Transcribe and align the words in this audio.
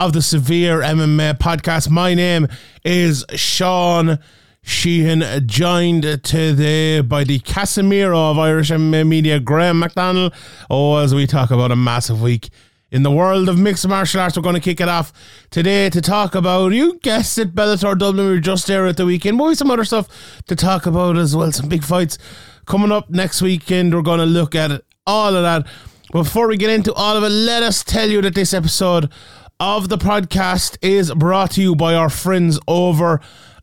of 0.00 0.12
the 0.12 0.22
Severe 0.22 0.80
MMA 0.80 1.38
podcast. 1.38 1.90
My 1.90 2.14
name 2.14 2.48
is 2.84 3.24
Sean 3.34 4.18
Sheehan, 4.62 5.46
joined 5.46 6.02
today 6.22 7.00
by 7.00 7.24
the 7.24 7.40
Casemiro 7.40 8.30
of 8.30 8.38
Irish 8.38 8.70
MMA 8.70 9.06
media, 9.06 9.40
Graham 9.40 9.78
McDonald. 9.78 10.34
Oh, 10.70 10.96
as 10.96 11.14
we 11.14 11.26
talk 11.26 11.50
about 11.50 11.72
a 11.72 11.76
massive 11.76 12.22
week 12.22 12.50
in 12.90 13.02
the 13.02 13.10
world 13.10 13.48
of 13.48 13.58
mixed 13.58 13.88
martial 13.88 14.20
arts, 14.20 14.36
we're 14.36 14.42
going 14.42 14.54
to 14.54 14.60
kick 14.60 14.80
it 14.80 14.88
off 14.88 15.12
today 15.50 15.90
to 15.90 16.00
talk 16.00 16.34
about, 16.34 16.72
you 16.72 16.98
guessed 17.00 17.38
it, 17.38 17.54
Bellator 17.54 17.98
Dublin. 17.98 18.26
We 18.26 18.32
were 18.34 18.40
just 18.40 18.66
there 18.66 18.86
at 18.86 18.96
the 18.96 19.06
weekend. 19.06 19.36
Maybe 19.36 19.54
some 19.54 19.70
other 19.70 19.84
stuff 19.84 20.42
to 20.46 20.54
talk 20.54 20.86
about 20.86 21.16
as 21.16 21.34
well. 21.34 21.50
Some 21.50 21.68
big 21.68 21.82
fights 21.82 22.18
coming 22.66 22.92
up 22.92 23.10
next 23.10 23.42
weekend. 23.42 23.94
We're 23.94 24.02
going 24.02 24.20
to 24.20 24.26
look 24.26 24.54
at 24.54 24.82
all 25.06 25.34
of 25.34 25.42
that. 25.42 25.66
Before 26.10 26.48
we 26.48 26.56
get 26.56 26.70
into 26.70 26.92
all 26.94 27.16
of 27.16 27.22
it, 27.22 27.28
let 27.28 27.62
us 27.62 27.84
tell 27.84 28.08
you 28.08 28.22
that 28.22 28.34
this 28.34 28.54
episode 28.54 29.10
of 29.60 29.88
the 29.88 29.98
podcast 29.98 30.78
is 30.82 31.12
brought 31.14 31.52
to 31.52 31.62
you 31.62 31.74
by 31.74 31.94
our 31.94 32.08
friends 32.08 32.58
over 32.68 33.20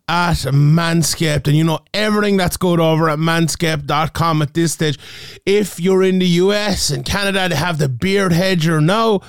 at 0.07 0.37
Manscaped. 0.37 1.47
And 1.47 1.55
you 1.55 1.63
know, 1.63 1.79
everything 1.93 2.37
that's 2.37 2.57
good 2.57 2.79
over 2.79 3.09
at 3.09 3.17
manscaped.com 3.17 4.41
at 4.41 4.53
this 4.53 4.73
stage. 4.73 4.99
If 5.45 5.79
you're 5.79 6.03
in 6.03 6.19
the 6.19 6.25
US 6.25 6.89
and 6.89 7.05
Canada, 7.05 7.49
to 7.49 7.55
have 7.55 7.77
the 7.77 7.89
beard 7.89 8.33
hedger 8.33 8.81
now. 8.81 9.21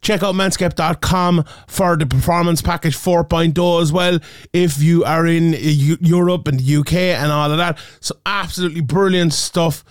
Check 0.00 0.22
out 0.22 0.34
manscaped.com 0.34 1.44
for 1.66 1.96
the 1.96 2.04
performance 2.04 2.60
package 2.60 2.94
4.0 2.94 3.80
as 3.80 3.90
well. 3.90 4.18
If 4.52 4.82
you 4.82 5.02
are 5.04 5.26
in 5.26 5.54
Eu- 5.58 5.96
Europe 6.00 6.46
and 6.46 6.60
the 6.60 6.76
UK 6.76 6.92
and 6.92 7.32
all 7.32 7.50
of 7.50 7.56
that. 7.56 7.78
So, 8.00 8.14
absolutely 8.26 8.82
brilliant 8.82 9.32
stuff 9.32 9.82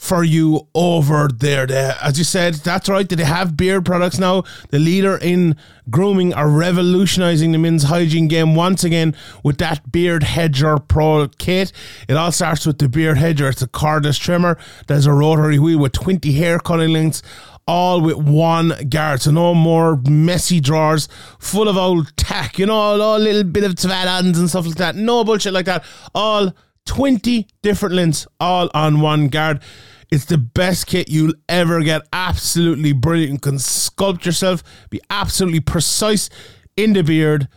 for 0.00 0.24
you 0.24 0.66
over 0.74 1.28
there. 1.28 1.66
They, 1.66 1.92
as 2.02 2.16
you 2.16 2.24
said, 2.24 2.54
that's 2.54 2.88
right. 2.88 3.06
They 3.06 3.22
have 3.22 3.54
beard 3.54 3.84
products 3.84 4.18
now. 4.18 4.44
The 4.70 4.78
leader 4.78 5.18
in 5.18 5.56
grooming 5.90 6.32
are 6.32 6.48
revolutionizing 6.48 7.52
the 7.52 7.58
men's 7.58 7.82
hygiene 7.82 8.26
game 8.26 8.54
once 8.54 8.82
again 8.82 9.14
with 9.44 9.58
that 9.58 9.92
Beard 9.92 10.22
Hedger 10.22 10.78
Pro 10.78 11.28
kit. 11.28 11.72
It 12.08 12.16
all 12.16 12.32
starts 12.32 12.64
with 12.64 12.78
the 12.78 12.88
Beard 12.88 13.18
Hedger. 13.18 13.50
It's 13.50 13.60
a 13.60 13.68
cordless 13.68 14.18
trimmer. 14.18 14.56
There's 14.86 15.04
a 15.04 15.12
rotary 15.12 15.58
wheel 15.58 15.78
with 15.78 15.92
20 15.92 16.32
hair 16.32 16.58
cutting 16.58 16.94
lengths. 16.94 17.22
All 17.66 18.00
with 18.00 18.16
one 18.16 18.72
guard, 18.88 19.20
so 19.20 19.30
no 19.30 19.54
more 19.54 19.96
messy 20.08 20.60
drawers 20.60 21.08
full 21.38 21.68
of 21.68 21.76
old 21.76 22.16
tack, 22.16 22.58
you 22.58 22.66
know, 22.66 22.74
all, 22.74 23.00
all 23.00 23.18
little 23.18 23.44
bit 23.44 23.62
of 23.62 23.74
twat 23.74 24.18
and 24.18 24.48
stuff 24.48 24.66
like 24.66 24.76
that. 24.76 24.96
No 24.96 25.22
bullshit 25.22 25.52
like 25.52 25.66
that. 25.66 25.84
All 26.12 26.52
20 26.86 27.46
different 27.62 27.94
lengths, 27.94 28.26
all 28.40 28.68
on 28.74 29.00
one 29.00 29.28
guard. 29.28 29.60
It's 30.10 30.24
the 30.24 30.38
best 30.38 30.86
kit 30.86 31.08
you'll 31.08 31.34
ever 31.48 31.82
get. 31.82 32.02
Absolutely 32.12 32.92
brilliant. 32.92 33.32
You 33.32 33.38
can 33.38 33.54
sculpt 33.56 34.24
yourself, 34.24 34.62
be 34.90 35.00
absolutely 35.08 35.60
precise 35.60 36.28
in 36.76 36.92
the 36.92 37.02
beard. 37.02 37.48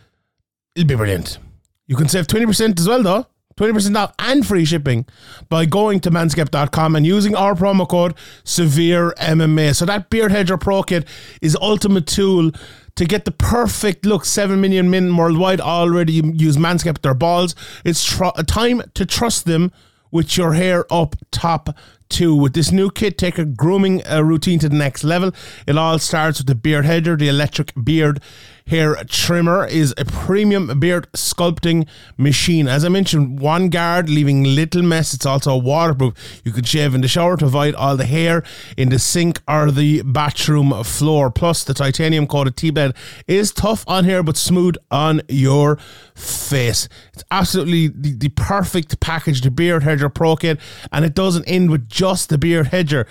It'll 0.76 0.86
be 0.86 0.94
brilliant. 0.94 1.38
You 1.86 1.96
can 1.96 2.08
save 2.08 2.26
20% 2.26 2.78
as 2.78 2.88
well, 2.88 3.02
though. 3.02 3.26
20% 3.56 3.96
off 3.96 4.12
and 4.18 4.44
free 4.44 4.64
shipping 4.64 5.06
by 5.48 5.64
going 5.64 6.00
to 6.00 6.10
manscaped.com 6.10 6.96
and 6.96 7.06
using 7.06 7.36
our 7.36 7.54
promo 7.54 7.88
code 7.88 8.14
severe 8.42 9.12
MMA. 9.20 9.76
So 9.76 9.84
that 9.84 10.10
Beard 10.10 10.32
Hedger 10.32 10.58
Pro 10.58 10.82
Kit 10.82 11.06
is 11.40 11.56
ultimate 11.60 12.06
tool 12.06 12.50
to 12.96 13.04
get 13.04 13.24
the 13.24 13.30
perfect 13.30 14.06
look. 14.06 14.24
7 14.24 14.60
million 14.60 14.90
men 14.90 15.16
worldwide 15.16 15.60
already 15.60 16.14
use 16.14 16.56
Manscaped 16.56 17.02
their 17.02 17.14
balls. 17.14 17.54
It's 17.84 18.04
tr- 18.04 18.30
time 18.46 18.82
to 18.94 19.06
trust 19.06 19.44
them 19.44 19.70
with 20.14 20.36
your 20.36 20.52
hair 20.52 20.86
up 20.90 21.16
top 21.32 21.76
too. 22.08 22.36
With 22.36 22.54
this 22.54 22.70
new 22.70 22.88
kit, 22.88 23.18
take 23.18 23.36
a 23.36 23.44
grooming 23.44 24.06
uh, 24.06 24.22
routine 24.22 24.60
to 24.60 24.68
the 24.68 24.76
next 24.76 25.02
level. 25.02 25.32
It 25.66 25.76
all 25.76 25.98
starts 25.98 26.38
with 26.38 26.46
the 26.46 26.54
Beard 26.54 26.84
Hedger, 26.84 27.16
the 27.16 27.28
electric 27.28 27.72
beard 27.82 28.22
hair 28.66 28.96
trimmer 29.08 29.66
is 29.66 29.92
a 29.98 30.06
premium 30.06 30.80
beard 30.80 31.06
sculpting 31.12 31.86
machine. 32.16 32.66
As 32.66 32.82
I 32.82 32.88
mentioned, 32.88 33.38
one 33.38 33.68
guard, 33.68 34.08
leaving 34.08 34.42
little 34.42 34.82
mess. 34.82 35.12
It's 35.12 35.26
also 35.26 35.54
waterproof. 35.56 36.40
You 36.44 36.52
can 36.52 36.64
shave 36.64 36.94
in 36.94 37.02
the 37.02 37.08
shower 37.08 37.36
to 37.36 37.44
avoid 37.44 37.74
all 37.74 37.96
the 37.96 38.06
hair 38.06 38.42
in 38.78 38.88
the 38.88 38.98
sink 38.98 39.42
or 39.46 39.70
the 39.70 40.00
bathroom 40.02 40.82
floor. 40.82 41.30
Plus, 41.30 41.62
the 41.62 41.74
titanium 41.74 42.26
coated 42.26 42.56
T 42.56 42.70
blade 42.70 42.94
is 43.26 43.52
tough 43.52 43.84
on 43.86 44.04
hair 44.04 44.22
but 44.22 44.36
smooth 44.38 44.76
on 44.90 45.20
your 45.28 45.76
face. 46.14 46.88
It's 47.12 47.24
absolutely 47.30 47.88
the, 47.88 48.14
the 48.14 48.28
perfect 48.30 48.98
package, 49.00 49.42
the 49.42 49.50
Beard 49.50 49.82
Hedger 49.82 50.08
Pro 50.08 50.36
Kit, 50.36 50.58
and 50.90 51.04
it 51.04 51.14
doesn't 51.14 51.44
end 51.44 51.70
with 51.70 51.86
just 51.88 52.30
the 52.30 52.38
Beard 52.38 52.68
Hedger. 52.68 53.06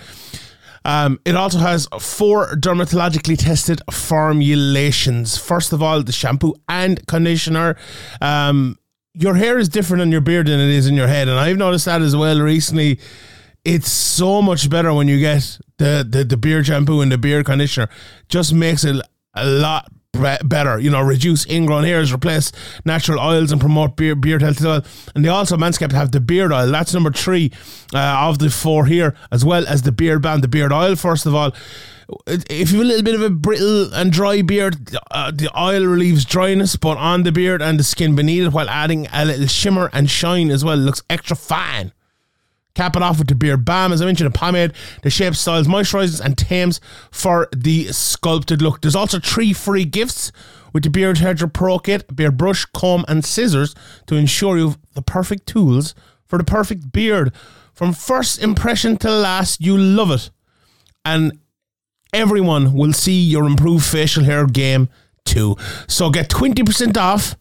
Um, 0.86 1.20
it 1.26 1.36
also 1.36 1.60
has 1.60 1.88
four 2.00 2.56
dermatologically 2.56 3.38
tested 3.38 3.82
formulations. 3.92 5.38
First 5.38 5.74
of 5.74 5.82
all, 5.82 6.04
the 6.04 6.12
shampoo 6.12 6.56
and 6.68 7.06
conditioner. 7.08 7.76
Um, 8.22 8.78
your 9.14 9.36
hair 9.36 9.60
is 9.60 9.70
different 9.70 10.02
on 10.02 10.12
your 10.12 10.22
beard 10.22 10.48
than 10.48 10.60
it 10.60 10.70
is 10.70 10.88
in 10.88 10.96
your 10.96 11.08
head, 11.08 11.28
and 11.28 11.40
I've 11.40 11.58
noticed 11.58 11.86
that 11.86 12.02
as 12.02 12.16
well 12.16 12.40
recently. 12.40 13.00
It's 13.64 13.92
so 13.92 14.42
much 14.42 14.70
better 14.70 14.94
when 14.94 15.08
you 15.08 15.20
get 15.20 15.58
the, 15.78 16.06
the, 16.08 16.24
the 16.26 16.36
beard 16.36 16.66
shampoo 16.66 17.00
and 17.02 17.12
the 17.12 17.18
beard 17.18 17.46
conditioner. 17.46 17.88
Just 18.28 18.54
makes 18.54 18.84
it 18.84 18.98
a 19.36 19.46
lot 19.46 19.90
better. 20.14 20.80
You 20.80 20.90
know, 20.90 21.02
reduce 21.02 21.46
ingrown 21.48 21.84
hairs, 21.84 22.14
replace 22.14 22.52
natural 22.86 23.20
oils, 23.20 23.52
and 23.52 23.60
promote 23.60 23.96
beard, 23.96 24.22
beard 24.22 24.42
health 24.42 24.58
as 24.60 24.66
well. 24.66 24.86
And 25.16 25.26
they 25.26 25.30
also 25.30 25.58
Manscaped 25.58 25.92
have 25.92 26.12
the 26.12 26.22
beard 26.22 26.52
oil. 26.52 26.72
That's 26.72 26.94
number 26.94 27.12
three 27.12 27.52
uh, 27.94 28.28
of 28.30 28.40
the 28.40 28.50
four 28.50 28.86
here, 28.86 29.16
as 29.32 29.44
well 29.44 29.68
as 29.68 29.82
the 29.82 29.92
beard 29.92 30.22
band, 30.22 30.44
the 30.44 30.48
beard 30.48 30.72
oil. 30.72 30.96
First 30.96 31.26
of 31.26 31.36
all, 31.36 31.54
if 32.28 32.72
you 32.72 32.78
have 32.78 32.86
a 32.86 32.88
little 32.88 33.04
bit 33.04 33.16
of 33.16 33.22
a 33.22 33.30
brittle 33.30 33.94
and 33.94 34.12
dry 34.12 34.42
beard, 34.42 34.96
uh, 35.12 35.32
the 35.32 35.50
oil 35.60 35.86
relieves 35.86 36.26
dryness, 36.26 36.76
but 36.76 36.98
on 36.98 37.24
the 37.24 37.32
beard 37.32 37.62
and 37.62 37.80
the 37.80 37.84
skin 37.84 38.16
beneath 38.16 38.48
it, 38.48 38.54
while 38.54 38.70
adding 38.70 39.08
a 39.12 39.26
little 39.26 39.48
shimmer 39.48 39.90
and 39.94 40.10
shine 40.10 40.52
as 40.52 40.64
well. 40.64 40.78
It 40.78 40.84
looks 40.84 41.02
extra 41.10 41.36
fine. 41.36 41.92
Cap 42.76 42.96
it 42.96 43.04
off 43.04 43.20
with 43.20 43.28
the 43.28 43.36
beard 43.36 43.66
balm, 43.66 43.94
as 43.94 44.02
I 44.02 44.06
mentioned, 44.06 44.34
a 44.34 44.38
pomade, 44.38 44.74
the 45.04 45.10
shape, 45.10 45.36
styles, 45.36 45.68
moisturizes, 45.68 46.20
and 46.20 46.38
tames 46.38 46.82
for 47.12 47.48
the 47.56 47.92
sculpted 47.92 48.62
look. 48.62 48.82
There's 48.82 48.96
also 48.96 49.20
three 49.20 49.54
free 49.54 49.86
gifts 49.86 50.32
with 50.74 50.84
the 50.84 50.90
Beard 50.90 51.20
Hedger 51.20 51.48
Pro 51.48 51.78
Kit, 51.78 52.16
beard 52.16 52.36
brush, 52.38 52.66
comb, 52.66 53.06
and 53.08 53.24
scissors 53.24 53.76
to 54.08 54.16
ensure 54.16 54.58
you've 54.58 54.78
the 54.96 55.04
perfect 55.04 55.46
tools 55.46 55.94
for 56.26 56.38
the 56.38 56.44
perfect 56.44 56.92
beard. 56.92 57.32
From 57.74 57.94
first 57.94 58.42
impression 58.42 58.98
to 58.98 59.12
last, 59.12 59.62
you 59.62 59.78
love 59.78 60.12
it. 60.12 60.32
And 61.06 61.40
everyone 62.12 62.74
will 62.74 62.94
see 62.94 63.20
your 63.20 63.46
improved 63.46 63.86
facial 63.86 64.24
hair 64.24 64.48
game 64.48 64.90
too. 65.26 65.56
So 65.88 66.10
get 66.10 66.30
20% 66.30 66.98
off 66.98 67.36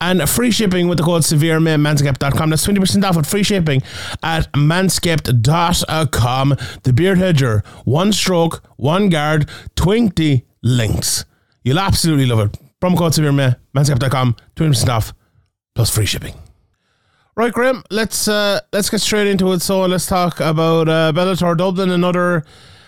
and 0.00 0.28
free 0.28 0.50
shipping 0.50 0.88
with 0.88 0.98
the 0.98 1.04
code 1.04 1.22
SevereMan 1.22 1.74
at 1.74 1.80
manscaped.com. 1.80 2.50
That's 2.50 2.66
20% 2.66 3.04
off 3.04 3.16
with 3.16 3.26
free 3.26 3.42
shipping 3.42 3.82
at 4.22 4.50
manscaped.com. 4.52 6.56
The 6.82 6.92
Beard 6.92 7.18
Hedger, 7.18 7.62
one 7.84 8.12
stroke, 8.12 8.62
one 8.76 9.08
guard, 9.08 9.48
20 9.76 10.44
links. 10.62 11.24
You'll 11.62 11.80
absolutely 11.80 12.26
love 12.26 12.40
it. 12.40 12.58
Promo 12.80 12.96
code 12.96 13.12
SevereMan, 13.12 13.56
manscaped.com, 13.74 14.36
20% 14.56 14.88
off 14.88 15.12
plus 15.74 15.94
free 15.94 16.06
shipping. 16.06 16.34
Right, 17.36 17.52
Graham, 17.52 17.84
let's 17.90 18.26
uh, 18.26 18.60
let's 18.72 18.90
get 18.90 19.00
straight 19.00 19.28
into 19.28 19.52
it. 19.52 19.62
So 19.62 19.82
let's 19.82 20.06
talk 20.06 20.40
about 20.40 20.88
uh, 20.88 21.12
Bellator 21.14 21.56
Dublin, 21.56 21.90
another 21.90 22.44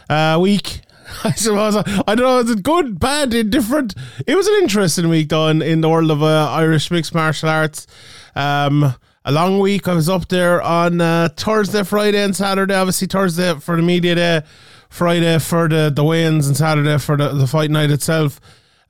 uh, 0.09 0.39
week 0.41 0.81
I 1.25 1.33
suppose 1.33 1.77
I 1.77 2.15
don't 2.15 2.19
know. 2.19 2.39
Is 2.39 2.51
it 2.51 2.63
good, 2.63 2.99
bad, 2.99 3.35
indifferent? 3.35 3.95
It 4.27 4.37
was 4.37 4.47
an 4.47 4.55
interesting 4.63 5.09
week 5.09 5.29
though 5.29 5.49
in, 5.49 5.63
in 5.63 5.81
the 5.81 5.89
world 5.89 6.11
of 6.11 6.23
uh, 6.23 6.51
Irish 6.51 6.91
mixed 6.91 7.15
martial 7.15 7.49
arts. 7.49 7.87
Um, 8.35 8.95
a 9.25 9.33
long 9.33 9.59
week. 9.59 9.87
I 9.89 9.95
was 9.95 10.09
up 10.09 10.29
there 10.29 10.63
on 10.63 11.01
uh, 11.01 11.29
Thursday, 11.37 11.83
Friday, 11.85 12.23
and 12.23 12.35
Saturday. 12.35 12.75
Obviously, 12.75 13.07
Thursday 13.07 13.55
for 13.61 13.77
the 13.77 13.83
media 13.83 14.15
day, 14.15 14.43
Friday 14.89 15.39
for 15.39 15.69
the 15.69 15.93
the 15.95 16.05
weigh-ins, 16.05 16.47
and 16.47 16.57
Saturday 16.57 16.99
for 16.99 17.17
the, 17.17 17.29
the 17.31 17.47
fight 17.47 17.71
night 17.71 17.91
itself. 17.91 18.41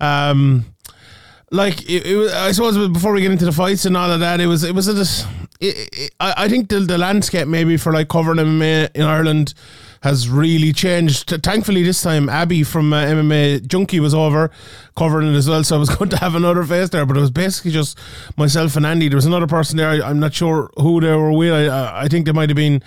Um, 0.00 0.66
like 1.50 1.82
it, 1.88 2.06
it 2.06 2.16
was, 2.16 2.32
I 2.32 2.52
suppose 2.52 2.88
before 2.88 3.12
we 3.12 3.22
get 3.22 3.32
into 3.32 3.44
the 3.44 3.52
fights 3.52 3.84
and 3.84 3.96
all 3.96 4.10
of 4.10 4.20
that, 4.20 4.40
it 4.40 4.46
was 4.46 4.62
it 4.62 4.74
was 4.74 4.88
a. 4.88 5.26
It, 5.60 5.88
it, 5.92 6.14
I 6.20 6.44
I 6.44 6.48
think 6.48 6.68
the 6.68 6.80
the 6.80 6.98
landscape 6.98 7.48
maybe 7.48 7.76
for 7.76 7.92
like 7.92 8.08
covering 8.08 8.38
in 8.38 9.02
Ireland 9.02 9.54
has 10.02 10.28
really 10.28 10.72
changed. 10.72 11.28
Thankfully, 11.42 11.82
this 11.82 12.02
time 12.02 12.28
Abby 12.28 12.62
from 12.62 12.92
uh, 12.92 13.04
MMA 13.04 13.66
Junkie 13.66 14.00
was 14.00 14.14
over 14.14 14.50
covering 15.00 15.32
it 15.32 15.34
as 15.34 15.48
well, 15.48 15.64
so 15.64 15.76
I 15.76 15.78
was 15.78 15.88
going 15.96 16.10
to 16.10 16.18
have 16.18 16.34
another 16.34 16.62
face 16.62 16.90
there. 16.90 17.06
But 17.06 17.16
it 17.16 17.20
was 17.20 17.30
basically 17.30 17.70
just 17.70 17.98
myself 18.36 18.76
and 18.76 18.84
Andy. 18.84 19.08
There 19.08 19.16
was 19.16 19.24
another 19.24 19.46
person 19.46 19.78
there. 19.78 19.88
I, 19.88 20.10
am 20.10 20.20
not 20.20 20.34
sure 20.34 20.70
who 20.76 21.00
they 21.00 21.16
were 21.16 21.32
with. 21.32 21.54
I, 21.54 22.02
I 22.02 22.08
think 22.08 22.26
they 22.26 22.32
might 22.32 22.50
have 22.50 22.56
been 22.56 22.82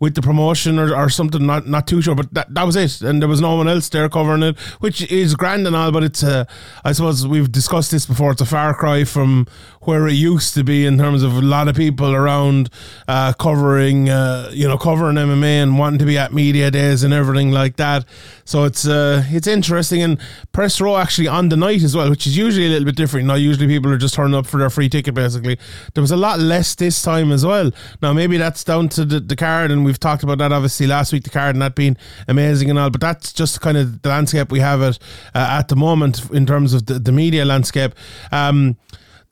with 0.00 0.14
the 0.14 0.22
promotion 0.22 0.78
or, 0.78 0.96
or 0.96 1.10
something. 1.10 1.44
Not 1.44 1.66
not 1.66 1.86
too 1.86 2.00
sure, 2.00 2.14
but 2.14 2.32
that, 2.32 2.54
that 2.54 2.64
was 2.64 2.74
it. 2.74 3.02
And 3.02 3.20
there 3.20 3.28
was 3.28 3.42
no 3.42 3.56
one 3.56 3.68
else 3.68 3.86
there 3.90 4.08
covering 4.08 4.42
it, 4.42 4.58
which 4.80 5.02
is 5.12 5.34
grand 5.34 5.66
and 5.66 5.76
all. 5.76 5.92
But 5.92 6.04
it's 6.04 6.22
uh, 6.22 6.46
I 6.84 6.92
suppose 6.92 7.26
we've 7.26 7.52
discussed 7.52 7.90
this 7.90 8.06
before. 8.06 8.32
It's 8.32 8.40
a 8.40 8.46
far 8.46 8.72
cry 8.72 9.04
from 9.04 9.46
where 9.82 10.06
it 10.06 10.14
used 10.14 10.54
to 10.54 10.64
be 10.64 10.86
in 10.86 10.98
terms 10.98 11.22
of 11.22 11.36
a 11.36 11.40
lot 11.40 11.68
of 11.68 11.76
people 11.76 12.14
around 12.14 12.68
uh, 13.08 13.32
covering, 13.34 14.08
uh, 14.08 14.50
you 14.52 14.68
know, 14.68 14.76
covering 14.76 15.16
MMA 15.16 15.62
and 15.62 15.78
wanting 15.78 15.98
to 15.98 16.04
be 16.04 16.18
at 16.18 16.32
media 16.32 16.70
days 16.70 17.02
and 17.02 17.14
everything 17.14 17.52
like 17.52 17.76
that. 17.76 18.04
So 18.44 18.64
it's 18.64 18.86
uh, 18.86 19.24
it's 19.28 19.46
interesting 19.46 20.02
and 20.02 20.18
press 20.52 20.80
row 20.80 20.96
actually 20.96 21.28
on 21.28 21.48
the 21.50 21.56
night 21.58 21.82
as 21.82 21.96
well, 21.96 22.10
which 22.10 22.26
is 22.26 22.36
usually 22.36 22.66
a 22.66 22.70
little 22.70 22.84
bit 22.84 22.96
different. 22.96 23.26
Now 23.26 23.34
usually 23.34 23.66
people 23.66 23.92
are 23.92 23.98
just 23.98 24.14
turning 24.14 24.34
up 24.34 24.46
for 24.46 24.58
their 24.58 24.70
free 24.70 24.88
ticket 24.88 25.14
basically. 25.14 25.58
There 25.94 26.02
was 26.02 26.10
a 26.10 26.16
lot 26.16 26.38
less 26.38 26.74
this 26.74 27.02
time 27.02 27.32
as 27.32 27.44
well. 27.44 27.70
Now 28.02 28.12
maybe 28.12 28.36
that's 28.36 28.64
down 28.64 28.88
to 28.90 29.04
the, 29.04 29.20
the 29.20 29.36
card 29.36 29.70
and 29.70 29.84
we've 29.84 30.00
talked 30.00 30.22
about 30.22 30.38
that 30.38 30.52
obviously 30.52 30.86
last 30.86 31.12
week 31.12 31.24
the 31.24 31.30
card 31.30 31.54
and 31.54 31.62
that 31.62 31.74
being 31.74 31.96
amazing 32.26 32.70
and 32.70 32.78
all, 32.78 32.90
but 32.90 33.00
that's 33.00 33.32
just 33.32 33.60
kind 33.60 33.76
of 33.76 34.02
the 34.02 34.08
landscape 34.08 34.50
we 34.50 34.60
have 34.60 34.82
it 34.82 34.98
uh, 35.34 35.58
at 35.58 35.68
the 35.68 35.76
moment 35.76 36.30
in 36.30 36.46
terms 36.46 36.72
of 36.74 36.86
the, 36.86 36.98
the 36.98 37.12
media 37.12 37.44
landscape. 37.44 37.94
Um, 38.32 38.76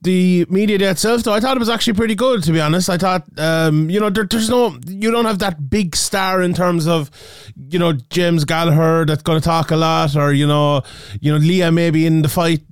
the 0.07 0.47
media 0.49 0.79
day 0.79 0.87
itself, 0.87 1.25
though, 1.25 1.35
I 1.35 1.41
thought 1.41 1.57
it 1.57 1.61
was 1.61 1.69
actually 1.69 1.95
pretty 1.95 2.15
good. 2.15 2.45
To 2.45 2.53
be 2.53 2.61
honest, 2.61 2.89
I 2.89 2.97
thought, 2.97 3.25
um, 3.39 3.91
you 3.91 4.01
know, 4.01 4.09
there, 4.09 4.25
there's 4.25 4.49
no, 4.49 4.79
you 4.87 5.11
don't 5.11 5.27
have 5.27 5.41
that 5.41 5.69
big 5.69 5.97
star 5.97 6.43
in 6.43 6.55
terms 6.55 6.87
of, 6.87 7.11
you 7.69 7.79
know, 7.79 7.93
James 7.93 8.45
Gallagher 8.45 9.05
that's 9.05 9.23
going 9.23 9.41
to 9.41 9.45
talk 9.45 9.73
a 9.73 9.77
lot, 9.77 10.17
or 10.17 10.33
you 10.33 10.47
know, 10.47 10.83
you 11.21 11.33
know, 11.33 11.39
Leah 11.39 11.73
maybe 11.73 12.07
in 12.07 12.23
the 12.23 12.29
fight 12.29 12.63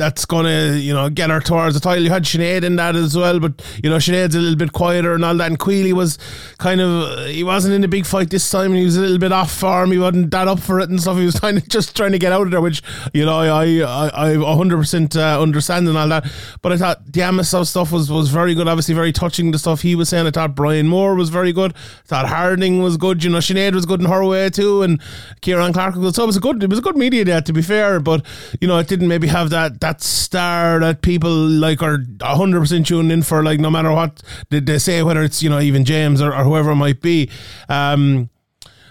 that's 0.00 0.24
gonna 0.24 0.72
you 0.76 0.94
know 0.94 1.10
get 1.10 1.28
her 1.28 1.40
towards 1.40 1.74
the 1.74 1.80
title. 1.80 2.02
You 2.02 2.10
had 2.10 2.24
Sinead 2.24 2.64
in 2.64 2.76
that 2.76 2.96
as 2.96 3.14
well, 3.14 3.38
but 3.38 3.62
you 3.84 3.90
know 3.90 3.96
Sinead's 3.96 4.34
a 4.34 4.38
little 4.38 4.56
bit 4.56 4.72
quieter 4.72 5.14
and 5.14 5.22
all 5.22 5.34
that. 5.36 5.48
And 5.48 5.58
Queally 5.58 5.92
was 5.92 6.18
kind 6.56 6.80
of 6.80 7.26
he 7.26 7.44
wasn't 7.44 7.74
in 7.74 7.84
a 7.84 7.88
big 7.88 8.06
fight 8.06 8.30
this 8.30 8.50
time. 8.50 8.70
and 8.70 8.78
He 8.78 8.84
was 8.84 8.96
a 8.96 9.02
little 9.02 9.18
bit 9.18 9.30
off 9.30 9.52
form. 9.52 9.92
He 9.92 9.98
wasn't 9.98 10.30
that 10.30 10.48
up 10.48 10.58
for 10.58 10.80
it 10.80 10.88
and 10.88 10.98
stuff. 11.00 11.18
He 11.18 11.26
was 11.26 11.38
kind 11.44 11.58
of 11.58 11.68
just 11.68 11.94
trying 11.94 12.12
to 12.12 12.18
get 12.18 12.32
out 12.32 12.42
of 12.42 12.50
there, 12.50 12.62
which 12.62 12.82
you 13.12 13.26
know 13.26 13.38
I 13.38 13.80
I 13.82 14.30
I 14.32 14.36
100 14.38 14.76
percent 14.78 15.16
uh, 15.16 15.38
understand 15.40 15.86
and 15.86 15.98
all 15.98 16.08
that. 16.08 16.24
But 16.62 16.72
I 16.72 16.76
thought 16.78 17.04
the 17.12 17.20
Amosov 17.20 17.66
stuff 17.66 17.92
was 17.92 18.10
was 18.10 18.30
very 18.30 18.54
good. 18.54 18.68
Obviously 18.68 18.94
very 18.94 19.12
touching. 19.12 19.50
The 19.50 19.58
stuff 19.58 19.82
he 19.82 19.94
was 19.94 20.08
saying. 20.08 20.26
I 20.26 20.30
thought 20.30 20.54
Brian 20.54 20.88
Moore 20.88 21.14
was 21.14 21.28
very 21.28 21.52
good. 21.52 21.74
I 21.74 22.06
thought 22.06 22.26
Harding 22.26 22.82
was 22.82 22.96
good. 22.96 23.22
You 23.22 23.28
know 23.28 23.38
Sinead 23.38 23.74
was 23.74 23.84
good 23.84 24.00
in 24.00 24.06
her 24.06 24.24
way 24.24 24.48
too, 24.48 24.82
and 24.82 24.98
Kieran 25.42 25.74
Clark 25.74 25.96
was 25.96 26.04
good. 26.04 26.14
So 26.14 26.22
it 26.22 26.26
was 26.26 26.36
a 26.38 26.40
good 26.40 26.62
it 26.62 26.70
was 26.70 26.78
a 26.78 26.82
good 26.82 26.96
media 26.96 27.22
day 27.26 27.38
to 27.42 27.52
be 27.52 27.60
fair. 27.60 28.00
But 28.00 28.24
you 28.62 28.66
know 28.66 28.78
it 28.78 28.88
didn't 28.88 29.08
maybe 29.08 29.26
have 29.28 29.50
that 29.50 29.80
that 29.80 29.89
that 29.90 30.00
star 30.00 30.78
that 30.78 31.02
people 31.02 31.30
like 31.30 31.82
are 31.82 31.98
100% 31.98 32.86
tuned 32.86 33.10
in 33.10 33.22
for 33.22 33.42
like 33.42 33.58
no 33.58 33.70
matter 33.70 33.90
what 33.90 34.22
they 34.50 34.78
say 34.78 35.02
whether 35.02 35.22
it's 35.22 35.42
you 35.42 35.50
know 35.50 35.58
even 35.58 35.84
James 35.84 36.22
or, 36.22 36.32
or 36.32 36.44
whoever 36.44 36.70
it 36.70 36.76
might 36.76 37.00
be. 37.00 37.28
Um 37.68 38.30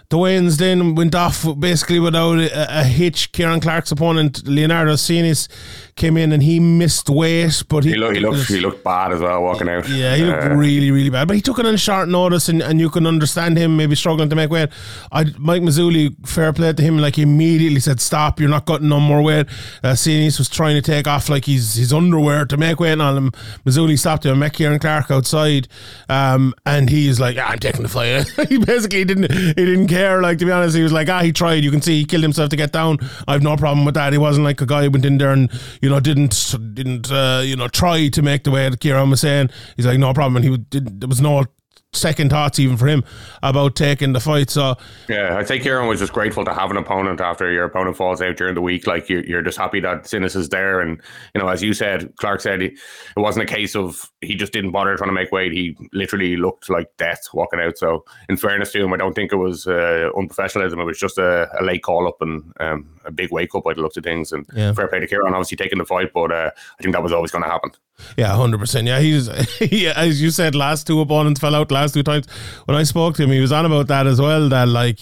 the 0.09 0.17
weigh-ins 0.17 0.57
then 0.57 0.95
went 0.95 1.13
off 1.13 1.45
basically 1.59 1.99
without 1.99 2.39
a, 2.39 2.79
a 2.79 2.83
hitch. 2.83 3.31
Kieran 3.31 3.59
Clark's 3.59 3.91
opponent, 3.91 4.47
Leonardo 4.47 4.95
Sinis, 4.95 5.47
came 5.95 6.17
in 6.17 6.31
and 6.31 6.41
he 6.41 6.59
missed 6.59 7.09
weight, 7.09 7.61
but 7.69 7.83
he, 7.83 7.91
he, 7.91 7.95
look, 7.95 8.15
he 8.15 8.19
looked 8.19 8.47
he 8.47 8.59
looked 8.59 8.83
bad 8.83 9.11
as 9.11 9.19
well 9.19 9.43
walking 9.43 9.69
out. 9.69 9.87
Yeah, 9.87 10.15
he 10.15 10.23
looked 10.23 10.45
uh, 10.45 10.55
really 10.55 10.89
really 10.89 11.11
bad, 11.11 11.27
but 11.27 11.35
he 11.35 11.41
took 11.41 11.59
it 11.59 11.65
on 11.67 11.77
short 11.77 12.09
notice, 12.09 12.49
and, 12.49 12.63
and 12.63 12.79
you 12.79 12.89
can 12.89 13.05
understand 13.05 13.57
him 13.57 13.77
maybe 13.77 13.93
struggling 13.93 14.29
to 14.29 14.35
make 14.35 14.49
weight. 14.49 14.69
I 15.11 15.25
Mike 15.37 15.61
Mazzulli, 15.61 16.15
fair 16.27 16.53
play 16.53 16.73
to 16.73 16.81
him, 16.81 16.97
like 16.97 17.17
he 17.17 17.21
immediately 17.21 17.79
said, 17.79 17.99
"Stop! 17.99 18.39
You're 18.39 18.49
not 18.49 18.65
getting 18.65 18.89
no 18.89 18.99
more 18.99 19.21
weight." 19.21 19.45
Uh, 19.83 19.93
Sinis 19.93 20.39
was 20.39 20.49
trying 20.49 20.75
to 20.75 20.81
take 20.81 21.05
off 21.05 21.29
like 21.29 21.45
his 21.45 21.75
his 21.75 21.93
underwear 21.93 22.45
to 22.45 22.57
make 22.57 22.79
weight 22.79 22.99
on 22.99 23.15
him. 23.15 23.31
Mazzulli 23.63 23.99
stopped 23.99 24.25
him, 24.25 24.39
met 24.39 24.53
Kieran 24.53 24.79
Clark 24.79 25.11
outside, 25.11 25.67
um, 26.07 26.55
and 26.65 26.89
he's 26.89 27.19
like, 27.19 27.37
"I'm 27.37 27.59
taking 27.59 27.83
the 27.83 27.89
fight." 27.89 28.27
he 28.49 28.57
basically 28.57 29.05
didn't 29.05 29.31
he 29.31 29.53
didn't 29.53 29.87
care. 29.87 29.98
Like 30.07 30.37
to 30.39 30.45
be 30.45 30.51
honest, 30.51 30.75
he 30.75 30.83
was 30.83 30.91
like, 30.91 31.09
"Ah, 31.09 31.21
he 31.21 31.31
tried. 31.31 31.63
You 31.63 31.71
can 31.71 31.81
see 31.81 31.99
he 31.99 32.05
killed 32.05 32.23
himself 32.23 32.49
to 32.49 32.55
get 32.55 32.71
down. 32.71 32.99
I've 33.27 33.43
no 33.43 33.57
problem 33.57 33.85
with 33.85 33.95
that." 33.95 34.13
He 34.13 34.19
wasn't 34.19 34.45
like 34.45 34.61
a 34.61 34.65
guy 34.65 34.83
who 34.83 34.91
went 34.91 35.05
in 35.05 35.17
there 35.17 35.31
and 35.31 35.49
you 35.81 35.89
know 35.89 35.99
didn't 35.99 36.55
didn't 36.73 37.11
uh, 37.11 37.41
you 37.43 37.55
know 37.55 37.67
try 37.67 38.07
to 38.09 38.21
make 38.21 38.43
the 38.43 38.51
way 38.51 38.69
that 38.69 38.79
Kieran 38.79 39.09
was 39.09 39.21
saying. 39.21 39.49
He's 39.75 39.85
like, 39.85 39.99
"No 39.99 40.13
problem," 40.13 40.37
and 40.37 40.45
he 40.45 40.57
did, 40.57 41.01
there 41.01 41.09
was 41.09 41.21
no 41.21 41.45
second 41.93 42.29
thoughts 42.29 42.59
even 42.59 42.77
for 42.77 42.87
him 42.87 43.03
about 43.41 43.75
taking 43.75 44.13
the 44.13 44.19
fight. 44.19 44.49
So 44.49 44.75
yeah, 45.07 45.37
I 45.37 45.43
think 45.43 45.63
Kieran 45.63 45.87
was 45.87 45.99
just 45.99 46.13
grateful 46.13 46.45
to 46.45 46.53
have 46.53 46.69
an 46.69 46.77
opponent 46.77 47.19
after 47.19 47.51
your 47.51 47.65
opponent 47.65 47.97
falls 47.97 48.21
out 48.21 48.37
during 48.37 48.55
the 48.55 48.61
week. 48.61 48.85
Like 48.85 49.09
you, 49.09 49.23
you're 49.27 49.41
just 49.41 49.57
happy 49.57 49.79
that 49.81 50.07
Sinis 50.07 50.35
is 50.35 50.49
there, 50.49 50.79
and 50.79 51.01
you 51.33 51.41
know, 51.41 51.47
as 51.47 51.63
you 51.63 51.73
said, 51.73 52.13
Clark 52.17 52.41
said 52.41 52.61
it 52.61 52.73
wasn't 53.17 53.49
a 53.49 53.53
case 53.53 53.75
of 53.75 54.11
he 54.21 54.35
just 54.35 54.53
didn't 54.53 54.71
bother 54.71 54.95
trying 54.95 55.09
to 55.09 55.13
make 55.13 55.31
weight. 55.31 55.51
He 55.51 55.75
literally 55.93 56.37
looked 56.37 56.69
like 56.69 56.95
death 56.97 57.27
walking 57.33 57.59
out. 57.59 57.77
So 57.77 58.05
in 58.27 58.37
fairness 58.37 58.71
to 58.73 58.83
him, 58.83 58.93
I 58.93 58.97
don't 58.97 59.13
think 59.13 59.33
it 59.33 59.37
was 59.37 59.65
uh, 59.65 60.09
unprofessionalism. 60.15 60.79
It 60.79 60.85
was 60.85 60.99
just 60.99 61.17
a, 61.17 61.49
a 61.59 61.63
late 61.63 61.83
call 61.83 62.07
up 62.07 62.21
and 62.21 62.53
um, 62.59 62.99
a 63.05 63.11
big 63.11 63.31
wake 63.31 63.55
up 63.55 63.63
by 63.63 63.73
the 63.73 63.81
looks 63.81 63.97
of 63.97 64.03
things. 64.03 64.31
And 64.31 64.45
yeah. 64.53 64.73
fair 64.73 64.87
play 64.87 64.99
to 64.99 65.07
Kieran, 65.07 65.33
obviously 65.33 65.57
taking 65.57 65.79
the 65.79 65.85
fight, 65.85 66.13
but 66.13 66.31
uh, 66.31 66.51
I 66.79 66.83
think 66.83 66.93
that 66.93 67.03
was 67.03 67.11
always 67.11 67.31
going 67.31 67.43
to 67.43 67.49
happen. 67.49 67.71
Yeah, 68.17 68.35
hundred 68.35 68.59
percent. 68.59 68.87
Yeah, 68.87 68.99
he's 68.99 69.27
he, 69.59 69.87
as 69.87 70.21
you 70.21 70.31
said, 70.31 70.55
last 70.55 70.87
two 70.87 70.99
opponents 71.01 71.39
fell 71.39 71.55
out 71.55 71.71
last 71.71 71.93
two 71.93 72.03
times. 72.03 72.27
When 72.65 72.77
I 72.77 72.83
spoke 72.83 73.15
to 73.15 73.23
him, 73.23 73.31
he 73.31 73.39
was 73.39 73.51
on 73.51 73.65
about 73.65 73.87
that 73.87 74.07
as 74.07 74.19
well. 74.19 74.49
That 74.49 74.67
like 74.67 74.99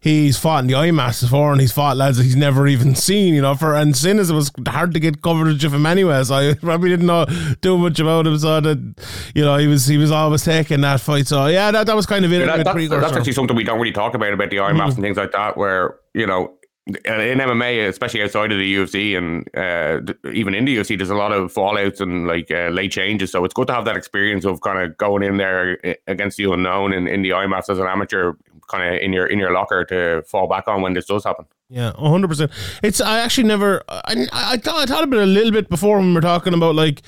he's 0.00 0.36
fought 0.36 0.64
in 0.64 0.66
the 0.68 0.74
IMMAF 0.74 1.20
before, 1.20 1.52
and 1.52 1.60
he's 1.60 1.72
fought 1.72 1.96
lads 1.96 2.18
that 2.18 2.24
he's 2.24 2.36
never 2.36 2.66
even 2.66 2.94
seen. 2.94 3.34
You 3.34 3.42
know, 3.42 3.54
for 3.54 3.74
and 3.74 3.96
Sinis 3.96 4.30
it 4.30 4.34
was 4.34 4.50
hard 4.66 4.94
to 4.94 5.00
get 5.00 5.22
coverage 5.22 5.64
of 5.64 5.74
him 5.74 5.86
anyway. 5.86 6.22
So 6.24 6.34
I 6.34 6.54
probably 6.60 6.90
didn't 6.90 7.06
know 7.06 7.26
too 7.62 7.78
much 7.78 7.98
about 8.00 8.26
him. 8.26 8.38
So 8.38 8.60
that 8.60 9.04
you 9.34 9.44
know 9.44 9.56
he 9.56 9.66
was 9.66 9.86
he 9.86 9.98
was 9.98 10.10
always 10.10 10.44
taking 10.44 10.80
that 10.82 11.00
fight. 11.00 11.26
So 11.26 11.46
yeah, 11.46 11.70
that, 11.70 11.86
that 11.86 11.96
was 11.96 12.06
kind 12.06 12.24
of 12.24 12.32
it. 12.32 12.40
Yeah, 12.40 12.56
that, 12.56 12.64
that's, 12.64 12.88
that's 12.88 13.16
actually 13.16 13.32
something 13.32 13.56
we 13.56 13.64
don't 13.64 13.78
really 13.78 13.92
talk 13.92 14.14
about 14.14 14.32
about 14.32 14.50
the 14.50 14.56
IMMAF 14.56 14.72
mm-hmm. 14.72 14.90
and 14.90 15.02
things 15.02 15.16
like 15.16 15.32
that, 15.32 15.56
where 15.56 15.98
you 16.14 16.26
know 16.26 16.56
in 16.86 16.94
MMA, 16.94 17.88
especially 17.88 18.22
outside 18.22 18.52
of 18.52 18.58
the 18.58 18.76
UFC 18.76 19.18
and 19.18 19.48
uh, 19.56 20.30
even 20.32 20.54
in 20.54 20.64
the 20.64 20.76
UFC, 20.76 20.96
there's 20.96 21.10
a 21.10 21.16
lot 21.16 21.32
of 21.32 21.52
fallouts 21.52 22.00
and 22.00 22.28
like 22.28 22.50
uh, 22.50 22.68
late 22.68 22.92
changes. 22.92 23.32
So 23.32 23.44
it's 23.44 23.54
good 23.54 23.66
to 23.66 23.74
have 23.74 23.84
that 23.86 23.96
experience 23.96 24.44
of 24.44 24.60
kind 24.60 24.78
of 24.78 24.96
going 24.96 25.24
in 25.24 25.36
there 25.36 25.78
uh, 25.84 25.94
against 26.06 26.36
the 26.36 26.44
unknown 26.44 26.92
and 26.92 27.08
in 27.08 27.22
the 27.22 27.30
IMMAF 27.30 27.68
as 27.68 27.80
an 27.80 27.86
amateur, 27.86 28.34
kind 28.68 28.94
of 28.94 29.00
in 29.02 29.12
your 29.12 29.26
in 29.26 29.38
your 29.40 29.52
locker 29.52 29.84
to 29.86 30.22
fall 30.28 30.46
back 30.46 30.68
on 30.68 30.80
when 30.80 30.92
this 30.92 31.06
does 31.06 31.24
happen. 31.24 31.44
Yeah, 31.68 31.92
hundred 31.94 32.28
percent. 32.28 32.52
It's 32.84 33.00
I 33.00 33.18
actually 33.18 33.48
never 33.48 33.82
I 33.88 34.26
I 34.32 34.56
thought 34.56 34.76
I 34.76 34.86
thought 34.86 35.02
about 35.02 35.18
it 35.18 35.24
a 35.24 35.26
little 35.26 35.50
bit 35.50 35.68
before 35.68 35.98
when 35.98 36.12
we 36.12 36.18
are 36.18 36.20
talking 36.20 36.54
about 36.54 36.76
like 36.76 37.02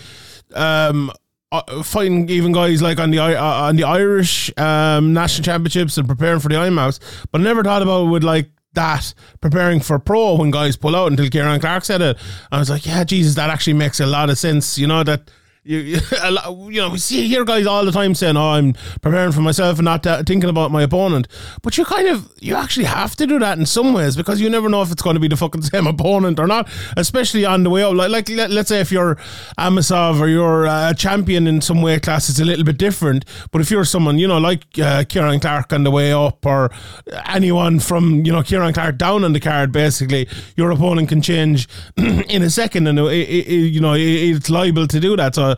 um 0.55 1.13
uh, 1.53 1.83
fighting 1.83 2.29
even 2.29 2.53
guys 2.53 2.83
like 2.83 2.99
on 2.99 3.11
the 3.11 3.19
uh, 3.21 3.41
on 3.41 3.77
the 3.77 3.85
Irish 3.85 4.51
um, 4.59 5.13
national 5.13 5.45
championships 5.45 5.97
and 5.97 6.09
preparing 6.09 6.41
for 6.41 6.49
the 6.49 6.57
IMMAF, 6.57 7.27
but 7.31 7.41
I 7.41 7.45
never 7.45 7.63
thought 7.63 7.81
about 7.81 8.07
it 8.07 8.11
with 8.11 8.25
like 8.25 8.51
that 8.75 9.15
preparing 9.41 9.81
for 9.81 9.99
pro 9.99 10.37
when 10.37 10.51
guys 10.51 10.77
pull 10.77 10.95
out 10.95 11.11
until 11.11 11.29
Kieran 11.29 11.61
Clark 11.61 11.85
said 11.85 12.03
it. 12.03 12.19
I 12.53 12.59
was 12.59 12.71
like, 12.71 12.87
yeah, 12.87 13.05
Jesus, 13.05 13.35
that 13.35 13.51
actually 13.51 13.75
makes 13.75 14.01
a 14.01 14.07
lot 14.07 14.31
of 14.31 14.39
sense. 14.39 14.79
You 14.79 14.87
know 14.87 15.03
that 15.05 15.31
you, 15.69 16.01
you 16.71 16.81
know, 16.81 16.91
we 16.91 16.99
see 16.99 17.29
hear 17.29 17.45
guys 17.45 17.67
all 17.67 17.85
the 17.85 17.93
time 17.93 18.15
saying, 18.15 18.37
"Oh, 18.37 18.53
I'm 18.53 18.73
preparing 19.03 19.33
for 19.33 19.43
myself 19.43 19.79
and 19.79 19.85
not 19.85 20.07
uh, 20.07 20.23
thinking 20.27 20.49
about 20.49 20.71
my 20.71 20.83
opponent." 20.83 21.29
But 21.63 21.77
you 21.77 21.85
kind 21.85 22.09
of, 22.09 22.33
you 22.41 22.55
actually 22.55 22.87
have 22.87 23.15
to 23.17 23.27
do 23.27 23.39
that 23.39 23.59
in 23.59 23.67
some 23.67 23.93
ways 23.93 24.17
because 24.17 24.41
you 24.41 24.49
never 24.49 24.71
know 24.71 24.81
if 24.81 24.91
it's 24.91 25.03
going 25.03 25.15
to 25.15 25.21
be 25.21 25.29
the 25.29 25.37
fucking 25.37 25.63
same 25.75 25.87
opponent 25.87 26.41
or 26.41 26.47
not, 26.47 26.71
especially 26.97 27.45
on 27.45 27.65
the 27.65 27.71
way 27.71 27.83
up. 27.83 27.95
Like, 27.95 28.11
like 28.11 28.29
let, 28.31 28.51
us 28.51 28.69
say 28.69 28.81
if 28.81 28.91
you're 28.91 29.17
Amosov 29.59 30.21
or 30.21 30.29
you're 30.29 30.65
a 30.65 30.95
champion 30.97 31.47
in 31.47 31.61
some 31.61 31.83
weight 31.83 32.03
class, 32.03 32.31
it's 32.31 32.41
a 32.41 32.45
little 32.47 32.65
bit 32.65 32.79
different. 32.79 33.27
But 33.51 33.61
if 33.61 33.71
you're 33.71 33.85
someone, 33.85 34.19
you 34.19 34.27
know, 34.27 34.39
like 34.39 34.65
uh, 34.79 35.05
Kieran 35.05 35.39
Clark 35.41 35.75
on 35.75 35.85
the 35.85 35.91
way 35.91 36.13
up 36.13 36.47
or 36.47 36.71
anyone 37.27 37.79
from, 37.79 38.25
you 38.25 38.33
know, 38.33 38.43
Kieran 38.43 38.73
Clark 38.73 38.97
down 38.97 39.23
on 39.23 39.35
the 39.35 39.41
card, 39.41 39.71
basically, 39.73 40.29
your 40.57 40.71
opponent 40.71 41.11
can 41.11 41.21
change 41.21 41.69
in 41.97 42.43
a 42.43 42.49
second, 42.49 42.87
and 42.87 42.99
it, 42.99 43.29
it, 43.29 43.49
you 43.49 43.81
know, 43.81 43.93
it, 43.93 44.01
it's 44.01 44.49
liable 44.49 44.87
to 44.87 44.99
do 44.99 45.15
that. 45.17 45.35
So 45.35 45.58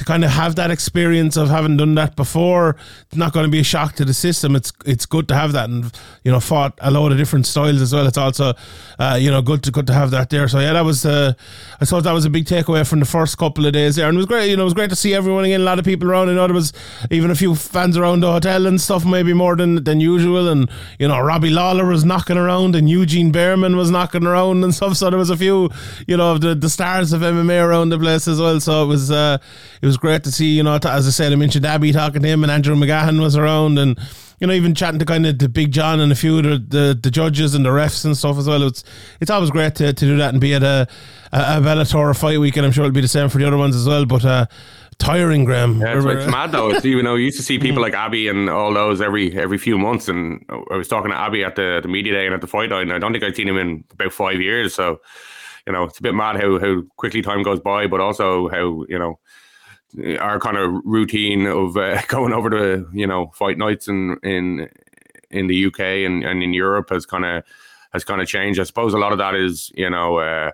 to 0.00 0.04
kind 0.06 0.24
of 0.24 0.30
have 0.30 0.56
that 0.56 0.70
experience 0.70 1.36
of 1.36 1.50
having 1.50 1.76
done 1.76 1.94
that 1.94 2.16
before, 2.16 2.74
it's 3.08 3.16
not 3.16 3.34
going 3.34 3.44
to 3.44 3.50
be 3.50 3.60
a 3.60 3.62
shock 3.62 3.96
to 3.96 4.04
the 4.06 4.14
system. 4.14 4.56
It's 4.56 4.72
it's 4.86 5.04
good 5.04 5.28
to 5.28 5.34
have 5.34 5.52
that, 5.52 5.68
and 5.68 5.92
you 6.24 6.32
know, 6.32 6.40
fought 6.40 6.72
a 6.80 6.90
load 6.90 7.12
of 7.12 7.18
different 7.18 7.46
styles 7.46 7.82
as 7.82 7.92
well. 7.92 8.06
It's 8.06 8.16
also, 8.16 8.54
uh, 8.98 9.18
you 9.20 9.30
know, 9.30 9.42
good 9.42 9.62
to 9.64 9.70
good 9.70 9.86
to 9.88 9.92
have 9.92 10.10
that 10.12 10.30
there. 10.30 10.48
So 10.48 10.58
yeah, 10.58 10.72
that 10.72 10.86
was, 10.86 11.04
uh, 11.04 11.34
I 11.82 11.84
thought 11.84 12.04
that 12.04 12.12
was 12.12 12.24
a 12.24 12.30
big 12.30 12.46
takeaway 12.46 12.88
from 12.88 13.00
the 13.00 13.04
first 13.04 13.36
couple 13.36 13.66
of 13.66 13.74
days 13.74 13.96
there, 13.96 14.08
and 14.08 14.16
it 14.16 14.16
was 14.16 14.24
great. 14.24 14.48
You 14.48 14.56
know, 14.56 14.62
it 14.62 14.72
was 14.72 14.72
great 14.72 14.88
to 14.88 14.96
see 14.96 15.12
everyone 15.12 15.44
again. 15.44 15.60
A 15.60 15.64
lot 15.64 15.78
of 15.78 15.84
people 15.84 16.10
around. 16.10 16.30
I 16.30 16.32
know 16.32 16.46
there 16.46 16.54
was 16.54 16.72
even 17.10 17.30
a 17.30 17.34
few 17.34 17.54
fans 17.54 17.98
around 17.98 18.20
the 18.20 18.32
hotel 18.32 18.66
and 18.66 18.80
stuff, 18.80 19.04
maybe 19.04 19.34
more 19.34 19.54
than 19.54 19.84
than 19.84 20.00
usual. 20.00 20.48
And 20.48 20.70
you 20.98 21.08
know, 21.08 21.20
Robbie 21.20 21.50
Lawler 21.50 21.84
was 21.84 22.06
knocking 22.06 22.38
around, 22.38 22.74
and 22.74 22.88
Eugene 22.88 23.32
Bareman 23.32 23.76
was 23.76 23.90
knocking 23.90 24.24
around 24.24 24.64
and 24.64 24.74
stuff. 24.74 24.96
So 24.96 25.10
there 25.10 25.18
was 25.18 25.28
a 25.28 25.36
few, 25.36 25.68
you 26.06 26.16
know, 26.16 26.38
the, 26.38 26.54
the 26.54 26.70
stars 26.70 27.12
of 27.12 27.20
MMA 27.20 27.62
around 27.62 27.90
the 27.90 27.98
place 27.98 28.26
as 28.26 28.40
well. 28.40 28.60
So 28.60 28.84
it 28.84 28.86
was 28.86 29.10
uh, 29.10 29.36
it 29.82 29.86
was 29.86 29.96
great 29.96 30.24
to 30.24 30.32
see. 30.32 30.56
You 30.56 30.62
know, 30.62 30.74
as 30.74 31.06
I 31.06 31.10
said, 31.10 31.32
I 31.32 31.36
mentioned 31.36 31.66
Abby 31.66 31.92
talking 31.92 32.22
to 32.22 32.28
him, 32.28 32.42
and 32.42 32.50
Andrew 32.50 32.74
McGahan 32.74 33.20
was 33.20 33.36
around, 33.36 33.78
and 33.78 33.98
you 34.40 34.46
know, 34.46 34.54
even 34.54 34.74
chatting 34.74 34.98
to 34.98 35.04
kind 35.04 35.26
of 35.26 35.38
the 35.38 35.48
Big 35.48 35.70
John 35.70 36.00
and 36.00 36.10
a 36.10 36.14
few 36.14 36.38
of 36.38 36.44
the, 36.44 36.58
the, 36.58 36.98
the 37.00 37.10
judges 37.10 37.54
and 37.54 37.64
the 37.64 37.68
refs 37.68 38.04
and 38.04 38.16
stuff 38.16 38.38
as 38.38 38.48
well. 38.48 38.62
It's 38.62 38.82
it's 39.20 39.30
always 39.30 39.50
great 39.50 39.74
to, 39.76 39.92
to 39.92 40.04
do 40.04 40.16
that 40.16 40.30
and 40.30 40.40
be 40.40 40.54
at 40.54 40.62
a, 40.62 40.88
a, 41.32 41.38
a 41.38 41.60
Bellator 41.60 42.18
fight 42.18 42.40
weekend. 42.40 42.64
I'm 42.64 42.72
sure 42.72 42.84
it'll 42.84 42.94
be 42.94 43.02
the 43.02 43.08
same 43.08 43.28
for 43.28 43.38
the 43.38 43.46
other 43.46 43.58
ones 43.58 43.76
as 43.76 43.86
well. 43.86 44.06
But 44.06 44.24
uh, 44.24 44.46
tiring, 44.98 45.44
Graham. 45.44 45.80
Yeah, 45.80 45.96
it's, 45.96 46.06
it's 46.06 46.30
mad 46.30 46.52
though. 46.52 46.70
It's, 46.70 46.84
you 46.84 47.02
know, 47.02 47.16
you 47.16 47.26
used 47.26 47.36
to 47.36 47.42
see 47.42 47.58
people 47.66 47.82
like 47.82 47.92
Abby 47.92 48.28
and 48.28 48.48
all 48.48 48.72
those 48.72 49.02
every 49.02 49.36
every 49.36 49.58
few 49.58 49.76
months, 49.78 50.08
and 50.08 50.44
I 50.70 50.76
was 50.76 50.88
talking 50.88 51.10
to 51.10 51.18
Abby 51.18 51.44
at 51.44 51.56
the, 51.56 51.80
the 51.82 51.88
media 51.88 52.14
day 52.14 52.24
and 52.24 52.34
at 52.34 52.40
the 52.40 52.46
fight 52.46 52.70
night, 52.70 52.82
and 52.82 52.92
I 52.92 52.98
don't 52.98 53.12
think 53.12 53.24
I'd 53.24 53.36
seen 53.36 53.48
him 53.48 53.58
in 53.58 53.84
about 53.92 54.12
five 54.12 54.40
years. 54.40 54.74
So, 54.74 55.00
you 55.66 55.74
know, 55.74 55.84
it's 55.84 55.98
a 55.98 56.02
bit 56.02 56.14
mad 56.14 56.40
how 56.40 56.58
how 56.58 56.82
quickly 56.96 57.20
time 57.20 57.42
goes 57.42 57.60
by, 57.60 57.86
but 57.86 58.00
also 58.00 58.48
how 58.48 58.84
you 58.88 58.98
know 58.98 59.18
our 60.18 60.38
kind 60.38 60.56
of 60.56 60.82
routine 60.84 61.46
of 61.46 61.76
uh, 61.76 62.00
going 62.08 62.32
over 62.32 62.50
to 62.50 62.88
you 62.92 63.06
know 63.06 63.30
fight 63.34 63.58
nights 63.58 63.88
in 63.88 64.16
in 64.22 64.68
in 65.30 65.46
the 65.46 65.66
UK 65.66 65.80
and, 65.80 66.24
and 66.24 66.42
in 66.42 66.52
Europe 66.52 66.90
has 66.90 67.06
kind 67.06 67.24
of 67.24 67.44
has 67.92 68.04
kind 68.04 68.20
of 68.20 68.28
changed. 68.28 68.60
I 68.60 68.64
suppose 68.64 68.94
a 68.94 68.98
lot 68.98 69.12
of 69.12 69.18
that 69.18 69.34
is 69.34 69.70
you 69.74 69.90
know. 69.90 70.18
Uh, 70.18 70.50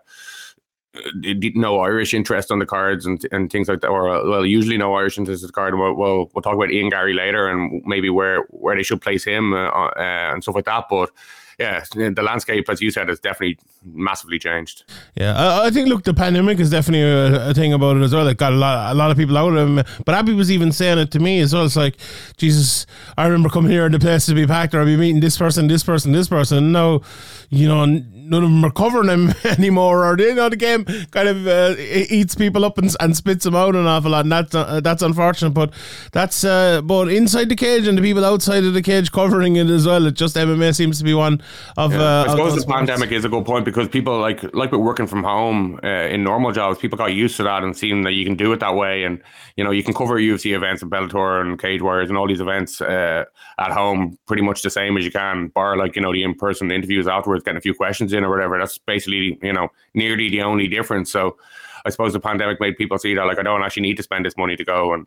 no 1.54 1.80
Irish 1.80 2.14
interest 2.14 2.50
on 2.50 2.58
the 2.58 2.64
cards 2.64 3.04
and 3.04 3.22
and 3.30 3.52
things 3.52 3.68
like 3.68 3.82
that, 3.82 3.88
or 3.88 4.08
uh, 4.08 4.26
well, 4.26 4.46
usually 4.46 4.78
no 4.78 4.94
Irish 4.94 5.18
interest 5.18 5.42
in 5.42 5.48
the 5.48 5.52
card. 5.52 5.78
We'll, 5.78 5.92
we'll, 5.92 6.30
we'll 6.32 6.40
talk 6.40 6.54
about 6.54 6.70
Ian 6.70 6.88
Garry 6.88 7.12
later 7.12 7.48
and 7.48 7.82
maybe 7.84 8.08
where 8.08 8.46
where 8.48 8.74
they 8.74 8.82
should 8.82 9.02
place 9.02 9.22
him 9.22 9.52
uh, 9.52 9.68
uh, 9.68 9.92
and 9.96 10.42
stuff 10.42 10.54
like 10.54 10.64
that. 10.64 10.86
But 10.88 11.10
yeah, 11.58 11.82
the 11.94 12.22
landscape, 12.22 12.68
as 12.68 12.82
you 12.82 12.90
said, 12.90 13.08
has 13.08 13.18
definitely 13.18 13.58
massively 13.82 14.38
changed. 14.38 14.84
Yeah, 15.14 15.34
I, 15.34 15.66
I 15.66 15.70
think 15.70 15.88
look, 15.88 16.04
the 16.04 16.12
pandemic 16.12 16.60
is 16.60 16.68
definitely 16.68 17.02
a, 17.02 17.50
a, 17.50 17.54
thing 17.54 17.72
about 17.72 17.96
it 17.96 18.02
as 18.02 18.14
well. 18.14 18.28
It 18.28 18.36
got 18.36 18.52
a 18.52 18.56
lot, 18.56 18.92
a 18.92 18.94
lot 18.94 19.10
of 19.10 19.16
people 19.16 19.38
out 19.38 19.56
of 19.56 19.66
him. 19.66 19.82
But 20.04 20.14
Abby 20.14 20.34
was 20.34 20.50
even 20.50 20.70
saying 20.70 20.98
it 20.98 21.10
to 21.12 21.18
me 21.18 21.40
as 21.40 21.54
well. 21.54 21.64
It's 21.64 21.76
like, 21.76 21.96
Jesus, 22.36 22.84
I 23.16 23.24
remember 23.24 23.48
coming 23.48 23.70
here 23.70 23.86
and 23.86 23.94
the 23.94 23.98
place 23.98 24.26
to 24.26 24.34
be 24.34 24.46
packed, 24.46 24.74
or 24.74 24.82
I'd 24.82 24.84
be 24.84 24.98
meeting 24.98 25.20
this 25.20 25.38
person, 25.38 25.66
this 25.66 25.82
person, 25.82 26.12
this 26.12 26.28
person. 26.28 26.72
Now, 26.72 27.00
you 27.48 27.68
know, 27.68 28.02
none 28.28 28.42
of 28.42 28.50
them 28.50 28.64
are 28.64 28.70
covering 28.70 29.08
him 29.08 29.34
anymore, 29.44 30.04
or 30.04 30.18
you 30.18 30.34
know, 30.34 30.48
the 30.48 30.56
game 30.56 30.84
kind 31.10 31.28
of 31.28 31.46
uh, 31.46 31.74
eats 31.78 32.34
people 32.34 32.64
up 32.64 32.78
and, 32.78 32.94
and 33.00 33.16
spits 33.16 33.44
them 33.44 33.54
out 33.54 33.74
an 33.74 33.86
awful 33.86 34.10
lot. 34.10 34.24
And 34.24 34.32
that's 34.32 34.54
uh, 34.54 34.80
that's 34.80 35.02
unfortunate. 35.02 35.50
But 35.50 35.72
that's 36.12 36.44
uh, 36.44 36.82
but 36.82 37.08
inside 37.08 37.48
the 37.48 37.56
cage 37.56 37.86
and 37.86 37.96
the 37.96 38.02
people 38.02 38.24
outside 38.24 38.64
of 38.64 38.74
the 38.74 38.82
cage 38.82 39.12
covering 39.12 39.56
it 39.56 39.68
as 39.68 39.86
well. 39.86 40.06
It 40.06 40.14
just 40.14 40.36
MMA 40.36 40.74
seems 40.74 40.98
to 40.98 41.04
be 41.04 41.14
one 41.14 41.40
of. 41.76 41.92
Yeah. 41.92 42.02
Uh, 42.02 42.24
I 42.26 42.30
suppose 42.30 42.52
of 42.54 42.60
the 42.60 42.72
pandemic 42.72 43.12
is 43.12 43.24
a 43.24 43.28
good 43.28 43.44
point 43.44 43.64
because 43.64 43.88
people 43.88 44.18
like 44.18 44.42
like 44.54 44.72
with 44.72 44.80
working 44.80 45.06
from 45.06 45.22
home 45.22 45.80
uh, 45.82 45.86
in 45.86 46.24
normal 46.24 46.52
jobs, 46.52 46.78
people 46.78 46.98
got 46.98 47.14
used 47.14 47.36
to 47.36 47.44
that 47.44 47.62
and 47.62 47.76
seeing 47.76 48.02
that 48.02 48.12
you 48.12 48.24
can 48.24 48.36
do 48.36 48.52
it 48.52 48.60
that 48.60 48.74
way, 48.74 49.04
and 49.04 49.22
you 49.56 49.64
know 49.64 49.70
you 49.70 49.82
can 49.82 49.94
cover 49.94 50.16
UFC 50.16 50.54
events 50.54 50.82
and 50.82 50.90
Bellator 50.90 51.40
and 51.40 51.60
Cage 51.60 51.82
Warriors 51.82 52.08
and 52.08 52.18
all 52.18 52.26
these 52.26 52.40
events 52.40 52.80
uh, 52.80 53.24
at 53.58 53.72
home 53.72 54.18
pretty 54.26 54.42
much 54.42 54.62
the 54.62 54.70
same 54.70 54.96
as 54.96 55.04
you 55.04 55.10
can, 55.10 55.48
bar 55.48 55.76
like 55.76 55.96
you 55.96 56.02
know 56.02 56.12
the 56.12 56.22
in 56.22 56.34
person 56.34 56.70
interviews 56.70 57.06
afterwards, 57.06 57.44
getting 57.44 57.58
a 57.58 57.60
few 57.60 57.74
questions 57.74 58.12
in 58.16 58.24
or 58.24 58.30
whatever. 58.30 58.58
That's 58.58 58.78
basically 58.78 59.38
you 59.42 59.52
know 59.52 59.68
nearly 59.94 60.28
the 60.28 60.42
only 60.42 60.66
difference. 60.66 61.12
So 61.12 61.36
I 61.84 61.90
suppose 61.90 62.12
the 62.12 62.20
pandemic 62.20 62.60
made 62.60 62.76
people 62.76 62.98
see 62.98 63.14
that 63.14 63.26
like 63.26 63.38
I 63.38 63.42
don't 63.42 63.62
actually 63.62 63.82
need 63.82 63.96
to 63.98 64.02
spend 64.02 64.26
this 64.26 64.36
money 64.36 64.56
to 64.56 64.64
go 64.64 64.92
and 64.92 65.06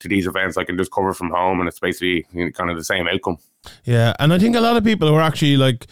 to 0.00 0.08
these 0.08 0.26
events. 0.26 0.56
I 0.56 0.64
can 0.64 0.76
just 0.76 0.92
cover 0.92 1.12
from 1.12 1.30
home, 1.30 1.60
and 1.60 1.68
it's 1.68 1.80
basically 1.80 2.26
kind 2.52 2.70
of 2.70 2.76
the 2.76 2.84
same 2.84 3.08
outcome. 3.08 3.38
Yeah, 3.84 4.14
and 4.18 4.32
I 4.32 4.38
think 4.38 4.56
a 4.56 4.60
lot 4.60 4.76
of 4.76 4.84
people 4.84 5.08
who 5.08 5.14
are 5.14 5.22
actually 5.22 5.56
like 5.56 5.86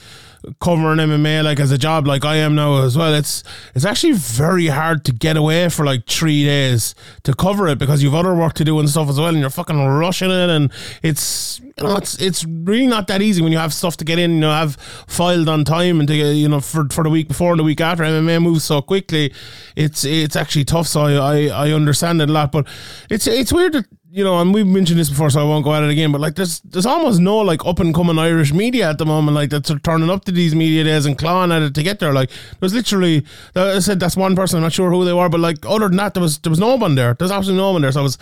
covering 0.61 0.99
MMA 0.99 1.43
like 1.43 1.59
as 1.61 1.73
a 1.73 1.79
job 1.79 2.07
like 2.07 2.25
I 2.25 2.37
am 2.37 2.55
now 2.55 2.83
as 2.83 2.97
well 2.97 3.15
it's 3.15 3.43
it's 3.75 3.85
actually 3.85 4.13
very 4.13 4.69
hard 4.69 5.05
to 5.07 5.13
get 5.13 5.37
away 5.37 5.69
for 5.69 5.85
like 5.85 6.07
3 6.07 6.45
days 6.45 6.95
to 7.25 7.35
cover 7.35 7.69
it 7.69 7.79
because 7.79 8.03
you've 8.03 8.15
other 8.15 8.35
work 8.35 8.55
to 8.55 8.65
do 8.65 8.79
and 8.79 8.89
stuff 8.89 9.09
as 9.09 9.19
well 9.19 9.29
and 9.29 9.39
you're 9.39 9.51
fucking 9.51 9.85
rushing 9.85 10.31
it 10.31 10.51
and 10.51 10.73
it's 11.03 11.61
you 11.61 11.85
know 11.85 11.97
it's 11.97 12.21
it's 12.21 12.45
really 12.45 12.87
not 12.87 13.07
that 13.09 13.23
easy 13.23 13.43
when 13.43 13.53
you 13.53 13.59
have 13.59 13.75
stuff 13.75 13.97
to 13.97 14.05
get 14.05 14.19
in 14.19 14.33
you 14.33 14.41
know 14.41 14.51
have 14.51 14.77
filed 15.07 15.49
on 15.49 15.65
time 15.65 15.99
and 15.99 16.09
to 16.09 16.17
get, 16.17 16.33
you 16.33 16.49
know 16.49 16.61
for 16.61 16.89
for 16.91 17.05
the 17.05 17.11
week 17.11 17.29
before 17.29 17.53
and 17.53 17.61
the 17.61 17.65
week 17.65 17.81
after. 17.81 18.05
MMA 18.05 18.41
moves 18.41 18.65
so 18.65 18.81
quickly 18.81 19.33
it's 19.75 20.05
it's 20.05 20.37
actually 20.37 20.65
tough 20.65 20.87
so 20.87 21.03
I 21.03 21.47
I, 21.47 21.69
I 21.69 21.73
understand 21.73 22.23
it 22.23 22.31
a 22.31 22.33
lot 22.33 22.53
but 22.53 22.67
it's 23.11 23.27
it's 23.27 23.53
weird 23.53 23.73
that 23.73 23.87
you 24.17 24.25
know, 24.25 24.41
and 24.41 24.55
we've 24.55 24.67
mentioned 24.67 24.99
this 24.99 25.11
before, 25.11 25.29
so 25.29 25.43
I 25.43 25.45
won't 25.45 25.63
go 25.63 25.75
at 25.75 25.83
it 25.83 25.91
again. 25.91 26.11
But 26.11 26.23
like, 26.23 26.37
there's 26.37 26.61
there's 26.61 26.87
almost 26.87 27.21
no 27.21 27.37
like 27.37 27.67
up 27.67 27.81
and 27.81 27.95
coming 27.95 28.19
Irish 28.19 28.51
media 28.51 28.89
at 28.89 28.97
the 28.97 29.05
moment, 29.05 29.35
like 29.35 29.51
that's 29.51 29.71
turning 29.83 30.09
up 30.09 30.25
to 30.25 30.33
these 30.33 30.55
media 30.55 30.85
days 30.85 31.05
and 31.05 31.19
clawing 31.19 31.53
at 31.53 31.61
it 31.61 31.75
to 31.75 31.83
get 31.83 31.99
there. 31.99 32.15
Like, 32.15 32.31
there's 32.59 32.73
literally, 32.73 33.27
I 33.55 33.79
said 33.81 34.01
that's 34.01 34.17
one 34.17 34.35
person. 34.35 34.57
I'm 34.57 34.63
not 34.63 34.73
sure 34.73 34.91
who 34.91 35.05
they 35.05 35.13
were, 35.13 35.29
but 35.29 35.41
like 35.41 35.67
other 35.67 35.89
than 35.89 35.99
that, 35.99 36.15
there 36.15 36.23
was 36.23 36.39
there 36.39 36.49
was 36.49 36.59
no 36.59 36.77
one 36.77 36.95
there. 36.95 37.13
There's 37.13 37.31
absolutely 37.31 37.63
no 37.63 37.73
one 37.73 37.83
there. 37.83 37.93
So 37.93 38.01
I 38.01 38.05
was, 38.05 38.17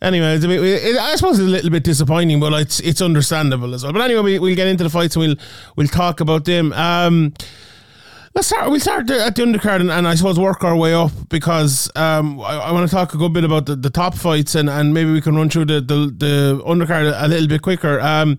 anyway, 0.00 0.34
it's 0.34 0.46
a 0.46 0.48
bit, 0.48 0.62
it, 0.62 0.96
I 0.96 1.14
suppose 1.14 1.38
it's 1.38 1.46
a 1.46 1.50
little 1.50 1.68
bit 1.68 1.84
disappointing, 1.84 2.40
but 2.40 2.54
it's 2.54 2.80
it's 2.80 3.02
understandable 3.02 3.74
as 3.74 3.84
well. 3.84 3.92
But 3.92 4.00
anyway, 4.00 4.22
we, 4.22 4.38
we'll 4.38 4.56
get 4.56 4.66
into 4.66 4.84
the 4.84 4.88
fights 4.88 5.14
and 5.14 5.26
we'll 5.26 5.36
we'll 5.76 5.88
talk 5.88 6.20
about 6.20 6.46
them. 6.46 6.72
Um, 6.72 7.34
Let's 8.34 8.48
start. 8.48 8.68
We'll 8.68 8.80
start 8.80 9.08
at 9.12 9.36
the 9.36 9.42
undercard 9.42 9.80
and, 9.80 9.92
and 9.92 10.08
I 10.08 10.16
suppose 10.16 10.40
work 10.40 10.64
our 10.64 10.74
way 10.76 10.92
up 10.92 11.12
because 11.28 11.88
um, 11.94 12.40
I, 12.40 12.56
I 12.56 12.72
want 12.72 12.88
to 12.88 12.92
talk 12.92 13.14
a 13.14 13.16
good 13.16 13.32
bit 13.32 13.44
about 13.44 13.66
the, 13.66 13.76
the 13.76 13.90
top 13.90 14.16
fights 14.16 14.56
and, 14.56 14.68
and 14.68 14.92
maybe 14.92 15.12
we 15.12 15.20
can 15.20 15.36
run 15.36 15.48
through 15.48 15.66
the, 15.66 15.80
the, 15.80 16.12
the 16.18 16.62
undercard 16.66 17.14
a, 17.16 17.28
little 17.28 17.46
bit 17.46 17.62
quicker. 17.62 18.00
Um, 18.00 18.36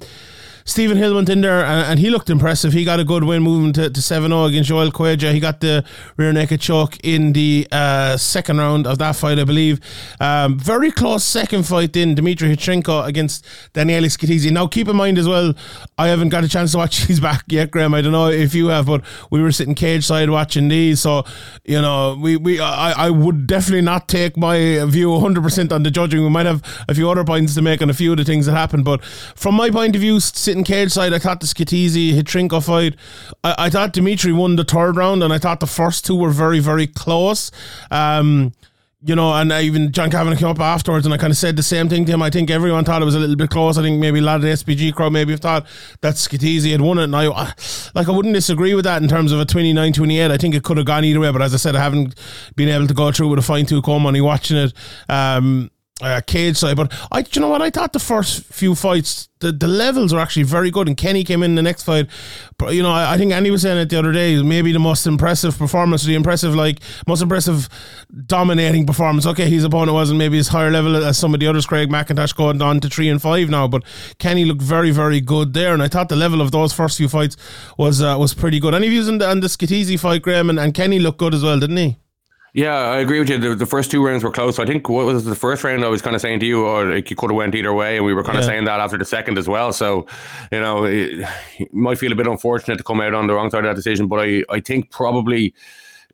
Stephen 0.68 0.98
Hill 0.98 1.14
went 1.14 1.30
in 1.30 1.42
there 1.42 1.64
and, 1.64 1.92
and, 1.92 2.00
he 2.00 2.10
looked 2.10 2.28
impressive. 2.28 2.74
He 2.74 2.84
got 2.84 3.00
a 3.00 3.04
good 3.04 3.24
win 3.24 3.44
moving 3.44 3.72
to, 3.74 3.88
to 3.88 4.02
7 4.02 4.32
0 4.32 4.46
against 4.46 4.68
Joel 4.68 4.90
Cueja. 4.92 5.32
He 5.32 5.40
got 5.40 5.60
the 5.60 5.86
rear 6.18 6.34
naked 6.34 6.60
choke 6.60 6.98
in 7.04 7.34
the 7.34 7.68
uh, 7.72 8.18
second 8.18 8.58
round 8.58 8.88
of 8.88 8.98
that 8.98 9.16
fight, 9.16 9.38
I 9.38 9.44
believe. 9.44 9.80
Um, 10.20 10.58
very 10.58 10.92
close 10.92 11.24
second 11.24 11.68
fight 11.68 11.96
in 11.96 12.16
Dmitry 12.16 12.50
Hitchenko 12.50 13.06
against 13.06 13.46
Danielis 13.76 14.18
Katizi. 14.18 14.52
Now, 14.52 14.66
keep 14.66 14.88
in 14.88 14.96
mind 14.96 15.20
as 15.20 15.28
well, 15.28 15.54
I 16.00 16.08
haven't 16.08 16.30
got 16.30 16.44
a 16.44 16.48
chance 16.48 16.72
to 16.72 16.80
watch 16.80 17.06
these 17.08 17.20
back 17.20 17.44
yet, 17.48 17.70
Graham. 17.70 17.94
I 17.94 18.02
don't 18.02 18.12
know 18.12 18.30
if 18.30 18.56
you 18.56 18.70
have, 18.70 18.88
but 18.88 19.04
we 19.30 19.44
were 19.44 19.52
sitting 19.52 19.76
cage 19.76 20.04
side 20.04 20.32
watching 20.32 20.68
these. 20.68 21.00
So, 21.00 21.26
you 21.64 21.80
know, 21.80 22.18
we, 22.20 22.38
we 22.38 22.60
I, 22.60 23.06
I 23.06 23.10
would 23.12 23.46
definitely 23.46 23.82
not 23.84 24.08
take 24.08 24.36
my 24.36 24.84
view 24.86 25.10
100% 25.10 25.72
on 25.72 25.84
the 25.84 25.92
judging. 25.92 26.24
We 26.24 26.30
might 26.30 26.48
have 26.48 26.64
a 26.90 26.96
few 26.96 27.08
other 27.08 27.24
points 27.24 27.54
to 27.54 27.62
make 27.62 27.84
on 27.84 27.92
a 27.92 27.94
few 27.94 28.14
of 28.14 28.18
the 28.18 28.24
things 28.24 28.48
that 28.48 28.54
happened. 28.54 28.84
But 28.84 29.06
from 29.06 29.54
my 29.54 29.70
point 29.70 29.94
of 29.94 30.02
view, 30.02 30.20
sitting 30.20 30.55
sitting 30.56 30.64
cage 30.64 30.92
side, 30.92 31.14
I 31.14 31.20
thought 31.20 31.42
the 31.42 31.48
Skatizi 31.48 32.14
Hitchenko 32.14 32.66
fight, 32.66 32.96
I, 33.44 33.66
I 33.66 33.70
thought 33.70 33.92
Dimitri 33.92 34.32
won 34.32 34.56
the 34.56 34.64
third 34.64 34.96
round, 34.96 35.22
and 35.22 35.34
I 35.34 35.38
thought 35.38 35.60
the 35.60 35.68
first 35.68 36.06
two 36.06 36.16
were 36.16 36.30
very, 36.30 36.60
very 36.60 36.88
close. 36.88 37.52
Um, 37.92 38.54
you 39.02 39.16
know, 39.16 39.34
and 39.34 39.54
I 39.54 39.62
even 39.64 39.92
John 39.92 40.10
Kavanagh 40.10 40.38
came 40.38 40.48
up 40.48 40.60
afterwards 40.60 41.06
and 41.06 41.14
I 41.14 41.18
kind 41.18 41.30
of 41.30 41.38
said 41.38 41.56
the 41.58 41.62
same 41.62 41.90
thing 41.90 42.06
to 42.06 42.12
him. 42.12 42.24
I 42.24 42.32
think 42.32 42.50
everyone 42.50 42.86
thought 42.86 43.04
it 43.04 43.06
was 43.06 43.14
a 43.14 43.20
little 43.20 43.36
bit 43.36 43.52
close. 43.52 43.78
I 43.78 43.84
think 43.84 44.00
maybe 44.00 44.18
a 44.18 44.24
lot 44.24 44.38
of 44.38 44.42
the 44.42 44.48
SBG 44.48 44.96
crowd 44.96 45.14
maybe 45.14 45.36
thought 45.38 45.68
that 46.02 46.16
Skatizi 46.16 46.72
had 46.72 46.82
won 46.82 46.98
it. 46.98 47.04
And 47.04 47.16
I, 47.16 47.28
like, 47.94 48.08
I 48.08 48.12
wouldn't 48.12 48.34
disagree 48.34 48.74
with 48.74 48.86
that 48.86 49.04
in 49.04 49.08
terms 49.08 49.32
of 49.32 49.40
a 49.40 49.46
29 49.46 49.94
28. 49.94 50.32
I 50.32 50.38
think 50.38 50.56
it 50.56 50.64
could 50.64 50.78
have 50.78 50.88
gone 50.88 51.04
either 51.06 51.20
way. 51.20 51.32
But 51.32 51.44
as 51.44 51.54
I 51.54 51.58
said, 51.58 51.76
I 51.76 51.84
haven't 51.84 52.16
been 52.56 52.70
able 52.70 52.88
to 52.88 52.96
go 52.96 53.12
through 53.12 53.28
with 53.28 53.38
a 53.38 53.44
fine 53.44 53.68
tooth 53.68 53.84
comb 53.84 54.08
on 54.08 54.24
watching 54.24 54.58
it. 54.58 54.74
Um, 55.08 55.70
uh, 56.02 56.22
cage 56.28 56.58
side. 56.58 56.76
But 56.76 56.92
I, 57.12 57.26
you 57.32 57.42
know 57.42 57.50
what? 57.50 57.62
I 57.62 57.70
thought 57.70 57.94
the 57.94 58.00
first 58.00 58.44
few 58.44 58.76
fights, 58.76 59.30
the, 59.40 59.52
the 59.52 59.68
levels 59.68 60.14
were 60.14 60.20
actually 60.20 60.44
very 60.44 60.70
good. 60.70 60.88
And 60.88 60.98
Kenny 60.98 61.24
came 61.24 61.42
in 61.42 61.56
the 61.56 61.62
next 61.62 61.84
fight. 61.84 62.08
But, 62.58 62.74
you 62.74 62.84
know, 62.84 62.92
I, 62.92 63.14
I 63.14 63.18
think 63.18 63.32
Andy 63.32 63.50
was 63.50 63.62
saying 63.62 63.78
it 63.78 63.90
the 63.90 64.00
other 64.00 64.12
day. 64.12 64.42
Maybe 64.42 64.74
the 64.74 64.80
most 64.80 65.08
impressive 65.08 65.58
performance, 65.58 66.04
the 66.04 66.16
impressive, 66.16 66.54
like 66.54 66.80
most 67.08 67.22
impressive, 67.22 67.70
dominating 68.26 68.86
performance. 68.86 69.26
Okay, 69.26 69.50
his 69.50 69.64
opponent 69.64 69.94
wasn't 69.94 70.20
maybe 70.20 70.38
as 70.38 70.50
higher 70.50 70.72
level 70.72 70.98
as 70.98 71.18
some 71.18 71.34
of 71.34 71.40
the 71.40 71.48
others. 71.48 71.66
Craig 71.66 71.90
McIntosh 71.90 72.36
going 72.36 72.62
on 72.62 72.82
to 72.82 72.90
three 72.90 73.08
and 73.08 73.22
five 73.22 73.50
now, 73.50 73.68
but 73.68 73.84
Kenny 74.20 74.44
looked 74.44 74.62
very, 74.62 74.92
very 74.92 75.22
good 75.22 75.54
there. 75.54 75.74
And 75.74 75.82
I 75.82 75.88
thought 75.88 76.10
the 76.10 76.16
level 76.18 76.42
of 76.42 76.52
those 76.52 76.74
first 76.74 76.98
few 76.98 77.08
fights 77.08 77.38
was 77.78 78.02
uh, 78.02 78.18
was 78.20 78.34
pretty 78.34 78.60
good. 78.60 78.74
Any 78.74 78.90
views 78.90 79.08
on 79.08 79.20
the, 79.20 79.30
on 79.30 79.40
the 79.40 79.48
Skatizi 79.48 79.98
fight, 80.00 80.22
Graham? 80.22 80.50
And, 80.50 80.60
and 80.60 80.74
Kenny 80.74 81.00
looked 81.00 81.20
good 81.20 81.34
as 81.34 81.44
well, 81.44 81.60
didn't 81.60 81.78
he? 81.78 81.98
Yeah, 82.56 82.78
I 82.78 83.00
agree 83.00 83.20
with 83.20 83.30
you. 83.30 83.38
The, 83.38 83.54
the, 83.54 83.66
first 83.66 83.92
two 83.92 84.02
rounds 84.02 84.24
were 84.24 84.32
close. 84.32 84.60
I 84.60 84.66
think 84.66 84.88
what 84.88 85.06
was 85.06 85.26
the 85.26 85.36
first 85.36 85.66
round 85.66 85.84
I 85.84 85.90
was 85.90 86.02
kind 86.02 86.16
of 86.16 86.22
saying 86.22 86.40
to 86.40 86.46
you, 86.46 86.66
or 86.66 86.86
like 86.86 87.10
you 87.10 87.16
could 87.18 87.30
have 87.30 87.36
went 87.36 87.54
either 87.54 87.74
way, 87.74 87.98
and 87.98 88.06
we 88.06 88.14
were 88.14 88.24
kind 88.24 88.36
yeah. 88.36 88.40
of 88.40 88.46
saying 88.46 88.64
that 88.64 88.80
after 88.80 88.98
the 88.98 89.04
second 89.04 89.38
as 89.38 89.50
well. 89.50 89.74
So, 89.74 90.08
you 90.54 90.62
know, 90.62 90.86
it, 90.86 91.28
it 91.60 91.74
might 91.74 91.98
feel 91.98 92.14
a 92.14 92.16
bit 92.16 92.28
unfortunate 92.28 92.78
to 92.78 92.84
come 92.84 93.02
out 93.02 93.14
on 93.14 93.28
the 93.28 93.34
wrong 93.34 93.52
side 93.52 93.66
of 93.66 93.70
that 93.70 93.76
decision, 93.76 94.08
but 94.08 94.22
I, 94.22 94.46
I 94.50 94.62
think 94.62 94.90
probably 94.90 95.54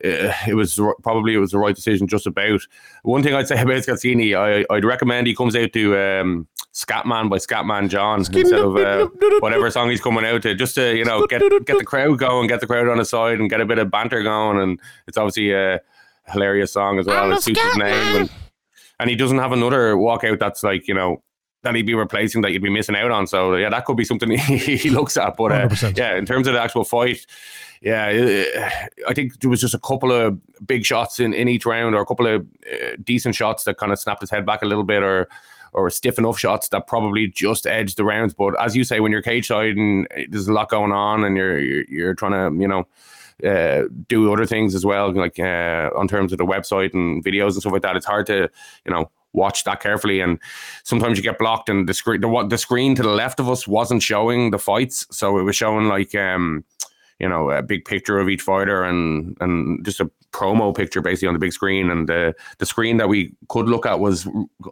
uh, 0.04 0.34
it 0.48 0.56
was 0.56 0.80
probably 1.04 1.36
it 1.36 1.38
was 1.38 1.52
the 1.52 1.60
right 1.60 1.76
decision 1.76 2.08
just 2.08 2.26
about. 2.26 2.62
One 3.04 3.22
thing 3.22 3.36
I'd 3.36 3.48
say 3.48 3.62
about 3.62 3.84
Scazzini, 3.84 4.36
I, 4.36 4.66
I'd 4.74 4.84
recommend 4.84 5.28
he 5.28 5.36
comes 5.36 5.56
out 5.56 5.72
to 5.74 5.96
um, 5.96 6.48
Scatman 6.74 7.30
by 7.30 7.38
Scatman 7.38 7.88
John 7.88 8.18
instead 8.18 8.52
of 8.52 8.78
uh, 8.78 9.10
whatever 9.42 9.70
song 9.70 9.92
he's 9.92 10.02
coming 10.02 10.26
out 10.26 10.42
to, 10.42 10.56
just 10.56 10.74
to 10.74 10.98
you 10.98 11.06
know 11.06 11.28
get 11.28 11.44
get 11.68 11.78
the 11.78 11.86
crowd 11.86 12.18
going, 12.18 12.48
get 12.48 12.62
the 12.62 12.68
crowd 12.68 12.88
on 12.88 12.98
his 12.98 13.12
side, 13.12 13.40
and 13.40 13.48
get 13.48 13.62
a 13.62 13.66
bit 13.66 13.78
of 13.78 13.92
banter 13.92 14.24
going. 14.24 14.58
And 14.58 14.80
it's 15.06 15.18
obviously 15.18 15.52
a 15.52 15.82
hilarious 16.28 16.74
song 16.74 17.00
as 17.00 17.06
well. 17.06 17.26
I'm 17.26 17.34
It 17.34 17.44
suits 17.44 17.62
his 17.62 17.78
name, 17.78 18.22
and, 18.22 18.30
and 19.00 19.10
he 19.10 19.16
doesn't 19.16 19.40
have 19.40 19.52
another 19.52 19.96
walkout 19.96 20.40
that's 20.40 20.64
like 20.64 20.88
you 20.88 20.94
know 20.94 21.22
that 21.64 21.76
he'd 21.76 21.86
be 21.86 21.94
replacing 21.94 22.42
that 22.42 22.52
you'd 22.52 22.64
be 22.64 22.70
missing 22.70 22.96
out 22.96 23.12
on. 23.12 23.28
So 23.28 23.56
yeah, 23.56 23.70
that 23.70 23.86
could 23.86 23.98
be 23.98 24.04
something 24.06 24.30
he, 24.38 24.78
he 24.78 24.90
looks 24.90 25.18
at. 25.18 25.38
But 25.38 25.52
uh, 25.52 25.92
yeah, 25.96 26.16
in 26.16 26.26
terms 26.26 26.48
of 26.48 26.54
the 26.54 26.62
actual 26.62 26.84
fight, 26.84 27.26
yeah, 27.82 28.08
uh, 28.08 29.08
I 29.08 29.14
think 29.14 29.40
there 29.40 29.50
was 29.50 29.62
just 29.62 29.74
a 29.74 29.80
couple 29.80 30.12
of 30.12 30.40
big 30.66 30.86
shots 30.86 31.20
in, 31.20 31.34
in 31.34 31.48
each 31.48 31.66
round, 31.66 31.96
or 31.96 32.02
a 32.02 32.06
couple 32.06 32.28
of 32.28 32.42
uh, 32.72 32.96
decent 33.04 33.36
shots 33.36 33.64
that 33.66 33.78
kind 33.78 33.92
of 33.92 34.00
snapped 34.00 34.22
his 34.22 34.30
head 34.30 34.46
back 34.46 34.62
a 34.62 34.66
little 34.66 34.84
bit, 34.84 35.04
or 35.04 35.28
or 35.74 35.90
stiff 35.90 36.18
enough 36.18 36.38
shots 36.38 36.68
that 36.70 36.86
probably 36.86 37.28
just 37.28 37.66
edged 37.66 37.98
the 37.98 38.04
rounds. 38.04 38.34
But 38.34 38.60
as 38.60 38.76
you 38.76 38.84
say, 38.84 39.00
when 39.00 39.12
you're 39.12 39.22
cage 39.22 39.48
side 39.48 39.78
and 39.78 40.08
there's 40.30 40.48
a 40.48 40.54
lot 40.54 40.70
going 40.70 40.92
on, 40.92 41.24
and 41.24 41.38
you're 41.38 41.60
you're, 41.60 41.86
you're 41.88 42.14
trying 42.16 42.34
to 42.34 42.62
you 42.62 42.68
know. 42.68 42.88
Uh, 43.46 43.84
do 44.08 44.32
other 44.32 44.46
things 44.46 44.76
as 44.76 44.86
well, 44.86 45.14
like 45.14 45.40
uh, 45.40 45.90
on 45.96 46.08
terms 46.08 46.32
of 46.32 46.38
the 46.38 46.46
website 46.46 46.94
and 46.94 47.24
videos 47.24 47.52
and 47.52 47.62
stuff 47.62 47.74
like 47.74 47.82
that. 47.82 47.96
It's 47.96 48.06
hard 48.06 48.26
to, 48.28 48.50
you 48.86 48.92
know, 48.92 49.10
watch 49.34 49.64
that 49.64 49.82
carefully, 49.82 50.22
and 50.22 50.40
sometimes 50.84 51.18
you 51.18 51.24
get 51.24 51.40
blocked. 51.40 51.70
And 51.70 51.88
the 51.88 51.94
screen, 51.94 52.22
the 52.22 52.48
the 52.50 52.58
screen 52.58 52.96
to 52.96 53.04
the 53.04 53.10
left 53.10 53.40
of 53.40 53.50
us 53.50 53.68
wasn't 53.68 54.04
showing 54.04 54.52
the 54.52 54.60
fights, 54.60 55.08
so 55.12 55.38
it 55.38 55.44
was 55.44 55.56
showing 55.56 55.88
like, 55.88 56.14
um, 56.16 56.64
you 57.20 57.30
know, 57.30 57.50
a 57.52 57.62
big 57.62 57.86
picture 57.86 58.20
of 58.20 58.30
each 58.30 58.42
fighter 58.42 58.84
and 58.84 59.38
and 59.40 59.84
just 59.86 60.00
a 60.00 60.10
promo 60.32 60.76
picture 60.76 61.02
basically 61.02 61.28
on 61.28 61.34
the 61.34 61.40
big 61.40 61.54
screen. 61.54 61.90
And 61.90 62.08
the 62.08 62.34
the 62.58 62.66
screen 62.66 62.98
that 62.98 63.10
we 63.10 63.34
could 63.50 63.68
look 63.68 63.86
at 63.86 64.00
was 64.00 64.24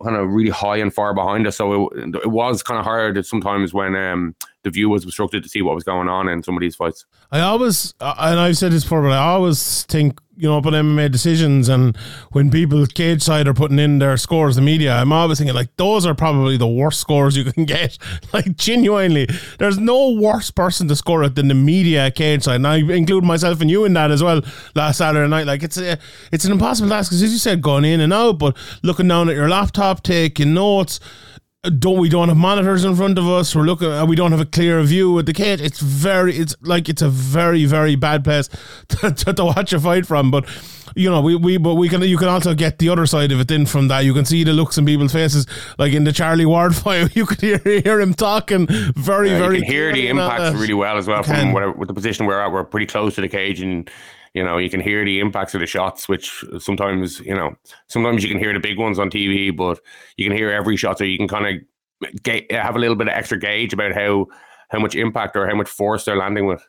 kind 0.03 0.15
of 0.15 0.29
really 0.29 0.51
high 0.51 0.77
and 0.77 0.93
far 0.93 1.13
behind 1.13 1.47
us, 1.47 1.57
so 1.57 1.89
it, 1.89 2.15
it 2.15 2.31
was 2.31 2.63
kind 2.63 2.79
of 2.79 2.85
hard 2.85 3.25
sometimes 3.25 3.73
when 3.73 3.95
um 3.95 4.35
the 4.63 4.69
view 4.69 4.89
was 4.89 5.03
obstructed 5.03 5.43
to 5.43 5.49
see 5.49 5.61
what 5.61 5.75
was 5.75 5.83
going 5.83 6.09
on 6.09 6.27
in 6.27 6.43
some 6.43 6.55
of 6.55 6.61
these 6.61 6.75
fights. 6.75 7.05
I 7.31 7.39
always, 7.41 7.93
uh, 8.01 8.13
and 8.19 8.39
I've 8.39 8.57
said 8.57 8.71
this 8.71 8.83
before, 8.83 9.01
but 9.01 9.11
I 9.11 9.17
always 9.17 9.83
think, 9.83 10.19
you 10.39 10.47
know, 10.47 10.57
about 10.57 10.71
MMA 10.71 11.11
decisions 11.11 11.67
and 11.67 11.97
when 12.31 12.49
people 12.49 12.85
cage 12.85 13.21
side 13.21 13.45
are 13.45 13.53
putting 13.53 13.77
in 13.77 13.99
their 13.99 14.15
scores, 14.15 14.55
the 14.55 14.61
media, 14.61 14.95
I'm 14.95 15.11
always 15.11 15.37
thinking 15.37 15.53
like 15.53 15.75
those 15.75 16.05
are 16.05 16.15
probably 16.15 16.55
the 16.55 16.67
worst 16.67 17.01
scores 17.01 17.35
you 17.35 17.43
can 17.43 17.65
get. 17.65 17.97
Like 18.31 18.55
genuinely, 18.55 19.27
there's 19.57 19.77
no 19.77 20.11
worse 20.11 20.49
person 20.49 20.87
to 20.87 20.95
score 20.95 21.23
it 21.23 21.35
than 21.35 21.49
the 21.49 21.55
media 21.55 22.09
cage 22.09 22.43
side. 22.43 22.55
And 22.55 22.67
I 22.67 22.77
include 22.77 23.25
myself 23.25 23.59
and 23.59 23.69
you 23.69 23.83
in 23.83 23.91
that 23.93 24.11
as 24.11 24.23
well. 24.23 24.41
Last 24.75 24.99
Saturday 24.99 25.29
night, 25.29 25.45
like 25.45 25.61
it's 25.61 25.77
a, 25.77 25.99
it's 26.31 26.45
an 26.45 26.53
impossible 26.53 26.89
task 26.89 27.09
because 27.11 27.21
as 27.21 27.33
you 27.33 27.37
said, 27.37 27.61
going 27.61 27.83
in 27.83 27.99
and 27.99 28.13
out, 28.13 28.39
but 28.39 28.55
looking 28.81 29.09
down 29.09 29.27
at 29.27 29.35
your 29.35 29.49
laptop, 29.49 30.03
taking 30.03 30.53
notes 30.53 31.01
don't 31.63 31.99
we 31.99 32.07
don't 32.07 32.29
have 32.29 32.37
monitors 32.37 32.85
in 32.85 32.95
front 32.95 33.17
of 33.17 33.27
us? 33.27 33.53
We're 33.53 33.63
looking 33.63 33.89
uh, 33.91 34.05
we 34.05 34.15
don't 34.15 34.31
have 34.31 34.39
a 34.39 34.45
clear 34.45 34.81
view 34.81 35.19
at 35.19 35.25
the 35.25 35.33
cage. 35.33 35.59
It's 35.59 35.79
very 35.79 36.37
it's 36.37 36.55
like 36.61 36.87
it's 36.87 37.01
a 37.01 37.09
very 37.09 37.65
very 37.65 37.95
bad 37.95 38.23
place 38.23 38.47
to, 38.89 39.11
to, 39.11 39.33
to 39.33 39.45
watch 39.45 39.73
a 39.73 39.79
fight 39.79 40.05
from. 40.05 40.31
But 40.31 40.47
you 40.95 41.09
know 41.09 41.19
we, 41.21 41.35
we 41.35 41.57
but 41.57 41.75
we 41.75 41.89
can 41.89 42.01
you 42.01 42.17
can 42.17 42.29
also 42.29 42.53
get 42.53 42.79
the 42.79 42.87
other 42.87 43.05
side 43.05 43.33
of 43.33 43.41
it 43.41 43.51
in 43.51 43.65
from 43.65 43.89
that. 43.89 44.05
You 44.05 44.13
can 44.13 44.23
see 44.23 44.45
the 44.45 44.53
looks 44.53 44.77
in 44.77 44.85
people's 44.85 45.11
faces 45.11 45.45
like 45.77 45.91
in 45.91 46.05
the 46.05 46.13
Charlie 46.13 46.45
Ward 46.45 46.75
fight. 46.77 47.13
You 47.15 47.25
could 47.25 47.41
hear, 47.41 47.57
hear 47.57 47.99
him 47.99 48.13
talking 48.13 48.65
very 48.95 49.29
Yeah, 49.31 49.39
very 49.39 49.57
you 49.57 49.63
can 49.63 49.71
hear 49.71 49.91
the 49.93 50.07
clearly 50.07 50.09
and 50.11 50.19
all 50.21 50.31
impacts 50.31 50.55
really 50.61 50.73
well 50.73 50.97
as 50.97 51.07
well 51.07 51.23
from 51.23 51.35
can. 51.35 51.51
whatever, 51.53 51.73
with 51.73 51.89
the 51.89 51.93
position 51.93 52.25
we're 52.25 52.39
at. 52.39 52.53
We're 52.53 52.63
pretty 52.63 52.85
close 52.85 53.15
to 53.15 53.21
the 53.21 53.27
cage, 53.29 53.59
and 53.59 53.89
you 54.33 54.43
know 54.43 54.57
you 54.57 54.69
can 54.69 54.79
hear 54.79 55.03
the 55.03 55.19
impacts 55.19 55.53
of 55.53 55.61
the 55.61 55.67
shots. 55.67 56.07
Which 56.07 56.43
sometimes 56.59 57.19
you 57.19 57.33
know 57.33 57.55
sometimes 57.87 58.23
you 58.23 58.29
can 58.29 58.39
hear 58.39 58.53
the 58.53 58.59
big 58.59 58.77
ones 58.77 58.99
on 58.99 59.09
TV, 59.09 59.55
but 59.55 59.79
you 60.17 60.25
can 60.27 60.35
hear 60.35 60.51
every 60.51 60.77
shot, 60.77 60.97
so 60.97 61.03
you 61.03 61.17
can 61.17 61.27
kind 61.27 61.61
of 62.03 62.23
ga- 62.23 62.47
have 62.51 62.75
a 62.75 62.79
little 62.79 62.95
bit 62.95 63.07
of 63.07 63.13
extra 63.13 63.39
gauge 63.39 63.73
about 63.73 63.93
how 63.93 64.27
how 64.69 64.79
much 64.79 64.95
impact 64.95 65.35
or 65.35 65.47
how 65.47 65.55
much 65.55 65.69
force 65.69 66.05
they're 66.05 66.17
landing 66.17 66.45
with. 66.45 66.65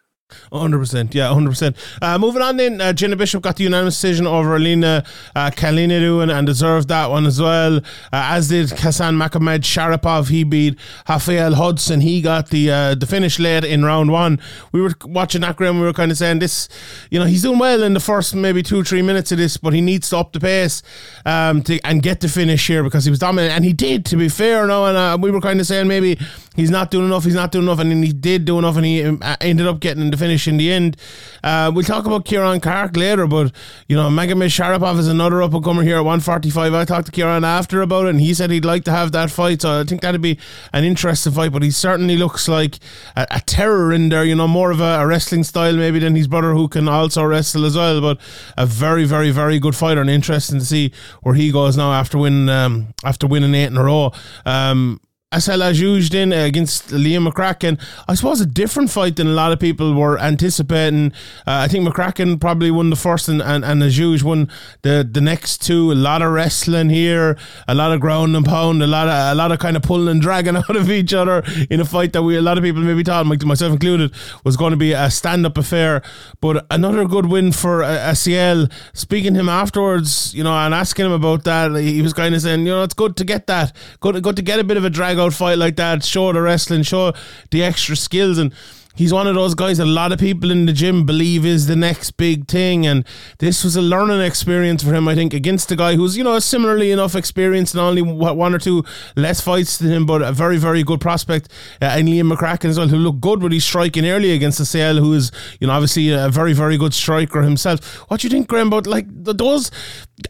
Hundred 0.52 0.78
percent, 0.78 1.14
yeah, 1.14 1.32
hundred 1.32 1.50
percent. 1.50 1.76
Uh, 2.02 2.18
moving 2.18 2.42
on, 2.42 2.56
then 2.56 2.80
uh, 2.80 2.92
Jenna 2.92 3.16
Bishop 3.16 3.42
got 3.42 3.56
the 3.56 3.64
unanimous 3.64 3.94
decision 3.94 4.26
over 4.26 4.56
Alina 4.56 5.04
uh, 5.34 5.50
and, 5.60 6.46
deserved 6.46 6.88
that 6.88 7.10
one 7.10 7.26
as 7.26 7.40
well. 7.40 7.78
Uh, 7.78 7.80
as 8.12 8.48
did 8.48 8.70
Hassan 8.70 9.16
Magomedsharipov. 9.16 10.28
He 10.28 10.44
beat 10.44 10.78
Rafael 11.08 11.54
Hudson. 11.54 12.00
He 12.00 12.20
got 12.20 12.50
the 12.50 12.70
uh, 12.70 12.94
the 12.94 13.06
finish 13.06 13.38
late 13.38 13.64
in 13.64 13.84
round 13.84 14.10
one. 14.10 14.40
We 14.72 14.80
were 14.80 14.92
watching 15.04 15.42
that 15.42 15.56
Graham. 15.56 15.80
We 15.80 15.86
were 15.86 15.92
kind 15.92 16.10
of 16.10 16.18
saying 16.18 16.38
this, 16.38 16.68
you 17.10 17.18
know, 17.18 17.26
he's 17.26 17.42
doing 17.42 17.58
well 17.58 17.82
in 17.82 17.94
the 17.94 18.00
first 18.00 18.34
maybe 18.34 18.62
two 18.62 18.82
three 18.84 19.02
minutes 19.02 19.32
of 19.32 19.38
this, 19.38 19.56
but 19.56 19.72
he 19.72 19.80
needs 19.80 20.10
to 20.10 20.18
up 20.18 20.32
the 20.32 20.40
pace 20.40 20.82
um, 21.26 21.62
to 21.62 21.78
and 21.84 22.02
get 22.02 22.20
the 22.20 22.28
finish 22.28 22.66
here 22.66 22.82
because 22.82 23.04
he 23.04 23.10
was 23.10 23.18
dominant, 23.18 23.52
and 23.52 23.64
he 23.64 23.72
did. 23.72 24.04
To 24.06 24.16
be 24.16 24.28
fair, 24.28 24.66
no, 24.66 24.86
and 24.86 24.96
uh, 24.96 25.18
we 25.20 25.30
were 25.30 25.40
kind 25.40 25.60
of 25.60 25.66
saying 25.66 25.88
maybe 25.88 26.18
he's 26.56 26.70
not 26.70 26.90
doing 26.90 27.06
enough. 27.06 27.24
He's 27.24 27.34
not 27.34 27.52
doing 27.52 27.64
enough, 27.64 27.78
and 27.78 27.90
then 27.90 28.02
he 28.02 28.12
did 28.12 28.44
do 28.44 28.58
enough, 28.58 28.76
and 28.76 28.84
he 28.84 29.02
um, 29.02 29.18
uh, 29.22 29.36
ended 29.40 29.66
up 29.66 29.80
getting 29.80 30.10
the 30.10 30.16
finish 30.16 30.48
in 30.48 30.56
the 30.56 30.70
end. 30.72 30.96
Uh, 31.42 31.70
we'll 31.74 31.84
talk 31.84 32.06
about 32.06 32.24
Kieran 32.24 32.60
Clark 32.60 32.96
later, 32.96 33.26
but 33.26 33.52
you 33.88 33.96
know, 33.96 34.08
Magomedsharipov 34.08 34.98
is 34.98 35.08
another 35.08 35.42
up 35.42 35.54
and 35.54 35.64
comer 35.64 35.82
here 35.82 35.96
at 35.96 36.04
145. 36.04 36.74
I 36.74 36.84
talked 36.84 37.06
to 37.06 37.12
Kieran 37.12 37.44
after 37.44 37.82
about 37.82 38.06
it, 38.06 38.10
and 38.10 38.20
he 38.20 38.34
said 38.34 38.50
he'd 38.50 38.64
like 38.64 38.84
to 38.84 38.90
have 38.90 39.12
that 39.12 39.30
fight. 39.30 39.62
So 39.62 39.80
I 39.80 39.84
think 39.84 40.00
that'd 40.00 40.20
be 40.20 40.38
an 40.72 40.84
interesting 40.84 41.32
fight. 41.32 41.52
But 41.52 41.62
he 41.62 41.70
certainly 41.70 42.16
looks 42.16 42.48
like 42.48 42.78
a, 43.16 43.26
a 43.30 43.40
terror 43.40 43.92
in 43.92 44.08
there. 44.08 44.24
You 44.24 44.34
know, 44.34 44.48
more 44.48 44.70
of 44.70 44.80
a, 44.80 45.00
a 45.00 45.06
wrestling 45.06 45.44
style 45.44 45.76
maybe 45.76 45.98
than 45.98 46.16
his 46.16 46.28
brother, 46.28 46.52
who 46.52 46.68
can 46.68 46.88
also 46.88 47.22
wrestle 47.24 47.64
as 47.64 47.76
well. 47.76 48.00
But 48.00 48.20
a 48.56 48.66
very, 48.66 49.04
very, 49.04 49.30
very 49.30 49.58
good 49.58 49.76
fighter, 49.76 50.00
and 50.00 50.10
interesting 50.10 50.58
to 50.58 50.64
see 50.64 50.92
where 51.22 51.34
he 51.34 51.52
goes 51.52 51.76
now 51.76 51.92
after 51.92 52.18
winning 52.18 52.48
um, 52.48 52.88
after 53.04 53.26
winning 53.26 53.54
eight 53.54 53.66
in 53.66 53.76
a 53.76 53.84
row. 53.84 54.12
Um, 54.44 55.00
Asael 55.32 55.70
Adjoudj 55.70 56.10
then 56.10 56.32
against 56.32 56.88
Liam 56.88 57.28
McCracken. 57.28 57.80
I 58.08 58.16
suppose 58.16 58.40
a 58.40 58.46
different 58.46 58.90
fight 58.90 59.14
than 59.14 59.28
a 59.28 59.32
lot 59.32 59.52
of 59.52 59.60
people 59.60 59.94
were 59.94 60.18
anticipating. 60.18 61.12
Uh, 61.46 61.62
I 61.62 61.68
think 61.68 61.86
McCracken 61.86 62.40
probably 62.40 62.72
won 62.72 62.90
the 62.90 62.96
first 62.96 63.28
and, 63.28 63.40
and, 63.40 63.64
and 63.64 63.80
Ajuj 63.80 64.24
won 64.24 64.50
the, 64.82 65.08
the 65.08 65.20
next 65.20 65.58
two. 65.58 65.92
A 65.92 65.94
lot 65.94 66.20
of 66.20 66.32
wrestling 66.32 66.90
here, 66.90 67.38
a 67.68 67.76
lot 67.76 67.92
of 67.92 68.00
ground 68.00 68.34
and 68.34 68.44
pound, 68.44 68.82
a 68.82 68.88
lot 68.88 69.06
of 69.06 69.32
a 69.32 69.36
lot 69.36 69.52
of 69.52 69.60
kind 69.60 69.76
of 69.76 69.84
pulling 69.84 70.08
and 70.08 70.20
dragging 70.20 70.56
out 70.68 70.74
of 70.74 70.90
each 70.90 71.14
other 71.14 71.44
in 71.70 71.78
a 71.78 71.84
fight 71.84 72.12
that 72.12 72.24
we 72.24 72.36
a 72.36 72.42
lot 72.42 72.58
of 72.58 72.64
people 72.64 72.82
maybe 72.82 73.04
thought, 73.04 73.24
myself 73.24 73.74
included, 73.74 74.12
was 74.42 74.56
going 74.56 74.72
to 74.72 74.76
be 74.76 74.94
a 74.94 75.08
stand 75.12 75.46
up 75.46 75.56
affair. 75.56 76.02
But 76.40 76.66
another 76.72 77.06
good 77.06 77.26
win 77.26 77.52
for 77.52 77.84
uh, 77.84 77.98
Asael. 77.98 78.68
Speaking 78.94 79.34
to 79.34 79.40
him 79.40 79.48
afterwards, 79.48 80.34
you 80.34 80.42
know, 80.42 80.54
and 80.54 80.74
asking 80.74 81.06
him 81.06 81.12
about 81.12 81.44
that, 81.44 81.70
he 81.76 82.02
was 82.02 82.14
kind 82.14 82.34
of 82.34 82.42
saying, 82.42 82.66
you 82.66 82.72
know, 82.72 82.82
it's 82.82 82.94
good 82.94 83.16
to 83.18 83.24
get 83.24 83.46
that, 83.46 83.76
good, 84.00 84.20
good 84.24 84.34
to 84.34 84.42
get 84.42 84.58
a 84.58 84.64
bit 84.64 84.76
of 84.76 84.84
a 84.84 84.90
drag 84.90 85.19
out 85.20 85.32
fight 85.32 85.58
like 85.58 85.76
that, 85.76 86.04
show 86.04 86.32
the 86.32 86.40
wrestling, 86.40 86.82
show 86.82 87.12
the 87.50 87.62
extra 87.62 87.96
skills 87.96 88.38
and. 88.38 88.52
He's 88.96 89.14
one 89.14 89.28
of 89.28 89.36
those 89.36 89.54
guys 89.54 89.78
a 89.78 89.86
lot 89.86 90.12
of 90.12 90.18
people 90.18 90.50
in 90.50 90.66
the 90.66 90.72
gym 90.72 91.06
believe 91.06 91.46
is 91.46 91.66
the 91.68 91.76
next 91.76 92.10
big 92.18 92.48
thing, 92.48 92.86
and 92.86 93.06
this 93.38 93.62
was 93.62 93.76
a 93.76 93.80
learning 93.80 94.20
experience 94.20 94.82
for 94.82 94.92
him. 94.92 95.06
I 95.06 95.14
think 95.14 95.32
against 95.32 95.70
a 95.70 95.76
guy 95.76 95.94
who's 95.94 96.16
you 96.18 96.24
know 96.24 96.38
similarly 96.40 96.90
enough 96.90 97.14
experienced 97.14 97.72
and 97.72 97.80
only 97.80 98.02
one 98.02 98.52
or 98.52 98.58
two 98.58 98.84
less 99.16 99.40
fights 99.40 99.78
than 99.78 99.90
him, 99.90 100.06
but 100.06 100.22
a 100.22 100.32
very 100.32 100.58
very 100.58 100.82
good 100.82 101.00
prospect, 101.00 101.48
uh, 101.80 101.86
and 101.86 102.08
Liam 102.08 102.30
McCracken 102.30 102.68
as 102.68 102.78
well, 102.78 102.88
who 102.88 102.96
looked 102.96 103.20
good 103.20 103.42
when 103.42 103.52
his 103.52 103.64
striking 103.64 104.04
early 104.04 104.32
against 104.32 104.58
the 104.58 104.66
CL, 104.66 104.96
who 104.96 105.14
is 105.14 105.30
you 105.60 105.68
know 105.68 105.72
obviously 105.72 106.10
a 106.10 106.28
very 106.28 106.52
very 106.52 106.76
good 106.76 106.92
striker 106.92 107.42
himself. 107.42 107.82
What 108.10 108.20
do 108.20 108.26
you 108.26 108.30
think, 108.30 108.48
Graham? 108.48 108.66
About 108.66 108.88
like 108.88 109.06
th- 109.24 109.36
those, 109.36 109.70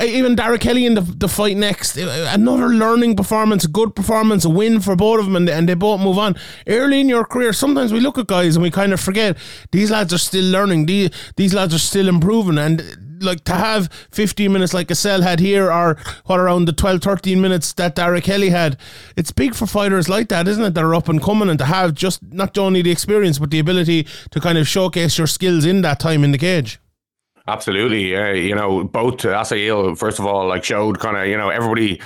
even 0.02 0.34
Dara 0.34 0.58
Kelly 0.58 0.86
in 0.86 0.94
the, 0.94 1.00
the 1.00 1.28
fight 1.28 1.56
next, 1.56 1.96
uh, 1.96 2.30
another 2.32 2.68
learning 2.68 3.16
performance, 3.16 3.64
a 3.64 3.68
good 3.68 3.94
performance, 3.94 4.44
a 4.44 4.50
win 4.50 4.80
for 4.80 4.96
both 4.96 5.20
of 5.20 5.26
them, 5.26 5.36
and, 5.36 5.48
and 5.48 5.68
they 5.68 5.74
both 5.74 6.00
move 6.00 6.18
on 6.18 6.36
early 6.66 7.00
in 7.00 7.08
your 7.08 7.24
career. 7.24 7.52
Sometimes 7.52 7.92
we 7.92 8.00
look 8.00 8.18
at 8.18 8.26
guys 8.26 8.56
and 8.56 8.62
we 8.62 8.70
kind 8.70 8.92
of 8.92 9.00
forget 9.00 9.36
these 9.72 9.90
lads 9.90 10.12
are 10.12 10.18
still 10.18 10.44
learning. 10.50 10.86
These 10.86 11.10
these 11.36 11.54
lads 11.54 11.74
are 11.74 11.78
still 11.78 12.08
improving, 12.08 12.58
and 12.58 12.82
like 13.22 13.44
to 13.44 13.52
have 13.52 13.92
15 14.10 14.52
minutes 14.52 14.74
like 14.74 14.88
Asael 14.88 15.22
had 15.22 15.40
here, 15.40 15.70
or 15.70 15.96
what 16.26 16.40
around 16.40 16.64
the 16.64 16.72
12, 16.72 17.02
13 17.02 17.40
minutes 17.40 17.72
that 17.74 17.94
Dara 17.94 18.20
Kelly 18.20 18.50
had. 18.50 18.78
It's 19.16 19.32
big 19.32 19.54
for 19.54 19.66
fighters 19.66 20.08
like 20.08 20.28
that, 20.28 20.48
isn't 20.48 20.64
it? 20.64 20.74
That 20.74 20.84
are 20.84 20.94
up 20.94 21.08
and 21.08 21.22
coming, 21.22 21.48
and 21.48 21.58
to 21.58 21.66
have 21.66 21.94
just 21.94 22.22
not 22.22 22.56
only 22.58 22.82
the 22.82 22.90
experience 22.90 23.38
but 23.38 23.50
the 23.50 23.58
ability 23.58 24.06
to 24.30 24.40
kind 24.40 24.58
of 24.58 24.66
showcase 24.66 25.18
your 25.18 25.26
skills 25.26 25.64
in 25.64 25.82
that 25.82 26.00
time 26.00 26.24
in 26.24 26.32
the 26.32 26.38
cage. 26.38 26.80
Absolutely. 27.50 28.10
You 28.46 28.54
know, 28.54 28.84
both 28.84 29.24
uh, 29.24 29.40
Asael, 29.40 29.98
first 29.98 30.20
of 30.20 30.26
all, 30.26 30.46
like 30.46 30.62
showed 30.62 31.00
kind 31.00 31.16
of, 31.16 31.26
you 31.26 31.36
know, 31.36 31.48
everybody 31.48 32.00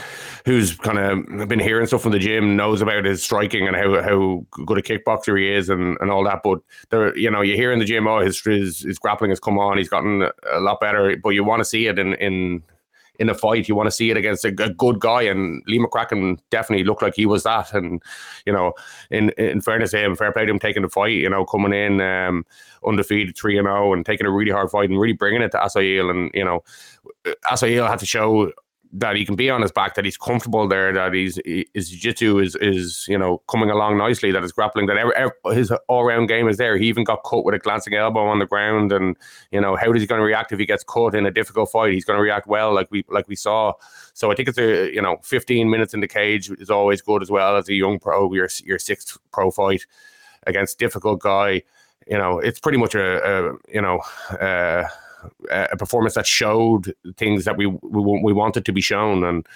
who's 0.46 0.74
kind 0.74 0.98
of 0.98 1.48
been 1.48 1.58
hearing 1.60 1.86
stuff 1.86 2.00
from 2.02 2.12
the 2.12 2.18
gym 2.18 2.56
knows 2.56 2.80
about 2.80 3.04
his 3.04 3.22
striking 3.22 3.66
and 3.68 3.76
how 3.76 4.02
how 4.02 4.46
good 4.64 4.78
a 4.78 4.82
kickboxer 4.82 5.38
he 5.38 5.52
is 5.52 5.68
and, 5.68 5.98
and 6.00 6.10
all 6.10 6.24
that. 6.24 6.40
But 6.42 6.60
there, 6.88 7.16
you 7.16 7.30
know, 7.30 7.42
you 7.42 7.56
hear 7.56 7.72
in 7.72 7.78
the 7.78 7.84
gym, 7.84 8.06
oh, 8.06 8.20
his 8.20 8.40
his, 8.40 8.80
his 8.80 8.98
grappling 8.98 9.30
has 9.32 9.40
come 9.40 9.58
on, 9.58 9.76
he's 9.76 9.90
gotten 9.90 10.22
a 10.50 10.60
lot 10.60 10.80
better. 10.80 11.14
But 11.22 11.30
you 11.30 11.44
want 11.44 11.60
to 11.60 11.64
see 11.66 11.88
it 11.88 11.98
in 11.98 12.14
in 12.14 12.62
in 13.18 13.28
a 13.28 13.34
fight. 13.34 13.68
You 13.68 13.74
want 13.74 13.86
to 13.86 13.92
see 13.92 14.10
it 14.10 14.16
against 14.16 14.44
a, 14.44 14.48
a 14.48 14.70
good 14.70 15.00
guy, 15.00 15.22
and 15.22 15.62
Lee 15.66 15.78
McCracken 15.78 16.38
definitely 16.50 16.84
looked 16.84 17.02
like 17.02 17.14
he 17.14 17.26
was 17.26 17.44
that. 17.44 17.72
And 17.72 18.02
you 18.46 18.52
know, 18.52 18.72
in 19.10 19.30
in 19.30 19.60
fairness 19.60 19.92
to 19.92 19.98
him, 19.98 20.16
fair 20.16 20.32
play 20.32 20.44
to 20.44 20.50
him 20.50 20.58
taking 20.58 20.82
the 20.82 20.88
fight. 20.88 21.12
You 21.12 21.30
know, 21.30 21.44
coming 21.44 21.72
in 21.72 22.00
um, 22.00 22.44
undefeated 22.86 23.36
three 23.36 23.58
and 23.58 23.66
zero, 23.66 23.92
and 23.92 24.04
taking 24.04 24.26
a 24.26 24.30
really 24.30 24.50
hard 24.50 24.70
fight, 24.70 24.90
and 24.90 25.00
really 25.00 25.14
bringing 25.14 25.42
it 25.42 25.52
to 25.52 25.58
Asael. 25.58 26.10
And 26.10 26.30
you 26.34 26.44
know, 26.44 26.62
Asael 27.50 27.88
had 27.88 27.98
to 28.00 28.06
show 28.06 28.52
that 28.96 29.16
he 29.16 29.26
can 29.26 29.34
be 29.34 29.50
on 29.50 29.60
his 29.60 29.72
back, 29.72 29.96
that 29.96 30.04
he's 30.04 30.16
comfortable 30.16 30.68
there, 30.68 30.92
that 30.92 31.12
he's 31.12 31.40
his 31.74 31.90
jiu-jitsu 31.90 32.38
is 32.38 32.54
is 32.56 33.04
you 33.08 33.18
know 33.18 33.38
coming 33.48 33.68
along 33.68 33.98
nicely, 33.98 34.30
that 34.30 34.42
his 34.42 34.52
grappling, 34.52 34.86
that 34.86 34.96
every, 34.96 35.14
every, 35.16 35.56
his 35.56 35.72
all-round 35.88 36.28
game 36.28 36.48
is 36.48 36.58
there. 36.58 36.76
He 36.76 36.86
even 36.86 37.02
got 37.02 37.24
cut 37.24 37.44
with 37.44 37.56
a 37.56 37.58
glancing 37.58 37.94
elbow 37.94 38.24
on 38.26 38.38
the 38.38 38.46
ground, 38.46 38.92
and 38.92 39.16
you 39.50 39.60
know 39.60 39.74
how 39.74 39.92
is 39.92 40.00
he 40.00 40.06
going 40.06 40.20
to 40.20 40.24
react 40.24 40.52
if 40.52 40.60
he 40.60 40.66
gets 40.66 40.84
cut 40.84 41.16
in 41.16 41.26
a 41.26 41.30
difficult 41.32 41.72
fight? 41.72 41.92
He's 41.92 42.04
going 42.04 42.16
to 42.16 42.22
react 42.22 42.46
well, 42.46 42.72
like 42.72 42.88
we 42.92 43.04
like 43.08 43.26
we 43.26 43.36
saw. 43.36 43.72
So 44.12 44.30
I 44.30 44.36
think 44.36 44.48
it's 44.48 44.58
a 44.58 44.92
you 44.94 45.02
know 45.02 45.16
15 45.22 45.68
minutes 45.68 45.92
in 45.92 46.00
the 46.00 46.08
cage 46.08 46.50
is 46.50 46.70
always 46.70 47.02
good 47.02 47.20
as 47.20 47.30
well 47.30 47.56
as 47.56 47.68
a 47.68 47.74
young 47.74 47.98
pro, 47.98 48.32
your 48.32 48.48
your 48.64 48.78
sixth 48.78 49.18
pro 49.32 49.50
fight 49.50 49.84
against 50.46 50.78
difficult 50.78 51.20
guy. 51.20 51.62
You 52.06 52.18
know, 52.18 52.38
it's 52.38 52.60
pretty 52.60 52.78
much 52.78 52.94
a, 52.94 53.48
a 53.48 53.56
you 53.72 53.82
know. 53.82 53.98
Uh, 54.30 54.84
a 55.50 55.76
performance 55.76 56.14
that 56.14 56.26
showed 56.26 56.94
things 57.16 57.44
that 57.44 57.56
we 57.56 57.66
we, 57.66 58.20
we 58.22 58.32
wanted 58.32 58.64
to 58.64 58.72
be 58.72 58.80
shown. 58.80 59.24
And 59.24 59.46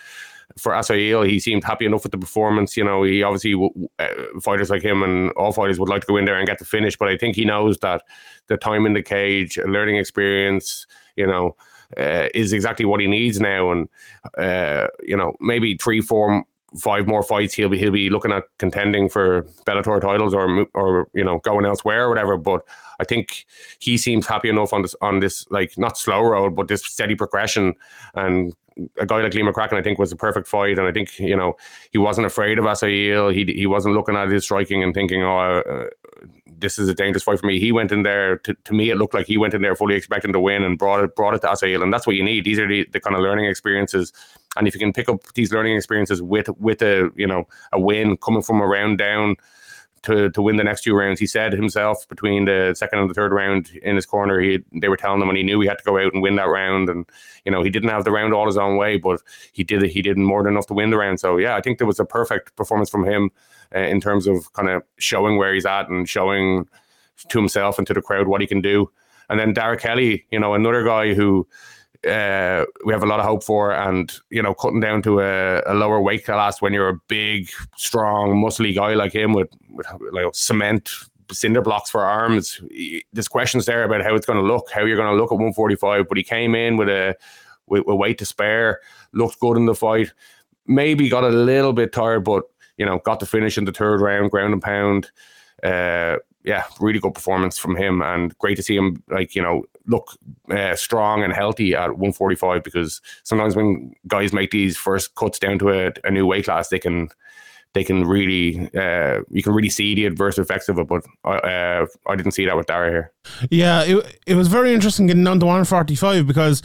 for 0.56 0.72
Asael, 0.72 1.28
he 1.28 1.38
seemed 1.38 1.64
happy 1.64 1.86
enough 1.86 2.02
with 2.02 2.12
the 2.12 2.18
performance. 2.18 2.76
You 2.76 2.84
know, 2.84 3.02
he 3.02 3.22
obviously 3.22 3.54
uh, 3.98 4.06
fighters 4.40 4.70
like 4.70 4.82
him 4.82 5.02
and 5.02 5.30
all 5.32 5.52
fighters 5.52 5.78
would 5.78 5.88
like 5.88 6.02
to 6.02 6.06
go 6.06 6.16
in 6.16 6.24
there 6.24 6.38
and 6.38 6.46
get 6.46 6.58
the 6.58 6.64
finish, 6.64 6.96
but 6.96 7.08
I 7.08 7.16
think 7.16 7.36
he 7.36 7.44
knows 7.44 7.78
that 7.78 8.02
the 8.46 8.56
time 8.56 8.86
in 8.86 8.94
the 8.94 9.02
cage, 9.02 9.58
learning 9.58 9.96
experience, 9.96 10.86
you 11.16 11.26
know. 11.26 11.56
Uh, 11.96 12.28
is 12.34 12.52
exactly 12.52 12.84
what 12.84 13.00
he 13.00 13.06
needs 13.06 13.40
now, 13.40 13.72
and 13.72 13.88
uh, 14.36 14.88
you 15.02 15.16
know 15.16 15.32
maybe 15.40 15.74
three, 15.78 16.02
four 16.02 16.44
five 16.76 17.06
more 17.06 17.22
fights, 17.22 17.54
he'll 17.54 17.68
be 17.68 17.78
he'll 17.78 17.90
be 17.90 18.10
looking 18.10 18.32
at 18.32 18.44
contending 18.58 19.08
for 19.08 19.42
Bellator 19.66 20.00
titles 20.00 20.34
or 20.34 20.66
or 20.74 21.08
you 21.14 21.24
know 21.24 21.38
going 21.38 21.64
elsewhere 21.64 22.04
or 22.04 22.08
whatever. 22.08 22.36
But 22.36 22.62
I 22.98 23.04
think 23.04 23.46
he 23.78 23.96
seems 23.96 24.26
happy 24.26 24.48
enough 24.48 24.72
on 24.72 24.82
this 24.82 24.94
on 25.00 25.20
this 25.20 25.46
like 25.50 25.76
not 25.78 25.98
slow 25.98 26.22
road, 26.22 26.56
but 26.56 26.68
this 26.68 26.84
steady 26.84 27.14
progression. 27.14 27.74
And 28.14 28.54
a 28.98 29.06
guy 29.06 29.22
like 29.22 29.34
Lee 29.34 29.42
McCracken, 29.42 29.74
I 29.74 29.82
think, 29.82 29.98
was 29.98 30.12
a 30.12 30.16
perfect 30.16 30.46
fight. 30.46 30.78
And 30.78 30.86
I 30.86 30.92
think 30.92 31.18
you 31.18 31.36
know 31.36 31.56
he 31.92 31.98
wasn't 31.98 32.26
afraid 32.26 32.58
of 32.58 32.64
Asael. 32.64 33.32
He 33.32 33.52
he 33.52 33.66
wasn't 33.66 33.94
looking 33.94 34.16
at 34.16 34.30
his 34.30 34.44
striking 34.44 34.82
and 34.82 34.94
thinking, 34.94 35.22
oh. 35.22 35.62
Uh, 35.66 35.88
this 36.60 36.76
is 36.76 36.88
a 36.88 36.94
dangerous 36.94 37.22
fight 37.22 37.38
for 37.38 37.46
me. 37.46 37.60
He 37.60 37.70
went 37.70 37.92
in 37.92 38.02
there. 38.02 38.38
To, 38.38 38.52
to 38.64 38.74
me, 38.74 38.90
it 38.90 38.96
looked 38.96 39.14
like 39.14 39.28
he 39.28 39.38
went 39.38 39.54
in 39.54 39.62
there 39.62 39.76
fully 39.76 39.94
expecting 39.94 40.32
to 40.32 40.40
win 40.40 40.64
and 40.64 40.76
brought 40.76 41.04
it 41.04 41.14
brought 41.14 41.34
it 41.34 41.40
to 41.42 41.46
Asael, 41.46 41.84
and 41.84 41.94
that's 41.94 42.04
what 42.04 42.16
you 42.16 42.24
need. 42.24 42.44
These 42.44 42.58
are 42.58 42.66
the, 42.66 42.84
the 42.90 42.98
kind 42.98 43.14
of 43.14 43.22
learning 43.22 43.44
experiences 43.44 44.12
and 44.56 44.66
if 44.66 44.74
you 44.74 44.80
can 44.80 44.92
pick 44.92 45.08
up 45.08 45.22
these 45.34 45.52
learning 45.52 45.76
experiences 45.76 46.20
with 46.20 46.48
with 46.58 46.82
a 46.82 47.10
you 47.16 47.26
know 47.26 47.46
a 47.72 47.80
win 47.80 48.16
coming 48.18 48.42
from 48.42 48.60
a 48.60 48.66
round 48.66 48.98
down 48.98 49.36
to 50.02 50.30
to 50.30 50.42
win 50.42 50.56
the 50.56 50.64
next 50.64 50.82
two 50.82 50.94
rounds, 50.94 51.20
he 51.20 51.26
said 51.26 51.52
himself 51.52 52.08
between 52.08 52.44
the 52.44 52.74
second 52.76 52.98
and 52.98 53.10
the 53.10 53.14
third 53.14 53.32
round 53.32 53.70
in 53.82 53.96
his 53.96 54.06
corner, 54.06 54.40
he 54.40 54.58
they 54.72 54.88
were 54.88 54.96
telling 54.96 55.20
him 55.20 55.28
and 55.28 55.36
he 55.36 55.44
knew 55.44 55.60
he 55.60 55.68
had 55.68 55.78
to 55.78 55.84
go 55.84 55.98
out 55.98 56.12
and 56.12 56.22
win 56.22 56.36
that 56.36 56.48
round, 56.48 56.88
and 56.88 57.06
you 57.44 57.52
know 57.52 57.62
he 57.62 57.70
didn't 57.70 57.90
have 57.90 58.04
the 58.04 58.10
round 58.10 58.34
all 58.34 58.46
his 58.46 58.56
own 58.56 58.76
way, 58.76 58.96
but 58.96 59.20
he 59.52 59.64
did 59.64 59.82
he 59.82 60.02
did 60.02 60.16
more 60.18 60.42
than 60.42 60.52
enough 60.52 60.66
to 60.66 60.74
win 60.74 60.90
the 60.90 60.96
round. 60.96 61.20
So 61.20 61.36
yeah, 61.36 61.56
I 61.56 61.60
think 61.60 61.78
there 61.78 61.86
was 61.86 62.00
a 62.00 62.04
perfect 62.04 62.56
performance 62.56 62.90
from 62.90 63.04
him 63.04 63.30
uh, 63.74 63.80
in 63.80 64.00
terms 64.00 64.26
of 64.26 64.52
kind 64.52 64.68
of 64.68 64.82
showing 64.98 65.36
where 65.36 65.54
he's 65.54 65.66
at 65.66 65.88
and 65.88 66.08
showing 66.08 66.68
to 67.28 67.38
himself 67.38 67.78
and 67.78 67.86
to 67.86 67.94
the 67.94 68.02
crowd 68.02 68.28
what 68.28 68.40
he 68.40 68.46
can 68.46 68.60
do. 68.60 68.90
And 69.28 69.38
then 69.38 69.52
Dara 69.52 69.76
Kelly, 69.76 70.24
you 70.30 70.38
know, 70.38 70.54
another 70.54 70.84
guy 70.84 71.14
who 71.14 71.46
uh, 72.06 72.64
we 72.84 72.92
have 72.92 73.02
a 73.02 73.06
lot 73.06 73.20
of 73.20 73.26
hope 73.26 73.42
for. 73.42 73.72
And 73.72 74.12
you 74.30 74.42
know, 74.42 74.54
cutting 74.54 74.80
down 74.80 75.02
to 75.02 75.20
a, 75.20 75.62
a, 75.66 75.74
lower 75.74 76.00
weight 76.00 76.24
class 76.24 76.60
when 76.60 76.72
you're 76.72 76.88
a 76.88 77.00
big, 77.08 77.50
strong, 77.76 78.42
muscly 78.42 78.74
guy 78.74 78.94
like 78.94 79.12
him 79.12 79.32
with, 79.32 79.48
with 79.70 79.86
like 80.12 80.26
cement 80.32 80.90
cinder 81.30 81.60
blocks 81.60 81.90
for 81.90 82.04
arms. 82.04 82.60
There's 83.12 83.28
questions 83.28 83.66
there 83.66 83.84
about 83.84 84.02
how 84.02 84.14
it's 84.14 84.26
going 84.26 84.38
to 84.38 84.46
look, 84.46 84.70
how 84.70 84.84
you're 84.84 84.96
going 84.96 85.10
to 85.10 85.20
look 85.20 85.32
at 85.32 85.36
145. 85.36 86.08
But 86.08 86.16
he 86.16 86.22
came 86.22 86.54
in 86.54 86.76
with 86.76 86.88
a 86.88 87.16
with, 87.66 87.84
with 87.86 87.96
weight 87.96 88.18
to 88.18 88.26
spare, 88.26 88.80
looked 89.12 89.40
good 89.40 89.56
in 89.56 89.66
the 89.66 89.74
fight. 89.74 90.12
Maybe 90.66 91.08
got 91.08 91.24
a 91.24 91.28
little 91.28 91.72
bit 91.72 91.92
tired, 91.92 92.24
but 92.24 92.44
you 92.76 92.86
know, 92.86 92.98
got 92.98 93.20
to 93.20 93.26
finish 93.26 93.58
in 93.58 93.64
the 93.64 93.72
third 93.72 94.00
round, 94.00 94.30
ground 94.30 94.52
and 94.52 94.62
pound. 94.62 95.10
Uh, 95.62 96.16
yeah, 96.44 96.64
really 96.80 97.00
good 97.00 97.14
performance 97.14 97.58
from 97.58 97.76
him, 97.76 98.00
and 98.00 98.36
great 98.38 98.56
to 98.56 98.62
see 98.62 98.76
him 98.76 99.02
like 99.08 99.34
you 99.34 99.42
know 99.42 99.64
look 99.88 100.16
uh, 100.50 100.76
strong 100.76 101.24
and 101.24 101.32
healthy 101.32 101.74
at 101.74 101.90
145 101.90 102.62
because 102.62 103.00
sometimes 103.24 103.56
when 103.56 103.92
guys 104.06 104.32
make 104.32 104.50
these 104.50 104.76
first 104.76 105.14
cuts 105.16 105.38
down 105.38 105.58
to 105.58 105.70
a, 105.70 105.92
a 106.04 106.10
new 106.10 106.26
weight 106.26 106.44
class, 106.44 106.68
they 106.68 106.78
can 106.78 107.08
they 107.74 107.82
can 107.82 108.04
really 108.06 108.70
uh, 108.76 109.20
you 109.30 109.42
can 109.42 109.52
really 109.52 109.70
see 109.70 109.94
the 109.94 110.06
adverse 110.06 110.38
effects 110.38 110.68
of 110.68 110.78
it. 110.78 110.86
But 110.86 111.04
uh, 111.24 111.86
I 112.06 112.16
didn't 112.16 112.32
see 112.32 112.44
that 112.44 112.56
with 112.56 112.66
Dara 112.66 112.90
here. 112.90 113.12
Yeah, 113.50 113.82
it 113.84 114.20
it 114.26 114.34
was 114.34 114.48
very 114.48 114.72
interesting 114.72 115.06
getting 115.06 115.24
down 115.24 115.40
to 115.40 115.46
145 115.46 116.26
because 116.26 116.62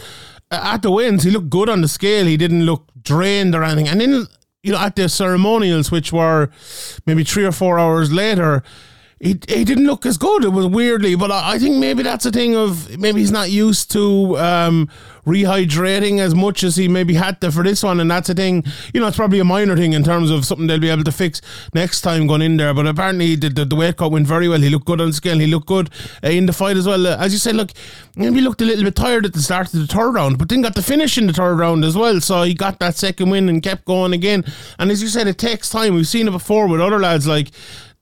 at 0.52 0.82
the 0.82 0.92
wins 0.92 1.24
he 1.24 1.32
looked 1.32 1.50
good 1.50 1.70
on 1.70 1.82
the 1.82 1.88
scale. 1.88 2.26
He 2.26 2.38
didn't 2.38 2.66
look 2.66 2.92
drained 3.02 3.56
or 3.56 3.64
anything, 3.64 3.88
and 3.88 4.02
then 4.02 4.28
you 4.62 4.72
know 4.74 4.80
at 4.80 4.96
the 4.96 5.10
ceremonials, 5.10 5.92
which 5.92 6.12
were 6.12 6.50
maybe 7.06 7.24
three 7.24 7.46
or 7.46 7.52
four 7.52 7.80
hours 7.80 8.12
later 8.12 8.64
he, 9.20 9.40
he 9.48 9.64
didn't 9.64 9.86
look 9.86 10.06
as 10.06 10.18
good. 10.18 10.44
It 10.44 10.50
was 10.50 10.68
weirdly, 10.68 11.16
but 11.16 11.32
I, 11.32 11.54
I 11.54 11.60
think 11.60 11.78
maybe 11.78 12.04
that's 12.04 12.26
a 12.26 12.32
thing 12.32 12.56
of 12.56 12.98
maybe 13.00 13.22
he's 13.22 13.32
not 13.32 13.50
used 13.50 13.92
to 13.92 14.38
um, 14.38 14.90
rehydrating 15.26 16.20
as 16.20 16.36
much 16.36 16.64
as 16.64 16.76
he 16.76 16.88
maybe 16.88 17.14
had 17.14 17.40
to 17.42 17.52
for 17.52 17.64
this 17.64 17.84
one, 17.84 18.00
and 18.00 18.12
that's 18.12 18.30
a 18.30 18.34
thing. 18.34 18.64
You 18.94 19.00
know, 19.00 19.08
it's 19.08 19.16
probably 19.16 19.40
a 19.40 19.46
minor 19.46 19.78
thing 19.78 19.94
in 19.94 20.04
terms 20.04 20.30
of 20.30 20.46
something 20.46 20.68
they'll 20.68 20.80
be 20.80 20.90
able 20.90 21.06
to 21.06 21.12
fix 21.12 21.42
next 21.74 22.02
time 22.02 22.28
going 22.28 22.42
in 22.42 22.58
there. 22.58 22.74
But 22.74 22.88
apparently, 22.88 23.36
the, 23.36 23.50
the, 23.50 23.66
the 23.66 23.76
weight 23.76 23.98
cut 23.98 24.12
went 24.12 24.28
very 24.28 24.50
well. 24.50 24.60
He 24.60 24.70
looked 24.70 24.86
good 24.86 25.00
on 25.00 25.14
scale. 25.14 25.40
He 25.40 25.48
looked 25.48 25.68
good 25.68 25.90
uh, 26.24 26.28
in 26.28 26.46
the 26.46 26.54
fight 26.54 26.78
as 26.78 26.88
well. 26.88 27.08
Uh, 27.08 27.18
as 27.18 27.32
you 27.32 27.40
said, 27.40 27.56
look, 27.56 27.72
maybe 28.16 28.42
looked 28.42 28.62
a 28.62 28.66
little 28.66 28.84
bit 28.84 28.96
tired 28.96 29.26
at 29.26 29.34
the 29.34 29.42
start 29.42 29.74
of 29.74 29.80
the 29.80 29.88
third 29.88 30.12
round, 30.12 30.38
but 30.38 30.50
then 30.50 30.62
got 30.62 30.76
the 30.76 30.84
finish 30.84 31.18
in 31.18 31.28
the 31.28 31.34
third 31.34 31.56
round 31.56 31.86
as 31.86 31.96
well. 31.96 32.20
So 32.20 32.44
he 32.44 32.54
got 32.54 32.80
that 32.80 32.96
second 32.96 33.30
win 33.30 33.48
and 33.48 33.64
kept 33.64 33.86
going 33.86 34.14
again. 34.14 34.44
And 34.80 34.92
as 34.92 35.02
you 35.02 35.08
said, 35.08 35.28
it 35.28 35.38
takes 35.38 35.70
time. 35.70 35.96
We've 35.96 36.08
seen 36.08 36.28
it 36.28 36.32
before 36.32 36.68
with 36.68 36.82
other 36.82 37.00
lads 37.00 37.26
like 37.26 37.52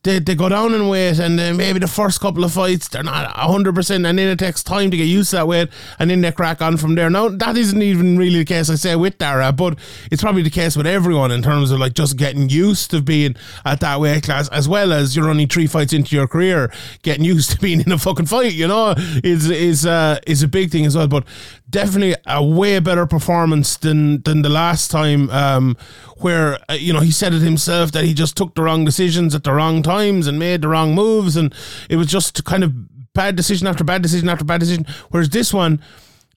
they, 0.03 0.17
they 0.17 0.33
go 0.33 0.49
down 0.49 0.73
in 0.73 0.87
weight 0.87 1.19
and 1.19 1.39
uh, 1.39 1.53
maybe 1.53 1.77
the 1.77 1.87
first 1.87 2.19
couple 2.19 2.43
of 2.43 2.51
fights 2.51 2.87
they're 2.87 3.03
not 3.03 3.35
100% 3.35 3.95
and 3.95 4.05
then 4.05 4.19
it 4.19 4.39
takes 4.39 4.63
time 4.63 4.89
to 4.89 4.97
get 4.97 5.05
used 5.05 5.29
to 5.29 5.35
that 5.35 5.47
weight 5.47 5.69
and 5.99 6.09
then 6.09 6.21
they 6.21 6.31
crack 6.31 6.61
on 6.61 6.77
from 6.77 6.95
there. 6.95 7.09
Now, 7.09 7.29
that 7.29 7.55
isn't 7.55 7.81
even 7.81 8.17
really 8.17 8.39
the 8.39 8.45
case, 8.45 8.69
I 8.69 8.75
say, 8.75 8.95
with 8.95 9.19
Dara, 9.19 9.51
but 9.51 9.77
it's 10.11 10.23
probably 10.23 10.41
the 10.41 10.49
case 10.49 10.75
with 10.75 10.87
everyone 10.87 11.31
in 11.31 11.43
terms 11.43 11.69
of 11.69 11.79
like 11.79 11.93
just 11.93 12.17
getting 12.17 12.49
used 12.49 12.89
to 12.91 13.01
being 13.01 13.35
at 13.63 13.79
that 13.81 13.99
weight 13.99 14.23
class 14.23 14.49
as 14.49 14.67
well 14.67 14.91
as 14.91 15.15
you're 15.15 15.29
only 15.29 15.45
three 15.45 15.67
fights 15.67 15.93
into 15.93 16.15
your 16.15 16.27
career, 16.27 16.71
getting 17.03 17.23
used 17.23 17.51
to 17.51 17.59
being 17.59 17.81
in 17.81 17.91
a 17.91 17.97
fucking 17.97 18.25
fight, 18.25 18.53
you 18.53 18.67
know, 18.67 18.95
is, 19.23 19.49
is, 19.51 19.85
uh, 19.85 20.19
is 20.25 20.41
a 20.41 20.47
big 20.47 20.71
thing 20.71 20.85
as 20.85 20.97
well. 20.97 21.07
But 21.07 21.25
definitely 21.71 22.15
a 22.27 22.43
way 22.43 22.79
better 22.79 23.05
performance 23.07 23.77
than, 23.77 24.21
than 24.23 24.41
the 24.41 24.49
last 24.49 24.91
time 24.91 25.29
um, 25.31 25.77
where, 26.17 26.59
uh, 26.69 26.73
you 26.73 26.93
know, 26.93 26.99
he 26.99 27.11
said 27.11 27.33
it 27.33 27.41
himself 27.41 27.91
that 27.93 28.03
he 28.03 28.13
just 28.13 28.37
took 28.37 28.53
the 28.53 28.61
wrong 28.61 28.85
decisions 28.85 29.33
at 29.33 29.43
the 29.43 29.53
wrong 29.53 29.81
times 29.81 30.27
and 30.27 30.37
made 30.37 30.61
the 30.61 30.67
wrong 30.67 30.93
moves, 30.93 31.35
and 31.35 31.53
it 31.89 31.95
was 31.95 32.07
just 32.07 32.43
kind 32.43 32.63
of 32.63 32.73
bad 33.13 33.35
decision 33.35 33.67
after 33.67 33.83
bad 33.83 34.01
decision 34.01 34.29
after 34.29 34.45
bad 34.45 34.59
decision. 34.59 34.85
Whereas 35.09 35.29
this 35.29 35.53
one, 35.53 35.81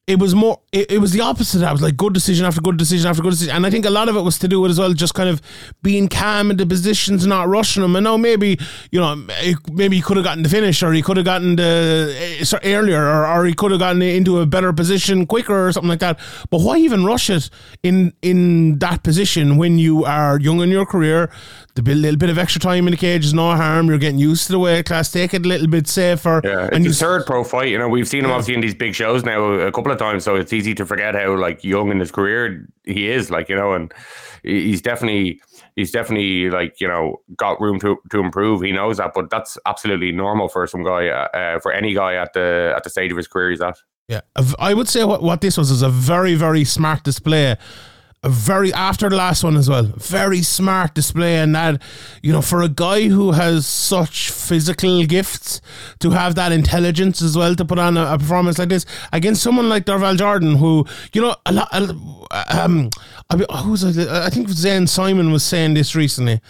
it 0.07 0.19
was 0.19 0.35
more 0.35 0.61
it, 0.71 0.91
it 0.91 0.99
was 0.99 1.13
the 1.13 1.21
opposite 1.21 1.63
i 1.63 1.73
was 1.73 1.81
like 1.81 1.97
good 1.97 2.13
decision 2.13 2.45
after 2.45 2.61
good 2.61 2.77
decision 2.77 3.09
after 3.09 3.23
good 3.23 3.31
decision 3.31 3.57
and 3.57 3.65
i 3.65 3.71
think 3.71 3.87
a 3.87 3.91
lot 3.91 4.07
of 4.09 4.17
it 4.17 4.21
was 4.21 4.39
to 4.39 4.47
do 4.47 4.61
with 4.61 4.71
as 4.71 4.79
well 4.79 4.93
just 4.93 5.15
kind 5.15 5.31
of 5.31 5.41
being 5.83 6.09
calm 6.09 6.51
in 6.51 6.59
the 6.59 6.67
positions 6.67 7.27
not 7.27 7.49
rushing 7.49 7.81
them 7.81 7.97
and 7.97 8.05
now 8.05 8.17
maybe 8.17 8.59
you 8.91 9.01
know 9.01 9.27
maybe 9.73 9.97
he 9.97 10.03
could 10.03 10.19
have 10.19 10.25
gotten 10.25 10.43
the 10.43 10.49
finish 10.49 10.83
or 10.83 10.93
he 10.93 11.01
could 11.01 11.17
have 11.17 11.25
gotten 11.25 11.57
the 11.57 12.37
uh, 12.53 12.59
earlier 12.65 13.03
or, 13.03 13.27
or 13.27 13.47
he 13.47 13.55
could 13.55 13.71
have 13.71 13.81
gotten 13.81 14.03
into 14.03 14.41
a 14.41 14.47
better 14.47 14.73
position 14.75 15.27
quicker 15.27 15.69
or 15.69 15.73
something 15.73 15.89
like 15.89 16.01
that 16.01 16.19
but 16.51 16.61
why 16.61 16.77
even 16.77 17.05
rush 17.05 17.31
it 17.31 17.49
in 17.83 18.13
in 18.21 18.79
that 18.79 19.03
position 19.03 19.57
when 19.57 19.79
you 19.79 20.05
are 20.05 20.39
young 20.39 20.61
in 20.61 20.69
your 20.69 20.85
career 20.85 21.31
the 21.75 21.83
little 21.83 22.17
bit 22.17 22.31
of 22.31 22.39
extra 22.39 22.61
time 22.61 22.87
in 22.87 22.93
the 22.93 22.97
cage 22.97 23.25
is 23.25 23.35
no 23.35 23.55
harm. 23.57 23.89
You're 23.89 23.99
getting 23.99 24.19
used 24.19 24.47
to 24.47 24.53
the 24.53 24.59
weight 24.61 24.87
class. 24.87 25.11
Take 25.11 25.35
it 25.35 25.45
a 25.45 25.49
little 25.49 25.67
bit 25.67 25.89
safer. 25.89 26.41
Yeah, 26.45 26.67
it's 26.67 26.77
and 26.77 26.85
his 26.85 27.01
third 27.01 27.27
pro 27.27 27.43
fight. 27.43 27.69
You 27.69 27.79
know, 27.79 27.89
we've 27.89 28.07
seen 28.07 28.21
him 28.21 28.31
yeah. 28.31 28.37
obviously 28.37 28.55
in 28.55 28.61
these 28.61 28.75
big 28.75 28.95
shows 28.95 29.25
now 29.25 29.43
a 29.45 29.73
couple 29.73 29.91
of 29.91 29.94
times, 29.99 30.25
so 30.25 30.37
it's 30.37 30.53
easy 30.53 30.75
to 30.75 30.87
forget 30.87 31.15
how 31.15 31.37
like 31.37 31.65
young 31.65 31.91
in 31.91 32.01
his 32.01 32.11
career 32.11 32.67
he 32.85 33.11
is. 33.11 33.31
Like 33.31 33.49
you 33.49 33.57
know, 33.57 33.73
and 33.73 33.93
he's 34.43 34.83
definitely 34.83 35.41
he's 35.77 35.91
definitely 35.91 36.51
like 36.51 36.81
you 36.81 36.89
know 36.89 37.21
got 37.37 37.61
room 37.61 37.79
to 37.81 37.97
to 38.11 38.21
improve. 38.21 38.63
He 38.63 38.73
knows 38.73 38.99
that, 38.99 39.13
but 39.15 39.31
that's 39.31 39.59
absolutely 39.67 40.13
normal 40.13 40.49
for 40.49 40.67
some 40.67 40.83
guy 40.83 41.09
uh, 41.09 41.29
uh 41.37 41.59
for 41.61 41.73
any 41.73 41.95
guy 41.95 42.15
at 42.15 42.33
the 42.33 42.73
at 42.77 42.85
the 42.85 42.91
stage 42.91 43.11
of 43.11 43.17
his 43.17 43.29
career 43.29 43.51
he's 43.51 43.61
at. 43.61 43.79
Yeah, 44.09 44.21
I 44.59 44.75
would 44.75 44.89
say 44.89 45.05
what 45.05 45.23
what 45.23 45.41
this 45.41 45.57
was 45.57 45.71
is 45.71 45.83
a 45.83 45.89
very 45.89 46.35
very 46.35 46.65
smart 46.65 47.03
display 47.05 47.57
a 48.25 48.29
very 48.31 48.73
after 48.73 49.11
the 49.11 49.17
last 49.17 49.45
one 49.45 49.57
as 49.57 49.69
well. 49.69 49.85
Very 49.97 50.43
smart 50.43 50.95
display, 50.95 51.37
and 51.37 51.55
that 51.55 51.81
you 52.23 52.33
know 52.33 52.41
for 52.41 52.63
a 52.63 52.69
guy 52.69 53.09
who 53.09 53.33
has 53.33 53.67
such 53.67 54.31
physical 54.31 55.05
gifts 55.05 55.61
to 56.01 56.11
have 56.11 56.35
that 56.35 56.51
intelligence 56.51 57.21
as 57.21 57.37
well 57.37 57.55
to 57.55 57.65
put 57.65 57.79
on 57.79 57.97
a, 57.99 58.15
a 58.15 58.19
performance 58.19 58.59
like 58.59 58.71
this 58.71 58.87
against 59.13 59.43
someone 59.43 59.69
like 59.69 59.85
Darval 59.85 60.17
Jordan, 60.17 60.57
who 60.57 60.87
you 61.13 61.21
know 61.21 61.37
a 61.45 61.53
lot. 61.53 61.69
Um, 61.73 62.91
I 63.31 63.37
mean, 63.37 63.47
who's 63.63 63.85
I 63.85 64.31
think 64.31 64.49
Zane 64.49 64.87
Simon 64.87 65.31
was 65.31 65.45
saying 65.45 65.75
this 65.75 65.95
recently 65.95 66.41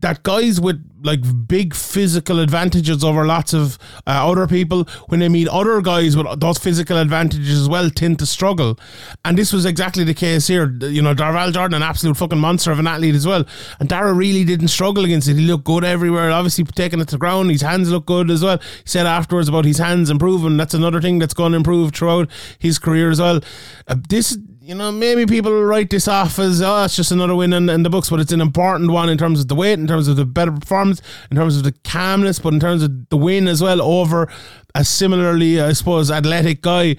that 0.00 0.22
guys 0.22 0.60
with 0.60 0.84
like 1.02 1.20
big 1.46 1.74
physical 1.74 2.40
advantages 2.40 3.04
over 3.04 3.24
lots 3.24 3.52
of 3.52 3.78
uh, 4.06 4.28
other 4.28 4.46
people 4.46 4.84
when 5.08 5.20
they 5.20 5.28
meet 5.28 5.48
other 5.48 5.80
guys 5.80 6.16
with 6.16 6.40
those 6.40 6.58
physical 6.58 6.98
advantages 6.98 7.60
as 7.60 7.68
well 7.68 7.88
tend 7.90 8.18
to 8.18 8.26
struggle. 8.26 8.78
And 9.24 9.38
this 9.38 9.52
was 9.52 9.64
exactly 9.64 10.04
the 10.04 10.14
case 10.14 10.46
here. 10.46 10.70
You 10.80 11.02
know 11.02 11.14
Darval 11.14 11.52
Jordan 11.52 11.74
an 11.74 11.82
absolute 11.82 12.16
fucking 12.16 12.38
monster 12.38 12.72
of 12.72 12.78
an 12.78 12.86
athlete 12.86 13.14
as 13.14 13.26
well. 13.26 13.44
And 13.80 13.88
Dara 13.88 14.12
really 14.12 14.44
didn't 14.44 14.68
struggle 14.68 15.04
against 15.04 15.28
it. 15.28 15.36
He 15.36 15.46
looked 15.46 15.64
good 15.64 15.84
everywhere 15.84 16.30
obviously 16.30 16.64
taking 16.64 17.00
it 17.00 17.08
to 17.08 17.18
ground. 17.18 17.50
His 17.50 17.62
hands 17.62 17.90
look 17.90 18.06
good 18.06 18.30
as 18.30 18.42
well. 18.42 18.58
He 18.58 18.88
said 18.88 19.06
afterwards 19.06 19.48
about 19.48 19.64
his 19.64 19.78
hands 19.78 20.10
improving. 20.10 20.56
That's 20.56 20.74
another 20.74 21.00
thing 21.00 21.18
that's 21.18 21.34
going 21.34 21.52
to 21.52 21.56
improve 21.56 21.94
throughout 21.94 22.30
his 22.58 22.78
career 22.78 23.10
as 23.10 23.20
well. 23.20 23.40
Uh, 23.86 23.96
this 24.08 24.36
you 24.68 24.74
know, 24.74 24.92
maybe 24.92 25.24
people 25.24 25.62
write 25.62 25.88
this 25.88 26.06
off 26.06 26.38
as, 26.38 26.60
oh, 26.60 26.84
it's 26.84 26.94
just 26.94 27.10
another 27.10 27.34
win 27.34 27.54
in, 27.54 27.70
in, 27.70 27.84
the 27.84 27.88
books, 27.88 28.10
but 28.10 28.20
it's 28.20 28.32
an 28.32 28.42
important 28.42 28.90
one 28.90 29.08
in 29.08 29.16
terms 29.16 29.40
of 29.40 29.48
the 29.48 29.54
weight, 29.54 29.78
in 29.78 29.86
terms 29.86 30.08
of 30.08 30.16
the 30.16 30.26
better 30.26 30.52
performance, 30.52 31.00
in 31.30 31.38
terms 31.38 31.56
of 31.56 31.62
the 31.62 31.72
calmness, 31.84 32.38
but 32.38 32.52
in 32.52 32.60
terms 32.60 32.82
of 32.82 33.08
the 33.08 33.16
win 33.16 33.48
as 33.48 33.62
well 33.62 33.80
over 33.80 34.30
a 34.74 34.84
similarly, 34.84 35.58
I 35.58 35.72
suppose, 35.72 36.10
athletic 36.10 36.60
guy 36.60 36.96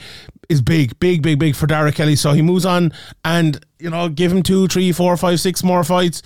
is 0.50 0.64
big, 0.64 1.00
big, 1.00 1.22
big, 1.22 1.38
big 1.38 1.56
for 1.56 1.68
Dara 1.68 1.92
Kelly. 1.92 2.16
So 2.16 2.32
he 2.32 2.42
moves 2.42 2.66
on 2.66 2.92
and, 3.24 3.64
you 3.78 3.92
know, 3.92 4.10
give 4.10 4.32
him 4.32 4.42
two, 4.42 4.68
three, 4.68 4.92
four, 4.92 5.16
five, 5.16 5.40
six 5.40 5.64
more 5.64 5.84
fights 5.84 6.24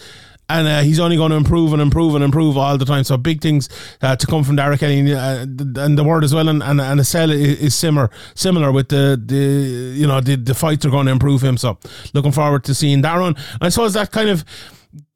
and 0.53 0.67
uh, 0.67 0.81
he's 0.81 0.99
only 0.99 1.17
going 1.17 1.31
to 1.31 1.35
improve 1.35 1.73
and 1.73 1.81
improve 1.81 2.15
and 2.15 2.23
improve 2.23 2.57
all 2.57 2.77
the 2.77 2.85
time. 2.85 3.03
So 3.03 3.17
big 3.17 3.41
things 3.41 3.69
uh, 4.01 4.15
to 4.15 4.27
come 4.27 4.43
from 4.43 4.55
Dara 4.55 4.77
Kelly, 4.77 5.13
uh, 5.13 5.41
and 5.41 5.97
the 5.97 6.03
word 6.03 6.23
as 6.23 6.33
well, 6.33 6.47
and 6.47 6.61
and, 6.61 6.79
and 6.79 6.99
the 6.99 7.03
cell 7.03 7.31
is, 7.31 7.73
similar 7.73 8.09
similar 8.35 8.71
with 8.71 8.89
the 8.89 9.21
the 9.23 9.35
you 9.35 10.07
know 10.07 10.21
the 10.21 10.35
the 10.35 10.53
fights 10.53 10.85
are 10.85 10.89
going 10.89 11.07
to 11.07 11.11
improve 11.11 11.43
him. 11.43 11.57
So 11.57 11.77
looking 12.13 12.31
forward 12.31 12.63
to 12.65 12.75
seeing 12.75 13.01
run. 13.01 13.35
I 13.61 13.69
suppose 13.69 13.93
that 13.93 14.11
kind 14.11 14.29
of 14.29 14.45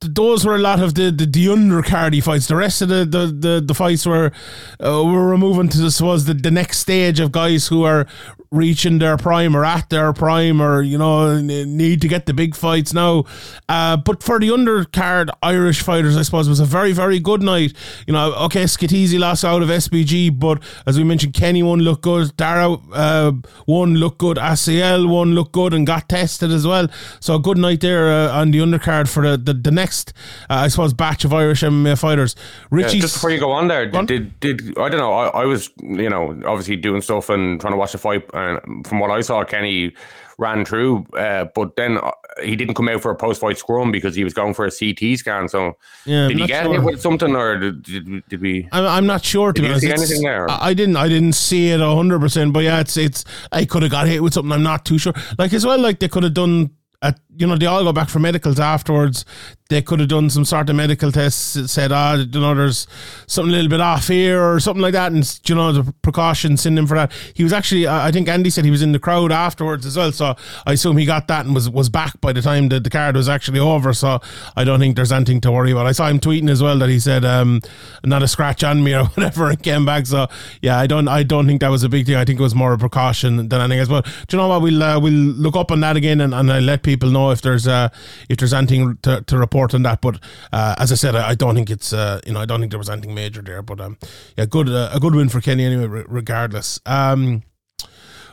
those 0.01 0.45
were 0.45 0.55
a 0.55 0.59
lot 0.59 0.79
of 0.79 0.93
the, 0.95 1.11
the, 1.11 1.25
the 1.25 1.45
undercardy 1.47 2.21
fights. 2.21 2.47
The 2.47 2.55
rest 2.55 2.81
of 2.81 2.89
the 2.89 3.05
the, 3.05 3.27
the, 3.27 3.63
the 3.65 3.73
fights 3.73 4.05
were 4.05 4.31
uh, 4.83 5.03
were 5.03 5.37
moving 5.37 5.69
to 5.69 5.77
this 5.77 6.01
was 6.01 6.25
the, 6.25 6.33
the 6.33 6.51
next 6.51 6.79
stage 6.79 7.19
of 7.19 7.31
guys 7.31 7.67
who 7.67 7.83
are 7.83 8.07
reaching 8.51 8.99
their 8.99 9.17
prime 9.17 9.55
or 9.55 9.65
at 9.65 9.89
their 9.89 10.13
prime 10.13 10.61
or 10.61 10.81
you 10.81 10.97
know 10.97 11.39
need 11.39 12.01
to 12.01 12.07
get 12.07 12.25
the 12.25 12.33
big 12.33 12.55
fights 12.55 12.93
now. 12.93 13.25
Uh, 13.67 13.97
but 13.97 14.23
for 14.23 14.39
the 14.39 14.49
undercard 14.49 15.29
Irish 15.41 15.81
fighters, 15.81 16.15
I 16.15 16.21
suppose 16.21 16.47
it 16.47 16.51
was 16.51 16.59
a 16.59 16.65
very 16.65 16.91
very 16.91 17.19
good 17.19 17.41
night. 17.41 17.73
You 18.05 18.13
know, 18.13 18.33
okay, 18.45 18.63
Skittizi 18.63 19.19
lost 19.19 19.43
out 19.43 19.61
of 19.61 19.69
SBG, 19.69 20.39
but 20.39 20.61
as 20.85 20.97
we 20.97 21.03
mentioned, 21.03 21.33
Kenny 21.33 21.63
one 21.63 21.79
looked 21.79 22.03
good, 22.03 22.35
Dara 22.37 22.73
uh, 22.93 23.31
one 23.65 23.95
looked 23.95 24.19
good, 24.19 24.37
Asael 24.37 25.09
one 25.09 25.33
looked 25.33 25.51
good 25.51 25.73
and 25.73 25.85
got 25.85 26.07
tested 26.07 26.51
as 26.51 26.65
well. 26.65 26.87
So 27.19 27.35
a 27.35 27.39
good 27.39 27.57
night 27.57 27.81
there 27.81 28.11
uh, 28.11 28.31
on 28.31 28.51
the 28.51 28.59
undercard 28.59 29.07
for 29.07 29.27
the 29.27 29.37
the, 29.37 29.66
the 29.67 29.71
next 29.71 30.13
uh, 30.49 30.55
I 30.55 30.67
suppose 30.69 30.93
batch 30.93 31.25
of 31.25 31.33
Irish 31.33 31.61
MMA 31.61 31.99
fighters. 31.99 32.35
Richie, 32.71 32.97
yeah, 32.97 33.01
just 33.01 33.15
before 33.15 33.31
you 33.31 33.39
go 33.39 33.51
on 33.51 33.67
there, 33.67 33.85
did, 33.85 34.07
did, 34.07 34.39
did 34.39 34.77
I 34.77 34.89
don't 34.89 34.99
know? 34.99 35.13
I, 35.13 35.41
I 35.41 35.45
was 35.45 35.69
you 35.81 36.09
know 36.09 36.39
obviously 36.45 36.77
doing 36.77 37.01
stuff 37.01 37.29
and 37.29 37.59
trying 37.59 37.73
to 37.73 37.77
watch 37.77 37.91
the 37.91 37.97
fight 37.97 38.25
and 38.33 38.87
from 38.87 38.99
what 38.99 39.11
I 39.11 39.21
saw, 39.21 39.43
Kenny 39.43 39.93
ran 40.39 40.65
through, 40.65 41.05
uh, 41.17 41.45
but 41.55 41.75
then 41.75 41.97
uh, 41.97 42.11
he 42.43 42.55
didn't 42.55 42.75
come 42.75 42.87
out 42.89 43.01
for 43.01 43.11
a 43.11 43.15
post 43.15 43.41
fight 43.41 43.57
scrum 43.57 43.91
because 43.91 44.15
he 44.15 44.23
was 44.23 44.33
going 44.33 44.53
for 44.53 44.65
a 44.65 44.71
CT 44.71 45.17
scan. 45.17 45.49
So 45.49 45.77
yeah, 46.05 46.27
did 46.27 46.37
he 46.37 46.47
get 46.47 46.63
sure. 46.63 46.73
hit 46.73 46.83
with 46.83 47.01
something, 47.01 47.35
or 47.35 47.59
did, 47.59 47.83
did, 47.83 48.29
did 48.29 48.41
we? 48.41 48.69
I'm, 48.71 48.85
I'm 48.85 49.05
not 49.05 49.25
sure. 49.25 49.51
To 49.51 49.61
did 49.61 49.67
be 49.67 49.71
honest, 49.71 49.85
see 49.85 49.91
anything 49.91 50.21
there? 50.23 50.49
I 50.49 50.73
didn't. 50.73 50.95
I 50.95 51.07
didn't 51.07 51.33
see 51.33 51.69
it 51.69 51.79
hundred 51.79 52.19
percent. 52.19 52.53
But 52.53 52.63
yeah, 52.63 52.79
it's 52.79 52.95
it's. 52.97 53.25
I 53.51 53.65
could 53.65 53.81
have 53.83 53.91
got 53.91 54.07
hit 54.07 54.23
with 54.23 54.33
something. 54.33 54.51
I'm 54.51 54.63
not 54.63 54.85
too 54.85 54.97
sure. 54.97 55.13
Like 55.37 55.53
as 55.53 55.65
well, 55.65 55.79
like 55.79 55.99
they 55.99 56.07
could 56.07 56.23
have 56.23 56.33
done 56.33 56.71
at, 57.01 57.19
you 57.37 57.47
know, 57.47 57.55
they 57.55 57.65
all 57.65 57.83
go 57.83 57.93
back 57.93 58.09
for 58.09 58.19
medicals 58.19 58.59
afterwards 58.59 59.25
they 59.69 59.81
could 59.81 59.99
have 59.99 60.09
done 60.09 60.29
some 60.29 60.45
sort 60.45 60.69
of 60.69 60.75
medical 60.75 61.11
tests, 61.11 61.53
that 61.53 61.67
said, 61.67 61.91
ah, 61.91 62.15
oh, 62.15 62.19
you 62.19 62.39
know, 62.39 62.55
there's 62.55 62.87
something 63.27 63.51
a 63.51 63.55
little 63.55 63.69
bit 63.69 63.81
off 63.81 64.07
here 64.07 64.41
or 64.41 64.59
something 64.59 64.81
like 64.81 64.93
that, 64.93 65.11
and 65.11 65.39
you 65.45 65.55
know, 65.55 65.71
the 65.71 65.93
precautions 66.01 66.65
in 66.65 66.77
him 66.77 66.87
for 66.87 66.95
that. 66.95 67.11
He 67.33 67.43
was 67.43 67.51
actually, 67.51 67.87
I 67.87 68.11
think 68.11 68.29
Andy 68.29 68.49
said 68.49 68.65
he 68.65 68.71
was 68.71 68.81
in 68.81 68.93
the 68.93 68.99
crowd 68.99 69.31
afterwards 69.31 69.85
as 69.85 69.97
well, 69.97 70.11
so 70.11 70.35
I 70.65 70.73
assume 70.73 70.97
he 70.97 71.05
got 71.05 71.27
that 71.27 71.45
and 71.45 71.53
was 71.53 71.69
was 71.69 71.89
back 71.89 72.19
by 72.21 72.31
the 72.31 72.41
time 72.41 72.69
that 72.69 72.83
the 72.83 72.89
card 72.89 73.15
was 73.15 73.27
actually 73.27 73.59
over. 73.59 73.93
So 73.93 74.19
I 74.55 74.63
don't 74.63 74.79
think 74.79 74.95
there's 74.95 75.11
anything 75.11 75.41
to 75.41 75.51
worry 75.51 75.71
about. 75.71 75.85
I 75.85 75.91
saw 75.91 76.07
him 76.07 76.19
tweeting 76.19 76.49
as 76.49 76.63
well 76.63 76.77
that 76.79 76.89
he 76.89 76.99
said, 76.99 77.25
um, 77.25 77.61
not 78.05 78.23
a 78.23 78.27
scratch 78.27 78.63
on 78.63 78.83
me 78.83 78.93
or 78.95 79.05
whatever, 79.05 79.49
and 79.49 79.61
came 79.61 79.85
back. 79.85 80.05
So 80.05 80.27
yeah, 80.61 80.77
I 80.77 80.87
don't, 80.87 81.07
I 81.07 81.23
don't 81.23 81.45
think 81.45 81.61
that 81.61 81.69
was 81.69 81.83
a 81.83 81.89
big 81.89 82.05
thing. 82.05 82.15
I 82.15 82.25
think 82.25 82.39
it 82.39 82.43
was 82.43 82.55
more 82.55 82.73
a 82.73 82.77
precaution 82.77 83.49
than 83.49 83.61
anything 83.61 83.79
else. 83.79 83.89
But 83.89 84.05
do 84.27 84.37
you 84.37 84.41
know 84.41 84.47
what? 84.47 84.61
We'll 84.61 84.81
uh, 84.81 84.99
we'll 84.99 85.13
look 85.13 85.57
up 85.57 85.71
on 85.71 85.81
that 85.81 85.97
again 85.97 86.21
and, 86.21 86.33
and 86.33 86.51
I'll 86.51 86.61
let 86.61 86.83
people 86.83 87.09
know 87.09 87.26
if 87.31 87.41
there's 87.41 87.67
uh, 87.67 87.89
if 88.29 88.37
there's 88.37 88.53
anything 88.53 88.97
to, 89.03 89.21
to 89.21 89.37
report 89.37 89.73
on 89.73 89.83
that. 89.83 90.01
But 90.01 90.19
uh, 90.51 90.75
as 90.77 90.91
I 90.91 90.95
said, 90.95 91.15
I, 91.15 91.29
I 91.29 91.35
don't 91.35 91.55
think 91.55 91.69
it's 91.69 91.93
uh, 91.93 92.21
you 92.25 92.33
know 92.33 92.41
I 92.41 92.45
don't 92.45 92.59
think 92.59 92.71
there 92.71 92.79
was 92.79 92.89
anything 92.89 93.13
major 93.13 93.41
there. 93.41 93.61
But 93.61 93.81
um, 93.81 93.97
yeah, 94.37 94.45
good 94.45 94.69
uh, 94.69 94.89
a 94.93 94.99
good 94.99 95.15
win 95.15 95.29
for 95.29 95.41
Kenny 95.41 95.65
anyway. 95.65 96.03
regardless. 96.07 96.79
Um, 96.85 97.43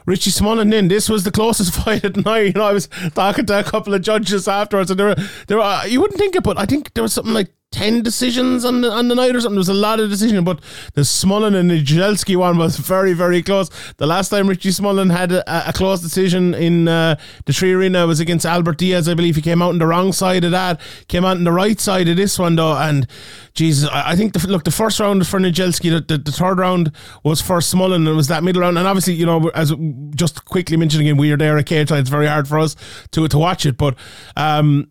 Richie 0.07 0.31
Smullen 0.31 0.73
in. 0.75 0.89
This 0.89 1.09
was 1.09 1.25
the 1.25 1.31
closest 1.31 1.75
fight 1.85 2.05
at 2.05 2.17
night. 2.25 2.47
You 2.47 2.53
know, 2.53 2.65
I 2.65 2.73
was 2.73 2.89
talking 3.15 3.47
to 3.47 3.59
a 3.59 3.65
couple 3.65 3.95
of 3.95 4.03
judges 4.03 4.47
afterwards, 4.49 4.91
and 4.91 5.01
there 5.01 5.07
were 5.09 5.17
there 5.49 5.59
were, 5.59 5.83
you 5.87 6.01
wouldn't 6.01 6.19
think 6.19 6.37
it, 6.37 6.43
but 6.43 6.59
I 6.59 6.67
think 6.67 6.93
there 6.95 7.03
was 7.03 7.13
something 7.15 7.35
like 7.35 7.49
ten 7.75 8.03
decisions 8.03 8.65
on 8.65 8.83
the 8.83 8.91
on 8.91 9.09
the 9.09 9.17
night 9.17 9.35
or 9.35 9.41
something. 9.41 9.57
There 9.57 9.61
was 9.61 9.69
a 9.69 9.75
lot 9.75 9.99
of 9.99 10.09
decisions, 10.09 10.45
but 10.45 10.61
the 10.95 11.01
Smullen 11.01 11.57
and 11.57 11.69
the 11.69 11.83
Jelski 11.83 12.37
one 12.37 12.57
was 12.57 12.77
very 12.77 13.15
very 13.15 13.43
close. 13.43 13.69
The 13.97 14.07
last 14.07 14.29
time 14.29 14.49
Richie 14.49 14.69
Smullen 14.71 15.11
had 15.11 15.33
a, 15.33 15.69
a 15.69 15.73
close 15.73 16.01
decision 16.01 16.55
in 16.55 16.87
uh, 16.87 17.17
the 17.47 17.53
3Arena 17.53 18.07
was 18.07 18.21
against 18.21 18.47
Albert 18.47 18.79
Diaz. 18.79 19.09
I 19.09 19.15
believe 19.15 19.35
he 19.35 19.43
came 19.43 19.61
out 19.61 19.71
on 19.71 19.79
the 19.79 19.87
wrong 19.89 20.13
side 20.13 20.45
of 20.45 20.53
that, 20.53 20.81
came 21.09 21.25
out 21.25 21.37
on 21.37 21.43
the 21.43 21.51
right 21.51 21.81
side 21.81 22.09
of 22.09 22.17
this 22.17 22.39
one 22.39 22.55
though, 22.55 22.77
and 22.77 23.09
Jesus, 23.55 23.91
I, 23.91 24.13
I 24.13 24.17
think 24.17 24.35
the, 24.35 24.47
look 24.47 24.63
the 24.63 24.71
first 24.71 25.01
round 25.01 25.27
for 25.27 25.41
Nijelski. 25.41 25.91
The, 25.91 26.17
the, 26.17 26.23
the, 26.23 26.33
third 26.33 26.61
round 26.61 26.93
was 27.25 27.41
for 27.41 27.59
Smullen. 27.59 28.07
It 28.07 28.13
was 28.13 28.29
that 28.29 28.45
middle 28.45 28.63
round, 28.63 28.79
and 28.79 28.87
obviously 28.87 29.15
you 29.15 29.27
know 29.27 29.49
as 29.49 29.73
just 30.15 30.45
quickly 30.45 30.77
mentioning 30.77 31.09
again, 31.09 31.17
we 31.17 31.33
are 31.33 31.37
there 31.37 31.59
at 31.59 31.67
cage. 31.67 31.91
It's 31.91 32.09
very 32.09 32.29
hard 32.29 32.47
for 32.47 32.61
us 32.61 32.77
to 33.11 33.27
to 33.27 33.39
watch 33.39 33.67
it, 33.67 33.77
but. 33.77 33.97
um 34.37 34.89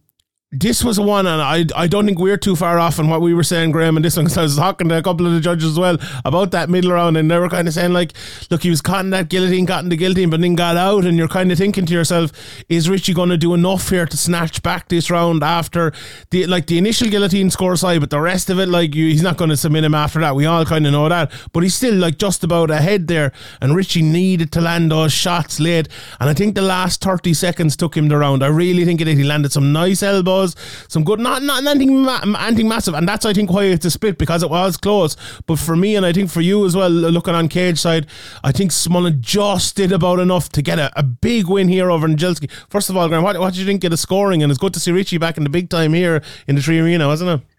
this 0.56 0.84
was 0.84 1.00
one, 1.00 1.26
and 1.26 1.42
I 1.42 1.66
I 1.76 1.88
don't 1.88 2.06
think 2.06 2.20
we're 2.20 2.38
too 2.38 2.56
far 2.56 2.78
off 2.78 3.00
on 3.00 3.10
what 3.10 3.22
we 3.22 3.34
were 3.34 3.44
saying, 3.44 3.72
Graham, 3.72 3.98
and 3.98 4.06
this 4.06 4.16
one, 4.16 4.26
because 4.26 4.38
I 4.38 4.44
was 4.44 4.56
talking 4.56 4.88
to 4.90 4.98
a 4.98 5.02
couple 5.02 5.26
of 5.26 5.34
the 5.34 5.40
judges 5.40 5.72
as 5.72 5.80
well 5.80 5.98
about 6.24 6.52
that 6.52 6.70
middle 6.70 6.92
round, 6.92 7.18
and 7.18 7.30
they 7.30 7.40
were 7.40 7.50
kind 7.50 7.68
of 7.68 7.74
saying, 7.74 7.92
like, 7.92 8.14
look, 8.52 8.62
he 8.62 8.70
was 8.70 8.80
caught 8.80 9.04
in 9.04 9.10
that 9.10 9.30
guillotine, 9.30 9.66
caught 9.66 9.84
in 9.84 9.90
the 9.90 9.96
guillotine, 9.96 10.30
but 10.30 10.42
then 10.42 10.54
got 10.54 10.78
out, 10.78 11.06
and 11.06 11.18
you're 11.18 11.28
kind 11.28 11.52
of 11.52 11.58
thinking 11.58 11.88
to 11.88 11.94
yourself, 11.94 12.32
is 12.70 12.88
Richie 12.88 13.16
going 13.16 13.30
to 13.30 13.38
do 13.38 13.56
enough 13.56 13.90
here 13.90 14.06
to 14.06 14.16
snatch 14.16 14.62
back 14.62 14.90
this 14.90 15.10
round 15.10 15.44
after 15.44 15.92
the, 16.30 16.46
like, 16.46 16.68
the 16.68 16.78
initial 16.78 17.10
guillotine 17.10 17.50
score 17.50 17.76
side, 17.76 18.02
but 18.02 18.12
the 18.12 18.22
rest 18.22 18.52
of 18.52 18.60
it, 18.60 18.70
like, 18.70 18.94
you, 18.94 19.08
he's 19.08 19.24
not 19.24 19.38
going 19.38 19.50
to 19.50 19.58
submit 19.58 19.84
him 19.84 19.96
after 19.96 20.20
that. 20.20 20.36
We 20.36 20.46
all 20.46 20.66
kind 20.66 20.86
of 20.86 20.92
know 20.92 21.10
that, 21.10 21.32
but 21.52 21.64
he's 21.64 21.74
still, 21.74 21.96
like, 21.96 22.20
just 22.20 22.44
about 22.44 22.70
ahead 22.70 23.08
there, 23.08 23.32
and 23.60 23.76
Richie 23.76 24.04
needed 24.04 24.52
to 24.52 24.62
land 24.62 24.92
those 24.92 25.14
shots 25.14 25.60
late, 25.60 25.88
and 26.20 26.30
I 26.30 26.36
think 26.36 26.54
the 26.54 26.62
last 26.62 27.02
30 27.02 27.34
seconds 27.34 27.76
took 27.76 27.98
him 27.98 28.08
the 28.08 28.18
round. 28.18 28.44
I 28.44 28.48
really 28.48 28.86
think 28.86 29.02
it 29.02 29.06
did. 29.06 29.18
He 29.18 29.24
landed 29.24 29.52
some 29.52 29.74
nice 29.74 30.04
elbows 30.04 30.43
some 30.88 31.04
good, 31.04 31.20
not 31.20 31.44
not 31.44 31.66
anything, 31.66 32.08
anything 32.08 32.68
massive, 32.68 32.94
and 32.94 33.08
that's 33.08 33.26
I 33.26 33.34
think 33.34 33.52
why 33.52 33.66
it's 33.66 33.86
a 33.86 33.92
split 33.92 34.18
because 34.18 34.44
it 34.44 34.50
was 34.50 34.78
close. 34.78 35.16
But 35.46 35.60
for 35.60 35.76
me, 35.76 35.96
and 35.96 36.06
I 36.06 36.14
think 36.14 36.30
for 36.30 36.42
you 36.42 36.66
as 36.66 36.76
well, 36.76 36.90
looking 36.90 37.36
on 37.36 37.50
cage 37.50 37.80
side, 37.80 38.08
I 38.44 38.52
think 38.52 38.72
Smullen 38.72 39.20
just 39.20 39.76
did 39.76 39.92
about 39.92 40.20
enough 40.20 40.50
to 40.50 40.62
get 40.62 40.80
a, 40.80 40.92
a 40.98 41.04
big 41.04 41.48
win 41.48 41.68
here 41.68 41.90
over 41.90 42.08
Nijelski. 42.08 42.50
First 42.70 42.90
of 42.90 42.98
all, 42.98 43.08
Graham, 43.08 43.24
what, 43.24 43.40
what 43.40 43.54
did 43.54 43.60
you 43.60 43.66
think 43.66 43.84
of 43.84 43.92
the 43.92 43.98
scoring? 43.98 44.44
And 44.44 44.52
it's 44.52 44.60
good 44.60 44.74
to 44.74 44.80
see 44.80 44.92
Richie 44.92 45.18
back 45.18 45.38
in 45.38 45.44
the 45.44 45.50
big 45.50 45.70
time 45.70 45.94
here 45.94 46.22
in 46.48 46.56
the 46.56 46.62
3Arena, 46.62 47.08
wasn't 47.08 47.42
it? 47.42 47.53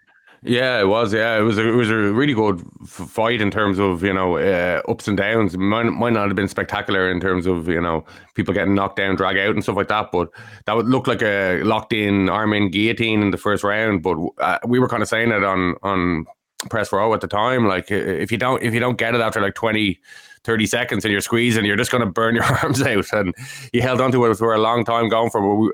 Yeah, 0.46 0.78
it 0.78 0.88
was. 0.88 1.14
Yeah, 1.14 1.38
it 1.38 1.40
was. 1.40 1.56
A, 1.56 1.66
it 1.66 1.74
was 1.74 1.88
a 1.88 1.96
really 1.96 2.34
good 2.34 2.62
fight 2.86 3.40
in 3.40 3.50
terms 3.50 3.78
of 3.78 4.02
you 4.02 4.12
know 4.12 4.36
uh, 4.36 4.82
ups 4.86 5.08
and 5.08 5.16
downs. 5.16 5.56
Might, 5.56 5.84
might 5.84 6.12
not 6.12 6.26
have 6.26 6.36
been 6.36 6.48
spectacular 6.48 7.10
in 7.10 7.18
terms 7.18 7.46
of 7.46 7.66
you 7.66 7.80
know 7.80 8.04
people 8.34 8.52
getting 8.52 8.74
knocked 8.74 8.96
down, 8.96 9.16
drag 9.16 9.38
out, 9.38 9.54
and 9.54 9.62
stuff 9.62 9.76
like 9.76 9.88
that. 9.88 10.12
But 10.12 10.28
that 10.66 10.76
would 10.76 10.86
look 10.86 11.06
like 11.06 11.22
a 11.22 11.62
locked 11.62 11.94
in 11.94 12.28
arm 12.28 12.52
in 12.52 12.70
guillotine 12.70 13.22
in 13.22 13.30
the 13.30 13.38
first 13.38 13.64
round. 13.64 14.02
But 14.02 14.18
uh, 14.36 14.58
we 14.66 14.78
were 14.78 14.88
kind 14.88 15.02
of 15.02 15.08
saying 15.08 15.30
it 15.30 15.42
on 15.42 15.76
on 15.82 16.26
press 16.68 16.92
row 16.92 17.14
at 17.14 17.22
the 17.22 17.28
time. 17.28 17.66
Like 17.66 17.90
if 17.90 18.30
you 18.30 18.36
don't 18.36 18.62
if 18.62 18.74
you 18.74 18.80
don't 18.80 18.98
get 18.98 19.14
it 19.14 19.22
after 19.22 19.40
like 19.40 19.54
20, 19.54 19.98
30 20.44 20.66
seconds 20.66 21.04
and 21.06 21.12
you're 21.12 21.22
squeezing, 21.22 21.64
you're 21.64 21.76
just 21.76 21.90
going 21.90 22.04
to 22.04 22.10
burn 22.10 22.34
your 22.34 22.44
arms 22.44 22.82
out. 22.82 23.10
And 23.14 23.34
he 23.72 23.80
held 23.80 24.02
on 24.02 24.12
to 24.12 24.26
it 24.26 24.34
for 24.36 24.52
a 24.52 24.60
long 24.60 24.84
time 24.84 25.08
going 25.08 25.30
for. 25.30 25.72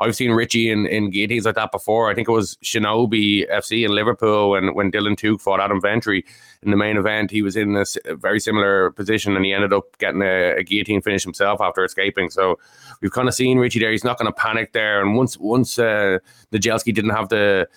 I've 0.00 0.16
seen 0.16 0.30
Richie 0.30 0.70
in, 0.70 0.86
in 0.86 1.10
guillotines 1.10 1.44
like 1.44 1.56
that 1.56 1.72
before. 1.72 2.10
I 2.10 2.14
think 2.14 2.26
it 2.26 2.32
was 2.32 2.56
Shinobi 2.64 3.48
FC 3.50 3.84
in 3.84 3.92
Liverpool 3.92 4.50
when, 4.50 4.74
when 4.74 4.90
Dylan 4.90 5.14
Tuke 5.14 5.42
fought 5.42 5.60
Adam 5.60 5.78
Ventry 5.80 6.24
in 6.62 6.70
the 6.70 6.76
main 6.76 6.96
event. 6.96 7.30
He 7.30 7.42
was 7.42 7.54
in 7.54 7.74
this 7.74 7.98
very 8.06 8.40
similar 8.40 8.92
position 8.92 9.36
and 9.36 9.44
he 9.44 9.52
ended 9.52 9.74
up 9.74 9.98
getting 9.98 10.22
a, 10.22 10.56
a 10.56 10.62
guillotine 10.62 11.02
finish 11.02 11.22
himself 11.22 11.60
after 11.60 11.84
escaping. 11.84 12.30
So 12.30 12.58
we've 13.02 13.12
kind 13.12 13.28
of 13.28 13.34
seen 13.34 13.58
Richie 13.58 13.78
there. 13.78 13.90
He's 13.90 14.04
not 14.04 14.18
going 14.18 14.32
to 14.32 14.32
panic 14.32 14.72
there. 14.72 15.02
And 15.02 15.16
once 15.16 15.36
once 15.36 15.78
uh, 15.78 16.18
Nijelski 16.50 16.94
didn't 16.94 17.10
have 17.10 17.28
the 17.28 17.68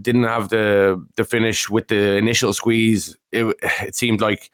didn't 0.00 0.24
have 0.24 0.50
the 0.50 1.04
the 1.16 1.24
finish 1.24 1.68
with 1.68 1.88
the 1.88 2.16
initial 2.16 2.52
squeeze, 2.52 3.16
it 3.32 3.56
it 3.82 3.96
seemed 3.96 4.20
like 4.20 4.50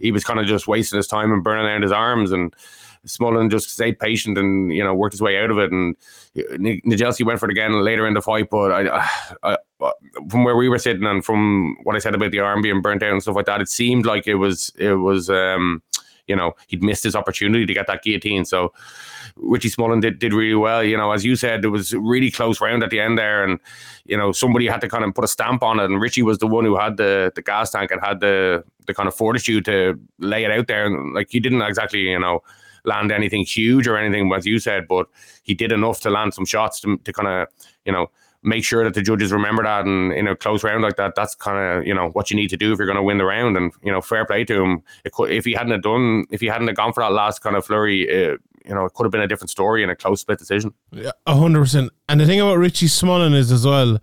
he 0.00 0.10
was 0.10 0.24
kind 0.24 0.40
of 0.40 0.46
just 0.46 0.66
wasting 0.66 0.96
his 0.96 1.06
time 1.06 1.32
and 1.32 1.44
burning 1.44 1.70
out 1.70 1.82
his 1.82 1.92
arms 1.92 2.32
and. 2.32 2.54
Smullen 3.06 3.50
just 3.50 3.70
stayed 3.70 3.98
patient 3.98 4.38
and 4.38 4.72
you 4.72 4.82
know 4.82 4.94
worked 4.94 5.14
his 5.14 5.22
way 5.22 5.42
out 5.42 5.50
of 5.50 5.58
it. 5.58 5.72
And 5.72 5.96
N- 6.36 6.80
Nijelski 6.86 7.24
went 7.24 7.40
for 7.40 7.46
it 7.46 7.52
again 7.52 7.82
later 7.82 8.06
in 8.06 8.14
the 8.14 8.22
fight, 8.22 8.50
but 8.50 8.72
I, 8.72 9.08
I, 9.42 9.56
from 10.28 10.44
where 10.44 10.56
we 10.56 10.68
were 10.68 10.78
sitting 10.78 11.06
and 11.06 11.24
from 11.24 11.76
what 11.84 11.96
I 11.96 12.00
said 12.00 12.14
about 12.14 12.30
the 12.30 12.40
arm 12.40 12.62
being 12.62 12.82
burnt 12.82 13.02
out 13.02 13.12
and 13.12 13.22
stuff 13.22 13.36
like 13.36 13.46
that, 13.46 13.60
it 13.60 13.68
seemed 13.68 14.06
like 14.06 14.26
it 14.26 14.36
was 14.36 14.72
it 14.76 14.94
was 14.94 15.30
um, 15.30 15.82
you 16.26 16.36
know 16.36 16.54
he'd 16.66 16.82
missed 16.82 17.04
his 17.04 17.16
opportunity 17.16 17.66
to 17.66 17.74
get 17.74 17.86
that 17.86 18.02
guillotine. 18.02 18.44
So 18.44 18.72
Richie 19.36 19.70
Smullen 19.70 20.00
did, 20.00 20.18
did 20.18 20.32
really 20.32 20.54
well. 20.54 20.82
You 20.82 20.96
know, 20.96 21.12
as 21.12 21.24
you 21.24 21.36
said, 21.36 21.64
it 21.64 21.68
was 21.68 21.94
really 21.94 22.30
close 22.30 22.60
round 22.60 22.82
at 22.82 22.90
the 22.90 23.00
end 23.00 23.18
there, 23.18 23.44
and 23.44 23.58
you 24.04 24.16
know 24.16 24.32
somebody 24.32 24.66
had 24.66 24.80
to 24.82 24.88
kind 24.88 25.04
of 25.04 25.14
put 25.14 25.24
a 25.24 25.28
stamp 25.28 25.62
on 25.62 25.80
it. 25.80 25.84
And 25.84 26.00
Richie 26.00 26.22
was 26.22 26.38
the 26.38 26.46
one 26.46 26.64
who 26.64 26.76
had 26.76 26.96
the 26.96 27.32
the 27.34 27.42
gas 27.42 27.70
tank 27.70 27.90
and 27.90 28.00
had 28.00 28.20
the 28.20 28.64
the 28.86 28.94
kind 28.94 29.06
of 29.06 29.14
fortitude 29.14 29.64
to 29.66 29.98
lay 30.18 30.44
it 30.44 30.50
out 30.50 30.66
there. 30.66 30.86
And 30.86 31.14
like 31.14 31.28
he 31.30 31.40
didn't 31.40 31.62
exactly, 31.62 32.00
you 32.00 32.18
know, 32.18 32.42
land 32.84 33.12
anything 33.12 33.44
huge 33.44 33.86
or 33.86 33.96
anything, 33.96 34.32
as 34.32 34.46
you 34.46 34.58
said, 34.58 34.88
but 34.88 35.06
he 35.42 35.54
did 35.54 35.72
enough 35.72 36.00
to 36.00 36.10
land 36.10 36.34
some 36.34 36.44
shots 36.44 36.80
to, 36.80 36.96
to 36.98 37.12
kind 37.12 37.28
of, 37.28 37.48
you 37.84 37.92
know, 37.92 38.10
make 38.42 38.64
sure 38.64 38.84
that 38.84 38.94
the 38.94 39.02
judges 39.02 39.32
remember 39.32 39.64
that. 39.64 39.84
And 39.84 40.12
in 40.12 40.28
a 40.28 40.36
close 40.36 40.62
round 40.62 40.82
like 40.82 40.96
that, 40.96 41.14
that's 41.16 41.34
kind 41.34 41.58
of, 41.58 41.86
you 41.86 41.94
know, 41.94 42.10
what 42.10 42.30
you 42.30 42.36
need 42.36 42.50
to 42.50 42.56
do 42.56 42.72
if 42.72 42.78
you're 42.78 42.86
going 42.86 42.96
to 42.96 43.02
win 43.02 43.18
the 43.18 43.24
round. 43.24 43.56
And, 43.56 43.72
you 43.82 43.90
know, 43.90 44.00
fair 44.00 44.24
play 44.24 44.44
to 44.44 44.62
him. 44.62 44.82
It 45.04 45.12
could, 45.12 45.30
if 45.30 45.44
he 45.44 45.54
hadn't 45.54 45.80
done, 45.82 46.24
if 46.30 46.40
he 46.40 46.46
hadn't 46.46 46.72
gone 46.74 46.92
for 46.92 47.02
that 47.02 47.12
last 47.12 47.40
kind 47.40 47.56
of 47.56 47.66
flurry, 47.66 48.08
uh, 48.08 48.36
you 48.64 48.74
know, 48.74 48.84
it 48.84 48.92
could 48.94 49.04
have 49.04 49.12
been 49.12 49.22
a 49.22 49.26
different 49.26 49.50
story 49.50 49.82
in 49.82 49.90
a 49.90 49.96
close 49.96 50.20
split 50.20 50.38
decision. 50.38 50.72
Yeah, 50.92 51.12
a 51.26 51.34
hundred 51.34 51.60
percent. 51.60 51.90
And 52.08 52.20
the 52.20 52.26
thing 52.26 52.40
about 52.40 52.58
Richie 52.58 52.86
Smullen 52.86 53.34
is 53.34 53.50
as 53.50 53.66
well, 53.66 53.98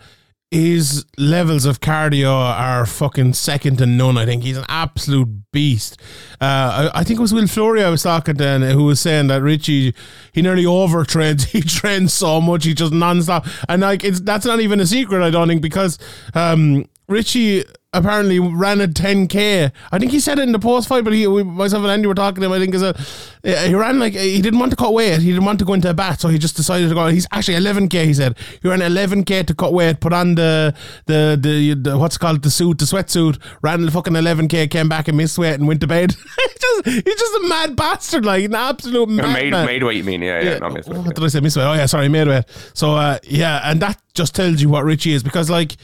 his 0.52 1.06
levels 1.18 1.66
of 1.66 1.82
cardio 1.82 2.32
are 2.32 2.86
fucking 2.86 3.34
second 3.34 3.78
to 3.78 3.86
none. 3.86 4.18
I 4.18 4.26
think 4.26 4.44
he's 4.44 4.58
an 4.58 4.66
absolute 4.70 5.52
beast. 5.52 6.00
Uh, 6.40 6.92
I, 6.94 7.00
I 7.00 7.04
think 7.04 7.20
it 7.20 7.22
was 7.22 7.34
Will 7.34 7.48
Fleury 7.48 7.84
I 7.84 7.90
was 7.90 8.04
talking 8.04 8.36
to, 8.38 8.60
who 8.72 8.86
was 8.86 9.00
saying 9.00 9.28
that 9.28 9.42
Richie 9.42 9.94
he 10.32 10.42
nearly 10.42 10.64
overtrains. 10.64 11.46
He 11.56 11.62
trains 11.62 12.14
so 12.14 12.42
much, 12.42 12.66
he 12.66 12.74
just 12.74 12.92
nonstop, 12.92 13.48
and 13.70 13.82
like 13.82 14.04
it's 14.04 14.20
that's 14.20 14.46
not 14.46 14.60
even 14.60 14.80
a 14.80 14.86
secret. 14.86 15.24
I 15.24 15.30
don't 15.30 15.48
think 15.48 15.62
because 15.62 15.98
um, 16.34 16.86
Richie 17.08 17.64
apparently 17.96 18.40
ran 18.40 18.82
a 18.82 18.88
10k. 18.88 19.72
I 19.92 20.00
think 20.00 20.12
he 20.12 20.20
said 20.20 20.40
it 20.40 20.44
in 20.44 20.52
the 20.52 20.60
post 20.60 20.88
fight, 20.88 21.04
but 21.04 21.14
he, 21.14 21.26
we, 21.28 21.44
myself 21.44 21.84
and 21.84 21.92
Andy 21.92 22.08
were 22.08 22.16
talking 22.16 22.42
to 22.42 22.46
him. 22.48 22.52
I 22.52 22.60
think 22.60 22.76
is 22.76 22.82
a 22.82 22.96
he 23.44 23.74
ran 23.76 24.00
like 24.00 24.14
he 24.14 24.42
didn't 24.42 24.60
want 24.60 24.72
to 24.72 24.76
cut 24.76 24.94
weight. 24.94 25.20
He 25.20 25.32
didn't 25.32 25.46
want 25.46 25.60
to 25.60 25.66
go 25.66 25.74
into 25.74 25.90
a 25.90 25.94
bat, 25.94 26.20
so 26.22 26.30
he 26.30 26.38
just 26.38 26.56
decided 26.56 26.90
to 26.90 26.96
go. 26.96 27.08
He's 27.08 27.28
actually 27.32 27.56
11k. 27.56 28.06
He 28.06 28.14
said 28.14 28.38
he 28.62 28.68
ran 28.68 28.80
11k 28.80 29.46
to 29.48 29.54
cut 29.56 29.74
weight, 29.74 30.00
put 30.00 30.14
on 30.14 30.36
the 30.36 30.74
the 31.06 31.38
the, 31.40 31.74
the 31.76 31.98
what's 31.98 32.16
it 32.16 32.20
called 32.20 32.42
the 32.42 32.50
suit, 32.50 32.80
the 32.80 32.86
sweatsuit, 32.86 33.40
ran 33.62 33.86
the 33.86 33.92
fucking 33.92 34.14
11k, 34.14 34.70
came 34.70 34.90
back 34.90 35.08
and 35.08 35.18
missed 35.18 35.38
weight 35.38 35.54
and 35.56 35.68
went 35.68 35.82
to 35.82 35.88
bed. 35.88 36.12
he's 36.36 36.60
just 36.60 36.86
he's 36.86 37.16
just 37.20 37.36
a 37.36 37.48
mad 37.48 37.76
bastard, 37.76 38.26
like 38.26 38.44
an 38.46 38.56
absolute 38.56 39.10
Made, 39.10 39.24
madman. 39.52 39.66
made 39.66 39.84
weight, 39.84 39.98
you 39.98 40.04
mean? 40.04 40.22
Yeah, 40.22 40.42
yeah, 40.42 40.58
not 40.58 40.74
missed 40.74 40.90
weight. 40.90 41.00
What 41.00 41.16
did 41.16 41.24
I 41.24 41.28
say? 41.28 41.40
Miss 41.40 41.56
weight. 41.56 41.66
Oh 41.66 41.74
yeah, 41.74 41.86
sorry, 41.86 42.10
made 42.10 42.28
weight. 42.28 42.46
So 42.74 42.96
uh, 42.96 43.20
yeah, 43.24 43.62
and 43.64 43.82
that 43.82 44.02
just 44.14 44.34
tells 44.36 44.62
you 44.62 44.70
what 44.70 44.84
Richie 44.84 45.14
is 45.14 45.24
because 45.24 45.50
like 45.50 45.76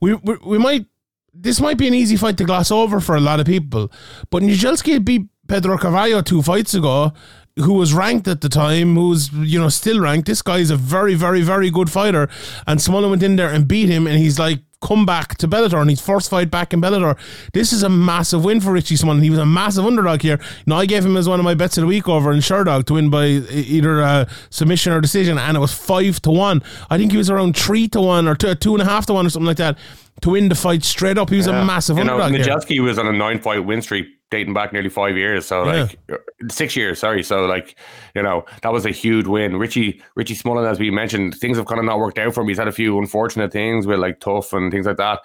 we 0.00 0.14
we, 0.14 0.36
we 0.44 0.58
might 0.58 0.86
this 1.32 1.60
might 1.60 1.78
be 1.78 1.88
an 1.88 1.94
easy 1.94 2.16
fight 2.16 2.36
to 2.38 2.44
gloss 2.44 2.70
over 2.70 3.00
for 3.00 3.16
a 3.16 3.20
lot 3.20 3.40
of 3.40 3.46
people, 3.46 3.90
but 4.30 4.42
Nijelski 4.42 5.04
beat 5.04 5.26
Pedro 5.48 5.78
Carvalho 5.78 6.22
two 6.22 6.42
fights 6.42 6.74
ago, 6.74 7.12
who 7.56 7.74
was 7.74 7.92
ranked 7.92 8.28
at 8.28 8.40
the 8.40 8.48
time, 8.48 8.94
who's 8.94 9.32
you 9.32 9.58
know 9.58 9.68
still 9.68 10.00
ranked. 10.00 10.26
This 10.26 10.42
guy 10.42 10.58
is 10.58 10.70
a 10.70 10.76
very 10.76 11.14
very 11.14 11.42
very 11.42 11.70
good 11.70 11.90
fighter, 11.90 12.28
and 12.66 12.80
Smullen 12.80 13.10
went 13.10 13.22
in 13.22 13.36
there 13.36 13.50
and 13.50 13.66
beat 13.66 13.88
him, 13.88 14.06
and 14.06 14.18
he's 14.18 14.38
like 14.38 14.60
come 14.80 15.04
back 15.04 15.36
to 15.38 15.46
Bellator 15.48 15.80
and 15.80 15.90
his 15.90 16.00
first 16.00 16.30
fight 16.30 16.50
back 16.50 16.72
in 16.72 16.80
Bellator. 16.80 17.18
This 17.52 17.72
is 17.72 17.82
a 17.82 17.88
massive 17.88 18.44
win 18.44 18.60
for 18.60 18.72
Richie 18.72 18.94
Smullen. 18.96 19.22
He 19.22 19.30
was 19.30 19.38
a 19.38 19.46
massive 19.46 19.84
underdog 19.84 20.22
here. 20.22 20.40
Now 20.66 20.76
I 20.78 20.86
gave 20.86 21.04
him 21.04 21.16
as 21.16 21.28
one 21.28 21.38
of 21.38 21.44
my 21.44 21.54
bets 21.54 21.76
of 21.78 21.82
the 21.82 21.86
week 21.86 22.08
over 22.08 22.32
in 22.32 22.38
Sherdog 22.38 22.86
to 22.86 22.94
win 22.94 23.10
by 23.10 23.26
either 23.26 24.02
uh, 24.02 24.24
submission 24.50 24.92
or 24.92 25.00
decision, 25.00 25.38
and 25.38 25.56
it 25.56 25.60
was 25.60 25.72
five 25.72 26.20
to 26.22 26.30
one. 26.30 26.62
I 26.88 26.96
think 26.98 27.12
he 27.12 27.18
was 27.18 27.30
around 27.30 27.56
three 27.56 27.88
to 27.88 28.00
one 28.00 28.26
or 28.26 28.34
two, 28.34 28.54
two 28.54 28.74
and 28.74 28.82
a 28.82 28.86
half 28.86 29.06
to 29.06 29.12
one 29.12 29.26
or 29.26 29.30
something 29.30 29.46
like 29.46 29.58
that 29.58 29.76
to 30.22 30.30
win 30.30 30.48
the 30.48 30.54
fight 30.54 30.84
straight 30.84 31.18
up. 31.18 31.30
He 31.30 31.36
was 31.36 31.46
a 31.46 31.52
massive 31.52 31.96
You 31.98 32.04
know, 32.04 32.20
underdog. 32.20 32.44
here. 32.46 32.56
Nijelski 32.56 32.80
was 32.82 32.98
on 32.98 33.06
a 33.06 33.12
nine 33.12 33.40
fight 33.40 33.64
win 33.64 33.82
streak 33.82 34.06
dating 34.30 34.54
back 34.54 34.72
nearly 34.72 34.88
five 34.88 35.16
years. 35.16 35.46
So 35.46 35.64
Yeah. 35.64 35.82
like 35.82 35.98
uh, 36.12 36.16
six 36.50 36.76
years, 36.76 36.98
sorry. 36.98 37.22
So 37.22 37.46
like, 37.46 37.74
you 38.14 38.22
know, 38.22 38.44
that 38.62 38.72
was 38.72 38.86
a 38.86 38.90
huge 38.90 39.26
win. 39.26 39.56
Richie 39.56 40.00
Richie 40.14 40.34
Smullen, 40.36 40.70
as 40.70 40.78
we 40.78 40.90
mentioned, 40.90 41.34
things 41.34 41.56
have 41.56 41.66
kind 41.66 41.78
of 41.78 41.84
not 41.84 41.98
worked 41.98 42.18
out 42.18 42.34
for 42.34 42.42
him. 42.42 42.48
He's 42.48 42.58
had 42.58 42.68
a 42.68 42.72
few 42.72 42.98
unfortunate 42.98 43.52
things 43.52 43.86
with 43.86 43.98
like 43.98 44.20
tough 44.20 44.52
and 44.52 44.70
things 44.72 44.86
like 44.86 44.96
that. 44.98 45.20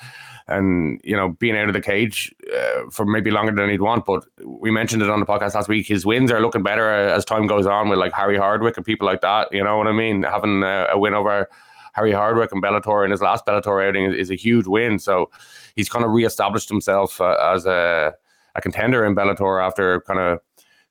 And 0.48 1.02
you 1.04 1.16
know, 1.16 1.30
being 1.30 1.58
out 1.58 1.68
of 1.70 1.74
the 1.74 1.82
cage 1.82 2.34
uh, 2.56 2.90
for 2.92 3.04
maybe 3.06 3.32
longer 3.32 3.52
than 3.52 3.68
he'd 3.70 3.82
want, 3.82 4.06
but 4.06 4.24
we 4.44 4.70
mentioned 4.70 5.02
it 5.02 5.10
on 5.10 5.20
the 5.20 5.26
podcast 5.26 5.56
last 5.56 5.68
week. 5.68 5.88
His 5.88 6.06
wins 6.06 6.32
are 6.32 6.40
looking 6.40 6.62
better 6.62 6.88
uh, 6.94 7.16
as 7.16 7.26
time 7.26 7.48
goes 7.48 7.66
on 7.66 7.90
with 7.90 7.98
like 7.98 8.14
Harry 8.14 8.38
Hardwick 8.38 8.78
and 8.78 8.86
people 8.86 9.08
like 9.08 9.22
that. 9.22 9.52
You 9.52 9.64
know 9.64 9.78
what 9.78 9.88
I 9.88 9.92
mean? 9.92 10.22
Having 10.22 10.64
uh, 10.64 10.88
a 10.92 11.00
win 11.00 11.16
over 11.16 11.50
Harry 11.94 12.12
Hardwick 12.12 12.52
and 12.52 12.62
Bellator 12.62 13.04
in 13.06 13.10
his 13.10 13.22
last 13.22 13.46
Bellator 13.46 13.88
outing 13.88 14.06
is, 14.06 14.16
is 14.16 14.30
a 14.30 14.36
huge 14.36 14.68
win. 14.68 15.00
So 15.00 15.32
he's 15.76 15.90
kind 15.90 16.06
of 16.06 16.12
reestablished 16.12 16.70
himself 16.70 17.20
uh, 17.22 17.38
as 17.42 17.66
a, 17.66 18.14
a 18.56 18.62
contender 18.62 19.06
in 19.06 19.16
Bellator 19.16 19.66
after 19.66 20.02
kind 20.02 20.20
of 20.20 20.40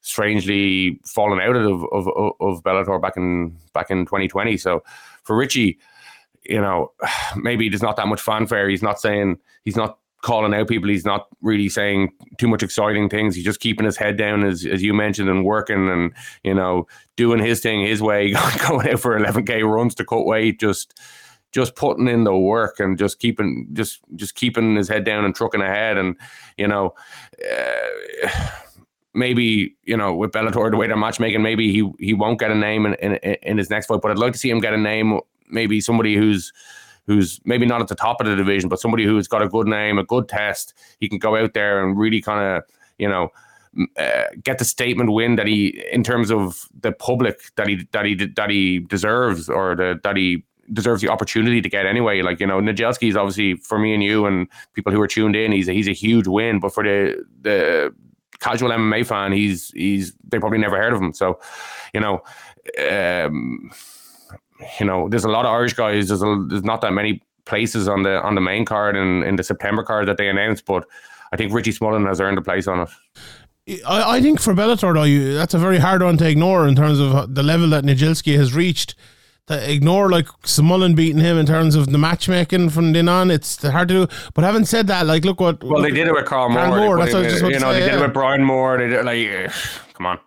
strangely 0.00 1.00
falling 1.07 1.40
out 1.40 1.57
of, 1.57 1.85
of 1.92 2.09
of 2.40 2.62
Bellator 2.62 3.00
back 3.00 3.16
in 3.16 3.57
back 3.72 3.90
in 3.90 4.05
2020. 4.05 4.57
So 4.57 4.83
for 5.22 5.37
Richie, 5.37 5.79
you 6.44 6.61
know, 6.61 6.92
maybe 7.37 7.68
there's 7.68 7.83
not 7.83 7.96
that 7.96 8.09
much 8.09 8.20
fanfare. 8.20 8.68
He's 8.68 8.83
not 8.83 9.00
saying 9.00 9.38
he's 9.64 9.77
not 9.77 9.98
calling 10.22 10.55
out 10.55 10.68
people. 10.68 10.88
He's 10.88 11.05
not 11.05 11.29
really 11.42 11.68
saying 11.68 12.11
too 12.38 12.48
much 12.48 12.62
exciting 12.62 13.09
things. 13.09 13.35
He's 13.37 13.44
just 13.44 13.61
keeping 13.61 13.87
his 13.87 13.96
head 13.96 14.16
down, 14.16 14.44
as 14.44 14.66
as 14.66 14.83
you 14.83 14.94
mentioned, 14.94 15.29
and 15.29 15.44
working 15.44 15.88
and 15.88 16.12
you 16.42 16.55
know 16.55 16.87
doing 17.16 17.40
his 17.40 17.61
thing 17.61 17.85
his 17.85 18.03
way, 18.03 18.33
going 18.68 18.88
out 18.88 19.00
for 19.00 19.18
11k 19.18 19.68
runs 19.68 19.94
to 19.96 20.05
cut 20.05 20.27
weight, 20.27 20.61
just 20.61 20.98
just 21.55 21.77
putting 21.77 22.09
in 22.09 22.25
the 22.25 22.37
work 22.37 22.81
and 22.81 22.99
just 22.99 23.21
keeping 23.21 23.69
just 23.73 24.01
just 24.17 24.35
keeping 24.35 24.75
his 24.75 24.88
head 24.88 25.05
down 25.05 25.25
and 25.25 25.35
trucking 25.35 25.62
ahead. 25.62 25.97
And 25.97 26.17
you 26.59 26.69
know. 26.69 26.95
Uh, 27.43 28.29
maybe 29.17 29.77
you 29.85 29.97
know 29.97 30.12
with 30.12 30.33
Bellator 30.33 30.69
the 30.73 30.77
way 30.77 30.88
they're 30.88 30.97
matchmaking, 30.97 31.40
maybe 31.40 31.73
he 31.73 31.88
he 32.01 32.12
won't 32.12 32.40
get 32.40 32.51
a 32.51 32.55
name 32.55 32.85
in, 32.85 32.95
in 32.95 33.14
in 33.14 33.59
his 33.59 33.71
next 33.71 33.87
fight. 33.87 34.01
But 34.03 34.11
I'd 34.11 34.19
like 34.19 34.33
to 34.33 34.38
see 34.38 34.51
him 34.51 34.59
get 34.59 34.75
a 34.75 34.77
name, 34.77 35.21
maybe 35.49 35.81
somebody 35.81 36.17
who's 36.17 36.53
who's 37.07 37.40
maybe 37.45 37.64
not 37.64 37.81
at 37.81 37.88
the 37.88 37.95
top 37.95 38.21
of 38.21 38.27
the 38.27 38.35
division, 38.35 38.69
but 38.69 38.81
somebody 38.81 39.05
who's 39.05 39.29
got 39.29 39.43
a 39.43 39.49
good 39.49 39.69
name, 39.69 39.99
a 39.99 40.05
good 40.05 40.29
test. 40.29 40.75
He 40.99 41.09
can 41.09 41.19
go 41.19 41.37
out 41.37 41.55
there 41.55 41.85
and 41.85 41.97
really 41.97 42.21
kind 42.21 42.57
of 42.57 42.64
you 42.99 43.09
know. 43.09 43.31
Uh, 43.97 44.27
get 44.45 44.59
the 44.59 44.64
statement 44.64 45.11
win 45.11 45.35
that 45.35 45.49
he, 45.49 45.83
in 45.90 46.05
terms 46.05 46.31
of 46.31 46.69
the 46.81 46.93
public, 46.93 47.40
that 47.57 47.67
he 47.67 47.88
that 47.90 48.05
he 48.05 48.14
that 48.14 48.49
he 48.49 48.79
deserves, 48.79 49.49
or 49.49 49.75
the, 49.75 49.99
that 50.05 50.17
he 50.17 50.45
deserves 50.72 51.03
the 51.03 51.09
opportunity 51.09 51.61
to 51.61 51.68
get 51.68 51.87
anyway. 51.87 52.22
Like 52.22 52.40
you 52.40 52.46
know, 52.46 52.61
Nijelski 52.61 53.09
is 53.09 53.16
obviously 53.16 53.55
for 53.55 53.79
me 53.79 53.94
and 53.94 54.03
you 54.03 54.27
and 54.27 54.48
people 54.72 54.92
who 54.92 55.00
are 55.00 55.09
tuned 55.09 55.37
in. 55.37 55.53
He's 55.53 55.68
a, 55.68 55.72
he's 55.72 55.88
a 55.88 55.92
huge 55.92 56.27
win, 56.27 56.61
but 56.61 56.72
for 56.72 56.83
the 56.85 57.24
the 57.42 57.94
casual 58.40 58.70
MMA 58.70 59.07
fan, 59.07 59.33
he's 59.33 59.70
he's 59.70 60.12
they 60.29 60.38
probably 60.38 60.59
never 60.59 60.77
heard 60.77 60.92
of 60.92 61.00
him. 61.00 61.12
So, 61.12 61.40
you 61.92 62.00
know, 62.00 62.22
um, 62.88 63.70
you 64.79 64.87
know, 64.87 65.09
there's 65.09 65.24
a 65.24 65.31
lot 65.31 65.44
of 65.44 65.53
Irish 65.53 65.74
guys. 65.74 66.09
There's 66.09 66.22
a, 66.22 66.44
there's 66.48 66.64
not 66.64 66.81
that 66.83 66.92
many 66.92 67.22
places 67.44 67.88
on 67.88 68.03
the 68.03 68.22
on 68.22 68.35
the 68.35 68.40
main 68.40 68.64
card 68.64 68.96
and 68.96 69.24
in 69.24 69.37
the 69.37 69.42
September 69.42 69.83
card 69.83 70.09
that 70.09 70.16
they 70.16 70.29
announced, 70.29 70.64
but 70.64 70.87
I 71.33 71.37
think 71.37 71.53
Richie 71.53 71.72
Smullen 71.72 72.07
has 72.07 72.20
earned 72.20 72.38
a 72.38 72.42
place 72.42 72.66
on 72.66 72.81
it. 72.81 72.88
I, 73.87 74.16
I 74.16 74.20
think 74.22 74.40
for 74.40 74.55
Bellator 74.55 74.94
though, 74.94 75.05
you, 75.05 75.35
that's 75.35 75.55
a 75.55 75.59
very 75.59 75.79
hard 75.79 76.03
one 76.03 76.16
to 76.18 76.29
ignore 76.29 76.68
in 76.68 76.77
terms 76.77 77.00
of 77.00 77.35
the 77.35 77.42
level 77.42 77.68
that 77.70 77.85
Nijelski 77.85 78.37
has 78.37 78.55
reached. 78.55 78.94
To 79.48 79.70
ignore 79.70 80.09
like 80.11 80.24
Smullen 80.44 80.96
beating 80.96 81.20
him 81.20 81.37
in 81.37 81.44
terms 81.44 81.74
of 81.74 81.92
the 81.92 81.98
matchmaking 81.98 82.70
from 82.70 82.92
then 82.94 83.11
on, 83.11 83.30
it's 83.30 83.62
hard 83.62 83.88
to 83.88 84.07
do. 84.07 84.14
But 84.33 84.42
having 84.44 84.64
said 84.64 84.87
that, 84.87 85.04
like 85.04 85.24
look 85.26 85.38
what 85.38 85.62
Well, 85.62 85.83
they 85.83 85.90
did 85.90 86.09
it 86.09 86.14
with 86.14 86.24
Carl 86.24 86.48
Moore. 86.48 86.62
Carl 86.62 86.76
Moore, 86.76 86.98
that's 86.98 87.12
what 87.12 87.26
I 87.26 87.28
just 87.28 87.42
you 87.42 87.52
to 87.52 87.59
know, 87.61 87.72
say, 87.72 87.80
they 87.80 87.87
did 87.87 87.92
yeah. 87.92 87.98
it 87.98 88.02
with 88.02 88.14
Brian 88.14 88.42
Moore. 88.42 88.78
They 88.78 88.88
did 88.88 89.04
like, 89.04 89.18
eh, 89.18 89.52
come 89.92 90.07
on. 90.07 90.18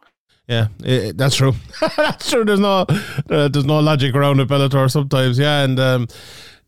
Yeah, 0.47 0.67
i 0.86 1.12
that's 1.13 1.36
true. 1.36 1.53
that's 1.97 2.30
true. 2.30 2.45
There's 2.45 2.60
no, 2.60 2.86
uh, 3.30 3.47
there's 3.49 3.65
no 3.65 3.80
logic 3.80 4.15
around 4.15 4.39
it, 4.39 4.47
Bellator 4.47 4.89
sometimes. 4.89 5.38
Yeah, 5.38 5.63
and 5.63 5.80
um, 5.80 6.08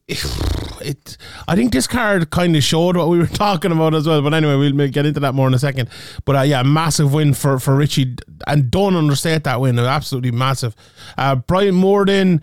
it. 0.10 1.18
I 1.48 1.56
think 1.56 1.72
this 1.72 1.88
card 1.88 2.30
kind 2.30 2.56
of 2.56 2.64
showed 2.64 2.98
what 2.98 3.10
we 3.10 3.18
were 3.18 3.28
talking 3.46 3.72
about 3.72 3.94
as 3.94 4.08
well. 4.08 4.22
But 4.22 4.34
anyway, 4.34 4.56
we'll 4.56 4.90
get 4.90 5.06
into 5.06 5.20
that 5.22 5.34
more 5.34 5.48
in 5.48 5.54
a 5.54 5.60
second. 5.60 5.90
But 6.26 6.36
uh, 6.36 6.42
yeah, 6.42 6.64
massive 6.64 7.14
win 7.14 7.34
for 7.34 7.60
for 7.60 7.76
Richie, 7.76 8.16
and 8.48 8.70
don't 8.72 8.96
understate 8.96 9.44
that 9.44 9.62
win. 9.62 9.78
Absolutely 9.80 10.32
massive. 10.32 10.76
Uh, 11.18 11.36
Brian 11.36 11.76
Morden. 11.76 12.42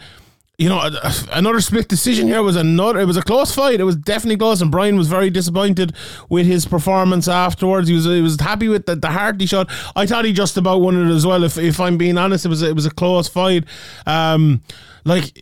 you 0.58 0.70
know, 0.70 0.90
another 1.32 1.60
split 1.60 1.86
decision 1.86 2.28
here 2.28 2.42
was 2.42 2.56
another. 2.56 3.00
It 3.00 3.04
was 3.04 3.18
a 3.18 3.22
close 3.22 3.54
fight. 3.54 3.78
It 3.78 3.84
was 3.84 3.96
definitely 3.96 4.38
close, 4.38 4.62
and 4.62 4.70
Brian 4.70 4.96
was 4.96 5.06
very 5.06 5.28
disappointed 5.28 5.94
with 6.30 6.46
his 6.46 6.64
performance 6.64 7.28
afterwards. 7.28 7.88
He 7.88 7.94
was 7.94 8.06
he 8.06 8.22
was 8.22 8.40
happy 8.40 8.68
with 8.68 8.86
the, 8.86 8.96
the 8.96 9.10
heart 9.10 9.38
he 9.38 9.46
shot. 9.46 9.68
I 9.94 10.06
thought 10.06 10.24
he 10.24 10.32
just 10.32 10.56
about 10.56 10.80
won 10.80 10.96
it 10.96 11.14
as 11.14 11.26
well. 11.26 11.44
If 11.44 11.58
if 11.58 11.78
I'm 11.78 11.98
being 11.98 12.16
honest, 12.16 12.46
it 12.46 12.48
was 12.48 12.62
it 12.62 12.74
was 12.74 12.86
a 12.86 12.90
close 12.90 13.28
fight. 13.28 13.64
Um, 14.06 14.62
like 15.06 15.32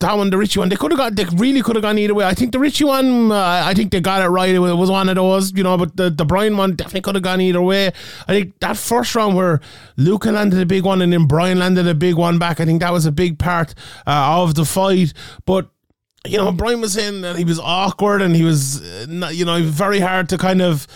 that 0.00 0.14
one, 0.18 0.28
the 0.28 0.36
Richie 0.36 0.58
one, 0.58 0.68
they 0.68 0.76
could 0.76 0.90
have 0.90 0.98
got, 0.98 1.16
they 1.16 1.24
really 1.36 1.62
could 1.62 1.76
have 1.76 1.82
gone 1.82 1.96
either 1.96 2.14
way. 2.14 2.26
I 2.26 2.34
think 2.34 2.52
the 2.52 2.58
Richie 2.58 2.84
one, 2.84 3.32
uh, 3.32 3.62
I 3.64 3.72
think 3.72 3.90
they 3.90 4.00
got 4.00 4.20
it 4.20 4.28
right. 4.28 4.54
It 4.54 4.58
was 4.58 4.90
one 4.90 5.08
of 5.08 5.16
those, 5.16 5.50
you 5.54 5.62
know, 5.62 5.78
but 5.78 5.96
the, 5.96 6.10
the 6.10 6.26
Brian 6.26 6.58
one 6.58 6.76
definitely 6.76 7.00
could 7.00 7.14
have 7.14 7.24
gone 7.24 7.40
either 7.40 7.62
way. 7.62 7.86
I 7.86 8.32
think 8.32 8.58
that 8.60 8.76
first 8.76 9.14
round 9.14 9.34
where 9.34 9.62
Luca 9.96 10.30
landed 10.30 10.60
a 10.60 10.66
big 10.66 10.84
one 10.84 11.00
and 11.00 11.10
then 11.10 11.26
Brian 11.26 11.58
landed 11.58 11.88
a 11.88 11.94
big 11.94 12.16
one 12.16 12.38
back, 12.38 12.60
I 12.60 12.66
think 12.66 12.82
that 12.82 12.92
was 12.92 13.06
a 13.06 13.12
big 13.12 13.38
part 13.38 13.74
uh, 14.06 14.42
of 14.42 14.56
the 14.56 14.66
fight. 14.66 15.14
But 15.46 15.70
you 16.26 16.36
know, 16.36 16.52
Brian 16.52 16.82
was 16.82 16.92
saying 16.92 17.22
that 17.22 17.36
he 17.36 17.44
was 17.44 17.58
awkward 17.58 18.20
and 18.20 18.36
he 18.36 18.44
was, 18.44 18.82
uh, 18.82 19.28
you 19.32 19.46
know, 19.46 19.62
very 19.62 20.00
hard 20.00 20.28
to 20.30 20.38
kind 20.38 20.60
of 20.60 20.86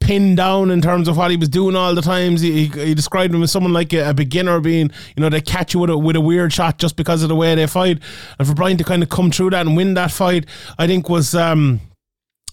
pinned 0.00 0.36
down 0.36 0.70
in 0.70 0.80
terms 0.80 1.06
of 1.08 1.16
what 1.16 1.30
he 1.30 1.36
was 1.36 1.48
doing 1.48 1.76
all 1.76 1.94
the 1.94 2.02
times. 2.02 2.40
He, 2.40 2.66
he, 2.66 2.94
described 2.94 3.34
him 3.34 3.42
as 3.42 3.52
someone 3.52 3.72
like 3.72 3.92
a, 3.92 4.10
a, 4.10 4.14
beginner 4.14 4.60
being, 4.60 4.90
you 5.16 5.20
know, 5.20 5.28
they 5.28 5.40
catch 5.40 5.74
you 5.74 5.80
with 5.80 5.90
a, 5.90 5.96
with 5.96 6.16
a 6.16 6.20
weird 6.20 6.52
shot 6.52 6.78
just 6.78 6.96
because 6.96 7.22
of 7.22 7.28
the 7.28 7.36
way 7.36 7.54
they 7.54 7.66
fight. 7.66 8.00
And 8.38 8.48
for 8.48 8.54
Brian 8.54 8.76
to 8.78 8.84
kind 8.84 9.02
of 9.02 9.08
come 9.08 9.30
through 9.30 9.50
that 9.50 9.66
and 9.66 9.76
win 9.76 9.94
that 9.94 10.10
fight, 10.10 10.46
I 10.78 10.86
think 10.86 11.08
was, 11.08 11.34
um, 11.34 11.80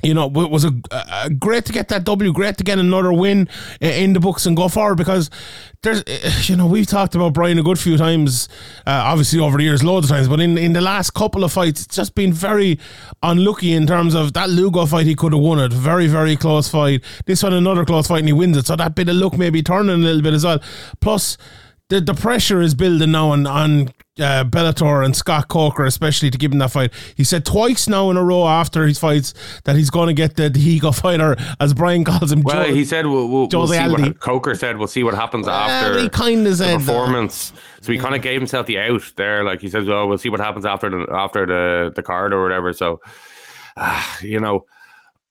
you 0.04 0.14
know, 0.14 0.28
it 0.28 0.52
was 0.52 0.64
a, 0.64 0.72
a, 0.92 1.30
great 1.30 1.66
to 1.66 1.74
get 1.74 1.88
that 1.88 2.04
W, 2.04 2.32
great 2.32 2.58
to 2.58 2.64
get 2.64 2.78
another 2.78 3.12
win 3.12 3.50
in 3.82 4.14
the 4.14 4.20
books 4.20 4.46
and 4.46 4.56
go 4.56 4.68
forward 4.68 4.96
because 4.96 5.32
there's, 5.82 6.04
you 6.48 6.56
know, 6.56 6.68
we've 6.68 6.86
talked 6.86 7.16
about 7.16 7.34
Brian 7.34 7.58
a 7.58 7.64
good 7.64 7.80
few 7.80 7.98
times, 7.98 8.48
uh, 8.86 8.92
obviously 9.06 9.40
over 9.40 9.58
the 9.58 9.64
years, 9.64 9.84
loads 9.84 10.06
of 10.06 10.16
times, 10.16 10.28
but 10.28 10.40
in, 10.40 10.58
in 10.58 10.74
the 10.74 10.82
last 10.82 11.16
couple 11.16 11.44
of 11.44 11.52
fights, 11.52 11.86
it's 11.86 11.96
just 11.96 12.14
been 12.14 12.32
very 12.32 12.80
unlucky 13.24 13.74
in 13.74 13.88
terms 13.88 14.14
of 14.14 14.34
that 14.34 14.50
Lugo 14.50 14.86
fight, 14.86 15.08
he 15.08 15.16
could 15.16 15.34
have 15.34 15.42
won 15.42 15.60
it. 15.60 15.74
Very, 15.74 16.08
very 16.08 16.36
close 16.36 16.70
fight. 16.70 17.04
This 17.26 17.42
one, 17.42 17.54
another 17.54 17.84
close 17.84 18.08
fight, 18.08 18.20
and 18.20 18.28
he 18.28 18.34
wins 18.34 18.58
it. 18.58 18.68
So 18.68 18.76
that 18.76 18.94
bit 18.94 19.10
of 19.10 19.16
luck 19.16 19.38
maybe 19.38 19.64
turning 19.64 19.96
a 19.96 19.98
little 19.98 20.22
bit 20.22 20.34
as 20.34 20.46
well. 20.46 20.62
Plus, 21.02 21.38
the, 21.90 22.02
the 22.02 22.14
pressure 22.14 22.62
is 22.62 22.76
building 22.76 23.12
now 23.12 23.30
on, 23.30 23.48
on 23.48 23.90
uh, 24.20 24.44
Bellator 24.44 25.04
and 25.06 25.16
Scott 25.16 25.48
Coker, 25.48 25.86
especially 25.86 26.30
to 26.30 26.38
give 26.38 26.52
him 26.52 26.60
that 26.60 26.72
fight. 26.72 26.92
He 27.16 27.24
said 27.24 27.46
twice 27.46 27.88
now 27.88 28.10
in 28.10 28.18
a 28.18 28.24
row 28.24 28.48
after 28.48 28.86
his 28.86 29.00
fights 29.00 29.34
that 29.66 29.76
he's 29.76 29.90
going 29.90 30.08
to 30.08 30.14
get 30.14 30.36
the, 30.36 30.52
Ego 30.58 30.92
fighter, 30.92 31.36
as 31.60 31.74
Brian 31.74 32.04
calls 32.04 32.32
him. 32.32 32.42
Well, 32.42 32.66
Joe, 32.66 32.74
he 32.74 32.84
said 32.84 33.06
we'll, 33.06 33.28
we'll, 33.28 33.48
we'll 33.52 33.68
see 33.68 33.88
what 33.88 34.20
Coker 34.20 34.56
said. 34.56 34.78
We'll 34.78 34.88
see 34.88 35.04
what 35.04 35.14
happens 35.14 35.46
Well, 35.46 35.56
after 35.56 36.00
he 36.00 36.10
kind 36.10 36.46
of 36.46 36.58
the 36.58 36.64
said 36.64 36.80
that. 36.80 36.86
performance. 36.86 37.54
So 37.82 37.92
he 37.92 38.00
kind 38.00 38.16
of 38.16 38.22
gave 38.22 38.40
himself 38.42 38.66
the 38.66 38.80
out 38.80 39.14
there. 39.16 39.44
Like 39.44 39.62
he 39.62 39.70
says, 39.70 39.88
"Oh, 39.88 40.08
we'll 40.08 40.18
see 40.18 40.30
what 40.30 40.40
happens 40.40 40.66
after 40.66 40.90
the 40.90 41.06
after 41.14 41.46
the 41.46 41.92
the 41.96 42.04
card 42.04 42.34
or 42.34 42.42
whatever." 42.44 42.74
So, 42.74 43.00
uh, 43.78 44.04
you 44.22 44.40
know. 44.40 44.66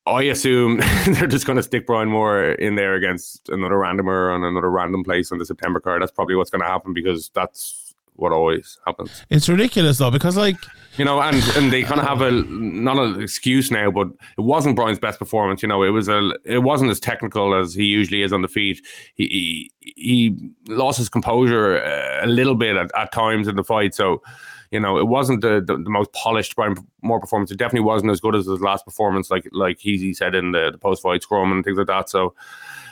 I 0.09 0.23
assume 0.23 0.77
they're 1.09 1.27
just 1.27 1.47
going 1.47 1.57
to 1.57 1.65
stick 1.65 1.85
Brian 1.85 2.09
Moore 2.09 2.53
in 2.53 2.77
there 2.77 2.95
against 2.95 3.49
another 3.49 3.75
randomer 3.75 4.33
on 4.33 4.45
another 4.45 4.71
random 4.71 5.03
place 5.03 5.33
on 5.33 5.39
the 5.39 5.45
September 5.45 5.81
card. 5.81 6.01
That's 6.01 6.13
probably 6.13 6.37
what's 6.37 6.49
going 6.49 6.63
to 6.63 6.69
happen 6.69 6.95
because 6.95 7.29
that's 7.35 7.86
what 8.17 8.33
always 8.33 8.79
happens. 8.87 9.25
It's 9.31 9.49
ridiculous 9.49 9.99
though 9.99 10.11
because 10.11 10.37
like 10.37 10.57
You 10.97 11.05
know, 11.05 11.21
and 11.21 11.43
and 11.57 11.73
they 11.73 11.83
kind 11.83 12.01
of 12.01 12.07
have 12.07 12.23
a 12.23 12.31
not 12.31 12.99
an 12.99 13.21
excuse 13.21 13.71
now, 13.71 13.91
but 13.91 14.09
it 14.39 14.41
wasn't 14.41 14.77
Brian's 14.77 14.99
best 14.99 15.19
performance. 15.19 15.63
You 15.63 15.69
know, 15.69 15.83
it 15.83 15.91
was 15.91 16.09
a 16.09 16.33
it 16.45 16.63
wasn't 16.63 16.91
as 16.91 17.01
technical 17.01 17.55
as 17.55 17.75
he 17.75 17.85
usually 17.85 18.23
is 18.23 18.33
on 18.33 18.43
the 18.43 18.49
feet. 18.49 18.85
He 19.15 19.71
he, 19.81 19.93
he 19.97 20.53
lost 20.69 20.99
his 20.99 21.09
composure 21.09 21.79
uh, 21.79 22.25
a 22.25 22.29
little 22.29 22.55
bit 22.55 22.77
at, 22.77 22.91
at 22.97 23.13
times 23.13 23.47
in 23.47 23.57
the 23.57 23.65
fight. 23.65 23.95
So, 23.95 24.23
you 24.71 24.81
know, 24.81 24.99
it 24.99 25.07
wasn't 25.07 25.43
the, 25.43 25.63
the, 25.65 25.77
the 25.77 25.91
most 25.91 26.13
polished 26.13 26.57
Brian 26.57 26.77
Moore 27.03 27.21
performance. 27.21 27.51
It 27.51 27.59
definitely 27.59 27.87
wasn't 27.87 28.11
as 28.11 28.21
good 28.21 28.35
as 28.35 28.47
his 28.47 28.61
last 28.61 28.85
performance, 28.87 29.31
like 29.31 29.47
like 29.53 29.79
he, 29.79 29.99
he 29.99 30.15
said 30.15 30.35
in 30.35 30.53
the, 30.53 30.71
the 30.73 30.79
post 30.79 31.03
fight 31.03 31.23
scrum 31.23 31.53
and 31.53 31.63
things 31.63 31.77
like 31.77 31.89
that. 31.89 32.09
So, 32.09 32.35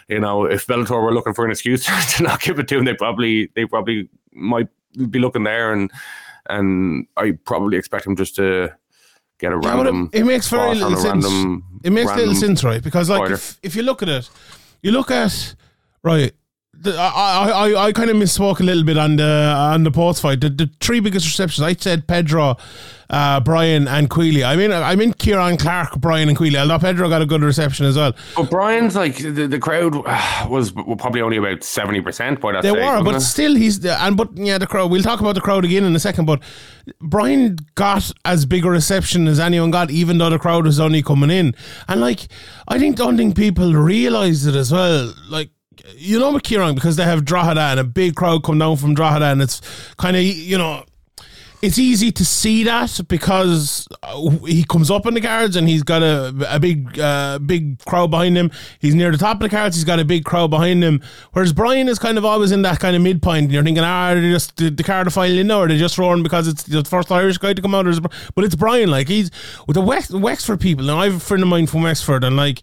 you 0.09 0.21
know, 0.21 0.45
if 0.45 0.67
Bellator 0.67 1.03
were 1.03 1.15
looking 1.15 1.33
for 1.33 1.47
an 1.47 1.51
excuse 1.51 1.87
to 2.17 2.23
not 2.23 2.43
give 2.43 2.59
it 2.59 2.69
to 2.69 2.79
him, 2.79 2.85
they 2.85 2.95
probably 2.95 3.51
they 3.55 3.65
probably 3.65 4.11
might 4.33 4.69
be 5.11 5.19
looking 5.19 5.45
there 5.45 5.73
and 5.73 5.91
and 6.49 7.07
I 7.17 7.33
probably 7.47 7.79
expect 7.79 8.07
him 8.07 8.17
just 8.17 8.37
to 8.37 8.69
get 9.39 9.53
a 9.53 9.59
Yeah, 9.63 9.75
random. 9.77 10.11
it, 10.13 10.21
it 10.21 10.25
makes 10.25 10.49
very 10.49 10.75
little 10.75 10.97
sense. 10.97 11.25
random- 11.25 11.81
it 11.83 11.91
makes 11.91 12.15
little 12.15 12.35
sense, 12.35 12.63
right? 12.65 12.83
Because 12.83 13.09
like 13.11 13.31
if, 13.31 13.59
if 13.63 13.75
you 13.77 13.83
look 13.83 14.03
at 14.03 14.09
it, 14.09 14.29
you 14.83 14.91
look 14.93 15.11
at 15.11 15.55
right. 16.03 16.33
The, 16.81 16.97
I, 16.97 17.49
I, 17.49 17.87
I, 17.87 17.93
kind 17.93 18.11
of 18.11 18.17
misspoke 18.17 18.61
a 18.61 18.63
little 18.63 18.85
bit 18.85 18.99
on 18.99 19.17
the 19.17 19.25
on 19.25 19.85
the 19.85 19.91
post 19.91 20.21
fight. 20.21 20.41
The, 20.41 20.51
the 20.51 20.71
three 20.81 21.01
biggest 21.01 21.27
receptions, 21.27 21.63
I 21.63 21.73
said 21.75 22.07
Pedro, 22.07 22.57
uh, 23.09 23.41
Brian, 23.41 23.89
and 23.89 24.11
Queally. 24.11 24.45
I 24.45 24.57
mean, 24.57 24.71
I 24.71 24.95
mean 24.95 25.15
Kieran 25.15 25.57
Clark, 25.57 25.99
Brian, 26.01 26.29
and 26.29 26.37
Queally. 26.37 26.59
Although 26.59 26.79
Pedro 26.79 27.09
got 27.09 27.23
a 27.23 27.27
good 27.27 27.43
reception 27.43 27.87
as 27.87 27.97
well. 27.97 28.13
But 28.37 28.51
Brian's 28.51 28.97
like 28.97 29.17
the, 29.17 29.47
the 29.47 29.59
crowd 29.59 29.95
was 30.51 30.73
probably 30.73 31.23
only 31.23 31.39
about 31.39 31.65
seventy 31.65 32.01
percent 32.03 32.41
by 32.41 32.53
that 32.53 32.63
They 32.63 32.71
stage. 32.71 32.83
were, 32.83 33.03
but 33.03 33.17
it? 33.17 33.21
still, 33.21 33.55
he's 33.55 33.81
the 33.81 33.99
and 34.03 34.17
but 34.17 34.37
yeah, 34.37 34.59
the 34.59 34.67
crowd. 34.67 34.91
We'll 34.91 35.03
talk 35.03 35.21
about 35.21 35.35
the 35.37 35.41
crowd 35.41 35.65
again 35.65 35.85
in 35.85 35.97
a 35.97 36.01
second. 36.01 36.27
But 36.27 36.43
Brian 37.01 37.57
got 37.77 38.13
as 38.25 38.45
big 38.45 38.65
a 38.67 38.71
reception 38.71 39.27
as 39.27 39.41
anyone 39.41 39.71
got, 39.71 39.91
even 39.91 40.19
though 40.19 40.31
the 40.31 40.39
crowd 40.39 40.67
was 40.67 40.81
only 40.81 41.03
coming 41.03 41.31
in. 41.31 41.55
And 41.89 42.01
like, 42.01 42.29
I 42.69 42.79
think 42.79 42.97
don't 42.97 43.17
think 43.17 43.37
people 43.37 43.73
realize 43.75 44.45
it 44.45 44.55
as 44.55 44.71
well. 44.71 45.15
Like. 45.31 45.51
You 45.97 46.19
know, 46.19 46.39
Kieran, 46.39 46.75
because 46.75 46.97
they 46.97 47.05
have 47.05 47.25
Drogheda 47.25 47.61
and 47.61 47.81
a 47.81 47.85
big 47.85 48.15
crowd 48.15 48.45
come 48.45 48.59
down 48.59 48.77
from 48.77 48.95
Drogheda, 48.95 49.27
and 49.27 49.43
it's 49.43 49.61
kind 49.97 50.17
of, 50.17 50.23
you 50.23 50.59
know, 50.59 50.85
it's 51.65 51.79
easy 51.79 52.13
to 52.13 52.25
see 52.27 52.63
that 52.65 53.01
because 53.09 53.89
uh, 54.03 54.29
he 54.47 54.65
comes 54.65 54.91
up 54.91 55.07
in 55.07 55.15
the 55.15 55.21
cards 55.21 55.57
and 55.57 55.67
he's 55.67 55.83
got 55.83 56.03
a, 56.03 56.35
a 56.49 56.61
big 56.61 56.99
uh, 57.01 57.39
big 57.39 57.79
crowd 57.87 58.11
behind 58.11 58.37
him. 58.37 58.51
He's 58.81 58.95
near 58.95 59.11
the 59.11 59.17
top 59.17 59.39
of 59.39 59.43
the 59.43 59.49
cards. 59.49 59.75
He's 59.75 59.85
got 59.85 59.99
a 59.99 60.05
big 60.05 60.27
crowd 60.27 60.51
behind 60.51 60.85
him. 60.85 61.03
Whereas 61.33 61.55
Brian 61.55 61.89
is 61.89 61.99
kind 61.99 62.19
of 62.19 62.25
always 62.25 62.53
in 62.53 62.61
that 62.63 62.81
kind 62.81 62.95
of 62.95 63.01
midpoint. 63.01 63.45
And 63.45 63.53
you're 63.53 63.65
thinking, 63.65 63.83
ah, 63.83 64.11
are 64.11 64.21
they 64.21 64.31
just 64.31 64.59
the, 64.59 64.69
the 64.69 64.83
card 64.83 65.11
file 65.11 65.31
in 65.31 65.47
now, 65.47 65.61
or 65.61 65.69
they 65.69 65.79
just 65.79 65.97
roaring 65.97 66.23
because 66.23 66.47
it's 66.47 66.65
the 66.65 66.85
first 66.85 67.11
Irish 67.11 67.39
guy 67.39 67.55
to 67.55 67.63
come 67.63 67.75
out? 67.75 67.87
But 68.35 68.45
it's 68.45 68.57
Brian. 68.57 68.91
Like 68.91 69.09
he's 69.09 69.31
with 69.67 69.77
the 69.77 69.83
Wex, 69.83 70.11
Wexford 70.21 70.61
people. 70.61 70.85
Now 70.85 70.99
I 70.99 71.07
have 71.07 71.17
a 71.17 71.21
friend 71.21 71.43
of 71.43 71.49
mine 71.49 71.67
from 71.67 71.83
Wexford, 71.83 72.25
and 72.25 72.37
like 72.37 72.61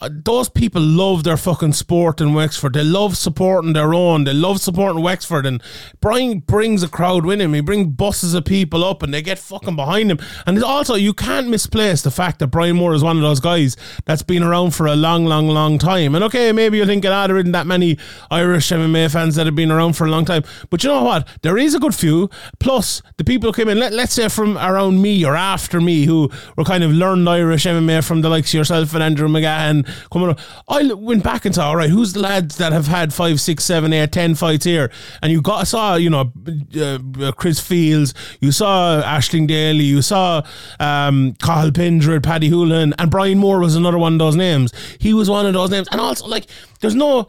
uh, 0.00 0.08
those 0.10 0.48
people 0.48 0.80
love 0.80 1.24
their 1.24 1.36
fucking 1.36 1.74
sport 1.74 2.20
in 2.20 2.32
Wexford. 2.32 2.72
They 2.72 2.84
love 2.84 3.16
supporting 3.16 3.74
their 3.74 3.92
own. 3.92 4.24
They 4.24 4.32
love 4.32 4.60
supporting 4.60 5.02
Wexford. 5.02 5.44
And 5.44 5.62
Brian 6.00 6.38
brings 6.38 6.82
a 6.82 6.88
crowd 6.88 7.26
with 7.26 7.40
him. 7.40 7.52
He 7.52 7.60
brings 7.60 7.88
buses 7.88 8.34
of 8.38 8.44
people 8.44 8.84
up 8.84 9.02
and 9.02 9.12
they 9.12 9.20
get 9.22 9.38
fucking 9.38 9.76
behind 9.76 10.10
him. 10.10 10.18
And 10.46 10.62
also, 10.64 10.94
you 10.94 11.12
can't 11.12 11.48
misplace 11.48 12.02
the 12.02 12.10
fact 12.10 12.38
that 12.38 12.48
Brian 12.48 12.76
Moore 12.76 12.94
is 12.94 13.04
one 13.04 13.16
of 13.16 13.22
those 13.22 13.40
guys 13.40 13.76
that's 14.06 14.22
been 14.22 14.42
around 14.42 14.74
for 14.74 14.86
a 14.86 14.96
long, 14.96 15.26
long, 15.26 15.48
long 15.48 15.78
time. 15.78 16.14
And 16.14 16.24
okay, 16.24 16.52
maybe 16.52 16.78
you're 16.78 16.86
thinking, 16.86 17.10
ah, 17.10 17.26
there 17.26 17.36
isn't 17.36 17.52
that 17.52 17.66
many 17.66 17.98
Irish 18.30 18.70
MMA 18.70 19.12
fans 19.12 19.34
that 19.36 19.46
have 19.46 19.54
been 19.54 19.70
around 19.70 19.92
for 19.94 20.06
a 20.06 20.10
long 20.10 20.24
time. 20.24 20.44
But 20.70 20.82
you 20.82 20.88
know 20.88 21.02
what? 21.02 21.28
There 21.42 21.58
is 21.58 21.74
a 21.74 21.78
good 21.78 21.94
few. 21.94 22.30
Plus, 22.58 23.02
the 23.18 23.24
people 23.24 23.50
who 23.50 23.56
came 23.56 23.68
in, 23.68 23.78
let, 23.78 23.92
let's 23.92 24.14
say 24.14 24.28
from 24.28 24.56
around 24.56 25.02
me 25.02 25.24
or 25.24 25.36
after 25.36 25.80
me, 25.80 26.04
who 26.04 26.30
were 26.56 26.64
kind 26.64 26.82
of 26.84 26.92
learned 26.92 27.28
Irish 27.28 27.64
MMA 27.64 28.06
from 28.06 28.22
the 28.22 28.28
likes 28.28 28.50
of 28.50 28.54
yourself 28.54 28.94
and 28.94 29.02
Andrew 29.02 29.28
McGahan 29.28 29.86
coming 30.10 30.30
up. 30.30 30.40
I 30.68 30.92
went 30.92 31.22
back 31.22 31.44
and 31.44 31.54
saw, 31.54 31.68
all 31.68 31.76
right, 31.76 31.90
who's 31.90 32.14
the 32.14 32.20
lads 32.20 32.56
that 32.56 32.72
have 32.72 32.86
had 32.86 33.12
five, 33.12 33.40
six, 33.40 33.64
seven, 33.64 33.92
eight, 33.92 34.12
ten 34.12 34.34
fights 34.34 34.64
here? 34.64 34.90
And 35.22 35.32
you 35.32 35.42
got 35.42 35.66
saw, 35.66 35.96
you 35.96 36.10
know, 36.10 36.32
uh, 36.76 36.98
uh, 37.20 37.32
Chris 37.32 37.60
Fields, 37.60 38.14
you 38.40 38.52
saw 38.52 39.02
Aisling 39.02 39.46
Daly, 39.46 39.84
you 39.84 40.02
saw 40.02 40.42
um, 40.80 41.34
Cathal 41.34 41.72
Pendred, 41.72 42.22
Paddy 42.22 42.48
Houlihan, 42.48 42.94
and 42.98 43.10
Brian 43.10 43.38
Moore 43.38 43.60
was 43.60 43.76
another 43.76 43.98
one 43.98 44.14
of 44.14 44.18
those 44.18 44.36
names. 44.36 44.72
He 44.98 45.14
was 45.14 45.30
one 45.30 45.46
of 45.46 45.54
those 45.54 45.70
names. 45.70 45.88
And 45.90 46.00
also, 46.00 46.26
like, 46.26 46.46
there's 46.80 46.94
no 46.94 47.28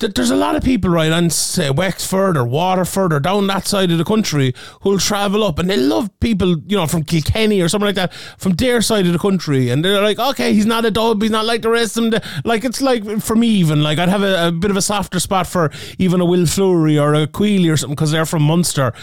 there's 0.00 0.30
a 0.30 0.36
lot 0.36 0.56
of 0.56 0.64
people 0.64 0.90
right 0.90 1.12
on 1.12 1.28
say 1.28 1.70
Wexford 1.70 2.36
or 2.36 2.44
Waterford 2.44 3.12
or 3.12 3.20
down 3.20 3.46
that 3.48 3.66
side 3.66 3.90
of 3.90 3.98
the 3.98 4.04
country 4.04 4.54
who'll 4.80 4.98
travel 4.98 5.44
up 5.44 5.58
and 5.58 5.68
they 5.68 5.76
love 5.76 6.08
people 6.20 6.58
you 6.66 6.76
know 6.76 6.86
from 6.86 7.04
Kilkenny 7.04 7.60
or 7.60 7.68
something 7.68 7.86
like 7.86 7.96
that 7.96 8.14
from 8.38 8.52
their 8.52 8.80
side 8.80 9.06
of 9.06 9.12
the 9.12 9.18
country 9.18 9.68
and 9.68 9.84
they're 9.84 10.02
like 10.02 10.18
okay 10.18 10.54
he's 10.54 10.66
not 10.66 10.84
a 10.84 10.90
dub 10.90 11.20
he's 11.20 11.30
not 11.30 11.44
like 11.44 11.62
the 11.62 11.68
rest 11.68 11.98
of 11.98 12.10
them 12.10 12.20
like 12.44 12.64
it's 12.64 12.80
like 12.80 13.20
for 13.20 13.36
me 13.36 13.48
even 13.48 13.82
like 13.82 13.98
I'd 13.98 14.08
have 14.08 14.22
a, 14.22 14.48
a 14.48 14.52
bit 14.52 14.70
of 14.70 14.76
a 14.76 14.82
softer 14.82 15.20
spot 15.20 15.46
for 15.46 15.70
even 15.98 16.20
a 16.20 16.24
Will 16.24 16.46
Fleury 16.46 16.98
or 16.98 17.14
a 17.14 17.26
Queally 17.26 17.68
or 17.68 17.76
something 17.76 17.94
because 17.94 18.10
they're 18.10 18.26
from 18.26 18.42
Munster 18.42 18.94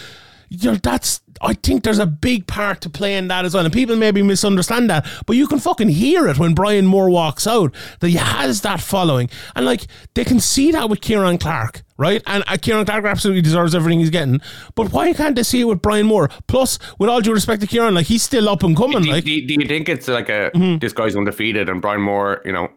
you 0.49 0.71
know, 0.71 0.77
that's 0.77 1.21
I 1.39 1.53
think 1.53 1.83
there's 1.83 1.99
a 1.99 2.07
big 2.07 2.47
part 2.47 2.81
to 2.81 2.89
play 2.89 3.15
in 3.15 3.27
that 3.27 3.45
as 3.45 3.53
well. 3.53 3.63
And 3.63 3.71
people 3.73 3.95
maybe 3.95 4.23
misunderstand 4.23 4.89
that, 4.89 5.05
but 5.27 5.35
you 5.35 5.45
can 5.47 5.59
fucking 5.59 5.89
hear 5.89 6.27
it 6.27 6.39
when 6.39 6.55
Brian 6.55 6.87
Moore 6.87 7.11
walks 7.11 7.45
out 7.45 7.75
that 7.99 8.09
he 8.09 8.15
has 8.17 8.61
that 8.61 8.81
following. 8.81 9.29
And 9.55 9.63
like 9.65 9.85
they 10.15 10.23
can 10.25 10.39
see 10.39 10.71
that 10.71 10.89
with 10.89 11.01
Kieran 11.01 11.37
Clark, 11.37 11.83
right? 11.97 12.23
And 12.25 12.43
uh, 12.47 12.57
Kieran 12.59 12.85
Clark 12.85 13.05
absolutely 13.05 13.43
deserves 13.43 13.75
everything 13.75 13.99
he's 13.99 14.09
getting. 14.09 14.41
But 14.73 14.91
why 14.91 15.13
can't 15.13 15.35
they 15.35 15.43
see 15.43 15.61
it 15.61 15.65
with 15.65 15.81
Brian 15.83 16.07
Moore? 16.07 16.29
Plus, 16.47 16.79
with 16.97 17.07
all 17.09 17.21
due 17.21 17.33
respect 17.33 17.61
to 17.61 17.67
Kieran, 17.67 17.93
like 17.93 18.07
he's 18.07 18.23
still 18.23 18.49
up 18.49 18.63
and 18.63 18.75
coming. 18.75 19.03
do, 19.03 19.11
Like 19.11 19.23
do, 19.25 19.45
do 19.45 19.53
you 19.53 19.67
think 19.67 19.89
it's 19.89 20.07
like 20.07 20.29
a 20.29 20.49
Mm-hmm. 20.55 20.77
this 20.79 20.93
guy's 20.93 21.15
undefeated 21.15 21.69
and 21.69 21.81
Brian 21.83 22.01
Moore, 22.01 22.41
you 22.45 22.51
know, 22.51 22.69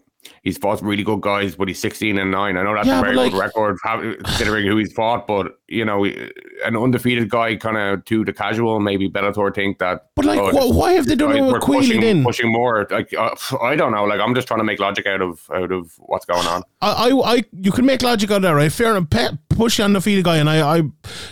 he's 0.42 0.58
fought 0.58 0.82
really 0.82 1.02
good 1.02 1.20
guys, 1.20 1.54
but 1.56 1.68
he's 1.68 1.78
16 1.80 2.18
and 2.18 2.30
9. 2.30 2.56
I 2.56 2.62
know 2.62 2.74
that's 2.74 2.86
Yeah, 2.86 2.98
a 2.98 3.02
very 3.02 3.14
but 3.16 3.30
good 3.30 3.38
record 3.38 3.78
considering 4.24 4.66
who 4.66 4.76
he's 4.76 4.92
fought, 4.92 5.26
but 5.26 5.58
you 5.68 5.84
know, 5.84 6.04
an 6.04 6.76
undefeated 6.76 7.28
guy 7.30 7.56
kind 7.56 7.76
of 7.76 8.04
to 8.06 8.24
the 8.24 8.32
casual, 8.32 8.80
maybe 8.80 9.08
Bellator 9.08 9.54
think 9.54 9.78
that. 9.78 10.06
But 10.16 10.24
like, 10.24 10.38
oh, 10.40 10.50
wh- 10.50 10.76
why 10.76 10.92
have 10.92 11.06
they 11.06 11.14
done 11.14 11.36
it 11.36 11.42
with 11.42 11.62
pushing, 11.62 12.00
then? 12.00 12.24
pushing 12.24 12.52
more. 12.52 12.86
Like, 12.90 13.12
uh, 13.14 13.34
I 13.62 13.76
don't 13.76 13.92
know. 13.92 14.04
Like, 14.04 14.20
I'm 14.20 14.34
just 14.34 14.48
trying 14.48 14.60
to 14.60 14.64
make 14.64 14.78
logic 14.80 15.06
out 15.06 15.22
of 15.22 15.48
out 15.54 15.70
of 15.72 15.92
what's 15.98 16.24
going 16.26 16.46
on. 16.46 16.62
I, 16.80 16.90
I, 17.10 17.34
I, 17.36 17.44
you 17.52 17.72
can 17.72 17.86
make 17.86 18.02
logic 18.02 18.30
out 18.30 18.36
of 18.36 18.42
that, 18.42 18.50
right? 18.52 18.72
Fair 18.72 18.96
and 18.96 19.10
Pe- 19.10 19.36
push 19.48 19.76
the 19.78 19.84
undefeated 19.84 20.24
guy, 20.24 20.38
and 20.38 20.50
I, 20.50 20.78
I, 20.78 20.82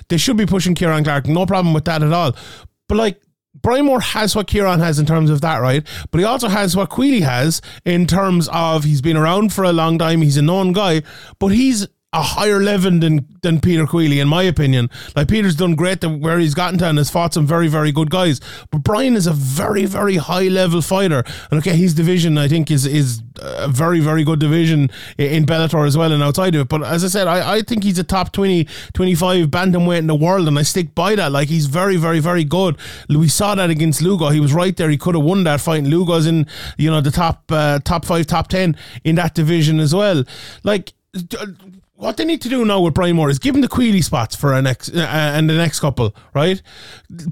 they 0.08 0.16
should 0.18 0.36
be 0.36 0.46
pushing 0.46 0.74
Kieran 0.74 1.04
Clark. 1.04 1.26
No 1.26 1.46
problem 1.46 1.74
with 1.74 1.84
that 1.86 2.02
at 2.02 2.12
all. 2.12 2.36
But 2.88 2.96
like, 2.96 3.20
Brian 3.62 3.86
Moore 3.86 4.00
has 4.00 4.34
what 4.36 4.46
Kieran 4.46 4.80
has 4.80 4.98
in 4.98 5.06
terms 5.06 5.30
of 5.30 5.40
that, 5.40 5.58
right? 5.58 5.86
But 6.10 6.18
he 6.18 6.24
also 6.24 6.48
has 6.48 6.76
what 6.76 6.90
Queally 6.90 7.20
has 7.20 7.60
in 7.84 8.06
terms 8.06 8.48
of 8.52 8.84
he's 8.84 9.00
been 9.00 9.16
around 9.16 9.52
for 9.52 9.64
a 9.64 9.72
long 9.72 9.98
time. 9.98 10.22
He's 10.22 10.36
a 10.36 10.42
known 10.42 10.72
guy, 10.72 11.02
but 11.38 11.48
he's 11.48 11.86
a 12.14 12.22
higher 12.22 12.60
level 12.62 12.98
than 12.98 13.26
than 13.42 13.60
Peter 13.60 13.86
Queally, 13.86 14.18
in 14.18 14.28
my 14.28 14.42
opinion. 14.42 14.88
Like 15.14 15.28
Peter's 15.28 15.54
done 15.54 15.74
great 15.74 16.02
where 16.02 16.38
he's 16.38 16.54
gotten 16.54 16.78
to 16.78 16.86
and 16.86 16.96
has 16.96 17.10
fought 17.10 17.34
some 17.34 17.46
very, 17.46 17.68
very 17.68 17.92
good 17.92 18.10
guys. 18.10 18.40
But 18.70 18.82
Brian 18.82 19.14
is 19.14 19.26
a 19.26 19.32
very, 19.32 19.84
very 19.84 20.16
high 20.16 20.48
level 20.48 20.80
fighter. 20.80 21.22
And 21.50 21.58
okay, 21.60 21.76
his 21.76 21.92
division 21.92 22.38
I 22.38 22.48
think 22.48 22.70
is 22.70 22.86
is 22.86 23.22
a 23.40 23.68
very, 23.68 24.00
very 24.00 24.24
good 24.24 24.38
division 24.38 24.90
in 25.18 25.44
Bellator 25.44 25.86
as 25.86 25.98
well 25.98 26.10
and 26.10 26.22
outside 26.22 26.54
of 26.54 26.62
it. 26.62 26.68
But 26.68 26.82
as 26.82 27.04
I 27.04 27.08
said, 27.08 27.28
I, 27.28 27.56
I 27.56 27.62
think 27.62 27.84
he's 27.84 27.98
a 27.98 28.04
top 28.04 28.32
20, 28.32 28.66
25 28.94 29.46
bantamweight 29.48 29.98
in 29.98 30.06
the 30.06 30.14
world, 30.14 30.48
and 30.48 30.58
I 30.58 30.62
stick 30.62 30.94
by 30.94 31.14
that. 31.14 31.30
Like 31.30 31.48
he's 31.48 31.66
very, 31.66 31.96
very, 31.96 32.20
very 32.20 32.44
good. 32.44 32.78
We 33.10 33.28
saw 33.28 33.54
that 33.54 33.68
against 33.68 34.00
Lugo. 34.00 34.30
He 34.30 34.40
was 34.40 34.54
right 34.54 34.74
there. 34.76 34.88
He 34.88 34.96
could 34.96 35.14
have 35.14 35.24
won 35.24 35.44
that 35.44 35.60
fight. 35.60 35.80
And 35.80 35.88
Lugo's 35.88 36.26
in, 36.26 36.46
you 36.78 36.90
know, 36.90 37.02
the 37.02 37.10
top 37.10 37.44
uh, 37.50 37.80
top 37.80 38.06
five, 38.06 38.26
top 38.26 38.48
ten 38.48 38.76
in 39.04 39.16
that 39.16 39.34
division 39.34 39.78
as 39.78 39.94
well. 39.94 40.24
Like 40.64 40.94
what 41.98 42.16
they 42.16 42.24
need 42.24 42.40
to 42.40 42.48
do 42.48 42.64
now 42.64 42.80
with 42.80 42.94
Brian 42.94 43.16
Moore 43.16 43.28
is 43.28 43.40
give 43.40 43.56
him 43.56 43.60
the 43.60 43.68
Queally 43.68 44.02
spots 44.02 44.36
for 44.36 44.54
a 44.54 44.62
next 44.62 44.90
uh, 44.94 45.00
and 45.00 45.50
the 45.50 45.54
next 45.54 45.80
couple, 45.80 46.14
right? 46.32 46.62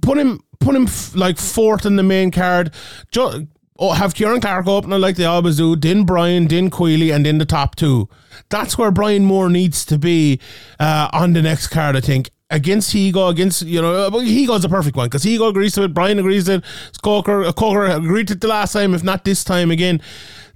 Put 0.02 0.18
him, 0.18 0.40
put 0.58 0.74
him 0.74 0.84
f- 0.84 1.14
like 1.14 1.38
fourth 1.38 1.86
in 1.86 1.94
the 1.94 2.02
main 2.02 2.32
card. 2.32 2.74
Ju- 3.12 3.46
oh, 3.78 3.92
have 3.92 4.16
Kieran 4.16 4.40
Clark 4.40 4.66
opening 4.66 5.00
like 5.00 5.14
they 5.14 5.24
always 5.24 5.58
do. 5.58 5.76
Then 5.76 6.02
Brian, 6.02 6.48
then 6.48 6.68
Queally, 6.68 7.12
and 7.12 7.24
then 7.24 7.38
the 7.38 7.44
top 7.44 7.76
two. 7.76 8.08
That's 8.48 8.76
where 8.76 8.90
Brian 8.90 9.24
Moore 9.24 9.48
needs 9.48 9.84
to 9.86 9.98
be 9.98 10.40
uh, 10.80 11.10
on 11.12 11.32
the 11.32 11.42
next 11.42 11.68
card, 11.68 11.94
I 11.94 12.00
think. 12.00 12.30
Against 12.50 12.92
Higo, 12.92 13.30
against 13.30 13.62
you 13.62 13.80
know, 13.80 14.06
uh, 14.06 14.10
Higo's 14.10 14.64
a 14.64 14.68
perfect 14.68 14.96
one 14.96 15.06
because 15.06 15.24
Higo 15.24 15.48
agrees 15.48 15.74
to 15.74 15.84
it, 15.84 15.94
Brian 15.94 16.18
agrees 16.18 16.46
to 16.46 16.54
it, 16.54 16.64
Coker, 17.02 17.44
uh, 17.44 17.52
Coker 17.52 17.86
agreed 17.86 18.28
to 18.28 18.34
it 18.34 18.40
the 18.40 18.48
last 18.48 18.72
time, 18.72 18.94
if 18.94 19.04
not 19.04 19.24
this 19.24 19.44
time 19.44 19.70
again. 19.70 20.00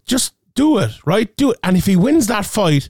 Just 0.04 0.34
do 0.54 0.78
it, 0.78 0.90
right? 1.04 1.34
Do 1.36 1.52
it, 1.52 1.58
and 1.62 1.76
if 1.76 1.86
he 1.86 1.94
wins 1.96 2.26
that 2.26 2.46
fight, 2.46 2.88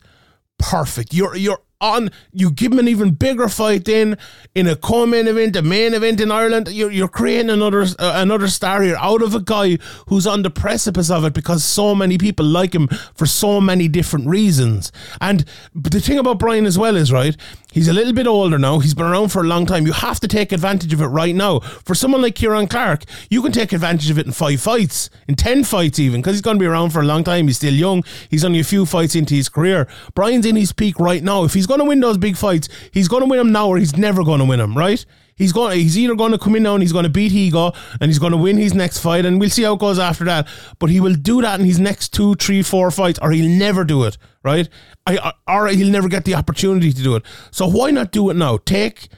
perfect. 0.60 1.12
You're 1.12 1.34
you're 1.36 1.60
on. 1.80 2.10
You 2.32 2.50
give 2.50 2.72
him 2.72 2.78
an 2.78 2.88
even 2.88 3.12
bigger 3.12 3.48
fight 3.48 3.86
then 3.86 4.18
in 4.54 4.66
a 4.66 4.76
co-main 4.76 5.26
event, 5.26 5.56
a 5.56 5.62
main 5.62 5.94
event 5.94 6.20
in 6.20 6.30
Ireland. 6.30 6.68
You're, 6.70 6.90
you're 6.90 7.08
creating 7.08 7.50
another 7.50 7.82
uh, 7.82 8.12
another 8.16 8.48
star 8.48 8.82
here 8.82 8.96
out 8.98 9.22
of 9.22 9.34
a 9.34 9.40
guy 9.40 9.78
who's 10.08 10.26
on 10.26 10.42
the 10.42 10.50
precipice 10.50 11.10
of 11.10 11.24
it 11.24 11.32
because 11.32 11.64
so 11.64 11.94
many 11.94 12.18
people 12.18 12.46
like 12.46 12.74
him 12.74 12.88
for 13.14 13.26
so 13.26 13.60
many 13.60 13.88
different 13.88 14.26
reasons. 14.26 14.92
And 15.20 15.44
the 15.74 16.00
thing 16.00 16.18
about 16.18 16.38
Brian 16.38 16.66
as 16.66 16.78
well 16.78 16.96
is 16.96 17.10
right. 17.10 17.36
He's 17.72 17.86
a 17.86 17.92
little 17.92 18.12
bit 18.12 18.26
older 18.26 18.58
now. 18.58 18.80
He's 18.80 18.94
been 18.94 19.06
around 19.06 19.28
for 19.28 19.42
a 19.42 19.46
long 19.46 19.64
time. 19.64 19.86
You 19.86 19.92
have 19.92 20.18
to 20.20 20.28
take 20.28 20.50
advantage 20.50 20.92
of 20.92 21.00
it 21.00 21.06
right 21.06 21.34
now. 21.34 21.60
For 21.60 21.94
someone 21.94 22.20
like 22.20 22.34
Kieran 22.34 22.66
Clark, 22.66 23.04
you 23.28 23.42
can 23.42 23.52
take 23.52 23.72
advantage 23.72 24.10
of 24.10 24.18
it 24.18 24.26
in 24.26 24.32
five 24.32 24.60
fights, 24.60 25.08
in 25.28 25.36
10 25.36 25.62
fights 25.62 26.00
even, 26.00 26.20
because 26.20 26.34
he's 26.34 26.42
going 26.42 26.56
to 26.56 26.60
be 26.60 26.66
around 26.66 26.90
for 26.90 27.00
a 27.00 27.04
long 27.04 27.22
time. 27.22 27.46
He's 27.46 27.58
still 27.58 27.72
young. 27.72 28.02
He's 28.28 28.44
only 28.44 28.58
a 28.58 28.64
few 28.64 28.86
fights 28.86 29.14
into 29.14 29.34
his 29.34 29.48
career. 29.48 29.86
Brian's 30.14 30.46
in 30.46 30.56
his 30.56 30.72
peak 30.72 30.98
right 30.98 31.22
now. 31.22 31.44
If 31.44 31.54
he's 31.54 31.66
going 31.66 31.80
to 31.80 31.86
win 31.86 32.00
those 32.00 32.18
big 32.18 32.36
fights, 32.36 32.68
he's 32.90 33.06
going 33.06 33.22
to 33.22 33.28
win 33.28 33.38
them 33.38 33.52
now 33.52 33.68
or 33.68 33.78
he's 33.78 33.96
never 33.96 34.24
going 34.24 34.40
to 34.40 34.46
win 34.46 34.58
them, 34.58 34.76
right? 34.76 35.04
He's 35.40 35.54
going. 35.54 35.78
He's 35.78 35.96
either 35.96 36.14
going 36.14 36.32
to 36.32 36.38
come 36.38 36.54
in 36.54 36.64
now 36.64 36.74
and 36.74 36.82
he's 36.82 36.92
going 36.92 37.04
to 37.04 37.08
beat 37.08 37.32
Higo 37.32 37.74
and 37.98 38.10
he's 38.10 38.18
going 38.18 38.32
to 38.32 38.36
win 38.36 38.58
his 38.58 38.74
next 38.74 38.98
fight, 38.98 39.24
and 39.24 39.40
we'll 39.40 39.48
see 39.48 39.62
how 39.62 39.72
it 39.72 39.80
goes 39.80 39.98
after 39.98 40.22
that. 40.26 40.46
But 40.78 40.90
he 40.90 41.00
will 41.00 41.14
do 41.14 41.40
that 41.40 41.58
in 41.58 41.64
his 41.64 41.80
next 41.80 42.12
two, 42.12 42.34
three, 42.34 42.62
four 42.62 42.90
fights, 42.90 43.18
or 43.22 43.32
he'll 43.32 43.48
never 43.48 43.82
do 43.82 44.04
it. 44.04 44.18
Right? 44.44 44.68
I, 45.06 45.32
or 45.48 45.68
he'll 45.68 45.90
never 45.90 46.08
get 46.08 46.26
the 46.26 46.34
opportunity 46.34 46.92
to 46.92 47.02
do 47.02 47.16
it. 47.16 47.22
So 47.50 47.66
why 47.66 47.90
not 47.90 48.12
do 48.12 48.28
it 48.28 48.34
now? 48.34 48.58
Take 48.58 49.08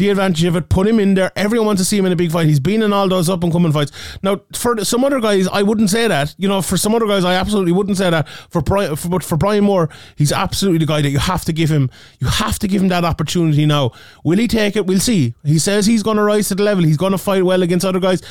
the 0.00 0.08
advantage 0.08 0.42
of 0.44 0.56
it. 0.56 0.68
Put 0.68 0.88
him 0.88 0.98
in 0.98 1.14
there. 1.14 1.30
Everyone 1.36 1.66
wants 1.66 1.82
to 1.82 1.86
see 1.86 1.96
him 1.96 2.06
in 2.06 2.12
a 2.12 2.16
big 2.16 2.32
fight. 2.32 2.46
He's 2.46 2.58
been 2.58 2.82
in 2.82 2.92
all 2.92 3.08
those 3.08 3.28
up 3.28 3.44
and 3.44 3.52
coming 3.52 3.70
fights. 3.70 3.92
Now, 4.22 4.40
for 4.54 4.84
some 4.84 5.04
other 5.04 5.20
guys, 5.20 5.46
I 5.46 5.62
wouldn't 5.62 5.90
say 5.90 6.08
that. 6.08 6.34
You 6.38 6.48
know, 6.48 6.62
for 6.62 6.76
some 6.76 6.94
other 6.94 7.06
guys, 7.06 7.24
I 7.24 7.34
absolutely 7.34 7.72
wouldn't 7.72 7.98
say 7.98 8.10
that. 8.10 8.28
For 8.28 8.62
Brian, 8.62 8.96
for, 8.96 9.08
but 9.08 9.22
for 9.22 9.36
Brian 9.36 9.64
Moore, 9.64 9.88
he's 10.16 10.32
absolutely 10.32 10.78
the 10.78 10.86
guy 10.86 11.02
that 11.02 11.10
you 11.10 11.18
have 11.18 11.44
to 11.44 11.52
give 11.52 11.70
him. 11.70 11.90
You 12.18 12.26
have 12.26 12.58
to 12.60 12.66
give 12.66 12.82
him 12.82 12.88
that 12.88 13.04
opportunity 13.04 13.66
now. 13.66 13.92
Will 14.24 14.38
he 14.38 14.48
take 14.48 14.74
it? 14.74 14.86
We'll 14.86 15.00
see. 15.00 15.34
He 15.44 15.58
says 15.58 15.86
he's 15.86 16.02
going 16.02 16.16
to 16.16 16.22
rise 16.22 16.48
to 16.48 16.54
the 16.54 16.64
level. 16.64 16.82
He's 16.82 16.96
going 16.96 17.12
to 17.12 17.18
fight 17.18 17.44
well 17.44 17.62
against 17.62 17.84
other 17.84 18.00
guys. 18.00 18.22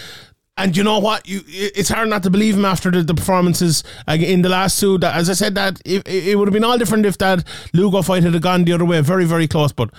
And 0.57 0.75
you 0.75 0.83
know 0.83 0.99
what? 0.99 1.25
You, 1.25 1.39
it's 1.47 1.87
hard 1.87 2.09
not 2.09 2.23
to 2.23 2.29
believe 2.29 2.57
him 2.57 2.65
after 2.65 2.91
the, 2.91 3.01
the 3.01 3.13
performances 3.13 3.81
in 4.09 4.41
the 4.41 4.49
last 4.49 4.77
two. 4.77 4.97
That, 4.97 5.15
as 5.15 5.29
I 5.29 5.33
said, 5.33 5.55
that 5.55 5.81
it, 5.85 6.05
it 6.05 6.37
would 6.37 6.49
have 6.49 6.53
been 6.53 6.65
all 6.65 6.77
different 6.77 7.05
if 7.05 7.17
that 7.19 7.45
Lugo 7.73 8.01
fight 8.01 8.23
had 8.23 8.41
gone 8.41 8.65
the 8.65 8.73
other 8.73 8.83
way. 8.83 8.99
Very, 8.99 9.23
very 9.23 9.47
close. 9.47 9.71
But 9.71 9.89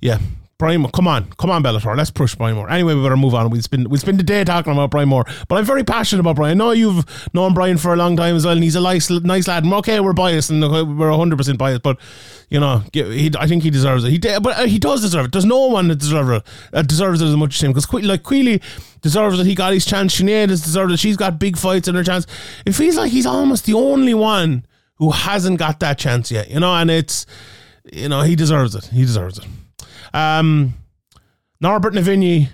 yeah, 0.00 0.18
Brian, 0.58 0.80
Moore, 0.80 0.90
come 0.90 1.06
on, 1.06 1.30
come 1.38 1.50
on, 1.50 1.62
Bellator, 1.62 1.96
let's 1.96 2.10
push 2.10 2.34
Brian 2.34 2.56
Moore. 2.56 2.68
Anyway, 2.68 2.92
we 2.92 3.00
better 3.00 3.16
move 3.16 3.32
on. 3.32 3.48
We'll 3.48 3.62
spend 3.62 3.86
we'll 3.86 4.00
spend 4.00 4.18
the 4.18 4.24
day 4.24 4.42
talking 4.42 4.72
about 4.72 4.90
Brian 4.90 5.08
Moore, 5.08 5.24
but 5.46 5.54
I'm 5.54 5.64
very 5.64 5.84
passionate 5.84 6.18
about 6.18 6.34
Brian. 6.34 6.60
I 6.60 6.64
know 6.64 6.72
you've 6.72 7.04
known 7.32 7.54
Brian 7.54 7.78
for 7.78 7.94
a 7.94 7.96
long 7.96 8.16
time 8.16 8.34
as 8.34 8.44
well, 8.44 8.54
and 8.54 8.64
he's 8.64 8.74
a 8.74 8.80
nice, 8.80 9.08
nice 9.08 9.46
lad. 9.46 9.62
And 9.62 9.72
okay, 9.74 10.00
we're 10.00 10.14
biased 10.14 10.50
and 10.50 10.60
we're 10.60 11.10
100 11.10 11.36
percent 11.36 11.58
biased, 11.58 11.82
but 11.82 11.96
you 12.48 12.58
know, 12.58 12.82
he, 12.92 13.30
I 13.38 13.46
think 13.46 13.62
he 13.62 13.70
deserves 13.70 14.02
it. 14.02 14.10
He, 14.10 14.18
de- 14.18 14.40
but 14.40 14.58
uh, 14.58 14.66
he 14.66 14.80
does 14.80 15.00
deserve 15.00 15.26
it. 15.26 15.32
There's 15.32 15.44
no 15.44 15.68
one 15.68 15.86
that 15.88 16.00
deserves 16.00 16.28
it. 16.28 16.42
Uh, 16.72 16.82
deserves 16.82 17.22
it 17.22 17.26
as 17.26 17.36
much 17.36 17.54
as 17.54 17.62
him 17.62 17.72
because 17.72 17.92
like 18.02 18.24
Queally 18.24 18.60
deserves 19.00 19.38
it. 19.38 19.46
He 19.46 19.54
got 19.54 19.72
his 19.72 19.86
chance. 19.86 20.20
Sinead 20.20 20.48
has 20.48 20.62
deserved 20.62 20.90
it. 20.90 20.98
She's 20.98 21.16
got 21.16 21.38
big 21.38 21.56
fights 21.56 21.86
and 21.86 21.96
her 21.96 22.02
chance. 22.02 22.26
It 22.66 22.72
feels 22.72 22.96
like 22.96 23.12
he's 23.12 23.26
almost 23.26 23.64
the 23.66 23.74
only 23.74 24.14
one 24.14 24.66
who 24.96 25.12
hasn't 25.12 25.60
got 25.60 25.78
that 25.78 25.98
chance 25.98 26.32
yet. 26.32 26.50
You 26.50 26.58
know, 26.58 26.74
and 26.74 26.90
it's 26.90 27.26
you 27.92 28.08
know 28.08 28.22
he 28.22 28.34
deserves 28.34 28.74
it. 28.74 28.86
He 28.86 29.02
deserves 29.02 29.38
it. 29.38 29.44
Um. 30.14 30.74
Norbert 31.60 31.92
Novenyi. 31.94 32.48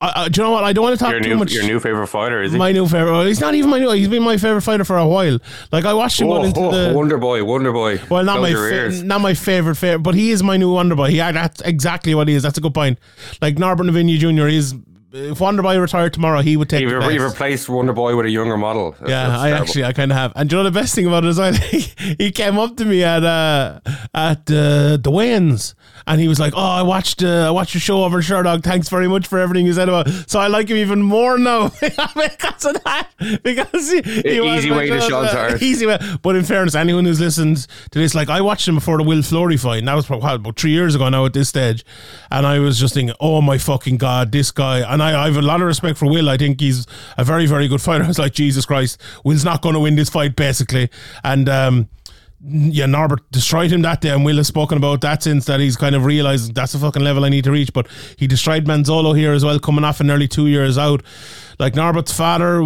I, 0.00 0.24
I, 0.24 0.28
do 0.28 0.40
you 0.40 0.46
know 0.46 0.50
what? 0.50 0.64
I 0.64 0.72
don't 0.72 0.82
want 0.82 0.98
to 0.98 1.02
talk 1.02 1.12
Your 1.12 1.20
too 1.20 1.28
new, 1.30 1.36
much. 1.36 1.52
your 1.52 1.62
new 1.62 1.78
favorite 1.78 2.08
fighter 2.08 2.42
is 2.42 2.52
he? 2.52 2.58
my 2.58 2.72
new 2.72 2.86
favorite. 2.86 3.12
Well, 3.12 3.24
he's 3.24 3.40
not 3.40 3.54
even 3.54 3.70
my 3.70 3.78
new. 3.78 3.90
He's 3.92 4.08
been 4.08 4.24
my 4.24 4.36
favorite 4.36 4.62
fighter 4.62 4.84
for 4.84 4.98
a 4.98 5.06
while. 5.06 5.38
Like 5.70 5.84
I 5.84 5.94
watched 5.94 6.20
him 6.20 6.28
Oh, 6.28 6.42
into 6.42 6.60
oh, 6.60 6.70
the. 6.88 6.92
Wonder 6.94 7.16
Boy, 7.16 7.44
Wonder 7.44 7.72
Boy. 7.72 8.00
Well, 8.10 8.24
not 8.24 8.38
Close 8.38 8.52
my 8.54 8.90
fa- 8.98 9.04
not 9.04 9.20
my 9.20 9.34
favorite 9.34 9.76
favorite, 9.76 10.00
but 10.00 10.14
he 10.16 10.32
is 10.32 10.42
my 10.42 10.56
new 10.56 10.72
Wonder 10.72 10.96
Boy. 10.96 11.08
Yeah, 11.10 11.30
that's 11.32 11.60
exactly 11.62 12.14
what 12.14 12.26
he 12.28 12.34
is. 12.34 12.42
That's 12.42 12.58
a 12.58 12.60
good 12.60 12.74
point. 12.74 12.98
Like 13.40 13.56
Norbert 13.56 13.86
Novenyi 13.86 14.18
Jr. 14.18 14.48
is. 14.48 14.74
If 15.16 15.38
Wonder 15.38 15.62
Boy 15.62 15.78
retired 15.78 16.12
tomorrow, 16.12 16.40
he 16.40 16.56
would 16.56 16.68
take. 16.68 16.88
The 16.88 16.98
re- 16.98 17.14
you've 17.14 17.22
replaced 17.22 17.68
Wonder 17.68 17.92
Boy 17.92 18.16
with 18.16 18.26
a 18.26 18.30
younger 18.30 18.56
model. 18.56 18.90
That's- 18.92 19.08
Yeah, 19.10 19.28
that's 19.28 19.40
I 19.40 19.46
terrible. 19.50 19.62
actually, 19.68 19.84
I 19.84 19.92
kind 19.92 20.10
of 20.10 20.18
have. 20.18 20.32
And 20.34 20.50
you 20.50 20.58
know 20.58 20.64
the 20.64 20.72
best 20.72 20.92
thing 20.92 21.06
about 21.06 21.24
it 21.24 21.28
is, 21.28 21.38
I 21.38 21.52
he 21.52 22.32
came 22.32 22.58
up 22.58 22.76
to 22.78 22.84
me 22.84 23.04
at 23.04 23.22
uh, 23.22 23.78
at 24.12 24.50
uh, 24.50 24.96
the 24.96 25.10
weigh-ins, 25.12 25.76
and 26.08 26.20
he 26.20 26.26
was 26.26 26.40
like, 26.40 26.52
"Oh, 26.56 26.60
I 26.60 26.82
watched 26.82 27.22
uh, 27.22 27.46
I 27.46 27.50
watched 27.52 27.74
your 27.74 27.80
show 27.80 28.02
over 28.02 28.22
Sherdog. 28.22 28.64
Thanks 28.64 28.88
very 28.88 29.06
much 29.06 29.28
for 29.28 29.38
everything 29.38 29.66
you 29.66 29.72
said 29.72 29.88
about." 29.88 30.08
it." 30.08 30.28
So 30.28 30.40
I 30.40 30.48
like 30.48 30.68
him 30.68 30.78
even 30.78 31.00
more 31.00 31.38
now 31.38 31.68
because 31.80 32.64
of 32.64 32.82
that. 32.82 33.08
Because 33.44 33.92
he, 33.92 34.02
he 34.02 34.40
Easy 34.56 34.72
way 34.72 34.88
to 34.90 34.98
God, 34.98 35.08
Sean's 35.08 35.28
uh, 35.28 35.36
heart. 35.36 35.62
Easy 35.62 35.86
way. 35.86 35.98
But 36.22 36.34
in 36.34 36.42
fairness, 36.42 36.74
anyone 36.74 37.04
who's 37.04 37.20
listened 37.20 37.68
to 37.92 37.98
this, 38.00 38.16
like 38.16 38.28
I 38.30 38.40
watched 38.40 38.66
him 38.66 38.74
before 38.74 38.96
the 38.98 39.04
Will 39.04 39.22
Fleury 39.22 39.56
fight, 39.58 39.78
and 39.78 39.86
that 39.88 39.94
was 39.94 40.06
probably, 40.06 40.34
about 40.34 40.58
three 40.58 40.72
years 40.72 40.96
ago 40.96 41.08
now 41.08 41.24
at 41.24 41.34
this 41.34 41.48
stage, 41.50 41.84
and 42.32 42.44
I 42.44 42.58
was 42.58 42.80
just 42.80 42.94
thinking, 42.94 43.14
"Oh 43.20 43.40
my 43.40 43.58
fucking 43.58 43.98
god, 43.98 44.32
this 44.32 44.50
guy!" 44.50 44.80
And 44.80 45.03
I, 45.04 45.22
I 45.22 45.26
have 45.26 45.36
a 45.36 45.42
lot 45.42 45.60
of 45.60 45.66
respect 45.66 45.98
for 45.98 46.06
Will. 46.06 46.28
I 46.28 46.36
think 46.36 46.60
he's 46.60 46.86
a 47.18 47.24
very, 47.24 47.46
very 47.46 47.68
good 47.68 47.80
fighter. 47.80 48.04
I 48.04 48.08
was 48.08 48.18
like, 48.18 48.32
Jesus 48.32 48.66
Christ, 48.66 49.00
Will's 49.24 49.44
not 49.44 49.62
going 49.62 49.74
to 49.74 49.80
win 49.80 49.96
this 49.96 50.08
fight, 50.08 50.36
basically. 50.36 50.90
And 51.22 51.48
um, 51.48 51.88
yeah, 52.46 52.86
Norbert 52.86 53.30
destroyed 53.30 53.70
him 53.72 53.82
that 53.82 54.00
day, 54.00 54.10
and 54.10 54.24
Will 54.24 54.36
has 54.36 54.48
spoken 54.48 54.76
about 54.76 55.00
that 55.00 55.22
since 55.22 55.46
that 55.46 55.60
he's 55.60 55.76
kind 55.76 55.94
of 55.94 56.04
realised 56.04 56.54
that's 56.54 56.72
the 56.72 56.78
fucking 56.78 57.02
level 57.02 57.24
I 57.24 57.28
need 57.28 57.44
to 57.44 57.52
reach. 57.52 57.72
But 57.72 57.88
he 58.18 58.26
destroyed 58.26 58.66
Manzolo 58.66 59.16
here 59.16 59.32
as 59.32 59.44
well, 59.44 59.58
coming 59.58 59.84
off 59.84 60.00
a 60.00 60.04
nearly 60.04 60.28
two 60.28 60.46
years 60.46 60.76
out. 60.76 61.02
Like 61.58 61.74
Norbert's 61.74 62.12
father, 62.12 62.60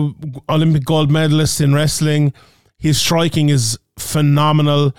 Olympic 0.49 0.84
gold 0.84 1.11
medalist 1.11 1.61
in 1.61 1.74
wrestling, 1.74 2.32
his 2.78 3.01
striking 3.01 3.51
is 3.51 3.78
phenomenal. 3.99 4.95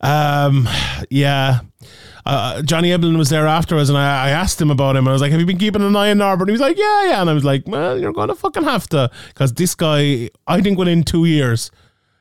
Um, 0.00 0.68
yeah. 1.10 1.60
Uh, 2.28 2.60
Johnny 2.60 2.90
Eblin 2.90 3.16
was 3.16 3.30
there 3.30 3.46
afterwards, 3.46 3.88
and 3.88 3.96
I, 3.96 4.26
I 4.26 4.30
asked 4.30 4.60
him 4.60 4.70
about 4.70 4.96
him. 4.96 5.06
And 5.06 5.08
I 5.08 5.12
was 5.12 5.22
like, 5.22 5.30
"Have 5.30 5.40
you 5.40 5.46
been 5.46 5.56
keeping 5.56 5.80
an 5.80 5.96
eye 5.96 6.10
on 6.10 6.18
Norbert?" 6.18 6.42
And 6.42 6.50
he 6.50 6.52
was 6.52 6.60
like, 6.60 6.76
"Yeah, 6.76 7.08
yeah." 7.08 7.20
And 7.22 7.30
I 7.30 7.32
was 7.32 7.44
like, 7.44 7.62
"Well, 7.66 7.98
you're 7.98 8.12
going 8.12 8.28
to 8.28 8.34
fucking 8.34 8.64
have 8.64 8.86
to, 8.90 9.10
because 9.28 9.54
this 9.54 9.74
guy, 9.74 10.28
I 10.46 10.60
think 10.60 10.78
within 10.78 11.04
two 11.04 11.24
years, 11.24 11.70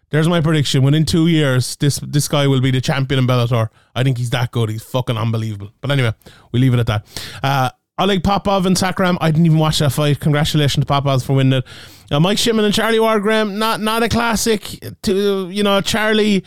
there's 0.09 0.29
my 0.29 0.39
prediction. 0.39 0.83
Within 0.83 1.03
two 1.03 1.27
years, 1.27 1.75
this 1.75 1.99
this 1.99 2.29
guy 2.29 2.47
will 2.47 2.61
be 2.61 2.71
the 2.71 2.79
champion 2.79 3.19
in 3.19 3.27
Bellator. 3.27 3.67
I 3.95 4.03
think 4.03 4.17
he's 4.17 4.29
that 4.29 4.51
good. 4.51 4.69
He's 4.69 4.83
fucking 4.83 5.17
unbelievable. 5.17 5.71
But 5.81 5.91
anyway, 5.91 6.13
we 6.53 6.61
leave 6.61 6.73
it 6.73 6.79
at 6.79 6.87
that. 6.87 7.05
Uh, 7.43 7.69
I 7.97 8.05
like 8.05 8.23
Popov 8.23 8.65
and 8.65 8.77
Sakram. 8.77 9.17
I 9.19 9.31
didn't 9.31 9.47
even 9.47 9.57
watch 9.57 9.79
that 9.79 9.91
fight. 9.91 10.21
Congratulations 10.21 10.85
to 10.85 10.87
Popov 10.87 11.23
for 11.23 11.33
winning 11.33 11.59
it. 11.59 11.65
Uh, 12.09 12.21
Mike 12.21 12.37
Shipman 12.37 12.63
and 12.63 12.73
Charlie 12.73 12.99
Wargraham, 12.99 13.57
not 13.57 13.81
not 13.81 14.03
a 14.03 14.07
classic. 14.07 14.79
To 15.01 15.49
you 15.49 15.63
know, 15.63 15.81
Charlie. 15.81 16.45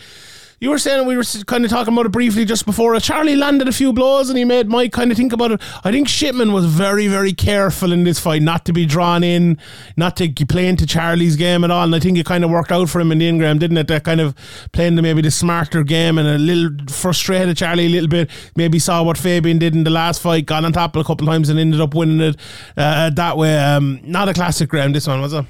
You 0.63 0.69
were 0.69 0.79
saying 0.79 1.07
we 1.07 1.17
were 1.17 1.25
kind 1.47 1.65
of 1.65 1.71
talking 1.71 1.95
about 1.95 2.05
it 2.05 2.13
briefly 2.13 2.45
just 2.45 2.67
before. 2.67 2.95
Uh, 2.95 3.01
Charlie 3.01 3.35
landed 3.35 3.67
a 3.67 3.73
few 3.73 3.95
blows 3.95 4.29
and 4.29 4.37
he 4.37 4.45
made 4.45 4.69
Mike 4.69 4.93
kind 4.93 5.11
of 5.11 5.17
think 5.17 5.33
about 5.33 5.53
it. 5.53 5.63
I 5.85 5.91
think 5.91 6.07
Shipman 6.07 6.53
was 6.53 6.67
very, 6.67 7.09
very 7.09 7.33
careful 7.33 7.93
in 7.93 8.05
this 8.05 8.21
fight 8.21 8.43
not 8.43 8.67
to 8.67 8.75
be 8.75 8.85
drawn 8.85 9.25
in, 9.25 9.57
not 9.97 10.19
to 10.19 10.31
play 10.31 10.69
into 10.69 10.87
Charlie's 10.87 11.37
game 11.37 11.65
at 11.65 11.71
all. 11.71 11.85
And 11.85 11.95
I 11.95 11.99
think 11.99 12.19
it 12.19 12.27
kind 12.27 12.45
of 12.45 12.51
worked 12.51 12.73
out 12.73 12.91
for 12.91 13.01
him 13.01 13.11
in 13.11 13.17
the 13.17 13.27
Ingram, 13.27 13.59
didn't 13.59 13.79
it? 13.79 13.89
That 13.89 14.05
kind 14.05 14.21
of 14.21 14.35
playing 14.73 14.97
the, 14.97 15.03
maybe 15.03 15.23
the 15.23 15.31
smarter 15.31 15.83
game 15.83 16.19
and 16.19 16.29
a 16.29 16.37
little 16.37 16.77
frustrated 16.89 17.57
Charlie 17.57 17.87
a 17.87 17.89
little 17.89 18.09
bit. 18.09 18.29
Maybe 18.55 18.79
saw 18.79 19.03
what 19.03 19.17
Fabian 19.17 19.59
did 19.59 19.75
in 19.75 19.85
the 19.85 19.91
last 19.91 20.21
fight, 20.21 20.45
got 20.45 20.67
on 20.67 20.75
top 20.75 20.95
a 20.95 21.03
couple 21.03 21.27
of 21.27 21.33
times 21.33 21.49
and 21.49 21.59
ended 21.59 21.81
up 21.81 21.95
winning 21.95 22.21
it 22.21 22.37
uh, 22.77 23.09
that 23.09 23.39
way. 23.39 23.59
Um, 23.59 24.01
not 24.05 24.29
a 24.29 24.35
classic 24.35 24.69
Graham, 24.69 24.93
this 24.93 25.07
one, 25.07 25.23
was 25.23 25.33
it? 25.33 25.47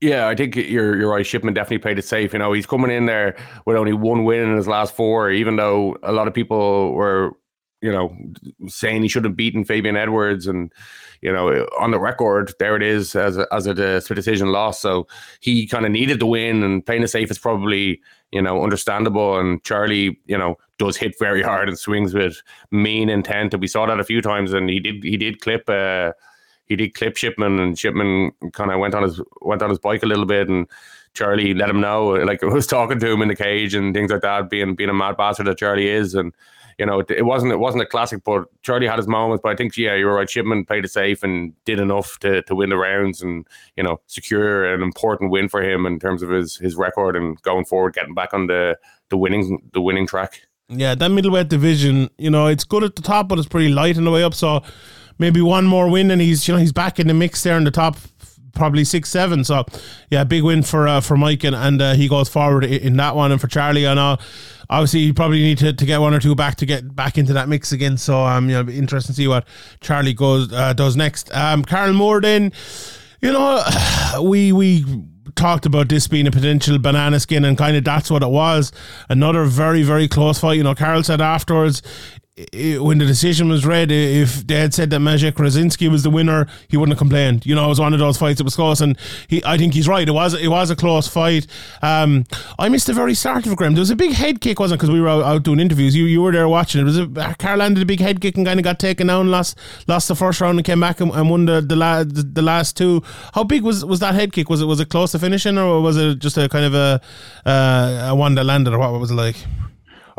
Yeah, 0.00 0.28
I 0.28 0.34
think 0.34 0.56
you're 0.56 0.96
you're 0.98 1.10
right. 1.10 1.26
Shipman 1.26 1.52
definitely 1.52 1.78
played 1.78 1.98
it 1.98 2.04
safe. 2.06 2.32
You 2.32 2.38
know, 2.38 2.52
he's 2.52 2.66
coming 2.66 2.90
in 2.90 3.04
there 3.04 3.36
with 3.66 3.76
only 3.76 3.92
one 3.92 4.24
win 4.24 4.48
in 4.48 4.56
his 4.56 4.66
last 4.66 4.94
four, 4.96 5.30
even 5.30 5.56
though 5.56 5.96
a 6.02 6.12
lot 6.12 6.26
of 6.26 6.32
people 6.32 6.92
were, 6.94 7.32
you 7.82 7.92
know, 7.92 8.16
saying 8.66 9.02
he 9.02 9.08
should 9.08 9.24
have 9.24 9.36
beaten 9.36 9.62
Fabian 9.62 9.96
Edwards, 9.96 10.46
and 10.46 10.72
you 11.20 11.30
know, 11.30 11.66
on 11.78 11.90
the 11.90 12.00
record, 12.00 12.54
there 12.58 12.76
it 12.76 12.82
is 12.82 13.14
as 13.14 13.36
a, 13.36 13.46
as 13.52 13.66
a 13.66 13.74
decision 14.00 14.52
loss. 14.52 14.80
So 14.80 15.06
he 15.40 15.66
kind 15.66 15.84
of 15.84 15.92
needed 15.92 16.18
the 16.18 16.26
win, 16.26 16.62
and 16.62 16.84
playing 16.84 17.02
it 17.02 17.08
safe 17.08 17.30
is 17.30 17.38
probably 17.38 18.00
you 18.32 18.40
know 18.40 18.62
understandable. 18.62 19.38
And 19.38 19.62
Charlie, 19.64 20.18
you 20.24 20.38
know, 20.38 20.56
does 20.78 20.96
hit 20.96 21.18
very 21.18 21.42
hard 21.42 21.68
and 21.68 21.78
swings 21.78 22.14
with 22.14 22.40
mean 22.70 23.10
intent, 23.10 23.52
and 23.52 23.60
we 23.60 23.66
saw 23.66 23.84
that 23.84 24.00
a 24.00 24.04
few 24.04 24.22
times. 24.22 24.54
And 24.54 24.70
he 24.70 24.80
did 24.80 25.04
he 25.04 25.18
did 25.18 25.42
clip. 25.42 25.68
Uh, 25.68 26.12
he 26.70 26.76
did 26.76 26.94
clip 26.94 27.16
Shipman, 27.16 27.58
and 27.58 27.76
Shipman 27.76 28.30
kind 28.52 28.70
of 28.70 28.78
went 28.78 28.94
on 28.94 29.02
his 29.02 29.20
went 29.42 29.60
on 29.60 29.70
his 29.70 29.80
bike 29.80 30.04
a 30.04 30.06
little 30.06 30.24
bit, 30.24 30.48
and 30.48 30.68
Charlie 31.14 31.52
let 31.52 31.68
him 31.68 31.80
know, 31.80 32.10
like 32.10 32.42
was 32.42 32.68
talking 32.68 33.00
to 33.00 33.10
him 33.10 33.22
in 33.22 33.28
the 33.28 33.34
cage 33.34 33.74
and 33.74 33.92
things 33.92 34.12
like 34.12 34.22
that, 34.22 34.48
being 34.48 34.76
being 34.76 34.88
a 34.88 34.94
mad 34.94 35.16
bastard 35.16 35.48
that 35.48 35.58
Charlie 35.58 35.88
is, 35.88 36.14
and 36.14 36.32
you 36.78 36.86
know 36.86 37.00
it, 37.00 37.10
it 37.10 37.24
wasn't 37.26 37.52
it 37.52 37.58
wasn't 37.58 37.82
a 37.82 37.86
classic, 37.86 38.22
but 38.22 38.44
Charlie 38.62 38.86
had 38.86 39.00
his 39.00 39.08
moments. 39.08 39.40
But 39.42 39.50
I 39.50 39.56
think 39.56 39.76
yeah, 39.76 39.96
you 39.96 40.06
were 40.06 40.14
right. 40.14 40.30
Shipman 40.30 40.64
played 40.64 40.84
it 40.84 40.92
safe 40.92 41.24
and 41.24 41.52
did 41.64 41.80
enough 41.80 42.20
to 42.20 42.40
to 42.42 42.54
win 42.54 42.70
the 42.70 42.76
rounds 42.76 43.20
and 43.20 43.48
you 43.76 43.82
know 43.82 44.00
secure 44.06 44.72
an 44.72 44.80
important 44.80 45.32
win 45.32 45.48
for 45.48 45.64
him 45.64 45.86
in 45.86 45.98
terms 45.98 46.22
of 46.22 46.30
his 46.30 46.54
his 46.54 46.76
record 46.76 47.16
and 47.16 47.42
going 47.42 47.64
forward, 47.64 47.94
getting 47.94 48.14
back 48.14 48.32
on 48.32 48.46
the 48.46 48.78
the 49.08 49.16
winning 49.16 49.68
the 49.72 49.80
winning 49.80 50.06
track. 50.06 50.42
Yeah, 50.68 50.94
that 50.94 51.08
middleweight 51.08 51.48
division, 51.48 52.10
you 52.16 52.30
know, 52.30 52.46
it's 52.46 52.62
good 52.62 52.84
at 52.84 52.94
the 52.94 53.02
top, 53.02 53.26
but 53.26 53.40
it's 53.40 53.48
pretty 53.48 53.70
light 53.70 53.96
on 53.96 54.04
the 54.04 54.10
way 54.12 54.22
up. 54.22 54.34
So 54.34 54.62
maybe 55.20 55.40
one 55.42 55.66
more 55.66 55.88
win 55.88 56.10
and 56.10 56.20
he's 56.20 56.48
you 56.48 56.54
know 56.54 56.58
he's 56.58 56.72
back 56.72 56.98
in 56.98 57.06
the 57.06 57.14
mix 57.14 57.42
there 57.44 57.56
in 57.56 57.62
the 57.62 57.70
top 57.70 57.96
probably 58.54 58.84
six 58.84 59.08
seven. 59.08 59.44
So 59.44 59.64
yeah 60.10 60.24
big 60.24 60.42
win 60.42 60.64
for 60.64 60.88
uh, 60.88 61.00
for 61.00 61.16
Mike 61.16 61.44
and, 61.44 61.54
and 61.54 61.80
uh, 61.80 61.94
he 61.94 62.08
goes 62.08 62.28
forward 62.28 62.64
in 62.64 62.96
that 62.96 63.14
one. 63.14 63.30
And 63.30 63.40
for 63.40 63.46
Charlie 63.46 63.82
know 63.82 64.16
obviously 64.68 65.00
you 65.00 65.14
probably 65.14 65.42
need 65.42 65.58
to, 65.58 65.72
to 65.72 65.86
get 65.86 66.00
one 66.00 66.14
or 66.14 66.20
two 66.20 66.34
back 66.34 66.56
to 66.56 66.66
get 66.66 66.96
back 66.96 67.18
into 67.18 67.34
that 67.34 67.48
mix 67.48 67.70
again. 67.70 67.96
So 67.96 68.18
um 68.18 68.48
you 68.48 68.56
know 68.56 68.64
be 68.64 68.76
interesting 68.76 69.14
to 69.14 69.16
see 69.16 69.28
what 69.28 69.46
Charlie 69.80 70.14
goes 70.14 70.52
uh, 70.52 70.72
does 70.72 70.96
next. 70.96 71.32
Um 71.36 71.64
Carl 71.64 71.92
Moore 71.92 72.20
then 72.20 72.52
you 73.20 73.30
know 73.30 73.62
we 74.22 74.52
we 74.52 74.84
talked 75.36 75.64
about 75.64 75.88
this 75.88 76.08
being 76.08 76.26
a 76.26 76.30
potential 76.30 76.76
banana 76.78 77.20
skin 77.20 77.44
and 77.44 77.56
kind 77.56 77.76
of 77.76 77.84
that's 77.84 78.10
what 78.10 78.22
it 78.22 78.30
was. 78.30 78.72
Another 79.10 79.44
very 79.44 79.82
very 79.82 80.08
close 80.08 80.38
fight. 80.38 80.54
You 80.54 80.64
know 80.64 80.74
Carl 80.74 81.02
said 81.02 81.20
afterwards 81.20 81.82
it, 82.52 82.82
when 82.82 82.98
the 82.98 83.06
decision 83.06 83.48
was 83.48 83.66
read, 83.66 83.90
if 83.90 84.46
they 84.46 84.56
had 84.56 84.74
said 84.74 84.90
that 84.90 85.00
Maciej 85.00 85.32
Różański 85.32 85.90
was 85.90 86.02
the 86.02 86.10
winner, 86.10 86.46
he 86.68 86.76
wouldn't 86.76 86.94
have 86.94 86.98
complained. 86.98 87.44
You 87.46 87.54
know, 87.54 87.64
it 87.64 87.68
was 87.68 87.80
one 87.80 87.92
of 87.92 87.98
those 87.98 88.18
fights 88.18 88.38
that 88.38 88.44
was 88.44 88.56
close, 88.56 88.80
and 88.80 88.96
he, 89.28 89.42
I 89.44 89.58
think 89.58 89.74
he's 89.74 89.88
right. 89.88 90.08
It 90.08 90.12
was 90.12 90.34
it 90.34 90.48
was 90.48 90.70
a 90.70 90.76
close 90.76 91.06
fight. 91.08 91.46
Um, 91.82 92.24
I 92.58 92.68
missed 92.68 92.86
the 92.86 92.92
very 92.92 93.14
start 93.14 93.46
of 93.46 93.56
Graham. 93.56 93.74
There 93.74 93.80
was 93.80 93.90
a 93.90 93.96
big 93.96 94.12
head 94.12 94.40
kick, 94.40 94.60
wasn't 94.60 94.78
it? 94.78 94.80
Because 94.80 94.92
we 94.92 95.00
were 95.00 95.08
out, 95.08 95.22
out, 95.22 95.42
doing 95.42 95.60
interviews. 95.60 95.94
You 95.94 96.04
you 96.04 96.22
were 96.22 96.32
there 96.32 96.48
watching. 96.48 96.80
It 96.80 96.84
was 96.84 96.98
a 96.98 97.06
Carl 97.38 97.58
landed 97.58 97.82
a 97.82 97.86
big 97.86 98.00
head 98.00 98.20
kick 98.20 98.36
and 98.36 98.46
kind 98.46 98.58
of 98.58 98.64
got 98.64 98.78
taken 98.78 99.08
down. 99.08 99.30
Lost 99.30 99.58
lost 99.86 100.08
the 100.08 100.16
first 100.16 100.40
round 100.40 100.58
and 100.58 100.64
came 100.64 100.80
back 100.80 101.00
and, 101.00 101.12
and 101.12 101.30
won 101.30 101.46
the 101.46 101.60
the, 101.60 101.76
la, 101.76 102.04
the, 102.04 102.22
the 102.22 102.42
last 102.42 102.76
two. 102.76 103.02
How 103.34 103.44
big 103.44 103.62
was 103.62 103.84
was 103.84 104.00
that 104.00 104.14
head 104.14 104.32
kick? 104.32 104.48
Was 104.48 104.62
it 104.62 104.66
was 104.66 104.80
it 104.80 104.88
close 104.88 105.12
to 105.12 105.18
finishing 105.18 105.58
or 105.58 105.80
was 105.80 105.96
it 105.96 106.18
just 106.18 106.36
a 106.38 106.48
kind 106.48 106.64
of 106.64 106.74
a 106.74 107.00
uh, 107.46 108.08
a 108.10 108.14
one 108.14 108.34
that 108.36 108.44
landed 108.44 108.72
or 108.72 108.78
what, 108.78 108.92
what 108.92 109.00
was 109.00 109.10
it 109.10 109.14
like? 109.14 109.36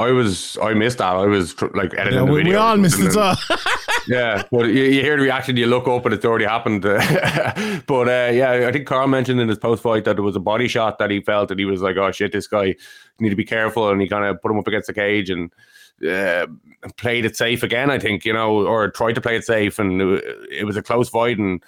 I 0.02 0.12
was 0.12 0.58
I 0.62 0.74
missed 0.74 0.98
that. 0.98 1.16
I 1.16 1.26
was 1.26 1.60
like 1.62 1.94
editing 1.94 2.20
yeah, 2.20 2.26
the 2.26 2.32
we, 2.32 2.38
video. 2.40 2.54
We 2.54 2.58
all 2.58 2.78
missed 2.78 3.00
it. 3.00 3.16
All. 3.16 3.36
yeah, 4.08 4.44
but 4.52 4.68
you, 4.68 4.84
you, 4.84 5.02
hear 5.02 5.16
the 5.16 5.24
reaction, 5.24 5.58
you 5.58 5.68
look 5.68 5.88
up 5.88 6.06
and 6.06 6.14
it's 6.14 6.26
already 6.26 6.46
happened. 6.46 6.82
but 7.88 8.08
uh, 8.08 8.32
yeah, 8.34 8.66
I 8.68 8.72
think 8.72 8.88
Carl 8.88 9.08
mentioned 9.08 9.40
in 9.40 9.48
his 9.48 9.60
post 9.60 9.84
fight 9.84 10.06
that 10.06 10.18
it 10.18 10.22
was 10.22 10.36
a 10.36 10.40
body 10.40 10.68
shot 10.68 10.98
that 11.00 11.12
he 11.12 11.22
felt 11.22 11.50
that 11.50 11.60
he 11.60 11.66
was 11.66 11.82
like, 11.82 11.98
oh 11.98 12.12
shit, 12.12 12.32
this 12.32 12.48
guy 12.48 12.76
need 13.20 13.30
to 13.30 13.36
be 13.36 13.46
careful, 13.46 13.90
and 13.90 14.02
he 14.02 14.08
kind 14.08 14.26
of 14.26 14.42
put 14.42 14.52
him 14.52 14.60
up 14.60 14.68
against 14.68 14.88
the 14.88 14.94
cage 14.94 15.30
and. 15.30 15.52
Uh, 16.02 16.48
played 16.98 17.26
it 17.26 17.36
safe 17.36 17.62
again, 17.62 17.92
I 17.92 18.00
think, 18.00 18.26
you 18.26 18.34
know, 18.34 18.66
or 18.66 18.90
tried 18.90 19.14
to 19.14 19.22
play 19.22 19.36
it 19.36 19.46
safe, 19.46 19.78
and 19.78 20.02
it 20.02 20.66
was 20.66 20.76
a 20.76 20.82
close 20.82 21.10
fight, 21.10 21.38
and 21.38 21.62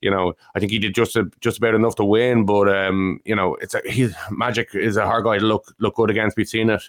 you 0.00 0.10
know, 0.10 0.34
I 0.54 0.60
think 0.60 0.72
he 0.72 0.78
did 0.78 0.94
just 0.94 1.16
a, 1.16 1.30
just 1.40 1.58
about 1.58 1.74
enough 1.74 1.96
to 1.96 2.04
win. 2.04 2.46
But 2.46 2.68
um, 2.68 3.20
you 3.24 3.34
know, 3.34 3.56
it's 3.56 3.74
a, 3.74 3.82
he's 3.84 4.14
Magic 4.30 4.74
is 4.74 4.96
a 4.96 5.04
hard 5.04 5.24
guy 5.24 5.38
to 5.38 5.44
look 5.44 5.74
look 5.78 5.96
good 5.96 6.10
against. 6.10 6.36
We've 6.36 6.48
seen 6.48 6.70
it 6.70 6.82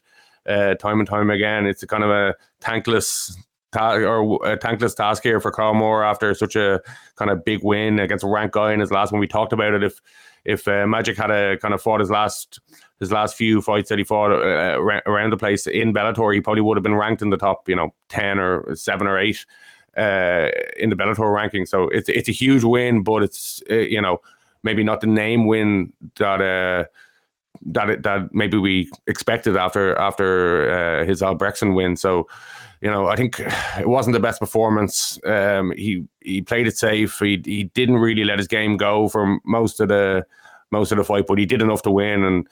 uh, 0.48 0.76
time 0.76 1.00
and 1.00 1.08
time 1.08 1.30
again. 1.30 1.66
It's 1.66 1.84
a 1.84 1.88
kind 1.88 2.04
of 2.04 2.10
a 2.10 2.36
thankless 2.60 3.38
ta- 3.72 3.96
or 3.96 4.46
a 4.46 4.58
thankless 4.58 4.94
task 4.94 5.24
here 5.24 5.40
for 5.40 5.52
Carl 5.52 5.74
Moore 5.74 6.04
after 6.04 6.34
such 6.34 6.56
a 6.56 6.82
kind 7.16 7.32
of 7.32 7.44
big 7.46 7.64
win 7.64 8.00
against 8.00 8.24
a 8.24 8.28
ranked 8.28 8.54
guy 8.54 8.74
in 8.74 8.80
his 8.80 8.92
last 8.92 9.12
one. 9.12 9.20
We 9.20 9.28
talked 9.28 9.54
about 9.54 9.74
it. 9.74 9.84
If 9.84 10.02
if 10.44 10.68
uh, 10.68 10.88
Magic 10.88 11.18
had 11.18 11.30
a 11.30 11.58
kind 11.58 11.74
of 11.74 11.82
fought 11.82 12.00
his 12.00 12.10
last 12.10 12.60
his 13.00 13.12
last 13.12 13.36
few 13.36 13.62
fights 13.62 13.90
that 13.90 13.98
he 13.98 14.04
fought 14.04 14.32
uh, 14.32 14.80
around 15.08 15.32
the 15.32 15.38
place 15.38 15.68
in 15.68 15.94
Bellator, 15.94 16.34
he 16.34 16.42
probably 16.42 16.62
would 16.62 16.78
have 16.78 16.84
been 16.84 16.96
ranked 16.96 17.22
in 17.22 17.30
the 17.30 17.38
top, 17.38 17.68
you 17.70 17.76
know, 17.76 17.94
ten 18.10 18.40
or 18.40 18.76
seven 18.76 19.08
or 19.08 19.20
eight 19.20 19.46
uh, 19.98 20.50
in 20.78 20.90
the 20.90 20.96
Bellator 20.96 21.34
ranking. 21.34 21.66
So 21.66 21.90
it's 21.90 22.10
it's 22.10 22.30
a 22.30 22.34
huge 22.34 22.64
win, 22.64 23.04
but 23.04 23.24
it's 23.24 23.62
uh, 23.70 23.76
you 23.76 24.02
know 24.02 24.22
maybe 24.64 24.84
not 24.84 25.02
the 25.02 25.08
name 25.08 25.46
win 25.48 25.94
that 26.18 26.42
uh, 26.42 26.86
that 27.66 28.04
that 28.04 28.34
maybe 28.34 28.58
we 28.58 28.90
expected 29.08 29.56
after 29.56 29.96
after 29.98 30.72
uh, 30.72 31.06
his 31.06 31.22
Albrechtsen 31.22 31.76
win. 31.76 31.96
So, 31.96 32.28
you 32.82 32.90
know, 32.90 33.08
I 33.08 33.16
think 33.16 33.40
it 33.80 33.88
wasn't 33.88 34.14
the 34.14 34.20
best 34.20 34.40
performance. 34.40 35.20
Um, 35.26 35.72
he 35.72 36.06
he 36.22 36.42
played 36.42 36.68
it 36.68 36.78
safe. 36.78 37.20
He 37.20 37.42
he 37.46 37.66
didn't 37.66 37.98
really 37.98 38.24
let 38.24 38.40
his 38.40 38.48
game 38.48 38.78
go 38.78 39.10
for 39.10 39.40
most 39.46 39.80
of 39.80 39.90
the 39.90 40.26
most 40.72 40.92
of 40.92 40.98
the 40.98 41.04
fight, 41.04 41.28
but 41.28 41.38
he 41.38 41.46
did 41.46 41.62
enough 41.62 41.82
to 41.84 41.92
win. 41.92 42.24
And 42.24 42.48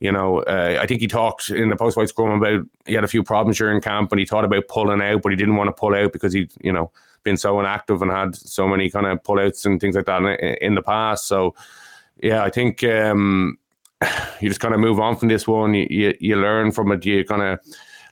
you 0.00 0.12
know, 0.12 0.40
uh, 0.40 0.78
I 0.80 0.86
think 0.86 1.00
he 1.00 1.06
talked 1.06 1.50
in 1.50 1.68
the 1.68 1.76
post 1.76 1.94
fight 1.94 2.08
scrum 2.08 2.42
about 2.42 2.66
he 2.86 2.94
had 2.94 3.04
a 3.04 3.08
few 3.08 3.22
problems 3.22 3.58
during 3.58 3.80
camp, 3.80 4.12
and 4.12 4.18
he 4.18 4.26
thought 4.26 4.44
about 4.44 4.68
pulling 4.68 5.02
out, 5.02 5.22
but 5.22 5.32
he 5.32 5.36
didn't 5.36 5.56
want 5.56 5.68
to 5.68 5.80
pull 5.80 5.94
out 5.94 6.12
because 6.12 6.32
he 6.32 6.48
you 6.62 6.72
know 6.72 6.90
been 7.22 7.36
so 7.36 7.60
inactive 7.60 8.00
and 8.00 8.10
had 8.10 8.34
so 8.34 8.66
many 8.66 8.90
kind 8.90 9.06
of 9.06 9.22
pullouts 9.22 9.66
and 9.66 9.78
things 9.80 9.94
like 9.94 10.06
that 10.06 10.22
in, 10.22 10.54
in 10.56 10.74
the 10.74 10.82
past. 10.82 11.26
So. 11.26 11.54
Yeah, 12.22 12.44
I 12.44 12.50
think 12.50 12.84
um, 12.84 13.56
you 14.40 14.48
just 14.48 14.60
kind 14.60 14.74
of 14.74 14.80
move 14.80 15.00
on 15.00 15.16
from 15.16 15.28
this 15.28 15.46
one. 15.46 15.74
You, 15.74 15.86
you, 15.90 16.14
you 16.20 16.36
learn 16.36 16.72
from 16.72 16.92
it. 16.92 17.04
You 17.04 17.24
kind 17.24 17.42
of 17.42 17.58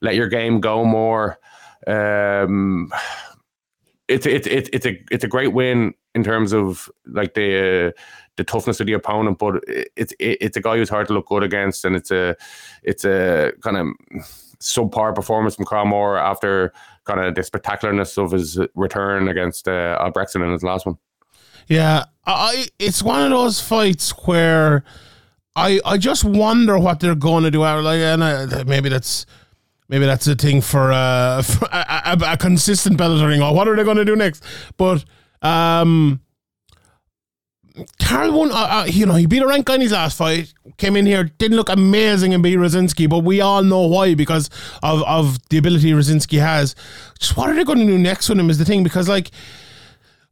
let 0.00 0.14
your 0.14 0.28
game 0.28 0.60
go 0.60 0.84
more. 0.84 1.38
Um, 1.86 2.92
it's 4.08 4.24
it's 4.24 4.46
it's 4.46 4.70
it's 4.72 4.86
a 4.86 5.04
it's 5.10 5.24
a 5.24 5.28
great 5.28 5.52
win 5.52 5.92
in 6.14 6.24
terms 6.24 6.52
of 6.52 6.88
like 7.06 7.34
the 7.34 7.88
uh, 7.88 8.00
the 8.36 8.44
toughness 8.44 8.80
of 8.80 8.86
the 8.86 8.94
opponent, 8.94 9.38
but 9.38 9.62
it's 9.96 10.12
it, 10.18 10.38
it's 10.40 10.56
a 10.56 10.60
guy 10.60 10.76
who's 10.76 10.88
hard 10.88 11.08
to 11.08 11.12
look 11.14 11.26
good 11.26 11.42
against, 11.42 11.84
and 11.84 11.94
it's 11.94 12.10
a 12.10 12.36
it's 12.82 13.04
a 13.04 13.52
kind 13.62 13.76
of 13.76 13.86
subpar 14.60 15.14
performance 15.14 15.54
from 15.54 15.66
Carl 15.66 15.86
Moore 15.86 16.16
after 16.18 16.72
kind 17.04 17.20
of 17.20 17.34
the 17.34 17.42
spectacularness 17.42 18.16
of 18.22 18.32
his 18.32 18.58
return 18.74 19.28
against 19.28 19.68
uh, 19.68 19.98
Albrechtsen 20.00 20.44
in 20.44 20.52
his 20.52 20.62
last 20.62 20.86
one. 20.86 20.98
Yeah, 21.66 22.04
I 22.26 22.68
it's 22.78 23.02
one 23.02 23.24
of 23.24 23.30
those 23.30 23.60
fights 23.60 24.10
where 24.26 24.84
I 25.56 25.80
I 25.84 25.98
just 25.98 26.24
wonder 26.24 26.78
what 26.78 27.00
they're 27.00 27.14
going 27.14 27.44
to 27.44 27.50
do. 27.50 27.60
Like, 27.60 28.00
and 28.00 28.22
I, 28.22 28.62
maybe 28.64 28.88
that's 28.88 29.26
maybe 29.88 30.06
that's 30.06 30.26
a 30.26 30.34
thing 30.34 30.60
for, 30.60 30.92
uh, 30.92 31.42
for 31.42 31.66
a, 31.72 32.16
a, 32.20 32.32
a, 32.32 32.36
consistent 32.36 32.98
Bellator. 32.98 33.42
Or 33.42 33.54
what 33.54 33.68
are 33.68 33.76
they 33.76 33.84
going 33.84 33.96
to 33.96 34.04
do 34.04 34.16
next? 34.16 34.44
But 34.76 35.04
um, 35.42 36.20
Carl 38.00 38.32
won. 38.32 38.50
Uh, 38.50 38.54
uh, 38.54 38.84
you 38.88 39.06
know, 39.06 39.14
he 39.14 39.26
beat 39.26 39.42
a 39.42 39.46
rank 39.46 39.66
guy 39.66 39.76
in 39.76 39.80
his 39.80 39.92
last 39.92 40.16
fight. 40.16 40.52
Came 40.76 40.96
in 40.96 41.06
here, 41.06 41.24
didn't 41.24 41.56
look 41.56 41.68
amazing 41.68 42.34
and 42.34 42.42
beat 42.42 42.56
Różański, 42.56 43.08
but 43.08 43.20
we 43.20 43.40
all 43.40 43.62
know 43.62 43.86
why 43.86 44.14
because 44.14 44.50
of 44.82 45.02
of 45.02 45.38
the 45.48 45.58
ability 45.58 45.92
Różański 45.92 46.40
has. 46.40 46.74
Just 47.18 47.36
what 47.36 47.50
are 47.50 47.54
they 47.54 47.64
going 47.64 47.80
to 47.80 47.86
do 47.86 47.98
next 47.98 48.28
with 48.28 48.38
him 48.38 48.50
is 48.50 48.58
the 48.58 48.64
thing 48.64 48.82
because 48.82 49.08
like 49.08 49.30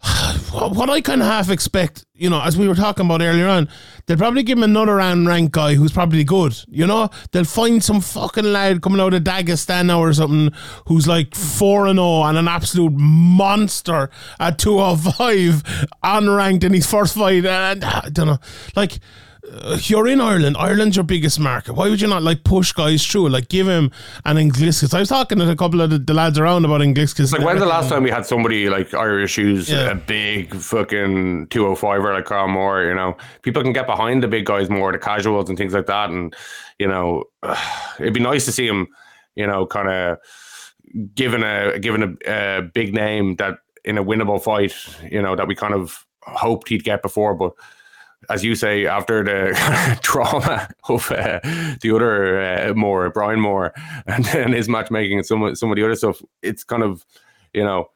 what 0.53 0.91
I 0.91 0.99
of 0.99 1.27
half 1.27 1.51
expect 1.51 2.05
you 2.17 2.31
know, 2.31 2.41
as 2.41 2.57
we 2.57 2.69
were 2.69 2.75
talking 2.75 3.07
about 3.07 3.21
earlier 3.23 3.47
on, 3.47 3.69
they'll 4.07 4.17
probably 4.17 4.43
give 4.43 4.59
him 4.59 4.65
another 4.65 4.93
unranked 4.93 5.51
guy 5.51 5.75
who's 5.75 5.93
probably 5.93 6.25
good. 6.25 6.57
You 6.69 6.87
know, 6.87 7.11
they'll 7.33 7.45
find 7.45 7.83
some 7.83 8.01
fucking 8.01 8.45
lad 8.45 8.83
coming 8.83 9.01
out 9.01 9.15
of 9.15 9.23
Dagestan 9.23 9.87
now 9.87 10.01
or 10.01 10.13
something 10.13 10.57
who's 10.87 11.07
like 11.07 11.35
4 11.35 11.87
and 11.87 11.99
0 11.99 12.23
and 12.23 12.39
an 12.39 12.49
absolute 12.49 12.93
monster 12.97 14.11
at 14.41 14.59
205 14.59 15.63
unranked 16.03 16.65
in 16.65 16.73
his 16.73 16.87
first 16.87 17.15
fight. 17.15 17.45
And 17.45 17.85
uh, 17.85 18.03
I 18.05 18.09
don't 18.11 18.27
know. 18.27 18.39
Like, 18.75 18.99
uh, 19.53 19.79
you're 19.83 20.07
in 20.09 20.21
Ireland. 20.21 20.57
Ireland's 20.59 20.97
your 20.97 21.05
biggest 21.05 21.39
market. 21.41 21.75
Why 21.75 21.89
would 21.89 22.01
you 22.01 22.09
not 22.09 22.23
like 22.23 22.45
push 22.45 22.73
guys 22.73 23.07
through? 23.07 23.29
Like 23.29 23.49
give 23.49 23.67
him 23.69 23.91
an 24.25 24.37
Ingliskus. 24.37 24.93
I 24.95 25.01
was 25.01 25.09
talking 25.09 25.39
to 25.39 25.51
a 25.51 25.57
couple 25.57 25.81
of 25.81 25.91
the, 25.91 25.99
the 25.99 26.15
lads 26.15 26.39
around 26.39 26.65
about 26.65 26.81
Ingliskus. 26.81 27.33
Like 27.33 27.43
when's 27.45 27.61
the 27.61 27.67
last 27.67 27.89
time 27.89 28.03
we 28.03 28.11
had 28.11 28.27
somebody 28.27 28.69
like 28.69 28.93
Irish 28.95 29.37
who's 29.37 29.69
Yeah. 29.71 29.91
a 29.91 29.95
big 29.95 30.55
fucking 30.55 31.47
205er 31.49 32.15
like 32.15 32.25
Carl 32.25 32.49
Moore, 32.49 32.85
you 32.85 32.95
know? 32.95 33.17
People 33.43 33.63
can 33.63 33.73
get 33.73 33.87
behind 33.87 34.23
the 34.23 34.29
big 34.29 34.47
guys 34.47 34.69
more, 34.71 34.93
the 34.93 34.99
casuals 34.99 35.49
and 35.49 35.57
things 35.59 35.73
like 35.75 35.87
that. 35.87 36.11
And, 36.11 36.35
you 36.79 36.89
know, 36.89 37.25
it'd 38.01 38.15
be 38.15 38.21
nice 38.21 38.45
to 38.47 38.53
see 38.53 38.67
him, 38.67 38.89
you 39.35 39.47
know, 39.47 39.67
kind 39.67 39.89
of 39.89 40.19
given 41.15 41.43
a 41.43 41.79
given 41.79 42.19
a, 42.27 42.59
a 42.59 42.63
big 42.63 42.95
name 42.95 43.37
that 43.37 43.59
in 43.85 43.99
a 43.99 44.05
winnable 44.05 44.43
fight, 44.43 44.75
you 45.11 45.21
know, 45.23 45.37
that 45.37 45.47
we 45.47 45.55
kind 45.55 45.75
of 45.75 46.05
hoped 46.23 46.69
he'd 46.69 46.83
get 46.85 47.03
before, 47.03 47.35
but 47.35 47.53
as 48.31 48.45
you 48.45 48.55
say, 48.55 48.87
after 48.87 49.23
the 49.25 49.99
trauma 50.03 50.69
of 50.89 51.11
uh, 51.11 51.41
the 51.81 51.93
other 51.95 52.41
uh, 52.41 52.75
Moore, 52.75 53.11
Brian 53.11 53.41
Moore, 53.41 53.73
and 54.07 54.25
then 54.27 54.53
his 54.53 54.69
matchmaking 54.69 55.19
and 55.19 55.27
some 55.27 55.43
of, 55.43 55.59
some 55.59 55.71
of 55.71 55.77
the 55.77 55.85
other 55.85 55.95
stuff, 55.95 56.23
it's 56.43 56.65
kind 56.65 56.83
of, 56.83 57.05
you 57.53 57.65
know, 57.65 57.91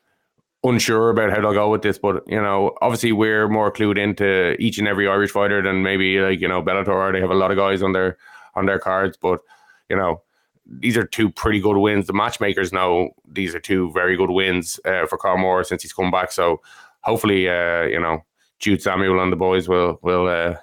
unsure 0.63 1.11
about 1.11 1.31
how 1.31 1.41
they'll 1.41 1.53
go 1.53 1.71
with 1.71 1.83
this. 1.83 1.99
But, 1.99 2.23
you 2.27 2.41
know, 2.41 2.77
obviously 2.83 3.13
we're 3.13 3.49
more 3.49 3.73
clued 3.73 3.99
into 3.99 4.57
each 4.61 4.79
and 4.79 4.89
every 4.89 5.09
Irish 5.09 5.31
fighter 5.31 5.63
than 5.63 5.83
maybe 5.83 6.21
like, 6.21 6.41
you 6.41 6.49
know, 6.49 6.63
Bellator. 6.63 7.13
They 7.13 7.21
have 7.21 7.31
a 7.31 7.35
lot 7.35 7.51
of 7.51 7.57
guys 7.57 7.83
on 7.83 7.93
their 7.93 8.17
on 8.55 8.67
their 8.67 8.79
cards, 8.79 9.17
but, 9.17 9.41
you 9.89 9.97
know, 9.97 10.23
these 10.67 10.97
are 10.97 11.05
two 11.05 11.31
pretty 11.31 11.61
good 11.61 11.77
wins. 11.77 12.07
The 12.07 12.13
matchmakers 12.13 12.73
know 12.73 13.11
these 13.27 13.55
are 13.55 13.61
two 13.61 13.91
very 13.93 14.17
good 14.17 14.31
wins 14.31 14.79
uh, 14.85 15.07
for 15.07 15.19
Carl 15.19 15.39
Moore 15.39 15.65
since 15.65 15.83
he's 15.83 15.93
come 15.93 16.11
back. 16.11 16.31
So 16.31 16.61
hopefully, 17.01 17.49
uh, 17.49 17.83
you 17.83 17.99
know, 17.99 18.25
Jude 18.61 18.83
Samuel 18.83 19.21
and 19.21 19.33
the 19.33 19.37
boys 19.37 19.69
will 19.69 19.99
will 20.03 20.29
uh, 20.29 20.57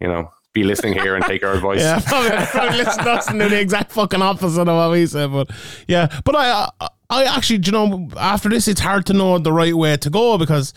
you 0.00 0.08
know 0.08 0.30
be 0.52 0.64
listening 0.64 0.94
here 0.94 1.14
and 1.14 1.24
take 1.24 1.44
our 1.44 1.52
advice. 1.56 1.80
Yeah, 1.80 2.00
probably, 2.06 2.46
probably 2.46 2.78
listen 2.78 3.04
to 3.04 3.10
us 3.10 3.28
and 3.28 3.38
do 3.38 3.48
the 3.48 3.60
exact 3.60 3.92
fucking 3.92 4.22
opposite 4.22 4.66
of 4.68 4.76
what 4.76 4.90
we 4.90 5.06
said. 5.06 5.30
But 5.30 5.50
yeah, 5.86 6.20
but 6.24 6.34
I, 6.34 6.68
I, 6.80 6.88
I 7.10 7.24
actually, 7.24 7.60
you 7.64 7.72
know, 7.72 8.08
after 8.16 8.48
this, 8.48 8.68
it's 8.68 8.80
hard 8.80 9.04
to 9.06 9.12
know 9.12 9.36
the 9.38 9.52
right 9.52 9.74
way 9.74 9.96
to 9.96 10.10
go 10.10 10.38
because, 10.38 10.72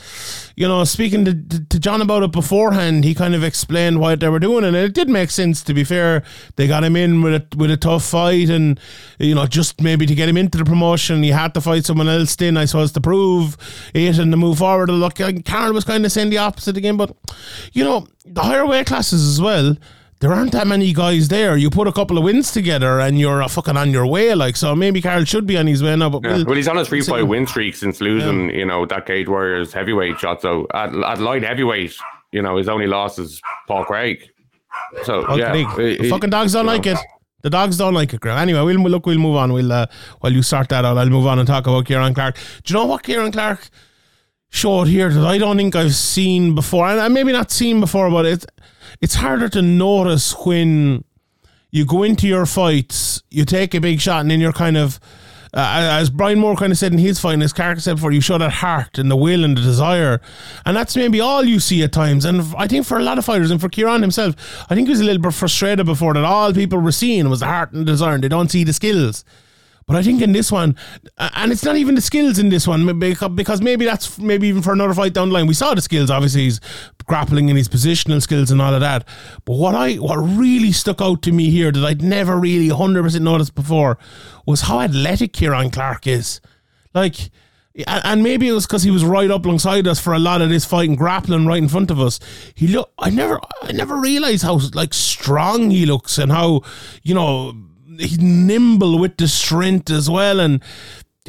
you 0.56 0.68
know, 0.68 0.84
speaking 0.84 1.26
to, 1.26 1.34
to, 1.34 1.66
to 1.66 1.80
John 1.80 2.02
about 2.02 2.24
it 2.24 2.32
beforehand, 2.32 3.04
he 3.04 3.14
kind 3.14 3.36
of 3.36 3.44
explained 3.44 4.00
why 4.00 4.16
they 4.16 4.28
were 4.30 4.40
doing 4.40 4.66
and 4.66 4.76
it 4.76 4.96
did 4.96 5.10
make 5.10 5.30
sense. 5.30 5.62
To 5.64 5.76
be 5.76 5.84
fair, 5.84 6.24
they 6.56 6.68
got 6.68 6.84
him 6.84 6.96
in 6.96 7.22
with 7.22 7.36
a 7.36 7.56
with 7.56 7.70
a 7.70 7.78
tough 7.78 8.04
fight, 8.04 8.50
and 8.50 8.80
you 9.20 9.36
know, 9.36 9.46
just 9.46 9.80
maybe 9.80 10.08
to 10.08 10.16
get 10.16 10.28
him 10.28 10.38
into 10.38 10.58
the 10.58 10.66
promotion, 10.66 11.22
he 11.22 11.30
had 11.30 11.54
to 11.54 11.62
fight 11.62 11.86
someone 11.86 12.10
else. 12.10 12.36
Then 12.36 12.58
I 12.58 12.66
suppose 12.66 12.92
to 12.94 13.02
prove 13.02 13.56
it 13.94 14.18
and 14.18 14.32
to 14.32 14.38
move 14.38 14.58
forward. 14.58 14.90
Look, 14.90 15.20
Carl 15.46 15.74
was 15.74 15.84
kind 15.84 16.04
of 16.04 16.12
saying 16.12 16.32
the 16.32 16.40
opposite 16.40 16.78
again, 16.78 16.98
but 16.98 17.16
you 17.74 17.84
know, 17.84 18.08
the 18.26 18.42
higher 18.42 18.66
weight 18.66 18.88
classes 18.88 19.28
as 19.28 19.40
well 19.40 19.78
there 20.24 20.32
aren't 20.34 20.54
that 20.54 20.66
many 20.68 20.94
guys 20.94 21.28
there. 21.28 21.58
You 21.58 21.70
put 21.70 21.88
a 21.88 21.92
couple 21.92 22.18
of 22.18 22.24
wins 22.24 22.52
together 22.52 23.00
and 23.02 23.20
you're 23.20 23.44
uh, 23.44 23.48
fucking 23.50 23.76
on 23.78 23.92
your 23.92 24.08
way. 24.08 24.34
Like 24.34 24.56
so, 24.56 24.74
maybe 24.74 25.02
Carl 25.02 25.26
should 25.26 25.46
be 25.46 25.58
on 25.58 25.68
his 25.68 25.84
way 25.84 25.96
now. 25.98 26.10
But 26.10 26.24
Yeah. 26.24 26.36
we'll- 26.38 26.46
Well, 26.46 26.56
he's 26.56 26.68
on 26.70 26.78
a 26.78 26.86
three 26.86 27.02
fight 27.02 27.28
win 27.28 27.46
streak 27.46 27.76
since 27.76 28.00
losing, 28.00 28.50
you 28.52 28.66
know, 28.66 28.86
that 28.86 29.06
Cage 29.06 29.28
Warriors 29.28 29.74
heavyweight 29.74 30.20
shot. 30.20 30.42
So 30.42 30.66
at, 30.74 30.96
at 30.96 31.20
light 31.20 31.44
heavyweight, 31.44 31.94
you 32.32 32.42
know, 32.42 32.56
his 32.58 32.70
only 32.70 32.88
loss 32.88 33.20
is 33.20 33.42
Paul 33.68 33.84
Craig. 33.86 34.30
So 35.04 35.26
Fuck 35.26 35.38
yeah, 35.38 35.54
he- 35.56 35.98
the 35.98 36.04
he- 36.04 36.10
fucking 36.10 36.30
dogs 36.30 36.54
don't 36.54 36.66
like 36.66 36.86
know. 36.86 36.94
it. 36.94 37.00
The 37.42 37.50
dogs 37.50 37.78
don't 37.78 37.94
like 37.94 38.14
it, 38.14 38.22
Graham. 38.22 38.38
Anyway, 38.40 38.62
we'll 38.62 38.90
look. 38.90 39.06
We'll 39.06 39.18
move 39.20 39.36
on. 39.36 39.52
We'll 39.52 39.74
uh, 39.74 39.88
while 40.22 40.32
you 40.32 40.42
sort 40.42 40.70
that 40.70 40.86
out, 40.86 40.98
I'll 40.98 41.10
move 41.10 41.28
on 41.28 41.38
and 41.40 41.46
talk 41.48 41.68
about 41.68 41.86
Kieran 41.86 42.14
Clark. 42.14 42.38
Do 42.64 42.74
you 42.74 42.80
know 42.80 42.86
what 42.86 43.04
Kieran 43.04 43.34
Clark 43.34 43.70
showed 44.50 44.88
here 44.88 45.10
that 45.10 45.26
I 45.26 45.38
don't 45.38 45.58
think 45.58 45.76
I've 45.76 45.94
seen 45.94 46.56
before, 46.56 46.88
and 46.88 47.02
I 47.02 47.10
maybe 47.10 47.34
not 47.34 47.52
seen 47.52 47.82
before, 47.82 48.10
but 48.10 48.26
it's 48.26 48.46
it's 49.04 49.16
harder 49.16 49.50
to 49.50 49.62
notice 49.62 50.34
when 50.46 51.04
you 51.72 51.86
go 51.86 52.04
into 52.04 52.26
your 52.26 52.46
fights, 52.46 53.22
you 53.30 53.44
take 53.44 53.74
a 53.74 53.82
big 53.82 54.00
shot, 54.00 54.22
and 54.22 54.32
then 54.32 54.40
you're 54.40 54.54
kind 54.54 54.78
of, 54.78 54.98
uh, 55.54 56.00
as 56.00 56.10
Brian 56.10 56.40
Moore 56.40 56.56
kind 56.56 56.72
of 56.72 56.78
said 56.78 56.94
in 56.94 57.00
his 57.00 57.20
fight, 57.20 57.34
and 57.34 57.44
as 57.44 57.52
Clark 57.52 57.82
said 57.82 57.98
before, 57.98 58.14
you 58.14 58.22
show 58.22 58.38
that 58.38 58.54
heart 58.54 58.98
and 58.98 59.12
the 59.12 59.18
will 59.18 59.44
and 59.44 59.58
the 59.58 59.62
desire, 59.62 60.22
and 60.66 60.78
that's 60.78 60.96
maybe 60.96 61.20
all 61.20 61.44
you 61.44 61.60
see 61.60 61.84
at 61.84 61.92
times. 61.92 62.24
And 62.24 62.56
I 62.58 62.66
think 62.66 62.86
for 62.86 62.98
a 62.98 63.04
lot 63.04 63.18
of 63.18 63.26
fighters, 63.26 63.52
and 63.52 63.60
for 63.60 63.68
Kieran 63.68 64.02
himself, 64.02 64.36
I 64.70 64.74
think 64.74 64.88
he 64.88 64.92
was 64.92 65.02
a 65.02 65.04
little 65.04 65.22
bit 65.22 65.34
frustrated 65.34 65.86
before 65.86 66.14
that 66.14 66.24
all 66.24 66.54
people 66.54 66.80
were 66.80 66.94
seeing 66.94 67.28
was 67.28 67.42
the 67.42 67.48
heart 67.48 67.74
and 67.74 67.82
the 67.82 67.92
desire, 67.92 68.16
and 68.16 68.24
they 68.24 68.30
don't 68.30 68.52
see 68.52 68.64
the 68.64 68.72
skills. 68.72 69.26
But 69.86 69.98
I 69.98 70.04
think 70.04 70.22
in 70.22 70.32
this 70.32 70.52
one, 70.52 70.76
and 71.18 71.52
it's 71.52 71.64
not 71.64 71.76
even 71.76 71.96
the 71.96 72.02
skills 72.02 72.40
in 72.40 72.50
this 72.50 72.68
one, 72.68 73.00
because 73.00 73.62
maybe 73.62 73.86
that's 73.86 74.18
maybe 74.18 74.48
even 74.48 74.62
for 74.62 74.74
another 74.74 74.94
fight 74.94 75.14
down 75.14 75.30
the 75.30 75.34
line. 75.34 75.48
We 75.48 75.54
saw 75.54 75.74
the 75.74 75.82
skills, 75.82 76.10
obviously, 76.10 76.44
he's 76.44 76.62
grappling 77.06 77.50
and 77.50 77.58
his 77.58 77.68
positional 77.68 78.22
skills 78.22 78.52
and 78.52 78.62
all 78.62 78.74
of 78.74 78.82
that. 78.82 79.08
But 79.46 79.58
what 79.58 79.76
I 79.76 79.96
what 79.96 80.18
really 80.18 80.72
stuck 80.72 81.02
out 81.02 81.22
to 81.24 81.32
me 81.32 81.50
here 81.50 81.72
that 81.72 81.84
I'd 81.84 82.02
never 82.02 82.38
really 82.38 82.70
100% 82.70 83.22
noticed 83.22 83.56
before 83.56 83.98
was 84.46 84.62
how 84.62 84.80
athletic 84.80 85.34
Kieran 85.34 85.70
Clark 85.70 86.08
is. 86.08 86.40
Like, 86.94 87.32
and 87.76 88.06
and 88.06 88.24
maybe 88.24 88.48
it 88.48 88.54
was 88.54 88.68
because 88.68 88.84
he 88.84 88.92
was 88.92 89.04
right 89.04 89.32
up 89.32 89.46
alongside 89.46 89.88
us 89.88 90.00
for 90.00 90.14
a 90.14 90.20
lot 90.20 90.42
of 90.42 90.50
this 90.50 90.64
fight 90.64 90.90
and 90.90 90.98
grappling 90.98 91.48
right 91.48 91.62
in 91.62 91.68
front 91.68 91.92
of 91.92 92.00
us. 92.00 92.20
He 92.56 92.68
look, 92.68 92.92
I 93.00 93.10
never, 93.10 93.40
I 93.64 93.72
never 93.72 93.98
realized 93.98 94.44
how 94.44 94.60
like 94.74 94.94
strong 94.94 95.72
he 95.72 95.86
looks 95.86 96.18
and 96.18 96.32
how, 96.32 96.62
you 97.02 97.16
know, 97.16 97.54
he's 98.00 98.20
nimble 98.20 99.00
with 99.00 99.18
the 99.18 99.28
strength 99.28 99.90
as 99.90 100.10
well. 100.10 100.40
And 100.40 100.62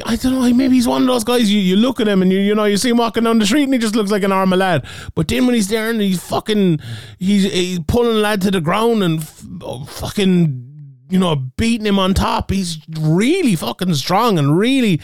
I 0.05 0.15
don't 0.15 0.33
know, 0.33 0.53
maybe 0.53 0.75
he's 0.75 0.87
one 0.87 1.01
of 1.01 1.07
those 1.07 1.23
guys. 1.23 1.51
You, 1.51 1.59
you 1.59 1.75
look 1.75 1.99
at 1.99 2.07
him 2.07 2.21
and 2.21 2.31
you 2.31 2.39
you 2.39 2.55
know 2.55 2.65
you 2.65 2.77
see 2.77 2.89
him 2.89 2.97
walking 2.97 3.23
down 3.23 3.39
the 3.39 3.45
street 3.45 3.63
and 3.63 3.73
he 3.73 3.79
just 3.79 3.95
looks 3.95 4.11
like 4.11 4.23
an 4.23 4.31
army 4.31 4.57
lad. 4.57 4.85
But 5.15 5.27
then 5.27 5.45
when 5.45 5.55
he's 5.55 5.69
there 5.69 5.89
and 5.89 6.01
he's 6.01 6.21
fucking, 6.21 6.79
he's, 7.19 7.51
he's 7.51 7.79
pulling 7.87 8.21
lad 8.21 8.41
to 8.41 8.51
the 8.51 8.61
ground 8.61 9.03
and 9.03 9.21
f- 9.21 9.45
oh, 9.61 9.85
fucking 9.85 10.65
you 11.09 11.19
know, 11.19 11.35
beating 11.35 11.85
him 11.85 11.99
on 11.99 12.13
top. 12.13 12.51
He's 12.51 12.79
really 12.99 13.55
fucking 13.55 13.93
strong 13.93 14.39
and 14.39 14.57
really, 14.57 14.99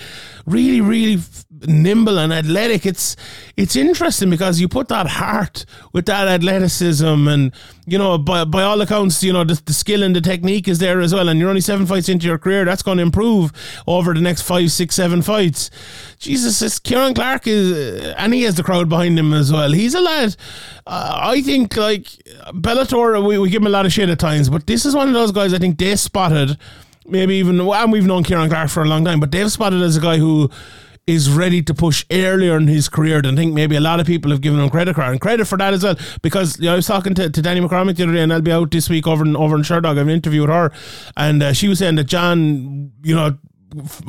really, 0.45 0.81
really 0.81 1.21
nimble 1.67 2.19
and 2.19 2.33
athletic. 2.33 2.85
It's 2.85 3.15
it's 3.57 3.75
interesting 3.75 4.29
because 4.29 4.59
you 4.59 4.67
put 4.67 4.87
that 4.89 5.07
heart 5.07 5.65
with 5.93 6.05
that 6.07 6.27
athleticism, 6.27 7.27
and 7.27 7.51
you 7.85 7.97
know, 7.97 8.17
by 8.17 8.43
by 8.45 8.63
all 8.63 8.81
accounts, 8.81 9.23
you 9.23 9.33
know, 9.33 9.43
the, 9.43 9.61
the 9.65 9.73
skill 9.73 10.03
and 10.03 10.15
the 10.15 10.21
technique 10.21 10.67
is 10.67 10.79
there 10.79 10.99
as 11.01 11.13
well. 11.13 11.29
And 11.29 11.39
you're 11.39 11.49
only 11.49 11.61
seven 11.61 11.85
fights 11.85 12.09
into 12.09 12.27
your 12.27 12.37
career. 12.37 12.65
That's 12.65 12.83
going 12.83 12.97
to 12.97 13.03
improve 13.03 13.51
over 13.87 14.13
the 14.13 14.21
next 14.21 14.41
five, 14.43 14.71
six, 14.71 14.95
seven 14.95 15.21
fights. 15.21 15.69
Jesus, 16.19 16.59
this 16.59 16.79
Kieran 16.79 17.13
Clark 17.13 17.47
is, 17.47 18.13
and 18.17 18.33
he 18.33 18.43
has 18.43 18.55
the 18.55 18.63
crowd 18.63 18.89
behind 18.89 19.17
him 19.17 19.33
as 19.33 19.51
well. 19.51 19.71
He's 19.71 19.95
a 19.95 20.01
lad. 20.01 20.35
Uh, 20.85 21.19
I 21.21 21.41
think 21.41 21.75
like 21.77 22.03
Bellator, 22.53 23.25
we, 23.25 23.37
we 23.37 23.49
give 23.49 23.61
him 23.61 23.67
a 23.67 23.71
lot 23.71 23.85
of 23.85 23.93
shit 23.93 24.09
at 24.09 24.19
times, 24.19 24.49
but 24.49 24.67
this 24.67 24.85
is 24.85 24.95
one 24.95 25.07
of 25.07 25.13
those 25.13 25.31
guys 25.31 25.53
I 25.53 25.57
think 25.57 25.77
they 25.77 25.95
spotted. 25.95 26.57
Maybe 27.07 27.35
even, 27.35 27.59
and 27.59 27.91
we've 27.91 28.05
known 28.05 28.23
Kieran 28.23 28.49
Clark 28.49 28.69
for 28.69 28.83
a 28.83 28.87
long 28.87 29.03
time, 29.03 29.19
but 29.19 29.31
they've 29.31 29.51
spotted 29.51 29.81
as 29.81 29.97
a 29.97 30.01
guy 30.01 30.17
who 30.17 30.51
is 31.11 31.29
ready 31.29 31.61
to 31.61 31.73
push 31.73 32.05
earlier 32.11 32.57
in 32.57 32.67
his 32.67 32.89
career 32.89 33.21
than 33.21 33.35
I 33.35 33.37
think 33.37 33.53
maybe 33.53 33.75
a 33.75 33.81
lot 33.81 33.99
of 33.99 34.07
people 34.07 34.31
have 34.31 34.41
given 34.41 34.59
him 34.59 34.69
credit 34.69 34.95
for. 34.95 35.01
And 35.01 35.19
credit 35.19 35.45
for 35.45 35.57
that 35.57 35.73
as 35.73 35.83
well. 35.83 35.95
Because 36.21 36.59
you 36.59 36.65
know, 36.65 36.73
I 36.73 36.75
was 36.77 36.87
talking 36.87 37.13
to, 37.15 37.29
to 37.29 37.41
Danni 37.41 37.65
McCormack 37.65 37.95
the 37.95 38.03
other 38.03 38.13
day, 38.13 38.21
and 38.21 38.33
I'll 38.33 38.41
be 38.41 38.51
out 38.51 38.71
this 38.71 38.89
week 38.89 39.07
over 39.07 39.25
in, 39.25 39.35
over 39.35 39.55
in 39.55 39.63
Sherdog. 39.63 39.85
I 39.85 39.99
have 39.99 40.07
an 40.07 40.09
interview 40.09 40.41
with 40.41 40.49
her. 40.49 40.71
And 41.17 41.43
uh, 41.43 41.53
she 41.53 41.67
was 41.67 41.79
saying 41.79 41.95
that 41.95 42.05
John, 42.05 42.91
you 43.03 43.15
know, 43.15 43.37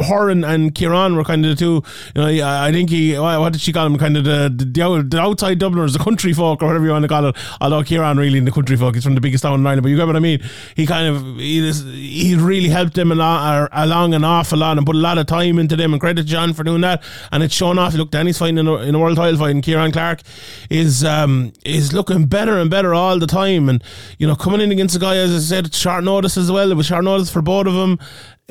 her 0.07 0.31
and, 0.31 0.45
and 0.45 0.75
Kieran 0.75 1.17
were 1.17 1.25
kind 1.25 1.45
of 1.45 1.51
the 1.51 1.57
two. 1.57 1.83
You 2.15 2.41
know, 2.41 2.47
I 2.47 2.73
think 2.73 2.91
he. 2.91 3.19
What 3.19 3.53
did 3.53 3.63
she 3.63 3.73
call 3.73 3.87
him? 3.87 3.99
Kind 3.99 4.17
of 4.17 4.25
the 4.25 4.53
the, 4.55 5.05
the, 5.09 5.21
outside 5.21 5.59
Dubliners, 5.59 5.93
the 5.93 5.99
country 5.99 6.33
folk, 6.33 6.63
or 6.63 6.67
whatever 6.67 6.85
you 6.85 6.91
want 6.91 7.03
to 7.03 7.09
call 7.09 7.27
it. 7.27 7.37
Although 7.61 7.83
Kieran 7.85 8.19
really 8.19 8.39
in 8.39 8.45
the 8.45 8.51
country 8.51 8.77
folk, 8.77 8.95
he's 8.95 9.05
from 9.05 9.15
the 9.15 9.21
biggest 9.21 9.43
town 9.43 9.61
in 9.61 9.67
Ireland. 9.67 9.83
But 9.83 9.91
you 9.91 9.97
get 9.97 10.07
what 10.07 10.17
I 10.17 10.21
mean. 10.21 10.43
He 10.75 10.87
kind 10.87 11.09
of 11.09 11.37
he 11.37 11.67
is, 11.67 11.85
he 11.85 12.35
really 12.37 12.69
helped 12.69 12.95
them 12.95 13.13
along, 13.13 13.69
along 13.73 14.15
an 14.15 14.25
awful 14.25 14.59
lot 14.59 14.79
and 14.79 14.87
put 14.87 14.97
a 14.97 14.99
lot 14.99 15.19
of 15.19 15.27
time 15.27 15.59
into 15.59 15.77
them. 15.77 15.93
And 15.93 16.01
credit 16.01 16.27
John 16.27 16.53
for 16.53 16.65
doing 16.65 16.81
that. 16.83 17.03
And 17.31 17.43
it's 17.43 17.55
shown 17.55 17.79
off. 17.79 17.95
Look, 17.95 18.11
Danny's 18.11 18.39
fighting 18.39 18.59
in 18.59 18.67
a, 18.67 18.77
in 18.77 18.95
a 18.95 18.99
world 18.99 19.17
title 19.17 19.39
fight, 19.39 19.51
and 19.51 19.63
Kieran 19.63 19.93
Clark 19.93 20.23
is 20.71 21.05
um 21.05 21.53
is 21.65 21.93
looking 21.93 22.27
better 22.27 22.59
and 22.59 22.71
better 22.71 22.95
all 22.95 23.19
the 23.19 23.27
time. 23.27 23.69
And 23.69 23.83
you 24.19 24.27
know, 24.27 24.37
coming 24.37 24.61
in 24.61 24.73
against 24.73 24.97
a 24.97 24.99
guy 24.99 25.17
as 25.17 25.35
I 25.35 25.39
said, 25.39 25.75
short 25.75 26.05
notice 26.05 26.37
as 26.37 26.51
well. 26.51 26.71
It 26.71 26.75
was 26.75 26.87
short 26.87 27.05
notice 27.05 27.31
for 27.31 27.43
both 27.43 27.67
of 27.67 27.75
them 27.75 27.99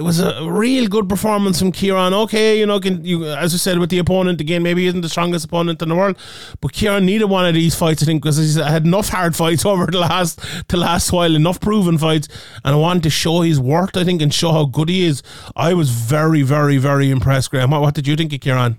it 0.01 0.03
was 0.03 0.19
a 0.19 0.49
real 0.49 0.87
good 0.87 1.07
performance 1.07 1.59
from 1.59 1.71
Kieran. 1.71 2.11
Okay, 2.11 2.57
you 2.57 2.65
know, 2.65 2.79
can 2.79 3.05
you 3.05 3.27
as 3.27 3.53
I 3.53 3.57
said 3.57 3.77
with 3.77 3.91
the 3.91 3.99
opponent 3.99 4.41
again, 4.41 4.63
maybe 4.63 4.87
isn't 4.87 5.01
the 5.01 5.09
strongest 5.09 5.45
opponent 5.45 5.79
in 5.79 5.89
the 5.89 5.95
world, 5.95 6.17
but 6.59 6.73
Kieran 6.73 7.05
needed 7.05 7.25
one 7.25 7.45
of 7.45 7.53
these 7.53 7.75
fights, 7.75 8.01
I 8.01 8.07
think, 8.07 8.23
because 8.23 8.37
he's 8.37 8.55
had 8.55 8.83
enough 8.83 9.09
hard 9.09 9.35
fights 9.41 9.63
over 9.63 9.85
the 9.85 9.99
last 9.99 10.41
the 10.69 10.77
last 10.77 11.11
while, 11.11 11.35
enough 11.35 11.59
proven 11.59 11.99
fights, 11.99 12.27
and 12.65 12.73
I 12.73 12.77
wanted 12.77 13.03
to 13.03 13.11
show 13.11 13.41
his 13.41 13.59
worth, 13.59 13.95
I 13.95 14.03
think, 14.03 14.23
and 14.23 14.33
show 14.33 14.51
how 14.51 14.65
good 14.65 14.89
he 14.89 15.05
is. 15.05 15.21
I 15.55 15.75
was 15.75 15.91
very, 15.91 16.41
very, 16.41 16.77
very 16.77 17.11
impressed, 17.11 17.51
Graham. 17.51 17.69
What, 17.69 17.81
what 17.81 17.93
did 17.93 18.07
you 18.07 18.15
think 18.15 18.33
of 18.33 18.39
Kieran? 18.39 18.77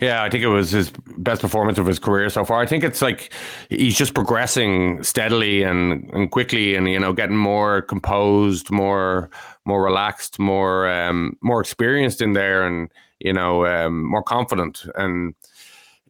Yeah, 0.00 0.22
I 0.22 0.30
think 0.30 0.44
it 0.44 0.48
was 0.48 0.70
his 0.70 0.92
best 1.18 1.40
performance 1.40 1.78
of 1.78 1.86
his 1.86 1.98
career 1.98 2.28
so 2.30 2.44
far. 2.44 2.60
I 2.60 2.66
think 2.66 2.84
it's 2.84 3.02
like 3.02 3.32
he's 3.68 3.96
just 3.96 4.14
progressing 4.14 5.02
steadily 5.02 5.62
and, 5.62 6.08
and 6.12 6.30
quickly, 6.30 6.76
and 6.76 6.88
you 6.88 6.98
know, 6.98 7.12
getting 7.12 7.36
more 7.36 7.82
composed, 7.82 8.70
more 8.70 9.30
more 9.64 9.82
relaxed, 9.82 10.38
more 10.38 10.88
um, 10.88 11.36
more 11.40 11.60
experienced 11.60 12.20
in 12.20 12.32
there, 12.32 12.66
and 12.66 12.90
you 13.20 13.32
know, 13.32 13.66
um, 13.66 14.04
more 14.04 14.22
confident. 14.22 14.84
And 14.94 15.34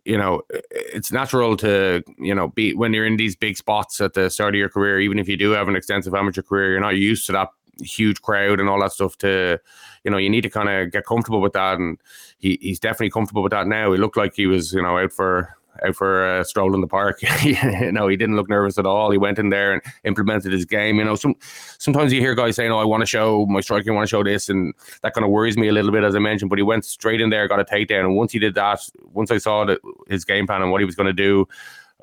you 0.05 0.17
know, 0.19 0.43
it's 0.71 1.13
natural 1.13 1.57
to 1.59 2.03
you 2.19 2.35
know 2.35 2.49
be 2.49 2.75
when 2.75 2.93
you're 2.93 3.07
in 3.07 3.17
these 3.17 3.37
big 3.37 3.57
spots 3.57 4.01
at 4.01 4.15
the 4.15 4.31
start 4.31 4.55
of 4.55 4.59
your 4.59 4.69
career, 4.69 5.01
even 5.01 5.19
if 5.19 5.29
you 5.29 5.37
do 5.37 5.51
have 5.51 5.69
an 5.69 5.77
extensive 5.77 6.15
amateur 6.15 6.43
career, 6.43 6.73
you're 6.73 6.81
not 6.81 6.97
used 6.97 7.27
to 7.27 7.33
that 7.33 7.49
huge 7.81 8.21
crowd 8.23 8.61
and 8.61 8.69
all 8.69 8.81
that 8.81 8.93
stuff 8.93 9.17
to 9.19 9.59
you 10.05 10.11
know 10.11 10.19
you 10.19 10.29
need 10.29 10.43
to 10.43 10.51
kind 10.51 10.69
of 10.69 10.93
get 10.93 11.07
comfortable 11.07 11.41
with 11.41 11.55
that 11.55 11.79
and 11.79 11.99
he, 12.39 12.59
he's 12.61 12.79
definitely 12.79 13.11
comfortable 13.11 13.43
with 13.43 13.51
that 13.51 13.67
now 13.67 13.91
he 13.91 13.99
looked 13.99 14.17
like 14.17 14.35
he 14.35 14.47
was 14.47 14.73
you 14.75 14.83
know 14.83 14.99
out 14.99 15.11
for 15.11 15.57
out 15.87 15.95
for 15.95 16.39
a 16.39 16.45
stroll 16.45 16.75
in 16.75 16.81
the 16.81 16.87
park 16.87 17.20
you 17.43 17.93
know 17.93 18.09
he 18.09 18.16
didn't 18.16 18.37
look 18.37 18.49
nervous 18.49 18.79
at 18.79 18.87
all 18.87 19.11
he 19.11 19.18
went 19.18 19.39
in 19.39 19.49
there 19.49 19.73
and 19.73 19.83
implemented 20.05 20.53
his 20.53 20.64
game 20.64 20.99
you 20.99 21.05
know 21.05 21.14
some 21.14 21.35
sometimes 21.79 22.12
you 22.12 22.20
hear 22.20 22.35
guys 22.35 22.57
saying 22.57 22.70
oh 22.70 22.79
I 22.79 22.85
want 22.85 23.01
to 23.01 23.07
show 23.07 23.47
my 23.47 23.61
striking 23.61 23.93
I 23.93 23.95
want 23.95 24.09
to 24.09 24.11
show 24.11 24.23
this 24.23 24.49
and 24.49 24.75
that 25.03 25.14
kind 25.14 25.25
of 25.25 25.31
worries 25.31 25.57
me 25.57 25.68
a 25.68 25.73
little 25.73 25.93
bit 25.93 26.05
as 26.05 26.14
I 26.14 26.18
mentioned 26.18 26.49
but 26.49 26.59
he 26.59 26.62
went 26.62 26.85
straight 26.85 27.20
in 27.20 27.31
there 27.31 27.49
got 27.49 27.61
a 27.61 27.64
takedown 27.64 28.01
and 28.01 28.16
once 28.16 28.33
he 28.33 28.39
did 28.39 28.55
that 28.55 28.81
once 29.12 29.31
I 29.31 29.39
saw 29.39 29.64
that 29.64 29.81
his 30.09 30.25
game 30.25 30.47
plan 30.47 30.62
and 30.62 30.70
what 30.70 30.81
he 30.81 30.85
was 30.85 30.95
going 30.95 31.07
to 31.09 31.12
do 31.12 31.47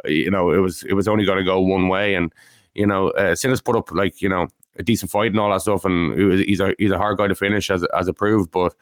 uh, 0.05 0.09
you 0.09 0.32
know 0.32 0.51
it 0.51 0.59
was 0.59 0.84
it 0.84 0.93
was 0.93 1.07
only 1.07 1.26
going 1.26 1.38
to 1.38 1.43
go 1.43 1.59
one 1.59 1.88
way 1.88 2.15
and 2.15 2.34
you 2.74 2.88
know 2.88 3.09
uh, 3.11 3.34
Sinas 3.34 3.63
put 3.63 3.76
up 3.76 3.91
like 3.91 4.22
you 4.22 4.30
know 4.30 4.47
a 4.80 4.84
decent 4.84 5.11
fight 5.11 5.32
and 5.32 5.39
all 5.39 5.51
that 5.51 5.61
stuff, 5.61 5.86
and 5.86 6.17
he's 6.39 6.59
a 6.59 6.74
he's 6.80 6.91
a 6.91 6.97
hard 6.97 7.17
guy 7.17 7.28
to 7.28 7.36
finish 7.36 7.70
as 7.70 7.84
as 7.95 8.07
approved. 8.07 8.49
But 8.49 8.74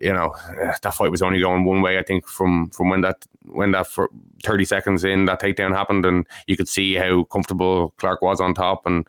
you 0.00 0.12
know 0.12 0.34
uh, 0.62 0.72
that 0.82 0.94
fight 0.94 1.10
was 1.10 1.22
only 1.22 1.40
going 1.40 1.64
one 1.64 1.82
way. 1.82 1.98
I 1.98 2.02
think 2.02 2.26
from 2.26 2.70
from 2.70 2.88
when 2.88 3.02
that 3.02 3.26
when 3.44 3.72
that 3.72 3.86
for 3.86 4.10
thirty 4.42 4.64
seconds 4.64 5.04
in 5.04 5.26
that 5.26 5.40
takedown 5.40 5.74
happened, 5.74 6.04
and 6.06 6.26
you 6.46 6.56
could 6.56 6.68
see 6.68 6.94
how 6.94 7.24
comfortable 7.24 7.94
Clark 7.98 8.22
was 8.22 8.40
on 8.40 8.54
top, 8.54 8.86
and 8.86 9.06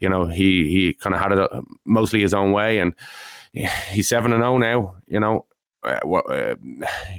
you 0.00 0.08
know 0.08 0.26
he 0.26 0.68
he 0.68 0.94
kind 0.94 1.14
of 1.14 1.20
had 1.20 1.32
it 1.32 1.38
uh, 1.38 1.62
mostly 1.84 2.20
his 2.20 2.34
own 2.34 2.52
way, 2.52 2.78
and 2.78 2.94
he's 3.90 4.08
seven 4.08 4.32
and 4.32 4.42
zero 4.42 4.54
oh 4.54 4.58
now. 4.58 4.94
You 5.06 5.20
know. 5.20 5.46
Uh, 5.84 5.98
what, 6.04 6.24
uh, 6.30 6.54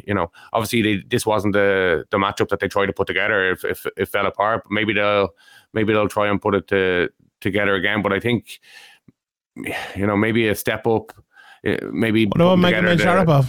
you 0.06 0.14
know, 0.14 0.32
obviously 0.54 0.82
they, 0.82 1.04
this 1.10 1.26
wasn't 1.26 1.52
the 1.52 2.06
the 2.12 2.18
matchup 2.18 2.48
that 2.48 2.62
they 2.62 2.68
tried 2.70 2.86
to 2.86 2.94
put 2.94 3.06
together. 3.06 3.52
If, 3.52 3.66
if 3.66 3.86
it 3.98 4.08
fell 4.08 4.26
apart, 4.26 4.64
but 4.64 4.72
maybe 4.72 4.94
they'll 4.94 5.32
maybe 5.74 5.92
they'll 5.92 6.08
try 6.08 6.30
and 6.30 6.42
put 6.42 6.56
it 6.56 6.70
to 6.70 7.10
together 7.42 7.76
again. 7.76 8.02
But 8.02 8.14
I 8.14 8.22
think, 8.22 8.62
you 9.58 10.08
know, 10.08 10.16
maybe 10.16 10.48
a 10.48 10.56
step 10.56 10.88
up, 10.88 11.12
eh, 11.66 11.78
maybe. 11.92 12.26
What 12.26 12.40
about 12.40 12.60
Magomedsharipov? 12.60 13.48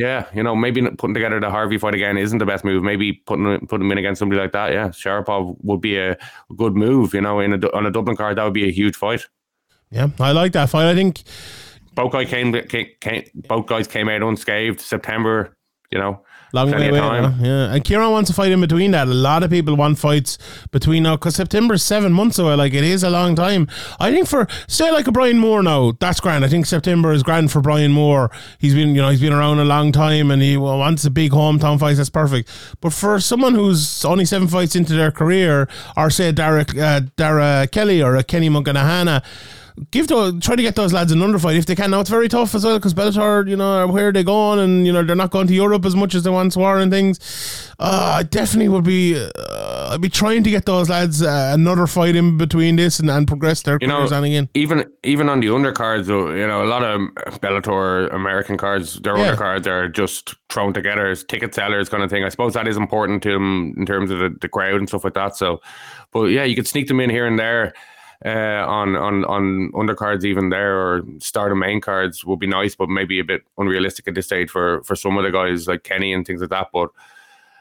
Yeah, 0.00 0.24
you 0.32 0.42
know, 0.42 0.56
maybe 0.56 0.80
putting 0.92 1.12
together 1.12 1.38
the 1.38 1.50
Harvey 1.50 1.76
fight 1.76 1.94
again 1.94 2.16
isn't 2.16 2.38
the 2.38 2.46
best 2.46 2.64
move. 2.64 2.82
Maybe 2.82 3.12
putting 3.12 3.66
putting 3.66 3.84
him 3.84 3.92
in 3.92 3.98
against 3.98 4.18
somebody 4.18 4.40
like 4.40 4.52
that, 4.52 4.72
yeah, 4.72 4.88
Sharapov 4.88 5.58
would 5.60 5.82
be 5.82 5.98
a 5.98 6.16
good 6.56 6.74
move. 6.74 7.12
You 7.12 7.20
know, 7.20 7.38
in 7.38 7.62
a, 7.62 7.70
on 7.76 7.84
a 7.84 7.90
Dublin 7.90 8.16
card, 8.16 8.38
that 8.38 8.44
would 8.44 8.54
be 8.54 8.66
a 8.66 8.72
huge 8.72 8.96
fight. 8.96 9.26
Yeah, 9.90 10.08
I 10.18 10.32
like 10.32 10.52
that 10.52 10.70
fight. 10.70 10.88
I 10.88 10.94
think 10.94 11.22
both 11.94 12.12
guys 12.12 12.28
came, 12.28 12.50
came, 12.62 12.86
came 12.98 13.24
both 13.34 13.66
guys 13.66 13.86
came 13.86 14.08
out 14.08 14.22
unscathed. 14.22 14.80
September, 14.80 15.54
you 15.90 15.98
know, 15.98 16.24
Long 16.52 16.70
way 16.70 16.88
away. 16.88 16.98
Yeah. 16.98 17.72
And 17.72 17.84
Kieran 17.84 18.10
wants 18.10 18.28
to 18.30 18.34
fight 18.34 18.50
in 18.50 18.60
between 18.60 18.90
that. 18.90 19.06
A 19.06 19.14
lot 19.14 19.42
of 19.42 19.50
people 19.50 19.76
want 19.76 19.98
fights 19.98 20.36
between 20.72 21.04
now 21.04 21.16
because 21.16 21.36
September 21.36 21.74
is 21.74 21.82
seven 21.82 22.12
months 22.12 22.38
away. 22.38 22.54
Like 22.54 22.74
it 22.74 22.82
is 22.82 23.04
a 23.04 23.10
long 23.10 23.36
time. 23.36 23.68
I 24.00 24.10
think 24.10 24.26
for 24.26 24.48
say 24.66 24.90
like 24.90 25.06
a 25.06 25.12
Brian 25.12 25.38
Moore 25.38 25.62
now, 25.62 25.92
that's 26.00 26.18
grand. 26.20 26.44
I 26.44 26.48
think 26.48 26.66
September 26.66 27.12
is 27.12 27.22
grand 27.22 27.52
for 27.52 27.60
Brian 27.60 27.92
Moore. 27.92 28.30
He's 28.58 28.74
been 28.74 28.94
you 28.94 29.02
know 29.02 29.10
he's 29.10 29.20
been 29.20 29.32
around 29.32 29.60
a 29.60 29.64
long 29.64 29.92
time 29.92 30.30
and 30.30 30.42
he 30.42 30.56
wants 30.56 31.04
a 31.04 31.10
big 31.10 31.32
hometown 31.32 31.78
fight. 31.78 31.96
That's 31.96 32.10
perfect. 32.10 32.50
But 32.80 32.92
for 32.92 33.20
someone 33.20 33.54
who's 33.54 34.04
only 34.04 34.24
seven 34.24 34.48
fights 34.48 34.74
into 34.74 34.94
their 34.94 35.12
career, 35.12 35.68
or 35.96 36.10
say 36.10 36.32
Derek 36.32 36.76
uh, 36.76 37.02
Dara 37.16 37.68
Kelly 37.70 38.02
or 38.02 38.16
a 38.16 38.24
Kenny 38.24 38.48
Mokhonoana 38.48 39.22
give 39.90 40.08
those, 40.08 40.42
try 40.42 40.56
to 40.56 40.62
get 40.62 40.76
those 40.76 40.92
lads 40.92 41.12
an 41.12 41.20
underfight 41.20 41.56
if 41.56 41.66
they 41.66 41.74
can. 41.74 41.90
Now 41.90 42.00
it's 42.00 42.10
very 42.10 42.28
tough 42.28 42.54
as 42.54 42.64
well 42.64 42.78
because 42.78 42.94
Bellator, 42.94 43.48
you 43.48 43.56
know, 43.56 43.86
where 43.88 44.08
are 44.08 44.12
they 44.12 44.24
going, 44.24 44.58
and 44.58 44.86
you 44.86 44.92
know 44.92 45.02
they're 45.02 45.16
not 45.16 45.30
going 45.30 45.46
to 45.46 45.54
Europe 45.54 45.84
as 45.84 45.96
much 45.96 46.14
as 46.14 46.22
they 46.22 46.30
once 46.30 46.56
were 46.56 46.78
and 46.78 46.90
things. 46.90 47.72
Uh, 47.78 48.16
I 48.18 48.22
definitely 48.22 48.68
would 48.68 48.84
be, 48.84 49.16
uh, 49.16 49.90
I'd 49.92 50.00
be 50.00 50.10
trying 50.10 50.44
to 50.44 50.50
get 50.50 50.66
those 50.66 50.90
lads 50.90 51.22
uh, 51.22 51.52
another 51.54 51.86
fight 51.86 52.14
in 52.14 52.36
between 52.36 52.76
this 52.76 53.00
and, 53.00 53.10
and 53.10 53.26
progress 53.26 53.62
their 53.62 53.78
you 53.80 53.88
careers 53.88 54.10
know, 54.10 54.22
again. 54.22 54.48
Even 54.54 54.84
even 55.02 55.28
on 55.28 55.40
the 55.40 55.46
undercards, 55.46 56.06
though, 56.06 56.30
you 56.30 56.46
know, 56.46 56.62
a 56.62 56.68
lot 56.68 56.82
of 56.82 57.00
Bellator 57.40 58.12
American 58.12 58.56
cards, 58.56 59.00
their 59.00 59.16
yeah. 59.16 59.34
undercards 59.34 59.66
are 59.66 59.88
just 59.88 60.34
thrown 60.50 60.72
together 60.72 61.06
as 61.06 61.24
ticket 61.24 61.54
sellers 61.54 61.88
kind 61.88 62.02
of 62.02 62.10
thing. 62.10 62.24
I 62.24 62.28
suppose 62.28 62.54
that 62.54 62.68
is 62.68 62.76
important 62.76 63.22
to 63.22 63.32
them 63.32 63.74
in 63.76 63.86
terms 63.86 64.10
of 64.10 64.18
the, 64.18 64.36
the 64.40 64.48
crowd 64.48 64.74
and 64.74 64.88
stuff 64.88 65.04
like 65.04 65.14
that. 65.14 65.36
So, 65.36 65.60
but 66.12 66.24
yeah, 66.24 66.44
you 66.44 66.56
could 66.56 66.66
sneak 66.66 66.88
them 66.88 67.00
in 67.00 67.08
here 67.08 67.26
and 67.26 67.38
there 67.38 67.72
uh, 68.24 68.64
on 68.66 68.96
on 68.96 69.24
on 69.24 69.72
undercards 69.72 70.24
even 70.24 70.50
there 70.50 70.78
or 70.78 71.02
start 71.18 71.56
main 71.56 71.80
cards 71.80 72.24
would 72.24 72.38
be 72.38 72.46
nice, 72.46 72.74
but 72.74 72.88
maybe 72.88 73.18
a 73.18 73.24
bit 73.24 73.42
unrealistic 73.56 74.06
at 74.08 74.14
this 74.14 74.26
stage 74.26 74.50
for 74.50 74.82
for 74.82 74.94
some 74.94 75.16
of 75.16 75.24
the 75.24 75.30
guys 75.30 75.66
like 75.66 75.84
Kenny 75.84 76.12
and 76.12 76.26
things 76.26 76.40
like 76.40 76.50
that. 76.50 76.68
But 76.72 76.90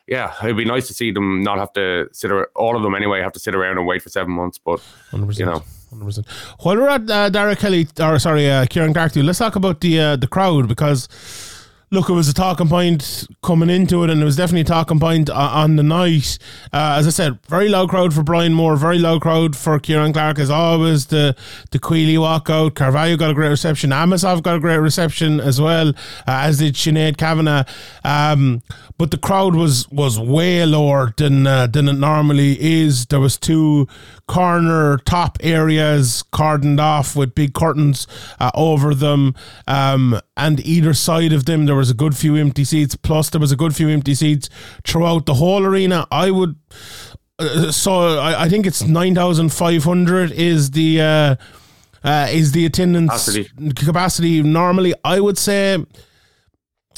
yeah, 0.08 0.34
it'd 0.44 0.58
be 0.58 0.66
nice 0.66 0.88
to 0.88 0.94
see 0.94 1.12
them 1.12 1.44
not 1.44 1.60
have 1.60 1.72
to 1.74 2.10
sit 2.12 2.32
around, 2.32 2.48
all 2.56 2.76
of 2.76 2.84
them 2.84 2.96
anyway, 2.96 3.22
have 3.22 3.34
to 3.34 3.40
sit 3.40 3.56
around 3.56 3.78
and 3.78 3.86
wait 3.86 4.02
for 4.02 4.10
seven 4.10 4.34
months. 4.34 4.58
But 4.58 4.82
100%. 5.12 5.40
you 5.40 5.46
know. 5.46 5.64
100%. 5.94 6.28
While 6.64 6.78
we're 6.78 6.90
at 6.90 7.10
uh, 7.10 7.30
Dara 7.30 7.56
Kelly, 7.56 7.88
or 8.00 8.20
sorry, 8.20 8.50
uh, 8.50 8.66
Kieran 8.66 8.94
Clark, 8.94 9.16
let's 9.16 9.40
talk 9.40 9.56
about 9.56 9.82
the 9.82 10.00
uh, 10.00 10.16
the 10.16 10.28
crowd 10.28 10.68
because 10.68 11.08
look, 11.92 12.10
it 12.10 12.14
was 12.14 12.30
a 12.30 12.34
talking 12.34 12.68
point 12.68 13.28
coming 13.44 13.70
into 13.70 14.04
it, 14.04 14.10
and 14.10 14.22
it 14.22 14.26
was 14.26 14.36
definitely 14.36 14.62
a 14.62 14.66
talking 14.66 15.00
point 15.00 15.30
on 15.30 15.76
the 15.76 15.84
night. 15.84 16.38
Uh, 16.72 16.96
as 17.00 17.08
I 17.08 17.10
said, 17.10 17.40
very 17.48 17.70
low 17.70 17.88
crowd 17.88 18.14
for 18.14 18.24
Brian 18.24 18.54
Moore, 18.54 18.76
very 18.76 19.00
low 19.00 19.20
crowd 19.20 19.56
for 19.56 19.80
Kieran 19.80 20.14
Clark, 20.14 20.40
as 20.40 20.50
always. 20.50 21.08
The 21.08 21.36
the 21.72 21.80
Queally 21.80 22.16
walkout, 22.16 22.76
Carvalho 22.76 23.18
got 23.18 23.32
a 23.32 23.34
great 23.34 23.50
reception, 23.50 23.90
Amosov 23.92 24.44
got 24.44 24.58
a 24.58 24.60
great 24.60 24.78
reception 24.78 25.40
as 25.40 25.60
well, 25.60 25.90
uh, 25.90 25.94
as 26.28 26.60
did 26.60 26.76
Sinead 26.76 27.18
Kavanagh. 27.18 27.66
Um, 28.04 28.62
but 28.98 29.12
the 29.12 29.18
crowd 29.18 29.56
was 29.56 29.90
was 29.90 30.20
way 30.20 30.66
lower 30.66 31.14
than 31.18 31.48
uh, 31.48 31.68
than 31.68 31.88
it 31.88 31.94
normally 31.94 32.58
is. 32.62 33.06
There 33.08 33.20
was 33.20 33.38
two 33.38 33.88
corner 34.30 34.98
top 35.00 35.40
areas 35.42 36.24
cordoned 36.32 36.80
off 36.80 37.16
with 37.16 37.34
big 37.34 37.54
curtains 37.54 38.08
uh, 38.40 38.52
over 38.54 38.94
them, 38.94 39.34
um, 39.68 40.22
and 40.38 40.60
either 40.60 40.94
side 40.94 41.34
of 41.34 41.46
them 41.46 41.66
there 41.66 41.76
was 41.76 41.90
a 41.90 41.96
good 41.96 42.16
few 42.16 42.36
empty 42.36 42.64
seats. 42.64 42.96
Plus, 42.96 43.32
there 43.32 43.42
was 43.42 43.52
a 43.52 43.56
good 43.56 43.76
few 43.76 43.90
empty 43.90 44.14
seats 44.14 44.48
throughout 44.86 45.26
the 45.26 45.34
whole 45.34 45.66
arena. 45.66 46.06
I 46.12 46.30
would. 46.30 46.56
Uh, 47.40 47.72
so 47.72 48.20
I, 48.20 48.46
I 48.46 48.50
think 48.50 48.68
it's 48.68 48.84
nine 48.84 49.16
thousand 49.16 49.50
five 49.50 49.84
hundred 49.84 50.32
is 50.32 50.72
the 50.72 51.02
uh, 51.02 51.36
uh, 52.04 52.28
is 52.30 52.52
the 52.52 52.66
attendance 52.66 53.10
capacity. 53.10 53.74
capacity. 53.74 54.44
Normally, 54.44 54.94
I 55.04 55.20
would 55.20 55.38
say 55.40 55.84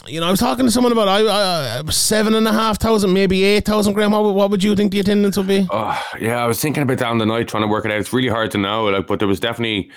you 0.08 0.20
know, 0.20 0.28
I 0.28 0.32
was 0.32 0.40
talking 0.40 0.66
to 0.66 0.72
someone 0.72 0.92
about 0.92 1.08
I, 1.08 1.80
I 1.80 1.90
seven 1.92 2.36
and 2.36 2.48
a 2.48 2.52
half 2.52 2.80
thousand, 2.80 3.14
maybe 3.14 3.44
eight 3.44 3.66
thousand 3.66 3.94
grand. 3.94 4.12
What, 4.12 4.34
what 4.34 4.50
would 4.50 4.64
you 4.64 4.76
think 4.76 4.92
the 4.92 5.00
attendance 5.00 5.38
would 5.38 5.48
be? 5.48 5.68
Oh, 5.70 6.02
yeah, 6.20 6.44
I 6.44 6.48
was 6.48 6.60
thinking 6.60 6.84
about 6.84 6.98
that 7.00 7.08
on 7.08 7.18
the 7.18 7.26
night, 7.26 7.48
trying 7.48 7.64
to 7.64 7.68
work 7.68 7.86
it 7.86 7.92
out. 7.92 8.00
It's 8.00 8.14
really 8.14 8.30
hard 8.30 8.52
to 8.52 8.58
know, 8.58 8.86
like, 8.86 9.08
but 9.08 9.20
there 9.20 9.28
was 9.28 9.40
definitely 9.40 9.92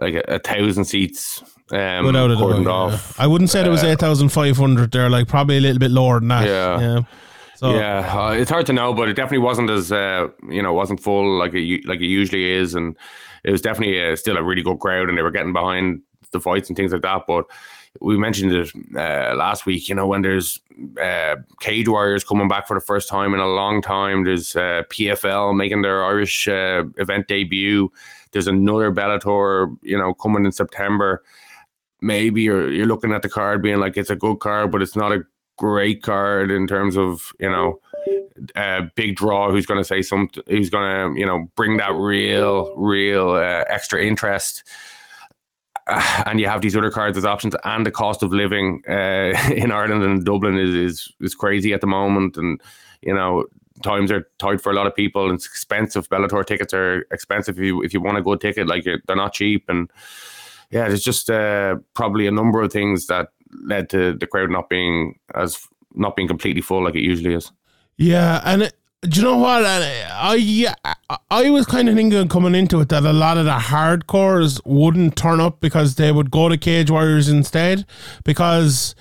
like 0.00 0.14
a, 0.14 0.22
a 0.34 0.38
thousand 0.38 0.84
seats. 0.84 1.42
Um, 1.70 2.04
Without 2.04 2.30
a 2.30 2.36
doubt, 2.36 2.90
yeah. 2.90 2.98
I 3.18 3.26
wouldn't 3.26 3.48
say 3.48 3.62
uh, 3.62 3.66
it 3.66 3.70
was 3.70 3.82
eight 3.82 3.98
thousand 3.98 4.28
five 4.28 4.56
hundred. 4.56 4.90
There, 4.90 5.08
like 5.08 5.28
probably 5.28 5.56
a 5.56 5.60
little 5.60 5.78
bit 5.78 5.90
lower 5.90 6.18
than 6.18 6.28
that. 6.28 6.46
Yeah, 6.46 6.80
yeah. 6.80 7.02
So, 7.56 7.74
yeah, 7.74 8.20
uh, 8.20 8.32
it's 8.32 8.50
hard 8.50 8.66
to 8.66 8.72
know, 8.72 8.92
but 8.92 9.08
it 9.08 9.14
definitely 9.14 9.38
wasn't 9.38 9.70
as 9.70 9.92
uh, 9.92 10.28
you 10.50 10.60
know, 10.60 10.72
wasn't 10.72 11.00
full 11.00 11.38
like 11.38 11.54
it 11.54 11.86
like 11.86 12.00
it 12.00 12.06
usually 12.06 12.50
is, 12.50 12.74
and 12.74 12.96
it 13.44 13.52
was 13.52 13.62
definitely 13.62 13.98
a, 14.02 14.16
still 14.16 14.36
a 14.36 14.42
really 14.42 14.62
good 14.62 14.80
crowd, 14.80 15.08
and 15.08 15.16
they 15.16 15.22
were 15.22 15.30
getting 15.30 15.52
behind 15.52 16.02
the 16.32 16.40
fights 16.40 16.68
and 16.68 16.76
things 16.76 16.92
like 16.92 17.02
that. 17.02 17.22
But 17.26 17.46
we 18.00 18.16
mentioned 18.16 18.52
it 18.52 18.70
uh, 18.96 19.34
last 19.36 19.66
week. 19.66 19.88
You 19.88 19.94
know, 19.94 20.06
when 20.06 20.22
there's 20.22 20.60
uh, 21.00 21.36
Cage 21.60 21.88
Warriors 21.88 22.24
coming 22.24 22.48
back 22.48 22.66
for 22.66 22.78
the 22.78 22.84
first 22.84 23.08
time 23.08 23.34
in 23.34 23.40
a 23.40 23.48
long 23.48 23.82
time, 23.82 24.24
there's 24.24 24.56
uh, 24.56 24.82
PFL 24.90 25.56
making 25.56 25.82
their 25.82 26.04
Irish 26.04 26.48
uh, 26.48 26.84
event 26.96 27.28
debut. 27.28 27.90
There's 28.32 28.46
another 28.46 28.90
Bellator, 28.90 29.76
you 29.82 29.98
know, 29.98 30.14
coming 30.14 30.46
in 30.46 30.52
September. 30.52 31.22
Maybe 32.00 32.42
you're 32.42 32.70
you're 32.72 32.86
looking 32.86 33.12
at 33.12 33.22
the 33.22 33.28
card 33.28 33.62
being 33.62 33.78
like 33.78 33.96
it's 33.96 34.10
a 34.10 34.16
good 34.16 34.40
card, 34.40 34.72
but 34.72 34.82
it's 34.82 34.96
not 34.96 35.12
a 35.12 35.24
great 35.58 36.02
card 36.02 36.50
in 36.50 36.66
terms 36.66 36.96
of 36.96 37.32
you 37.38 37.48
know 37.48 37.78
a 38.56 38.82
big 38.96 39.16
draw 39.16 39.50
who's 39.50 39.66
going 39.66 39.78
to 39.78 39.84
say 39.84 40.02
something 40.02 40.42
who's 40.48 40.70
going 40.70 41.14
to 41.14 41.20
you 41.20 41.26
know 41.26 41.46
bring 41.54 41.76
that 41.76 41.92
real 41.92 42.74
real 42.76 43.30
uh, 43.30 43.64
extra 43.68 44.02
interest 44.02 44.64
and 46.26 46.40
you 46.40 46.46
have 46.46 46.60
these 46.60 46.76
other 46.76 46.90
cards 46.90 47.16
as 47.18 47.24
options, 47.24 47.54
and 47.64 47.84
the 47.84 47.90
cost 47.90 48.22
of 48.22 48.32
living 48.32 48.82
uh, 48.88 49.32
in 49.54 49.72
Ireland 49.72 50.02
and 50.02 50.24
Dublin 50.24 50.58
is, 50.58 50.74
is 50.74 51.12
is 51.20 51.34
crazy 51.34 51.72
at 51.72 51.80
the 51.80 51.86
moment, 51.86 52.36
and 52.36 52.60
you 53.00 53.14
know 53.14 53.46
times 53.82 54.12
are 54.12 54.28
tight 54.38 54.60
for 54.60 54.70
a 54.70 54.74
lot 54.74 54.86
of 54.86 54.94
people, 54.94 55.26
and 55.26 55.34
it's 55.34 55.46
expensive. 55.46 56.08
Bellator 56.08 56.44
tickets 56.46 56.72
are 56.72 57.06
expensive 57.10 57.58
if 57.58 57.64
you 57.64 57.82
if 57.82 57.92
you 57.92 58.00
want 58.00 58.18
a 58.18 58.22
good 58.22 58.40
ticket, 58.40 58.66
like 58.66 58.84
they're 58.84 59.16
not 59.16 59.32
cheap, 59.32 59.64
and 59.68 59.90
yeah, 60.70 60.88
there's 60.88 61.04
just 61.04 61.30
uh, 61.30 61.76
probably 61.94 62.26
a 62.26 62.32
number 62.32 62.62
of 62.62 62.72
things 62.72 63.06
that 63.06 63.28
led 63.64 63.90
to 63.90 64.14
the 64.14 64.26
crowd 64.26 64.50
not 64.50 64.68
being 64.68 65.18
as 65.34 65.58
not 65.94 66.16
being 66.16 66.28
completely 66.28 66.62
full 66.62 66.84
like 66.84 66.94
it 66.94 67.02
usually 67.02 67.34
is. 67.34 67.52
Yeah, 67.96 68.40
and 68.44 68.62
it, 68.62 68.74
do 69.12 69.20
you 69.20 69.26
know 69.26 69.36
what? 69.36 69.64
I 69.64 70.74
I- 70.84 71.16
I 71.30 71.50
was 71.50 71.66
kind 71.66 71.88
of 71.88 71.94
thinking 71.94 72.28
coming 72.28 72.54
into 72.54 72.80
it 72.80 72.88
that 72.88 73.04
a 73.04 73.12
lot 73.12 73.36
of 73.36 73.44
the 73.44 73.52
hardcores 73.52 74.60
wouldn't 74.64 75.16
turn 75.16 75.40
up 75.40 75.60
because 75.60 75.96
they 75.96 76.10
would 76.12 76.30
go 76.30 76.48
to 76.48 76.56
Cage 76.56 76.90
Warriors 76.90 77.28
instead 77.28 77.84
because 78.24 78.94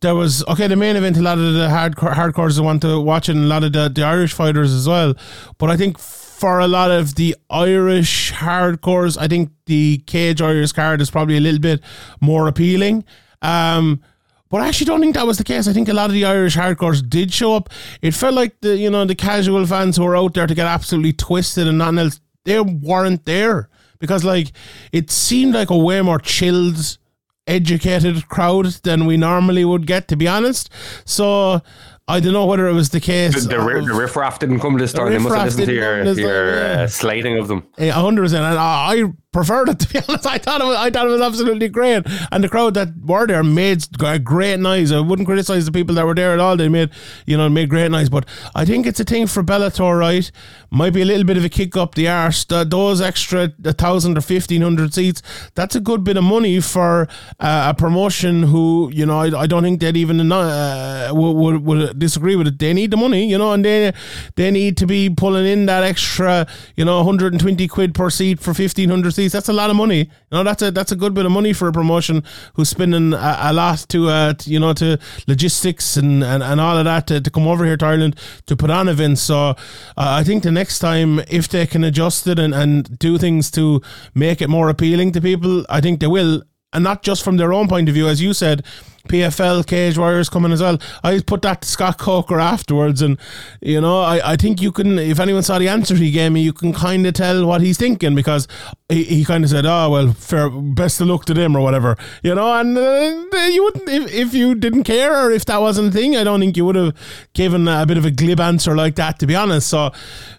there 0.00 0.14
was 0.14 0.44
okay 0.46 0.66
the 0.68 0.76
main 0.76 0.94
event. 0.96 1.16
A 1.16 1.22
lot 1.22 1.38
of 1.38 1.54
the 1.54 1.68
hardcore 1.68 2.14
hardcores 2.14 2.60
want 2.62 2.82
to 2.82 3.00
watch 3.00 3.28
it, 3.28 3.36
and 3.36 3.44
a 3.44 3.48
lot 3.48 3.64
of 3.64 3.72
the, 3.72 3.88
the 3.88 4.02
Irish 4.04 4.32
fighters 4.34 4.72
as 4.72 4.86
well. 4.86 5.14
But 5.58 5.70
I 5.70 5.76
think 5.76 5.98
for 5.98 6.60
a 6.60 6.68
lot 6.68 6.90
of 6.90 7.14
the 7.16 7.34
Irish 7.50 8.32
hardcores, 8.32 9.16
I 9.18 9.26
think 9.26 9.50
the 9.66 9.98
Cage 10.06 10.40
Warriors 10.40 10.72
card 10.72 11.00
is 11.00 11.10
probably 11.10 11.36
a 11.38 11.40
little 11.40 11.60
bit 11.60 11.80
more 12.20 12.46
appealing. 12.46 13.04
Um, 13.42 14.02
but 14.48 14.60
I 14.60 14.68
actually 14.68 14.86
don't 14.86 15.00
think 15.00 15.14
that 15.14 15.26
was 15.26 15.38
the 15.38 15.44
case. 15.44 15.66
I 15.66 15.72
think 15.72 15.88
a 15.88 15.94
lot 15.94 16.06
of 16.06 16.12
the 16.12 16.24
Irish 16.24 16.56
hardcores 16.56 17.08
did 17.08 17.32
show 17.32 17.54
up. 17.54 17.70
It 18.02 18.14
felt 18.14 18.34
like 18.34 18.60
the 18.60 18.76
you 18.76 18.90
know 18.90 19.04
the 19.04 19.14
casual 19.14 19.66
fans 19.66 19.96
who 19.96 20.04
were 20.04 20.16
out 20.16 20.34
there 20.34 20.46
to 20.46 20.54
get 20.54 20.66
absolutely 20.66 21.12
twisted 21.12 21.66
and 21.66 21.78
nothing 21.78 21.98
else, 21.98 22.20
they 22.44 22.60
weren't 22.60 23.24
there 23.24 23.68
because 23.98 24.24
like 24.24 24.52
it 24.92 25.10
seemed 25.10 25.54
like 25.54 25.70
a 25.70 25.76
way 25.76 26.00
more 26.02 26.18
chilled, 26.18 26.98
educated 27.46 28.28
crowd 28.28 28.66
than 28.84 29.06
we 29.06 29.16
normally 29.16 29.64
would 29.64 29.86
get. 29.86 30.08
To 30.08 30.16
be 30.16 30.28
honest, 30.28 30.70
so 31.04 31.60
I 32.08 32.20
don't 32.20 32.32
know 32.32 32.46
whether 32.46 32.68
it 32.68 32.72
was 32.72 32.90
the 32.90 33.00
case. 33.00 33.34
The, 33.34 33.48
the, 33.48 33.78
of- 33.78 33.86
the 33.86 33.94
riffraff 33.94 34.38
didn't 34.38 34.60
come 34.60 34.78
this 34.78 34.92
time. 34.92 35.10
They 35.10 35.18
must 35.18 35.34
have 35.34 35.44
listened 35.46 35.66
to 35.66 35.74
your, 35.74 36.04
your 36.14 36.54
yeah. 36.54 36.82
uh, 36.82 36.86
slating 36.88 37.36
of 37.38 37.48
them. 37.48 37.66
Hundred 37.78 38.22
percent, 38.22 38.44
and 38.44 38.58
I 38.58 38.94
I 38.94 39.12
preferred 39.36 39.68
it 39.68 39.78
to 39.82 39.88
be 39.92 39.98
honest. 40.08 40.26
I 40.26 40.38
thought 40.38 40.60
it 40.62 40.64
was, 40.64 40.76
I 40.76 40.88
thought 40.90 41.06
it 41.06 41.10
was 41.10 41.20
absolutely 41.20 41.68
great, 41.68 42.02
and 42.32 42.42
the 42.42 42.48
crowd 42.48 42.74
that 42.74 42.88
were 43.04 43.26
there 43.26 43.44
made 43.44 43.86
great 44.24 44.58
noise. 44.60 44.92
I 44.92 45.00
wouldn't 45.00 45.26
criticize 45.28 45.66
the 45.66 45.72
people 45.72 45.94
that 45.96 46.06
were 46.06 46.14
there 46.14 46.32
at 46.32 46.40
all. 46.40 46.56
They 46.56 46.68
made 46.68 46.90
you 47.26 47.36
know 47.36 47.48
made 47.48 47.68
great 47.68 47.90
noise, 47.90 48.08
but 48.08 48.24
I 48.54 48.64
think 48.64 48.86
it's 48.86 49.00
a 49.00 49.04
thing 49.04 49.26
for 49.26 49.42
Bellator, 49.42 49.98
right? 49.98 50.30
Might 50.70 50.94
be 50.94 51.02
a 51.02 51.04
little 51.04 51.24
bit 51.24 51.36
of 51.36 51.44
a 51.44 51.48
kick 51.48 51.76
up 51.76 51.94
the 51.94 52.08
arse. 52.08 52.44
Th- 52.44 52.66
Those 52.68 53.00
extra 53.00 53.48
thousand 53.48 54.16
or 54.18 54.22
fifteen 54.22 54.62
hundred 54.62 54.94
seats, 54.94 55.22
that's 55.54 55.76
a 55.76 55.80
good 55.80 56.02
bit 56.02 56.16
of 56.16 56.24
money 56.24 56.60
for 56.60 57.06
uh, 57.38 57.72
a 57.72 57.74
promotion 57.74 58.42
who 58.44 58.90
you 58.92 59.04
know 59.06 59.18
I, 59.20 59.42
I 59.42 59.46
don't 59.46 59.62
think 59.62 59.80
they'd 59.80 59.96
even 59.96 60.32
uh, 60.32 61.10
would, 61.12 61.32
would 61.32 61.66
would 61.66 61.98
disagree 61.98 62.36
with 62.36 62.46
it. 62.46 62.58
They 62.58 62.72
need 62.72 62.90
the 62.90 62.96
money, 62.96 63.28
you 63.28 63.38
know, 63.38 63.52
and 63.52 63.64
they 63.64 63.92
they 64.36 64.50
need 64.50 64.76
to 64.78 64.86
be 64.86 65.10
pulling 65.10 65.46
in 65.46 65.66
that 65.66 65.82
extra, 65.82 66.46
you 66.74 66.84
know, 66.84 66.96
120 66.98 67.68
quid 67.68 67.94
per 67.94 68.08
seat 68.10 68.40
for 68.40 68.50
1500 68.50 69.12
seats. 69.12 69.25
That's 69.32 69.48
a 69.48 69.52
lot 69.52 69.70
of 69.70 69.76
money. 69.76 69.98
You 69.98 70.06
know, 70.30 70.42
that's 70.44 70.62
a 70.62 70.70
that's 70.70 70.92
a 70.92 70.96
good 70.96 71.14
bit 71.14 71.26
of 71.26 71.32
money 71.32 71.52
for 71.52 71.68
a 71.68 71.72
promotion 71.72 72.22
who's 72.54 72.68
spending 72.68 73.12
a, 73.12 73.38
a 73.40 73.52
lot 73.52 73.86
to, 73.88 74.08
uh, 74.08 74.34
to, 74.34 74.50
you 74.50 74.60
know, 74.60 74.72
to 74.74 74.98
logistics 75.26 75.96
and, 75.96 76.22
and, 76.24 76.42
and 76.42 76.60
all 76.60 76.76
of 76.76 76.84
that 76.84 77.06
to, 77.08 77.20
to 77.20 77.30
come 77.30 77.46
over 77.46 77.64
here 77.64 77.76
to 77.76 77.86
Ireland 77.86 78.16
to 78.46 78.56
put 78.56 78.70
on 78.70 78.88
events. 78.88 79.22
So 79.22 79.36
uh, 79.36 79.54
I 79.96 80.24
think 80.24 80.42
the 80.42 80.50
next 80.50 80.78
time, 80.78 81.20
if 81.28 81.48
they 81.48 81.66
can 81.66 81.84
adjust 81.84 82.26
it 82.26 82.38
and, 82.38 82.54
and 82.54 82.98
do 82.98 83.18
things 83.18 83.50
to 83.52 83.80
make 84.14 84.40
it 84.42 84.48
more 84.48 84.68
appealing 84.68 85.12
to 85.12 85.20
people, 85.20 85.64
I 85.68 85.80
think 85.80 86.00
they 86.00 86.06
will. 86.06 86.42
And 86.76 86.84
not 86.84 87.02
just 87.02 87.24
from 87.24 87.38
their 87.38 87.54
own 87.54 87.68
point 87.68 87.88
of 87.88 87.94
view, 87.94 88.06
as 88.06 88.20
you 88.20 88.34
said, 88.34 88.62
PFL 89.08 89.66
Cage 89.66 89.96
Warriors 89.96 90.28
coming 90.28 90.52
as 90.52 90.60
well. 90.60 90.78
I 91.02 91.20
put 91.20 91.40
that 91.42 91.62
to 91.62 91.68
Scott 91.68 91.96
Coker 91.96 92.38
afterwards, 92.38 93.00
and 93.00 93.18
you 93.62 93.80
know, 93.80 94.00
I, 94.00 94.32
I 94.32 94.36
think 94.36 94.60
you 94.60 94.72
can. 94.72 94.98
If 94.98 95.20
anyone 95.20 95.42
saw 95.42 95.58
the 95.58 95.68
answer 95.68 95.94
he 95.94 96.10
gave 96.10 96.32
me, 96.32 96.42
you 96.42 96.52
can 96.52 96.72
kind 96.74 97.06
of 97.06 97.14
tell 97.14 97.46
what 97.46 97.60
he's 97.60 97.78
thinking 97.78 98.14
because 98.14 98.46
he, 98.90 99.04
he 99.04 99.24
kind 99.24 99.42
of 99.44 99.50
said, 99.50 99.64
"Oh 99.64 99.88
well, 99.90 100.12
fair, 100.12 100.50
best 100.50 101.00
of 101.00 101.06
luck 101.06 101.24
to 101.26 101.34
them" 101.34 101.56
or 101.56 101.60
whatever, 101.60 101.96
you 102.22 102.34
know. 102.34 102.52
And 102.52 102.76
uh, 102.76 103.38
you 103.46 103.64
wouldn't 103.64 103.88
if, 103.88 104.12
if 104.12 104.34
you 104.34 104.54
didn't 104.54 104.84
care 104.84 105.26
or 105.26 105.30
if 105.30 105.46
that 105.46 105.60
wasn't 105.60 105.88
a 105.88 105.92
thing. 105.92 106.14
I 106.14 106.24
don't 106.24 106.40
think 106.40 106.56
you 106.56 106.66
would 106.66 106.76
have 106.76 106.94
given 107.32 107.68
a 107.68 107.86
bit 107.86 107.96
of 107.96 108.04
a 108.04 108.10
glib 108.10 108.40
answer 108.40 108.76
like 108.76 108.96
that, 108.96 109.18
to 109.20 109.26
be 109.26 109.34
honest. 109.34 109.68
So. 109.68 109.92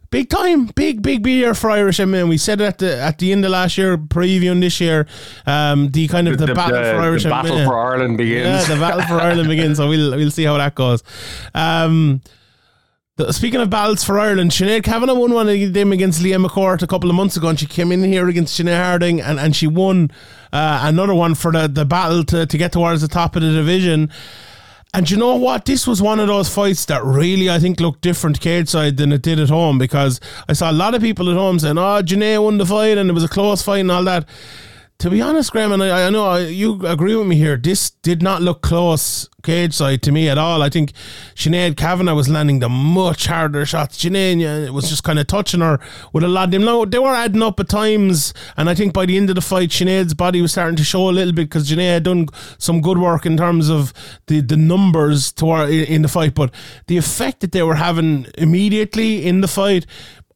Big 0.10 0.30
time, 0.30 0.68
big 0.68 1.02
big 1.02 1.22
big 1.22 1.34
year 1.34 1.54
for 1.54 1.70
Irish 1.70 1.98
MMA. 1.98 2.30
We 2.30 2.38
said 2.38 2.62
it 2.62 2.66
at 2.66 2.78
the 2.78 2.98
at 2.98 3.18
the 3.18 3.34
end 3.34 3.44
of 3.44 3.52
last 3.52 3.78
year, 3.78 3.98
previewing 3.98 4.62
this 4.62 4.80
year, 4.80 5.06
um, 5.46 5.90
the 5.90 6.08
kind 6.08 6.30
of 6.30 6.38
the, 6.38 6.54
battle 6.54 6.82
for 6.82 7.02
Irish 7.02 7.24
the 7.24 7.30
battle 7.30 7.58
MMA. 7.58 7.66
for 7.66 7.78
Ireland 7.78 8.18
begins. 8.18 8.70
Yeah, 8.70 8.76
the 8.76 8.80
battle 8.80 9.02
for 9.02 9.14
Ireland 9.22 9.50
begins. 9.50 9.78
So 9.78 9.90
we'll 9.90 10.16
we'll 10.16 10.32
see 10.32 10.46
how 10.46 10.58
that 10.58 10.76
goes. 10.76 11.04
Um, 11.54 12.22
speaking 13.32 13.60
of 13.60 13.70
battles 13.70 14.04
for 14.04 14.20
Ireland, 14.20 14.52
Sinead 14.52 14.84
Kavanagh 14.84 15.16
won 15.16 15.34
one 15.34 15.50
of 15.50 15.74
them 15.74 15.92
against 15.92 16.22
Leah 16.22 16.38
McCourt 16.38 16.82
a 16.82 16.88
couple 16.88 17.10
of 17.10 17.16
months 17.16 17.36
ago, 17.36 17.50
and 17.50 17.60
she 17.60 17.66
came 17.66 17.92
in 17.92 18.04
here 18.04 18.30
against 18.30 18.60
Janae 18.60 18.82
Harding, 18.82 19.20
and, 19.20 19.40
and 19.40 19.56
she 19.56 19.68
won 19.68 20.12
uh, 20.54 20.82
another 20.84 21.16
one 21.16 21.36
for 21.36 21.52
the, 21.52 21.68
the 21.68 21.86
battle 21.86 22.24
to, 22.26 22.46
to 22.46 22.58
get 22.58 22.72
towards 22.72 23.02
the 23.02 23.08
top 23.08 23.36
of 23.36 23.42
the 23.42 23.52
division. 23.52 24.12
And 24.94 25.10
you 25.12 25.18
know 25.18 25.36
what? 25.36 25.66
This 25.66 25.86
was 25.86 26.02
one 26.02 26.20
of 26.20 26.28
those 26.28 26.50
fights 26.50 26.86
that 26.86 27.04
really, 27.04 27.50
I 27.50 27.60
think, 27.60 27.80
looked 27.80 28.02
different 28.02 28.40
cage 28.40 28.70
side 28.70 28.98
than 28.98 29.12
it 29.12 29.22
did 29.22 29.40
at 29.40 29.50
home 29.50 29.78
because 29.78 30.20
I 30.48 30.54
saw 30.54 30.72
a 30.72 30.74
lot 30.74 30.96
of 30.96 31.02
people 31.02 31.30
at 31.30 31.36
home 31.36 31.60
saying, 31.60 31.78
oh, 31.78 32.02
Janae 32.02 32.42
won 32.42 32.58
the 32.58 32.66
fight 32.66 32.98
and 32.98 33.10
it 33.10 33.14
was 33.14 33.24
a 33.24 33.28
close 33.28 33.62
fight 33.62 33.82
and 33.82 33.92
all 33.92 34.04
that. 34.06 34.28
To 35.00 35.12
be 35.12 35.22
honest, 35.22 35.52
Graham, 35.52 35.72
and 35.74 35.84
I, 35.84 36.08
I 36.08 36.10
know 36.10 36.26
I- 36.26 36.48
you 36.48 36.84
agree 36.88 37.16
with 37.16 37.28
me 37.28 37.36
here, 37.36 37.56
this 37.56 37.92
did 37.92 38.24
not 38.24 38.42
look 38.42 38.62
close 38.64 39.30
cage 39.44 39.74
side 39.74 40.02
to 40.02 40.12
me 40.12 40.28
at 40.28 40.38
all. 40.40 40.62
I 40.64 40.70
think 40.70 40.92
Sinead 41.36 41.78
Kavanagh 41.78 42.16
was 42.16 42.28
landing 42.28 42.60
the 42.60 42.68
much 42.68 43.28
harder 43.28 43.64
shots. 43.66 43.98
Sinead 44.04 44.72
was 44.72 44.90
just 44.90 45.04
kind 45.04 45.20
of 45.20 45.28
touching 45.28 45.62
her 45.62 45.80
with 46.14 46.24
a 46.24 46.28
lot 46.28 46.46
of 46.46 46.52
them. 46.52 46.66
Now, 46.66 46.84
they 46.84 46.98
were 47.00 47.14
adding 47.14 47.44
up 47.44 47.60
at 47.60 47.70
times, 47.70 48.34
and 48.58 48.70
I 48.70 48.76
think 48.76 48.92
by 48.92 49.06
the 49.06 49.16
end 49.16 49.30
of 49.30 49.36
the 49.36 49.42
fight, 49.42 49.70
Sinead's 49.70 50.16
body 50.16 50.42
was 50.42 50.52
starting 50.52 50.76
to 50.78 50.84
show 50.84 51.10
a 51.10 51.12
little 51.12 51.32
bit 51.32 51.44
because 51.46 51.70
Sinead 51.70 51.94
had 51.94 52.04
done 52.04 52.28
some 52.58 52.82
good 52.82 52.98
work 52.98 53.26
in 53.26 53.38
terms 53.38 53.70
of 53.70 53.94
the, 54.26 54.42
the 54.42 54.58
numbers 54.58 55.32
to 55.34 55.50
our, 55.52 55.70
in 55.70 56.02
the 56.02 56.08
fight, 56.10 56.34
but 56.34 56.52
the 56.88 56.98
effect 56.98 57.42
that 57.42 57.52
they 57.52 57.62
were 57.64 57.76
having 57.76 58.26
immediately 58.38 59.26
in 59.28 59.42
the 59.42 59.48
fight 59.48 59.86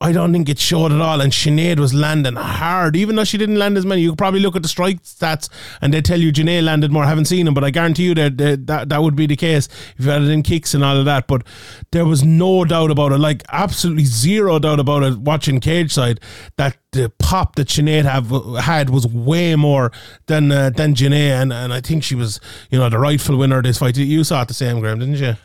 I 0.02 0.12
don't 0.12 0.34
think 0.34 0.49
it 0.49 0.58
showed 0.58 0.91
at 0.91 0.99
all. 0.99 1.22
And 1.22 1.32
Sinead 1.32 1.80
was 1.80 1.93
landing 1.93 2.36
hard, 2.36 2.95
even 2.95 3.16
though 3.16 3.24
she 3.24 3.38
didn't 3.38 3.60
land 3.60 3.78
as 3.78 3.86
many. 3.86 4.02
You 4.02 4.10
could 4.10 4.18
probably 4.18 4.39
look 4.39 4.56
at 4.56 4.64
the 4.64 4.68
strike 4.68 5.04
stats 5.04 5.47
and 5.80 5.93
they 5.93 6.02
tell 6.02 6.20
you 6.20 6.32
Janae 6.32 6.64
landed 6.64 6.91
more. 6.91 7.04
I 7.04 7.10
haven't 7.10 7.26
seen 7.26 7.45
them, 7.45 7.54
but 7.54 7.64
I 7.64 7.70
guarantee 7.70 8.06
you 8.06 8.16
that, 8.16 8.38
that 8.39 8.66
that 8.66 8.89
that 8.89 9.02
would 9.02 9.16
be 9.16 9.28
the 9.28 9.36
case 9.36 9.68
if 9.97 10.06
you 10.06 10.12
had 10.12 10.24
it 10.24 10.30
in 10.30 10.41
kicks 10.41 10.74
and 10.74 10.84
all 10.84 10.97
of 10.97 11.06
that. 11.06 11.28
But 11.28 11.43
there 11.91 12.06
was 12.06 12.24
no 12.24 12.66
doubt 12.66 12.89
about 12.89 13.12
it, 13.12 13.20
like 13.20 13.43
absolutely 13.52 14.06
zero 14.06 14.58
doubt 14.58 14.80
about 14.80 15.04
it. 15.04 15.20
Watching 15.20 15.60
cage 15.60 15.93
side, 15.93 16.20
that 16.58 16.78
the 16.93 17.12
pop 17.20 17.56
that 17.58 17.68
Sinead 17.68 18.06
have 18.06 18.32
had 18.64 18.89
was 18.89 19.06
way 19.06 19.56
more 19.56 19.91
than 20.26 20.52
uh, 20.52 20.72
than 20.72 20.95
Janae, 20.95 21.30
and 21.30 21.54
and 21.54 21.72
I 21.72 21.80
think 21.80 22.04
she 22.04 22.16
was 22.16 22.39
you 22.72 22.80
know 22.80 22.89
the 22.89 22.97
rightful 22.97 23.38
winner 23.38 23.60
of 23.60 23.64
this 23.66 23.78
fight. 23.78 23.97
You 23.97 24.24
saw 24.24 24.41
it 24.41 24.47
the 24.47 24.56
same, 24.56 24.80
Graham, 24.80 24.97
didn't 24.97 25.18
you? 25.18 25.36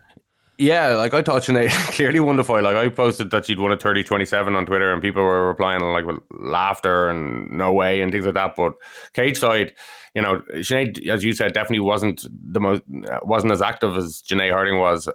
Yeah, 0.59 0.95
like 0.97 1.13
I 1.13 1.23
thought 1.23 1.43
Sinead 1.43 1.69
clearly 1.95 2.21
won 2.21 2.37
the 2.37 2.45
fight. 2.45 2.63
Like 2.63 2.77
I 2.77 2.89
posted 2.89 3.31
that 3.31 3.45
she'd 3.45 3.59
won 3.59 3.73
a 3.73 3.77
30 3.77 4.03
27 4.03 4.55
on 4.55 4.65
Twitter 4.65 4.93
and 4.93 5.03
people 5.03 5.23
were 5.23 5.47
replying 5.47 5.83
like 5.83 6.07
with 6.07 6.19
laughter 6.31 7.11
and 7.11 7.51
no 7.51 7.73
way 7.73 8.01
and 8.01 8.11
things 8.11 8.25
like 8.25 8.35
that. 8.35 8.57
But 8.57 8.73
cage 9.13 9.39
side, 9.39 9.75
you 10.15 10.23
know, 10.23 10.41
Sinead, 10.55 11.07
as 11.09 11.23
you 11.23 11.35
said, 11.35 11.53
definitely 11.53 11.81
wasn't 11.81 12.25
the 12.31 12.61
most, 12.61 12.83
wasn't 13.23 13.53
as 13.53 13.61
active 13.61 13.97
as 13.97 14.23
Janae 14.23 14.51
Harding 14.51 14.79
was. 14.79 15.09
Uh, 15.09 15.13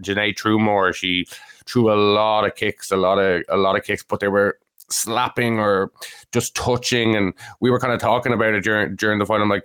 Janae 0.00 0.38
threw 0.38 0.60
more. 0.60 0.92
She 0.92 1.26
threw 1.66 1.92
a 1.92 1.98
lot 1.98 2.44
of 2.44 2.54
kicks, 2.54 2.92
a 2.92 2.96
lot 2.96 3.18
of, 3.18 3.42
a 3.48 3.56
lot 3.56 3.76
of 3.76 3.82
kicks, 3.82 4.04
but 4.04 4.20
they 4.20 4.28
were 4.28 4.58
slapping 4.90 5.58
or 5.58 5.90
just 6.30 6.54
touching. 6.54 7.16
And 7.16 7.34
we 7.58 7.70
were 7.70 7.80
kind 7.80 7.92
of 7.92 8.00
talking 8.00 8.32
about 8.32 8.54
it 8.54 8.62
during, 8.62 8.94
during 8.94 9.18
the 9.18 9.26
fight. 9.26 9.40
I'm 9.40 9.48
like, 9.48 9.64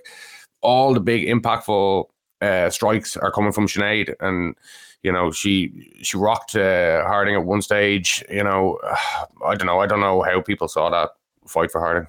all 0.62 0.96
the 0.96 1.00
big 1.00 1.28
impactful 1.28 2.06
uh, 2.42 2.70
strikes 2.72 3.16
are 3.16 3.32
coming 3.32 3.52
from 3.52 3.68
Sinead 3.68 4.16
and 4.20 4.56
you 5.04 5.12
know 5.12 5.32
she 5.32 5.92
she 6.02 6.18
rocked 6.18 6.56
uh, 6.56 7.04
Harding 7.06 7.36
at 7.36 7.46
one 7.46 7.62
stage 7.62 8.24
you 8.30 8.44
know 8.44 8.80
I 9.46 9.56
don't 9.56 9.68
know 9.68 9.80
I 9.80 9.88
don't 9.88 10.00
know 10.00 10.22
how 10.22 10.42
people 10.42 10.68
saw 10.68 10.90
that 10.90 11.12
fight 11.48 11.72
for 11.72 11.80
Harding 11.80 12.08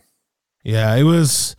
Yeah, 0.64 0.94
it 0.94 1.02
was. 1.02 1.56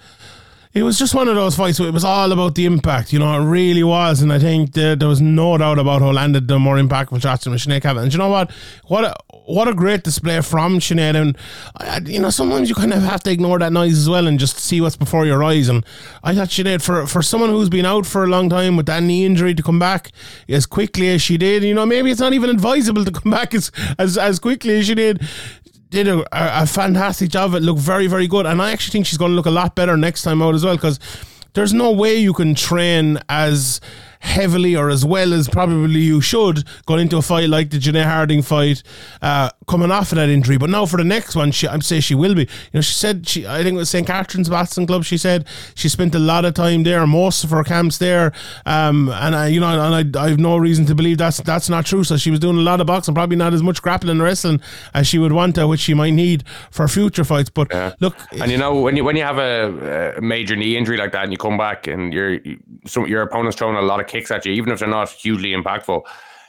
It 0.76 0.84
was 0.84 1.00
just 1.00 1.16
one 1.16 1.30
of 1.30 1.36
those 1.36 1.56
fights 1.56 1.80
where 1.80 1.88
it 1.88 1.94
was 1.94 2.04
all 2.04 2.30
about 2.34 2.56
the 2.56 2.66
impact, 2.66 3.14
you 3.14 3.20
know, 3.20 3.34
it 3.34 3.46
really 3.46 3.82
was. 3.82 4.22
And 4.22 4.34
I 4.34 4.40
think 4.40 4.74
that 4.74 5.00
there 5.00 5.08
was 5.08 5.22
no 5.22 5.58
doubt 5.58 5.80
about 5.80 6.02
who 6.02 6.12
landed 6.12 6.50
the 6.50 6.60
more 6.60 6.76
impactful 6.76 7.22
shots 7.22 7.46
from 7.46 7.54
Sinead 7.54 7.84
Kavanagh. 7.84 8.04
And 8.04 8.14
you 8.14 8.20
know 8.20 8.28
what? 8.28 8.52
What 8.88 9.06
a, 9.06 9.16
what 9.46 9.70
a 9.70 9.74
great 9.74 10.04
display 10.04 10.42
from 10.42 10.80
Sinead. 10.80 11.16
And, 11.16 11.38
I, 11.78 12.00
you 12.00 12.20
know, 12.20 12.30
sometimes 12.30 12.68
you 12.68 12.76
kind 12.76 12.92
of 12.92 13.04
have 13.04 13.24
to 13.24 13.32
ignore 13.32 13.58
that 13.60 13.72
noise 13.72 13.98
as 13.98 14.10
well 14.10 14.28
and 14.28 14.38
just 14.38 14.60
see 14.60 14.82
what's 14.82 14.98
before 14.98 15.26
your 15.26 15.42
eyes. 15.46 15.70
And 15.70 15.86
I 16.26 16.36
thought 16.36 16.50
Sinead, 16.50 16.82
for, 16.82 17.08
for 17.08 17.22
someone 17.22 17.52
who's 17.52 17.70
been 17.70 17.86
out 17.86 18.06
for 18.06 18.26
a 18.26 18.28
long 18.28 18.50
time 18.50 18.76
with 18.76 18.88
that 18.88 19.02
knee 19.02 19.26
injury 19.26 19.56
to 19.56 19.64
come 19.64 19.80
back 19.80 20.12
as 20.50 20.66
quickly 20.66 21.08
as 21.08 21.22
she 21.22 21.38
did, 21.38 21.64
you 21.64 21.74
know, 21.74 21.86
maybe 21.86 22.12
it's 22.12 22.20
not 22.20 22.34
even 22.34 22.50
advisable 22.50 23.06
to 23.06 23.12
come 23.12 23.32
back 23.32 23.54
as, 23.54 23.72
as, 23.98 24.18
as 24.18 24.40
quickly 24.40 24.80
as 24.80 24.88
she 24.88 24.96
did 24.96 25.26
did 25.96 26.08
a, 26.08 26.20
a, 26.20 26.64
a 26.64 26.66
fantastic 26.68 27.30
job. 27.32 27.56
It 27.56 27.64
looked 27.64 27.80
very, 27.80 28.06
very 28.08 28.28
good, 28.28 28.46
and 28.46 28.62
I 28.62 28.72
actually 28.72 28.92
think 28.92 29.08
she's 29.08 29.18
going 29.18 29.32
to 29.32 29.36
look 29.36 29.48
a 29.48 29.52
lot 29.52 29.76
better 29.76 29.98
next 29.98 30.22
time 30.22 30.42
out 30.42 30.54
as 30.54 30.64
well. 30.64 30.76
Because 30.76 31.00
there's 31.54 31.74
no 31.74 31.92
way 31.92 32.16
you 32.18 32.34
can 32.34 32.54
train 32.54 33.18
as 33.30 33.82
heavily 34.20 34.76
or 34.76 34.90
as 34.90 35.06
well 35.06 35.34
as 35.34 35.48
probably 35.48 36.02
you 36.02 36.22
should 36.22 36.64
going 36.86 37.02
into 37.02 37.18
a 37.18 37.22
fight 37.22 37.50
like 37.50 37.70
the 37.70 37.78
Janae 37.78 38.04
Harding 38.04 38.42
fight, 38.42 38.84
uh, 39.22 39.50
coming 39.68 39.92
off 39.92 40.12
of 40.12 40.18
that 40.18 40.30
injury. 40.30 40.58
But 40.58 40.70
now 40.70 40.86
for 40.86 40.98
the 40.98 41.04
next 41.04 41.36
one, 41.36 41.52
she, 41.52 41.68
I'm 41.68 41.82
saying 41.82 42.02
she 42.02 42.16
will 42.16 42.36
be. 42.36 42.42
You 42.42 42.48
know, 42.74 42.82
she 42.82 42.94
said 42.94 43.28
she, 43.28 43.48
I 43.48 43.64
think 43.64 43.76
it 43.76 43.78
was 43.78 43.90
St. 43.90 44.06
Catherine's 44.06 44.50
Boxing 44.50 44.88
Club. 44.88 45.04
She 45.04 45.18
said 45.18 45.46
she 45.76 45.90
spent 45.90 46.16
a 46.16 46.20
lot 46.20 46.46
of 46.46 46.54
time 46.54 46.84
there, 46.84 47.06
most 47.08 47.44
of 47.44 47.50
her 47.52 47.64
camps 47.64 47.98
there, 47.98 48.34
um, 48.66 49.10
and 49.10 49.36
I, 49.36 49.48
you 49.48 49.60
know, 49.60 49.68
and 49.68 50.16
I, 50.18 50.24
I 50.24 50.30
have 50.30 50.40
no 50.40 50.58
reason 50.58 50.86
to 50.88 50.96
believe 50.96 51.18
that's 51.18 51.38
that's 51.38 51.70
not 51.70 51.86
true. 51.86 52.04
So 52.04 52.18
she 52.18 52.32
was 52.32 52.40
doing 52.40 52.58
a 52.58 52.62
lot 52.62 52.82
of 52.82 52.88
boxing, 52.88 53.14
probably 53.14 53.36
not 53.38 53.54
as 53.54 53.64
much 53.64 53.82
grappling 53.82 54.12
and 54.12 54.22
wrestling 54.22 54.62
as 54.94 55.08
she 55.08 55.20
would 55.20 55.32
want 55.34 55.56
to, 55.56 55.68
which 55.68 55.80
she 55.80 55.94
might 55.94 56.12
need 56.12 56.44
for 56.72 56.88
future 56.88 57.24
fights. 57.24 57.50
But 57.50 57.74
look, 58.00 58.16
And 58.40 58.52
you 58.52 58.58
know 58.58 58.80
when 58.80 58.96
you 58.96 59.04
when 59.04 59.16
you 59.16 59.24
have 59.24 59.38
a, 59.38 60.16
a 60.18 60.22
major 60.22 60.56
knee 60.56 60.78
injury 60.78 60.98
like 60.98 61.12
that 61.14 61.24
and 61.24 61.32
you 61.32 61.38
come 61.38 61.58
back 61.58 61.88
and 61.88 62.14
your 62.14 62.40
some 62.86 63.08
your 63.08 63.22
opponent's 63.22 63.58
throwing 63.58 63.76
a 63.76 63.82
lot 63.82 64.00
of 64.00 64.05
kicks 64.08 64.32
at 64.32 64.46
you, 64.46 64.54
even 64.54 64.72
if 64.72 64.80
they're 64.80 64.88
not 64.88 65.10
hugely 65.10 65.52
impactful, 65.52 66.02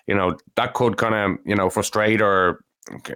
you 0.07 0.14
know 0.14 0.36
that 0.57 0.74
could 0.74 0.96
kind 0.96 1.14
of 1.14 1.38
you 1.44 1.57
know 1.57 1.70
frustrate 1.70 2.20
or 2.20 2.64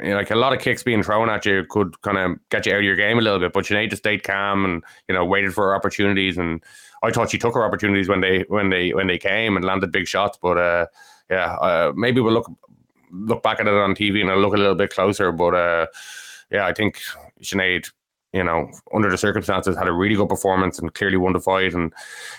you 0.02 0.10
know, 0.10 0.16
like 0.16 0.30
a 0.30 0.36
lot 0.36 0.52
of 0.52 0.60
kicks 0.60 0.82
being 0.82 1.02
thrown 1.02 1.30
at 1.30 1.46
you 1.46 1.64
could 1.70 2.00
kind 2.02 2.18
of 2.18 2.38
get 2.50 2.66
you 2.66 2.72
out 2.72 2.78
of 2.78 2.84
your 2.84 2.96
game 2.96 3.18
a 3.18 3.20
little 3.20 3.38
bit. 3.38 3.52
But 3.52 3.70
you 3.70 3.78
need 3.78 3.90
to 3.90 3.96
stay 3.96 4.18
calm 4.18 4.64
and 4.64 4.82
you 5.08 5.14
know 5.14 5.24
waited 5.24 5.54
for 5.54 5.66
her 5.66 5.76
opportunities. 5.76 6.38
And 6.38 6.62
I 7.02 7.10
thought 7.10 7.30
she 7.30 7.38
took 7.38 7.54
her 7.54 7.64
opportunities 7.64 8.08
when 8.08 8.20
they 8.20 8.44
when 8.48 8.70
they 8.70 8.90
when 8.90 9.06
they 9.06 9.18
came 9.18 9.56
and 9.56 9.64
landed 9.64 9.92
big 9.92 10.08
shots. 10.08 10.38
But 10.40 10.58
uh, 10.58 10.86
yeah, 11.30 11.54
uh, 11.56 11.92
maybe 11.94 12.20
we'll 12.20 12.34
look 12.34 12.50
look 13.12 13.42
back 13.42 13.60
at 13.60 13.66
it 13.66 13.74
on 13.74 13.94
TV 13.94 14.20
and 14.20 14.30
I'll 14.30 14.40
look 14.40 14.54
a 14.54 14.58
little 14.58 14.74
bit 14.74 14.90
closer. 14.90 15.32
But 15.32 15.54
uh, 15.54 15.86
yeah, 16.50 16.66
I 16.66 16.72
think 16.72 17.00
Sinead, 17.42 17.90
you 18.32 18.44
know, 18.44 18.70
under 18.94 19.10
the 19.10 19.18
circumstances, 19.18 19.76
had 19.76 19.88
a 19.88 19.92
really 19.92 20.14
good 20.14 20.28
performance 20.28 20.78
and 20.78 20.92
clearly 20.94 21.16
won 21.16 21.32
the 21.32 21.40
fight. 21.40 21.74
And 21.74 21.92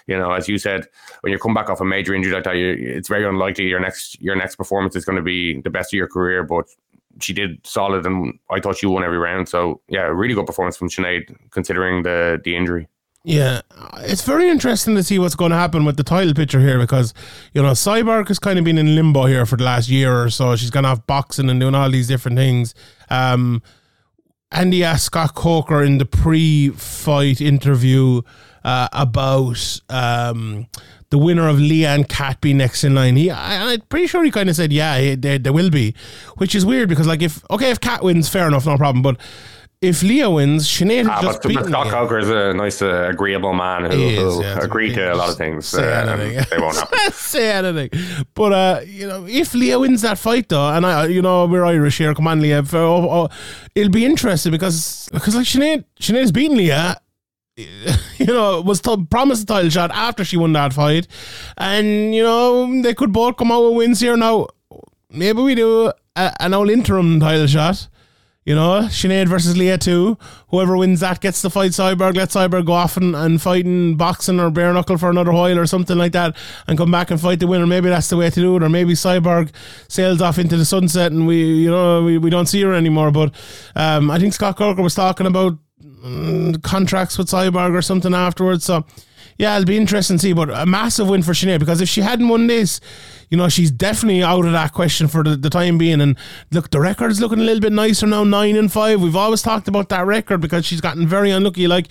you 0.08 0.18
know, 0.18 0.32
as 0.32 0.48
you 0.48 0.58
said, 0.58 0.88
when 1.22 1.32
you 1.32 1.40
come 1.40 1.54
back 1.54 1.70
off 1.70 1.82
a 1.82 1.86
major 1.86 2.14
injury 2.14 2.34
like 2.34 2.44
that, 2.46 2.56
you, 2.56 2.76
it's 2.80 3.10
very 3.10 3.26
unlikely 3.26 3.66
your 3.66 3.80
next 3.80 4.20
your 4.22 4.36
next 4.36 4.56
performance 4.56 4.96
is 4.96 5.06
going 5.06 5.18
to 5.18 5.22
be 5.22 5.62
the 5.62 5.70
best 5.70 5.94
of 5.94 5.98
your 5.98 6.08
career. 6.08 6.44
But 6.44 6.66
she 7.20 7.34
did 7.34 7.66
solid, 7.66 8.06
and 8.06 8.40
I 8.50 8.60
thought 8.60 8.78
she 8.78 8.86
won 8.86 9.04
every 9.04 9.18
round. 9.18 9.50
So 9.50 9.82
yeah, 9.90 10.04
really 10.04 10.34
good 10.34 10.46
performance 10.46 10.78
from 10.78 10.90
Sinead 10.90 11.36
considering 11.52 12.04
the 12.04 12.40
the 12.44 12.56
injury. 12.56 12.88
Yeah, 13.24 13.62
it's 13.98 14.24
very 14.24 14.50
interesting 14.50 14.96
to 14.96 15.04
see 15.04 15.20
what's 15.20 15.36
going 15.36 15.52
to 15.52 15.58
happen 15.58 15.86
with 15.86 15.96
the 15.96 16.04
title 16.04 16.34
picture 16.34 16.60
here 16.60 16.80
because, 16.80 17.14
you 17.54 17.62
know, 17.62 17.72
Cyborg 17.74 18.28
has 18.30 18.40
kind 18.40 18.58
of 18.58 18.66
been 18.66 18.80
in 18.80 18.96
limbo 18.96 19.26
here 19.26 19.46
for 19.46 19.58
the 19.58 19.64
last 19.64 19.90
year 19.90 20.24
or 20.24 20.32
so. 20.32 20.56
She's 20.56 20.72
gone 20.72 20.86
off 20.86 21.06
boxing 21.06 21.48
and 21.48 21.60
doing 21.60 21.76
all 21.76 21.92
these 21.92 22.08
different 22.08 22.36
things. 22.36 22.74
Um, 23.12 23.62
Andy 24.52 24.84
asked 24.84 25.06
Scott 25.06 25.34
Coker 25.36 25.82
in 25.82 25.98
the 25.98 26.06
pre-fight 26.06 27.40
interview 27.42 28.22
uh, 28.64 28.90
about 28.92 29.80
um, 29.90 30.68
the 31.10 31.18
winner 31.18 31.48
of 31.48 31.60
Leah 31.60 31.92
and 31.96 32.08
Kat 32.08 32.42
being 32.42 32.58
next 32.58 32.84
in 32.84 32.94
line. 32.94 33.16
He, 33.16 33.32
I, 33.32 33.72
I'm 33.74 33.82
pretty 33.82 34.08
sure 34.08 34.24
he 34.24 34.32
kind 34.32 34.50
of 34.50 34.56
said, 34.56 34.74
yeah, 34.74 35.00
he- 35.00 35.16
there, 35.16 35.40
there 35.40 35.54
will 35.54 35.70
be, 35.70 35.96
which 36.38 36.54
is 36.54 36.66
weird 36.66 36.90
because, 36.90 37.08
like, 37.08 37.22
if 37.22 37.44
okay, 37.50 37.72
if 37.72 37.80
Cat 37.80 38.04
wins, 38.04 38.28
fair 38.30 38.48
enough, 38.48 38.66
no 38.66 38.78
problem. 38.78 39.02
But 39.02 39.18
if 39.82 40.04
Leah 40.04 40.30
wins, 40.30 40.68
Sinead 40.68 41.08
Ah, 41.08 41.16
has 41.16 41.24
just 41.24 41.42
but, 41.42 41.54
but 41.56 41.66
Scott 41.66 41.88
Coker 41.88 42.20
is 42.20 42.30
a 42.30 42.54
nice, 42.54 42.84
uh, 42.84 43.08
agreeable 43.10 43.54
man 43.54 43.90
who 43.90 43.98
will 43.98 44.44
yeah. 44.44 44.60
agree 44.60 44.94
to 44.94 45.12
a 45.12 45.16
lot 45.16 45.30
of 45.30 45.38
things. 45.38 45.66
Say 45.66 45.92
uh, 45.92 46.14
anything. 46.14 46.46
they 46.52 46.60
won't 46.60 46.76
happen. 46.76 47.00
say 47.14 47.52
anything. 47.52 47.90
But 48.36 48.54
uh, 48.54 48.82
you 48.86 49.08
know, 49.08 49.26
if 49.28 49.56
Leah 49.56 49.80
wins 49.80 50.04
that 50.04 50.20
fight 50.20 50.50
though, 50.50 50.70
and 50.70 50.86
I, 50.86 51.08
you 51.08 51.24
know, 51.24 51.48
we're 51.48 51.66
Irish 51.66 51.98
here. 51.98 52.14
Come 52.14 52.28
on, 52.28 52.42
Leah. 52.42 52.60
If, 52.60 52.76
uh, 52.76 52.78
oh, 52.78 53.10
oh, 53.10 53.30
it'll 53.74 53.92
be 53.92 54.06
interesting 54.06 54.52
because 54.52 55.10
because 55.12 55.36
like 55.36 55.48
Sinead, 55.48 55.84
Sinead's 56.00 56.32
beaten 56.32 56.58
Leah. 56.58 57.02
You 58.18 58.28
know, 58.28 58.62
was 58.62 58.82
t- 58.82 59.06
promised 59.10 59.44
a 59.44 59.46
title 59.48 59.70
shot 59.72 59.90
after 59.92 60.24
she 60.24 60.38
won 60.38 60.54
that 60.54 60.74
fight, 60.74 61.08
and 61.58 62.14
you 62.14 62.22
know 62.22 62.82
they 62.84 62.94
could 62.94 63.12
both 63.12 63.36
come 63.36 63.52
out 63.52 63.64
with 63.64 63.78
wins 63.78 64.00
here 64.00 64.16
now. 64.16 64.48
Maybe 65.10 65.42
we 65.42 65.56
do 65.56 65.92
a, 66.16 66.34
an 66.40 66.54
old 66.54 66.70
interim 66.70 67.20
title 67.20 67.48
shot. 67.48 67.88
You 68.52 68.56
know, 68.56 68.82
Sinead 68.90 69.30
versus 69.30 69.56
Leah 69.56 69.78
too. 69.78 70.18
Whoever 70.50 70.76
wins 70.76 71.00
that 71.00 71.22
gets 71.22 71.42
to 71.44 71.50
fight 71.50 71.72
Cyborg. 71.72 72.18
Let 72.18 72.32
Cyborg 72.32 72.66
go 72.66 72.74
off 72.74 72.98
and, 72.98 73.16
and 73.16 73.42
fight 73.42 73.66
in 73.66 73.96
boxing 73.96 74.42
or 74.42 74.52
bare 74.52 74.74
knuckle 74.74 74.98
for 74.98 75.10
another 75.10 75.32
while 75.32 75.58
or 75.58 75.66
something 75.66 75.98
like 75.98 76.12
that 76.12 76.36
and 76.68 76.78
come 76.78 76.92
back 76.92 77.12
and 77.12 77.22
fight 77.22 77.40
the 77.40 77.48
winner. 77.48 77.66
Maybe 77.66 77.88
that's 77.88 78.10
the 78.10 78.18
way 78.18 78.30
to 78.30 78.42
do 78.42 78.58
it. 78.58 78.62
Or 78.62 78.68
maybe 78.68 78.92
Cyborg 78.92 79.52
sails 79.88 80.22
off 80.22 80.38
into 80.38 80.58
the 80.58 80.66
sunset 80.66 81.14
and 81.14 81.28
we, 81.28 81.42
you 81.42 81.72
know, 81.72 82.04
we, 82.04 82.18
we 82.18 82.30
don't 82.30 82.48
see 82.48 82.62
her 82.64 82.74
anymore. 82.74 83.10
But 83.10 83.34
um, 83.74 84.12
I 84.12 84.20
think 84.20 84.34
Scott 84.34 84.58
Coker 84.58 84.82
was 84.82 84.96
talking 84.96 85.28
about 85.28 85.58
mm, 85.82 86.62
contracts 86.62 87.18
with 87.18 87.28
Cyborg 87.28 87.74
or 87.74 87.82
something 87.82 88.14
afterwards. 88.14 88.66
So 88.66 88.84
yeah, 89.38 89.56
it'll 89.56 89.66
be 89.66 89.78
interesting 89.78 90.18
to 90.18 90.22
see. 90.22 90.34
But 90.34 90.50
a 90.50 90.66
massive 90.66 91.08
win 91.08 91.24
for 91.24 91.32
Sinead 91.32 91.60
because 91.60 91.80
if 91.80 91.88
she 91.88 92.02
hadn't 92.02 92.28
won 92.28 92.48
this, 92.48 92.82
you 93.32 93.38
know, 93.38 93.50
she's 93.50 93.72
definitely 93.72 94.22
out 94.22 94.46
of 94.46 94.52
that 94.52 94.74
question 94.74 95.08
for 95.08 95.24
the, 95.24 95.36
the 95.36 95.50
time 95.50 95.80
being. 95.80 96.02
And 96.02 96.18
look, 96.52 96.70
the 96.70 96.80
record's 96.80 97.20
looking 97.20 97.40
a 97.40 97.44
little 97.44 97.62
bit 97.62 97.72
nicer 97.72 98.06
now, 98.06 98.24
nine 98.24 98.58
and 98.58 98.72
five. 98.72 99.02
We've 99.02 99.16
always 99.16 99.42
talked 99.42 99.68
about 99.68 99.90
that 99.90 100.06
record 100.06 100.42
because 100.42 100.66
she's 100.66 100.82
gotten 100.82 101.08
very 101.08 101.32
unlucky. 101.32 101.68
Like 101.68 101.88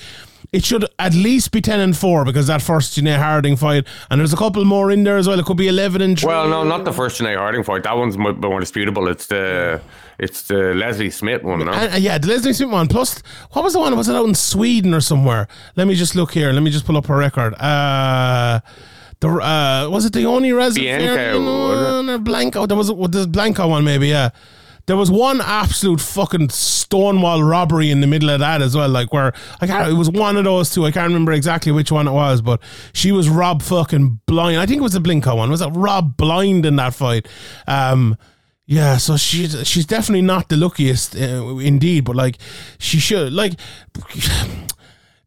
it 0.53 0.65
should 0.65 0.85
at 0.99 1.15
least 1.15 1.51
be 1.53 1.61
ten 1.61 1.81
and 1.81 1.97
four 1.97 2.25
because 2.25 2.49
that 2.49 2.61
first 2.61 2.99
Janae 2.99 3.17
Harding 3.17 3.57
fight, 3.57 3.87
and 4.11 4.21
there's 4.21 4.33
a 4.33 4.37
couple 4.37 4.65
more 4.65 4.91
in 4.91 5.05
there 5.05 5.17
as 5.17 5.27
well. 5.27 5.39
It 5.41 5.47
could 5.47 5.57
be 5.57 5.69
eleven 5.69 6.03
and 6.03 6.19
three. 6.19 6.29
Well, 6.29 6.49
no, 6.49 6.63
not 6.63 6.85
the 6.85 6.93
first 6.93 7.21
Janae 7.21 7.37
Harding 7.37 7.65
fight. 7.65 7.85
That 7.85 7.97
one's 7.97 8.19
mo- 8.19 8.35
more 8.35 8.61
disputable. 8.61 9.09
It's 9.09 9.27
the 9.27 9.81
it's 10.19 10.43
the 10.43 10.75
Leslie 10.75 11.09
Smith 11.11 11.43
one, 11.43 11.65
no? 11.65 11.73
And, 11.73 11.95
uh, 11.95 11.97
yeah, 11.97 12.19
the 12.19 12.29
Leslie 12.29 12.53
Smith 12.53 12.71
one. 12.71 12.89
Plus, 12.89 13.23
what 13.53 13.65
was 13.65 13.73
the 13.73 13.79
one? 13.79 13.97
Was 13.97 14.09
it 14.09 14.15
out 14.15 14.27
in 14.27 14.35
Sweden 14.35 14.93
or 14.93 15.01
somewhere? 15.01 15.49
Let 15.77 15.87
me 15.87 15.95
just 15.95 16.15
look 16.15 16.33
here. 16.33 16.53
Let 16.53 16.63
me 16.63 16.71
just 16.71 16.85
pull 16.85 16.99
up 16.99 17.07
her 17.07 17.17
record. 17.17 17.55
Uh, 17.55 18.61
the 19.21 19.29
uh, 19.29 19.89
was 19.89 20.05
it 20.05 20.13
the 20.13 20.25
only 20.27 20.53
resident? 20.53 21.03
Bianca, 21.03 21.37
or 21.39 22.19
Blanco. 22.19 22.67
There 22.67 22.77
was 22.77 22.89
the 22.89 23.29
Blanco 23.31 23.69
one, 23.69 23.85
maybe. 23.85 24.09
Yeah. 24.09 24.31
There 24.87 24.97
was 24.97 25.11
one 25.11 25.41
absolute 25.41 26.01
fucking 26.01 26.49
stonewall 26.49 27.45
robbery 27.45 27.91
in 27.91 28.01
the 28.01 28.09
middle 28.09 28.31
of 28.31 28.41
that 28.41 28.61
as 28.61 28.75
well, 28.75 28.89
like 28.89 29.13
where 29.13 29.33
I 29.61 29.67
can't, 29.69 29.89
it 29.89 29.95
was 29.95 30.11
one 30.11 30.37
of 30.37 30.43
those 30.45 30.71
two. 30.71 30.85
I 30.85 30.91
can't 30.91 31.07
remember 31.07 31.31
exactly 31.31 31.71
which 31.71 31.93
one 31.93 32.09
it 32.09 32.13
was, 32.13 32.43
but 32.43 32.61
she 32.93 33.13
was 33.13 33.29
robbed 33.29 33.63
fucking 33.63 34.21
blind. 34.27 34.59
I 34.59 34.67
think 34.67 34.81
it 34.81 34.83
was 34.83 34.95
the 34.95 34.99
Blinko 34.99 35.37
one. 35.37 35.49
Was 35.49 35.61
it 35.61 35.69
robbed 35.69 36.17
blind 36.17 36.67
in 36.67 36.75
that 36.77 36.95
fight? 36.95 37.29
Um, 37.69 38.17
yeah, 38.67 38.97
so 38.97 39.17
she's 39.17 39.67
she's 39.67 39.87
definitely 39.87 40.23
not 40.23 40.49
the 40.49 40.57
luckiest, 40.57 41.15
uh, 41.15 41.59
indeed. 41.59 42.05
But 42.05 42.17
like, 42.17 42.39
she 42.79 42.99
should 42.99 43.33
like 43.33 43.55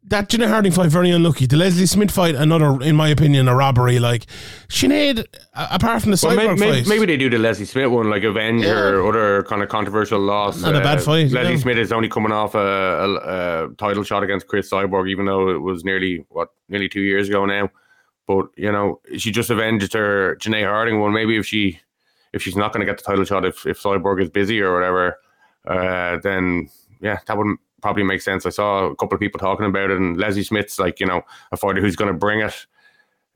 that 0.08 0.28
Janae 0.28 0.48
Harding 0.48 0.70
fight 0.72 0.90
very 0.90 1.10
unlucky. 1.10 1.46
The 1.46 1.56
Leslie 1.56 1.86
Smith 1.86 2.10
fight, 2.10 2.34
another, 2.34 2.80
in 2.82 2.94
my 2.94 3.08
opinion, 3.08 3.48
a 3.48 3.54
robbery. 3.54 3.98
Like 3.98 4.26
Sinead, 4.68 5.24
apart 5.54 6.02
from 6.02 6.10
the 6.10 6.20
Well, 6.22 6.36
Cyborg 6.36 6.58
maybe, 6.58 6.80
fight, 6.82 6.88
maybe 6.88 7.06
they 7.06 7.16
do 7.16 7.30
the 7.30 7.38
Leslie 7.38 7.64
Smith 7.64 7.88
one, 7.90 8.10
like 8.10 8.22
avenge 8.22 8.62
Yeah. 8.62 8.74
her 8.74 9.06
other 9.06 9.42
kind 9.44 9.62
of 9.62 9.68
controversial 9.70 10.20
loss. 10.20 10.62
Uh, 10.62 10.72
Not 10.72 10.80
a 10.82 10.84
bad 10.84 11.02
fight, 11.02 11.30
Leslie 11.30 11.52
yeah. 11.52 11.58
Smith 11.58 11.78
is 11.78 11.90
only 11.92 12.08
coming 12.08 12.32
off 12.32 12.54
a, 12.54 12.58
a, 12.58 13.66
a 13.70 13.74
title 13.76 14.04
shot 14.04 14.22
against 14.22 14.46
Cris 14.46 14.70
Cyborg, 14.70 15.08
even 15.08 15.24
though 15.26 15.48
it 15.50 15.58
was 15.62 15.84
nearly 15.84 16.24
what 16.28 16.48
nearly 16.68 16.88
two 16.88 17.00
years 17.02 17.28
ago 17.28 17.46
now. 17.46 17.70
But 18.26 18.46
you 18.56 18.70
know, 18.72 19.00
she 19.16 19.30
just 19.30 19.50
avenged 19.50 19.92
her 19.94 20.36
Janae 20.36 20.64
Harding 20.66 21.00
one. 21.00 21.12
Maybe 21.12 21.36
if 21.36 21.46
she 21.46 21.80
if 22.32 22.42
she's 22.42 22.56
not 22.56 22.72
going 22.72 22.84
to 22.84 22.90
get 22.90 22.98
the 22.98 23.04
title 23.04 23.24
shot, 23.24 23.44
if 23.44 23.64
if 23.66 23.82
Cyborg 23.82 24.20
is 24.22 24.28
busy 24.30 24.60
or 24.60 24.74
whatever, 24.74 25.16
uh, 25.66 26.18
then 26.22 26.68
yeah, 27.00 27.18
that 27.26 27.36
would 27.38 27.56
probably 27.84 28.02
make 28.02 28.22
sense. 28.22 28.46
I 28.46 28.48
saw 28.48 28.86
a 28.86 28.96
couple 28.96 29.14
of 29.14 29.20
people 29.20 29.38
talking 29.38 29.66
about 29.66 29.90
it, 29.90 29.98
and 29.98 30.16
Leslie 30.16 30.42
Smith's 30.42 30.78
like 30.78 31.00
you 31.00 31.06
know 31.06 31.20
a 31.52 31.56
fighter 31.56 31.82
who's 31.82 31.96
going 31.96 32.10
to 32.10 32.18
bring 32.18 32.40
it. 32.40 32.66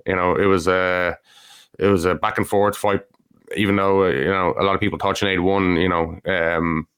You 0.07 0.17
know, 0.17 0.35
it 0.35 0.47
was 0.47 0.67
a 0.67 1.19
it 1.79 1.87
was 1.87 2.07
a 2.07 2.15
back 2.15 2.39
and 2.39 2.49
forth 2.49 2.75
fight. 2.75 3.03
Even 3.57 3.77
though 3.77 4.05
uh, 4.05 4.09
you 4.09 4.25
know 4.25 4.55
a 4.59 4.65
lot 4.65 4.75
of 4.75 4.81
people 4.81 4.99
thought 4.99 5.17
Sinead 5.17 5.43
won, 5.43 5.77
you 5.77 5.89
know, 5.91 6.19
um, 6.25 6.89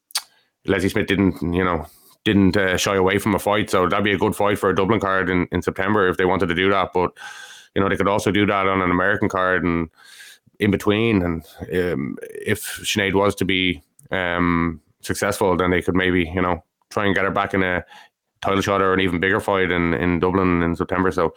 Leslie 0.65 0.91
Smith 0.91 1.09
didn't, 1.09 1.43
you 1.43 1.65
know, 1.65 1.87
didn't 2.25 2.57
uh, 2.57 2.77
shy 2.77 2.95
away 2.95 3.19
from 3.19 3.35
a 3.35 3.41
fight. 3.41 3.69
So 3.69 3.89
that'd 3.89 4.05
be 4.05 4.13
a 4.13 4.19
good 4.19 4.37
fight 4.37 4.61
for 4.61 4.71
a 4.71 4.75
Dublin 4.75 5.01
card 5.01 5.29
in, 5.29 5.49
in 5.51 5.61
September 5.61 6.09
if 6.09 6.19
they 6.19 6.25
wanted 6.25 6.47
to 6.47 6.55
do 6.55 6.71
that. 6.71 6.91
But 6.95 7.11
you 7.75 7.83
know, 7.83 7.89
they 7.89 7.97
could 7.97 8.07
also 8.07 8.31
do 8.31 8.47
that 8.47 8.69
on 8.69 8.81
an 8.81 8.93
American 8.93 9.29
card 9.29 9.65
and 9.65 9.91
in 10.61 10.71
between. 10.71 11.23
And 11.23 11.45
um, 11.73 12.17
if 12.21 12.63
Sinead 12.85 13.15
was 13.15 13.35
to 13.37 13.45
be 13.45 13.83
um, 14.13 14.81
successful, 15.01 15.57
then 15.57 15.73
they 15.73 15.83
could 15.83 15.97
maybe, 15.97 16.31
you 16.33 16.43
know, 16.43 16.63
try 16.91 17.07
and 17.07 17.15
get 17.15 17.25
her 17.25 17.31
back 17.31 17.55
in 17.55 17.63
a 17.63 17.85
title 18.43 18.61
shot 18.61 18.81
or 18.81 18.93
an 18.93 19.01
even 19.01 19.21
bigger 19.21 19.41
fight 19.41 19.71
in, 19.71 19.95
in 19.95 20.19
Dublin 20.19 20.63
in 20.63 20.77
September. 20.77 21.11
So 21.11 21.35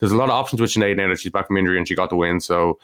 there's 0.00 0.12
a 0.12 0.16
lot 0.16 0.24
of 0.28 0.34
options 0.34 0.60
with 0.60 0.70
Sinead 0.70 0.96
now 0.96 1.08
that 1.08 1.18
she's 1.18 1.32
back 1.32 1.46
from 1.46 1.56
injury 1.56 1.78
and 1.78 1.86
she 1.86 1.94
got 1.94 2.10
the 2.10 2.16
win. 2.16 2.40
So 2.40 2.78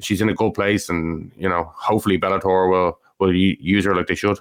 she's 0.00 0.20
in 0.20 0.28
a 0.28 0.34
good 0.34 0.54
place, 0.54 0.88
and 0.88 1.32
you 1.36 1.48
know, 1.48 1.72
hopefully 1.74 2.18
Bellator 2.18 2.70
will 2.70 2.98
will 3.18 3.34
use 3.34 3.84
her 3.84 3.94
like 3.94 4.06
they 4.06 4.14
should. 4.14 4.38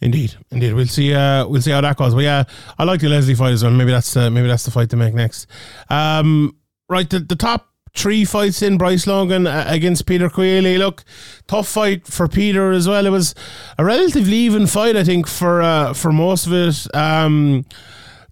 Indeed, 0.00 0.34
indeed. 0.50 0.74
We'll 0.74 0.86
see. 0.86 1.14
Uh, 1.14 1.46
we'll 1.46 1.62
see 1.62 1.70
how 1.70 1.80
that 1.80 1.96
goes. 1.96 2.14
But 2.14 2.24
yeah, 2.24 2.44
I 2.78 2.84
like 2.84 3.00
the 3.00 3.08
Leslie 3.08 3.34
fight 3.34 3.52
as 3.52 3.62
well. 3.62 3.72
Maybe 3.72 3.92
that's 3.92 4.16
uh, 4.16 4.30
maybe 4.30 4.48
that's 4.48 4.64
the 4.64 4.70
fight 4.70 4.90
to 4.90 4.96
make 4.96 5.14
next. 5.14 5.46
Um, 5.88 6.56
right, 6.88 7.08
the, 7.08 7.20
the 7.20 7.36
top 7.36 7.71
three 7.94 8.24
fights 8.24 8.62
in 8.62 8.78
Bryce 8.78 9.06
Logan 9.06 9.46
uh, 9.46 9.64
against 9.68 10.06
Peter 10.06 10.28
Queally. 10.28 10.78
Look, 10.78 11.04
tough 11.46 11.68
fight 11.68 12.06
for 12.06 12.28
Peter 12.28 12.72
as 12.72 12.88
well. 12.88 13.06
It 13.06 13.10
was 13.10 13.34
a 13.78 13.84
relatively 13.84 14.36
even 14.36 14.66
fight, 14.66 14.96
I 14.96 15.04
think, 15.04 15.28
for 15.28 15.62
uh, 15.62 15.92
for 15.92 16.12
most 16.12 16.46
of 16.46 16.52
it. 16.52 16.94
Um, 16.94 17.64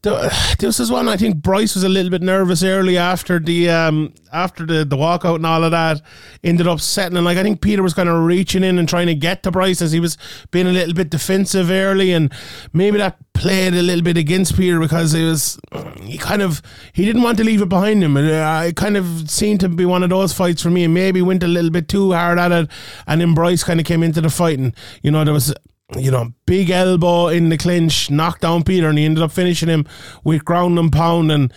this 0.03 0.81
is 0.81 0.91
one 0.91 1.09
I 1.09 1.17
think 1.17 1.37
Bryce 1.37 1.75
was 1.75 1.85
a 1.85 1.89
little 1.89 2.11
bit 2.11 2.23
nervous 2.23 2.63
early 2.63 2.97
after 2.97 3.39
the 3.39 3.69
um 3.69 4.15
after 4.33 4.65
the 4.65 4.85
the 4.85 4.97
walkout 4.97 5.37
and 5.37 5.47
all 5.47 5.63
of 5.63 5.73
that. 5.73 6.01
Ended 6.43 6.67
up 6.67 6.81
setting 6.81 7.17
and 7.17 7.25
like 7.27 7.37
I 7.37 7.43
think 7.43 7.61
Peter 7.61 7.83
was 7.83 7.93
kind 7.93 8.09
of 8.09 8.25
reaching 8.25 8.65
in 8.65 8.79
and 8.79 8.89
trying 8.89 9.09
to 9.09 9.15
get 9.15 9.43
to 9.43 9.51
Bryce 9.51 9.83
as 9.83 9.93
he 9.93 10.01
was 10.01 10.17
being 10.51 10.67
a 10.67 10.73
little 10.73 10.95
bit 10.95 11.11
defensive 11.11 11.71
early, 11.71 12.13
and 12.13 12.33
maybe 12.73 12.99
that 12.99 13.19
played 13.35 13.75
a 13.75 13.83
little 13.83 14.05
bit 14.05 14.17
against 14.17 14.57
Peter 14.57 14.79
because 14.79 15.15
it 15.15 15.25
was 15.25 15.59
he 16.01 16.17
kind 16.17 16.43
of 16.43 16.63
he 16.93 17.05
didn't 17.05 17.23
want 17.23 17.37
to 17.39 17.45
leave 17.45 17.61
it 17.61 17.69
behind 17.69 18.03
him. 18.03 18.17
And 18.17 18.31
uh, 18.31 18.63
it 18.69 18.77
kind 18.77 18.97
of 18.97 19.31
seemed 19.31 19.61
to 19.61 19.69
be 19.69 19.85
one 19.85 20.03
of 20.03 20.11
those 20.11 20.33
fights 20.33 20.63
for 20.63 20.71
me, 20.71 20.85
and 20.85 20.95
maybe 20.95 21.21
went 21.21 21.43
a 21.43 21.49
little 21.49 21.71
bit 21.71 21.89
too 21.89 22.13
hard 22.13 22.39
at 22.39 22.53
it, 22.53 22.71
and 23.07 23.21
then 23.21 23.35
Bryce 23.35 23.65
kind 23.65 23.81
of 23.81 23.87
came 23.87 24.03
into 24.03 24.23
the 24.23 24.31
fight, 24.31 24.59
and 24.59 24.75
you 25.03 25.11
know 25.11 25.25
there 25.25 25.35
was 25.35 25.55
you 25.97 26.11
know, 26.11 26.33
big 26.47 26.71
elbow 26.71 27.29
in 27.29 27.49
the 27.49 27.59
clinch, 27.59 28.11
knocked 28.11 28.43
down 28.43 28.63
Peter, 28.63 28.89
and 28.89 28.99
he 28.99 29.05
ended 29.05 29.23
up 29.23 29.33
finishing 29.33 29.69
him 29.69 29.87
with 30.25 30.45
ground 30.45 30.79
and 30.79 30.93
pound. 30.93 31.33
And 31.33 31.53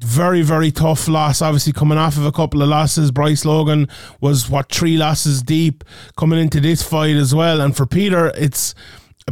very, 0.00 0.42
very 0.42 0.70
tough 0.70 1.08
loss. 1.08 1.42
Obviously, 1.42 1.72
coming 1.72 1.98
off 1.98 2.16
of 2.16 2.24
a 2.24 2.32
couple 2.32 2.62
of 2.62 2.68
losses. 2.68 3.10
Bryce 3.10 3.44
Logan 3.44 3.88
was 4.20 4.48
what 4.48 4.70
three 4.70 4.96
losses 4.96 5.42
deep 5.42 5.84
coming 6.16 6.38
into 6.38 6.60
this 6.60 6.82
fight 6.82 7.16
as 7.16 7.34
well. 7.34 7.60
And 7.60 7.76
for 7.76 7.86
Peter, 7.86 8.28
it's 8.36 8.74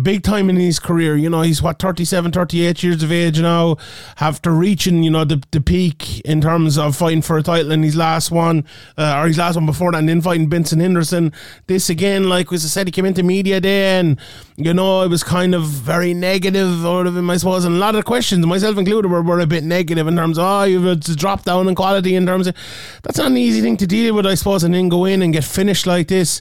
big 0.00 0.22
time 0.22 0.50
in 0.50 0.56
his 0.56 0.78
career. 0.78 1.16
You 1.16 1.30
know, 1.30 1.42
he's 1.42 1.62
what 1.62 1.78
37, 1.78 2.32
38 2.32 2.82
years 2.82 3.02
of 3.02 3.12
age 3.12 3.40
now, 3.40 3.76
after 4.20 4.50
reaching 4.50 5.02
you 5.02 5.10
know 5.10 5.24
the, 5.24 5.42
the 5.50 5.60
peak 5.60 6.20
in 6.20 6.40
terms 6.40 6.78
of 6.78 6.96
fighting 6.96 7.22
for 7.22 7.38
a 7.38 7.42
title 7.42 7.72
in 7.72 7.82
his 7.82 7.96
last 7.96 8.30
one 8.30 8.64
uh, 8.98 9.20
or 9.20 9.26
his 9.26 9.38
last 9.38 9.56
one 9.56 9.66
before 9.66 9.92
that, 9.92 9.98
and 9.98 10.08
then 10.08 10.20
fighting 10.20 10.48
Benson 10.48 10.80
Henderson. 10.80 11.32
This 11.66 11.88
again, 11.90 12.28
like 12.28 12.50
was 12.50 12.64
I 12.64 12.68
said, 12.68 12.86
he 12.86 12.90
came 12.90 13.06
into 13.06 13.22
media 13.22 13.60
day, 13.60 13.98
and 13.98 14.18
you 14.56 14.74
know 14.74 15.02
it 15.02 15.08
was 15.08 15.22
kind 15.22 15.54
of 15.54 15.64
very 15.64 16.14
negative 16.14 16.84
out 16.84 17.06
of 17.06 17.16
him, 17.16 17.30
I 17.30 17.36
suppose, 17.36 17.64
and 17.64 17.76
a 17.76 17.78
lot 17.78 17.94
of 17.94 18.04
questions, 18.04 18.44
myself 18.46 18.78
included, 18.78 19.08
were, 19.08 19.22
were 19.22 19.40
a 19.40 19.46
bit 19.46 19.64
negative 19.64 20.06
in 20.06 20.16
terms 20.16 20.38
of 20.38 20.44
oh 20.44 20.64
you've 20.64 21.00
dropped 21.16 21.44
down 21.44 21.68
in 21.68 21.74
quality 21.74 22.14
in 22.14 22.26
terms 22.26 22.46
of 22.46 22.56
that's 23.02 23.18
not 23.18 23.28
an 23.28 23.36
easy 23.36 23.60
thing 23.60 23.76
to 23.76 23.86
deal 23.86 24.14
with, 24.14 24.26
I 24.26 24.34
suppose, 24.34 24.64
and 24.64 24.74
then 24.74 24.88
go 24.88 25.04
in 25.04 25.22
and 25.22 25.32
get 25.32 25.44
finished 25.44 25.86
like 25.86 26.08
this. 26.08 26.40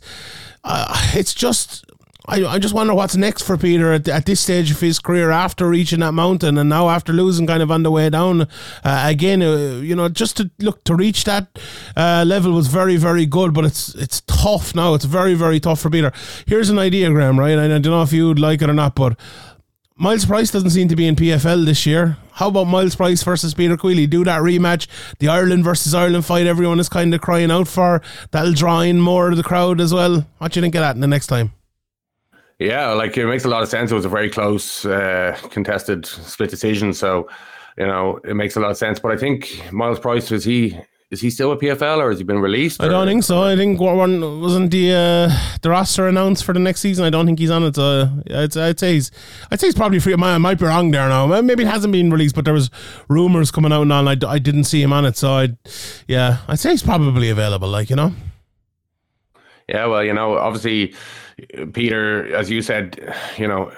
Uh, 0.63 1.11
it's 1.13 1.33
just 1.33 1.85
I, 2.27 2.45
I 2.45 2.59
just 2.59 2.73
wonder 2.73 2.93
what's 2.93 3.15
next 3.15 3.43
for 3.43 3.57
Peter 3.57 3.93
at, 3.93 4.07
at 4.07 4.25
this 4.25 4.39
stage 4.39 4.71
of 4.71 4.79
his 4.79 4.99
career 4.99 5.29
after 5.29 5.67
reaching 5.67 5.99
that 5.99 6.13
mountain 6.13 6.57
and 6.57 6.69
now 6.69 6.89
after 6.89 7.13
losing 7.13 7.45
kind 7.45 7.61
of 7.61 7.69
on 7.69 7.83
the 7.83 7.91
way 7.91 8.09
down 8.09 8.41
uh, 8.41 8.47
again. 8.83 9.43
Uh, 9.43 9.79
you 9.81 9.95
know, 9.95 10.09
just 10.09 10.37
to 10.37 10.49
look 10.59 10.83
to 10.85 10.95
reach 10.95 11.23
that 11.25 11.59
uh, 11.95 12.23
level 12.25 12.53
was 12.53 12.67
very 12.67 12.97
very 12.97 13.25
good, 13.25 13.53
but 13.53 13.65
it's 13.65 13.93
it's 13.95 14.21
tough 14.21 14.73
now. 14.73 14.93
It's 14.95 15.05
very 15.05 15.35
very 15.35 15.59
tough 15.59 15.79
for 15.79 15.89
Peter. 15.89 16.11
Here's 16.47 16.69
an 16.69 16.79
idea, 16.79 17.09
Graham. 17.09 17.39
Right, 17.39 17.57
I 17.57 17.67
don't 17.67 17.85
know 17.85 18.01
if 18.01 18.13
you'd 18.13 18.39
like 18.39 18.61
it 18.61 18.69
or 18.69 18.73
not, 18.73 18.95
but. 18.95 19.19
Myles 19.97 20.25
Price 20.25 20.51
doesn't 20.51 20.71
seem 20.71 20.89
to 20.89 20.95
be 20.97 21.07
in 21.07 21.15
PFL 21.15 21.65
this 21.65 21.85
year. 21.85 22.17
How 22.33 22.49
about 22.49 22.65
Myles 22.65 22.97
Price 22.97 23.23
versus 23.23 23.53
Peter 23.53 23.77
Queally? 23.77 24.07
Do 24.07 24.25
that 24.25 24.41
rematch, 24.41 24.87
the 25.19 25.29
Ireland 25.29 25.63
versus 25.63 25.93
Ireland 25.93 26.25
fight 26.25 26.47
everyone 26.47 26.81
is 26.81 26.89
kind 26.89 27.13
of 27.13 27.21
crying 27.21 27.49
out 27.49 27.69
for. 27.69 28.01
That'll 28.31 28.51
draw 28.51 28.81
in 28.81 28.99
more 28.99 29.29
of 29.29 29.37
the 29.37 29.43
crowd 29.43 29.79
as 29.79 29.93
well. 29.93 30.27
What 30.39 30.51
do 30.51 30.59
you 30.59 30.61
think 30.61 30.75
of 30.75 30.81
that 30.81 30.95
in 30.95 31.01
the 31.01 31.07
next 31.07 31.27
time? 31.27 31.53
Yeah, 32.59 32.91
like 32.93 33.17
it 33.17 33.27
makes 33.27 33.43
a 33.43 33.49
lot 33.49 33.63
of 33.63 33.69
sense. 33.69 33.91
It 33.91 33.95
was 33.95 34.05
a 34.05 34.09
very 34.09 34.29
close, 34.29 34.85
uh, 34.85 35.37
contested 35.51 36.05
split 36.05 36.49
decision, 36.49 36.93
so 36.93 37.27
you 37.77 37.85
know 37.85 38.19
it 38.23 38.35
makes 38.35 38.55
a 38.55 38.59
lot 38.61 38.71
of 38.71 38.77
sense. 38.77 38.99
But 38.99 39.11
I 39.11 39.17
think 39.17 39.61
Myles 39.73 39.99
Price 39.99 40.31
was 40.31 40.45
he 40.45 40.79
is 41.11 41.21
he 41.21 41.29
still 41.29 41.51
a 41.51 41.57
PFL 41.57 41.97
or 41.97 42.09
has 42.09 42.17
he 42.17 42.23
been 42.23 42.39
released? 42.39 42.81
I 42.81 42.87
don't 42.87 43.05
think 43.05 43.23
so. 43.23 43.43
I 43.43 43.55
think 43.55 43.79
one 43.79 44.41
wasn't 44.41 44.71
the 44.71 44.91
uh, 44.91 45.57
the 45.61 45.69
roster 45.69 46.07
announced 46.07 46.43
for 46.43 46.53
the 46.53 46.59
next 46.59 46.81
season. 46.81 47.05
I 47.05 47.09
don't 47.09 47.25
think 47.25 47.39
he's 47.39 47.51
on 47.51 47.63
it. 47.63 47.75
So 47.75 48.09
I'd, 48.33 48.57
I'd 48.57 48.79
say 48.79 48.93
he's 48.93 49.11
I'd 49.51 49.59
say 49.59 49.67
he's 49.67 49.75
probably 49.75 49.99
free. 49.99 50.13
I 50.13 50.37
might 50.37 50.57
be 50.57 50.65
wrong 50.65 50.91
there 50.91 51.07
now. 51.07 51.27
Maybe 51.41 51.63
it 51.63 51.67
hasn't 51.67 51.91
been 51.91 52.09
released, 52.09 52.35
but 52.35 52.45
there 52.45 52.53
was 52.53 52.71
rumors 53.07 53.51
coming 53.51 53.71
out 53.71 53.83
and 53.83 53.93
all. 53.93 54.07
And 54.07 54.23
I, 54.23 54.33
I 54.33 54.39
didn't 54.39 54.63
see 54.63 54.81
him 54.81 54.93
on 54.93 55.05
it, 55.05 55.15
so 55.15 55.31
I 55.31 55.49
yeah 56.07 56.39
I'd 56.47 56.59
say 56.59 56.71
he's 56.71 56.83
probably 56.83 57.29
available. 57.29 57.67
Like 57.67 57.89
you 57.89 57.95
know. 57.95 58.13
Yeah, 59.67 59.87
well, 59.87 60.03
you 60.03 60.13
know, 60.13 60.37
obviously 60.37 60.93
Peter, 61.73 62.33
as 62.33 62.49
you 62.49 62.61
said, 62.61 63.13
you 63.37 63.47
know, 63.47 63.71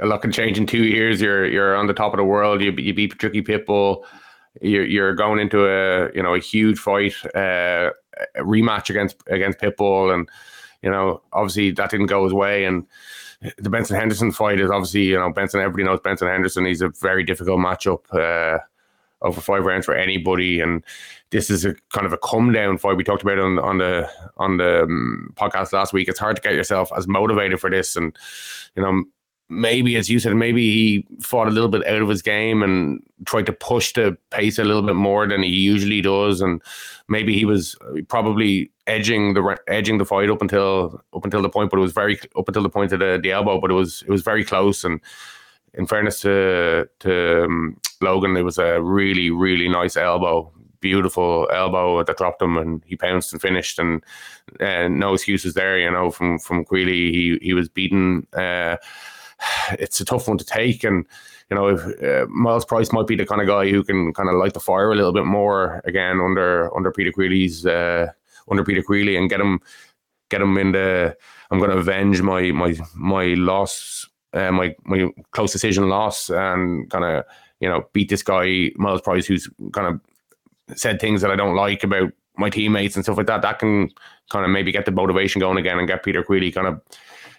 a 0.00 0.06
lot 0.06 0.22
can 0.22 0.32
change 0.32 0.58
in 0.58 0.66
two 0.66 0.84
years. 0.84 1.20
You're 1.20 1.46
you're 1.46 1.76
on 1.76 1.86
the 1.86 1.92
top 1.92 2.12
of 2.12 2.18
the 2.18 2.24
world. 2.24 2.62
You 2.62 2.72
you 2.72 2.94
beat 2.94 3.16
Patricky 3.16 3.46
Pitbull. 3.46 4.04
You're 4.62 4.86
you're 4.86 5.14
going 5.14 5.38
into 5.38 5.66
a 5.66 6.10
you 6.14 6.22
know 6.22 6.34
a 6.34 6.38
huge 6.38 6.78
fight, 6.78 7.14
uh, 7.34 7.90
a 8.34 8.40
rematch 8.40 8.88
against 8.90 9.16
against 9.28 9.58
Pitbull, 9.58 10.14
and 10.14 10.28
you 10.82 10.90
know 10.90 11.22
obviously 11.32 11.72
that 11.72 11.90
didn't 11.90 12.06
go 12.06 12.24
his 12.24 12.32
way. 12.32 12.64
And 12.64 12.86
the 13.58 13.70
Benson 13.70 13.96
Henderson 13.96 14.32
fight 14.32 14.60
is 14.60 14.70
obviously 14.70 15.04
you 15.04 15.18
know 15.18 15.30
Benson. 15.30 15.60
Everybody 15.60 15.84
knows 15.84 16.00
Benson 16.00 16.28
Henderson. 16.28 16.64
He's 16.64 16.82
a 16.82 16.88
very 16.88 17.22
difficult 17.22 17.60
matchup. 17.60 18.02
Uh, 18.12 18.60
over 19.22 19.40
five 19.40 19.64
rounds 19.64 19.86
for 19.86 19.94
anybody. 19.94 20.60
And 20.60 20.84
this 21.30 21.50
is 21.50 21.64
a 21.64 21.74
kind 21.92 22.06
of 22.06 22.12
a 22.12 22.18
come 22.18 22.52
down 22.52 22.78
fight. 22.78 22.96
We 22.96 23.04
talked 23.04 23.22
about 23.22 23.38
on, 23.38 23.58
on 23.58 23.78
the 23.78 24.08
on 24.36 24.56
the 24.56 24.82
um, 24.82 25.32
podcast 25.34 25.72
last 25.72 25.92
week. 25.92 26.08
It's 26.08 26.18
hard 26.18 26.36
to 26.36 26.42
get 26.42 26.54
yourself 26.54 26.90
as 26.96 27.06
motivated 27.06 27.60
for 27.60 27.70
this, 27.70 27.96
and 27.96 28.16
you 28.76 28.82
know. 28.82 29.04
Maybe, 29.50 29.96
as 29.96 30.10
you 30.10 30.18
said, 30.18 30.34
maybe 30.36 30.70
he 30.70 31.06
fought 31.22 31.48
a 31.48 31.50
little 31.50 31.70
bit 31.70 31.86
out 31.86 32.02
of 32.02 32.08
his 32.10 32.20
game 32.20 32.62
and 32.62 33.02
tried 33.24 33.46
to 33.46 33.52
push 33.54 33.94
the 33.94 34.14
pace 34.28 34.58
a 34.58 34.62
little 34.62 34.82
bit 34.82 34.94
more 34.94 35.26
than 35.26 35.42
he 35.42 35.48
usually 35.48 36.02
does, 36.02 36.42
and 36.42 36.60
maybe 37.08 37.32
he 37.32 37.46
was 37.46 37.74
probably 38.08 38.70
edging 38.86 39.32
the 39.32 39.58
edging 39.66 39.96
the 39.96 40.04
fight 40.04 40.28
up 40.28 40.42
until 40.42 41.02
up 41.14 41.24
until 41.24 41.40
the 41.40 41.48
point, 41.48 41.70
but 41.70 41.78
it 41.78 41.80
was 41.80 41.92
very 41.92 42.20
up 42.36 42.46
until 42.46 42.62
the 42.62 42.68
point 42.68 42.92
of 42.92 42.98
the, 42.98 43.18
the 43.22 43.30
elbow, 43.32 43.58
but 43.58 43.70
it 43.70 43.74
was 43.74 44.02
it 44.02 44.10
was 44.10 44.20
very 44.20 44.44
close, 44.44 44.84
and 44.84 45.00
in 45.72 45.86
fairness 45.86 46.20
to 46.20 46.86
to 46.98 47.44
um, 47.44 47.80
Logan, 48.02 48.36
it 48.36 48.42
was 48.42 48.58
a 48.58 48.82
really 48.82 49.30
really 49.30 49.66
nice 49.70 49.96
elbow, 49.96 50.52
beautiful 50.80 51.48
elbow 51.52 52.02
that 52.02 52.16
dropped 52.16 52.42
him, 52.42 52.56
and 52.56 52.82
he 52.86 52.96
pounced 52.96 53.32
and 53.32 53.42
finished, 53.42 53.78
and 53.78 54.02
uh, 54.60 54.88
no 54.88 55.14
excuses 55.14 55.54
there. 55.54 55.78
You 55.78 55.90
know, 55.90 56.10
from 56.10 56.38
from 56.38 56.64
Queally, 56.64 57.12
he 57.12 57.38
he 57.42 57.54
was 57.54 57.68
beaten. 57.68 58.26
Uh, 58.32 58.76
it's 59.72 60.00
a 60.00 60.04
tough 60.04 60.28
one 60.28 60.38
to 60.38 60.44
take, 60.44 60.84
and 60.84 61.06
you 61.50 61.56
know, 61.56 61.68
if 61.68 62.02
uh, 62.02 62.26
Myles 62.28 62.64
Price 62.64 62.92
might 62.92 63.06
be 63.06 63.16
the 63.16 63.26
kind 63.26 63.40
of 63.40 63.46
guy 63.46 63.70
who 63.70 63.82
can 63.82 64.12
kind 64.12 64.28
of 64.28 64.36
light 64.36 64.54
the 64.54 64.60
fire 64.60 64.92
a 64.92 64.96
little 64.96 65.12
bit 65.12 65.24
more 65.24 65.82
again 65.84 66.20
under 66.20 66.74
under 66.76 66.92
Peter 66.92 67.12
Queally's 67.12 67.66
uh, 67.66 68.08
under 68.50 68.64
Peter 68.64 68.82
Queally 68.82 69.16
and 69.16 69.30
get 69.30 69.40
him 69.40 69.60
get 70.30 70.42
him 70.42 70.56
in 70.58 70.72
the. 70.72 71.16
I'm 71.50 71.58
going 71.58 71.70
to 71.70 71.78
avenge 71.78 72.20
my 72.20 72.50
my 72.50 72.76
my 72.94 73.24
loss 73.34 74.06
uh, 74.34 74.52
my 74.52 74.74
my 74.84 75.10
close 75.30 75.52
decision 75.52 75.88
loss 75.88 76.30
and 76.30 76.90
kind 76.90 77.04
of 77.04 77.24
you 77.60 77.68
know 77.68 77.88
beat 77.92 78.08
this 78.10 78.22
guy 78.22 78.70
Myles 78.76 79.00
Price 79.00 79.26
who's 79.26 79.48
kind 79.72 79.86
of 79.86 80.00
said 80.74 81.00
things 81.00 81.20
that 81.22 81.30
I 81.30 81.36
don't 81.36 81.56
like 81.56 81.82
about 81.84 82.12
my 82.36 82.50
teammates 82.50 82.94
and 82.94 83.04
stuff 83.04 83.16
like 83.16 83.26
that. 83.26 83.42
That 83.42 83.58
can 83.58 83.90
kind 84.30 84.44
of 84.44 84.50
maybe 84.50 84.72
get 84.72 84.84
the 84.84 84.92
motivation 84.92 85.40
going 85.40 85.58
again 85.58 85.78
and 85.78 85.88
get 85.88 86.04
Peter 86.04 86.22
Queally 86.22 86.52
kind 86.52 86.66
of 86.66 86.80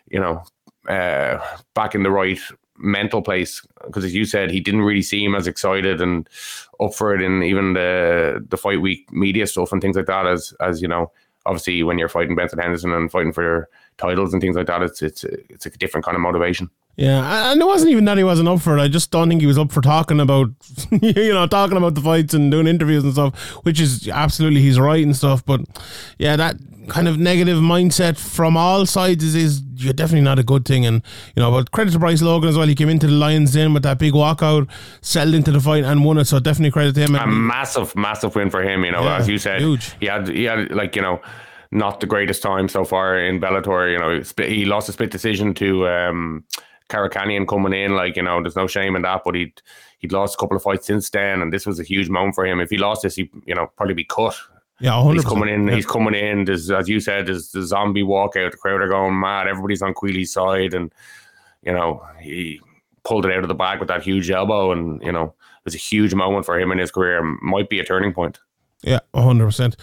you 0.10 0.20
know 0.20 0.44
uh, 0.88 1.40
back 1.74 1.96
in 1.96 2.04
the 2.04 2.12
right 2.12 2.40
mental 2.78 3.22
place 3.22 3.66
because 3.86 4.06
as 4.06 4.16
you 4.16 4.24
said 4.24 4.50
he 4.50 4.62
didn't 4.62 4.84
really 4.84 5.02
seem 5.02 5.36
as 5.36 5.48
excited 5.48 6.00
and 6.00 6.30
up 6.80 6.94
for 6.94 7.14
it 7.14 7.22
in 7.22 7.44
even 7.44 7.74
the 7.74 8.44
the 8.48 8.56
fight 8.56 8.82
week 8.82 9.12
media 9.12 9.46
stuff 9.46 9.74
and 9.74 9.82
things 9.82 9.98
like 9.98 10.06
that 10.06 10.26
as 10.26 10.54
as 10.62 10.82
you 10.82 10.88
know 10.88 11.12
obviously 11.46 11.84
when 11.84 11.98
you're 11.98 12.08
fighting 12.08 12.38
Benson 12.38 12.58
Henderson 12.58 12.94
and 12.94 13.12
fighting 13.12 13.34
for 13.34 13.68
titles 13.98 14.32
and 14.32 14.42
things 14.42 14.56
like 14.56 14.68
that 14.68 14.82
it's 14.82 15.02
it's 15.02 15.26
it's 15.26 15.66
a 15.66 15.70
different 15.72 16.06
kind 16.06 16.16
of 16.16 16.22
motivation 16.22 16.70
yeah, 17.00 17.54
and 17.54 17.62
it 17.62 17.66
wasn't 17.66 17.92
even 17.92 18.04
that 18.06 18.18
he 18.18 18.26
wasn't 18.26 18.50
up 18.50 18.60
for 18.60 18.78
it. 18.78 18.82
I 18.82 18.90
just 18.90 19.10
don't 19.10 19.30
think 19.30 19.40
he 19.40 19.48
was 19.48 19.58
up 19.58 19.72
for 19.72 19.80
talking 19.80 20.20
about, 20.20 20.50
you 20.92 21.34
know, 21.34 21.48
talking 21.48 21.78
about 21.78 21.96
the 21.96 22.02
fights 22.02 22.34
and 22.34 22.52
doing 22.52 22.68
interviews 22.68 23.06
and 23.06 23.14
stuff, 23.14 23.40
which 23.64 23.80
is 23.80 24.10
absolutely 24.10 24.60
he's 24.60 24.78
right 24.78 25.02
and 25.02 25.16
stuff. 25.16 25.46
But 25.46 25.62
yeah, 26.18 26.36
that 26.36 26.58
kind 26.90 27.08
of 27.08 27.18
negative 27.18 27.60
mindset 27.60 28.18
from 28.18 28.58
all 28.58 28.86
sides 28.86 29.24
is, 29.24 29.34
is 29.34 29.62
definitely 29.62 30.26
not 30.26 30.40
a 30.40 30.44
good 30.44 30.66
thing. 30.66 30.86
And 30.86 31.02
you 31.38 31.42
know, 31.42 31.52
but 31.52 31.72
credit 31.72 31.92
to 31.92 32.00
Bryce 32.00 32.22
Logan 32.22 32.50
as 32.50 32.58
well. 32.58 32.68
He 32.68 32.76
came 32.76 32.90
into 32.90 33.08
the 33.08 33.14
Lions 33.14 33.54
Den 33.54 33.74
with 33.74 33.84
that 33.84 33.98
big 33.98 34.12
walkout, 34.12 34.70
settled 35.00 35.36
into 35.36 35.54
the 35.54 35.62
fight 35.62 35.86
and 35.86 36.04
won 36.04 36.18
it. 36.18 36.26
So 36.26 36.40
definitely 36.42 36.72
credit 36.72 36.96
to 36.96 37.02
him. 37.02 37.16
A 37.16 37.26
massive, 37.26 37.96
massive 37.96 38.36
win 38.36 38.50
for 38.50 38.62
him. 38.62 38.84
You 38.84 38.92
know, 38.92 39.04
yeah, 39.04 39.20
as 39.20 39.30
you 39.30 39.38
said, 39.38 39.62
huge. 39.62 39.96
He 40.02 40.08
had, 40.08 40.28
he 40.28 40.44
had 40.44 40.70
like 40.72 40.98
you 40.98 41.02
know 41.02 41.22
not 41.72 42.02
the 42.02 42.08
greatest 42.08 42.42
time 42.42 42.68
so 42.68 42.84
far 42.84 43.18
in 43.18 43.40
Bellator. 43.40 43.90
You 43.90 44.00
know, 44.00 44.50
he 44.50 44.66
lost 44.66 44.90
a 44.90 44.92
split 44.92 45.12
decision 45.12 45.54
to 45.54 45.88
um, 45.88 46.44
Karakhanyan 46.90 47.48
coming 47.48 47.74
in, 47.74 47.96
like 47.96 48.16
you 48.16 48.24
know, 48.24 48.42
there's 48.42 48.56
no 48.56 48.68
shame 48.68 48.96
in 48.96 49.04
that. 49.04 49.22
But 49.24 49.36
he'd 49.36 49.62
he'd 50.00 50.12
lost 50.12 50.36
a 50.36 50.38
couple 50.38 50.58
of 50.58 50.64
fights 50.64 50.88
since 50.88 51.10
then, 51.10 51.42
and 51.42 51.54
this 51.54 51.66
was 51.66 51.80
a 51.80 51.84
huge 51.84 52.10
moment 52.10 52.36
for 52.36 52.46
him. 52.46 52.60
If 52.60 52.70
he 52.70 52.78
lost 52.78 53.04
this, 53.04 53.16
he 53.16 53.30
you 53.46 53.56
know 53.56 53.72
probably 53.78 53.94
be 53.94 54.04
cut. 54.04 54.36
Yeah, 54.82 54.92
100%. 54.92 55.14
he's 55.14 55.26
coming 55.26 55.50
in. 55.50 55.68
He's 55.68 55.86
coming 55.86 56.16
in. 56.16 56.46
There's, 56.46 56.72
as 56.72 56.88
you 56.88 57.02
said, 57.02 57.28
there's 57.28 57.52
the 57.52 57.64
zombie 57.64 58.04
walkout. 58.04 58.52
The 58.52 58.58
crowd 58.58 58.82
are 58.82 58.88
going 58.88 59.20
mad. 59.20 59.48
Everybody's 59.48 59.82
on 59.82 59.94
Queally's 59.94 60.32
side, 60.32 60.74
and 60.74 60.94
you 61.64 61.74
know 61.74 62.06
he 62.20 62.62
pulled 63.04 63.26
it 63.26 63.32
out 63.32 63.44
of 63.44 63.50
the 63.50 63.56
bag 63.56 63.80
with 63.80 63.90
that 63.90 64.04
huge 64.04 64.30
elbow, 64.32 64.72
and 64.72 65.02
you 65.04 65.12
know 65.12 65.26
it 65.26 65.66
was 65.66 65.76
a 65.76 65.80
huge 65.80 66.14
moment 66.14 66.46
for 66.46 66.60
him 66.60 66.72
in 66.72 66.78
his 66.78 66.92
career. 66.92 67.22
Might 67.42 67.70
be 67.70 67.80
a 67.80 67.86
turning 67.86 68.14
point. 68.14 68.40
Yeah, 68.82 69.00
hundred 69.14 69.44
um, 69.44 69.48
percent. 69.48 69.76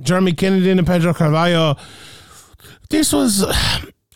Jeremy 0.00 0.32
Kennedy 0.32 0.70
and 0.70 0.86
Pedro 0.86 1.12
Carvalho. 1.12 1.76
This 2.88 3.12
was 3.12 3.44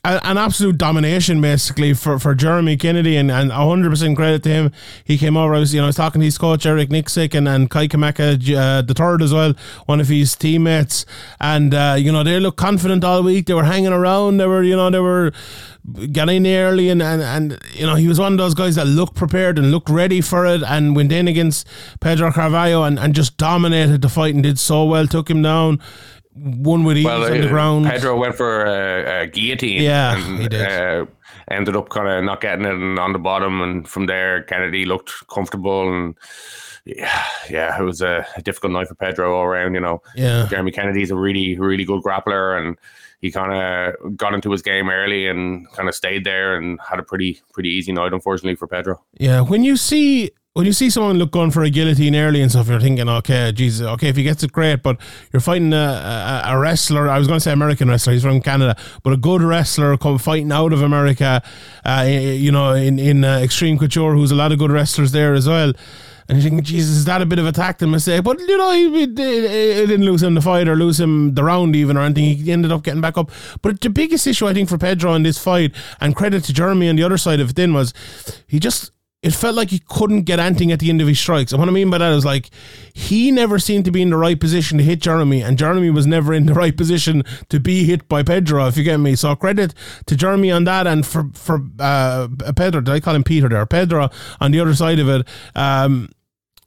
a- 0.04 0.26
an 0.26 0.38
absolute 0.38 0.78
domination 0.78 1.40
basically 1.40 1.94
for, 1.94 2.18
for 2.18 2.34
Jeremy 2.34 2.76
Kennedy 2.76 3.16
and, 3.16 3.30
and 3.30 3.50
100% 3.50 4.16
credit 4.16 4.42
to 4.44 4.48
him. 4.48 4.72
He 5.04 5.18
came 5.18 5.36
over, 5.36 5.54
I 5.54 5.58
was, 5.58 5.74
you 5.74 5.80
know, 5.80 5.86
I 5.86 5.88
was 5.88 5.96
talking 5.96 6.20
to 6.20 6.24
his 6.24 6.38
coach 6.38 6.66
Eric 6.66 6.88
Nicksick 6.88 7.34
and, 7.34 7.48
and 7.48 7.68
Kai 7.70 7.88
Kamaka, 7.88 8.56
uh, 8.56 8.82
the 8.82 8.94
third 8.94 9.22
as 9.22 9.32
well, 9.32 9.54
one 9.86 10.00
of 10.00 10.08
his 10.08 10.34
teammates. 10.36 11.04
And, 11.40 11.74
uh, 11.74 11.96
you 11.98 12.12
know, 12.12 12.22
they 12.22 12.40
looked 12.40 12.58
confident 12.58 13.04
all 13.04 13.22
week. 13.22 13.46
They 13.46 13.54
were 13.54 13.64
hanging 13.64 13.92
around. 13.92 14.38
They 14.38 14.46
were, 14.46 14.62
you 14.62 14.76
know, 14.76 14.90
they 14.90 15.00
were 15.00 15.32
getting 16.12 16.46
early 16.46 16.88
and, 16.90 17.02
and, 17.02 17.22
and, 17.22 17.58
you 17.72 17.86
know, 17.86 17.94
he 17.94 18.06
was 18.06 18.18
one 18.20 18.32
of 18.32 18.38
those 18.38 18.54
guys 18.54 18.76
that 18.76 18.86
looked 18.86 19.14
prepared 19.14 19.58
and 19.58 19.70
looked 19.70 19.88
ready 19.88 20.20
for 20.20 20.46
it 20.46 20.62
and 20.62 20.94
went 20.94 21.10
in 21.10 21.26
against 21.26 21.66
Pedro 22.00 22.30
Carvalho 22.32 22.82
and, 22.84 22.98
and 22.98 23.14
just 23.14 23.36
dominated 23.38 24.02
the 24.02 24.08
fight 24.08 24.34
and 24.34 24.42
did 24.42 24.58
so 24.58 24.84
well, 24.84 25.06
took 25.06 25.28
him 25.30 25.42
down. 25.42 25.80
One 26.34 26.84
with 26.84 26.96
ease 26.96 27.04
Well, 27.04 27.24
on 27.24 27.32
the 27.40 27.46
uh, 27.46 27.48
ground. 27.48 27.86
Pedro 27.86 28.16
went 28.16 28.36
for 28.36 28.64
a, 28.64 29.22
a 29.22 29.26
guillotine. 29.26 29.82
Yeah, 29.82 30.16
and, 30.16 30.38
he 30.38 30.48
did. 30.48 30.62
Uh, 30.62 31.06
ended 31.50 31.76
up 31.76 31.88
kind 31.88 32.08
of 32.08 32.22
not 32.24 32.40
getting 32.40 32.64
it 32.64 32.72
and 32.74 32.98
on 32.98 33.12
the 33.12 33.18
bottom, 33.18 33.60
and 33.60 33.88
from 33.88 34.06
there 34.06 34.42
Kennedy 34.44 34.84
looked 34.84 35.12
comfortable 35.28 35.92
and. 35.92 36.16
Yeah, 36.86 37.24
yeah, 37.50 37.78
it 37.78 37.84
was 37.84 38.00
a, 38.00 38.26
a 38.36 38.42
difficult 38.42 38.72
night 38.72 38.88
for 38.88 38.94
Pedro 38.94 39.36
all 39.36 39.44
around. 39.44 39.74
You 39.74 39.80
know, 39.80 40.02
Yeah. 40.16 40.46
Jeremy 40.48 40.70
Kennedy's 40.70 41.10
a 41.10 41.16
really, 41.16 41.58
really 41.58 41.84
good 41.84 42.02
grappler, 42.02 42.58
and 42.58 42.78
he 43.20 43.30
kind 43.30 43.52
of 43.52 44.16
got 44.16 44.32
into 44.32 44.50
his 44.50 44.62
game 44.62 44.88
early 44.88 45.28
and 45.28 45.70
kind 45.72 45.90
of 45.90 45.94
stayed 45.94 46.24
there 46.24 46.56
and 46.56 46.80
had 46.80 46.98
a 46.98 47.02
pretty, 47.02 47.42
pretty 47.52 47.68
easy 47.68 47.92
night, 47.92 48.14
unfortunately 48.14 48.54
for 48.54 48.66
Pedro. 48.66 49.02
Yeah, 49.18 49.42
when 49.42 49.62
you 49.62 49.76
see 49.76 50.30
when 50.54 50.66
you 50.66 50.72
see 50.72 50.90
someone 50.90 51.16
look 51.16 51.30
going 51.30 51.52
for 51.52 51.62
a 51.62 51.70
guillotine 51.70 52.16
early 52.16 52.42
and 52.42 52.50
stuff, 52.50 52.68
you're 52.68 52.80
thinking, 52.80 53.08
okay, 53.08 53.52
Jesus, 53.52 53.86
okay, 53.86 54.08
if 54.08 54.16
he 54.16 54.24
gets 54.24 54.42
it, 54.42 54.50
great. 54.50 54.82
But 54.82 55.00
you're 55.32 55.40
fighting 55.40 55.72
a, 55.72 55.76
a, 55.76 56.42
a 56.46 56.58
wrestler. 56.58 57.08
I 57.08 57.18
was 57.18 57.28
going 57.28 57.36
to 57.36 57.40
say 57.42 57.52
American 57.52 57.88
wrestler. 57.88 58.14
He's 58.14 58.22
from 58.22 58.40
Canada, 58.40 58.76
but 59.04 59.12
a 59.12 59.16
good 59.16 59.42
wrestler 59.42 59.96
come 59.96 60.18
fighting 60.18 60.50
out 60.50 60.72
of 60.72 60.82
America. 60.82 61.40
Uh, 61.84 62.04
you 62.08 62.50
know, 62.50 62.72
in 62.72 62.98
in 62.98 63.24
uh, 63.24 63.38
Extreme 63.38 63.78
Couture, 63.78 64.14
who's 64.14 64.32
a 64.32 64.34
lot 64.34 64.50
of 64.50 64.58
good 64.58 64.72
wrestlers 64.72 65.12
there 65.12 65.34
as 65.34 65.46
well. 65.46 65.72
And 66.28 66.38
you're 66.38 66.48
thinking, 66.48 66.64
Jesus, 66.64 66.96
is 66.96 67.04
that 67.06 67.22
a 67.22 67.26
bit 67.26 67.38
of 67.38 67.46
a 67.46 67.52
tactic 67.52 67.88
mistake? 67.88 68.22
But 68.24 68.40
you 68.40 68.56
know, 68.56 68.72
he, 68.72 69.06
didn't 69.06 70.04
lose 70.04 70.22
him 70.22 70.34
the 70.34 70.40
fight 70.40 70.68
or 70.68 70.76
lose 70.76 70.98
him 70.98 71.34
the 71.34 71.44
round 71.44 71.74
even 71.74 71.96
or 71.96 72.02
anything. 72.02 72.36
He 72.36 72.52
ended 72.52 72.72
up 72.72 72.82
getting 72.82 73.00
back 73.00 73.18
up. 73.18 73.30
But 73.62 73.80
the 73.80 73.90
biggest 73.90 74.26
issue 74.26 74.46
I 74.46 74.54
think 74.54 74.68
for 74.68 74.78
Pedro 74.78 75.14
in 75.14 75.22
this 75.22 75.38
fight, 75.38 75.74
and 76.00 76.14
credit 76.14 76.44
to 76.44 76.52
Jeremy 76.52 76.88
on 76.88 76.96
the 76.96 77.02
other 77.04 77.18
side 77.18 77.40
of 77.40 77.50
it, 77.50 77.56
then 77.56 77.72
was 77.72 77.94
he 78.46 78.58
just 78.58 78.92
it 79.22 79.34
felt 79.34 79.54
like 79.54 79.68
he 79.68 79.80
couldn't 79.80 80.22
get 80.22 80.38
anything 80.38 80.72
at 80.72 80.78
the 80.78 80.88
end 80.88 81.02
of 81.02 81.08
his 81.08 81.20
strikes. 81.20 81.52
And 81.52 81.60
what 81.60 81.68
I 81.68 81.72
mean 81.72 81.90
by 81.90 81.98
that 81.98 82.12
is 82.12 82.24
like 82.24 82.48
he 82.94 83.30
never 83.30 83.58
seemed 83.58 83.84
to 83.84 83.90
be 83.90 84.00
in 84.00 84.10
the 84.10 84.16
right 84.16 84.40
position 84.40 84.78
to 84.78 84.84
hit 84.84 85.00
Jeremy, 85.00 85.42
and 85.42 85.58
Jeremy 85.58 85.90
was 85.90 86.06
never 86.06 86.32
in 86.32 86.46
the 86.46 86.54
right 86.54 86.76
position 86.76 87.22
to 87.50 87.60
be 87.60 87.84
hit 87.84 88.08
by 88.08 88.22
Pedro, 88.22 88.66
if 88.66 88.76
you 88.76 88.84
get 88.84 88.98
me. 88.98 89.14
So 89.16 89.36
credit 89.36 89.74
to 90.06 90.16
Jeremy 90.16 90.50
on 90.50 90.64
that, 90.64 90.86
and 90.86 91.04
for 91.04 91.28
for 91.34 91.60
uh, 91.78 92.28
Pedro, 92.56 92.80
did 92.80 92.94
I 92.94 93.00
call 93.00 93.14
him 93.14 93.24
Peter 93.24 93.48
there? 93.48 93.66
Pedro 93.66 94.08
on 94.40 94.52
the 94.52 94.60
other 94.60 94.74
side 94.74 94.98
of 94.98 95.08
it. 95.08 95.28
Um, 95.54 96.08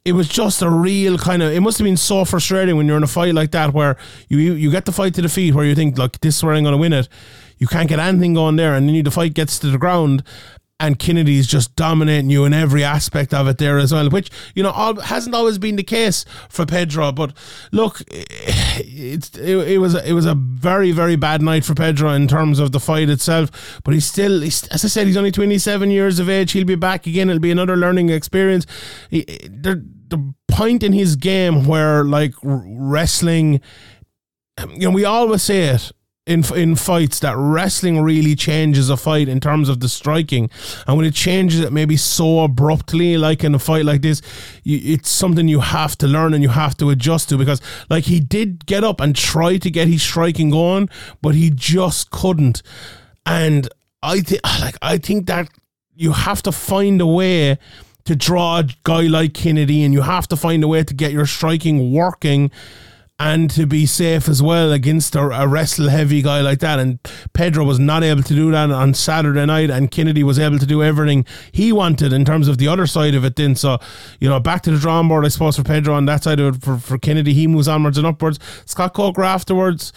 it 0.04 0.12
was 0.12 0.28
just 0.28 0.60
a 0.60 0.68
real 0.68 1.16
kind 1.16 1.42
of. 1.42 1.50
It 1.52 1.60
must 1.60 1.78
have 1.78 1.84
been 1.84 1.96
so 1.96 2.24
frustrating 2.24 2.76
when 2.76 2.86
you're 2.86 2.98
in 2.98 3.02
a 3.02 3.08
fight 3.08 3.34
like 3.34 3.52
that, 3.52 3.72
where 3.72 3.96
you 4.28 4.38
you, 4.38 4.70
get 4.70 4.84
the 4.84 4.92
fight 4.92 5.14
to 5.14 5.22
the 5.22 5.28
feet, 5.28 5.54
where 5.54 5.64
you 5.64 5.74
think, 5.74 5.96
like 5.96 6.20
this 6.20 6.36
is 6.36 6.44
where 6.44 6.54
I'm 6.54 6.62
going 6.62 6.72
to 6.72 6.78
win 6.78 6.92
it. 6.92 7.08
You 7.56 7.66
can't 7.66 7.88
get 7.88 7.98
anything 7.98 8.34
going 8.34 8.56
there, 8.56 8.74
and 8.74 8.86
then 8.86 8.94
you, 8.94 9.02
the 9.02 9.10
fight 9.10 9.32
gets 9.32 9.58
to 9.60 9.68
the 9.68 9.78
ground, 9.78 10.22
and 10.80 10.98
Kennedy's 10.98 11.46
just 11.46 11.76
dominating 11.76 12.30
you 12.30 12.44
in 12.44 12.52
every 12.52 12.82
aspect 12.82 13.32
of 13.32 13.46
it 13.46 13.58
there 13.58 13.78
as 13.78 13.92
well, 13.92 14.10
which 14.10 14.30
you 14.54 14.62
know 14.62 14.70
all, 14.70 15.00
hasn't 15.00 15.34
always 15.34 15.56
been 15.56 15.76
the 15.76 15.84
case 15.84 16.24
for 16.48 16.66
Pedro. 16.66 17.12
But 17.12 17.32
look, 17.70 18.00
eh, 18.10 18.24
it's 18.78 19.30
it, 19.38 19.56
it 19.68 19.78
was 19.78 19.94
a, 19.94 20.08
it 20.08 20.12
was 20.12 20.26
a 20.26 20.34
very 20.34 20.90
very 20.90 21.16
bad 21.16 21.42
night 21.42 21.64
for 21.64 21.74
Pedro 21.74 22.10
in 22.10 22.26
terms 22.26 22.58
of 22.58 22.72
the 22.72 22.80
fight 22.80 23.08
itself. 23.08 23.80
But 23.84 23.94
he's 23.94 24.06
still, 24.06 24.40
he's, 24.40 24.66
as 24.68 24.84
I 24.84 24.88
said, 24.88 25.06
he's 25.06 25.16
only 25.16 25.30
27 25.30 25.90
years 25.90 26.18
of 26.18 26.28
age. 26.28 26.52
He'll 26.52 26.64
be 26.64 26.74
back 26.74 27.06
again. 27.06 27.30
It'll 27.30 27.40
be 27.40 27.52
another 27.52 27.76
learning 27.76 28.10
experience. 28.10 28.66
He, 29.10 29.24
eh, 29.28 29.48
the 29.48 29.84
the 30.08 30.34
point 30.48 30.82
in 30.82 30.92
his 30.92 31.16
game 31.16 31.66
where 31.66 32.04
like 32.04 32.34
wrestling, 32.42 33.60
you 34.70 34.88
know, 34.88 34.90
we 34.90 35.04
always 35.04 35.42
say 35.42 35.68
it 35.68 35.92
in 36.26 36.42
in 36.54 36.74
fights 36.74 37.20
that 37.20 37.36
wrestling 37.36 38.00
really 38.00 38.34
changes 38.34 38.88
a 38.88 38.96
fight 38.96 39.28
in 39.28 39.40
terms 39.40 39.68
of 39.68 39.80
the 39.80 39.88
striking, 39.88 40.48
and 40.86 40.96
when 40.96 41.04
it 41.04 41.14
changes 41.14 41.60
it 41.60 41.72
maybe 41.72 41.96
so 41.96 42.40
abruptly, 42.40 43.18
like 43.18 43.44
in 43.44 43.54
a 43.54 43.58
fight 43.58 43.84
like 43.84 44.00
this, 44.00 44.22
you, 44.62 44.80
it's 44.82 45.10
something 45.10 45.48
you 45.48 45.60
have 45.60 45.96
to 45.98 46.06
learn 46.06 46.32
and 46.32 46.42
you 46.42 46.48
have 46.48 46.76
to 46.78 46.88
adjust 46.88 47.28
to 47.28 47.36
because 47.36 47.60
like 47.90 48.04
he 48.04 48.20
did 48.20 48.64
get 48.64 48.82
up 48.82 49.00
and 49.00 49.14
try 49.14 49.58
to 49.58 49.70
get 49.70 49.86
his 49.86 50.02
striking 50.02 50.48
going, 50.50 50.88
but 51.20 51.34
he 51.34 51.50
just 51.50 52.10
couldn't, 52.10 52.62
and 53.26 53.68
I 54.02 54.20
think 54.20 54.40
like 54.60 54.76
I 54.80 54.96
think 54.96 55.26
that 55.26 55.50
you 55.94 56.12
have 56.12 56.42
to 56.42 56.52
find 56.52 57.00
a 57.02 57.06
way 57.06 57.58
to 58.04 58.16
draw 58.16 58.58
a 58.58 58.64
guy 58.82 59.02
like 59.02 59.34
Kennedy, 59.34 59.82
and 59.82 59.92
you 59.92 60.00
have 60.00 60.26
to 60.28 60.36
find 60.36 60.64
a 60.64 60.68
way 60.68 60.84
to 60.84 60.94
get 60.94 61.12
your 61.12 61.26
striking 61.26 61.92
working 61.92 62.50
and 63.24 63.48
to 63.48 63.64
be 63.64 63.86
safe 63.86 64.28
as 64.28 64.42
well 64.42 64.70
against 64.70 65.16
a, 65.16 65.22
a 65.22 65.48
wrestle 65.48 65.88
heavy 65.88 66.20
guy 66.20 66.42
like 66.42 66.58
that. 66.58 66.78
And 66.78 66.98
Pedro 67.32 67.64
was 67.64 67.78
not 67.78 68.04
able 68.04 68.22
to 68.22 68.34
do 68.34 68.50
that 68.50 68.70
on 68.70 68.92
Saturday 68.92 69.46
night, 69.46 69.70
and 69.70 69.90
Kennedy 69.90 70.22
was 70.22 70.38
able 70.38 70.58
to 70.58 70.66
do 70.66 70.82
everything 70.82 71.24
he 71.50 71.72
wanted 71.72 72.12
in 72.12 72.26
terms 72.26 72.48
of 72.48 72.58
the 72.58 72.68
other 72.68 72.86
side 72.86 73.14
of 73.14 73.24
it. 73.24 73.36
Then, 73.36 73.56
so 73.56 73.78
you 74.20 74.28
know, 74.28 74.38
back 74.40 74.60
to 74.64 74.70
the 74.70 74.78
drawing 74.78 75.08
board, 75.08 75.24
I 75.24 75.28
suppose, 75.28 75.56
for 75.56 75.64
Pedro 75.64 75.94
on 75.94 76.04
that 76.04 76.22
side 76.22 76.38
of 76.38 76.56
it. 76.56 76.62
For, 76.62 76.76
for 76.76 76.98
Kennedy, 76.98 77.32
he 77.32 77.46
moves 77.46 77.66
onwards 77.66 77.96
and 77.96 78.06
upwards. 78.06 78.38
Scott 78.66 78.92
Coker 78.92 79.22
afterwards. 79.22 79.90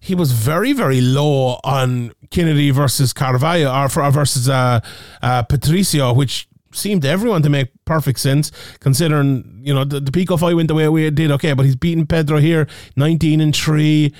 He 0.00 0.16
was 0.16 0.32
very, 0.32 0.72
very 0.72 1.00
low 1.00 1.60
on 1.62 2.12
Kennedy 2.30 2.72
versus 2.72 3.12
Carvalho 3.12 3.72
or 3.72 3.88
for, 3.88 4.10
versus 4.10 4.48
uh, 4.48 4.80
uh, 5.22 5.44
Patricio, 5.44 6.12
which 6.12 6.48
seemed 6.72 7.02
to 7.02 7.08
everyone 7.08 7.42
to 7.42 7.50
make 7.50 7.68
perfect 7.84 8.18
sense 8.18 8.50
considering 8.80 9.60
you 9.62 9.74
know 9.74 9.84
the, 9.84 10.00
the 10.00 10.12
Pico 10.12 10.36
fight 10.36 10.54
went 10.54 10.68
the 10.68 10.74
way 10.74 11.06
it 11.06 11.14
did. 11.14 11.30
Okay 11.30 11.52
but 11.52 11.64
he's 11.64 11.76
beaten 11.76 12.06
Pedro 12.06 12.38
here 12.38 12.66
19 12.96 13.40
and 13.40 13.54
3 13.54 14.12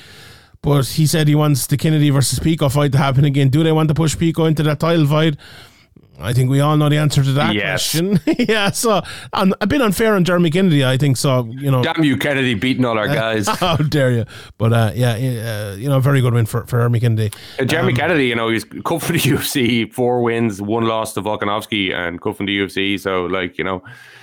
but 0.63 0.87
he 0.87 1.07
said 1.07 1.27
he 1.27 1.35
wants 1.35 1.67
the 1.67 1.77
Kennedy 1.77 2.11
versus 2.11 2.39
Pico 2.39 2.69
fight 2.69 2.93
to 2.93 2.99
happen 2.99 3.25
again. 3.25 3.49
Do 3.49 3.65
they 3.65 3.73
want 3.73 3.89
to 3.89 3.95
push 3.95 4.17
Pico 4.17 4.45
into 4.45 4.63
that 4.63 4.79
title 4.79 5.07
fight 5.07 5.37
I 6.21 6.33
think 6.33 6.51
we 6.51 6.61
all 6.61 6.77
know 6.77 6.89
the 6.89 6.99
answer 6.99 7.23
to 7.25 7.33
that 7.33 7.55
Yes. 7.55 7.91
question 7.93 8.21
yeah 8.49 8.71
so 8.71 9.03
um, 9.33 9.55
a 9.61 9.67
bit 9.67 9.81
unfair 9.81 10.15
on 10.15 10.25
Jeremy 10.25 10.51
Kennedy 10.51 10.85
I 10.85 10.97
think 10.97 11.17
so 11.17 11.47
you 11.51 11.71
know 11.71 11.83
Damn 11.83 12.05
you, 12.05 12.17
Kennedy, 12.17 12.55
beating 12.55 12.85
all 12.85 12.97
our 12.99 13.09
guys. 13.23 13.49
how 13.49 13.77
dare 13.77 14.13
you 14.13 14.25
but 14.59 14.73
uh, 14.73 14.93
yeah 14.95 15.13
uh, 15.15 15.75
you 15.77 15.89
know 15.89 15.99
very 16.01 16.21
good 16.21 16.35
win 16.35 16.47
for, 16.47 16.65
for 16.67 16.79
Jeremy 16.79 17.01
Kennedy 17.01 17.31
Uh, 17.59 17.65
Jeremy 17.65 17.93
Kennedy, 17.93 18.27
you 18.27 18.35
know, 18.37 18.49
he's 18.51 18.65
cut 18.65 19.03
for 19.03 19.13
the 19.13 19.19
UFC, 19.33 19.93
four 19.93 20.23
wins, 20.23 20.61
one 20.63 20.85
loss 20.87 21.13
to 21.15 21.23
Volkanovski, 21.23 21.93
and 21.95 22.21
cut 22.21 22.37
from 22.37 22.47
the 22.47 22.57
UFC. 22.59 22.99
So, 23.01 23.27
like, 23.27 23.59
you 23.59 23.65
know, 23.65 23.83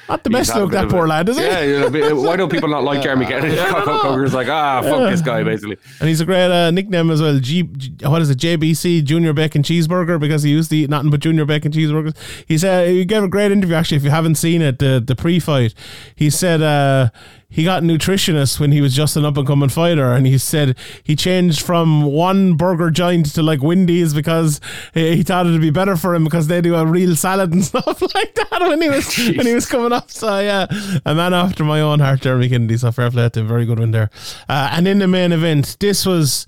not 0.10 0.23
the 0.23 0.30
best 0.30 0.56
look 0.56 0.72
that 0.72 0.90
poor 0.90 1.07
lad 1.07 1.30
is 1.30 1.38
he 1.38 1.44
Yeah, 1.44 2.11
why 2.14 2.36
don't 2.36 2.49
people 2.52 2.68
not 2.69 2.84
like 2.84 3.02
Jeremy 3.02 3.26
Kennedy? 3.31 3.56
Coker's 3.56 4.34
like, 4.34 4.48
ah, 4.48 4.81
fuck 4.81 5.10
this 5.10 5.22
guy, 5.22 5.44
basically. 5.44 5.77
And 5.99 6.10
he's 6.10 6.19
a 6.22 6.26
great 6.26 6.52
uh, 6.52 6.72
nickname 6.72 7.10
as 7.11 7.22
well. 7.22 7.40
G, 7.40 7.64
G- 7.64 7.94
what 8.06 8.22
is 8.22 8.30
it? 8.30 8.38
JBC 8.40 9.03
Junior 9.03 9.34
Bacon 9.34 9.64
Cheeseburger 9.64 10.19
because 10.19 10.44
he 10.44 10.49
used 10.52 10.69
to 10.72 10.77
eat 10.77 10.90
nothing 10.90 11.10
but 11.11 11.19
Junior 11.19 11.45
Bacon 11.45 11.72
cheeseburgers. 11.72 12.15
He 12.48 12.57
said 12.57 12.90
he 12.90 13.06
gave 13.06 13.23
a 13.23 13.27
great 13.27 13.52
interview 13.52 13.76
actually. 13.76 13.98
If 13.98 14.03
you 14.03 14.10
haven't 14.10 14.36
seen 14.36 14.61
it, 14.61 14.80
the 14.80 15.02
the 15.06 15.15
pre-fight, 15.15 15.73
he 16.15 16.30
said 16.30 16.61
uh, 16.61 17.10
he 17.51 17.63
got 17.63 17.81
a 17.81 17.85
nutritionist 17.85 18.59
when 18.59 18.71
he 18.71 18.80
was 18.80 18.95
just 18.95 19.17
an 19.17 19.26
up 19.26 19.35
and 19.35 19.47
coming 19.47 19.69
fighter, 19.69 20.11
and 20.11 20.27
he 20.27 20.38
said 20.38 20.77
he 21.03 21.15
changed 21.15 21.61
from 21.61 22.03
one 22.03 22.53
burger 22.53 22.91
joint 22.91 23.26
to 23.34 23.41
like 23.41 23.63
Wendy's 23.63 24.13
because 24.13 24.61
he, 24.93 25.17
he 25.17 25.23
thought 25.23 25.47
it'd 25.47 25.59
be 25.59 25.71
better 25.71 25.95
for 25.95 26.13
him 26.13 26.23
because 26.23 26.45
they 26.45 26.61
do 26.61 26.76
a 26.76 26.85
real 26.85 27.15
salad 27.15 27.51
and 27.51 27.65
stuff 27.65 28.01
like 28.01 28.35
that 28.35 28.59
when 28.61 28.81
he 28.81 28.89
was 28.89 29.17
when 29.17 29.47
he 29.47 29.55
was 29.55 29.65
coming 29.65 29.91
up. 29.91 30.11
So 30.11 30.39
yeah, 30.39 30.67
a 31.05 31.15
man 31.15 31.34
after 31.34 31.63
my 31.63 31.81
own 31.81 31.99
heart, 31.99 32.21
Jeremy 32.21 32.49
Kennedy. 32.49 32.77
So 32.77 32.91
fair 32.91 33.09
play 33.09 33.27
to 33.30 33.39
him. 33.39 33.47
Very 33.47 33.65
good 33.65 33.80
one 33.80 33.91
there. 33.91 34.11
Uh, 34.47 34.69
and 34.73 34.88
in 34.88 34.99
the 34.99 35.07
main 35.07 35.31
event, 35.31 35.77
this 35.80 36.05
was 36.05 36.45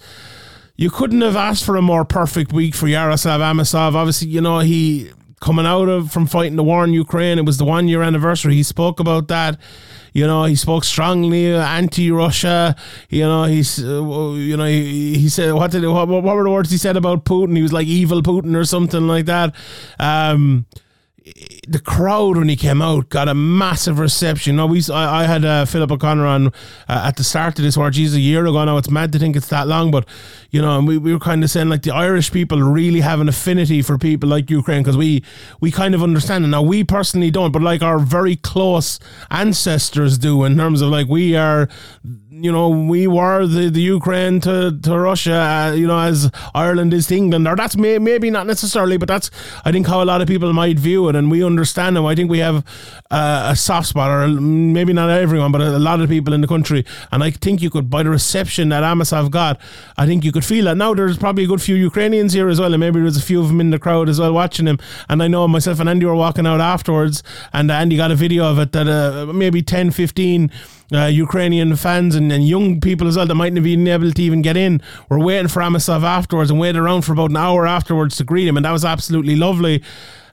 you 0.75 0.91
couldn't 0.91 1.21
have 1.21 1.35
asked 1.35 1.65
for 1.65 1.77
a 1.77 1.81
more 1.81 2.05
perfect 2.05 2.53
week 2.53 2.75
for 2.75 2.87
Yaroslav 2.87 3.41
Amosov. 3.41 3.95
Obviously, 3.95 4.27
you 4.27 4.41
know, 4.41 4.59
he 4.59 5.11
coming 5.39 5.65
out 5.65 5.89
of 5.89 6.11
from 6.11 6.27
fighting 6.27 6.55
the 6.55 6.63
war 6.63 6.83
in 6.83 6.93
Ukraine, 6.93 7.39
it 7.39 7.45
was 7.45 7.57
the 7.57 7.65
one 7.65 7.87
year 7.87 8.03
anniversary. 8.03 8.53
He 8.53 8.63
spoke 8.63 8.99
about 8.99 9.27
that. 9.29 9.59
You 10.13 10.27
know, 10.27 10.43
he 10.43 10.55
spoke 10.55 10.83
strongly 10.83 11.53
anti-Russia. 11.53 12.75
You 13.09 13.23
know, 13.23 13.43
he's, 13.45 13.83
uh, 13.83 14.03
you 14.33 14.57
know, 14.57 14.65
he, 14.65 15.17
he 15.17 15.29
said 15.29 15.53
what 15.53 15.71
did 15.71 15.85
what, 15.87 16.07
what 16.07 16.23
were 16.23 16.43
the 16.43 16.49
words 16.49 16.71
he 16.71 16.77
said 16.77 16.97
about 16.97 17.25
Putin? 17.25 17.55
He 17.55 17.61
was 17.61 17.73
like 17.73 17.87
evil 17.87 18.21
Putin 18.21 18.55
or 18.55 18.65
something 18.65 19.07
like 19.07 19.25
that. 19.25 19.55
Um, 19.99 20.65
the 21.67 21.79
crowd 21.79 22.37
when 22.37 22.49
he 22.49 22.55
came 22.55 22.81
out 22.81 23.09
got 23.09 23.27
a 23.27 23.35
massive 23.35 23.99
reception. 23.99 24.55
No, 24.55 24.65
we 24.65 24.81
I, 24.91 25.21
I 25.21 25.25
had 25.25 25.45
uh, 25.45 25.65
Philip 25.65 25.91
O'Connor 25.91 26.25
on 26.25 26.47
uh, 26.47 26.51
at 26.87 27.15
the 27.17 27.23
start 27.23 27.59
of 27.59 27.63
this 27.63 27.77
war, 27.77 27.91
geez, 27.91 28.15
a 28.15 28.19
year 28.19 28.45
ago 28.45 28.63
now. 28.65 28.77
It's 28.77 28.89
mad 28.89 29.11
to 29.13 29.19
think 29.19 29.35
it's 29.35 29.49
that 29.49 29.67
long, 29.67 29.91
but 29.91 30.07
you 30.49 30.61
know, 30.61 30.79
and 30.79 30.87
we, 30.87 30.97
we 30.97 31.13
were 31.13 31.19
kind 31.19 31.43
of 31.43 31.51
saying 31.51 31.69
like 31.69 31.83
the 31.83 31.91
Irish 31.91 32.31
people 32.31 32.61
really 32.61 33.01
have 33.01 33.19
an 33.19 33.29
affinity 33.29 33.83
for 33.83 33.99
people 33.99 34.29
like 34.29 34.49
Ukraine 34.49 34.81
because 34.81 34.97
we 34.97 35.23
we 35.59 35.69
kind 35.69 35.93
of 35.93 36.01
understand. 36.01 36.43
And 36.43 36.51
now 36.51 36.63
we 36.63 36.83
personally 36.83 37.29
don't, 37.29 37.51
but 37.51 37.61
like 37.61 37.83
our 37.83 37.99
very 37.99 38.35
close 38.35 38.99
ancestors 39.29 40.17
do 40.17 40.43
in 40.43 40.57
terms 40.57 40.81
of 40.81 40.89
like 40.89 41.07
we 41.07 41.35
are 41.35 41.69
you 42.31 42.49
know, 42.49 42.69
we 42.69 43.07
were 43.07 43.45
the, 43.45 43.69
the 43.69 43.81
Ukraine 43.81 44.39
to, 44.41 44.79
to 44.83 44.97
Russia, 44.97 45.33
uh, 45.33 45.71
you 45.73 45.85
know, 45.85 45.99
as 45.99 46.31
Ireland 46.55 46.93
is 46.93 47.07
to 47.07 47.17
England, 47.17 47.45
or 47.45 47.57
that's 47.57 47.75
may, 47.75 47.99
maybe 47.99 48.29
not 48.29 48.47
necessarily, 48.47 48.95
but 48.95 49.09
that's, 49.09 49.29
I 49.65 49.73
think, 49.73 49.85
how 49.85 50.01
a 50.01 50.05
lot 50.05 50.21
of 50.21 50.29
people 50.29 50.53
might 50.53 50.79
view 50.79 51.09
it, 51.09 51.15
and 51.17 51.29
we 51.29 51.43
understand 51.43 51.97
them. 51.97 52.05
I 52.05 52.15
think 52.15 52.31
we 52.31 52.39
have 52.39 52.63
uh, 53.11 53.49
a 53.51 53.55
soft 53.57 53.89
spot, 53.89 54.09
or 54.09 54.29
maybe 54.29 54.93
not 54.93 55.09
everyone, 55.09 55.51
but 55.51 55.59
a 55.59 55.77
lot 55.77 55.99
of 55.99 56.07
people 56.07 56.33
in 56.33 56.39
the 56.39 56.47
country, 56.47 56.85
and 57.11 57.21
I 57.21 57.31
think 57.31 57.61
you 57.61 57.69
could, 57.69 57.89
by 57.89 58.01
the 58.03 58.09
reception 58.09 58.69
that 58.69 58.81
Amosov 58.81 59.29
got, 59.29 59.59
I 59.97 60.05
think 60.05 60.23
you 60.23 60.31
could 60.31 60.45
feel 60.45 60.65
that. 60.65 60.77
Now, 60.77 60.93
there's 60.93 61.17
probably 61.17 61.43
a 61.43 61.47
good 61.47 61.61
few 61.61 61.75
Ukrainians 61.75 62.31
here 62.31 62.47
as 62.47 62.61
well, 62.61 62.73
and 62.73 62.79
maybe 62.79 63.01
there's 63.01 63.17
a 63.17 63.21
few 63.21 63.41
of 63.41 63.49
them 63.49 63.59
in 63.59 63.71
the 63.71 63.79
crowd 63.79 64.07
as 64.07 64.21
well 64.21 64.31
watching 64.33 64.67
him, 64.67 64.79
and 65.09 65.21
I 65.21 65.27
know 65.27 65.49
myself 65.49 65.81
and 65.81 65.89
Andy 65.89 66.05
were 66.05 66.15
walking 66.15 66.47
out 66.47 66.61
afterwards, 66.61 67.23
and 67.51 67.69
Andy 67.69 67.97
got 67.97 68.09
a 68.09 68.15
video 68.15 68.45
of 68.45 68.57
it 68.57 68.71
that 68.71 68.87
uh, 68.87 69.33
maybe 69.33 69.61
10, 69.61 69.91
15 69.91 70.49
uh, 70.93 71.05
Ukrainian 71.05 71.75
fans 71.75 72.15
and, 72.15 72.31
and 72.31 72.47
young 72.47 72.81
people 72.81 73.07
as 73.07 73.17
well 73.17 73.25
that 73.25 73.35
mightn't 73.35 73.57
have 73.57 73.63
been 73.63 73.87
able 73.87 74.11
to 74.11 74.21
even 74.21 74.41
get 74.41 74.57
in 74.57 74.81
were 75.09 75.19
waiting 75.19 75.47
for 75.47 75.61
Amosov 75.61 76.03
afterwards 76.03 76.51
and 76.51 76.59
waited 76.59 76.79
around 76.79 77.03
for 77.03 77.13
about 77.13 77.29
an 77.29 77.37
hour 77.37 77.65
afterwards 77.65 78.17
to 78.17 78.23
greet 78.23 78.47
him, 78.47 78.57
and 78.57 78.65
that 78.65 78.71
was 78.71 78.85
absolutely 78.85 79.35
lovely. 79.35 79.83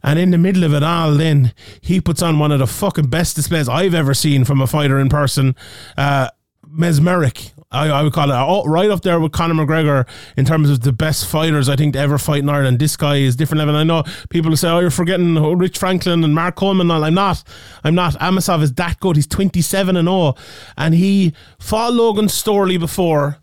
And 0.02 0.18
in 0.18 0.30
the 0.30 0.38
middle 0.38 0.64
of 0.64 0.74
it 0.74 0.82
all, 0.82 1.14
then 1.14 1.52
he 1.80 2.00
puts 2.00 2.22
on 2.22 2.38
one 2.38 2.52
of 2.52 2.60
the 2.60 2.66
fucking 2.66 3.08
best 3.08 3.34
displays 3.34 3.68
I've 3.68 3.94
ever 3.94 4.14
seen 4.14 4.44
from 4.44 4.60
a 4.60 4.66
fighter 4.66 4.98
in 4.98 5.08
person. 5.08 5.56
Uh, 5.96 6.28
mesmeric. 6.70 7.52
I, 7.70 7.88
I 7.88 8.02
would 8.02 8.14
call 8.14 8.30
it 8.30 8.34
oh, 8.34 8.64
right 8.64 8.88
up 8.88 9.02
there 9.02 9.20
with 9.20 9.32
Conor 9.32 9.54
McGregor 9.54 10.08
in 10.38 10.46
terms 10.46 10.70
of 10.70 10.80
the 10.80 10.92
best 10.92 11.26
fighters 11.26 11.68
I 11.68 11.76
think 11.76 11.92
to 11.92 11.98
ever 11.98 12.16
fight 12.16 12.42
in 12.42 12.48
Ireland. 12.48 12.78
This 12.78 12.96
guy 12.96 13.16
is 13.16 13.36
different 13.36 13.58
level. 13.58 13.76
I 13.76 13.84
know 13.84 14.04
people 14.30 14.56
say, 14.56 14.68
"Oh, 14.70 14.78
you're 14.78 14.90
forgetting 14.90 15.34
Rich 15.58 15.76
Franklin 15.76 16.24
and 16.24 16.34
Mark 16.34 16.56
Coleman." 16.56 16.90
I'm 16.90 17.12
not. 17.12 17.44
I'm 17.84 17.94
not. 17.94 18.14
Amosov 18.14 18.62
is 18.62 18.72
that 18.74 19.00
good. 19.00 19.16
He's 19.16 19.26
27 19.26 19.96
and 19.96 20.08
all, 20.08 20.38
and 20.78 20.94
he 20.94 21.34
fought 21.58 21.92
Logan 21.92 22.26
Storley 22.26 22.78
before. 22.78 23.38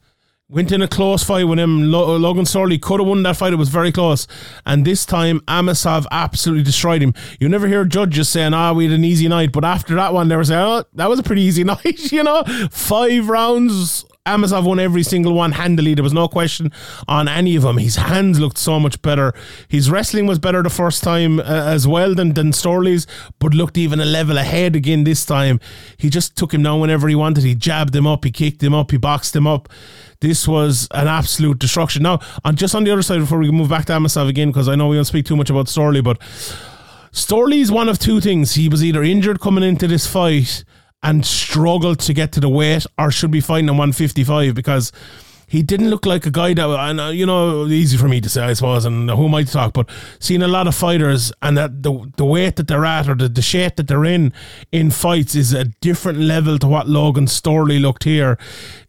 Went 0.48 0.72
in 0.72 0.84
a 0.84 0.88
close 0.88 1.24
fight 1.24 1.46
with 1.46 1.58
him. 1.58 1.90
Logan 1.92 2.46
Storley 2.46 2.80
could 2.80 3.00
have 3.00 3.08
won 3.08 3.24
that 3.24 3.36
fight. 3.36 3.52
It 3.52 3.56
was 3.56 3.70
very 3.70 3.92
close. 3.92 4.28
And 4.64 4.86
this 4.86 5.04
time, 5.04 5.40
Amosov 5.48 6.06
absolutely 6.12 6.64
destroyed 6.64 7.02
him. 7.02 7.16
You 7.40 7.50
never 7.50 7.68
hear 7.68 7.84
judges 7.84 8.30
saying, 8.30 8.54
ah, 8.54 8.72
we 8.72 8.84
had 8.86 8.94
an 8.94 9.04
easy 9.04 9.28
night. 9.28 9.52
But 9.52 9.66
after 9.66 9.96
that 9.96 10.14
one, 10.14 10.28
they 10.28 10.36
were 10.36 10.44
saying, 10.44 10.62
oh, 10.62 10.84
that 10.94 11.10
was 11.10 11.18
a 11.18 11.24
pretty 11.24 11.42
easy 11.42 11.64
night, 11.64 12.12
you 12.12 12.22
know? 12.22 12.44
Five 12.70 13.28
rounds 13.28 14.06
Amosov 14.26 14.64
won 14.64 14.80
every 14.80 15.04
single 15.04 15.36
one 15.36 15.52
handily. 15.52 15.94
There 15.94 16.04
was 16.04 16.12
no 16.12 16.28
question 16.28 16.72
on 17.08 17.28
any 17.28 17.56
of 17.56 17.62
them. 17.62 17.78
His 17.78 17.98
hands 17.98 18.40
looked 18.40 18.58
so 18.58 18.80
much 18.80 19.00
better. 19.04 19.36
His 19.68 19.92
wrestling 19.92 20.26
was 20.26 20.40
better 20.40 20.64
the 20.64 20.70
first 20.72 21.04
time 21.04 21.40
uh, 21.40 21.44
as 21.44 21.88
well 21.88 22.16
than, 22.16 22.34
than 22.34 22.52
Storley's, 22.52 23.06
but 23.38 23.54
looked 23.54 23.78
even 23.78 24.00
a 24.00 24.06
level 24.06 24.40
ahead 24.40 24.76
again 24.76 25.04
this 25.04 25.28
time. 25.28 25.60
He 25.98 26.10
just 26.10 26.36
took 26.36 26.56
him 26.56 26.64
down 26.64 26.80
whenever 26.80 27.08
he 27.08 27.14
wanted. 27.14 27.44
He 27.44 27.54
jabbed 27.54 27.96
him 27.96 28.08
up, 28.08 28.26
he 28.26 28.32
kicked 28.32 28.64
him 28.64 28.74
up, 28.74 28.90
he 28.90 28.98
boxed 28.98 29.36
him 29.36 29.46
up. 29.46 29.70
This 30.22 30.48
was 30.48 30.88
an 30.90 31.08
absolute 31.08 31.60
destruction. 31.60 32.02
Now, 32.02 32.20
on 32.44 32.56
just 32.56 32.74
on 32.74 32.84
the 32.84 32.92
other 32.92 33.04
side, 33.04 33.20
before 33.20 33.38
we 33.38 33.52
move 33.52 33.70
back 33.70 33.86
to 33.86 33.94
Amosov 33.94 34.28
again, 34.28 34.50
because 34.50 34.68
I 34.68 34.74
know 34.74 34.88
we 34.88 34.96
don't 34.96 35.06
speak 35.06 35.28
too 35.28 35.36
much 35.36 35.52
about 35.52 35.68
Storley, 35.68 36.04
but 36.04 36.20
Storley's 37.12 37.72
one 37.72 37.90
of 37.90 38.00
two 38.00 38.20
things. 38.20 38.56
He 38.56 38.70
was 38.70 38.84
either 38.84 39.04
injured 39.04 39.40
coming 39.40 39.64
into 39.64 39.88
this 39.88 40.08
fight 40.08 40.64
and 41.04 41.26
struggled 41.26 42.00
to 42.00 42.14
get 42.14 42.32
to 42.34 42.40
the 42.40 42.50
weight, 42.50 42.86
or 42.98 43.12
should 43.12 43.32
be 43.32 43.42
fighting 43.42 43.70
at 43.70 43.74
155 43.74 44.54
because 44.56 44.92
he 45.48 45.62
didn't 45.62 45.90
look 45.90 46.06
like 46.06 46.26
a 46.26 46.32
guy 46.32 46.54
that, 46.54 46.68
and 46.68 47.00
uh, 47.00 47.08
you 47.08 47.26
know, 47.26 47.68
easy 47.68 47.98
for 47.98 48.08
me 48.08 48.20
to 48.22 48.30
say, 48.30 48.44
I 48.44 48.54
suppose, 48.54 48.86
and 48.86 49.10
who 49.10 49.30
might 49.30 49.48
talk, 49.48 49.74
but 49.74 49.90
seeing 50.20 50.42
a 50.42 50.48
lot 50.48 50.68
of 50.68 50.76
fighters 50.76 51.32
and 51.42 51.58
that 51.58 51.84
the 51.84 52.12
the 52.18 52.26
weight 52.26 52.56
that 52.56 52.68
they're 52.68 52.86
at 52.86 53.08
or 53.08 53.16
the, 53.16 53.30
the 53.30 53.42
shape 53.42 53.76
that 53.76 53.88
they're 53.88 54.06
in 54.06 54.34
in 54.72 54.92
fights 54.92 55.36
is 55.36 55.54
a 55.54 55.66
different 55.82 56.20
level 56.20 56.58
to 56.60 56.68
what 56.68 56.88
Logan 56.88 57.26
Storley 57.26 57.80
looked 57.80 58.04
here. 58.04 58.38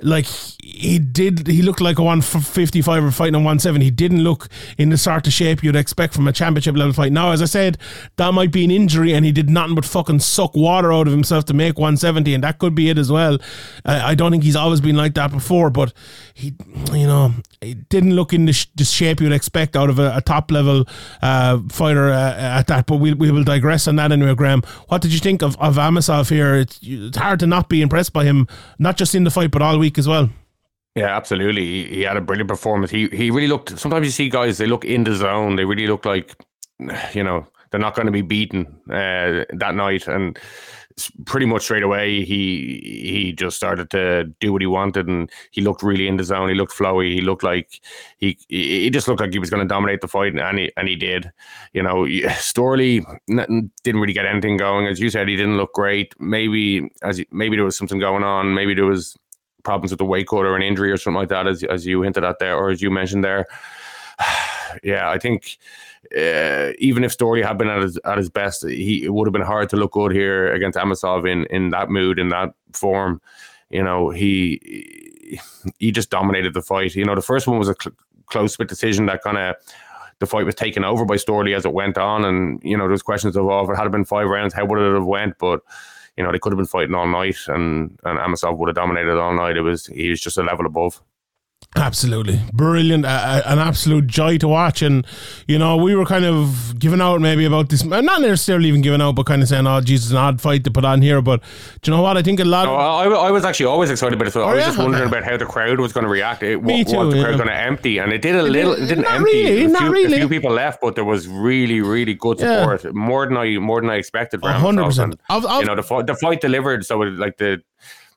Like 0.00 0.26
he 0.66 0.98
did, 0.98 1.46
he 1.46 1.62
looked 1.62 1.80
like 1.80 1.98
a 1.98 2.02
155 2.02 3.04
or 3.04 3.10
fighting 3.12 3.36
on 3.36 3.44
170. 3.44 3.84
He 3.84 3.90
didn't 3.90 4.24
look 4.24 4.48
in 4.76 4.90
the 4.90 4.98
sort 4.98 5.26
of 5.26 5.32
shape 5.32 5.62
you'd 5.62 5.76
expect 5.76 6.12
from 6.12 6.26
a 6.26 6.32
championship 6.32 6.76
level 6.76 6.92
fight. 6.92 7.12
Now, 7.12 7.30
as 7.30 7.40
I 7.40 7.44
said, 7.44 7.78
that 8.16 8.34
might 8.34 8.50
be 8.50 8.64
an 8.64 8.72
injury, 8.72 9.14
and 9.14 9.24
he 9.24 9.30
did 9.30 9.48
nothing 9.48 9.76
but 9.76 9.84
fucking 9.84 10.18
suck 10.18 10.56
water 10.56 10.92
out 10.92 11.06
of 11.06 11.12
himself 11.12 11.44
to 11.46 11.54
make 11.54 11.78
170, 11.78 12.34
and 12.34 12.42
that 12.42 12.58
could 12.58 12.74
be 12.74 12.90
it 12.90 12.98
as 12.98 13.12
well. 13.12 13.38
I 13.84 14.16
don't 14.16 14.32
think 14.32 14.42
he's 14.42 14.56
always 14.56 14.80
been 14.80 14.96
like 14.96 15.14
that 15.14 15.30
before, 15.30 15.70
but 15.70 15.92
he, 16.34 16.52
you 16.92 17.06
know, 17.06 17.32
it 17.60 17.88
didn't 17.88 18.16
look 18.16 18.32
in 18.32 18.46
the, 18.46 18.52
sh- 18.52 18.66
the 18.74 18.84
shape 18.84 19.20
you'd 19.20 19.32
expect 19.32 19.76
out 19.76 19.88
of 19.88 20.00
a, 20.00 20.16
a 20.16 20.20
top 20.20 20.50
level 20.50 20.84
uh, 21.22 21.60
fighter 21.68 22.10
uh, 22.10 22.34
at 22.34 22.66
that. 22.66 22.86
But 22.86 22.96
we, 22.96 23.14
we 23.14 23.30
will 23.30 23.44
digress 23.44 23.86
on 23.86 23.96
that 23.96 24.10
anyway, 24.10 24.34
Graham. 24.34 24.62
What 24.88 25.00
did 25.00 25.12
you 25.12 25.20
think 25.20 25.42
of, 25.42 25.56
of 25.60 25.76
Amosov 25.76 26.28
here? 26.28 26.56
It's, 26.56 26.80
it's 26.82 27.16
hard 27.16 27.38
to 27.40 27.46
not 27.46 27.68
be 27.68 27.82
impressed 27.82 28.12
by 28.12 28.24
him, 28.24 28.48
not 28.80 28.96
just 28.96 29.14
in 29.14 29.22
the 29.22 29.30
fight, 29.30 29.52
but 29.52 29.62
all 29.62 29.78
week 29.78 29.96
as 29.96 30.08
well. 30.08 30.28
Yeah, 30.96 31.14
absolutely. 31.14 31.64
He, 31.66 31.84
he 31.96 32.02
had 32.02 32.16
a 32.16 32.22
brilliant 32.22 32.48
performance. 32.48 32.90
He 32.90 33.08
he 33.08 33.30
really 33.30 33.48
looked. 33.48 33.78
Sometimes 33.78 34.06
you 34.06 34.12
see 34.12 34.30
guys, 34.30 34.56
they 34.56 34.66
look 34.66 34.84
in 34.84 35.04
the 35.04 35.14
zone. 35.14 35.56
They 35.56 35.66
really 35.66 35.86
look 35.86 36.06
like, 36.06 36.34
you 37.12 37.22
know, 37.22 37.46
they're 37.70 37.80
not 37.80 37.94
going 37.94 38.06
to 38.06 38.12
be 38.12 38.22
beaten 38.22 38.66
uh, 38.88 39.44
that 39.50 39.74
night. 39.74 40.08
And 40.08 40.38
pretty 41.26 41.44
much 41.44 41.64
straight 41.64 41.82
away 41.82 42.24
he 42.24 42.80
he 43.12 43.32
just 43.34 43.54
started 43.54 43.90
to 43.90 44.24
do 44.40 44.50
what 44.50 44.62
he 44.62 44.66
wanted 44.66 45.06
and 45.06 45.30
he 45.50 45.60
looked 45.60 45.82
really 45.82 46.08
in 46.08 46.16
the 46.16 46.24
zone 46.24 46.48
he 46.48 46.54
looked 46.54 46.72
flowy 46.72 47.12
he 47.12 47.20
looked 47.20 47.42
like 47.42 47.82
he 48.16 48.38
he 48.48 48.88
just 48.88 49.06
looked 49.06 49.20
like 49.20 49.30
he 49.30 49.38
was 49.38 49.50
going 49.50 49.60
to 49.62 49.68
dominate 49.68 50.00
the 50.00 50.08
fight 50.08 50.34
and 50.34 50.58
he 50.58 50.72
and 50.78 50.88
he 50.88 50.96
did 50.96 51.30
you 51.74 51.82
know 51.82 52.04
Storley 52.40 53.04
didn't 53.26 54.00
really 54.00 54.14
get 54.14 54.24
anything 54.24 54.56
going 54.56 54.86
as 54.86 54.98
you 54.98 55.10
said 55.10 55.28
he 55.28 55.36
didn't 55.36 55.58
look 55.58 55.74
great 55.74 56.14
maybe 56.18 56.90
as 57.02 57.22
maybe 57.30 57.56
there 57.56 57.66
was 57.66 57.76
something 57.76 57.98
going 57.98 58.24
on 58.24 58.54
maybe 58.54 58.72
there 58.72 58.86
was 58.86 59.18
problems 59.66 59.90
with 59.90 59.98
the 59.98 60.04
weight 60.04 60.28
cut 60.28 60.46
or 60.46 60.56
an 60.56 60.62
injury 60.62 60.90
or 60.90 60.96
something 60.96 61.18
like 61.18 61.28
that 61.28 61.46
as 61.46 61.62
as 61.64 61.84
you 61.84 62.02
hinted 62.02 62.24
at 62.24 62.38
there 62.38 62.56
or 62.56 62.70
as 62.70 62.80
you 62.80 62.90
mentioned 62.90 63.24
there 63.24 63.46
yeah 64.82 65.10
I 65.10 65.18
think 65.18 65.58
uh, 66.14 66.72
even 66.78 67.04
if 67.04 67.16
Storley 67.16 67.44
had 67.44 67.58
been 67.58 67.68
at 67.68 67.82
his 67.82 67.98
at 68.04 68.18
his 68.18 68.28
best, 68.28 68.66
he 68.66 69.04
it 69.04 69.12
would 69.12 69.26
have 69.26 69.32
been 69.32 69.42
hard 69.42 69.68
to 69.70 69.76
look 69.76 69.92
good 69.92 70.12
here 70.12 70.52
against 70.52 70.78
Amosov 70.78 71.28
in 71.30 71.46
in 71.46 71.70
that 71.70 71.90
mood 71.90 72.18
in 72.18 72.28
that 72.28 72.54
form. 72.72 73.20
You 73.70 73.82
know, 73.82 74.10
he 74.10 75.40
he 75.78 75.90
just 75.90 76.10
dominated 76.10 76.54
the 76.54 76.62
fight. 76.62 76.94
You 76.94 77.04
know, 77.04 77.14
the 77.14 77.22
first 77.22 77.46
one 77.46 77.58
was 77.58 77.68
a 77.68 77.74
cl- 77.80 77.96
close 78.26 78.52
split 78.52 78.68
decision 78.68 79.06
that 79.06 79.22
kind 79.22 79.36
of 79.36 79.56
the 80.18 80.26
fight 80.26 80.46
was 80.46 80.54
taken 80.54 80.84
over 80.84 81.04
by 81.04 81.16
Storley 81.16 81.56
as 81.56 81.64
it 81.64 81.72
went 81.72 81.98
on, 81.98 82.24
and 82.24 82.60
you 82.62 82.76
know, 82.76 82.86
there's 82.86 83.02
questions 83.02 83.36
of 83.36 83.46
oh, 83.46 83.64
if 83.64 83.70
it 83.70 83.76
had 83.76 83.90
been 83.90 84.04
five 84.04 84.28
rounds, 84.28 84.54
how 84.54 84.64
would 84.64 84.78
it 84.78 84.94
have 84.94 85.04
went? 85.04 85.38
But 85.38 85.62
you 86.16 86.24
know, 86.24 86.32
they 86.32 86.38
could 86.38 86.52
have 86.52 86.58
been 86.58 86.66
fighting 86.66 86.94
all 86.94 87.06
night, 87.06 87.38
and 87.48 87.98
and 88.04 88.18
Amosov 88.18 88.56
would 88.58 88.68
have 88.68 88.76
dominated 88.76 89.18
all 89.18 89.34
night. 89.34 89.56
It 89.56 89.62
was 89.62 89.86
he 89.86 90.10
was 90.10 90.20
just 90.20 90.38
a 90.38 90.42
level 90.42 90.66
above. 90.66 91.02
Absolutely 91.74 92.40
brilliant, 92.54 93.04
uh, 93.04 93.42
an 93.44 93.58
absolute 93.58 94.06
joy 94.06 94.38
to 94.38 94.48
watch. 94.48 94.80
And 94.80 95.06
you 95.46 95.58
know, 95.58 95.76
we 95.76 95.94
were 95.94 96.06
kind 96.06 96.24
of 96.24 96.78
giving 96.78 97.02
out 97.02 97.20
maybe 97.20 97.44
about 97.44 97.68
this, 97.68 97.84
not 97.84 98.22
necessarily 98.22 98.68
even 98.68 98.80
giving 98.80 99.02
out, 99.02 99.14
but 99.16 99.26
kind 99.26 99.42
of 99.42 99.48
saying, 99.48 99.66
"Oh, 99.66 99.80
Jesus, 99.82 100.10
an 100.10 100.16
odd 100.16 100.40
fight 100.40 100.64
to 100.64 100.70
put 100.70 100.86
on 100.86 101.02
here." 101.02 101.20
But 101.20 101.42
do 101.82 101.90
you 101.90 101.96
know 101.96 102.02
what? 102.02 102.16
I 102.16 102.22
think 102.22 102.40
a 102.40 102.44
lot. 102.44 102.64
No, 102.64 102.74
I, 102.74 103.26
I 103.26 103.30
was 103.30 103.44
actually 103.44 103.66
always 103.66 103.90
excited 103.90 104.14
about 104.14 104.28
it. 104.28 104.30
So 104.30 104.42
oh, 104.42 104.46
I 104.46 104.54
was 104.54 104.60
yeah? 104.60 104.66
just 104.68 104.78
wondering 104.78 105.06
about 105.06 105.24
how 105.24 105.36
the 105.36 105.44
crowd 105.44 105.78
was 105.78 105.92
going 105.92 106.04
to 106.04 106.10
react. 106.10 106.42
It, 106.42 106.62
Me 106.62 106.78
what, 106.78 106.90
too, 106.90 106.96
was 106.98 107.14
the 107.14 107.20
crowd 107.20 107.32
yeah. 107.32 107.36
going 107.36 107.48
to 107.48 107.56
empty? 107.56 107.98
And 107.98 108.10
it 108.12 108.22
did 108.22 108.36
a 108.36 108.42
little. 108.42 108.72
It 108.72 108.86
didn't 108.86 109.04
not 109.04 109.16
empty. 109.16 109.32
Really, 109.32 109.64
a, 109.64 109.68
not 109.68 109.82
few, 109.82 109.92
really. 109.92 110.14
a 110.14 110.18
few 110.20 110.28
people 110.28 110.52
left, 110.52 110.80
but 110.80 110.94
there 110.94 111.04
was 111.04 111.28
really, 111.28 111.82
really 111.82 112.14
good 112.14 112.38
support. 112.38 112.84
Yeah. 112.84 112.92
More 112.92 113.26
than 113.26 113.36
I, 113.36 113.58
more 113.58 113.82
than 113.82 113.90
I 113.90 113.96
expected. 113.96 114.42
Hundred 114.42 114.84
percent. 114.84 115.20
You 115.28 115.40
know, 115.64 115.76
the, 115.76 116.04
the 116.06 116.14
fight 116.14 116.40
delivered. 116.40 116.86
So 116.86 117.02
it, 117.02 117.18
like 117.18 117.36
the. 117.36 117.62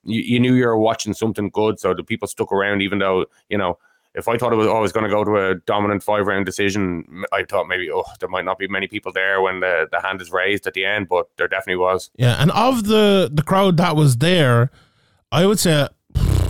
You, 0.03 0.21
you 0.21 0.39
knew 0.39 0.53
you 0.53 0.65
were 0.65 0.77
watching 0.77 1.13
something 1.13 1.49
good, 1.49 1.80
so 1.80 1.93
the 1.93 2.03
people 2.03 2.27
stuck 2.27 2.51
around, 2.51 2.81
even 2.81 2.99
though 2.99 3.26
you 3.49 3.57
know 3.57 3.77
if 4.15 4.27
I 4.27 4.38
thought 4.38 4.51
it 4.51 4.57
was 4.57 4.67
always 4.67 4.91
going 4.91 5.03
to 5.03 5.09
go 5.09 5.23
to 5.23 5.38
a 5.38 5.55
dominant 5.55 6.03
five 6.03 6.26
round 6.26 6.45
decision, 6.45 7.23
I 7.31 7.43
thought 7.43 7.67
maybe 7.67 7.91
oh 7.91 8.05
there 8.19 8.30
might 8.30 8.45
not 8.45 8.57
be 8.57 8.67
many 8.67 8.88
people 8.88 9.11
there 9.11 9.41
when 9.41 9.59
the, 9.59 9.88
the 9.91 10.01
hand 10.01 10.21
is 10.21 10.31
raised 10.31 10.67
at 10.67 10.73
the 10.73 10.85
end, 10.85 11.07
but 11.09 11.27
there 11.38 11.47
definitely 11.47 11.81
was. 11.81 12.09
Yeah, 12.17 12.35
and 12.39 12.51
of 12.51 12.85
the 12.85 13.30
the 13.31 13.43
crowd 13.43 13.77
that 13.77 13.95
was 13.95 14.17
there, 14.17 14.71
I 15.31 15.45
would 15.45 15.59
say 15.59 15.88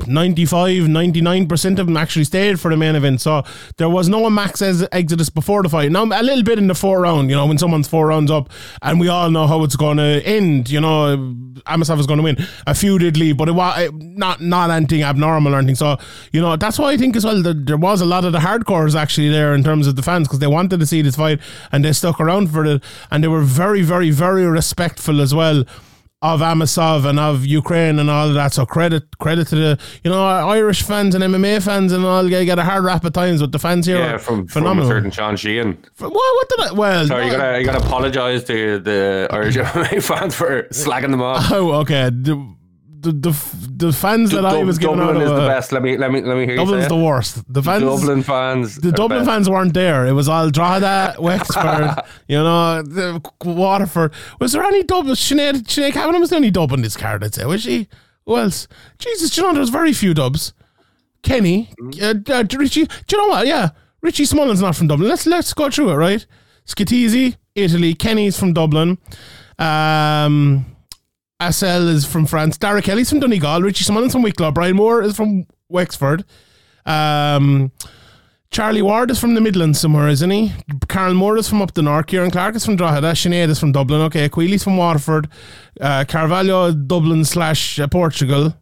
95, 0.10 0.84
99% 0.84 1.80
of 1.80 1.86
them 1.86 1.98
actually 1.98 2.26
stayed 2.26 2.60
for 2.60 2.72
the 2.72 2.78
main 2.78 2.96
event. 2.96 3.22
So 3.22 3.44
there 3.78 3.90
was 3.90 4.10
no 4.10 4.30
max 4.30 4.62
exodus 4.62 5.30
before 5.30 5.64
the 5.64 5.70
fight. 5.70 5.92
Now, 5.92 6.04
a 6.04 6.24
little 6.24 6.44
bit 6.44 6.58
in 6.58 6.68
the 6.68 6.76
four 6.76 7.02
round, 7.02 7.30
you 7.30 7.36
know, 7.36 7.46
when 7.46 7.58
someone's 7.58 7.88
four 7.88 8.08
rounds 8.08 8.32
up, 8.32 8.50
and 8.82 9.00
we 9.00 9.08
all 9.08 9.30
know 9.32 9.48
how 9.48 9.64
it's 9.64 9.76
going 9.76 9.98
to 9.98 10.22
end, 10.26 10.70
you 10.70 10.82
know, 10.82 11.36
Amosov 11.68 12.00
is 12.00 12.08
going 12.08 12.18
to 12.18 12.24
win. 12.24 12.38
A 12.66 12.74
few 12.74 12.98
did 12.98 13.18
leave, 13.18 13.38
but 13.38 13.50
it 13.50 13.54
was 13.54 13.92
not, 13.94 14.42
not 14.42 14.70
anything 14.72 15.04
abnormal 15.04 15.54
or 15.54 15.58
anything. 15.58 15.76
So, 15.76 15.98
you 16.32 16.42
know, 16.42 16.56
that's 16.56 16.80
why 16.80 16.92
I 16.92 16.98
think 16.98 17.16
as 17.16 17.26
well 17.26 17.42
that 17.44 17.66
there 17.66 17.78
was 17.78 18.02
a 18.02 18.06
lot 18.06 18.26
of 18.26 18.32
the 18.32 18.40
hardcores 18.40 18.96
actually 18.96 19.30
there 19.30 19.54
in 19.54 19.64
terms 19.64 19.88
of 19.88 19.96
the 19.96 20.02
fans 20.02 20.28
because 20.28 20.40
they 20.40 20.48
wanted 20.48 20.80
to 20.80 20.86
see 20.86 21.02
this 21.02 21.16
fight 21.16 21.40
and 21.72 21.86
they 21.86 21.94
stuck 21.94 22.20
around 22.20 22.52
for 22.52 22.66
it. 22.66 22.84
And 23.12 23.24
they 23.24 23.28
were 23.28 23.42
very, 23.42 23.82
very, 23.82 24.12
very 24.12 24.46
respectful 24.46 25.22
as 25.22 25.36
well 25.36 25.64
of 26.22 26.42
Amosov 26.42 27.06
and 27.06 27.18
of 27.18 27.46
Ukraine 27.46 27.98
and 27.98 28.10
all 28.10 28.28
of 28.28 28.34
that. 28.34 28.54
So 28.54 28.66
credit 28.66 29.18
credit 29.20 29.48
to 29.50 29.56
the 29.56 29.80
you 30.04 30.12
know 30.12 30.22
Irish 30.24 30.82
fans 30.82 31.16
and 31.16 31.24
MMA 31.24 31.64
fans 31.64 31.92
and 31.92 32.06
all. 32.06 32.30
You 32.30 32.46
get 32.46 32.60
a 32.60 32.64
hard 32.64 32.84
rap 32.84 33.06
at 33.06 33.14
times, 33.14 33.42
but 33.42 33.52
the 33.52 33.60
fans 33.60 33.86
here 33.86 33.98
yeah, 33.98 34.18
from, 34.18 34.48
phenomenal. 34.48 34.88
From 34.88 34.98
a 34.98 35.00
certain 35.00 35.12
Sean 35.12 35.38
Sheehan. 35.38 35.78
What, 35.98 36.12
what 36.12 36.50
did 36.50 36.60
I? 36.60 36.72
Well, 36.74 37.08
sorry, 37.08 37.26
you 37.26 37.32
gotta 37.32 37.60
you 37.60 37.66
gotta 37.66 37.86
apologise 37.86 38.44
to 38.46 38.80
the 38.80 39.28
Irish 39.32 39.56
MMA 39.58 40.04
fans 40.04 40.36
for 40.36 40.64
slagging 40.64 41.12
them 41.12 41.22
off. 41.22 41.50
Oh, 41.60 41.72
okay. 41.82 42.10
The, 42.12 42.56
the 43.02 43.12
the, 43.12 43.68
the 43.86 43.94
fans 43.94 44.32
that 44.32 44.46
I 44.46 44.64
was 44.64 44.78
giving 44.78 44.98
Dublin 44.98 45.18
out 45.18 45.24
is 45.24 45.30
of, 45.30 45.38
the 45.38 45.44
uh, 45.44 45.48
best. 45.48 45.72
Let 45.72 45.82
me 45.82 45.98
let 45.98 46.12
me 46.12 46.22
let 46.22 46.36
me 46.36 46.46
hear 46.46 46.58
Dublin's 46.58 46.84
you 46.84 46.90
the 46.90 47.04
worst. 47.04 47.42
The 47.52 47.64
fans, 47.64 47.84
Dublin 47.84 48.24
fans. 48.24 48.76
the 48.76 48.92
Dublin 48.92 49.20
best. 49.20 49.30
fans 49.30 49.50
weren't 49.50 49.74
there. 49.74 50.06
It 50.06 50.14
was 50.14 50.28
all 50.28 50.50
Drogheda, 50.50 51.16
Wexford, 51.20 51.96
you 52.28 52.38
know, 52.38 52.82
the 52.82 53.22
Waterford. 53.44 54.14
Was 54.40 54.52
there 54.52 54.64
any 54.64 54.84
Dublin? 54.84 55.16
Sinead, 55.16 55.64
Sinead 55.64 55.94
Kavanagh 55.94 56.20
was 56.20 56.30
the 56.30 56.36
only 56.36 56.52
dub 56.52 56.72
in 56.72 56.82
this 56.82 56.98
card, 56.98 57.24
I'd 57.24 57.34
say. 57.34 57.46
Was 57.46 57.62
she? 57.62 57.88
Who 58.26 58.38
else? 58.38 58.68
Jesus, 58.98 59.32
do 59.32 59.42
you 59.42 59.48
know, 59.48 59.54
there 59.54 59.62
was 59.62 59.70
very 59.70 59.94
few 59.94 60.14
dubs. 60.14 60.54
Kenny, 61.24 61.72
uh, 62.02 62.14
uh, 62.30 62.44
Richie. 62.58 62.86
Do 62.86 63.16
you 63.16 63.18
know 63.18 63.28
what? 63.28 63.48
Yeah, 63.48 63.70
Richie 64.02 64.26
Smullen's 64.26 64.62
not 64.62 64.76
from 64.76 64.88
Dublin. 64.88 65.10
Let's 65.10 65.26
let's 65.26 65.54
go 65.54 65.70
through 65.70 65.92
it, 65.92 65.96
right? 65.96 66.26
Scatizzi, 66.66 67.38
Italy. 67.56 67.94
Kenny's 67.94 68.40
from 68.40 68.54
Dublin. 68.54 68.98
Um, 69.58 70.66
Asael 71.42 71.88
is 71.88 72.06
from 72.06 72.26
France. 72.26 72.58
Dara 72.58 72.82
Kelly's 72.82 73.10
from 73.10 73.20
Donegal. 73.20 73.62
Richie 73.62 73.86
Smullen's 73.86 74.12
from 74.12 74.24
Wicklow. 74.24 74.52
Brian 74.52 74.76
Moore 74.76 75.02
is 75.02 75.16
from 75.16 75.46
Wexford. 75.70 76.26
Um, 76.86 77.72
Charlie 78.52 78.82
Ward 78.82 79.12
is 79.12 79.20
from 79.20 79.36
the 79.36 79.42
Midlands 79.42 79.80
somewhere, 79.80 80.08
isn't 80.10 80.30
he? 80.30 80.52
Carl 80.88 81.14
Moore 81.14 81.38
is 81.38 81.48
from 81.48 81.62
up 81.62 81.74
the 81.76 81.82
north. 81.84 82.08
Kieran 82.08 82.32
Clark 82.32 82.56
is 82.56 82.66
from 82.66 82.76
Drogheda. 82.76 83.12
Sinead 83.12 83.48
is 83.50 83.60
from 83.60 83.72
Dublin. 83.72 84.02
Okay, 84.02 84.28
Queally's 84.28 84.64
from 84.64 84.76
Waterford. 84.76 85.30
Uh, 85.80 86.04
Carvalho, 86.08 86.74
Dublin 86.74 87.24
slash 87.24 87.80
uh, 87.80 87.88
Portugal. 87.88 88.56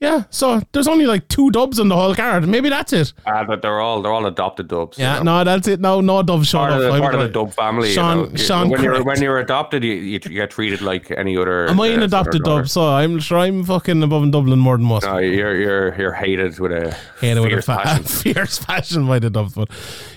Yeah, 0.00 0.24
so 0.28 0.60
there's 0.72 0.88
only 0.88 1.06
like 1.06 1.28
two 1.28 1.50
dubs 1.50 1.78
in 1.78 1.88
the 1.88 1.94
whole 1.96 2.14
card. 2.14 2.46
Maybe 2.46 2.68
that's 2.68 2.92
it. 2.92 3.12
Ah, 3.26 3.44
but 3.44 3.62
they're 3.62 3.80
all 3.80 4.02
they're 4.02 4.12
all 4.12 4.26
adopted 4.26 4.68
dubs. 4.68 4.98
Yeah, 4.98 5.18
you 5.18 5.24
know. 5.24 5.38
no, 5.38 5.44
that's 5.44 5.66
it. 5.68 5.80
No, 5.80 6.00
no 6.02 6.22
dubs 6.22 6.48
showed 6.48 6.58
Part 6.58 6.72
up. 6.72 6.80
of, 6.82 6.92
the, 6.94 7.00
part 7.00 7.14
of 7.14 7.20
the 7.20 7.28
dub 7.28 7.54
family. 7.54 7.88
you 7.88 7.94
Sean- 7.94 8.28
know. 8.30 8.36
Sean 8.36 8.68
when 8.68 8.82
you're 8.82 9.02
when 9.02 9.22
you're 9.22 9.38
adopted, 9.38 9.82
you, 9.82 9.94
you, 9.94 10.12
you 10.12 10.18
get 10.18 10.50
treated 10.50 10.82
like 10.82 11.10
any 11.12 11.36
other. 11.38 11.68
Am 11.70 11.80
I 11.80 11.86
an 11.88 12.02
uh, 12.02 12.06
adopted 12.06 12.42
dub? 12.42 12.68
So 12.68 12.86
I'm 12.86 13.18
sure 13.18 13.38
I'm 13.38 13.64
fucking 13.64 14.02
above 14.02 14.24
in 14.24 14.30
Dublin 14.30 14.58
more 14.58 14.76
than 14.76 14.84
most. 14.84 15.04
No, 15.06 15.18
you're 15.18 15.56
you're 15.56 15.94
you're 15.98 16.12
hated 16.12 16.58
with 16.58 16.72
a 16.72 16.94
Hated 17.20 17.40
with 17.40 17.46
a 17.46 17.54
fierce 17.54 17.66
fa- 17.66 17.76
passion. 17.82 18.04
fierce 18.04 18.58
passion 18.64 19.06
by 19.06 19.20
the 19.20 19.30
dubs, 19.30 19.54
but 19.54 19.70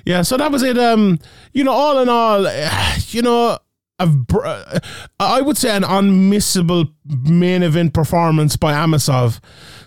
yeah. 0.05 0.23
So 0.23 0.35
that 0.37 0.51
was 0.51 0.63
it. 0.63 0.77
Um, 0.77 1.19
you 1.53 1.63
know, 1.63 1.71
all 1.71 1.99
in 1.99 2.09
all, 2.09 2.45
you 3.09 3.21
know, 3.21 3.57
a 3.99 4.09
uh, 4.43 4.79
I 5.19 5.41
would 5.41 5.57
say 5.57 5.75
an 5.75 5.83
unmissable 5.83 6.93
main 7.05 7.63
event 7.63 7.93
performance 7.93 8.55
by 8.55 8.73
Amosov. 8.73 9.39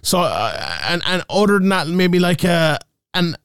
So 0.02 0.20
uh, 0.20 0.78
and 0.84 1.02
and 1.06 1.22
other 1.30 1.58
than 1.58 1.68
that, 1.70 1.88
maybe 1.88 2.18
like 2.18 2.44
a 2.44 2.78
an 3.14 3.36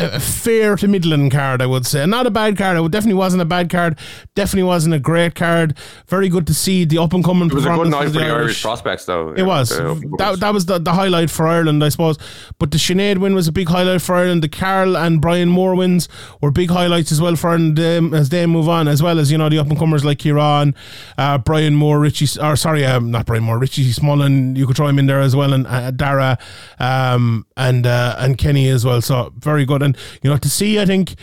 a 0.00 0.20
fair 0.20 0.76
to 0.76 0.88
Midland 0.88 1.30
card, 1.30 1.62
I 1.62 1.66
would 1.66 1.86
say. 1.86 2.04
Not 2.06 2.26
a 2.26 2.30
bad 2.30 2.56
card. 2.56 2.76
It 2.76 2.90
definitely 2.90 3.18
wasn't 3.18 3.42
a 3.42 3.46
bad 3.46 3.70
card. 3.70 3.98
Definitely 4.34 4.64
wasn't 4.64 4.94
a 4.94 4.98
great 4.98 5.34
card. 5.34 5.76
Very 6.08 6.28
good 6.28 6.46
to 6.46 6.54
see 6.54 6.84
the 6.84 6.98
up 6.98 7.12
and 7.12 7.24
coming 7.24 7.48
It 7.48 7.54
was 7.54 7.66
a 7.66 7.70
good 7.70 7.88
night 7.88 8.06
for 8.06 8.10
the 8.10 8.20
Irish 8.20 8.32
Irish. 8.32 8.62
prospects, 8.62 9.04
though. 9.04 9.32
It 9.34 9.42
was. 9.42 9.70
That, 9.70 10.38
that 10.40 10.52
was 10.52 10.66
the, 10.66 10.78
the 10.78 10.92
highlight 10.92 11.30
for 11.30 11.46
Ireland, 11.46 11.84
I 11.84 11.88
suppose. 11.90 12.18
But 12.58 12.70
the 12.70 12.78
Sinead 12.78 13.18
win 13.18 13.34
was 13.34 13.48
a 13.48 13.52
big 13.52 13.68
highlight 13.68 14.02
for 14.02 14.14
Ireland. 14.14 14.42
The 14.42 14.48
Carl 14.48 14.96
and 14.96 15.20
Brian 15.20 15.48
Moore 15.48 15.74
wins 15.74 16.08
were 16.40 16.50
big 16.50 16.70
highlights 16.70 17.12
as 17.12 17.20
well 17.20 17.36
for 17.36 17.50
Ireland 17.50 17.78
um, 17.78 18.14
as 18.14 18.30
they 18.30 18.46
move 18.46 18.68
on, 18.68 18.88
as 18.88 19.02
well 19.02 19.18
as, 19.18 19.30
you 19.30 19.38
know, 19.38 19.48
the 19.48 19.58
up 19.58 19.68
and 19.68 19.78
comers 19.78 20.04
like 20.04 20.18
Kieran, 20.18 20.74
uh, 21.18 21.38
Brian 21.38 21.74
Moore, 21.74 21.98
Richie, 22.00 22.40
or 22.40 22.56
sorry, 22.56 22.84
um, 22.84 23.10
not 23.10 23.26
Brian 23.26 23.44
Moore, 23.44 23.58
Richie 23.58 23.84
Smullen. 23.90 24.56
You 24.56 24.66
could 24.66 24.76
throw 24.76 24.86
him 24.88 24.98
in 24.98 25.06
there 25.06 25.20
as 25.20 25.36
well, 25.36 25.52
and 25.52 25.66
uh, 25.66 25.90
Dara 25.90 26.38
um, 26.78 27.46
and 27.56 27.86
uh, 27.86 28.16
and 28.18 28.38
Kenny 28.38 28.68
as 28.68 28.84
well. 28.84 29.00
So 29.00 29.32
very 29.38 29.64
good. 29.64 29.82
And, 29.82 29.89
you 30.22 30.30
know, 30.30 30.36
to 30.36 30.50
see, 30.50 30.78
I 30.78 30.86
think. 30.86 31.14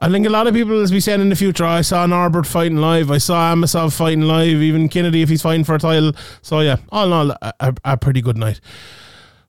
I 0.00 0.10
think 0.10 0.26
a 0.26 0.30
lot 0.30 0.48
of 0.48 0.54
people, 0.54 0.82
as 0.82 0.92
we 0.92 1.00
said 1.00 1.20
in 1.20 1.28
the 1.28 1.36
future, 1.36 1.64
I 1.64 1.80
saw 1.80 2.04
Norbert 2.04 2.46
fighting 2.46 2.78
live. 2.78 3.12
I 3.12 3.18
saw 3.18 3.54
Amosov 3.54 3.96
fighting 3.96 4.22
live, 4.22 4.60
even 4.60 4.88
Kennedy 4.88 5.22
if 5.22 5.28
he's 5.28 5.40
fighting 5.40 5.64
for 5.64 5.76
a 5.76 5.78
title. 5.78 6.12
So, 6.42 6.60
yeah, 6.60 6.78
all 6.90 7.06
in 7.06 7.12
all, 7.12 7.30
a, 7.60 7.74
a 7.84 7.96
pretty 7.96 8.20
good 8.20 8.36
night. 8.36 8.60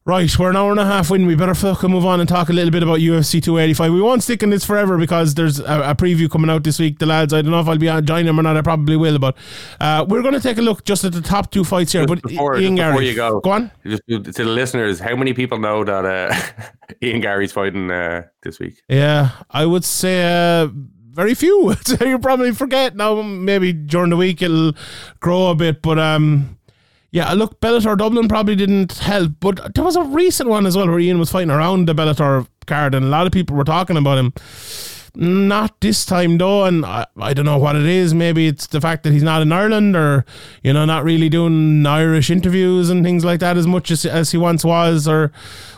Right, 0.08 0.38
we're 0.38 0.52
an 0.52 0.56
hour 0.56 0.70
and 0.70 0.80
a 0.80 0.86
half 0.86 1.10
in. 1.10 1.26
We 1.26 1.34
better 1.34 1.56
fucking 1.56 1.90
move 1.90 2.06
on 2.06 2.20
and 2.20 2.30
talk 2.30 2.50
a 2.50 2.54
little 2.54 2.70
bit 2.70 2.84
about 2.84 3.00
UFC 3.00 3.42
285. 3.42 3.92
We 3.92 4.02
won't 4.04 4.22
stick 4.22 4.44
in 4.44 4.52
this 4.52 4.64
forever 4.64 5.00
because 5.00 5.34
there's 5.34 5.58
a, 5.58 5.82
a 5.82 5.96
preview 5.96 6.30
coming 6.30 6.52
out 6.52 6.64
this 6.64 6.78
week. 6.78 7.00
The 7.00 7.08
lads, 7.08 7.34
I 7.34 7.42
don't 7.42 7.50
know 7.50 7.60
if 7.60 7.68
I'll 7.68 7.80
be 7.80 7.90
on 7.90 8.06
joining 8.06 8.28
them 8.28 8.40
or 8.40 8.44
not. 8.44 8.56
I 8.56 8.62
probably 8.62 8.98
will, 8.98 9.18
but 9.18 9.36
uh, 9.80 10.06
we're 10.08 10.22
going 10.22 10.36
to 10.36 10.40
take 10.40 10.60
a 10.60 10.62
look 10.62 10.86
just 10.86 11.06
at 11.06 11.14
the 11.14 11.22
top 11.24 11.50
two 11.50 11.64
fights 11.64 11.92
here. 11.92 12.06
Just 12.06 12.22
but 12.22 12.30
before, 12.30 12.56
Ian 12.60 12.78
just 12.78 12.88
before 12.88 13.02
Gary, 13.02 13.10
you 13.10 13.16
go, 13.16 13.40
go 13.40 13.50
on. 13.50 13.72
Just 13.84 14.04
to 14.08 14.22
to 14.22 14.32
the 14.32 14.46
listeners, 14.46 15.00
how 15.00 15.16
many 15.16 15.34
people 15.34 15.58
know 15.58 15.84
that 15.84 16.06
uh, 16.06 16.72
Ian 17.04 17.20
Garry's 17.22 17.52
fighting 17.52 17.90
uh, 17.90 18.28
this 18.44 18.60
week? 18.60 18.84
Yeah, 18.88 19.32
I 19.50 19.66
would 19.66 19.84
say 19.84 20.62
uh, 20.62 20.68
very 21.16 21.34
few. 21.34 21.74
so 21.84 22.06
you 22.06 22.20
probably 22.20 22.52
forget 22.52 22.96
now. 22.96 23.24
Maybe 23.24 23.74
during 23.74 24.12
the 24.12 24.18
week 24.18 24.44
it'll 24.44 24.74
grow 25.20 25.50
a 25.50 25.56
bit, 25.56 25.82
but 25.82 25.98
um, 25.98 26.55
yeah. 27.16 27.32
Look, 27.32 27.62
Bellator 27.62 27.98
Dublin 27.98 28.28
probably 28.28 28.58
didn't 28.58 28.98
help, 28.98 29.32
but 29.40 29.74
there 29.74 29.86
was 29.86 29.96
a 29.96 30.04
recent 30.04 30.50
one 30.50 30.66
as 30.66 30.76
well 30.76 30.90
where 30.90 31.00
Ian 31.00 31.18
was 31.18 31.32
fighting 31.32 31.50
around 31.50 31.88
the 31.88 31.96
Bellator 31.96 32.46
card, 32.68 32.94
and 32.94 33.06
a 33.06 33.08
lot 33.08 33.26
of 33.26 33.32
people 33.32 33.56
were 33.56 33.64
talking 33.64 33.96
about 33.96 34.18
him. 34.18 34.34
Not 35.16 35.80
this 35.80 36.06
time 36.06 36.38
though, 36.38 36.66
and 36.66 36.86
I, 36.86 37.08
I 37.18 37.34
don't 37.34 37.46
know 37.46 37.58
what 37.58 37.78
it 37.78 37.86
is. 37.86 38.14
Maybe 38.14 38.48
it's 38.48 38.68
the 38.68 38.82
fact 38.82 39.04
that 39.04 39.14
he's 39.14 39.24
not 39.24 39.42
in 39.42 39.54
Ireland, 39.54 39.96
or 39.96 40.26
you 40.62 40.74
know, 40.74 40.84
not 40.84 41.06
really 41.06 41.30
doing 41.30 41.86
Irish 41.86 42.30
interviews 42.30 42.90
and 42.90 43.02
things 43.02 43.24
like 43.24 43.40
that 43.40 43.56
as 43.56 43.66
much 43.66 43.92
as 43.92 44.06
as 44.06 44.32
he 44.32 44.38
once 44.38 44.66
was, 44.66 45.08
or 45.08 45.32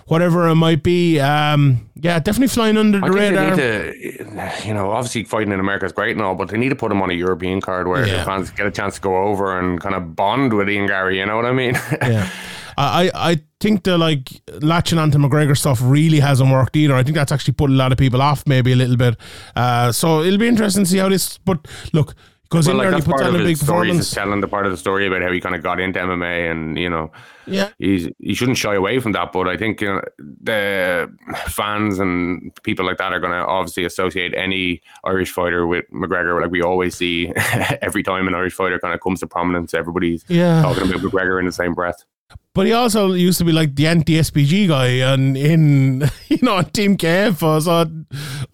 whatever 0.07 0.47
it 0.47 0.55
might 0.55 0.83
be. 0.83 1.19
Um, 1.19 1.89
yeah, 1.95 2.19
definitely 2.19 2.47
flying 2.49 2.77
under 2.77 2.99
the 2.99 3.05
I 3.05 3.09
think 3.09 3.19
radar. 3.19 3.55
they 3.55 3.91
need 3.93 4.17
to, 4.17 4.67
you 4.67 4.73
know, 4.73 4.91
obviously 4.91 5.23
fighting 5.23 5.51
in 5.51 5.59
America 5.59 5.85
is 5.85 5.91
great 5.91 6.15
and 6.15 6.21
all, 6.21 6.35
but 6.35 6.49
they 6.49 6.57
need 6.57 6.69
to 6.69 6.75
put 6.75 6.91
him 6.91 7.01
on 7.01 7.09
a 7.09 7.13
European 7.13 7.61
card 7.61 7.87
where 7.87 8.05
Yeah. 8.07 8.17
the 8.19 8.23
fans 8.25 8.49
get 8.51 8.67
a 8.67 8.71
chance 8.71 8.95
to 8.95 9.01
go 9.01 9.17
over 9.17 9.57
and 9.59 9.79
kind 9.81 9.95
of 9.95 10.15
bond 10.15 10.53
with 10.53 10.69
Ian 10.69 10.87
Garry. 10.87 11.19
You 11.19 11.25
know 11.25 11.35
what 11.35 11.45
I 11.45 11.51
mean? 11.53 11.73
yeah. 12.01 12.29
I, 12.79 13.09
I 13.15 13.41
think 13.59 13.83
the 13.83 13.97
like 13.97 14.29
latching 14.61 14.99
onto 14.99 15.17
McGregor 15.17 15.57
stuff 15.57 15.79
really 15.81 16.19
hasn't 16.19 16.51
worked 16.51 16.75
either. 16.75 16.93
I 16.93 17.01
think 17.01 17.15
that's 17.15 17.31
actually 17.31 17.55
put 17.55 17.71
a 17.71 17.73
lot 17.73 17.91
of 17.91 17.97
people 17.97 18.21
off 18.21 18.45
maybe 18.45 18.71
a 18.71 18.75
little 18.75 18.97
bit. 18.97 19.15
Uh, 19.55 19.91
so 19.91 20.21
it'll 20.21 20.37
be 20.37 20.47
interesting 20.47 20.83
to 20.83 20.89
see 20.89 20.99
how 20.99 21.09
this. 21.09 21.39
But 21.39 21.67
look, 21.91 22.13
because 22.43 22.67
well, 22.67 22.75
in 22.79 22.91
like 22.91 22.91
there 22.91 22.99
he 22.99 23.05
puts 23.05 23.21
on 23.23 23.35
a 23.35 23.37
big 23.39 23.47
his 23.47 23.59
story. 23.61 23.87
He's 23.87 23.95
performance. 23.95 23.97
just 24.05 24.13
telling 24.13 24.41
the 24.41 24.47
part 24.47 24.67
of 24.67 24.71
the 24.71 24.77
story 24.77 25.07
about 25.07 25.23
how 25.23 25.31
he 25.31 25.41
kind 25.41 25.55
of 25.55 25.63
got 25.63 25.79
into 25.79 25.97
MMA, 25.99 26.51
and 26.51 26.77
you 26.77 26.87
know, 26.91 27.11
Yeah, 27.47 27.69
he's 27.79 28.09
he 28.19 28.33
shouldn't 28.33 28.57
shy 28.57 28.75
away 28.75 28.99
from 28.99 29.13
that. 29.13 29.31
But 29.31 29.47
I 29.47 29.57
think 29.57 29.81
you 29.81 29.87
know, 29.87 30.01
the 30.19 31.11
fans 31.47 31.99
and 31.99 32.51
people 32.63 32.85
like 32.85 32.97
that 32.97 33.13
are 33.13 33.19
going 33.19 33.31
to 33.31 33.45
obviously 33.45 33.85
associate 33.85 34.33
any 34.35 34.81
Irish 35.03 35.31
fighter 35.31 35.65
with 35.65 35.85
McGregor. 35.91 36.41
Like 36.41 36.51
we 36.51 36.61
always 36.61 36.95
see 36.95 37.31
every 37.81 38.03
time 38.03 38.27
an 38.27 38.35
Irish 38.35 38.53
fighter 38.53 38.79
kind 38.79 38.93
of 38.93 39.01
comes 39.01 39.21
to 39.21 39.27
prominence, 39.27 39.73
everybody's 39.73 40.23
yeah. 40.27 40.61
talking 40.61 40.83
about 40.83 41.01
McGregor 41.01 41.39
in 41.39 41.45
the 41.45 41.51
same 41.51 41.73
breath. 41.73 42.05
But 42.53 42.65
he 42.65 42.73
also 42.73 43.13
used 43.13 43.37
to 43.37 43.45
be 43.45 43.51
like 43.51 43.75
the 43.75 43.87
anti 43.87 44.15
SBG 44.15 44.67
guy 44.67 44.87
and 45.13 45.37
in 45.37 46.09
you 46.27 46.39
know 46.41 46.61
Team 46.63 46.97
KF. 46.97 47.61
So 47.61 47.81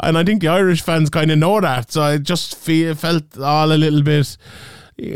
and 0.01 0.17
I 0.17 0.23
think 0.23 0.41
the 0.41 0.49
Irish 0.49 0.81
fans 0.81 1.09
kind 1.09 1.31
of 1.31 1.39
know 1.39 1.61
that. 1.61 1.91
So 1.91 2.01
I 2.01 2.17
just 2.17 2.55
feel 2.55 2.95
felt 2.95 3.39
all 3.39 3.71
a 3.71 3.77
little 3.77 4.03
bit 4.03 4.37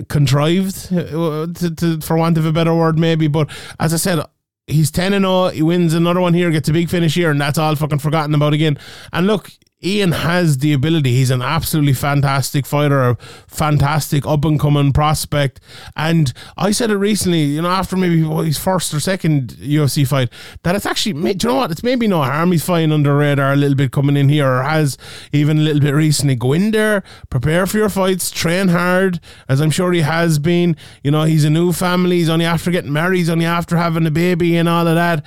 contrived, 0.10 0.92
uh, 0.94 1.48
to, 1.54 1.76
to, 1.76 2.02
for 2.02 2.18
want 2.18 2.38
of 2.38 2.46
a 2.46 2.52
better 2.52 2.74
word, 2.74 2.98
maybe. 3.00 3.28
But 3.28 3.50
as 3.80 3.94
I 3.94 3.98
said. 3.98 4.24
He's 4.70 4.92
10 4.92 5.14
and 5.14 5.24
0. 5.24 5.48
He 5.48 5.62
wins 5.62 5.94
another 5.94 6.20
one 6.20 6.34
here, 6.34 6.52
gets 6.52 6.68
a 6.68 6.74
big 6.74 6.90
finish 6.90 7.16
here, 7.16 7.32
and 7.32 7.40
that's 7.40 7.58
all 7.58 7.74
fucking 7.78 8.00
forgotten 8.00 8.36
about 8.36 8.52
again. 8.52 8.78
And 9.14 9.26
look, 9.26 9.50
Ian 9.84 10.12
has 10.12 10.58
the 10.58 10.74
ability. 10.74 11.12
He's 11.12 11.30
an 11.30 11.44
absolutely 11.44 11.94
fantastic 11.94 12.66
fighter, 12.66 13.10
a 13.12 13.16
fantastic 13.46 14.26
up 14.26 14.44
and 14.44 14.60
coming 14.60 14.92
prospect. 14.92 15.60
And 15.96 16.34
I 16.58 16.72
said 16.72 16.90
it 16.90 16.98
recently, 16.98 17.44
you 17.44 17.62
know, 17.62 17.70
after 17.70 17.96
maybe 17.96 18.24
his 18.44 18.58
first 18.58 18.92
or 18.92 19.00
second 19.00 19.50
UFC 19.60 20.08
fight, 20.08 20.30
that 20.64 20.76
it's 20.76 20.88
actually, 20.88 21.14
do 21.36 21.48
you 21.48 21.54
know 21.54 21.60
what? 21.60 21.70
It's 21.70 21.84
maybe 21.84 22.08
no 22.08 22.24
harm 22.24 22.52
he's 22.54 22.66
flying 22.66 22.92
under 22.92 23.16
radar 23.16 23.54
a 23.54 23.56
little 23.56 23.76
bit 23.76 23.92
coming 23.92 24.18
in 24.18 24.30
here, 24.30 24.48
or 24.48 24.64
has 24.64 24.98
even 25.32 25.60
a 25.60 25.62
little 25.62 25.82
bit 25.82 25.94
recently. 25.94 26.34
Go 26.34 26.54
in 26.54 26.72
there, 26.72 27.04
prepare 27.30 27.68
for 27.68 27.78
your 27.78 27.90
fights, 27.90 28.32
train 28.32 28.70
hard, 28.70 29.20
as 29.48 29.62
I'm 29.62 29.70
sure 29.70 29.92
he 29.94 30.02
has 30.02 30.40
been. 30.40 30.76
You 31.04 31.12
know, 31.12 31.26
he's 31.26 31.46
a 31.46 31.52
new 31.52 31.72
family. 31.72 32.18
He's 32.18 32.30
only 32.30 32.46
after 32.46 32.72
getting 32.72 32.94
married. 32.94 33.18
He's 33.20 33.30
only 33.30 33.46
after 33.46 33.78
having 33.78 34.08
a 34.08 34.12
baby 34.12 34.58
and 34.58 34.68
all 34.68 34.88
of 34.88 34.96
that 34.96 35.24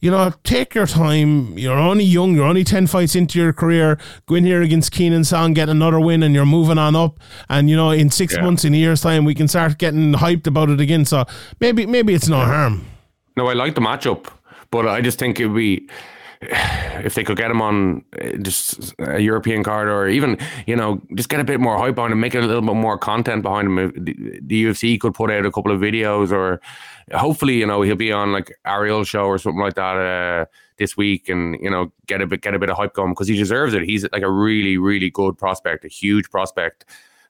you 0.00 0.10
know, 0.10 0.32
take 0.44 0.74
your 0.74 0.86
time. 0.86 1.56
You're 1.58 1.76
only 1.78 2.04
young. 2.04 2.34
You're 2.34 2.46
only 2.46 2.64
10 2.64 2.86
fights 2.86 3.14
into 3.16 3.38
your 3.38 3.52
career. 3.52 3.98
Go 4.26 4.36
in 4.36 4.44
here 4.44 4.62
against 4.62 4.92
Kenan 4.92 5.24
Song, 5.24 5.54
get 5.54 5.68
another 5.68 5.98
win, 6.00 6.22
and 6.22 6.34
you're 6.34 6.46
moving 6.46 6.78
on 6.78 6.94
up. 6.94 7.18
And, 7.48 7.68
you 7.68 7.76
know, 7.76 7.90
in 7.90 8.10
six 8.10 8.34
Yeah. 8.34 8.42
months, 8.44 8.64
in 8.64 8.74
a 8.74 8.76
year's 8.76 9.00
time, 9.00 9.24
we 9.24 9.34
can 9.34 9.48
start 9.48 9.78
getting 9.78 10.12
hyped 10.14 10.46
about 10.46 10.70
it 10.70 10.80
again. 10.80 11.04
So 11.04 11.24
maybe 11.60 11.86
maybe 11.86 12.14
it's 12.14 12.28
no 12.28 12.36
harm. 12.38 12.84
No, 13.36 13.46
I 13.48 13.54
like 13.54 13.74
the 13.74 13.80
matchup, 13.80 14.26
but 14.70 14.86
I 14.86 15.00
just 15.00 15.18
think 15.18 15.40
it'd 15.40 15.54
be 15.54 15.88
if 16.40 17.14
they 17.14 17.24
could 17.24 17.36
get 17.36 17.50
him 17.50 17.60
on 17.60 18.04
uh, 18.22 18.36
just 18.42 18.94
a 19.00 19.18
European 19.20 19.64
card 19.64 19.88
or 19.88 20.06
even 20.08 20.38
you 20.68 20.76
know 20.76 21.00
just 21.16 21.28
get 21.28 21.40
a 21.40 21.44
bit 21.44 21.58
more 21.58 21.76
hype 21.76 21.98
on 21.98 22.12
him, 22.12 22.20
make 22.20 22.34
it 22.36 22.44
a 22.44 22.46
little 22.46 22.62
bit 22.62 22.76
more 22.76 22.96
content 22.96 23.42
behind 23.42 23.66
him. 23.66 23.92
The 24.46 24.64
UFC 24.64 25.00
could 25.00 25.14
put 25.14 25.30
out 25.32 25.44
a 25.44 25.50
couple 25.50 25.72
of 25.72 25.80
videos, 25.80 26.30
or 26.30 26.60
hopefully 27.12 27.58
you 27.58 27.66
know 27.66 27.82
he'll 27.82 27.96
be 27.96 28.12
on 28.12 28.32
like 28.32 28.56
Ariel 28.64 29.04
show 29.04 29.26
or 29.26 29.38
something 29.38 29.60
like 29.60 29.74
that 29.74 29.96
uh, 29.96 30.44
this 30.78 30.96
week, 30.96 31.28
and 31.28 31.56
you 31.60 31.70
know 31.70 31.92
get 32.06 32.20
a 32.20 32.26
bit 32.26 32.42
get 32.42 32.54
a 32.54 32.58
bit 32.58 32.70
of 32.70 32.76
hype 32.76 32.94
going 32.94 33.12
because 33.12 33.28
he 33.28 33.36
deserves 33.36 33.74
it. 33.74 33.82
He's 33.82 34.06
like 34.12 34.22
a 34.22 34.30
really 34.30 34.78
really 34.78 35.10
good 35.10 35.38
prospect, 35.38 35.84
a 35.84 35.88
huge 35.88 36.30
prospect. 36.30 36.84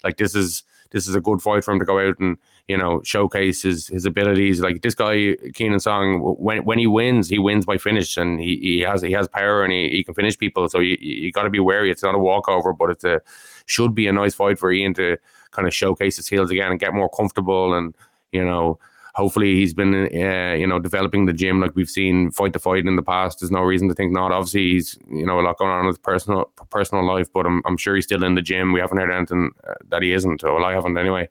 Like 0.05 0.17
this 0.17 0.35
is 0.35 0.63
this 0.91 1.07
is 1.07 1.15
a 1.15 1.21
good 1.21 1.43
fight 1.43 1.65
for 1.65 1.73
him 1.73 1.79
to 1.79 1.85
go 1.85 1.99
out 1.99 2.19
and 2.19 2.39
you 2.69 2.77
know, 2.77 3.01
showcase 3.03 3.63
his, 3.63 3.89
his 3.89 4.05
abilities. 4.05 4.61
Like 4.61 4.83
this 4.83 4.95
guy, 4.95 5.37
Kenan 5.55 5.81
Song, 5.81 6.21
when 6.39 6.65
when 6.65 6.79
he 6.79 6.87
wins, 6.87 7.29
he 7.29 7.39
wins 7.39 7.65
by 7.65 7.79
finish, 7.79 8.19
and 8.19 8.39
he, 8.39 8.59
he 8.59 8.81
has 8.81 9.01
he 9.01 9.13
has 9.13 9.27
power 9.27 9.65
and 9.65 9.73
he, 9.73 9.89
he 9.89 10.05
can 10.05 10.13
finish 10.15 10.39
people. 10.39 10.69
So 10.69 10.79
you 10.79 10.99
you 11.01 11.33
got 11.33 11.45
to 11.45 11.51
be 11.51 11.61
wary. 11.61 11.91
It's 11.91 12.03
not 12.03 12.15
a 12.15 12.19
walkover, 12.19 12.75
but 12.75 12.91
it's 12.91 13.05
a 13.05 13.23
should 13.65 13.95
be 13.95 14.07
a 14.07 14.13
nice 14.13 14.35
fight 14.35 14.59
for 14.59 14.71
Ian 14.71 14.93
to 14.95 15.17
kind 15.51 15.67
of 15.67 15.75
showcase 15.75 16.17
his 16.17 16.29
heels 16.29 16.51
again 16.51 16.71
and 16.71 16.79
get 16.79 16.93
more 16.93 17.09
comfortable 17.09 17.73
and 17.73 17.95
you 18.33 18.45
know 18.45 18.79
hopefully 19.19 19.57
he's 19.57 19.75
been 19.75 19.93
uh, 19.95 20.55
you 20.63 20.67
know 20.67 20.79
developing 20.79 21.27
the 21.27 21.33
gym 21.33 21.61
like 21.61 21.75
we've 21.75 21.91
seen 22.01 22.31
fight 22.31 22.53
to 22.53 22.59
fight 22.59 22.87
in 22.87 22.97
the 22.97 23.03
past. 23.03 23.41
There's 23.41 23.51
no 23.51 23.63
reason 23.63 23.89
to 23.89 23.95
think 23.95 24.13
not. 24.13 24.33
Obviously 24.33 24.67
he's 24.75 24.97
you 25.11 25.27
know 25.27 25.41
a 25.41 25.45
lot 25.47 25.59
going 25.59 25.73
on 25.79 25.87
with 25.87 26.01
personal 26.03 26.51
personal 26.71 27.05
life 27.15 27.29
but 27.33 27.45
I'm, 27.45 27.61
I'm 27.67 27.77
sure 27.77 27.95
he's 27.97 28.05
still 28.05 28.25
in 28.25 28.35
the 28.37 28.43
gym. 28.43 28.73
We 28.73 28.81
haven't 28.81 28.99
heard 28.99 29.11
anything 29.11 29.51
uh, 29.69 29.75
that 29.91 30.03
he 30.03 30.13
isn't 30.13 30.43
well 30.43 30.65
I 30.65 30.73
haven't 30.73 30.97
anyway. 30.97 31.29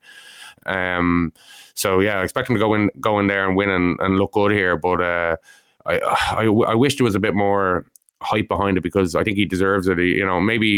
Um 0.66 1.34
so 1.74 2.00
yeah 2.00 2.20
I 2.20 2.24
expect 2.24 2.50
him 2.50 2.56
to 2.56 2.60
go 2.60 2.74
in 2.74 2.90
go 3.00 3.20
in 3.20 3.28
there 3.28 3.48
and 3.48 3.56
win 3.56 3.70
and, 3.70 4.00
and 4.02 4.18
look 4.20 4.34
good 4.34 4.52
here 4.52 4.76
but 4.78 5.00
uh 5.02 5.38
I, 5.86 6.00
I 6.44 6.46
I 6.74 6.76
wish 6.76 6.98
there 6.98 7.06
was 7.06 7.16
a 7.16 7.20
bit 7.28 7.36
more 7.36 7.86
hype 8.22 8.48
behind 8.48 8.78
it 8.78 8.82
because 8.82 9.16
I 9.16 9.24
think 9.24 9.38
he 9.38 9.46
deserves 9.46 9.88
it. 9.88 9.98
He, 10.00 10.16
You 10.18 10.26
know, 10.26 10.42
maybe 10.42 10.74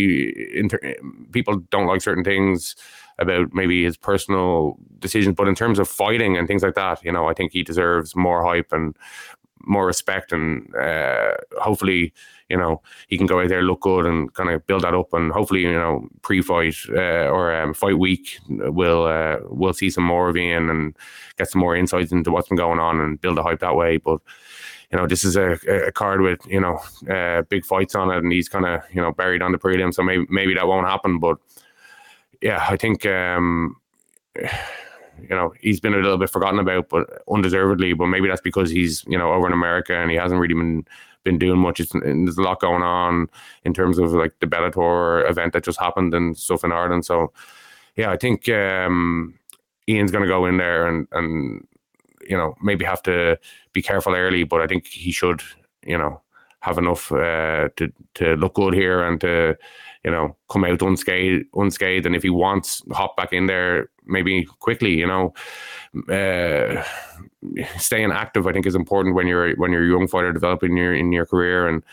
inter- 0.57 0.95
people 1.31 1.57
don't 1.71 1.87
like 1.87 2.01
certain 2.01 2.23
things 2.23 2.75
about 3.19 3.53
maybe 3.53 3.83
his 3.83 3.97
personal 3.97 4.77
decisions, 4.99 5.35
but 5.35 5.47
in 5.47 5.55
terms 5.55 5.79
of 5.79 5.87
fighting 5.87 6.37
and 6.37 6.47
things 6.47 6.63
like 6.63 6.75
that, 6.75 7.03
you 7.03 7.11
know, 7.11 7.27
I 7.27 7.33
think 7.33 7.51
he 7.51 7.63
deserves 7.63 8.15
more 8.15 8.43
hype 8.43 8.71
and 8.71 8.95
more 9.61 9.85
respect, 9.85 10.31
and 10.31 10.73
uh, 10.75 11.33
hopefully, 11.59 12.13
you 12.49 12.57
know, 12.57 12.81
he 13.09 13.17
can 13.17 13.27
go 13.27 13.41
out 13.41 13.49
there 13.49 13.61
look 13.61 13.81
good 13.81 14.05
and 14.05 14.33
kind 14.33 14.49
of 14.49 14.65
build 14.65 14.83
that 14.83 14.93
up, 14.93 15.13
and 15.13 15.31
hopefully, 15.31 15.61
you 15.61 15.73
know, 15.73 16.07
pre-fight 16.21 16.75
uh, 16.89 17.29
or 17.29 17.53
um, 17.53 17.73
fight 17.73 17.99
week, 17.99 18.39
we'll 18.47 19.05
uh, 19.05 19.37
we'll 19.49 19.73
see 19.73 19.89
some 19.89 20.05
more 20.05 20.29
of 20.29 20.37
Ian 20.37 20.69
and 20.69 20.95
get 21.37 21.49
some 21.49 21.61
more 21.61 21.75
insights 21.75 22.11
into 22.11 22.31
what's 22.31 22.47
been 22.47 22.57
going 22.57 22.79
on 22.79 22.99
and 22.99 23.21
build 23.21 23.37
a 23.37 23.43
hype 23.43 23.59
that 23.59 23.75
way, 23.75 23.97
but 23.97 24.19
you 24.91 24.97
know, 24.97 25.05
this 25.05 25.23
is 25.23 25.35
a, 25.35 25.51
a 25.87 25.91
card 25.91 26.21
with 26.21 26.39
you 26.47 26.59
know 26.59 26.79
uh, 27.09 27.43
big 27.43 27.65
fights 27.65 27.95
on 27.95 28.09
it, 28.11 28.17
and 28.17 28.31
he's 28.31 28.49
kind 28.49 28.65
of 28.65 28.81
you 28.91 29.01
know 29.01 29.11
buried 29.11 29.41
on 29.41 29.51
the 29.51 29.59
prelim, 29.59 29.93
so 29.93 30.01
maybe 30.01 30.25
maybe 30.29 30.53
that 30.53 30.67
won't 30.67 30.87
happen. 30.87 31.19
But 31.19 31.37
yeah, 32.41 32.65
I 32.69 32.77
think 32.77 33.05
um, 33.05 33.75
you 34.35 35.29
know 35.29 35.53
he's 35.59 35.79
been 35.79 35.93
a 35.93 35.97
little 35.97 36.17
bit 36.17 36.29
forgotten 36.29 36.59
about, 36.59 36.89
but 36.89 37.21
undeservedly. 37.29 37.93
But 37.93 38.07
maybe 38.07 38.27
that's 38.27 38.41
because 38.41 38.69
he's 38.69 39.03
you 39.07 39.17
know 39.17 39.33
over 39.33 39.47
in 39.47 39.53
America 39.53 39.95
and 39.95 40.11
he 40.11 40.17
hasn't 40.17 40.39
really 40.39 40.53
been 40.53 40.85
been 41.23 41.37
doing 41.37 41.59
much. 41.59 41.79
It's, 41.79 41.91
there's 41.91 42.37
a 42.37 42.41
lot 42.41 42.61
going 42.61 42.83
on 42.83 43.27
in 43.63 43.73
terms 43.73 43.97
of 43.97 44.13
like 44.13 44.39
the 44.39 44.47
Bellator 44.47 45.29
event 45.29 45.53
that 45.53 45.63
just 45.63 45.79
happened 45.79 46.13
and 46.13 46.37
stuff 46.37 46.63
in 46.63 46.71
Ireland. 46.71 47.05
So 47.05 47.33
yeah, 47.95 48.11
I 48.11 48.17
think 48.17 48.47
um, 48.49 49.37
Ian's 49.87 50.11
going 50.11 50.23
to 50.23 50.29
go 50.29 50.45
in 50.45 50.57
there 50.57 50.87
and 50.87 51.07
and 51.11 51.67
you 52.27 52.37
know 52.37 52.55
maybe 52.61 52.85
have 52.85 53.03
to 53.03 53.37
be 53.73 53.81
careful 53.81 54.15
early, 54.15 54.43
but 54.43 54.61
I 54.61 54.67
think 54.67 54.87
he 54.87 55.11
should 55.11 55.41
you 55.85 55.97
know 55.97 56.21
have 56.61 56.77
enough 56.77 57.11
uh, 57.11 57.69
to 57.75 57.91
to 58.15 58.35
look 58.35 58.53
good 58.55 58.73
here 58.73 59.03
and 59.03 59.19
to 59.21 59.57
you 60.03 60.11
know 60.11 60.35
come 60.49 60.63
out 60.63 60.81
unscathed 60.81 61.45
unscathed 61.55 62.05
and 62.05 62.15
if 62.15 62.23
he 62.23 62.29
wants 62.29 62.81
hop 62.91 63.17
back 63.17 63.33
in 63.33 63.47
there 63.47 63.89
maybe 64.05 64.45
quickly 64.59 64.93
you 64.97 65.05
know 65.05 65.33
uh, 66.13 66.83
staying 67.77 68.11
active 68.11 68.47
I 68.47 68.53
think 68.53 68.65
is 68.65 68.75
important 68.75 69.15
when 69.15 69.27
you're 69.27 69.55
when 69.55 69.71
you're 69.71 69.85
a 69.85 69.89
young 69.89 70.07
fighter 70.07 70.33
developing 70.33 70.77
your 70.77 70.93
in 70.93 71.11
your 71.11 71.25
career 71.25 71.67
and 71.67 71.83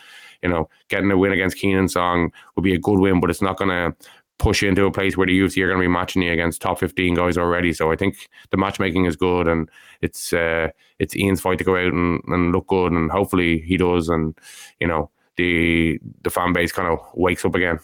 you 0.41 0.49
know 0.49 0.69
getting 0.89 1.11
a 1.11 1.17
win 1.17 1.33
against 1.33 1.57
Kenan 1.57 1.89
Song 1.89 2.31
would 2.55 2.63
be 2.63 2.73
a 2.73 2.79
good 2.79 2.99
win 2.99 3.19
but 3.19 3.29
it's 3.29 3.41
not 3.41 3.57
going 3.57 3.69
to 3.69 3.95
push 4.39 4.61
you 4.61 4.69
into 4.69 4.85
a 4.85 4.91
place 4.91 5.17
where 5.17 5.27
the 5.27 5.39
UFC 5.39 5.61
are 5.63 5.67
going 5.67 5.79
to 5.79 5.87
be 5.87 5.91
matching 5.91 6.21
you 6.21 6.31
against 6.31 6.61
top 6.61 6.79
15 6.79 7.15
guys 7.15 7.37
already. 7.37 7.73
So 7.73 7.91
I 7.91 7.95
think 7.95 8.29
the 8.51 8.57
matchmaking 8.57 9.05
is 9.05 9.15
good 9.15 9.47
and 9.47 9.69
it's 10.01 10.31
uh, 10.31 10.69
it's 10.99 11.15
Ian's 11.15 11.41
fight 11.41 11.57
to 11.57 11.63
go 11.63 11.75
out 11.75 11.93
and, 11.93 12.21
and 12.27 12.51
look 12.51 12.67
good 12.67 12.91
and 12.91 13.11
hopefully 13.11 13.59
he 13.59 13.77
does 13.77 14.09
and 14.09 14.37
you 14.79 14.87
know 14.87 15.09
the 15.37 15.99
the 16.23 16.29
fan 16.29 16.53
base 16.53 16.71
kind 16.71 16.87
of 16.87 16.99
wakes 17.13 17.45
up 17.45 17.55
again. 17.55 17.79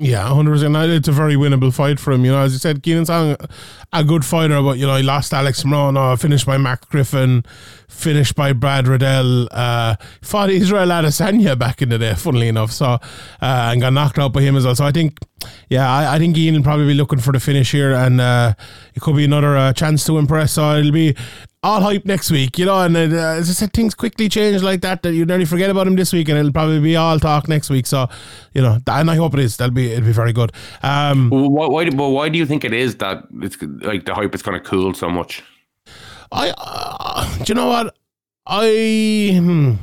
Yeah, 0.00 0.28
hundred 0.28 0.52
percent. 0.52 0.76
It's 0.76 1.08
a 1.08 1.12
very 1.12 1.34
winnable 1.34 1.74
fight 1.74 1.98
for 1.98 2.12
him. 2.12 2.24
You 2.24 2.30
know, 2.30 2.38
as 2.42 2.52
you 2.52 2.60
said, 2.60 2.84
Kenan 2.84 3.04
Song, 3.04 3.34
a 3.92 4.04
good 4.04 4.24
fighter, 4.24 4.62
but 4.62 4.78
you 4.78 4.86
know, 4.86 4.94
he 4.94 5.02
lost 5.02 5.34
Alex 5.34 5.64
Morono, 5.64 6.16
finished 6.20 6.46
by 6.46 6.56
Max 6.56 6.86
Griffin, 6.86 7.42
finished 7.88 8.36
by 8.36 8.52
Brad 8.52 8.86
Riddell, 8.86 9.48
uh, 9.50 9.96
fought 10.22 10.50
Israel 10.50 10.86
Adesanya 10.86 11.58
back 11.58 11.82
in 11.82 11.88
the 11.88 11.98
day, 11.98 12.14
funnily 12.14 12.46
enough. 12.46 12.70
So, 12.70 12.86
uh, 12.86 13.00
and 13.40 13.80
got 13.80 13.92
knocked 13.92 14.20
out 14.20 14.32
by 14.32 14.42
him 14.42 14.54
as 14.54 14.64
well. 14.64 14.76
So 14.76 14.84
I 14.84 14.92
think, 14.92 15.18
yeah, 15.68 15.90
I, 15.90 16.14
I 16.14 16.18
think 16.20 16.36
will 16.36 16.62
probably 16.62 16.86
be 16.86 16.94
looking 16.94 17.18
for 17.18 17.32
the 17.32 17.40
finish 17.40 17.72
here, 17.72 17.92
and 17.92 18.20
uh, 18.20 18.54
it 18.94 19.00
could 19.00 19.16
be 19.16 19.24
another 19.24 19.56
uh, 19.56 19.72
chance 19.72 20.04
to 20.04 20.18
impress. 20.18 20.52
So 20.52 20.76
it'll 20.76 20.92
be 20.92 21.16
all 21.62 21.80
hype 21.80 22.04
next 22.04 22.30
week, 22.30 22.58
you 22.58 22.66
know. 22.66 22.80
And 22.80 22.96
uh, 22.96 23.00
as 23.00 23.50
I 23.50 23.52
said, 23.52 23.72
things 23.72 23.94
quickly 23.94 24.28
change 24.28 24.62
like 24.62 24.80
that 24.82 25.02
that 25.02 25.14
you 25.14 25.24
nearly 25.24 25.44
forget 25.44 25.70
about 25.70 25.86
him 25.86 25.96
this 25.96 26.12
week, 26.12 26.28
and 26.28 26.38
it'll 26.38 26.52
probably 26.52 26.80
be 26.80 26.96
all 26.96 27.18
talk 27.18 27.48
next 27.48 27.70
week. 27.70 27.86
So, 27.86 28.08
you 28.54 28.62
know, 28.62 28.78
and 28.86 29.10
I 29.10 29.16
hope 29.16 29.34
it 29.34 29.40
is. 29.40 29.56
That'll 29.56 29.74
be 29.74 29.92
it'll 29.92 30.06
be 30.06 30.12
very 30.12 30.32
good. 30.32 30.52
Um, 30.82 31.30
why, 31.30 31.66
why, 31.66 31.88
well, 31.90 32.12
why 32.12 32.28
do 32.28 32.38
you 32.38 32.46
think 32.46 32.64
it 32.64 32.72
is 32.72 32.96
that 32.96 33.24
it's 33.42 33.60
like 33.62 34.04
the 34.04 34.14
hype 34.14 34.34
is 34.34 34.42
kind 34.42 34.56
of 34.56 34.64
cooled 34.64 34.96
so 34.96 35.08
much? 35.08 35.42
I, 36.30 36.52
uh, 36.56 37.38
do 37.38 37.44
you 37.48 37.54
know 37.54 37.68
what? 37.68 37.96
I, 38.46 39.32
hmm, 39.34 39.74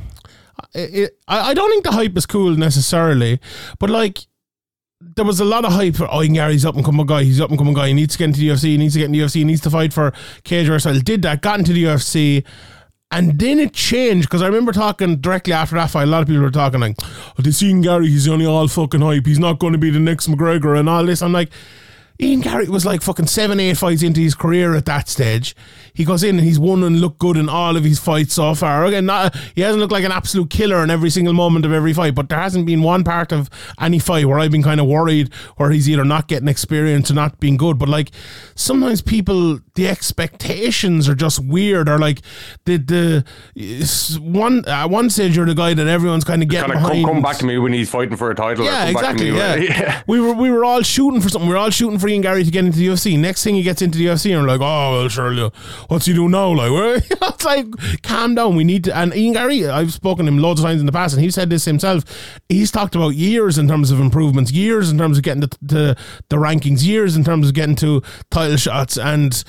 it, 0.74 1.18
I, 1.28 1.50
I 1.50 1.54
don't 1.54 1.70
think 1.70 1.84
the 1.84 1.92
hype 1.92 2.16
is 2.16 2.26
cool 2.26 2.56
necessarily, 2.56 3.40
but 3.78 3.90
like 3.90 4.26
there 5.16 5.24
was 5.24 5.40
a 5.40 5.44
lot 5.44 5.64
of 5.64 5.72
hype 5.72 5.96
for 5.96 6.06
oh 6.10 6.26
Garry's 6.26 6.64
up 6.66 6.76
and 6.76 6.84
coming 6.84 7.06
guy, 7.06 7.24
he's 7.24 7.40
up 7.40 7.48
and 7.48 7.58
coming 7.58 7.74
guy, 7.74 7.88
he 7.88 7.94
needs 7.94 8.12
to 8.14 8.18
get 8.18 8.26
into 8.26 8.40
the 8.40 8.48
UFC, 8.48 8.64
he 8.64 8.76
needs 8.76 8.92
to 8.94 9.00
get 9.00 9.06
in 9.06 9.12
the 9.12 9.20
UFC, 9.20 9.34
he 9.36 9.44
needs 9.44 9.62
to 9.62 9.70
fight 9.70 9.92
for 9.92 10.12
Cage 10.44 10.68
Style. 10.80 11.00
Did 11.00 11.22
that, 11.22 11.40
got 11.40 11.58
into 11.58 11.72
the 11.72 11.84
UFC, 11.84 12.44
and 13.10 13.38
then 13.38 13.58
it 13.58 13.72
changed 13.72 14.28
because 14.28 14.42
I 14.42 14.46
remember 14.46 14.72
talking 14.72 15.16
directly 15.16 15.54
after 15.54 15.76
that 15.76 15.90
fight. 15.90 16.02
A 16.02 16.06
lot 16.06 16.20
of 16.20 16.28
people 16.28 16.42
were 16.42 16.50
talking 16.50 16.80
like, 16.80 16.96
"Oh, 17.00 17.34
they 17.38 17.80
Garry, 17.80 18.08
he's 18.08 18.26
the 18.26 18.32
only 18.32 18.44
all 18.44 18.68
fucking 18.68 19.00
hype. 19.00 19.26
He's 19.26 19.38
not 19.38 19.58
going 19.58 19.72
to 19.72 19.78
be 19.78 19.90
the 19.90 20.00
next 20.00 20.28
McGregor 20.28 20.78
and 20.78 20.88
all 20.88 21.04
this." 21.06 21.22
I'm 21.22 21.32
like, 21.32 21.50
Ian 22.20 22.40
Garry 22.40 22.68
was 22.68 22.86
like 22.86 23.02
fucking 23.02 23.26
seven, 23.26 23.60
eight 23.60 23.76
fights 23.76 24.02
into 24.02 24.20
his 24.20 24.34
career 24.34 24.74
at 24.74 24.86
that 24.86 25.08
stage. 25.08 25.54
He 25.92 26.04
goes 26.04 26.22
in 26.22 26.38
and 26.38 26.46
he's 26.46 26.58
won 26.58 26.82
and 26.82 27.00
looked 27.00 27.18
good 27.18 27.36
in 27.36 27.48
all 27.48 27.76
of 27.76 27.84
his 27.84 27.98
fights 27.98 28.34
so 28.34 28.54
far. 28.54 28.84
Again, 28.84 29.06
not, 29.06 29.34
he 29.54 29.60
hasn't 29.62 29.80
looked 29.80 29.92
like 29.92 30.04
an 30.04 30.12
absolute 30.12 30.50
killer 30.50 30.82
in 30.82 30.90
every 30.90 31.10
single 31.10 31.32
moment 31.34 31.64
of 31.64 31.72
every 31.72 31.92
fight, 31.92 32.14
but 32.14 32.28
there 32.28 32.38
hasn't 32.38 32.66
been 32.66 32.82
one 32.82 33.02
part 33.04 33.32
of 33.32 33.48
any 33.80 33.98
fight 33.98 34.26
where 34.26 34.38
I've 34.38 34.50
been 34.50 34.62
kind 34.62 34.80
of 34.80 34.86
worried 34.86 35.32
where 35.56 35.70
he's 35.70 35.88
either 35.88 36.04
not 36.04 36.28
getting 36.28 36.48
experience 36.48 37.10
or 37.10 37.14
not 37.14 37.40
being 37.40 37.56
good. 37.56 37.78
But 37.78 37.88
like 37.88 38.10
sometimes 38.54 39.00
people, 39.02 39.60
the 39.74 39.88
expectations 39.88 41.08
are 41.08 41.14
just 41.14 41.38
weird, 41.44 41.88
or 41.88 41.98
like 41.98 42.20
the 42.64 42.76
the 42.76 44.18
one 44.20 44.64
at 44.66 44.90
one 44.90 45.10
stage 45.10 45.36
you're 45.36 45.46
the 45.46 45.54
guy 45.54 45.74
that 45.74 45.86
everyone's 45.86 46.24
kind 46.24 46.42
of 46.42 46.48
getting 46.48 46.72
kind 46.72 46.84
of 46.84 46.90
come, 46.92 47.04
come 47.04 47.22
back 47.22 47.36
to 47.38 47.46
me 47.46 47.58
when 47.58 47.72
he's 47.72 47.90
fighting 47.90 48.16
for 48.16 48.30
a 48.30 48.34
title. 48.34 48.64
Yeah, 48.64 48.90
or 48.90 48.92
come 48.92 49.02
back 49.02 49.16
to 49.16 49.26
exactly. 49.26 49.30
me 49.30 49.36
Yeah. 49.36 49.54
when- 49.54 49.62
yeah. 49.66 50.02
we 50.06 50.20
were 50.20 50.32
we 50.34 50.50
were 50.50 50.64
all 50.64 50.82
shooting 50.82 51.20
for 51.20 51.28
something. 51.28 51.48
We 51.48 51.54
were 51.54 51.58
all 51.60 51.70
shooting 51.70 51.98
for 51.98 52.05
Ian 52.08 52.22
Garry 52.22 52.44
to 52.44 52.50
get 52.50 52.64
into 52.64 52.78
the 52.78 52.86
UFC. 52.88 53.18
Next 53.18 53.44
thing 53.44 53.54
he 53.54 53.62
gets 53.62 53.82
into 53.82 53.98
the 53.98 54.06
UFC, 54.06 54.32
and 54.32 54.42
we're 54.42 54.48
like, 54.48 54.60
oh 54.60 54.92
well, 54.92 55.08
sure, 55.08 55.50
what's 55.88 56.06
he 56.06 56.14
doing 56.14 56.30
now? 56.30 56.52
Like, 56.52 57.02
it's 57.10 57.44
like, 57.44 57.66
calm 58.02 58.34
down. 58.34 58.56
We 58.56 58.64
need 58.64 58.84
to. 58.84 58.96
And 58.96 59.14
Ian 59.14 59.34
Garry, 59.34 59.68
I've 59.68 59.92
spoken 59.92 60.26
to 60.26 60.32
him 60.32 60.38
loads 60.38 60.60
of 60.60 60.66
times 60.66 60.80
in 60.80 60.86
the 60.86 60.92
past, 60.92 61.14
and 61.14 61.22
he 61.22 61.30
said 61.30 61.50
this 61.50 61.64
himself. 61.64 62.04
He's 62.48 62.70
talked 62.70 62.94
about 62.94 63.14
years 63.14 63.58
in 63.58 63.68
terms 63.68 63.90
of 63.90 64.00
improvements, 64.00 64.52
years 64.52 64.90
in 64.90 64.98
terms 64.98 65.18
of 65.18 65.24
getting 65.24 65.42
to, 65.42 65.48
to 65.68 65.96
the 66.28 66.36
rankings, 66.36 66.84
years 66.84 67.16
in 67.16 67.24
terms 67.24 67.48
of 67.48 67.54
getting 67.54 67.76
to 67.76 68.02
title 68.30 68.56
shots, 68.56 68.96
and 68.96 69.42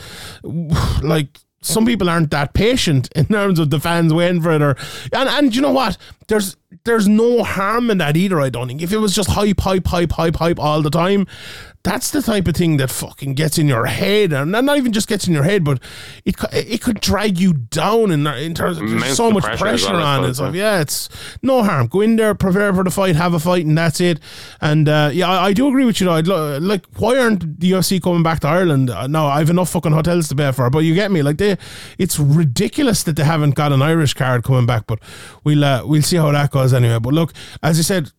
like 1.03 1.39
some 1.61 1.85
people 1.85 2.09
aren't 2.09 2.31
that 2.31 2.53
patient 2.53 3.09
in 3.15 3.25
terms 3.25 3.59
of 3.59 3.69
the 3.69 3.79
fans 3.79 4.13
waiting 4.13 4.41
for 4.41 4.51
it 4.51 4.61
or 4.61 4.75
and 5.13 5.29
and 5.29 5.55
you 5.55 5.61
know 5.61 5.71
what 5.71 5.97
there's 6.27 6.55
there's 6.83 7.07
no 7.07 7.43
harm 7.43 7.89
in 7.89 7.97
that 7.97 8.15
either 8.17 8.39
I 8.39 8.49
don't 8.49 8.67
think 8.67 8.81
if 8.81 8.93
it 8.93 8.97
was 8.97 9.13
just 9.15 9.29
hype 9.31 9.59
hype 9.59 9.87
hype 9.87 10.11
hype 10.11 10.35
hype 10.35 10.59
all 10.59 10.81
the 10.81 10.89
time 10.89 11.27
that's 11.87 12.11
the 12.11 12.21
type 12.21 12.47
of 12.47 12.55
thing 12.55 12.77
that 12.77 12.91
fucking 12.91 13.33
gets 13.33 13.57
in 13.57 13.65
your 13.67 13.85
head 13.85 14.33
and 14.33 14.51
not 14.51 14.77
even 14.77 14.91
just 14.91 15.07
gets 15.07 15.25
in 15.25 15.33
your 15.33 15.43
head 15.43 15.63
but 15.63 15.81
it 16.25 16.35
it 16.51 16.81
could 16.81 16.99
drag 16.99 17.39
you 17.39 17.53
down 17.53 18.11
in, 18.11 18.27
in 18.27 18.53
terms 18.53 18.77
of 18.77 18.89
there's 18.89 19.15
so 19.15 19.31
much 19.31 19.43
pressure 19.43 19.57
pressure, 19.57 19.87
as 19.87 19.91
well, 19.93 20.03
I 20.03 20.17
on 20.17 20.25
it. 20.25 20.33
so 20.33 20.49
yeah. 20.49 20.81
it's 20.81 21.07
no 21.41 21.63
harm. 21.63 21.87
Go 21.87 22.01
in 22.01 22.17
there 22.17 22.35
prepare 22.35 22.73
for 22.73 22.83
the 22.83 22.91
fight 22.91 23.15
have 23.15 23.33
a 23.33 23.39
fight 23.39 23.65
and 23.65 23.77
that's 23.77 24.01
it. 24.01 24.19
And 24.59 24.89
uh, 24.89 25.11
yeah 25.13 25.29
I, 25.29 25.45
I 25.45 25.53
do 25.53 25.67
agree 25.67 25.85
with 25.85 26.01
you 26.01 26.07
though. 26.07 26.13
I'd 26.13 26.27
lo- 26.27 26.57
like 26.57 26.85
why 26.97 27.17
aren't 27.17 27.59
the 27.59 27.71
UFC 27.71 28.01
coming 28.01 28.23
back 28.23 28.41
to 28.41 28.47
Ireland? 28.47 28.89
Uh, 28.89 29.07
no 29.07 29.27
I've 29.27 29.49
enough 29.49 29.69
fucking 29.69 29.93
hotels 29.93 30.27
to 30.27 30.35
pay 30.35 30.51
for 30.51 30.69
but 30.69 30.79
you 30.79 30.93
get 30.93 31.09
me. 31.09 31.21
Like 31.21 31.37
they 31.37 31.57
it's 31.97 32.19
ridiculous 32.19 33.03
that 33.03 33.15
they 33.15 33.23
haven't 33.23 33.55
got 33.55 33.71
an 33.71 33.81
Irish 33.81 34.13
card 34.13 34.43
coming 34.43 34.65
back 34.65 34.87
but 34.87 34.99
we'll 35.45 35.63
uh, 35.63 35.85
we'll 35.85 36.01
see 36.01 36.17
how 36.17 36.31
that 36.31 36.51
goes 36.51 36.73
anyway. 36.73 36.99
But 36.99 37.13
look 37.13 37.33
as 37.63 37.79
I 37.79 37.81
said 37.81 38.11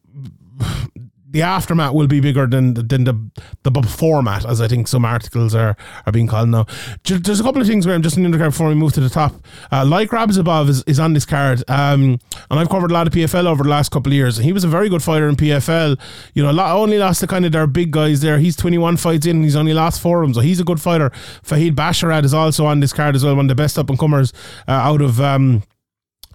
the 1.31 1.43
aftermath 1.43 1.93
will 1.93 2.07
be 2.07 2.21
bigger 2.21 2.47
than 2.47 2.75
than 2.75 3.05
the 3.05 3.31
the 3.63 3.71
before 3.71 4.23
mat, 4.23 4.47
as 4.47 4.61
I 4.61 4.69
think 4.69 4.89
some 4.89 5.05
articles 5.05 5.55
are 5.55 5.77
are 6.07 6.13
being 6.13 6.27
called 6.27 6.49
now. 6.49 6.67
There's 7.05 7.41
a 7.41 7.43
couple 7.43 7.61
of 7.61 7.67
things 7.69 7.87
where 7.87 7.95
I'm 7.95 8.03
just 8.03 8.17
the 8.17 8.23
undercard 8.23 8.51
before 8.51 8.69
we 8.69 8.75
move 8.75 8.93
to 8.95 9.01
the 9.01 9.11
top. 9.11 9.35
Uh, 9.71 9.85
like 9.85 10.11
Radzhabov 10.11 10.69
is, 10.69 10.83
is 10.85 10.99
on 10.99 11.13
this 11.13 11.27
card, 11.27 11.63
um, 11.69 12.19
and 12.51 12.61
I've 12.61 12.69
covered 12.69 12.91
a 12.91 12.95
lot 12.95 13.07
of 13.07 13.13
PFL 13.13 13.47
over 13.47 13.65
the 13.65 13.71
last 13.71 13.91
couple 13.91 14.13
of 14.13 14.17
years. 14.17 14.39
He 14.39 14.53
was 14.53 14.65
a 14.65 14.69
very 14.69 14.89
good 14.89 15.03
fighter 15.03 15.29
in 15.29 15.37
PFL. 15.37 16.01
You 16.35 16.43
know, 16.43 16.51
lot, 16.51 16.75
only 16.77 16.99
lost 16.99 17.21
to 17.21 17.27
kind 17.27 17.45
of 17.45 17.53
their 17.53 17.67
big 17.67 17.91
guys 17.91 18.21
there. 18.21 18.39
He's 18.39 18.57
21 18.57 18.97
fights 18.97 19.27
in, 19.27 19.37
and 19.37 19.45
he's 19.45 19.57
only 19.57 19.75
lost 19.75 20.01
four 20.01 20.23
of 20.23 20.29
them, 20.29 20.35
so 20.35 20.41
he's 20.41 20.61
a 20.61 20.65
good 20.65 20.81
fighter. 20.81 21.11
Farid 21.43 21.77
Basharat 21.77 22.25
is 22.25 22.35
also 22.35 22.65
on 22.67 22.81
this 22.81 22.93
card 22.93 23.15
as 23.15 23.25
well, 23.25 23.37
one 23.37 23.47
of 23.47 23.49
the 23.49 23.55
best 23.55 23.79
up 23.79 23.91
and 23.91 23.99
comers 23.99 24.33
uh, 24.67 24.73
out 24.73 25.03
of. 25.03 25.21
Um, 25.21 25.63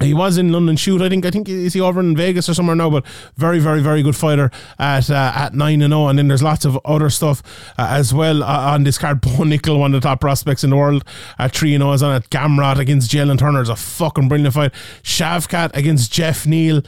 he 0.01 0.13
was 0.13 0.37
in 0.37 0.51
London 0.51 0.75
shoot. 0.75 1.01
I 1.01 1.09
think. 1.09 1.25
I 1.25 1.31
think 1.31 1.47
is 1.47 1.73
he 1.73 1.81
over 1.81 1.99
in 1.99 2.15
Vegas 2.15 2.49
or 2.49 2.53
somewhere 2.53 2.75
now. 2.75 2.89
But 2.89 3.05
very, 3.35 3.59
very, 3.59 3.81
very 3.81 4.01
good 4.01 4.15
fighter 4.15 4.51
at 4.79 5.09
uh, 5.09 5.31
at 5.35 5.53
nine 5.53 5.81
and 5.81 5.91
zero. 5.91 6.07
And 6.07 6.17
then 6.17 6.27
there's 6.27 6.43
lots 6.43 6.65
of 6.65 6.79
other 6.83 7.09
stuff 7.09 7.43
uh, 7.77 7.87
as 7.89 8.13
well 8.13 8.43
uh, 8.43 8.73
on 8.73 8.83
this 8.83 8.97
card. 8.97 9.21
Bo 9.21 9.29
Nickal, 9.29 9.79
one 9.79 9.93
of 9.93 10.01
the 10.01 10.07
top 10.07 10.19
prospects 10.19 10.63
in 10.63 10.71
the 10.71 10.75
world, 10.75 11.03
at 11.37 11.53
three 11.53 11.73
and 11.73 11.81
zero. 11.81 11.93
Is 11.93 12.03
on 12.03 12.15
it. 12.15 12.29
Gamrot 12.29 12.79
against 12.79 13.11
Jalin 13.11 13.37
Turner 13.37 13.61
is 13.61 13.69
a 13.69 13.75
fucking 13.75 14.27
brilliant 14.27 14.53
fight. 14.53 14.73
Shavkat 15.03 15.75
against 15.75 16.11
Geoff 16.11 16.45
Neal. 16.45 16.81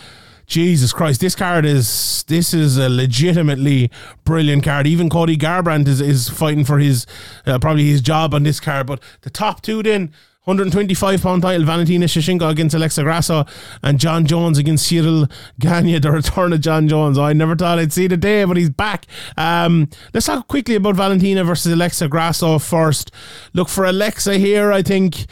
Jesus 0.47 0.93
Christ, 0.93 1.21
this 1.21 1.33
card 1.33 1.65
is 1.65 2.23
this 2.27 2.53
is 2.53 2.77
a 2.77 2.87
legitimately 2.87 3.89
brilliant 4.25 4.63
card. 4.63 4.85
Even 4.85 5.09
Cody 5.09 5.37
Garbrandt 5.37 5.87
is, 5.87 5.99
is 5.99 6.29
fighting 6.29 6.63
for 6.63 6.77
his 6.77 7.07
uh, 7.47 7.57
probably 7.57 7.85
his 7.85 8.01
job 8.01 8.33
on 8.33 8.43
this 8.43 8.59
card. 8.59 8.85
But 8.85 9.01
the 9.21 9.31
top 9.31 9.61
two 9.61 9.81
then 9.81 10.13
125 10.45 11.21
pound 11.21 11.41
title 11.41 11.65
Valentina 11.65 12.05
Shevchenko 12.05 12.49
against 12.49 12.75
Alexa 12.75 13.01
Grasso 13.03 13.45
and 13.81 13.99
Jon 13.99 14.25
Jones 14.25 14.57
against 14.57 14.89
Ciryl 14.89 15.29
Gane. 15.59 15.99
The 15.99 16.11
return 16.11 16.53
of 16.53 16.61
Jon 16.61 16.87
Jones. 16.87 17.17
I 17.17 17.33
never 17.33 17.55
thought 17.55 17.79
I'd 17.79 17.91
see 17.91 18.07
the 18.07 18.17
day, 18.17 18.43
but 18.45 18.55
he's 18.55 18.69
back. 18.69 19.07
Um, 19.37 19.89
let's 20.13 20.27
talk 20.27 20.47
quickly 20.47 20.75
about 20.75 20.95
Valentina 20.95 21.43
versus 21.43 21.73
Alexa 21.73 22.07
Grasso 22.07 22.59
first. 22.59 23.11
Look 23.53 23.69
for 23.69 23.85
Alexa 23.85 24.37
here. 24.37 24.71
I 24.71 24.81
think. 24.81 25.25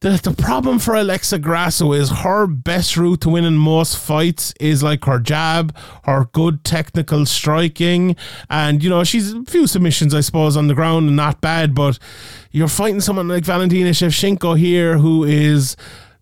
The, 0.00 0.20
the 0.22 0.32
problem 0.32 0.78
for 0.78 0.94
Alexa 0.94 1.38
Grasso 1.38 1.92
is 1.92 2.10
her 2.10 2.46
best 2.46 2.98
route 2.98 3.22
to 3.22 3.30
winning 3.30 3.56
most 3.56 3.96
fights 3.98 4.52
is 4.60 4.82
like 4.82 5.04
her 5.06 5.18
jab, 5.18 5.74
her 6.04 6.28
good 6.32 6.64
technical 6.64 7.24
striking, 7.24 8.14
and 8.50 8.84
you 8.84 8.90
know 8.90 9.04
she's 9.04 9.32
a 9.32 9.42
few 9.44 9.66
submissions 9.66 10.12
I 10.12 10.20
suppose 10.20 10.54
on 10.54 10.66
the 10.66 10.74
ground 10.74 11.08
and 11.08 11.16
not 11.16 11.40
bad, 11.40 11.74
but 11.74 11.98
you're 12.50 12.68
fighting 12.68 13.00
someone 13.00 13.28
like 13.28 13.44
Valentina 13.44 13.90
Shevchenko 13.90 14.58
here 14.58 14.98
who 14.98 15.24
is 15.24 15.76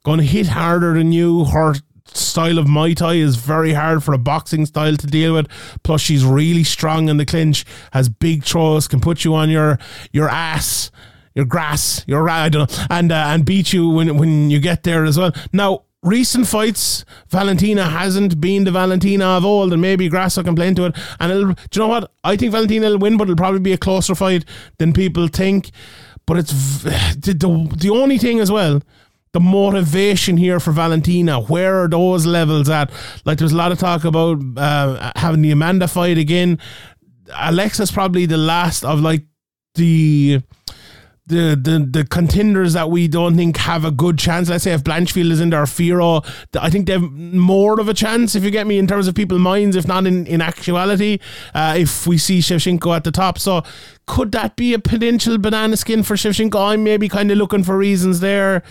going 0.05 0.21
to 0.21 0.25
hit 0.25 0.49
harder 0.49 0.95
than 0.95 1.11
you. 1.11 1.45
Her 1.47 1.75
style 2.07 2.59
of 2.59 2.67
Muay 2.67 2.95
Thai 2.95 3.15
is 3.15 3.37
very 3.37 3.73
hard 3.73 4.05
for 4.05 4.15
a 4.15 4.19
boxing 4.19 4.67
style 4.67 4.97
to 4.97 5.07
deal 5.07 5.35
with. 5.35 5.49
Plus, 5.83 6.01
she's 6.01 6.25
really 6.25 6.63
strong 6.63 7.09
in 7.09 7.17
the 7.17 7.27
clinch, 7.27 7.65
has 7.93 8.09
big 8.09 8.45
throws, 8.45 8.87
can 8.87 9.01
put 9.01 9.25
you 9.25 9.35
on 9.35 9.51
your 9.51 9.81
your 10.13 10.29
ass, 10.29 10.93
your 11.35 11.45
grass, 11.45 12.05
your 12.07 12.29
I 12.29 12.49
don't 12.49 12.71
know, 12.71 12.87
and 12.91 13.13
uh, 13.13 13.25
and 13.29 13.45
beat 13.45 13.73
you 13.73 13.89
when 13.89 14.17
when 14.17 14.51
you 14.51 14.61
get 14.61 14.83
there 14.83 15.05
as 15.05 15.19
well. 15.19 15.33
Now. 15.53 15.85
Recent 16.07 16.47
fights, 16.47 17.03
Valentina 17.29 17.89
hasn't 17.89 18.39
been 18.39 18.65
the 18.65 18.71
Valentina 18.71 19.25
of 19.25 19.45
old, 19.47 19.73
and 19.73 19.81
maybe 19.81 20.07
Grasso 20.11 20.43
can 20.43 20.55
play 20.55 20.69
into 20.69 20.85
it. 20.85 20.95
And 21.19 21.57
do 21.57 21.57
you 21.73 21.81
know 21.81 21.89
what? 21.89 22.13
I 22.23 22.37
think 22.37 22.53
Valentina 22.53 22.91
will 22.91 22.99
win, 22.99 23.17
but 23.17 23.25
it'll 23.25 23.37
probably 23.37 23.61
be 23.61 23.73
a 23.73 23.79
closer 23.79 24.15
fight 24.15 24.45
than 24.77 24.93
people 24.93 25.29
think. 25.29 25.71
But 26.27 26.37
it's 26.41 26.83
the, 26.83 27.33
the, 27.33 27.77
the 27.79 27.89
only 27.89 28.19
thing 28.19 28.39
as 28.39 28.53
well 28.53 28.83
the 29.33 29.41
motivation 29.41 30.37
here 30.37 30.61
for 30.61 30.73
Valentina. 30.73 31.41
Where 31.41 31.83
are 31.83 31.89
those 31.89 32.27
levels 32.27 32.69
at? 32.69 32.91
Like, 33.25 33.39
there's 33.39 33.53
a 33.53 33.57
lot 33.57 33.73
of 33.73 33.79
talk 33.79 34.05
about 34.05 34.39
uh, 34.59 35.11
having 35.17 35.41
the 35.41 35.53
Amanda 35.53 35.89
fight 35.89 36.19
again. 36.19 36.59
Alexa's 37.35 37.91
probably 37.91 38.27
the 38.27 38.37
last 38.37 38.85
of 38.85 39.01
like 39.01 39.25
the. 39.75 40.43
The, 41.27 41.59
the 41.59 41.79
the 42.01 42.05
contenders 42.05 42.75
that 42.75 42.91
we 42.91 43.09
don't 43.09 43.35
think 43.35 43.57
have 43.57 43.87
a 43.87 43.91
good 43.91 44.19
chance. 44.19 44.51
Let's 44.51 44.65
say 44.65 44.73
if 44.75 44.85
Blanchfield 44.85 45.31
is 45.31 45.41
in 45.41 45.49
there, 45.49 45.65
Fiorot, 45.65 46.23
I 46.61 46.69
think 46.69 46.87
they 46.87 46.93
have 46.93 47.11
more 47.11 47.81
of 47.81 47.89
a 47.89 47.95
chance. 47.95 48.35
If 48.35 48.45
you 48.45 48.51
get 48.51 48.67
me, 48.67 48.77
in 48.77 48.87
terms 48.87 49.09
of 49.09 49.15
people's 49.15 49.41
minds, 49.41 49.75
if 49.75 49.89
not 49.89 50.07
in 50.07 50.27
in 50.27 50.43
actuality, 50.43 51.21
uh, 51.55 51.77
if 51.79 52.07
we 52.07 52.19
see 52.19 52.41
Shevchenko 52.41 52.95
at 52.95 53.05
the 53.05 53.11
top, 53.11 53.39
so 53.39 53.63
could 54.07 54.33
that 54.33 54.57
be 54.57 54.75
a 54.75 54.79
potential 54.79 55.39
banana 55.39 55.79
skin 55.79 56.03
for 56.03 56.15
Shevchenko? 56.15 56.73
I'm 56.73 56.85
maybe 56.85 57.09
kind 57.09 57.31
of 57.31 57.39
looking 57.39 57.65
for 57.65 57.79
reasons 57.79 58.21
there. 58.21 58.63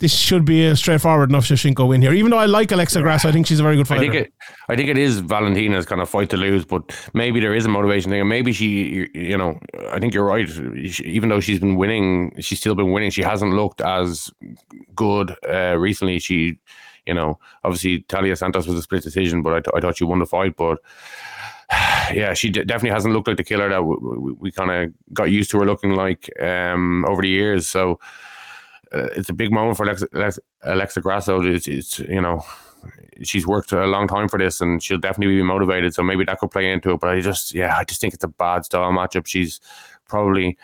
This 0.00 0.14
should 0.16 0.46
be 0.46 0.64
a 0.64 0.74
straightforward 0.74 1.28
enough 1.28 1.44
Shevchenko 1.44 1.86
win 1.86 2.00
here. 2.00 2.12
Even 2.14 2.30
though 2.30 2.38
I 2.38 2.46
like 2.46 2.72
Alexa 2.72 3.02
Grasso, 3.02 3.28
I 3.28 3.32
think 3.32 3.46
she's 3.46 3.60
a 3.60 3.62
very 3.62 3.76
good 3.76 3.84
I 3.86 3.88
fighter. 3.88 4.00
think 4.00 4.14
it. 4.14 4.32
I 4.68 4.74
think 4.74 4.88
it 4.88 4.96
is 4.96 5.20
Valentina's 5.20 5.84
kind 5.84 6.00
of 6.00 6.08
fight 6.08 6.30
to 6.30 6.38
lose, 6.38 6.64
but 6.64 6.82
maybe 7.12 7.38
there 7.38 7.54
is 7.54 7.66
a 7.66 7.68
motivation 7.68 8.10
thing, 8.10 8.20
and 8.20 8.28
maybe 8.28 8.52
she, 8.52 9.08
you- 9.14 9.36
know, 9.36 9.58
I 9.92 9.98
think 10.00 10.14
you're 10.14 10.24
right. 10.24 10.48
She, 10.48 11.04
even 11.04 11.28
though 11.28 11.40
she's 11.40 11.60
been 11.60 11.76
winning, 11.76 12.32
she's 12.40 12.58
still 12.58 12.74
been 12.74 12.92
winning. 12.92 13.10
She 13.10 13.22
hasn't 13.22 13.52
looked 13.52 13.80
as 13.82 14.30
good 14.96 15.36
uh, 15.48 15.76
recently. 15.78 16.18
She, 16.18 16.56
you 17.06 17.12
know, 17.14 17.38
obviously 17.62 18.00
Taila 18.04 18.38
Santos 18.38 18.66
was 18.66 18.76
a 18.78 18.82
split 18.82 19.02
decision, 19.02 19.42
but 19.42 19.52
I, 19.52 19.60
th- 19.60 19.74
I 19.76 19.80
thought 19.80 19.98
she 19.98 20.04
won 20.04 20.18
the 20.20 20.26
fight. 20.26 20.56
But 20.56 20.78
yeah, 22.12 22.32
she 22.34 22.48
d- 22.50 22.64
definitely 22.64 22.94
hasn't 22.94 23.12
looked 23.14 23.28
like 23.28 23.36
the 23.36 23.44
killer 23.44 23.68
that 23.68 23.82
we, 23.82 23.96
we, 24.00 24.32
we 24.32 24.50
kind 24.50 24.70
of 24.70 24.92
got 25.12 25.24
used 25.30 25.50
to 25.50 25.58
her 25.58 25.66
looking 25.66 25.94
like 25.94 26.30
um, 26.42 27.04
over 27.06 27.22
the 27.22 27.28
years. 27.28 27.68
So 27.68 27.98
uh, 28.92 29.08
it's 29.16 29.28
a 29.28 29.32
big 29.32 29.52
moment 29.52 29.76
for 29.76 29.84
Alexa, 29.84 30.08
Alexa, 30.12 30.40
Alexa 30.62 31.00
Grasso. 31.00 31.42
It's, 31.42 31.68
it's 31.68 31.98
you 32.00 32.20
know 32.20 32.44
she's 33.22 33.46
worked 33.46 33.72
a 33.72 33.86
long 33.86 34.08
time 34.08 34.28
for 34.28 34.38
this, 34.38 34.60
and 34.60 34.82
she'll 34.82 34.98
definitely 34.98 35.36
be 35.36 35.42
motivated. 35.42 35.94
So 35.94 36.02
maybe 36.02 36.24
that 36.24 36.38
could 36.38 36.50
play 36.50 36.70
into 36.70 36.92
it. 36.92 37.00
But 37.00 37.10
I 37.10 37.20
just 37.20 37.54
yeah, 37.54 37.76
I 37.76 37.84
just 37.84 38.00
think 38.00 38.14
it's 38.14 38.24
a 38.24 38.28
bad 38.28 38.64
style 38.64 38.90
matchup. 38.92 39.26
She's 39.26 39.60
probably 40.08 40.56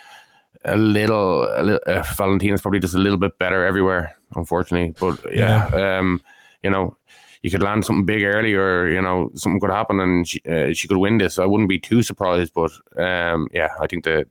a 0.64 0.76
little, 0.76 1.44
a 1.44 1.62
little 1.62 1.80
uh, 1.86 2.02
Valentina's 2.14 2.62
probably 2.62 2.80
just 2.80 2.94
a 2.94 2.98
little 2.98 3.18
bit 3.18 3.38
better 3.38 3.64
everywhere, 3.64 4.16
unfortunately. 4.34 4.94
But 4.98 5.34
yeah, 5.34 5.66
um, 5.68 6.20
you 6.62 6.70
know. 6.70 6.96
You 7.42 7.50
could 7.52 7.62
land 7.62 7.84
something 7.84 8.06
big 8.06 8.24
early, 8.24 8.54
or 8.54 8.88
you 8.88 9.00
know 9.00 9.30
something 9.36 9.60
could 9.60 9.70
happen, 9.70 10.00
and 10.00 10.26
she, 10.26 10.40
uh, 10.50 10.72
she 10.72 10.88
could 10.88 10.96
win 10.96 11.18
this. 11.18 11.38
I 11.38 11.44
wouldn't 11.44 11.68
be 11.68 11.78
too 11.78 12.02
surprised, 12.02 12.52
but 12.54 12.72
um, 12.96 13.46
yeah, 13.52 13.68
I 13.78 13.86
think 13.86 14.02
the 14.02 14.26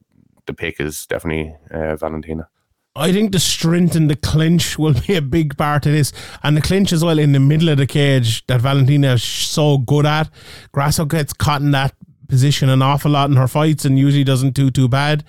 the 0.47 0.53
pick 0.53 0.81
is 0.81 1.05
definitely 1.05 1.55
uh, 1.71 1.95
Valentina. 1.95 2.49
I 2.95 3.11
think 3.11 3.33
the 3.33 3.39
strength 3.39 3.95
and 3.95 4.09
the 4.09 4.15
clinch 4.15 4.79
will 4.79 4.93
be 4.93 5.15
a 5.15 5.21
big 5.21 5.57
part 5.57 5.85
of 5.85 5.91
this, 5.91 6.13
and 6.43 6.55
the 6.55 6.61
clinch 6.61 6.93
as 6.93 7.03
well 7.03 7.19
in 7.19 7.33
the 7.33 7.39
middle 7.39 7.69
of 7.69 7.77
the 7.77 7.87
cage 7.87 8.45
that 8.47 8.61
Valentina 8.61 9.13
is 9.13 9.23
so 9.23 9.79
good 9.79 10.05
at. 10.05 10.29
Grasso 10.71 11.03
gets 11.05 11.33
caught 11.33 11.61
in 11.61 11.71
that 11.71 11.93
position 12.27 12.69
an 12.69 12.81
awful 12.81 13.11
lot 13.11 13.29
in 13.29 13.35
her 13.35 13.47
fights 13.47 13.85
and 13.85 13.99
usually 13.99 14.23
doesn't 14.23 14.53
do 14.53 14.71
too 14.71 14.87
bad. 14.87 15.23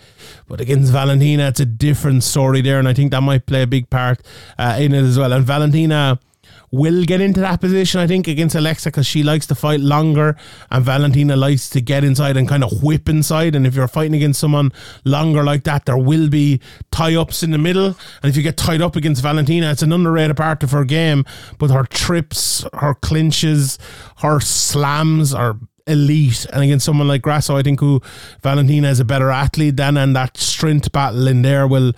But 0.49 0.61
against 0.61 0.93
Valentina, 0.93 1.49
it's 1.49 1.61
a 1.61 1.67
different 1.67 2.23
story 2.23 2.61
there, 2.61 2.79
and 2.79 2.89
I 2.89 2.95
think 2.95 3.11
that 3.11 3.21
might 3.21 3.47
play 3.47 3.63
a 3.63 3.67
big 3.67 3.91
part 3.91 4.23
uh, 4.59 4.77
in 4.79 4.95
it 4.95 5.03
as 5.03 5.19
well. 5.19 5.33
And 5.33 5.45
Valentina 5.45 6.21
will 6.77 7.05
get 7.05 7.21
into 7.21 7.41
that 7.41 7.61
position, 7.61 8.01
I 8.01 8.07
think, 8.07 8.29
against 8.29 8.55
Alexa 8.55 8.91
because 8.91 9.07
she 9.07 9.23
likes 9.23 9.47
to 9.47 9.55
fight 9.55 9.81
longer 9.81 10.37
and 10.71 10.85
Valentina 10.85 11.37
likes 11.37 11.69
to 11.71 11.81
get 11.81 12.05
inside 12.05 12.37
and 12.37 12.49
kind 12.49 12.63
of 12.63 12.83
whip 12.83 13.09
inside. 13.09 13.55
And 13.55 13.67
if 13.67 13.75
you're 13.75 13.89
fighting 13.89 14.15
against 14.15 14.41
someone 14.41 14.73
longer 15.05 15.43
like 15.43 15.65
that, 15.65 15.87
there 15.87 15.97
will 15.97 16.29
be 16.29 16.61
tie 16.91 17.15
ups 17.15 17.43
in 17.43 17.51
the 17.51 17.59
middle. 17.59 17.97
And 18.23 18.31
if 18.31 18.37
you 18.37 18.43
get 18.43 18.57
tied 18.57 18.83
up 18.83 18.97
against 18.97 19.23
Valentina, 19.23 19.71
it's 19.71 19.83
an 19.83 19.93
underrated 19.93 20.37
part 20.37 20.63
of 20.63 20.71
her 20.73 20.85
game. 20.85 21.25
But 21.59 21.71
her 21.71 21.85
trips, 21.85 22.65
her 22.75 22.95
clinches, 22.95 23.79
her 24.19 24.41
slams 24.41 25.33
are 25.33 25.59
elite. 25.87 26.47
And 26.53 26.63
against 26.63 26.85
someone 26.85 27.09
like 27.09 27.23
Grasso, 27.23 27.57
I 27.57 27.63
think 27.63 27.81
who 27.81 28.03
Valentina 28.43 28.89
is 28.89 29.01
a 29.01 29.05
better 29.05 29.31
athlete 29.31 29.77
than, 29.77 29.97
and 29.97 30.15
that 30.17 30.37
strength 30.37 30.93
battle 30.93 31.27
in 31.29 31.43
there 31.43 31.67
will 31.67 31.93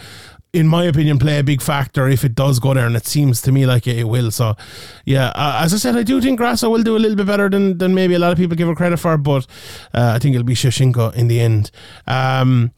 in 0.53 0.67
my 0.67 0.85
opinion, 0.85 1.19
play 1.19 1.39
a 1.39 1.45
big 1.45 1.61
factor 1.61 2.09
if 2.09 2.25
it 2.25 2.35
does 2.35 2.59
go 2.59 2.73
there, 2.75 2.87
and 2.87 2.97
it 2.97 3.07
seems 3.07 3.43
to 3.43 3.53
me 3.53 3.67
like 3.67 3.87
it, 3.87 4.05
will. 4.05 4.31
So, 4.31 4.57
yeah, 5.05 5.29
uh, 5.35 5.61
as 5.63 5.75
I 5.75 5.77
said, 5.77 5.97
I 5.97 6.03
do 6.03 6.21
think 6.21 6.39
Grasso 6.39 6.71
will 6.71 6.83
do 6.83 6.97
a 6.97 6.99
little 6.99 7.17
bit 7.17 7.27
better 7.27 7.51
than, 7.51 7.79
than 7.79 7.95
maybe 7.95 8.15
a 8.15 8.19
lot 8.19 8.33
of 8.33 8.39
people 8.39 8.57
give 8.57 8.69
her 8.69 8.75
credit 8.75 8.97
for, 8.99 9.19
but 9.19 9.47
uh, 9.95 10.13
I 10.15 10.19
think 10.19 10.35
it'll 10.35 10.47
be 10.47 10.55
Shevchenko 10.55 11.15
in 11.15 11.29
the 11.29 11.41
end. 11.41 11.71
Um, 12.07 12.73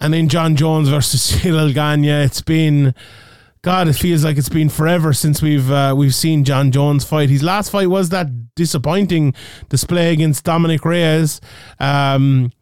and 0.00 0.14
then 0.14 0.28
Jon 0.28 0.54
Jones 0.56 0.88
versus 0.88 1.32
Ciryl 1.32 1.74
Gane. 1.74 2.04
It's 2.04 2.42
been, 2.42 2.94
God, 3.62 3.88
it 3.88 3.94
feels 3.94 4.24
like 4.24 4.36
it's 4.36 4.48
been 4.48 4.68
forever 4.68 5.12
since 5.12 5.42
we've 5.42 5.70
uh, 5.70 5.94
we've 5.96 6.14
seen 6.14 6.44
Jon 6.44 6.70
Jones 6.70 7.04
fight. 7.04 7.30
His 7.30 7.42
last 7.42 7.70
fight 7.70 7.88
was 7.88 8.08
that 8.10 8.54
disappointing 8.54 9.34
display 9.68 10.12
against 10.12 10.44
Dominick 10.44 10.84
Reyes. 10.84 11.40
Um, 11.78 12.52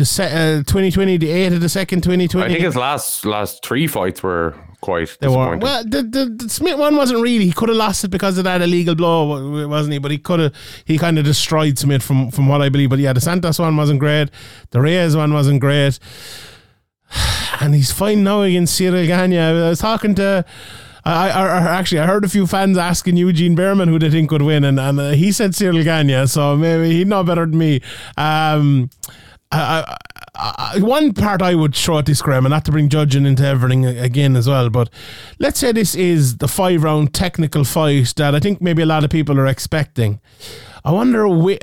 the 0.00 0.06
se- 0.06 0.32
uh, 0.32 0.62
2020, 0.64 1.18
the 1.18 1.28
8th 1.28 1.54
of 1.56 1.60
the 1.60 1.68
second, 1.68 2.02
2020. 2.02 2.46
I 2.46 2.48
think 2.48 2.64
his 2.64 2.74
last 2.74 3.24
last 3.26 3.64
three 3.64 3.86
fights 3.86 4.22
were 4.22 4.54
quite 4.80 5.16
They 5.20 5.28
were 5.28 5.34
disappointing. 5.34 5.60
well. 5.60 5.84
The, 5.84 6.02
the, 6.02 6.44
the 6.44 6.48
Smith 6.48 6.78
one 6.78 6.96
wasn't 6.96 7.20
really. 7.20 7.44
He 7.44 7.52
could 7.52 7.68
have 7.68 7.76
lost 7.76 8.02
it 8.04 8.08
because 8.08 8.38
of 8.38 8.44
that 8.44 8.62
illegal 8.62 8.94
blow, 8.94 9.66
wasn't 9.68 9.92
he? 9.92 9.98
But 9.98 10.10
he 10.10 10.18
could 10.18 10.40
have. 10.40 10.54
He 10.86 10.96
kind 10.98 11.18
of 11.18 11.24
destroyed 11.24 11.78
Smith 11.78 12.02
from 12.02 12.30
from 12.30 12.48
what 12.48 12.62
I 12.62 12.70
believe. 12.70 12.88
But 12.90 12.98
yeah, 12.98 13.12
the 13.12 13.20
Santos 13.20 13.58
one 13.58 13.76
wasn't 13.76 14.00
great. 14.00 14.30
The 14.70 14.80
Reyes 14.80 15.14
one 15.16 15.32
wasn't 15.32 15.60
great. 15.60 15.98
And 17.62 17.74
he's 17.74 17.92
fighting 17.92 18.24
now 18.24 18.40
against 18.40 18.80
Ciryl 18.80 19.06
Gane. 19.06 19.38
I 19.38 19.68
was 19.68 19.80
talking 19.80 20.14
to. 20.14 20.46
I 21.04 21.28
I, 21.28 21.46
I, 21.46 21.78
actually 21.78 21.98
I 21.98 22.06
heard 22.06 22.24
a 22.24 22.28
few 22.28 22.46
fans 22.46 22.78
asking 22.78 23.18
Eugene 23.18 23.54
Bareman 23.54 23.88
who 23.88 23.98
they 23.98 24.08
think 24.08 24.30
would 24.30 24.40
win, 24.42 24.64
and, 24.64 24.80
and 24.80 24.98
uh, 24.98 25.10
he 25.10 25.30
said 25.30 25.50
Ciryl 25.52 25.84
Gane, 25.84 26.26
so 26.26 26.56
maybe 26.56 26.90
he'd 26.92 27.08
know 27.08 27.22
better 27.22 27.44
than 27.44 27.58
me. 27.58 27.82
Um, 28.16 28.88
I, 29.52 29.96
I, 30.34 30.78
one 30.78 31.12
part 31.12 31.42
I 31.42 31.54
would 31.54 31.74
throw 31.74 31.98
at 31.98 32.06
this, 32.06 32.22
Graham, 32.22 32.46
and 32.46 32.52
not 32.52 32.64
to 32.66 32.70
bring 32.70 32.88
judging 32.88 33.26
into 33.26 33.44
everything 33.44 33.84
again 33.84 34.36
as 34.36 34.48
well, 34.48 34.70
but 34.70 34.88
let's 35.38 35.58
say 35.58 35.72
this 35.72 35.94
is 35.94 36.38
the 36.38 36.48
five 36.48 36.84
round 36.84 37.12
technical 37.12 37.64
fight 37.64 38.14
that 38.16 38.34
I 38.34 38.40
think 38.40 38.60
maybe 38.60 38.82
a 38.82 38.86
lot 38.86 39.04
of 39.04 39.10
people 39.10 39.38
are 39.38 39.46
expecting. 39.46 40.20
I 40.82 40.92
wonder, 40.92 41.28
we, 41.28 41.58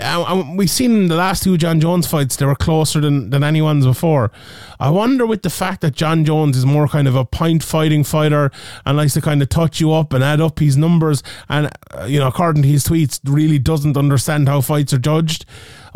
we've 0.55 0.69
seen 0.69 1.07
the 1.07 1.15
last 1.15 1.41
two 1.41 1.57
Jon 1.57 1.79
Jones 1.79 2.05
fights, 2.05 2.35
they 2.35 2.45
were 2.45 2.55
closer 2.55 3.01
than, 3.01 3.31
than 3.31 3.43
anyone's 3.43 3.85
before. 3.85 4.31
I 4.79 4.91
wonder 4.91 5.25
with 5.25 5.41
the 5.41 5.49
fact 5.49 5.81
that 5.81 5.95
Jon 5.95 6.23
Jones 6.23 6.55
is 6.55 6.67
more 6.67 6.87
kind 6.87 7.07
of 7.07 7.15
a 7.15 7.25
point 7.25 7.63
fighting 7.63 8.03
fighter 8.03 8.51
and 8.85 8.95
likes 8.95 9.15
to 9.15 9.21
kind 9.21 9.41
of 9.41 9.49
touch 9.49 9.79
you 9.79 9.91
up 9.91 10.13
and 10.13 10.23
add 10.23 10.39
up 10.39 10.59
his 10.59 10.77
numbers, 10.77 11.23
and, 11.49 11.71
uh, 11.97 12.03
you 12.03 12.19
know, 12.19 12.27
according 12.27 12.61
to 12.61 12.69
his 12.69 12.83
tweets, 12.85 13.19
really 13.23 13.57
doesn't 13.57 13.97
understand 13.97 14.47
how 14.47 14.61
fights 14.61 14.93
are 14.93 14.99
judged. 14.99 15.45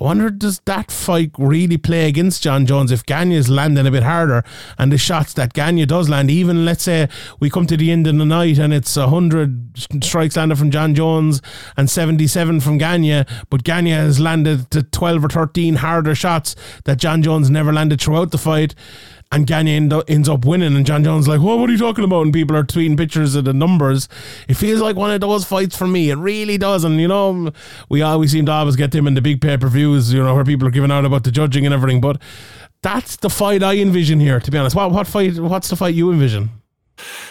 I 0.01 0.05
wonder 0.05 0.31
does 0.31 0.59
that 0.65 0.89
fight 0.89 1.29
really 1.37 1.77
play 1.77 2.07
against 2.07 2.41
Jon 2.41 2.65
Jones 2.65 2.91
if 2.91 3.05
Gane's 3.05 3.49
landing 3.49 3.85
a 3.85 3.91
bit 3.91 4.01
harder 4.01 4.43
and 4.79 4.91
the 4.91 4.97
shots 4.97 5.33
that 5.33 5.53
Gane 5.53 5.85
does 5.85 6.09
land, 6.09 6.31
even 6.31 6.65
let's 6.65 6.81
say 6.81 7.07
we 7.39 7.51
come 7.51 7.67
to 7.67 7.77
the 7.77 7.91
end 7.91 8.07
of 8.07 8.17
the 8.17 8.25
night 8.25 8.57
and 8.57 8.73
it's 8.73 8.95
hundred 8.95 9.77
strikes 10.03 10.35
landed 10.35 10.57
from 10.57 10.71
Jon 10.71 10.95
Jones 10.95 11.39
and 11.77 11.87
seventy 11.87 12.25
seven 12.25 12.59
from 12.59 12.79
Gane, 12.79 13.27
but 13.51 13.63
Gane 13.63 13.85
has 13.85 14.19
landed 14.19 14.71
to 14.71 14.81
twelve 14.81 15.23
or 15.23 15.29
thirteen 15.29 15.75
harder 15.75 16.15
shots 16.15 16.55
that 16.85 16.97
Jon 16.97 17.21
Jones 17.21 17.51
never 17.51 17.71
landed 17.71 18.01
throughout 18.01 18.31
the 18.31 18.39
fight 18.39 18.73
and 19.31 19.47
Gane 19.47 19.67
end 19.67 19.93
up, 19.93 20.09
ends 20.09 20.27
up 20.27 20.45
winning, 20.45 20.75
and 20.75 20.85
Jon 20.85 21.03
Jones 21.03 21.25
is 21.25 21.27
like, 21.27 21.39
"What? 21.39 21.57
What 21.59 21.69
are 21.69 21.73
you 21.73 21.79
talking 21.79 22.03
about?" 22.03 22.23
And 22.23 22.33
people 22.33 22.55
are 22.55 22.63
tweeting 22.63 22.97
pictures 22.97 23.35
of 23.35 23.45
the 23.45 23.53
numbers. 23.53 24.09
It 24.47 24.55
feels 24.55 24.81
like 24.81 24.95
one 24.95 25.11
of 25.11 25.21
those 25.21 25.45
fights 25.45 25.77
for 25.77 25.87
me. 25.87 26.09
It 26.09 26.17
really 26.17 26.57
does, 26.57 26.83
and 26.83 26.99
you 26.99 27.07
know, 27.07 27.51
we 27.89 28.01
always 28.01 28.31
seem 28.31 28.45
to 28.47 28.51
always 28.51 28.75
get 28.75 28.91
them 28.91 29.07
in 29.07 29.13
the 29.13 29.21
big 29.21 29.41
pay 29.41 29.57
per 29.57 29.67
views, 29.67 30.13
you 30.13 30.21
know, 30.21 30.35
where 30.35 30.43
people 30.43 30.67
are 30.67 30.71
giving 30.71 30.91
out 30.91 31.05
about 31.05 31.23
the 31.23 31.31
judging 31.31 31.65
and 31.65 31.73
everything. 31.73 32.01
But 32.01 32.21
that's 32.81 33.15
the 33.15 33.29
fight 33.29 33.63
I 33.63 33.77
envision 33.77 34.19
here. 34.19 34.39
To 34.39 34.51
be 34.51 34.57
honest, 34.57 34.75
what 34.75 34.91
what 34.91 35.07
fight? 35.07 35.39
What's 35.39 35.69
the 35.69 35.75
fight 35.75 35.95
you 35.95 36.11
envision? 36.11 36.49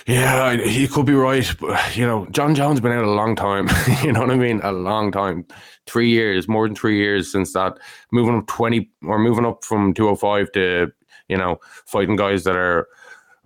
Yeah, 0.06 0.56
he 0.56 0.88
could 0.88 1.06
be 1.06 1.14
right. 1.14 1.48
But, 1.60 1.96
you 1.96 2.06
know, 2.06 2.26
Jon 2.30 2.54
Jones 2.54 2.80
been 2.80 2.92
out 2.92 3.04
a 3.04 3.10
long 3.10 3.36
time. 3.36 3.68
you 4.02 4.12
know 4.12 4.20
what 4.20 4.30
I 4.30 4.36
mean? 4.36 4.60
A 4.62 4.72
long 4.72 5.12
time. 5.12 5.46
Three 5.86 6.10
years, 6.10 6.48
more 6.48 6.66
than 6.66 6.74
three 6.74 6.96
years 6.96 7.30
since 7.30 7.52
that. 7.52 7.78
Moving 8.10 8.36
up 8.36 8.46
20 8.46 8.90
or 9.04 9.18
moving 9.18 9.46
up 9.46 9.64
from 9.64 9.94
205 9.94 10.52
to 10.52 10.92
you 11.30 11.36
know, 11.36 11.60
fighting 11.86 12.16
guys 12.16 12.44
that 12.44 12.56
are 12.56 12.88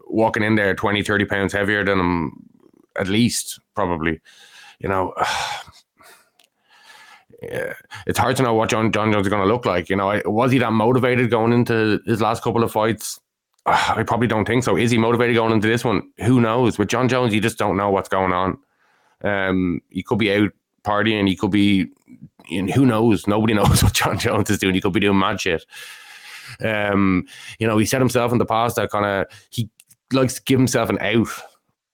walking 0.07 0.43
in 0.43 0.55
there 0.55 0.75
20, 0.75 1.03
30 1.03 1.25
pounds 1.27 1.53
heavier 1.53 1.85
than 1.85 2.01
him, 2.01 2.49
at 2.99 3.09
least, 3.09 3.61
probably. 3.75 4.21
You 4.79 4.89
know, 4.89 5.13
yeah, 7.43 7.75
it's 8.07 8.19
hard 8.19 8.37
to 8.37 8.43
know 8.43 8.55
what 8.55 8.71
John, 8.71 8.91
Jon 8.91 9.13
Jones 9.13 9.27
is 9.27 9.31
going 9.31 9.47
to 9.47 9.53
look 9.53 9.67
like. 9.67 9.91
You 9.91 9.97
know, 9.97 10.21
was 10.25 10.51
he 10.51 10.59
that 10.59 10.73
motivated 10.73 11.31
going 11.31 11.53
into 11.53 12.01
his 12.07 12.23
last 12.23 12.43
couple 12.43 12.65
of 12.65 12.73
fights? 12.73 13.21
I 13.67 14.03
probably 14.03 14.29
don't 14.29 14.47
think 14.47 14.65
so. 14.65 14.77
Is 14.77 14.91
he 14.91 14.99
motivated 14.99 15.37
going 15.37 15.53
into 15.53 15.69
this 15.69 15.85
one? 15.85 16.11
Who 16.25 16.41
knows? 16.41 16.79
With 16.79 16.89
Jon 16.89 17.09
Jones, 17.09 17.35
you 17.35 17.41
just 17.41 17.59
don't 17.59 17.77
know 17.77 17.91
what's 17.91 18.09
going 18.09 18.33
on. 18.33 18.59
Um, 19.23 19.81
he 19.91 20.03
could 20.03 20.19
be 20.19 20.33
out 20.33 20.51
partying. 20.85 21.29
He 21.29 21.37
could 21.37 21.51
be, 21.51 21.89
and 22.51 22.71
who 22.71 22.87
knows? 22.87 23.27
Nobody 23.27 23.55
knows 23.59 23.83
what 23.83 23.93
Jon 23.93 24.19
Jones 24.19 24.49
is 24.49 24.59
doing. 24.59 24.75
He 24.75 24.81
could 24.81 24.93
be 24.93 25.01
doing 25.01 25.19
mad 25.19 25.41
shit. 25.41 25.65
Um, 26.63 27.27
you 27.59 27.67
know, 27.67 27.79
he 27.79 27.87
said 27.87 28.01
himself 28.01 28.33
in 28.33 28.39
the 28.39 28.47
past 28.47 28.77
that 28.77 28.91
kind 28.91 29.05
of 29.05 29.27
he 29.51 29.69
likes 30.13 30.35
to 30.35 30.43
give 30.43 30.59
himself 30.59 30.91
an 30.91 30.99
out. 31.01 31.29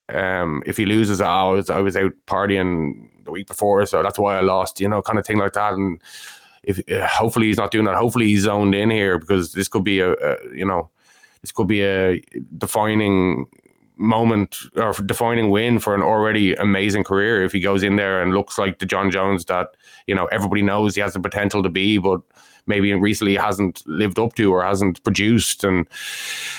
Um, 0.09 0.63
if 0.67 0.77
he 0.77 0.87
loses, 0.87 1.21
oh, 1.21 1.25
I 1.25 1.51
was, 1.53 1.71
I 1.71 1.81
was 1.81 1.97
out 1.97 2.13
partying 2.27 3.09
the 3.25 3.31
week 3.31 3.47
before, 3.47 3.87
so 3.87 4.03
that's 4.03 4.19
why 4.19 4.37
I 4.37 4.41
lost. 4.41 4.81
You 4.81 4.89
know, 4.89 5.03
kind 5.03 5.19
of 5.19 5.27
thing 5.27 5.39
like 5.39 5.53
that. 5.53 5.75
And 5.75 6.01
if 6.63 6.81
uh, 6.91 7.07
hopefully 7.07 7.47
he's 7.47 7.57
not 7.57 7.71
doing 7.71 7.87
that. 7.87 7.97
Hopefully 7.97 8.27
he's 8.27 8.43
zoned 8.43 8.75
in 8.75 8.91
here 8.91 9.19
because 9.19 9.53
this 9.53 9.69
could 9.69 9.85
be 9.85 10.01
a, 10.01 10.13
a 10.13 10.37
you 10.55 10.65
know, 10.65 10.91
this 11.43 11.53
could 11.53 11.69
be 11.69 11.83
a 11.83 12.23
defining 12.59 13.47
moment 13.97 14.57
or 14.77 14.93
defining 15.05 15.51
win 15.51 15.79
for 15.79 15.95
an 15.95 16.01
already 16.03 16.55
amazing 16.55 17.05
career 17.05 17.45
if 17.45 17.53
he 17.53 17.61
goes 17.61 17.83
in 17.83 17.97
there 17.97 18.23
and 18.23 18.33
looks 18.33 18.57
like 18.57 18.79
the 18.79 18.87
Jon 18.87 19.11
Jones 19.11 19.45
that 19.45 19.69
you 20.07 20.15
know 20.15 20.27
everybody 20.27 20.63
knows 20.63 20.95
he 20.95 21.01
has 21.01 21.13
the 21.13 21.21
potential 21.21 21.63
to 21.63 21.69
be, 21.69 21.99
but 21.99 22.21
maybe 22.67 22.93
recently 22.95 23.37
hasn't 23.37 23.83
lived 23.87 24.19
up 24.19 24.35
to 24.35 24.53
or 24.53 24.63
hasn't 24.63 25.03
produced. 25.05 25.65
And 25.65 25.87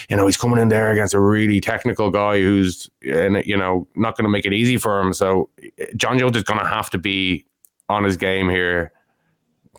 you 0.09 0.15
know, 0.15 0.25
he's 0.25 0.37
coming 0.37 0.59
in 0.59 0.69
there 0.69 0.91
against 0.91 1.13
a 1.13 1.19
really 1.19 1.61
technical 1.61 2.09
guy 2.09 2.39
who's 2.39 2.89
and 3.03 3.43
you 3.45 3.57
know 3.57 3.87
not 3.95 4.17
going 4.17 4.25
to 4.25 4.29
make 4.29 4.45
it 4.45 4.53
easy 4.53 4.77
for 4.77 4.99
him. 4.99 5.13
So 5.13 5.49
Jon 5.95 6.19
Jones 6.19 6.37
is 6.37 6.43
going 6.43 6.59
to 6.59 6.67
have 6.67 6.89
to 6.91 6.97
be 6.97 7.45
on 7.89 8.03
his 8.03 8.17
game 8.17 8.49
here 8.49 8.91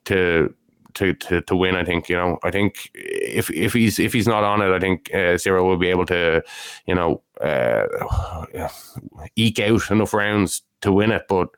to 0.04 0.54
to, 0.94 1.14
to 1.14 1.40
to 1.42 1.56
win. 1.56 1.74
I 1.74 1.84
think 1.84 2.08
you 2.08 2.16
know. 2.16 2.38
I 2.42 2.50
think 2.50 2.90
if 2.94 3.50
if 3.50 3.72
he's 3.72 3.98
if 3.98 4.12
he's 4.12 4.28
not 4.28 4.44
on 4.44 4.60
it, 4.62 4.74
I 4.74 4.78
think 4.78 5.10
uh, 5.12 5.36
Ciryl 5.36 5.64
will 5.64 5.78
be 5.78 5.88
able 5.88 6.06
to, 6.06 6.42
you 6.86 6.94
know, 6.94 7.22
uh, 7.40 7.86
eke 9.36 9.60
out 9.60 9.90
enough 9.90 10.14
rounds 10.14 10.62
to 10.82 10.92
win 10.92 11.12
it. 11.12 11.22
But 11.28 11.48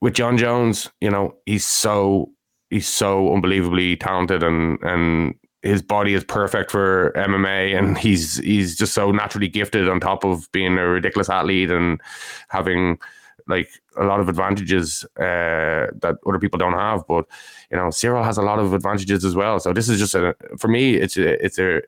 with 0.00 0.14
Jon 0.14 0.36
Jones, 0.36 0.90
you 1.00 1.10
know, 1.10 1.34
he's 1.46 1.64
so 1.64 2.30
he's 2.70 2.88
so 2.88 3.32
unbelievably 3.32 3.96
talented 3.96 4.42
and 4.42 4.78
and 4.82 5.34
his 5.62 5.82
body 5.82 6.14
is 6.14 6.24
perfect 6.24 6.70
for 6.70 7.12
MMA 7.16 7.76
and 7.76 7.98
he's 7.98 8.38
he's 8.38 8.76
just 8.76 8.94
so 8.94 9.10
naturally 9.10 9.48
gifted 9.48 9.88
on 9.88 10.00
top 10.00 10.24
of 10.24 10.50
being 10.52 10.78
a 10.78 10.86
ridiculous 10.86 11.28
athlete 11.28 11.70
and 11.70 12.00
having 12.48 12.98
like 13.48 13.68
a 13.96 14.04
lot 14.04 14.20
of 14.20 14.28
advantages 14.28 15.04
uh, 15.18 15.86
that 16.00 16.16
other 16.26 16.38
people 16.38 16.58
don't 16.58 16.72
have. 16.72 17.06
But 17.06 17.26
you 17.70 17.76
know, 17.76 17.86
Ciryl 17.86 18.24
has 18.24 18.38
a 18.38 18.42
lot 18.42 18.58
of 18.58 18.72
advantages 18.72 19.24
as 19.24 19.34
well. 19.34 19.60
So 19.60 19.72
this 19.72 19.88
is 19.88 19.98
just 19.98 20.14
a 20.14 20.34
for 20.58 20.68
me, 20.68 20.94
it's 20.94 21.16
a, 21.16 21.44
it's 21.44 21.58
a 21.58 21.82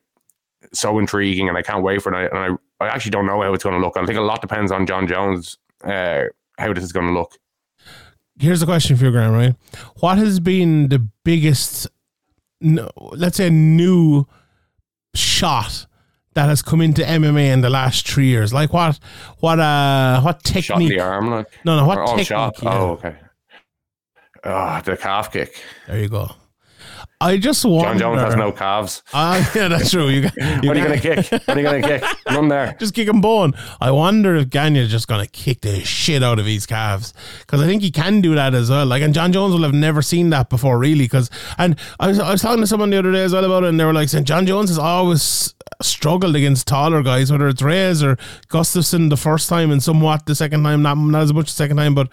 so 0.73 0.99
intriguing, 0.99 1.49
and 1.49 1.57
I 1.57 1.63
can't 1.63 1.83
wait 1.83 2.03
for 2.03 2.13
it. 2.13 2.33
And 2.33 2.59
I, 2.81 2.85
I 2.85 2.89
actually 2.89 3.11
don't 3.11 3.27
know 3.27 3.41
how 3.43 3.55
it's 3.55 3.65
going 3.65 3.75
to 3.75 3.85
look. 3.85 3.97
I 3.97 4.05
think 4.07 4.19
a 4.19 4.23
lot 4.23 4.41
depends 4.41 4.73
on 4.73 4.87
Jon 4.87 5.07
Jones 5.07 5.59
uh, 5.85 6.25
how 6.59 6.73
this 6.73 6.85
is 6.85 6.93
going 6.93 7.07
to 7.07 7.13
look 7.13 7.39
here's 8.39 8.60
the 8.60 8.66
question 8.66 8.97
for 8.97 9.06
you, 9.06 9.10
Graham. 9.10 9.32
Right, 9.32 9.55
what 9.97 10.19
has 10.19 10.40
been 10.40 10.89
the 10.89 10.98
biggest, 11.24 11.89
let's 12.60 13.36
say, 13.36 13.51
new 13.51 14.27
shot 15.15 15.86
that 16.35 16.48
has 16.48 16.62
come 16.62 16.81
into 16.81 17.02
MMA 17.02 17.52
in 17.52 17.60
the 17.60 17.70
last 17.70 18.09
three 18.09 18.27
years? 18.27 18.52
Like 18.52 18.73
what, 18.73 18.98
what, 19.40 19.59
uh, 19.59 20.20
what 20.23 20.43
technique? 20.43 20.65
Shot 20.65 20.78
the 20.78 21.01
arm, 21.01 21.31
like 21.31 21.47
no, 21.65 21.77
no, 21.78 21.86
what 21.86 21.98
oh, 21.98 22.06
technique? 22.06 22.27
Shot. 22.27 22.62
Yeah. 22.62 22.78
Oh, 22.78 22.90
okay. 22.93 23.16
Oh, 24.44 24.81
the 24.85 24.97
calf 24.97 25.32
kick. 25.32 25.62
There 25.86 25.98
you 25.98 26.09
go. 26.09 26.31
I 27.20 27.36
just 27.36 27.65
wonder. 27.65 27.99
Jon 27.99 27.99
Jones 27.99 28.20
has 28.20 28.36
no 28.36 28.53
calves. 28.53 29.03
Uh, 29.12 29.45
yeah, 29.55 29.66
that's 29.69 29.90
true. 29.90 30.09
You, 30.09 30.20
you 30.36 30.69
what 30.69 30.77
are 30.77 30.81
you 30.81 30.86
going 30.86 31.01
to 31.01 31.01
kick? 31.01 31.31
What 31.49 31.57
are 31.57 31.61
you 31.61 31.66
going 31.66 31.82
to 31.82 31.89
kick? 31.89 32.05
Run 32.28 32.49
there. 32.49 32.77
Just 32.81 32.95
kick 32.95 33.09
him 33.09 33.20
bone. 33.20 33.55
I 33.81 33.90
wonder 33.90 34.36
if 34.36 34.51
Gane 34.51 34.77
is 34.77 34.90
just 34.90 35.09
going 35.09 35.24
to 35.24 35.31
kick 35.31 35.62
the 35.62 35.81
shit 35.81 36.23
out 36.23 36.39
of 36.39 36.47
his 36.47 36.66
calves 36.66 37.15
because 37.40 37.61
I 37.61 37.66
think 37.66 37.82
he 37.82 37.90
can 37.90 38.20
do 38.20 38.35
that 38.36 38.55
as 38.55 38.70
well. 38.70 38.86
Like, 38.86 39.03
and 39.03 39.12
Jon 39.12 39.32
Jones 39.32 39.53
will 39.53 39.62
have 39.62 39.74
never 39.74 40.01
seen 40.01 40.31
that 40.31 40.49
before, 40.49 40.78
really. 40.78 41.05
Because, 41.05 41.28
and 41.57 41.77
I 41.99 42.09
was, 42.09 42.20
I 42.20 42.31
was 42.31 42.43
talking 42.43 42.61
to 42.61 42.66
someone 42.66 42.90
the 42.90 42.99
other 42.99 43.11
day 43.11 43.24
as 43.24 43.32
well 43.32 43.45
about 43.45 43.65
it, 43.65 43.70
and 43.70 43.81
they 43.81 43.85
were 43.85 43.93
like 43.93 44.09
saying 44.09 44.24
Jon 44.24 44.47
Jones 44.47 44.69
has 44.69 44.78
always 44.78 45.55
struggled 45.82 46.36
against 46.36 46.69
taller 46.69 47.03
guys, 47.03 47.32
whether 47.32 47.49
it's 47.49 47.62
Reyes 47.62 48.03
or 48.03 48.16
Gustafsson 48.49 49.11
the 49.11 49.16
first 49.16 49.49
time 49.49 49.70
and 49.73 49.82
somewhat 49.82 50.27
the 50.27 50.35
second 50.35 50.62
time, 50.62 50.82
not 50.82 50.97
not 50.97 51.23
as 51.23 51.32
much 51.32 51.47
the 51.47 51.53
second 51.53 51.78
time, 51.78 51.95
but 51.95 52.09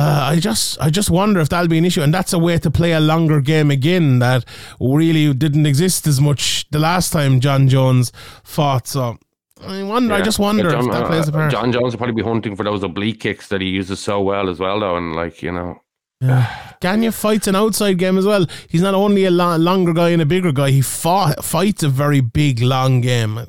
uh, 0.00 0.30
I 0.32 0.40
just 0.40 0.80
I 0.80 0.88
just 0.88 1.10
wonder 1.10 1.40
if 1.40 1.50
that'll 1.50 1.68
be 1.68 1.76
an 1.76 1.84
issue, 1.84 2.00
and 2.00 2.14
that's 2.14 2.32
a 2.32 2.38
way 2.38 2.56
to 2.58 2.70
play 2.70 2.92
a 2.92 3.00
longer 3.00 3.42
game 3.42 3.70
again 3.70 4.18
that 4.20 4.46
really 4.80 5.34
didn't 5.34 5.66
exist 5.66 6.06
as 6.06 6.20
much 6.20 6.66
the 6.70 6.78
last 6.78 7.12
time 7.12 7.40
Jon 7.40 7.68
Jones 7.68 8.10
fought. 8.42 8.86
So. 8.86 9.18
I 9.62 9.82
wonder. 9.82 10.14
Yeah. 10.14 10.20
I 10.20 10.22
just 10.22 10.38
wonder 10.38 10.70
John, 10.70 10.86
if 10.86 10.92
that 10.92 11.06
plays 11.06 11.28
a 11.28 11.32
part. 11.32 11.52
Jon 11.52 11.70
Jones 11.70 11.92
will 11.92 11.98
probably 11.98 12.14
be 12.14 12.22
hunting 12.22 12.56
for 12.56 12.64
those 12.64 12.82
oblique 12.82 13.20
kicks 13.20 13.48
that 13.48 13.60
he 13.60 13.68
uses 13.68 14.00
so 14.00 14.22
well 14.22 14.48
as 14.48 14.58
well, 14.58 14.80
though, 14.80 14.96
and 14.96 15.14
like 15.14 15.42
you 15.42 15.52
know, 15.52 15.82
yeah. 16.22 16.72
Gane 16.80 17.10
fights 17.10 17.46
an 17.46 17.56
outside 17.56 17.98
game 17.98 18.16
as 18.16 18.24
well. 18.24 18.46
He's 18.70 18.80
not 18.80 18.94
only 18.94 19.26
a 19.26 19.30
longer 19.30 19.92
guy 19.92 20.10
and 20.10 20.22
a 20.22 20.26
bigger 20.26 20.50
guy. 20.50 20.70
He 20.70 20.80
fought, 20.80 21.44
fights 21.44 21.82
a 21.82 21.90
very 21.90 22.22
big, 22.22 22.62
long 22.62 23.02
game 23.02 23.46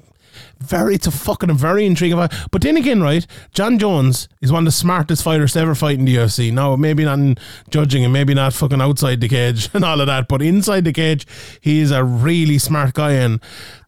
very 0.61 0.95
it's 0.95 1.07
a 1.07 1.11
fucking 1.11 1.53
very 1.55 1.85
intriguing 1.85 2.17
fight. 2.17 2.33
But 2.51 2.61
then 2.61 2.77
again, 2.77 3.01
right, 3.01 3.25
Jon 3.53 3.77
Jones 3.79 4.27
is 4.41 4.51
one 4.51 4.63
of 4.63 4.65
the 4.65 4.71
smartest 4.71 5.23
fighters 5.23 5.53
to 5.53 5.59
ever 5.59 5.75
fight 5.75 5.99
in 5.99 6.05
the 6.05 6.15
UFC. 6.15 6.51
Now, 6.51 6.75
maybe 6.75 7.03
not 7.03 7.19
in 7.19 7.37
judging 7.69 8.03
and 8.03 8.13
maybe 8.13 8.33
not 8.33 8.53
fucking 8.53 8.81
outside 8.81 9.21
the 9.21 9.27
cage 9.27 9.69
and 9.73 9.83
all 9.83 9.99
of 9.99 10.07
that, 10.07 10.27
but 10.27 10.41
inside 10.41 10.85
the 10.85 10.93
cage, 10.93 11.25
he 11.61 11.79
is 11.79 11.91
a 11.91 12.03
really 12.03 12.57
smart 12.57 12.93
guy. 12.93 13.11
And 13.11 13.41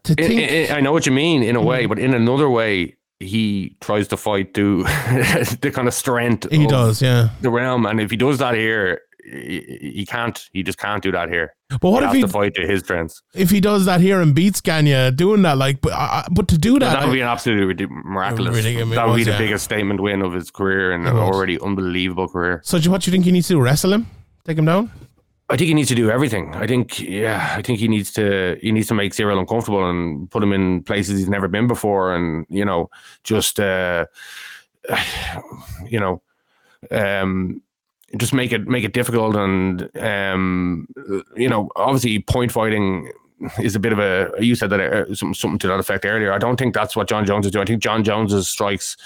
to 0.04 0.14
think, 0.14 0.40
it, 0.40 0.50
it, 0.50 0.70
I 0.70 0.80
know 0.80 0.92
what 0.92 1.06
you 1.06 1.12
mean 1.12 1.42
in 1.42 1.56
a 1.56 1.58
mm-hmm. 1.58 1.68
way, 1.68 1.86
but 1.86 1.98
in 1.98 2.14
another 2.14 2.48
way, 2.48 2.96
he 3.20 3.76
tries 3.80 4.08
to 4.08 4.16
fight 4.16 4.54
to 4.54 4.82
the 4.82 5.70
kind 5.72 5.88
of 5.88 5.94
strength. 5.94 6.50
He 6.50 6.66
does, 6.66 7.00
yeah. 7.00 7.30
The 7.40 7.50
realm, 7.50 7.86
and 7.86 8.00
if 8.00 8.10
he 8.10 8.16
does 8.16 8.38
that 8.38 8.54
here, 8.54 9.00
he, 9.24 9.92
he 9.96 10.06
can't. 10.06 10.38
He 10.52 10.62
just 10.62 10.78
can't 10.78 11.02
do 11.02 11.10
that 11.12 11.28
here. 11.28 11.54
But 11.80 11.90
what 11.90 12.02
he 12.02 12.06
if 12.06 12.08
has 12.08 12.16
he 12.16 12.22
to 12.22 12.28
fight 12.28 12.54
to 12.54 12.66
his 12.66 12.80
strengths? 12.80 13.22
if 13.34 13.50
he 13.50 13.60
does 13.60 13.84
that 13.86 14.00
here 14.00 14.20
and 14.20 14.34
beats 14.34 14.60
Gane 14.60 15.14
doing 15.16 15.42
that? 15.42 15.58
Like, 15.58 15.80
but 15.80 15.92
uh, 15.92 16.24
but 16.30 16.48
to 16.48 16.58
do 16.58 16.78
that, 16.78 16.92
that 16.92 17.00
would 17.02 17.10
I- 17.10 17.14
be 17.14 17.20
an 17.20 17.28
absolutely 17.28 17.86
miraculous. 17.86 18.64
It 18.64 18.88
that 18.90 19.08
would 19.08 19.16
be 19.16 19.24
the 19.24 19.32
yeah. 19.32 19.38
biggest 19.38 19.64
statement 19.64 20.00
win 20.00 20.22
of 20.22 20.32
his 20.32 20.50
career 20.50 20.92
and 20.92 21.06
an 21.06 21.16
already 21.16 21.58
unbelievable 21.60 22.28
career. 22.28 22.60
so 22.64 22.78
do 22.78 22.84
you- 22.84 22.90
what 22.90 23.02
do 23.02 23.10
you 23.10 23.12
think 23.12 23.24
he 23.24 23.32
needs 23.32 23.48
to 23.48 23.54
do? 23.54 23.60
Wrestle 23.60 23.92
him, 23.92 24.06
take 24.44 24.58
him 24.58 24.66
down. 24.66 24.90
I 25.50 25.56
think 25.58 25.68
he 25.68 25.74
needs 25.74 25.88
to 25.90 25.94
do 25.94 26.10
everything. 26.10 26.54
I 26.54 26.66
think, 26.66 27.00
yeah, 27.00 27.54
I 27.56 27.60
think 27.60 27.78
he 27.78 27.86
needs 27.86 28.10
to 28.14 28.56
he 28.62 28.72
needs 28.72 28.88
to 28.88 28.94
make 28.94 29.12
Ciryl 29.12 29.38
uncomfortable 29.38 29.88
and 29.88 30.30
put 30.30 30.42
him 30.42 30.52
in 30.54 30.82
places 30.82 31.18
he's 31.18 31.28
never 31.28 31.48
been 31.48 31.66
before, 31.66 32.14
and 32.14 32.46
you 32.48 32.64
know, 32.64 32.88
just 33.24 33.60
uh, 33.60 34.06
you 35.86 36.00
know, 36.00 36.22
um, 36.90 37.62
just 38.16 38.32
make 38.32 38.52
it 38.52 38.66
make 38.66 38.84
it 38.84 38.92
difficult, 38.92 39.36
and 39.36 39.90
um, 39.98 40.88
you 41.36 41.48
know, 41.48 41.70
obviously, 41.76 42.20
point 42.20 42.52
fighting 42.52 43.10
is 43.60 43.74
a 43.74 43.80
bit 43.80 43.92
of 43.92 43.98
a. 43.98 44.30
You 44.38 44.54
said 44.54 44.70
that 44.70 44.80
uh, 44.80 45.14
something 45.14 45.34
something 45.34 45.58
to 45.60 45.68
that 45.68 45.80
effect 45.80 46.04
earlier. 46.04 46.32
I 46.32 46.38
don't 46.38 46.56
think 46.56 46.74
that's 46.74 46.96
what 46.96 47.08
Jon 47.08 47.24
Jones 47.24 47.46
is 47.46 47.52
doing. 47.52 47.62
I 47.62 47.66
think 47.66 47.82
Jon 47.82 48.04
Jones's 48.04 48.48
strikes 48.48 48.96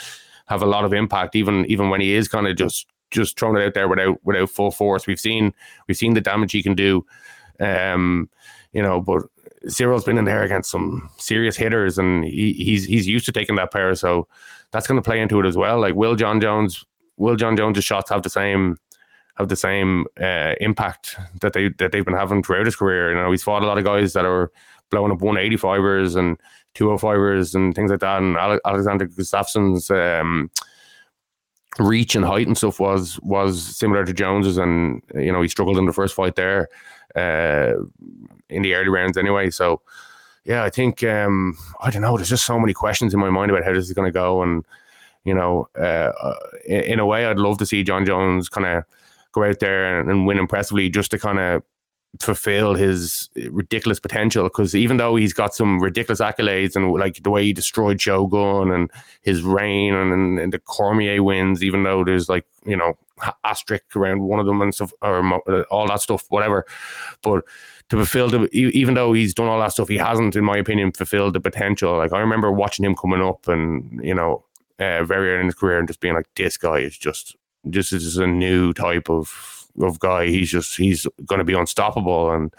have 0.46 0.62
a 0.62 0.66
lot 0.66 0.84
of 0.84 0.92
impact, 0.92 1.36
even 1.36 1.64
even 1.66 1.90
when 1.90 2.00
he 2.00 2.14
is 2.14 2.28
kind 2.28 2.46
of 2.46 2.56
just 2.56 2.86
just 3.10 3.38
throwing 3.38 3.56
it 3.56 3.66
out 3.66 3.74
there 3.74 3.88
without 3.88 4.18
without 4.24 4.50
full 4.50 4.70
force. 4.70 5.06
We've 5.06 5.20
seen 5.20 5.54
we've 5.86 5.96
seen 5.96 6.14
the 6.14 6.20
damage 6.20 6.52
he 6.52 6.62
can 6.62 6.74
do. 6.74 7.04
Um, 7.60 8.28
you 8.72 8.82
know, 8.82 9.00
but 9.00 9.22
Ciryl's 9.66 10.04
been 10.04 10.18
in 10.18 10.24
there 10.24 10.42
against 10.42 10.70
some 10.70 11.10
serious 11.18 11.56
hitters, 11.56 11.98
and 11.98 12.24
he, 12.24 12.52
he's 12.52 12.84
he's 12.84 13.06
used 13.06 13.26
to 13.26 13.32
taking 13.32 13.56
that 13.56 13.72
power, 13.72 13.94
so 13.94 14.28
that's 14.70 14.86
going 14.86 15.00
to 15.00 15.04
play 15.04 15.20
into 15.20 15.40
it 15.40 15.46
as 15.46 15.56
well. 15.56 15.80
Like, 15.80 15.94
will 15.94 16.14
Jon 16.14 16.40
Jones, 16.40 16.84
will 17.16 17.36
Jon 17.36 17.56
Jones's 17.56 17.84
shots 17.84 18.10
have 18.10 18.22
the 18.22 18.30
same 18.30 18.76
have 19.38 19.48
the 19.48 19.56
same 19.56 20.06
uh, 20.20 20.54
impact 20.60 21.16
that 21.40 21.52
they 21.52 21.68
that 21.78 21.92
they've 21.92 22.04
been 22.04 22.14
having 22.14 22.42
throughout 22.42 22.66
his 22.66 22.76
career? 22.76 23.10
You 23.10 23.16
know, 23.16 23.30
he's 23.30 23.42
fought 23.42 23.62
a 23.62 23.66
lot 23.66 23.78
of 23.78 23.84
guys 23.84 24.12
that 24.12 24.24
are 24.24 24.50
blowing 24.90 25.12
up 25.12 25.18
185ers 25.18 26.16
and 26.16 26.38
205ers 26.74 27.54
and 27.54 27.74
things 27.74 27.90
like 27.90 28.00
that, 28.00 28.22
and 28.22 28.36
Ale- 28.36 28.60
Alexander 28.64 29.06
Gustafsson's 29.06 29.90
um, 29.90 30.50
reach 31.78 32.14
and 32.14 32.24
height 32.24 32.46
and 32.46 32.56
stuff 32.56 32.80
was 32.80 33.18
was 33.20 33.76
similar 33.76 34.04
to 34.04 34.12
Jones's, 34.12 34.58
and 34.58 35.02
you 35.14 35.32
know 35.32 35.42
he 35.42 35.48
struggled 35.48 35.78
in 35.78 35.86
the 35.86 35.92
first 35.92 36.14
fight 36.14 36.36
there 36.36 36.68
uh, 37.14 37.74
in 38.48 38.62
the 38.62 38.74
early 38.74 38.88
rounds 38.88 39.16
anyway. 39.16 39.50
So 39.50 39.80
yeah, 40.44 40.64
I 40.64 40.70
think 40.70 41.04
um, 41.04 41.56
I 41.80 41.90
don't 41.90 42.02
know. 42.02 42.16
There's 42.16 42.30
just 42.30 42.46
so 42.46 42.58
many 42.58 42.72
questions 42.72 43.14
in 43.14 43.20
my 43.20 43.30
mind 43.30 43.50
about 43.50 43.64
how 43.64 43.72
this 43.72 43.86
is 43.86 43.92
going 43.92 44.08
to 44.08 44.12
go, 44.12 44.42
and 44.42 44.64
you 45.24 45.34
know, 45.34 45.68
uh, 45.78 46.12
uh, 46.20 46.38
in, 46.66 46.80
in 46.80 46.98
a 46.98 47.06
way, 47.06 47.26
I'd 47.26 47.38
love 47.38 47.58
to 47.58 47.66
see 47.66 47.84
Jon 47.84 48.06
Jones 48.06 48.48
kind 48.48 48.66
of 48.66 48.84
go 49.32 49.44
out 49.44 49.60
there 49.60 50.00
and, 50.00 50.10
and 50.10 50.26
win 50.26 50.38
impressively, 50.38 50.88
just 50.88 51.10
to 51.12 51.18
kind 51.18 51.38
of 51.38 51.62
fulfill 52.20 52.74
his 52.74 53.28
ridiculous 53.50 54.00
potential 54.00 54.44
because 54.44 54.74
even 54.74 54.96
though 54.96 55.14
he's 55.14 55.34
got 55.34 55.54
some 55.54 55.78
ridiculous 55.78 56.20
accolades 56.20 56.74
and 56.74 56.90
like 56.94 57.22
the 57.22 57.30
way 57.30 57.44
he 57.44 57.52
destroyed 57.52 58.00
Shogun 58.00 58.72
and 58.72 58.90
his 59.20 59.42
reign 59.42 59.94
and, 59.94 60.38
and 60.38 60.52
the 60.52 60.58
Cormier 60.58 61.22
wins, 61.22 61.62
even 61.62 61.82
though 61.82 62.04
there's 62.04 62.28
like 62.28 62.46
you 62.64 62.76
know 62.76 62.94
asterisk 63.44 63.94
around 63.94 64.22
one 64.22 64.40
of 64.40 64.46
them 64.46 64.62
and 64.62 64.74
stuff 64.74 64.92
or 65.02 65.22
uh, 65.48 65.62
all 65.70 65.86
that 65.88 66.00
stuff, 66.00 66.24
whatever. 66.30 66.64
But 67.22 67.44
to 67.90 67.96
fulfill 67.96 68.28
the, 68.28 68.48
even 68.52 68.94
though 68.94 69.12
he's 69.12 69.34
done 69.34 69.48
all 69.48 69.60
that 69.60 69.72
stuff, 69.72 69.88
he 69.88 69.96
hasn't, 69.96 70.36
in 70.36 70.44
my 70.44 70.58
opinion, 70.58 70.92
fulfilled 70.92 71.34
the 71.34 71.40
potential. 71.40 71.96
Like 71.96 72.12
I 72.12 72.20
remember 72.20 72.50
watching 72.52 72.84
him 72.84 72.94
coming 72.96 73.22
up 73.22 73.48
and 73.48 74.00
you 74.02 74.14
know 74.14 74.44
uh, 74.78 75.04
very 75.04 75.30
early 75.30 75.40
in 75.40 75.46
his 75.46 75.54
career 75.54 75.78
and 75.78 75.88
just 75.88 76.00
being 76.00 76.14
like, 76.14 76.28
this 76.36 76.56
guy 76.56 76.78
is 76.78 76.96
just 76.96 77.36
this 77.70 77.92
is 77.92 78.16
a 78.16 78.26
new 78.26 78.72
type 78.72 79.08
of 79.10 79.66
of 79.80 79.98
guy. 79.98 80.26
He's 80.26 80.50
just 80.50 80.76
he's 80.76 81.06
going 81.26 81.38
to 81.38 81.44
be 81.44 81.54
unstoppable 81.54 82.30
and 82.30 82.52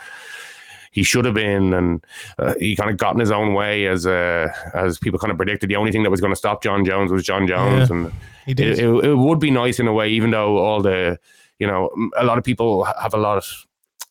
he 0.91 1.03
should 1.03 1.25
have 1.25 1.35
been, 1.35 1.73
and 1.73 2.03
uh, 2.39 2.55
he 2.59 2.75
kind 2.75 2.89
of 2.89 2.97
got 2.97 3.13
in 3.13 3.19
his 3.19 3.31
own 3.31 3.53
way 3.53 3.85
as 3.85 4.07
uh, 4.07 4.49
as 4.73 4.97
people 4.97 5.19
kind 5.19 5.31
of 5.31 5.37
predicted. 5.37 5.69
The 5.69 5.75
only 5.75 5.91
thing 5.91 6.03
that 6.03 6.09
was 6.09 6.21
going 6.21 6.33
to 6.33 6.37
stop 6.37 6.63
Jon 6.63 6.83
Jones 6.83 7.11
was 7.11 7.23
Jon 7.23 7.47
Jones, 7.47 7.89
Yeah, 7.89 7.95
and 7.95 8.11
He 8.45 8.53
did. 8.53 8.79
it, 8.79 8.85
it, 8.85 9.05
it 9.05 9.15
would 9.15 9.39
be 9.39 9.51
nice 9.51 9.79
in 9.79 9.87
a 9.87 9.93
way, 9.93 10.09
even 10.09 10.31
though 10.31 10.57
all 10.57 10.81
the 10.81 11.19
you 11.59 11.67
know 11.67 11.89
a 12.17 12.23
lot 12.23 12.37
of 12.37 12.43
people 12.43 12.85
have 12.85 13.13
a 13.13 13.17
lot 13.17 13.37
of 13.37 13.65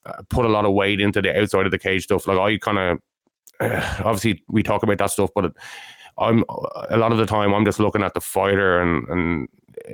uh, 0.07 0.23
put 0.29 0.45
a 0.45 0.49
lot 0.49 0.65
of 0.65 0.73
weight 0.73 1.01
into 1.01 1.21
the 1.21 1.37
outside 1.37 1.67
of 1.67 1.73
the 1.73 1.79
cage 1.79 2.05
stuff. 2.05 2.27
Like 2.27 2.39
I 2.39 2.59
kind 2.59 2.79
of 2.79 2.99
uh, 3.61 3.95
obviously 4.05 4.45
we 4.49 4.63
talk 4.63 4.83
about 4.83 4.99
that 4.99 5.11
stuff, 5.11 5.31
but 5.35 5.53
I'm 6.17 6.45
a 6.91 6.97
lot 6.97 7.13
of 7.13 7.19
the 7.19 7.27
time 7.27 7.53
I'm 7.53 7.65
just 7.65 7.81
looking 7.81 8.03
at 8.03 8.15
the 8.15 8.21
fighter 8.21 8.81
and 8.81 9.09
and 9.09 9.49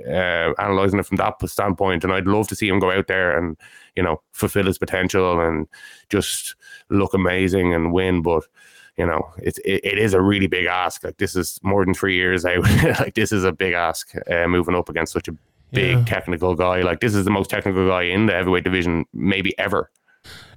uh, 0.08 0.52
analyzing 0.58 0.98
it 0.98 1.06
from 1.06 1.16
that 1.16 1.34
standpoint. 1.48 2.04
And 2.04 2.12
I'd 2.12 2.26
love 2.26 2.48
to 2.48 2.56
see 2.56 2.68
him 2.68 2.78
go 2.80 2.90
out 2.90 3.06
there 3.06 3.36
and 3.36 3.56
you 3.96 4.02
know 4.02 4.20
fulfill 4.32 4.66
his 4.66 4.78
potential 4.78 5.40
and 5.40 5.66
just 6.08 6.54
look 6.90 7.14
amazing 7.14 7.74
and 7.74 7.92
win. 7.92 8.22
But 8.22 8.44
you 8.96 9.06
know 9.06 9.22
it's 9.38 9.58
it, 9.58 9.80
it 9.84 9.98
is 9.98 10.14
a 10.14 10.20
really 10.20 10.46
big 10.46 10.66
ask. 10.66 11.04
Like 11.04 11.16
this 11.18 11.36
is 11.36 11.58
more 11.62 11.84
than 11.84 11.94
three 11.94 12.14
years 12.14 12.44
out. 12.44 12.62
like 13.00 13.14
this 13.14 13.32
is 13.32 13.44
a 13.44 13.52
big 13.52 13.72
ask 13.74 14.12
uh, 14.30 14.46
moving 14.48 14.74
up 14.74 14.88
against 14.88 15.12
such 15.12 15.28
a 15.28 15.36
big 15.72 15.96
Yeah. 15.98 16.04
technical 16.04 16.54
guy. 16.54 16.82
Like 16.82 17.00
this 17.00 17.14
is 17.14 17.24
the 17.24 17.30
most 17.32 17.50
technical 17.50 17.88
guy 17.88 18.02
in 18.02 18.26
the 18.26 18.32
heavyweight 18.32 18.64
division 18.64 19.04
maybe 19.12 19.58
ever. 19.58 19.90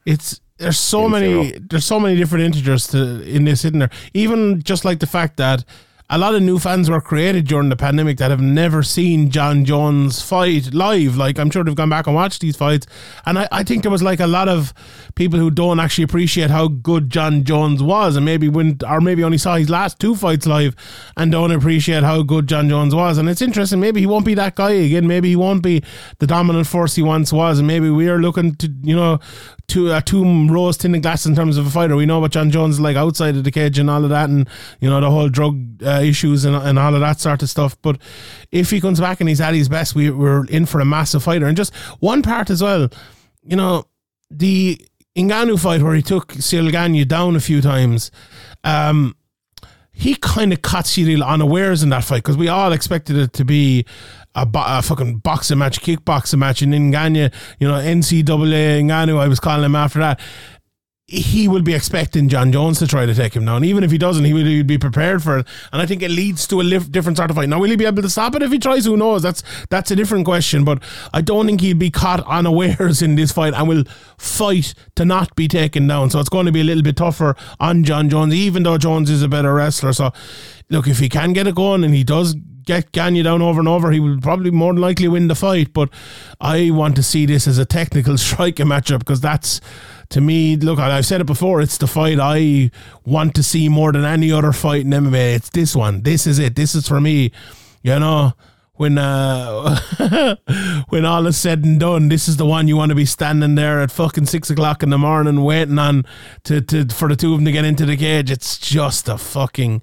it's 0.05 0.39
there's 0.59 0.79
so 0.79 1.07
many 1.09 1.51
there's 1.69 1.85
so 1.85 1.99
many 1.99 2.15
different 2.15 2.43
integers 2.45 2.87
to 2.87 3.21
in 3.23 3.45
this 3.45 3.63
isn't 3.65 3.79
there 3.79 3.89
even 4.13 4.61
just 4.63 4.85
like 4.85 4.99
the 4.99 5.05
fact 5.07 5.37
that 5.37 5.63
a 6.09 6.17
lot 6.17 6.33
of 6.33 6.41
new 6.41 6.57
fans 6.57 6.89
were 6.89 7.01
created 7.01 7.47
during 7.47 7.67
the 7.67 7.75
pandemic 7.75 8.17
that 8.17 8.31
have 8.31 8.39
never 8.39 8.81
seen 8.81 9.29
Jon 9.29 9.65
Jones 9.65 10.21
fight 10.21 10.73
live. 10.73 11.17
Like 11.17 11.37
I'm 11.37 11.49
sure 11.49 11.65
they've 11.65 11.75
gone 11.75 11.89
back 11.89 12.07
and 12.07 12.15
watched 12.15 12.39
these 12.39 12.55
fights, 12.55 12.87
and 13.25 13.39
I, 13.39 13.47
I 13.51 13.63
think 13.63 13.81
there 13.81 13.91
was 13.91 14.01
like 14.01 14.21
a 14.21 14.27
lot 14.27 14.47
of 14.47 14.73
people 15.15 15.37
who 15.37 15.51
don't 15.51 15.81
actually 15.81 16.05
appreciate 16.05 16.49
how 16.49 16.69
good 16.69 17.09
Jon 17.09 17.43
Jones 17.43 17.83
was, 17.83 18.15
and 18.15 18.25
maybe 18.25 18.47
went 18.47 18.83
or 18.83 19.01
maybe 19.01 19.23
only 19.23 19.37
saw 19.37 19.55
his 19.55 19.69
last 19.69 19.99
two 19.99 20.15
fights 20.15 20.47
live 20.47 20.75
and 21.17 21.31
don't 21.31 21.51
appreciate 21.51 22.03
how 22.03 22.23
good 22.23 22.47
Jon 22.47 22.69
Jones 22.69 22.95
was. 22.95 23.17
And 23.17 23.27
it's 23.27 23.41
interesting. 23.41 23.81
Maybe 23.81 23.99
he 23.99 24.05
won't 24.05 24.25
be 24.25 24.35
that 24.35 24.55
guy 24.55 24.71
again. 24.71 25.07
Maybe 25.07 25.29
he 25.29 25.35
won't 25.35 25.61
be 25.61 25.83
the 26.19 26.27
dominant 26.27 26.67
force 26.67 26.95
he 26.95 27.01
once 27.01 27.33
was, 27.33 27.59
and 27.59 27.67
maybe 27.67 27.89
we 27.89 28.07
are 28.07 28.19
looking 28.19 28.55
to 28.55 28.73
you 28.81 28.95
know 28.95 29.19
to 29.69 29.91
a 29.91 30.01
two 30.01 30.47
rose 30.47 30.77
tinted 30.77 31.01
glass 31.01 31.25
in 31.25 31.35
terms 31.35 31.57
of 31.57 31.67
a 31.67 31.69
fighter. 31.69 31.95
We 31.95 32.05
know 32.05 32.19
what 32.19 32.31
Jon 32.31 32.51
Jones 32.51 32.75
is 32.75 32.79
like 32.79 32.95
outside 32.95 33.35
of 33.35 33.43
the 33.43 33.51
cage 33.51 33.77
and 33.77 33.89
all 33.89 34.03
of 34.03 34.09
that, 34.09 34.29
and 34.29 34.47
you 34.79 34.89
know 34.89 35.01
the 35.01 35.11
whole 35.11 35.29
drug 35.29 35.83
uh, 35.83 36.01
issues 36.01 36.45
and, 36.45 36.55
and 36.55 36.79
all 36.79 36.93
of 36.93 37.01
that 37.01 37.19
sort 37.19 37.43
of 37.43 37.49
stuff. 37.49 37.77
But 37.81 37.99
if 38.51 38.69
he 38.69 38.79
comes 38.79 38.99
back 38.99 39.19
and 39.19 39.27
he's 39.27 39.41
at 39.41 39.53
his 39.53 39.69
best, 39.69 39.95
we, 39.95 40.09
we're 40.09 40.45
in 40.45 40.65
for 40.65 40.79
a 40.79 40.85
massive 40.85 41.23
fighter. 41.23 41.45
And 41.45 41.57
just 41.57 41.75
one 41.99 42.21
part 42.21 42.49
as 42.49 42.63
well, 42.63 42.89
you 43.43 43.55
know, 43.55 43.85
the 44.29 44.79
Ngannou 45.17 45.59
fight 45.59 45.81
where 45.81 45.95
he 45.95 46.01
took 46.01 46.33
Ciryl 46.33 46.71
Gane 46.71 47.07
down 47.07 47.35
a 47.35 47.41
few 47.41 47.61
times. 47.61 48.11
Um, 48.63 49.15
he 49.91 50.15
kind 50.15 50.53
of 50.53 50.61
caught 50.61 50.85
Ciryl 50.85 51.25
unawares 51.25 51.81
in 51.81 51.89
that 51.89 52.03
fight 52.03 52.23
because 52.23 52.37
we 52.37 52.47
all 52.47 52.71
expected 52.71 53.17
it 53.17 53.33
to 53.33 53.43
be 53.43 53.83
a, 54.37 54.45
bo- 54.45 54.63
a 54.65 54.81
fucking 54.81 55.17
boxing 55.17 55.57
match, 55.57 55.81
kickboxing 55.81 56.37
match, 56.37 56.61
and 56.61 56.73
Ngannou, 56.73 57.33
you 57.59 57.67
know, 57.67 57.73
NCAA 57.73 58.83
Ngannou, 58.83 59.17
I 59.17 59.27
was 59.27 59.39
calling 59.39 59.65
him 59.65 59.75
after 59.75 59.99
that. 59.99 60.19
He 61.09 61.47
will 61.47 61.61
be 61.61 61.73
expecting 61.73 62.27
Jon 62.27 62.51
Jones 62.51 62.79
to 62.79 62.87
try 62.87 63.05
to 63.05 63.15
take 63.15 63.33
him 63.33 63.45
down. 63.45 63.63
Even 63.63 63.81
if 63.85 63.91
he 63.91 63.97
doesn't, 63.97 64.25
he 64.25 64.33
will 64.33 64.63
be 64.65 64.77
prepared 64.77 65.23
for 65.23 65.39
it. 65.39 65.47
And 65.71 65.81
I 65.81 65.85
think 65.85 66.03
it 66.03 66.11
leads 66.11 66.45
to 66.47 66.59
a 66.59 66.79
different 66.79 67.17
sort 67.17 67.29
of 67.29 67.37
fight. 67.37 67.47
Now, 67.47 67.61
will 67.61 67.69
he 67.69 67.77
be 67.77 67.85
able 67.85 68.01
to 68.01 68.09
stop 68.09 68.35
it 68.35 68.43
if 68.43 68.51
he 68.51 68.59
tries? 68.59 68.83
Who 68.83 68.97
knows? 68.97 69.23
That's 69.23 69.41
that's 69.69 69.89
a 69.89 69.95
different 69.95 70.25
question. 70.25 70.65
But 70.65 70.83
I 71.13 71.21
don't 71.21 71.45
think 71.45 71.61
he'll 71.61 71.77
be 71.77 71.89
caught 71.89 72.27
unawares 72.27 73.01
in 73.01 73.15
this 73.15 73.31
fight 73.31 73.53
and 73.53 73.69
will 73.69 73.85
fight 74.17 74.73
to 74.97 75.05
not 75.05 75.33
be 75.37 75.47
taken 75.47 75.87
down. 75.87 76.09
So 76.09 76.19
it's 76.19 76.27
going 76.27 76.45
to 76.45 76.51
be 76.51 76.59
a 76.59 76.65
little 76.65 76.83
bit 76.83 76.97
tougher 76.97 77.37
on 77.61 77.85
Jon 77.85 78.09
Jones, 78.09 78.33
even 78.33 78.63
though 78.63 78.77
Jones 78.77 79.09
is 79.09 79.23
a 79.23 79.29
better 79.29 79.53
wrestler. 79.53 79.93
So, 79.93 80.11
look, 80.69 80.89
if 80.89 80.99
he 80.99 81.07
can 81.07 81.31
get 81.31 81.47
it 81.47 81.55
going 81.55 81.85
and 81.85 81.93
he 81.93 82.03
does 82.03 82.35
get 82.67 82.91
Gane 82.91 83.23
down 83.23 83.41
over 83.41 83.59
and 83.59 83.67
over, 83.67 83.91
he 83.91 83.99
will 83.99 84.21
probably 84.21 84.51
more 84.51 84.71
than 84.71 84.81
likely 84.81 85.07
win 85.07 85.27
the 85.27 85.35
fight. 85.35 85.73
But 85.73 85.89
I 86.39 86.69
want 86.69 86.95
to 86.97 87.03
see 87.03 87.25
this 87.25 87.47
as 87.47 87.57
a 87.57 87.65
technical 87.65 88.17
striking 88.17 88.67
matchup 88.67 88.99
because 88.99 89.21
that's, 89.21 89.59
to 90.09 90.21
me, 90.21 90.55
look, 90.55 90.77
I've 90.77 91.05
said 91.05 91.21
it 91.21 91.27
before, 91.27 91.61
it's 91.61 91.79
the 91.79 91.87
fight 91.87 92.19
I 92.19 92.69
want 93.05 93.33
to 93.35 93.43
see 93.43 93.69
more 93.69 93.91
than 93.91 94.05
any 94.05 94.31
other 94.31 94.51
fight 94.51 94.81
in 94.81 94.91
MMA. 94.91 95.35
It's 95.35 95.49
this 95.49 95.75
one. 95.75 96.03
This 96.03 96.27
is 96.27 96.37
it. 96.37 96.55
This 96.55 96.75
is 96.75 96.87
for 96.87 97.01
me. 97.01 97.31
You 97.81 97.99
know, 97.99 98.33
when 98.77 98.97
uh, 98.97 100.35
when 100.89 101.05
all 101.05 101.27
is 101.27 101.37
said 101.37 101.65
and 101.65 101.79
done, 101.79 102.09
this 102.09 102.27
is 102.27 102.37
the 102.37 102.45
one 102.45 102.67
you 102.67 102.77
want 102.77 102.89
to 102.89 102.95
be 102.95 103.05
standing 103.05 103.55
there 103.55 103.81
at 103.81 103.91
fucking 103.91 104.25
six 104.27 104.49
o'clock 104.49 104.83
in 104.83 104.89
the 104.89 104.97
morning 104.97 105.43
waiting 105.43 105.79
on 105.79 106.05
to, 106.43 106.61
to 106.61 106.87
for 106.87 107.09
the 107.09 107.15
two 107.15 107.33
of 107.33 107.39
them 107.39 107.45
to 107.45 107.51
get 107.51 107.65
into 107.65 107.85
the 107.85 107.97
cage. 107.97 108.31
It's 108.31 108.57
just 108.57 109.09
a 109.09 109.17
fucking 109.17 109.81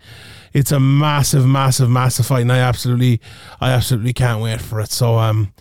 it's 0.52 0.70
a 0.72 0.80
massive, 0.80 1.46
massive, 1.46 1.90
massive 1.90 2.26
fight, 2.26 2.42
and 2.42 2.52
I 2.52 2.58
absolutely 2.58 3.20
I 3.60 3.72
absolutely 3.72 4.12
can't 4.12 4.40
wait 4.40 4.60
for 4.60 4.80
it. 4.80 4.90
So 4.90 5.18
um 5.18 5.52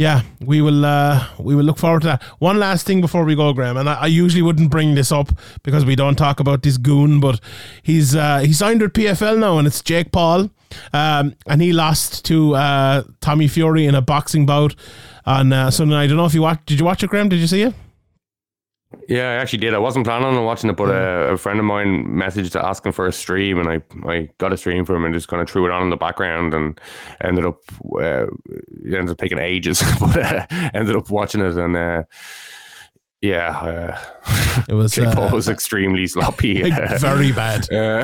yeah, 0.00 0.22
we 0.40 0.62
will 0.62 0.86
uh, 0.86 1.26
we 1.38 1.54
will 1.54 1.62
look 1.62 1.76
forward 1.76 2.00
to 2.02 2.08
that. 2.08 2.22
One 2.38 2.58
last 2.58 2.86
thing 2.86 3.02
before 3.02 3.22
we 3.22 3.34
go, 3.34 3.52
Graham, 3.52 3.76
and 3.76 3.86
I, 3.86 3.94
I 3.94 4.06
usually 4.06 4.40
wouldn't 4.40 4.70
bring 4.70 4.94
this 4.94 5.12
up 5.12 5.30
because 5.62 5.84
we 5.84 5.94
don't 5.94 6.16
talk 6.16 6.40
about 6.40 6.62
this 6.62 6.78
goon, 6.78 7.20
but 7.20 7.38
he's 7.82 8.16
uh, 8.16 8.38
he 8.38 8.54
signed 8.54 8.80
with 8.80 8.94
PFL 8.94 9.38
now, 9.38 9.58
and 9.58 9.66
it's 9.66 9.82
Jake 9.82 10.10
Paul, 10.10 10.48
um, 10.94 11.34
and 11.46 11.60
he 11.60 11.74
lost 11.74 12.24
to 12.24 12.54
uh, 12.54 13.02
Tommy 13.20 13.46
Fury 13.46 13.84
in 13.84 13.94
a 13.94 14.00
boxing 14.00 14.46
bout 14.46 14.74
on 15.26 15.52
uh, 15.52 15.70
Sunday. 15.70 15.96
I 15.96 16.06
don't 16.06 16.16
know 16.16 16.24
if 16.24 16.32
you 16.32 16.40
watched. 16.40 16.64
Did 16.64 16.78
you 16.78 16.86
watch 16.86 17.02
it, 17.02 17.10
Graham? 17.10 17.28
Did 17.28 17.40
you 17.40 17.46
see 17.46 17.60
it? 17.60 17.74
Yeah, 19.08 19.30
I 19.30 19.34
actually 19.34 19.60
did. 19.60 19.72
I 19.72 19.78
wasn't 19.78 20.04
planning 20.04 20.26
on 20.26 20.44
watching 20.44 20.68
it, 20.68 20.76
but 20.76 20.90
uh, 20.90 21.32
a 21.32 21.36
friend 21.36 21.60
of 21.60 21.64
mine 21.64 22.06
messaged 22.06 22.60
asking 22.60 22.90
for 22.92 23.06
a 23.06 23.12
stream, 23.12 23.58
and 23.58 23.68
I, 23.68 24.10
I 24.10 24.28
got 24.38 24.52
a 24.52 24.56
stream 24.56 24.84
for 24.84 24.96
him 24.96 25.04
and 25.04 25.14
just 25.14 25.28
kind 25.28 25.40
of 25.40 25.48
threw 25.48 25.64
it 25.64 25.70
on 25.70 25.84
in 25.84 25.90
the 25.90 25.96
background, 25.96 26.54
and 26.54 26.80
ended 27.20 27.46
up 27.46 27.60
uh, 27.94 28.26
it 28.26 28.94
ended 28.94 29.10
up 29.10 29.18
taking 29.18 29.38
ages, 29.38 29.80
but 30.00 30.16
uh, 30.18 30.46
ended 30.74 30.96
up 30.96 31.08
watching 31.08 31.40
it, 31.40 31.56
and 31.56 31.76
uh, 31.76 32.02
yeah, 33.20 33.50
uh, 33.58 34.62
It 34.68 34.74
was 34.74 34.92
Jake 34.94 35.08
uh, 35.08 35.14
Paul 35.14 35.30
was 35.30 35.48
extremely 35.48 36.06
sloppy. 36.06 36.62
like, 36.70 37.00
very 37.00 37.32
bad. 37.32 37.68
Uh, 37.80 38.02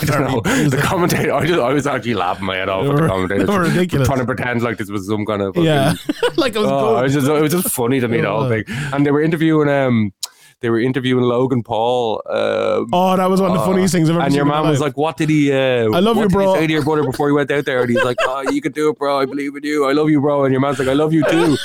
I 0.00 0.04
don't 0.04 0.20
know. 0.22 0.40
The 0.40 0.80
commentator, 0.82 1.32
I, 1.32 1.46
just, 1.46 1.60
I 1.60 1.72
was 1.72 1.86
actually 1.86 2.14
laughing 2.14 2.46
my 2.46 2.56
head 2.56 2.68
off 2.68 2.86
at 2.86 2.96
the 2.96 3.06
commentator, 3.06 3.60
ridiculous. 3.60 4.06
Trying 4.08 4.20
to 4.20 4.24
pretend 4.24 4.62
like 4.62 4.78
this 4.78 4.90
was 4.90 5.06
some 5.06 5.24
kind 5.24 5.42
of. 5.42 5.56
Yeah, 5.56 5.94
like 6.36 6.54
it 6.54 6.58
was. 6.58 6.68
Oh, 6.68 6.98
it 6.98 7.02
was 7.02 7.14
just 7.14 7.28
it 7.28 7.42
was 7.42 7.52
just 7.52 7.70
funny 7.70 8.00
to 8.00 8.08
me 8.08 8.20
the 8.20 8.28
whole 8.28 8.48
thing. 8.48 8.64
And 8.92 9.04
they 9.06 9.10
were 9.10 9.22
interviewing 9.22 9.68
um 9.68 10.12
they 10.60 10.70
were 10.70 10.80
interviewing 10.80 11.24
Logan 11.24 11.62
Paul. 11.62 12.22
Um, 12.28 12.88
Oh, 12.92 13.16
that 13.16 13.28
was 13.30 13.40
one 13.40 13.50
of 13.52 13.56
the 13.58 13.64
funniest 13.64 13.94
things 13.94 14.08
I've 14.10 14.16
ever 14.16 14.24
and 14.26 14.34
your 14.34 14.44
man 14.44 14.68
was 14.68 14.80
like, 14.80 14.96
"What 14.96 15.16
did 15.16 15.28
he? 15.30 15.52
Uh, 15.52 15.90
I 15.92 16.00
love 16.00 16.16
you, 16.16 16.28
bro." 16.28 16.54
He 16.54 16.60
say 16.60 16.66
to 16.66 16.72
your 16.72 16.82
brother 16.84 17.04
before 17.04 17.28
he 17.28 17.32
went 17.32 17.50
out 17.50 17.64
there?" 17.64 17.80
And 17.82 17.90
he's 17.90 18.02
like, 18.04 18.18
"Oh, 18.22 18.42
you 18.50 18.60
can 18.60 18.72
do 18.72 18.90
it, 18.90 18.98
bro. 18.98 19.20
I 19.20 19.24
believe 19.26 19.56
in 19.56 19.62
you. 19.64 19.88
I 19.88 19.92
love 19.92 20.10
you, 20.10 20.20
bro." 20.20 20.44
And 20.44 20.52
your 20.52 20.60
man's 20.60 20.78
like, 20.78 20.88
"I 20.88 20.92
love 20.92 21.12
you 21.12 21.24
too." 21.24 21.56
Like, 21.56 21.58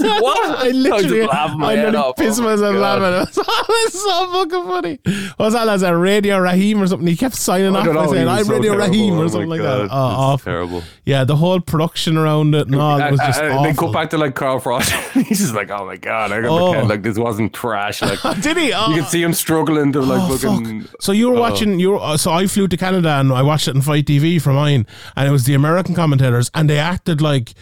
what? 0.22 0.58
I 0.66 0.68
literally, 0.70 1.20
was 1.20 1.28
laughing 1.28 1.58
my 1.60 1.72
I 1.72 1.76
head 1.76 1.94
off. 1.94 2.16
pissed 2.16 2.40
Oh 2.40 2.44
my 2.44 2.50
myself 2.56 2.76
laughing. 2.76 3.44
It 3.70 3.84
was 3.84 4.02
so 4.02 4.32
fucking 4.32 4.64
funny. 4.68 4.98
What 5.36 5.46
was 5.46 5.54
that 5.54 5.68
as 5.68 5.82
a 5.82 5.96
Radio 5.96 6.38
Raheem 6.38 6.82
or 6.82 6.86
something? 6.86 7.06
He 7.06 7.16
kept 7.16 7.34
signing 7.36 7.74
off 7.76 7.86
by 7.86 8.06
saying, 8.08 8.26
"I'm 8.28 8.44
so 8.44 8.52
Radio 8.52 8.72
terrible. 8.72 8.88
Raheem" 8.90 9.14
Oh 9.14 9.16
or 9.20 9.24
my 9.24 9.30
something 9.30 9.48
like 9.48 9.60
God, 9.60 9.80
that. 9.82 9.88
Oh, 9.92 10.36
terrible. 10.42 10.82
Yeah, 11.04 11.24
the 11.24 11.36
whole 11.36 11.60
production 11.60 12.16
around 12.16 12.54
it 12.54 12.66
and 12.66 12.74
all 12.76 12.98
it 13.00 13.10
was 13.12 13.20
Uh, 13.20 13.26
just 13.26 13.40
uh, 13.42 13.44
awful. 13.46 13.62
They 13.64 13.72
cut 13.74 13.92
back 13.92 14.10
to 14.10 14.18
like 14.18 14.34
Carl 14.34 14.60
Froch. 14.60 15.22
He's 15.24 15.38
just 15.40 15.54
like, 15.54 15.70
"Oh 15.70 15.86
my 15.86 15.96
god, 15.96 16.32
I 16.32 16.40
gotta 16.40 16.48
Oh. 16.48 16.70
pretend 16.72 16.88
like 16.88 17.02
this 17.02 17.18
wasn't 17.18 17.52
trash." 17.52 18.02
Like 18.02 18.18
Did 18.40 18.56
he? 18.56 18.72
Oh. 18.72 18.90
you 18.90 19.02
can 19.02 19.10
see 19.10 19.22
him 19.22 19.32
struggling 19.32 19.92
to 19.92 20.00
like 20.00 20.20
Oh, 20.30 20.36
fucking. 20.36 20.82
fuck. 20.82 21.02
So 21.02 21.12
you 21.12 21.30
were 21.30 21.38
watching 21.38 21.78
you 21.80 21.90
were, 21.92 21.98
uh, 22.00 22.16
so 22.16 22.32
I 22.32 22.46
flew 22.46 22.68
to 22.68 22.76
Canada 22.76 23.10
and 23.20 23.32
I 23.32 23.42
watched 23.42 23.68
it 23.68 23.74
on 23.76 23.82
Fight 23.82 24.06
TV 24.06 24.40
for 24.40 24.52
mine 24.52 24.86
and 25.16 25.28
it 25.28 25.30
was 25.30 25.44
the 25.44 25.54
American 25.54 25.94
commentators 25.94 26.50
and 26.54 26.68
they 26.68 26.78
acted 26.78 27.20
like 27.20 27.52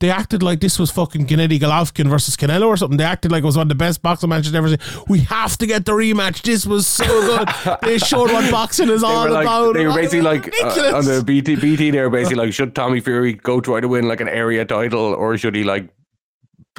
they 0.00 0.10
acted 0.10 0.44
like 0.44 0.60
this 0.60 0.78
was 0.78 0.92
fucking 0.92 1.26
Gennady 1.26 1.58
Golovkin 1.58 2.08
versus 2.08 2.36
Canelo 2.36 2.68
or 2.68 2.76
something. 2.76 2.98
They 2.98 3.02
acted 3.04 3.32
like 3.32 3.42
it 3.42 3.46
was 3.46 3.56
one 3.56 3.64
of 3.64 3.68
the 3.68 3.74
best 3.74 4.00
boxing 4.00 4.28
matches 4.28 4.54
ever 4.54 4.68
seen. 4.68 4.78
We 5.08 5.18
have 5.22 5.56
to 5.58 5.66
get 5.66 5.86
the 5.86 5.92
rematch. 5.92 6.42
This 6.42 6.64
was 6.66 6.86
so 6.86 7.04
good. 7.04 7.48
they 7.82 7.98
showed 7.98 8.30
what 8.30 8.48
boxing 8.48 8.90
is 8.90 9.02
all 9.02 9.28
like, 9.28 9.42
about. 9.44 9.74
they 9.74 9.86
were 9.86 9.90
Oh, 9.90 9.96
basically 9.96 10.20
like 10.20 10.54
uh, 10.62 10.96
on 10.98 11.04
the 11.04 11.24
BT 11.26 11.56
BT. 11.56 11.90
They 11.90 12.00
were 12.00 12.10
basically 12.10 12.36
like, 12.44 12.54
should 12.54 12.76
Tommy 12.76 13.00
Fury 13.00 13.32
go 13.32 13.60
try 13.60 13.80
to 13.80 13.88
win 13.88 14.06
like 14.06 14.20
an 14.20 14.28
area 14.28 14.64
title, 14.64 15.00
or 15.14 15.36
should 15.36 15.56
he 15.56 15.64
like 15.64 15.88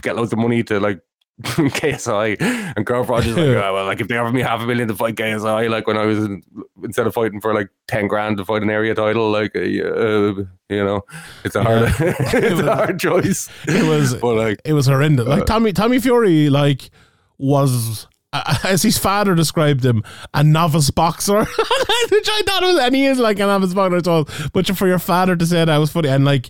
get 0.01 0.15
loads 0.15 0.31
of 0.31 0.39
money 0.39 0.63
to 0.63 0.79
like 0.79 1.01
KSI? 1.43 2.73
And 2.75 2.85
Carl 2.85 3.03
is 3.03 3.09
like, 3.27 3.37
oh, 3.37 3.73
well, 3.73 3.85
like 3.85 4.01
if 4.01 4.07
they 4.07 4.17
offer 4.17 4.31
me 4.31 4.41
half 4.41 4.61
a 4.61 4.65
million 4.65 4.87
to 4.89 4.95
fight 4.95 5.15
KSI, 5.15 5.69
like 5.69 5.87
when 5.87 5.97
I 5.97 6.05
was 6.05 6.17
in, 6.19 6.43
instead 6.83 7.07
of 7.07 7.13
fighting 7.13 7.39
for 7.39 7.53
like 7.53 7.69
ten 7.87 8.07
grand 8.07 8.37
to 8.37 8.45
fight 8.45 8.61
an 8.61 8.69
area 8.69 8.93
title, 8.93 9.31
like 9.31 9.55
uh, 9.55 9.61
you 9.61 10.43
know, 10.69 11.01
it's 11.45 11.55
a 11.55 11.63
hard, 11.63 11.83
it's 11.99 12.61
a 12.61 12.75
hard 12.75 12.99
choice. 12.99 13.49
It 13.67 13.87
was 13.87 14.15
but 14.15 14.35
like. 14.35 14.61
it 14.65 14.73
was 14.73 14.87
horrendous. 14.87 15.27
Uh, 15.27 15.29
Like 15.29 15.45
Tommy 15.45 15.71
Tommy 15.71 15.99
Fury, 15.99 16.49
like 16.49 16.89
was 17.37 18.07
uh, 18.33 18.57
as 18.63 18.83
his 18.83 18.97
father 18.97 19.33
described 19.33 19.85
him, 19.85 20.03
a 20.33 20.43
novice 20.43 20.91
boxer, 20.91 21.39
which 21.45 22.29
I 22.29 22.41
thought 22.45 22.63
was, 22.63 22.79
and 22.79 22.95
he 22.95 23.05
is 23.05 23.17
like 23.17 23.39
a 23.39 23.45
novice 23.45 23.73
boxer. 23.73 24.01
So, 24.03 24.49
but 24.53 24.67
for 24.77 24.87
your 24.87 24.99
father 24.99 25.35
to 25.35 25.45
say 25.45 25.63
that 25.63 25.77
was 25.77 25.91
funny, 25.91 26.09
and 26.09 26.25
like 26.25 26.49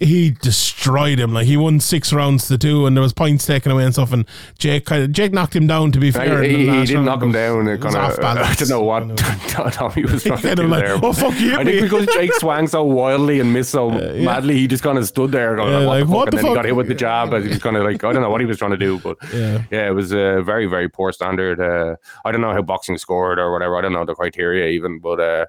he 0.00 0.30
destroyed 0.30 1.18
him. 1.18 1.32
Like 1.32 1.46
he 1.46 1.56
won 1.56 1.80
six 1.80 2.12
rounds 2.12 2.48
to 2.48 2.58
two, 2.58 2.86
and 2.86 2.96
there 2.96 3.02
was 3.02 3.12
points 3.12 3.46
taken 3.46 3.72
away 3.72 3.84
and 3.84 3.92
stuff. 3.92 4.12
And 4.12 4.26
Jake 4.58 4.86
kind 4.86 5.02
of 5.02 5.12
Jake 5.12 5.32
knocked 5.32 5.54
him 5.56 5.66
down. 5.66 5.92
To 5.92 5.98
be 5.98 6.10
fair, 6.10 6.42
in 6.42 6.50
He, 6.50 6.56
he 6.68 6.84
didn't 6.86 6.94
round, 6.94 7.06
knock 7.06 7.22
him 7.22 7.32
down. 7.32 7.68
It 7.68 7.80
kind 7.80 7.96
of, 7.96 8.18
I 8.24 8.54
don't 8.54 8.68
know 8.68 8.82
what 8.82 9.16
Tommy 9.72 10.04
was 10.04 10.22
trying 10.24 10.40
to 10.40 10.54
do 10.54 10.66
like, 10.68 10.84
there. 10.84 10.98
"Oh, 11.02 11.12
fuck, 11.12 11.38
you 11.40 11.56
I 11.56 11.64
think 11.64 11.82
because 11.82 12.06
Jake 12.08 12.32
swung 12.34 12.66
so 12.66 12.84
wildly 12.84 13.40
and 13.40 13.52
missed 13.52 13.70
so 13.70 13.90
madly, 13.90 14.54
he 14.58 14.66
just 14.66 14.82
kind 14.82 14.98
of 14.98 15.06
stood 15.06 15.32
there 15.32 15.56
going, 15.56 15.72
Yeah, 15.72 15.86
what, 15.86 15.86
like, 15.86 16.00
the 16.00 16.06
fuck? 16.06 16.14
what 16.16 16.28
and 16.28 16.32
the 16.32 16.36
then 16.36 16.42
fuck? 16.44 16.50
he 16.50 16.54
got 16.56 16.64
hit 16.66 16.76
with 16.76 16.88
the 16.88 16.94
jab. 16.94 17.34
As 17.34 17.42
he 17.44 17.50
was 17.50 17.58
kind 17.62 17.76
of 17.76 17.84
like, 17.84 18.04
I 18.04 18.12
don't 18.12 18.22
know 18.22 18.30
what 18.30 18.40
he 18.40 18.46
was 18.46 18.58
trying 18.58 18.70
to 18.72 18.76
do, 18.76 18.98
but 18.98 19.16
Yeah. 19.34 19.62
yeah, 19.70 19.88
it 19.88 19.92
was 19.94 20.12
a 20.12 20.42
very, 20.42 20.66
very 20.66 20.88
poor 20.88 21.12
standard. 21.12 21.60
Uh, 21.60 21.96
I 22.24 22.32
don't 22.32 22.40
know 22.40 22.52
how 22.52 22.62
boxing 22.62 22.98
scored 22.98 23.38
or 23.38 23.52
whatever. 23.52 23.76
I 23.76 23.80
don't 23.80 23.92
know 23.92 24.04
the 24.04 24.14
criteria 24.14 24.68
even, 24.68 24.98
but 25.00 25.20
uh, 25.20 25.46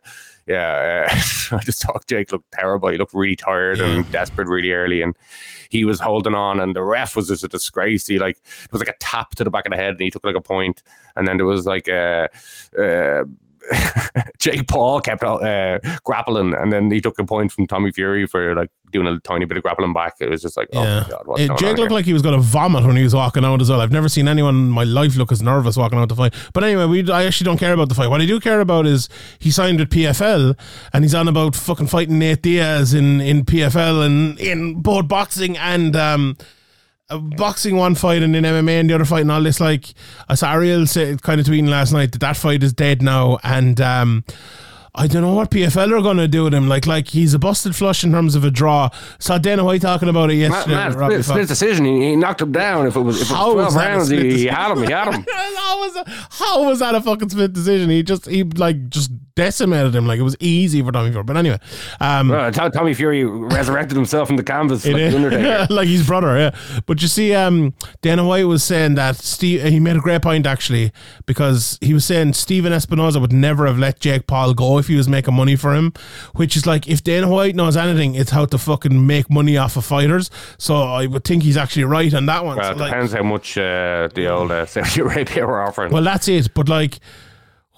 yeah, 0.50 1.08
uh, 1.08 1.14
I 1.58 1.64
just 1.64 1.84
thought 1.84 2.08
Jake 2.08 2.32
looked 2.32 2.52
terrible. 2.52 2.90
He 2.90 2.98
looked 2.98 3.14
really 3.14 3.36
tired 3.36 3.80
and 3.80 4.10
desperate 4.12 4.48
really 4.48 4.72
early, 4.72 5.02
and 5.02 5.16
he 5.70 5.86
was 5.86 6.00
holding 6.00 6.34
on, 6.34 6.60
and 6.60 6.76
the 6.76 6.84
ref 6.84 7.16
was 7.16 7.28
just 7.28 7.44
a 7.44 7.48
disgrace. 7.48 8.08
He 8.08 8.18
like 8.18 8.38
it 8.64 8.72
was 8.72 8.82
like 8.82 8.90
a 8.90 8.98
tap 9.00 9.36
to 9.36 9.44
the 9.44 9.52
back 9.52 9.66
of 9.66 9.72
the 9.72 9.78
head, 9.78 9.92
and 9.92 10.02
he 10.02 10.10
took 10.10 10.26
like 10.26 10.36
a 10.36 10.42
point. 10.42 10.60
point, 10.60 10.84
and 11.16 11.28
then 11.28 11.38
there 11.38 11.46
was 11.46 11.66
like 11.66 11.88
a. 11.88 12.30
Uh, 12.78 13.24
Jake 14.40 14.68
Paul 14.68 15.02
kept 15.02 15.24
uh, 15.24 15.80
grappling, 16.04 16.54
and 16.54 16.72
then 16.72 16.90
he 16.92 17.02
took 17.02 17.20
a 17.20 17.24
point 17.26 17.52
from 17.52 17.68
Tommy 17.68 17.92
Fury 17.92 18.26
for 18.26 18.56
like 18.56 18.70
doing 18.92 19.06
a 19.08 19.20
tiny 19.20 19.46
bit 19.46 19.58
of 19.58 19.64
grappling 19.64 19.94
back. 19.94 20.14
It 20.20 20.30
was 20.30 20.42
just 20.42 20.58
like, 20.58 20.68
oh 20.74 20.82
Yeah. 20.84 21.02
my 21.02 21.10
god, 21.10 21.22
what's 21.26 21.48
going 21.48 21.58
Jake 21.60 21.78
looked 21.78 21.92
here? 21.92 21.98
like 21.98 22.06
he 22.06 22.14
was 22.14 22.22
going 22.22 22.36
to 22.36 22.42
vomit 22.42 22.86
when 22.86 22.96
he 22.96 23.04
was 23.04 23.14
walking 23.14 23.46
out 23.46 23.62
as 23.62 23.70
well. 23.70 23.82
I've 23.82 23.92
never 23.92 24.10
seen 24.10 24.28
anyone 24.28 24.56
in 24.56 24.70
my 24.70 24.84
life 24.84 25.16
look 25.16 25.32
as 25.32 25.42
nervous 25.44 25.78
walking 25.78 26.00
out 26.00 26.10
the 26.10 26.16
fight. 26.16 26.34
But 26.54 26.64
anyway, 26.64 26.86
we 26.86 27.12
I 27.12 27.26
actually 27.26 27.46
don't 27.46 27.60
care 27.60 27.74
about 27.74 27.90
the 27.90 27.96
fight. 27.96 28.08
What 28.10 28.22
I 28.22 28.26
do 28.26 28.40
care 28.40 28.62
about 28.62 28.88
is 28.88 29.10
he 29.40 29.52
signed 29.52 29.80
with 29.80 29.90
PFL 29.90 30.58
and 30.94 31.04
he's 31.04 31.14
on 31.14 31.28
about 31.28 31.56
fucking 31.56 31.88
fighting 31.88 32.18
Nate 32.18 32.42
Diaz 32.42 32.94
in, 32.94 33.22
in 33.22 33.46
PFL 33.46 34.06
and 34.06 34.40
in 34.40 34.82
both 34.82 35.08
boxing 35.08 35.56
and 35.58 35.96
um, 35.96 36.38
uh, 37.10 37.18
boxing 37.18 37.76
one 37.76 37.96
fight 37.96 38.22
and 38.24 38.34
then 38.36 38.44
MMA 38.44 38.80
and 38.80 38.90
the 38.90 38.96
other 38.96 39.06
fight 39.06 39.22
and 39.22 39.32
all 39.32 39.42
this. 39.42 39.60
Like 39.60 39.94
I 40.28 40.36
saw 40.36 40.54
Ariel 40.54 40.86
say 40.88 41.16
kind 41.18 41.40
of 41.40 41.48
tweeting 41.48 41.70
last 41.70 41.92
night 41.92 42.12
that 42.12 42.20
that 42.20 42.38
fight 42.38 42.64
is 42.64 42.74
dead 42.74 43.02
now 43.02 43.40
and. 43.44 43.80
Um, 43.82 44.24
I 44.96 45.08
don't 45.08 45.22
know 45.22 45.34
what 45.36 45.52
PFL 45.52 45.98
are 45.98 46.02
going 46.02 46.18
to 46.18 46.28
do 46.28 46.44
with 46.46 46.54
him. 46.54 46.68
Like, 46.68 46.88
like 46.88 47.08
he's 47.08 47.34
a 47.34 47.40
busted 47.40 47.76
flush 47.76 48.04
in 48.04 48.12
terms 48.12 48.36
of 48.36 48.44
a 48.44 48.52
draw. 48.52 48.90
Saw 49.20 49.38
Dana 49.38 49.64
White 49.64 49.82
talking 49.82 50.10
about 50.10 50.32
it 50.32 50.36
yesterday. 50.36 50.76
man, 50.76 51.24
split, 51.24 51.48
decision. 51.48 51.86
He, 51.86 52.10
he 52.10 52.16
knocked 52.16 52.42
him 52.42 52.52
down. 52.52 52.88
If 52.88 52.96
it 52.96 53.02
was, 53.02 53.22
if 53.22 53.30
it 53.30 53.34
was 53.34 53.56
was 53.56 53.74
twelve 53.74 53.76
a 53.76 53.78
rounds, 53.78 54.10
he, 54.10 54.32
he 54.32 54.46
had 54.48 54.72
him. 54.72 54.84
He 54.84 54.92
had 54.92 55.14
him. 55.14 55.26
how 55.32 55.80
was 55.80 55.94
that, 55.94 56.08
how 56.32 56.64
was 56.66 56.80
that 56.80 56.96
a 56.96 57.02
fucking 57.02 57.30
split 57.30 57.54
decision? 57.54 57.90
He 57.90 58.02
just 58.02 58.26
he 58.26 58.44
like 58.44 58.90
just 58.90 59.12
decimated 59.40 59.96
him. 59.96 60.06
Like 60.06 60.20
it 60.20 60.24
was 60.24 60.36
easy 60.42 60.84
for 60.84 60.92
Tommy 60.92 61.12
Fury. 61.12 61.24
But 61.24 61.38
anyway, 61.38 61.60
um, 62.02 62.30
Tom- 62.52 62.72
Tommy 62.72 62.94
Fury 62.94 63.24
resurrected 63.24 63.96
himself 63.96 64.28
from 64.28 64.38
the 64.38 64.44
canvas 64.44 64.86
like 64.86 65.70
like 65.70 65.88
his 65.88 66.06
brother, 66.06 66.38
yeah. 66.38 66.82
But 66.86 67.02
you 67.02 67.08
see, 67.08 67.34
um, 67.34 67.74
Dana 68.02 68.26
White 68.26 68.48
was 68.48 68.64
saying 68.64 68.96
that 68.96 69.16
Steve. 69.16 69.64
He 69.64 69.80
made 69.80 69.96
a 69.96 70.00
great 70.00 70.22
point 70.22 70.46
actually 70.46 70.92
because 71.26 71.78
he 71.82 71.94
was 71.94 72.04
saying 72.06 72.34
Stephen 72.34 72.74
Espinoza 72.74 73.22
would 73.22 73.32
never 73.34 73.66
have 73.66 73.80
let 73.80 74.00
Jake 74.00 74.28
Paul 74.28 74.54
go 74.54 74.78
if 74.78 74.88
he 74.88 74.96
was 74.96 75.08
making 75.08 75.34
money 75.34 75.56
for 75.56 75.74
him. 75.74 75.94
Which 76.36 76.58
is 76.58 76.66
like 76.66 76.88
if 76.88 77.04
Dana 77.04 77.30
White 77.30 77.56
knows 77.56 77.78
anything, 77.78 78.16
it's 78.16 78.32
how 78.32 78.46
to 78.46 78.58
fucking 78.58 79.08
make 79.08 79.30
money 79.30 79.58
off 79.58 79.78
of 79.78 79.86
fighters. 79.86 80.30
So 80.58 80.84
I 80.84 81.06
would 81.06 81.24
think 81.24 81.44
he's 81.44 81.58
actually 81.58 81.86
right 81.86 82.14
on 82.14 82.26
that 82.26 82.44
one. 82.44 82.58
Well, 82.58 82.66
So, 82.66 82.72
it 82.72 82.78
like, 82.78 82.92
depends 82.92 83.14
how 83.14 83.24
much 83.24 83.58
uh, 83.58 84.10
the 84.14 84.28
old 84.28 84.52
uh, 84.52 84.66
Saudi 84.66 85.02
Arabia 85.06 85.46
were 85.48 85.62
offering. 85.62 85.94
Well, 85.94 86.04
that's 86.04 86.28
it. 86.28 86.54
But 86.54 86.68
like, 86.68 87.00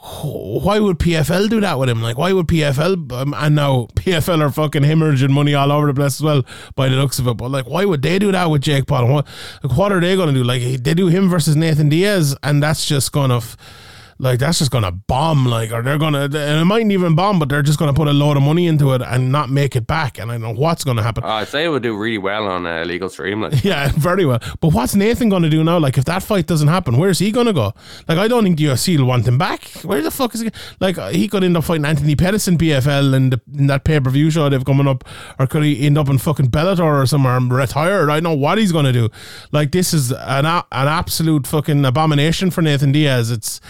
why 0.03 0.79
would 0.79 0.97
PFL 0.97 1.47
do 1.49 1.61
that 1.61 1.77
with 1.77 1.87
him? 1.87 2.01
Like, 2.01 2.17
why 2.17 2.33
would 2.33 2.47
PFL? 2.47 3.11
Um, 3.11 3.35
and 3.35 3.55
now 3.55 3.87
PFL 3.93 4.41
are 4.41 4.51
fucking 4.51 4.81
hemorrhaging 4.81 5.29
money 5.29 5.53
all 5.53 5.71
over 5.71 5.87
the 5.87 5.93
place 5.93 6.15
as 6.17 6.23
well, 6.23 6.43
by 6.75 6.89
the 6.89 6.95
looks 6.95 7.19
of 7.19 7.27
it. 7.27 7.35
But 7.35 7.49
like, 7.49 7.67
why 7.67 7.85
would 7.85 8.01
they 8.01 8.17
do 8.17 8.31
that 8.31 8.49
with 8.49 8.63
Jake 8.63 8.87
Paul? 8.87 9.07
What, 9.07 9.27
like, 9.63 9.77
what 9.77 9.91
are 9.91 9.99
they 9.99 10.15
going 10.15 10.29
to 10.29 10.33
do? 10.33 10.43
Like, 10.43 10.61
they 10.61 10.95
do 10.95 11.07
him 11.07 11.29
versus 11.29 11.55
Nathan 11.55 11.89
Diaz, 11.89 12.35
and 12.41 12.63
that's 12.63 12.85
just 12.85 13.11
going 13.11 13.29
to. 13.29 13.45
Like 14.21 14.39
that's 14.39 14.59
just 14.59 14.71
gonna 14.71 14.91
bomb, 14.91 15.45
like, 15.45 15.71
or 15.71 15.81
they're 15.81 15.97
gonna, 15.97 16.21
and 16.25 16.35
it 16.35 16.65
mightn't 16.65 16.91
even 16.91 17.15
bomb, 17.15 17.39
but 17.39 17.49
they're 17.49 17.63
just 17.63 17.79
gonna 17.79 17.93
put 17.93 18.07
a 18.07 18.13
load 18.13 18.37
of 18.37 18.43
money 18.43 18.67
into 18.67 18.93
it 18.93 19.01
and 19.01 19.31
not 19.31 19.49
make 19.49 19.75
it 19.75 19.87
back. 19.87 20.19
And 20.19 20.31
I 20.31 20.35
don't 20.35 20.41
know 20.41 20.53
what's 20.61 20.83
gonna 20.83 21.03
happen. 21.03 21.23
Uh, 21.23 21.27
I'd 21.27 21.47
say 21.47 21.65
it 21.65 21.69
would 21.69 21.83
do 21.83 21.97
really 21.97 22.19
well 22.19 22.47
on 22.47 22.65
uh, 22.67 22.83
legal 22.83 23.09
stream. 23.09 23.41
Like, 23.41 23.63
Yeah, 23.63 23.91
very 23.95 24.25
well. 24.25 24.39
But 24.59 24.73
what's 24.73 24.95
Nathan 24.95 25.29
going 25.29 25.43
to 25.43 25.49
do 25.49 25.63
now? 25.63 25.79
Like, 25.79 25.97
if 25.97 26.05
that 26.05 26.21
fight 26.23 26.45
doesn't 26.45 26.67
happen, 26.67 26.97
where's 26.97 27.19
he 27.19 27.31
going 27.31 27.47
to 27.47 27.53
go? 27.53 27.73
Like, 28.07 28.17
I 28.17 28.27
don't 28.27 28.43
think 28.43 28.57
the 28.57 28.65
UFC 28.65 28.97
will 28.97 29.05
want 29.05 29.27
him 29.27 29.37
back. 29.37 29.63
Where 29.83 30.01
the 30.01 30.11
fuck 30.11 30.35
is 30.35 30.41
he? 30.41 30.51
Like, 30.79 30.97
uh, 30.97 31.09
he 31.09 31.27
could 31.27 31.43
end 31.43 31.57
up 31.57 31.63
fighting 31.63 31.85
Anthony 31.85 32.15
Pettis 32.15 32.47
in 32.47 32.57
PFL 32.57 33.13
in, 33.15 33.29
the, 33.31 33.41
in 33.57 33.67
that 33.67 33.83
pay 33.83 33.99
per 33.99 34.09
view 34.09 34.29
show 34.29 34.49
they've 34.49 34.63
coming 34.65 34.87
up, 34.87 35.03
or 35.39 35.47
could 35.47 35.63
he 35.63 35.85
end 35.85 35.97
up 35.97 36.09
in 36.09 36.17
fucking 36.17 36.47
Bellator 36.51 37.01
or 37.01 37.05
somewhere 37.05 37.37
and 37.37 37.51
retired? 37.51 38.09
I 38.09 38.19
know 38.19 38.33
what 38.33 38.57
he's 38.57 38.71
going 38.71 38.85
to 38.85 38.93
do. 38.93 39.09
Like, 39.51 39.71
this 39.71 39.93
is 39.93 40.11
an 40.11 40.45
an 40.45 40.63
absolute 40.71 41.47
fucking 41.47 41.83
abomination 41.85 42.51
for 42.51 42.61
Nathan 42.61 42.91
Diaz. 42.91 43.31
It's 43.31 43.61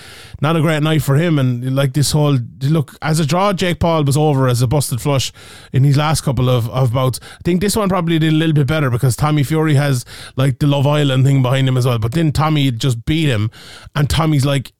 not 0.42 0.56
a 0.56 0.62
great 0.62 0.84
night 0.84 1.04
for 1.04 1.16
him. 1.16 1.40
And 1.40 1.76
like 1.76 1.94
this 1.94 2.12
whole 2.12 2.38
look 2.64 2.98
as 3.02 3.20
a 3.20 3.26
draw, 3.26 3.54
Jake 3.54 3.80
Paul 3.80 4.04
was 4.04 4.18
over 4.18 4.48
as 4.48 4.62
a 4.62 4.68
busted 4.68 5.00
flush 5.00 5.32
in 5.72 5.84
his 5.84 5.98
last 5.98 6.22
couple 6.22 6.50
of, 6.50 6.70
of 6.70 6.94
bouts. 6.94 7.20
I 7.24 7.42
think 7.44 7.62
this 7.62 7.76
one 7.76 7.90
probably 7.90 8.20
did 8.20 8.34
a 8.34 8.36
little 8.36 8.54
bit 8.54 8.68
better 8.68 8.90
because 8.90 9.16
Tommy 9.16 9.44
Fury 9.44 9.76
has 9.76 10.04
like 10.36 10.60
the 10.60 10.68
Love 10.68 10.88
Island 10.88 11.26
thing 11.26 11.42
behind 11.42 11.68
him 11.68 11.78
as 11.78 11.86
well. 11.86 12.00
But 12.00 12.14
then 12.14 12.32
Tommy 12.32 12.72
just 12.72 13.06
beat 13.06 13.28
him, 13.28 13.52
and 13.96 14.10
Tommy's 14.10 14.46
like, 14.46 14.74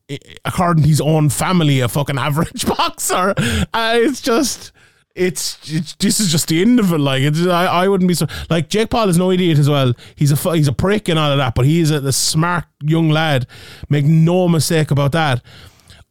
according 0.44 0.84
to 0.84 0.90
his 0.90 1.02
own 1.02 1.30
family, 1.30 1.80
a 1.80 1.88
fucking 1.88 2.18
average 2.18 2.66
boxer. 2.66 3.34
Uh, 3.74 3.94
it's 3.96 4.22
just. 4.22 4.72
It's, 5.14 5.60
it's 5.70 5.94
this 5.96 6.20
is 6.20 6.32
just 6.32 6.48
the 6.48 6.62
end 6.62 6.80
of 6.80 6.94
it. 6.94 6.98
Like 7.00 7.22
it's, 7.22 7.46
I, 7.46 7.66
I 7.66 7.88
wouldn't 7.88 8.08
be 8.08 8.14
so 8.14 8.28
like 8.50 8.70
Jake 8.70 8.90
Paul 8.90 9.10
is 9.10 9.18
no 9.18 9.32
idiot 9.32 9.60
as 9.60 9.70
well. 9.70 9.94
He's 10.16 10.32
a 10.32 10.56
he's 10.56 10.68
a 10.68 10.74
prick 10.74 11.10
and 11.10 11.20
all 11.20 11.32
of 11.32 11.38
that, 11.38 11.54
but 11.56 11.66
he 11.66 11.82
is 11.82 11.92
a, 11.92 11.98
a 11.98 12.14
smart 12.14 12.66
young 12.82 13.10
lad. 13.10 13.46
Make 13.90 14.06
no 14.06 14.48
mistake 14.48 14.92
about 14.92 15.12
that. 15.12 15.42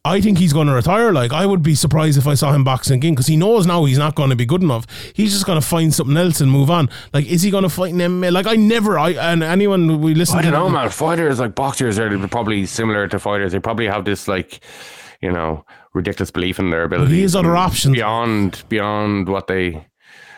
I 0.03 0.19
think 0.19 0.39
he's 0.39 0.51
going 0.51 0.65
to 0.65 0.73
retire. 0.73 1.11
Like 1.11 1.31
I 1.31 1.45
would 1.45 1.61
be 1.61 1.75
surprised 1.75 2.17
if 2.17 2.25
I 2.25 2.33
saw 2.33 2.53
him 2.53 2.63
boxing 2.63 2.95
again 2.95 3.13
because 3.13 3.27
he 3.27 3.37
knows 3.37 3.67
now 3.67 3.85
he's 3.85 3.99
not 3.99 4.15
going 4.15 4.31
to 4.31 4.35
be 4.35 4.45
good 4.45 4.63
enough. 4.63 4.87
He's 5.13 5.31
just 5.31 5.45
going 5.45 5.61
to 5.61 5.65
find 5.65 5.93
something 5.93 6.17
else 6.17 6.41
and 6.41 6.51
move 6.51 6.71
on. 6.71 6.89
Like 7.13 7.27
is 7.27 7.43
he 7.43 7.51
going 7.51 7.63
to 7.63 7.69
fight 7.69 7.91
in 7.91 7.97
MMA? 7.97 8.31
Like 8.31 8.47
I 8.47 8.55
never. 8.55 8.97
I 8.97 9.11
and 9.11 9.43
anyone 9.43 10.01
we 10.01 10.15
listen. 10.15 10.39
I 10.39 10.41
don't 10.43 10.53
know, 10.53 10.69
man. 10.69 10.89
Fighters 10.89 11.39
like 11.39 11.53
boxers 11.53 11.99
are 11.99 12.27
probably 12.27 12.65
similar 12.65 13.07
to 13.07 13.19
fighters. 13.19 13.51
They 13.51 13.59
probably 13.59 13.87
have 13.87 14.05
this 14.05 14.27
like, 14.27 14.61
you 15.21 15.31
know, 15.31 15.65
ridiculous 15.93 16.31
belief 16.31 16.59
in 16.59 16.69
their 16.69 16.83
ability. 16.83 17.15
he 17.15 17.21
has 17.21 17.35
other 17.35 17.55
options. 17.55 17.95
beyond 17.95 18.63
beyond 18.69 19.27
what 19.29 19.47
they 19.47 19.85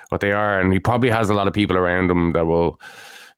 what 0.10 0.22
they 0.22 0.32
are, 0.32 0.60
and 0.60 0.72
he 0.74 0.80
probably 0.80 1.10
has 1.10 1.30
a 1.30 1.34
lot 1.34 1.48
of 1.48 1.54
people 1.54 1.76
around 1.78 2.10
him 2.12 2.34
that 2.34 2.46
will, 2.46 2.80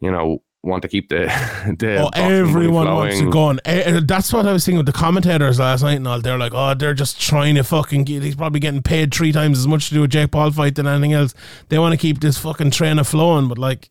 you 0.02 0.12
know, 0.12 0.42
want 0.62 0.82
to 0.82 0.88
keep 0.88 1.10
the 1.10 1.26
the. 1.80 1.98
Oh, 2.04 2.10
everyone 2.14 2.88
wants 2.88 3.20
to 3.20 3.30
go 3.30 3.44
on. 3.44 3.60
Eh, 3.66 3.84
eh, 3.86 4.02
That's 4.04 4.34
what 4.34 4.46
I 4.46 4.52
was 4.52 4.66
thinking 4.66 4.78
with 4.78 4.86
the 4.88 4.92
commentators 4.92 5.60
last 5.60 5.84
night 5.84 5.96
and 5.98 6.08
all. 6.08 6.20
They're 6.20 6.38
like, 6.38 6.54
oh, 6.54 6.74
they're 6.74 6.94
just 6.94 7.22
trying 7.22 7.56
to 7.56 7.64
fucking 7.64 8.04
get. 8.04 8.24
He's 8.24 8.36
probably 8.36 8.60
getting 8.60 8.82
paid 8.82 9.14
three 9.14 9.32
times 9.32 9.60
as 9.60 9.68
much 9.68 9.88
to 9.90 9.94
do 9.94 10.04
a 10.04 10.08
Jake 10.08 10.32
Paul 10.32 10.52
fight 10.52 10.76
than 10.76 10.88
anything 10.88 11.14
else. 11.14 11.34
They 11.70 11.80
want 11.80 11.94
to 11.94 11.98
keep 11.98 12.20
this 12.20 12.38
fucking 12.38 12.72
train 12.72 13.00
of 13.00 13.08
flowing, 13.08 13.48
but 13.48 13.58
like, 13.58 13.90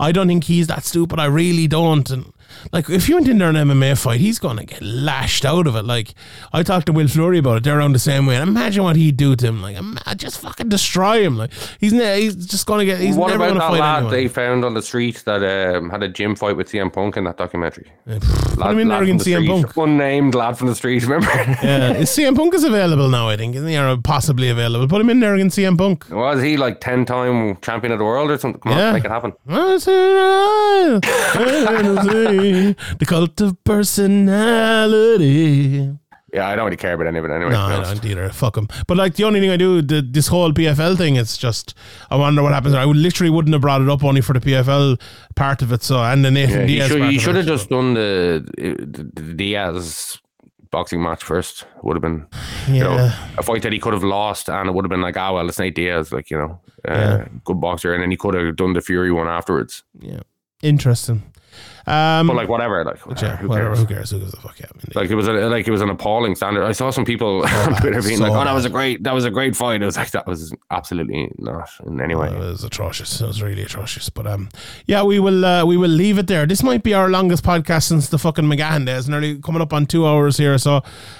I 0.00 0.10
don't 0.12 0.26
think 0.26 0.44
he's 0.44 0.66
that 0.68 0.84
stupid. 0.84 1.18
I 1.20 1.26
really 1.26 1.66
don't. 1.68 2.08
And 2.10 2.32
like, 2.72 2.88
if 2.90 3.08
you 3.08 3.16
went 3.16 3.28
in 3.28 3.38
there 3.38 3.50
an 3.50 3.56
MMA 3.56 3.96
fight, 3.98 4.20
he's 4.20 4.38
gonna 4.38 4.64
get 4.64 4.82
lashed 4.82 5.44
out 5.44 5.66
of 5.66 5.76
it. 5.76 5.84
Like, 5.84 6.14
I 6.52 6.62
talked 6.62 6.86
to 6.86 6.92
Will 6.92 7.08
Fleury 7.08 7.38
about 7.38 7.56
it. 7.58 7.64
They're 7.64 7.78
around 7.78 7.92
the 7.92 7.98
same 7.98 8.26
way. 8.26 8.36
And 8.36 8.48
imagine 8.48 8.82
what 8.84 8.96
he'd 8.96 9.16
do 9.16 9.34
to 9.36 9.46
him. 9.46 9.62
Like, 9.62 9.76
ima- 9.76 10.00
just 10.16 10.38
fucking 10.40 10.68
destroy 10.68 11.22
him. 11.24 11.36
Like, 11.36 11.50
he's 11.80 11.92
ne- 11.92 12.22
he's 12.22 12.34
just 12.46 12.66
gonna 12.66 12.84
get. 12.84 12.98
He's 13.00 13.16
what 13.16 13.28
never 13.28 13.44
about 13.44 13.48
gonna 13.48 13.60
that 13.60 13.70
fight 13.70 13.80
lad 13.80 13.96
anyone. 13.98 14.12
they 14.14 14.28
found 14.28 14.64
on 14.64 14.74
the 14.74 14.82
street 14.82 15.22
that 15.26 15.42
um, 15.76 15.90
had 15.90 16.02
a 16.02 16.08
gym 16.08 16.36
fight 16.36 16.56
with 16.56 16.68
CM 16.68 16.92
Punk 16.92 17.16
in 17.16 17.24
that 17.24 17.36
documentary? 17.36 17.90
Put 18.06 18.22
him 18.22 18.78
in 18.78 18.88
there 18.88 18.98
from 18.98 19.04
against 19.04 19.24
the 19.24 19.32
CM 19.32 19.42
street. 19.44 19.48
Punk. 19.48 19.76
Unnamed 19.76 20.34
lad 20.34 20.56
from 20.58 20.68
the 20.68 20.74
street, 20.74 21.02
remember? 21.06 21.26
Yeah, 21.62 21.92
is 21.94 22.10
CM 22.10 22.36
Punk 22.36 22.54
is 22.54 22.64
available 22.64 23.08
now? 23.08 23.28
I 23.28 23.36
think 23.36 23.54
isn't 23.56 23.68
he? 23.68 23.76
Or 23.76 23.96
possibly 23.98 24.48
available. 24.48 24.88
Put 24.88 25.00
him 25.00 25.10
in 25.10 25.20
there 25.20 25.34
against 25.34 25.58
CM 25.58 25.76
Punk. 25.78 26.06
Was 26.10 26.42
he 26.42 26.56
like 26.56 26.80
10 26.80 27.04
time 27.04 27.56
champion 27.62 27.92
of 27.92 27.98
the 27.98 28.04
world 28.04 28.30
or 28.30 28.38
something? 28.38 28.60
Come 28.60 28.72
Yeah. 28.72 28.88
on, 28.88 28.94
make 28.94 29.04
it 29.04 29.10
happen. 29.10 29.32
the 32.52 33.06
cult 33.06 33.40
of 33.40 33.62
personality. 34.84 35.90
Yeah, 36.32 36.48
I 36.48 36.56
don't 36.56 36.64
really 36.64 36.76
care 36.76 36.94
about 36.94 37.06
any 37.06 37.18
of 37.20 37.24
it 37.26 37.30
anyway. 37.30 37.52
No, 37.52 37.60
I 37.60 37.80
don't 37.80 38.04
either. 38.04 38.28
Fuck 38.30 38.56
him. 38.56 38.66
But 38.88 38.96
like 38.96 39.14
the 39.14 39.22
only 39.22 39.38
thing 39.38 39.50
I 39.50 39.56
do, 39.56 39.80
the, 39.80 40.02
this 40.02 40.26
whole 40.26 40.52
PFL 40.52 40.96
thing, 40.98 41.14
it's 41.14 41.36
just 41.38 41.74
I 42.10 42.16
wonder 42.16 42.42
what 42.42 42.52
happens. 42.52 42.74
I 42.74 42.84
would 42.84 42.96
literally 42.96 43.30
wouldn't 43.30 43.52
have 43.52 43.62
brought 43.62 43.80
it 43.82 43.88
up 43.88 44.02
only 44.02 44.20
for 44.20 44.32
the 44.32 44.40
PFL 44.40 45.00
part 45.36 45.62
of 45.62 45.70
it. 45.72 45.84
So 45.84 46.02
and 46.02 46.24
the 46.24 46.32
Nathan 46.32 46.62
Yeah, 46.62 46.66
Diaz. 46.66 46.88
should, 46.88 47.02
of 47.02 47.12
should 47.20 47.36
it, 47.36 47.36
have 47.36 47.44
so. 47.46 47.54
just 47.56 47.68
done 47.70 47.94
the, 47.94 48.44
the, 48.58 49.22
the 49.22 49.34
Diaz 49.34 50.18
boxing 50.72 51.00
match 51.00 51.22
first. 51.22 51.66
Would 51.84 51.94
have 51.94 52.02
been 52.02 52.26
you 52.66 52.80
know, 52.82 52.96
Yeah. 52.96 53.28
a 53.38 53.42
fight 53.44 53.62
that 53.62 53.72
he 53.72 53.78
could 53.78 53.92
have 53.92 54.02
lost, 54.02 54.48
and 54.48 54.68
it 54.68 54.72
would 54.74 54.84
have 54.84 54.90
been 54.90 55.02
like, 55.02 55.16
ah, 55.16 55.32
well, 55.34 55.48
it's 55.48 55.60
Nate 55.60 55.76
Diaz, 55.76 56.10
like 56.10 56.30
you 56.32 56.36
know, 56.38 56.60
uh, 56.88 56.92
Yeah. 56.94 57.24
good 57.44 57.60
boxer, 57.60 57.94
and 57.94 58.02
then 58.02 58.10
he 58.10 58.16
could 58.16 58.34
have 58.34 58.56
done 58.56 58.72
the 58.72 58.80
Fury 58.80 59.12
one 59.12 59.28
afterwards. 59.28 59.84
Yeah, 60.00 60.22
interesting. 60.62 61.22
Um, 61.86 62.26
But 62.28 62.36
like 62.36 62.48
whatever, 62.48 62.82
like 62.84 62.98
yeah, 63.20 63.36
who 63.36 63.48
whatever. 63.48 63.68
cares? 63.68 63.80
Who 63.80 63.86
cares? 63.86 64.10
Who 64.10 64.18
gives 64.20 64.32
a 64.34 64.40
fuck? 64.40 64.58
Yeah, 64.58 64.66
I 64.72 64.76
mean, 64.76 64.84
Like 64.94 65.10
it 65.10 65.14
was 65.14 65.28
a, 65.28 65.32
like 65.32 65.68
it 65.68 65.70
was 65.70 65.82
an 65.82 65.90
appalling 65.90 66.34
standard. 66.34 66.64
I 66.64 66.72
saw 66.72 66.90
some 66.90 67.04
people 67.04 67.44
on 67.46 67.74
Twitter 67.80 68.00
being 68.02 68.16
so 68.18 68.24
like, 68.24 68.32
"Oh, 68.32 68.44
that 68.44 68.52
was 68.54 68.64
a 68.64 68.70
great, 68.70 69.02
that 69.04 69.12
was 69.14 69.24
a 69.24 69.30
great 69.30 69.54
fight." 69.54 69.82
It 69.82 69.84
was 69.84 69.96
like, 69.96 70.10
"That 70.12 70.26
was 70.26 70.54
absolutely 70.70 71.30
not 71.38 71.68
in 71.86 72.00
any 72.00 72.14
way." 72.14 72.28
It 72.28 72.38
was 72.38 72.64
atrocious. 72.64 73.20
It 73.20 73.26
was 73.26 73.42
really 73.42 73.62
atrocious. 73.62 74.08
But 74.08 74.26
um, 74.26 74.48
yeah, 74.86 75.02
we 75.02 75.18
will 75.18 75.44
uh, 75.44 75.64
we 75.66 75.76
will 75.76 75.90
leave 75.90 76.18
it 76.18 76.26
there. 76.26 76.46
This 76.46 76.62
might 76.62 76.82
be 76.82 76.94
our 76.94 77.08
longest 77.10 77.44
podcast 77.44 77.82
since 77.84 78.08
the 78.08 78.18
fucking 78.18 78.44
McGahan 78.46 78.86
days, 78.86 79.08
nearly 79.08 79.38
coming 79.38 79.60
up 79.60 79.72
on 79.72 79.86
two 79.86 80.06
hours 80.06 80.36
here. 80.38 80.56
So 80.58 80.76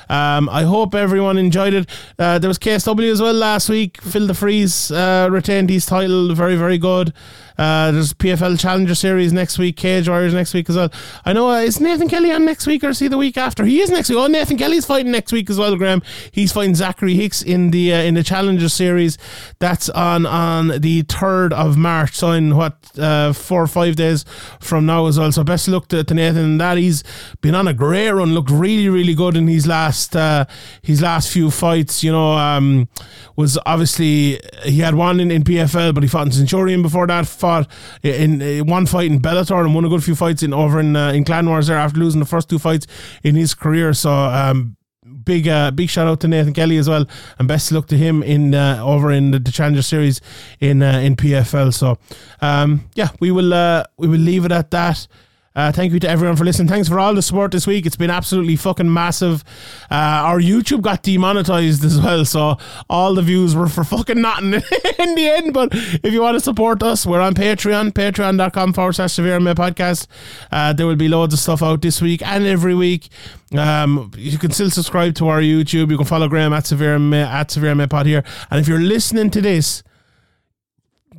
um, 0.09 0.49
I 0.49 0.63
hope 0.63 0.95
everyone 0.95 1.37
enjoyed 1.39 1.75
it. 1.75 1.89
Uh, 2.19 2.39
there 2.39 2.49
was 2.49 2.59
KSW 2.59 3.11
as 3.13 3.21
well 3.21 3.35
last 3.35 3.69
week. 3.69 4.01
Phil 4.01 4.27
De 4.27 4.35
Fries 4.35 4.91
uh, 4.91 5.29
retained 5.31 5.69
his 5.71 5.85
title. 5.87 6.35
Very 6.35 6.57
very 6.57 6.79
good. 6.79 7.13
Uh, 7.57 7.93
there's 7.93 8.13
PFL 8.15 8.59
Challenger 8.59 8.95
Series 8.95 9.33
next 9.33 9.59
week. 9.59 9.77
Cage 9.77 10.09
Warriors 10.09 10.35
next 10.35 10.55
week 10.55 10.69
as 10.69 10.77
well. 10.77 10.91
I 11.25 11.33
know 11.33 11.51
uh, 11.51 11.61
is 11.61 11.81
Nathan 11.81 12.09
Kelly 12.09 12.33
on 12.33 12.45
next 12.45 12.67
week 12.67 12.83
or 12.83 12.89
is 12.89 12.99
he 12.99 13.09
the 13.09 13.19
week 13.19 13.37
after? 13.37 13.65
He 13.65 13.81
is 13.81 13.91
next 13.91 14.09
week. 14.09 14.19
Oh, 14.19 14.27
Nathan 14.27 14.57
Kelly's 14.57 14.87
fighting 14.87 15.13
next 15.13 15.33
week 15.33 15.49
as 15.51 15.59
well. 15.59 15.77
Graham. 15.77 16.03
He's 16.33 16.53
fighting 16.53 16.75
Zachary 16.75 17.15
Hicks 17.15 17.43
in 17.43 17.71
the 17.71 17.93
uh, 17.93 18.03
in 18.03 18.15
the 18.15 18.23
Challenger 18.23 18.69
Series. 18.69 19.19
That's 19.59 19.89
on 19.91 20.27
on 20.27 20.81
the 20.81 21.03
third 21.03 21.53
of 21.53 21.77
March. 21.77 22.15
So 22.15 22.33
in 22.33 22.57
what 22.57 22.77
uh, 22.99 23.33
four 23.33 23.63
or 23.63 23.67
five 23.67 23.97
days 23.97 24.25
from 24.61 24.87
now 24.87 25.07
as 25.07 25.19
well. 25.19 25.31
So 25.31 25.45
best 25.45 25.69
luck 25.69 25.89
to, 25.89 26.03
to 26.03 26.15
Nathan 26.15 26.45
and 26.45 26.61
that. 26.61 26.79
He's 26.79 27.05
been 27.41 27.55
on 27.55 27.69
a 27.69 27.75
great 27.75 28.11
run. 28.11 28.35
Looked 28.35 28.51
really 28.51 28.89
really 28.89 29.15
good 29.15 29.37
in 29.37 29.47
his 29.47 29.67
last 29.67 30.17
uh, 30.17 30.47
his 30.83 31.01
last 31.03 31.31
few 31.31 31.51
fights. 31.51 32.03
You 32.03 32.13
know, 32.13 32.33
um, 32.33 32.89
was 33.37 33.59
obviously 33.67 34.41
he 34.65 34.81
had 34.81 34.95
one 34.95 35.21
in, 35.21 35.31
in 35.31 35.45
PFL, 35.45 35.95
but 35.95 36.03
he 36.03 36.09
fought 36.09 36.27
in 36.27 36.33
Centurion 36.33 36.83
before 36.83 37.07
that. 37.07 37.27
Fought 37.45 37.69
in, 38.03 38.41
in 38.41 38.67
one 38.67 38.87
fight 38.87 39.11
in 39.11 39.21
Bellator 39.21 39.61
and 39.63 39.75
won 39.75 39.85
a 39.85 39.89
good 39.91 40.03
few 40.03 40.15
fights 40.15 40.43
in 40.43 40.55
over 40.55 40.81
in 40.81 40.97
uh, 40.97 41.13
in 41.13 41.25
Clan 41.25 41.47
Wars 41.47 41.67
there 41.67 41.77
after 41.77 41.99
losing 41.99 42.21
the 42.21 42.27
first 42.27 42.49
two 42.49 42.59
fights 42.59 42.87
in 43.23 43.35
his 43.35 43.53
career. 43.53 43.93
So 43.93 44.11
um, 44.11 44.79
big 45.25 45.47
uh, 45.47 45.71
big 45.71 45.91
shout 45.91 46.07
out 46.07 46.21
to 46.21 46.29
Nathan 46.29 46.55
Kelly 46.55 46.79
as 46.79 46.89
well, 46.89 47.07
and 47.39 47.47
best 47.47 47.71
luck 47.71 47.87
to 47.89 47.99
him 47.99 48.23
in 48.23 48.55
uh, 48.55 48.81
over 48.83 49.13
in 49.13 49.31
the, 49.31 49.39
the 49.39 49.53
Challenger 49.53 49.83
Series 49.83 50.23
in 50.59 50.83
uh, 50.83 51.01
in 51.01 51.17
PFL. 51.17 51.75
So 51.75 51.99
um, 52.41 52.89
yeah, 52.95 53.09
we 53.21 53.31
will 53.31 53.53
uh, 53.53 53.85
we 53.99 54.09
will 54.09 54.21
leave 54.21 54.47
it 54.47 54.53
at 54.53 54.71
that. 54.71 55.07
Uh, 55.57 55.71
thank 55.71 55.93
you 55.93 56.01
to 56.01 56.09
everyone 56.09 56.35
for 56.37 56.45
listening. 56.45 56.67
Thanks 56.67 56.89
for 56.89 56.99
all 56.99 57.15
the 57.15 57.23
support 57.23 57.53
this 57.53 57.65
week. 57.65 57.87
It's 57.87 57.95
been 57.95 58.11
absolutely 58.11 58.57
fucking 58.57 58.93
massive. 58.93 59.45
Uh, 59.89 59.95
our 60.25 60.41
YouTube 60.41 60.83
got 60.83 61.05
demonetized 61.05 61.85
as 61.85 62.01
well, 62.01 62.25
so 62.25 62.57
all 62.91 63.15
the 63.15 63.23
views 63.23 63.55
were 63.55 63.69
for 63.69 63.85
fucking 63.85 64.21
nothing 64.21 64.55
in 64.99 65.15
the 65.15 65.29
end. 65.29 65.55
But 65.55 65.69
if 65.73 66.13
you 66.13 66.23
want 66.23 66.35
to 66.35 66.41
support 66.41 66.83
us, 66.83 67.07
we're 67.07 67.21
on 67.21 67.35
Patreon, 67.35 67.93
patreon.com 67.93 68.73
forward 68.73 68.95
slash 68.95 69.13
severe 69.13 69.39
MMA 69.39 69.55
podcast. 69.55 70.09
Uh, 70.51 70.73
there 70.73 70.89
will 70.89 70.97
be 70.97 71.07
loads 71.07 71.33
of 71.33 71.39
stuff 71.39 71.63
out 71.63 71.83
this 71.83 72.03
week 72.03 72.21
and 72.27 72.45
every 72.47 72.75
week. 72.75 73.09
Um, 73.57 74.11
you 74.17 74.39
can 74.39 74.51
still 74.51 74.71
subscribe 74.71 75.15
to 75.17 75.29
our 75.29 75.41
YouTube. 75.41 75.91
You 75.91 75.97
can 75.97 76.07
follow 76.07 76.27
Graham 76.27 76.53
at 76.53 76.67
severe 76.67 76.99
MMA, 76.99 77.27
at 77.27 77.53
severe 77.53 77.75
MMA 77.75 77.89
pod 77.89 78.07
here. 78.07 78.25
And 78.51 78.61
if 78.61 78.67
you're 78.67 78.81
listening 78.81 79.31
to 79.31 79.41
this, 79.41 79.85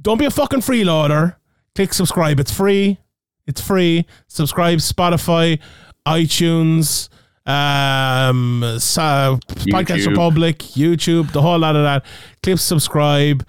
don't 0.01 0.17
be 0.17 0.25
a 0.25 0.31
fucking 0.31 0.59
freeloader. 0.59 1.37
Click 1.73 1.93
subscribe. 1.93 2.39
It's 2.41 2.51
free. 2.51 2.99
It's 3.47 3.61
free. 3.61 4.05
Subscribe 4.27 4.79
Spotify, 4.79 5.59
iTunes, 6.05 7.09
um, 7.45 8.63
so, 8.79 9.39
Podcast 9.69 10.07
Republic, 10.07 10.57
YouTube, 10.59 11.31
the 11.31 11.41
whole 11.41 11.59
lot 11.59 11.75
of 11.75 11.83
that. 11.83 12.05
Click 12.41 12.57
subscribe. 12.57 13.45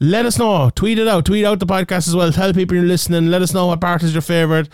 Let 0.00 0.26
us 0.26 0.38
know. 0.38 0.70
Tweet 0.70 0.98
it 0.98 1.08
out. 1.08 1.24
Tweet 1.24 1.44
out 1.44 1.58
the 1.58 1.66
podcast 1.66 2.08
as 2.08 2.14
well. 2.14 2.30
Tell 2.30 2.52
people 2.52 2.76
you're 2.76 2.86
listening. 2.86 3.30
Let 3.30 3.42
us 3.42 3.54
know 3.54 3.66
what 3.66 3.80
part 3.80 4.02
is 4.02 4.12
your 4.12 4.22
favorite. 4.22 4.68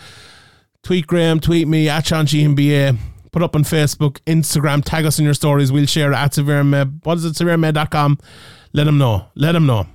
Tweet 0.83 1.07
Graham. 1.07 1.39
Tweet 1.39 1.67
me 1.67 1.89
at 1.89 2.05
Sean 2.05 2.25
Sheehan 2.25 2.53
BA. 2.53 2.97
Put 3.31 3.41
up 3.41 3.55
on 3.55 3.63
Facebook, 3.63 4.19
Instagram. 4.27 4.83
Tag 4.83 5.05
us 5.05 5.19
in 5.19 5.25
your 5.25 5.33
stories. 5.33 5.71
We'll 5.71 5.87
share 5.87 6.11
it 6.11 6.15
at 6.15 6.33
SevereMed. 6.33 7.05
What 7.05 7.17
is 7.17 7.25
it? 7.25 7.33
SevereMed.com. 7.33 8.19
Let 8.73 8.83
them 8.83 8.97
know. 8.97 9.27
Let 9.35 9.53
them 9.53 9.65
know. 9.65 9.87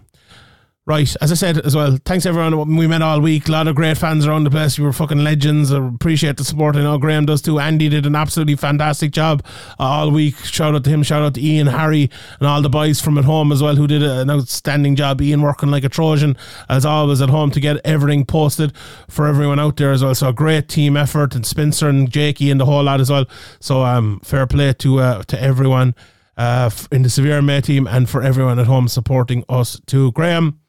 Right, 0.90 1.14
as 1.20 1.30
I 1.30 1.36
said 1.36 1.58
as 1.58 1.76
well, 1.76 1.98
thanks 2.04 2.26
everyone 2.26 2.76
we 2.76 2.88
met 2.88 3.00
all 3.00 3.20
week. 3.20 3.48
A 3.48 3.52
lot 3.52 3.68
of 3.68 3.76
great 3.76 3.96
fans 3.96 4.26
around 4.26 4.42
the 4.42 4.50
place. 4.50 4.76
You 4.76 4.82
were 4.82 4.92
fucking 4.92 5.22
legends. 5.22 5.72
I 5.72 5.78
appreciate 5.86 6.36
the 6.36 6.42
support. 6.42 6.74
I 6.74 6.82
know 6.82 6.98
Graham 6.98 7.26
does 7.26 7.40
too. 7.40 7.60
Andy 7.60 7.88
did 7.88 8.06
an 8.06 8.16
absolutely 8.16 8.56
fantastic 8.56 9.12
job 9.12 9.44
uh, 9.78 9.84
all 9.84 10.10
week. 10.10 10.36
Shout 10.38 10.74
out 10.74 10.82
to 10.82 10.90
him. 10.90 11.04
Shout 11.04 11.22
out 11.22 11.34
to 11.34 11.40
Ian, 11.40 11.68
Harry, 11.68 12.10
and 12.40 12.48
all 12.48 12.60
the 12.60 12.68
boys 12.68 13.00
from 13.00 13.18
at 13.18 13.24
home 13.24 13.52
as 13.52 13.62
well 13.62 13.76
who 13.76 13.86
did 13.86 14.02
an 14.02 14.30
outstanding 14.30 14.96
job. 14.96 15.22
Ian 15.22 15.42
working 15.42 15.70
like 15.70 15.84
a 15.84 15.88
Trojan 15.88 16.36
as 16.68 16.84
always 16.84 17.22
at 17.22 17.30
home 17.30 17.52
to 17.52 17.60
get 17.60 17.76
everything 17.84 18.26
posted 18.26 18.72
for 19.08 19.28
everyone 19.28 19.60
out 19.60 19.76
there 19.76 19.92
as 19.92 20.02
well. 20.02 20.16
So 20.16 20.30
a 20.30 20.32
great 20.32 20.68
team 20.68 20.96
effort 20.96 21.36
and 21.36 21.46
Spencer 21.46 21.88
and 21.88 22.10
Jakey 22.10 22.50
and 22.50 22.60
the 22.60 22.66
whole 22.66 22.82
lot 22.82 23.00
as 23.00 23.10
well. 23.10 23.26
So 23.60 23.84
um, 23.84 24.18
fair 24.24 24.44
play 24.48 24.72
to 24.72 24.98
uh, 24.98 25.22
to 25.22 25.40
everyone 25.40 25.94
uh, 26.36 26.70
in 26.90 27.02
the 27.02 27.10
Severe 27.10 27.42
May 27.42 27.60
team 27.60 27.86
and 27.86 28.10
for 28.10 28.22
everyone 28.22 28.58
at 28.58 28.66
home 28.66 28.88
supporting 28.88 29.44
us 29.48 29.80
too. 29.86 30.10
Graham 30.12 30.59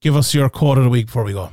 give 0.00 0.16
us 0.16 0.34
your 0.34 0.48
quote 0.48 0.78
of 0.78 0.84
the 0.84 0.90
week 0.90 1.06
before 1.06 1.24
we 1.24 1.32
go. 1.32 1.50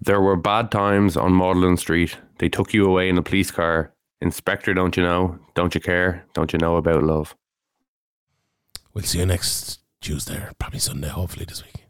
There 0.00 0.20
were 0.20 0.36
bad 0.36 0.70
times 0.70 1.16
on 1.16 1.36
Magdalen 1.36 1.76
Street. 1.76 2.16
They 2.38 2.48
took 2.48 2.72
you 2.72 2.84
away 2.86 3.08
in 3.08 3.18
a 3.18 3.22
police 3.22 3.50
car. 3.50 3.92
Inspector, 4.20 4.72
don't 4.74 4.96
you 4.96 5.02
know? 5.02 5.38
Don't 5.54 5.74
you 5.74 5.80
care? 5.80 6.24
Don't 6.34 6.52
you 6.52 6.58
know 6.58 6.76
about 6.76 7.02
love? 7.02 7.34
We'll 8.94 9.04
see 9.04 9.18
you 9.18 9.26
next 9.26 9.80
Tuesday, 10.00 10.46
probably 10.58 10.78
Sunday, 10.78 11.08
hopefully 11.08 11.44
this 11.44 11.64
week. 11.64 11.87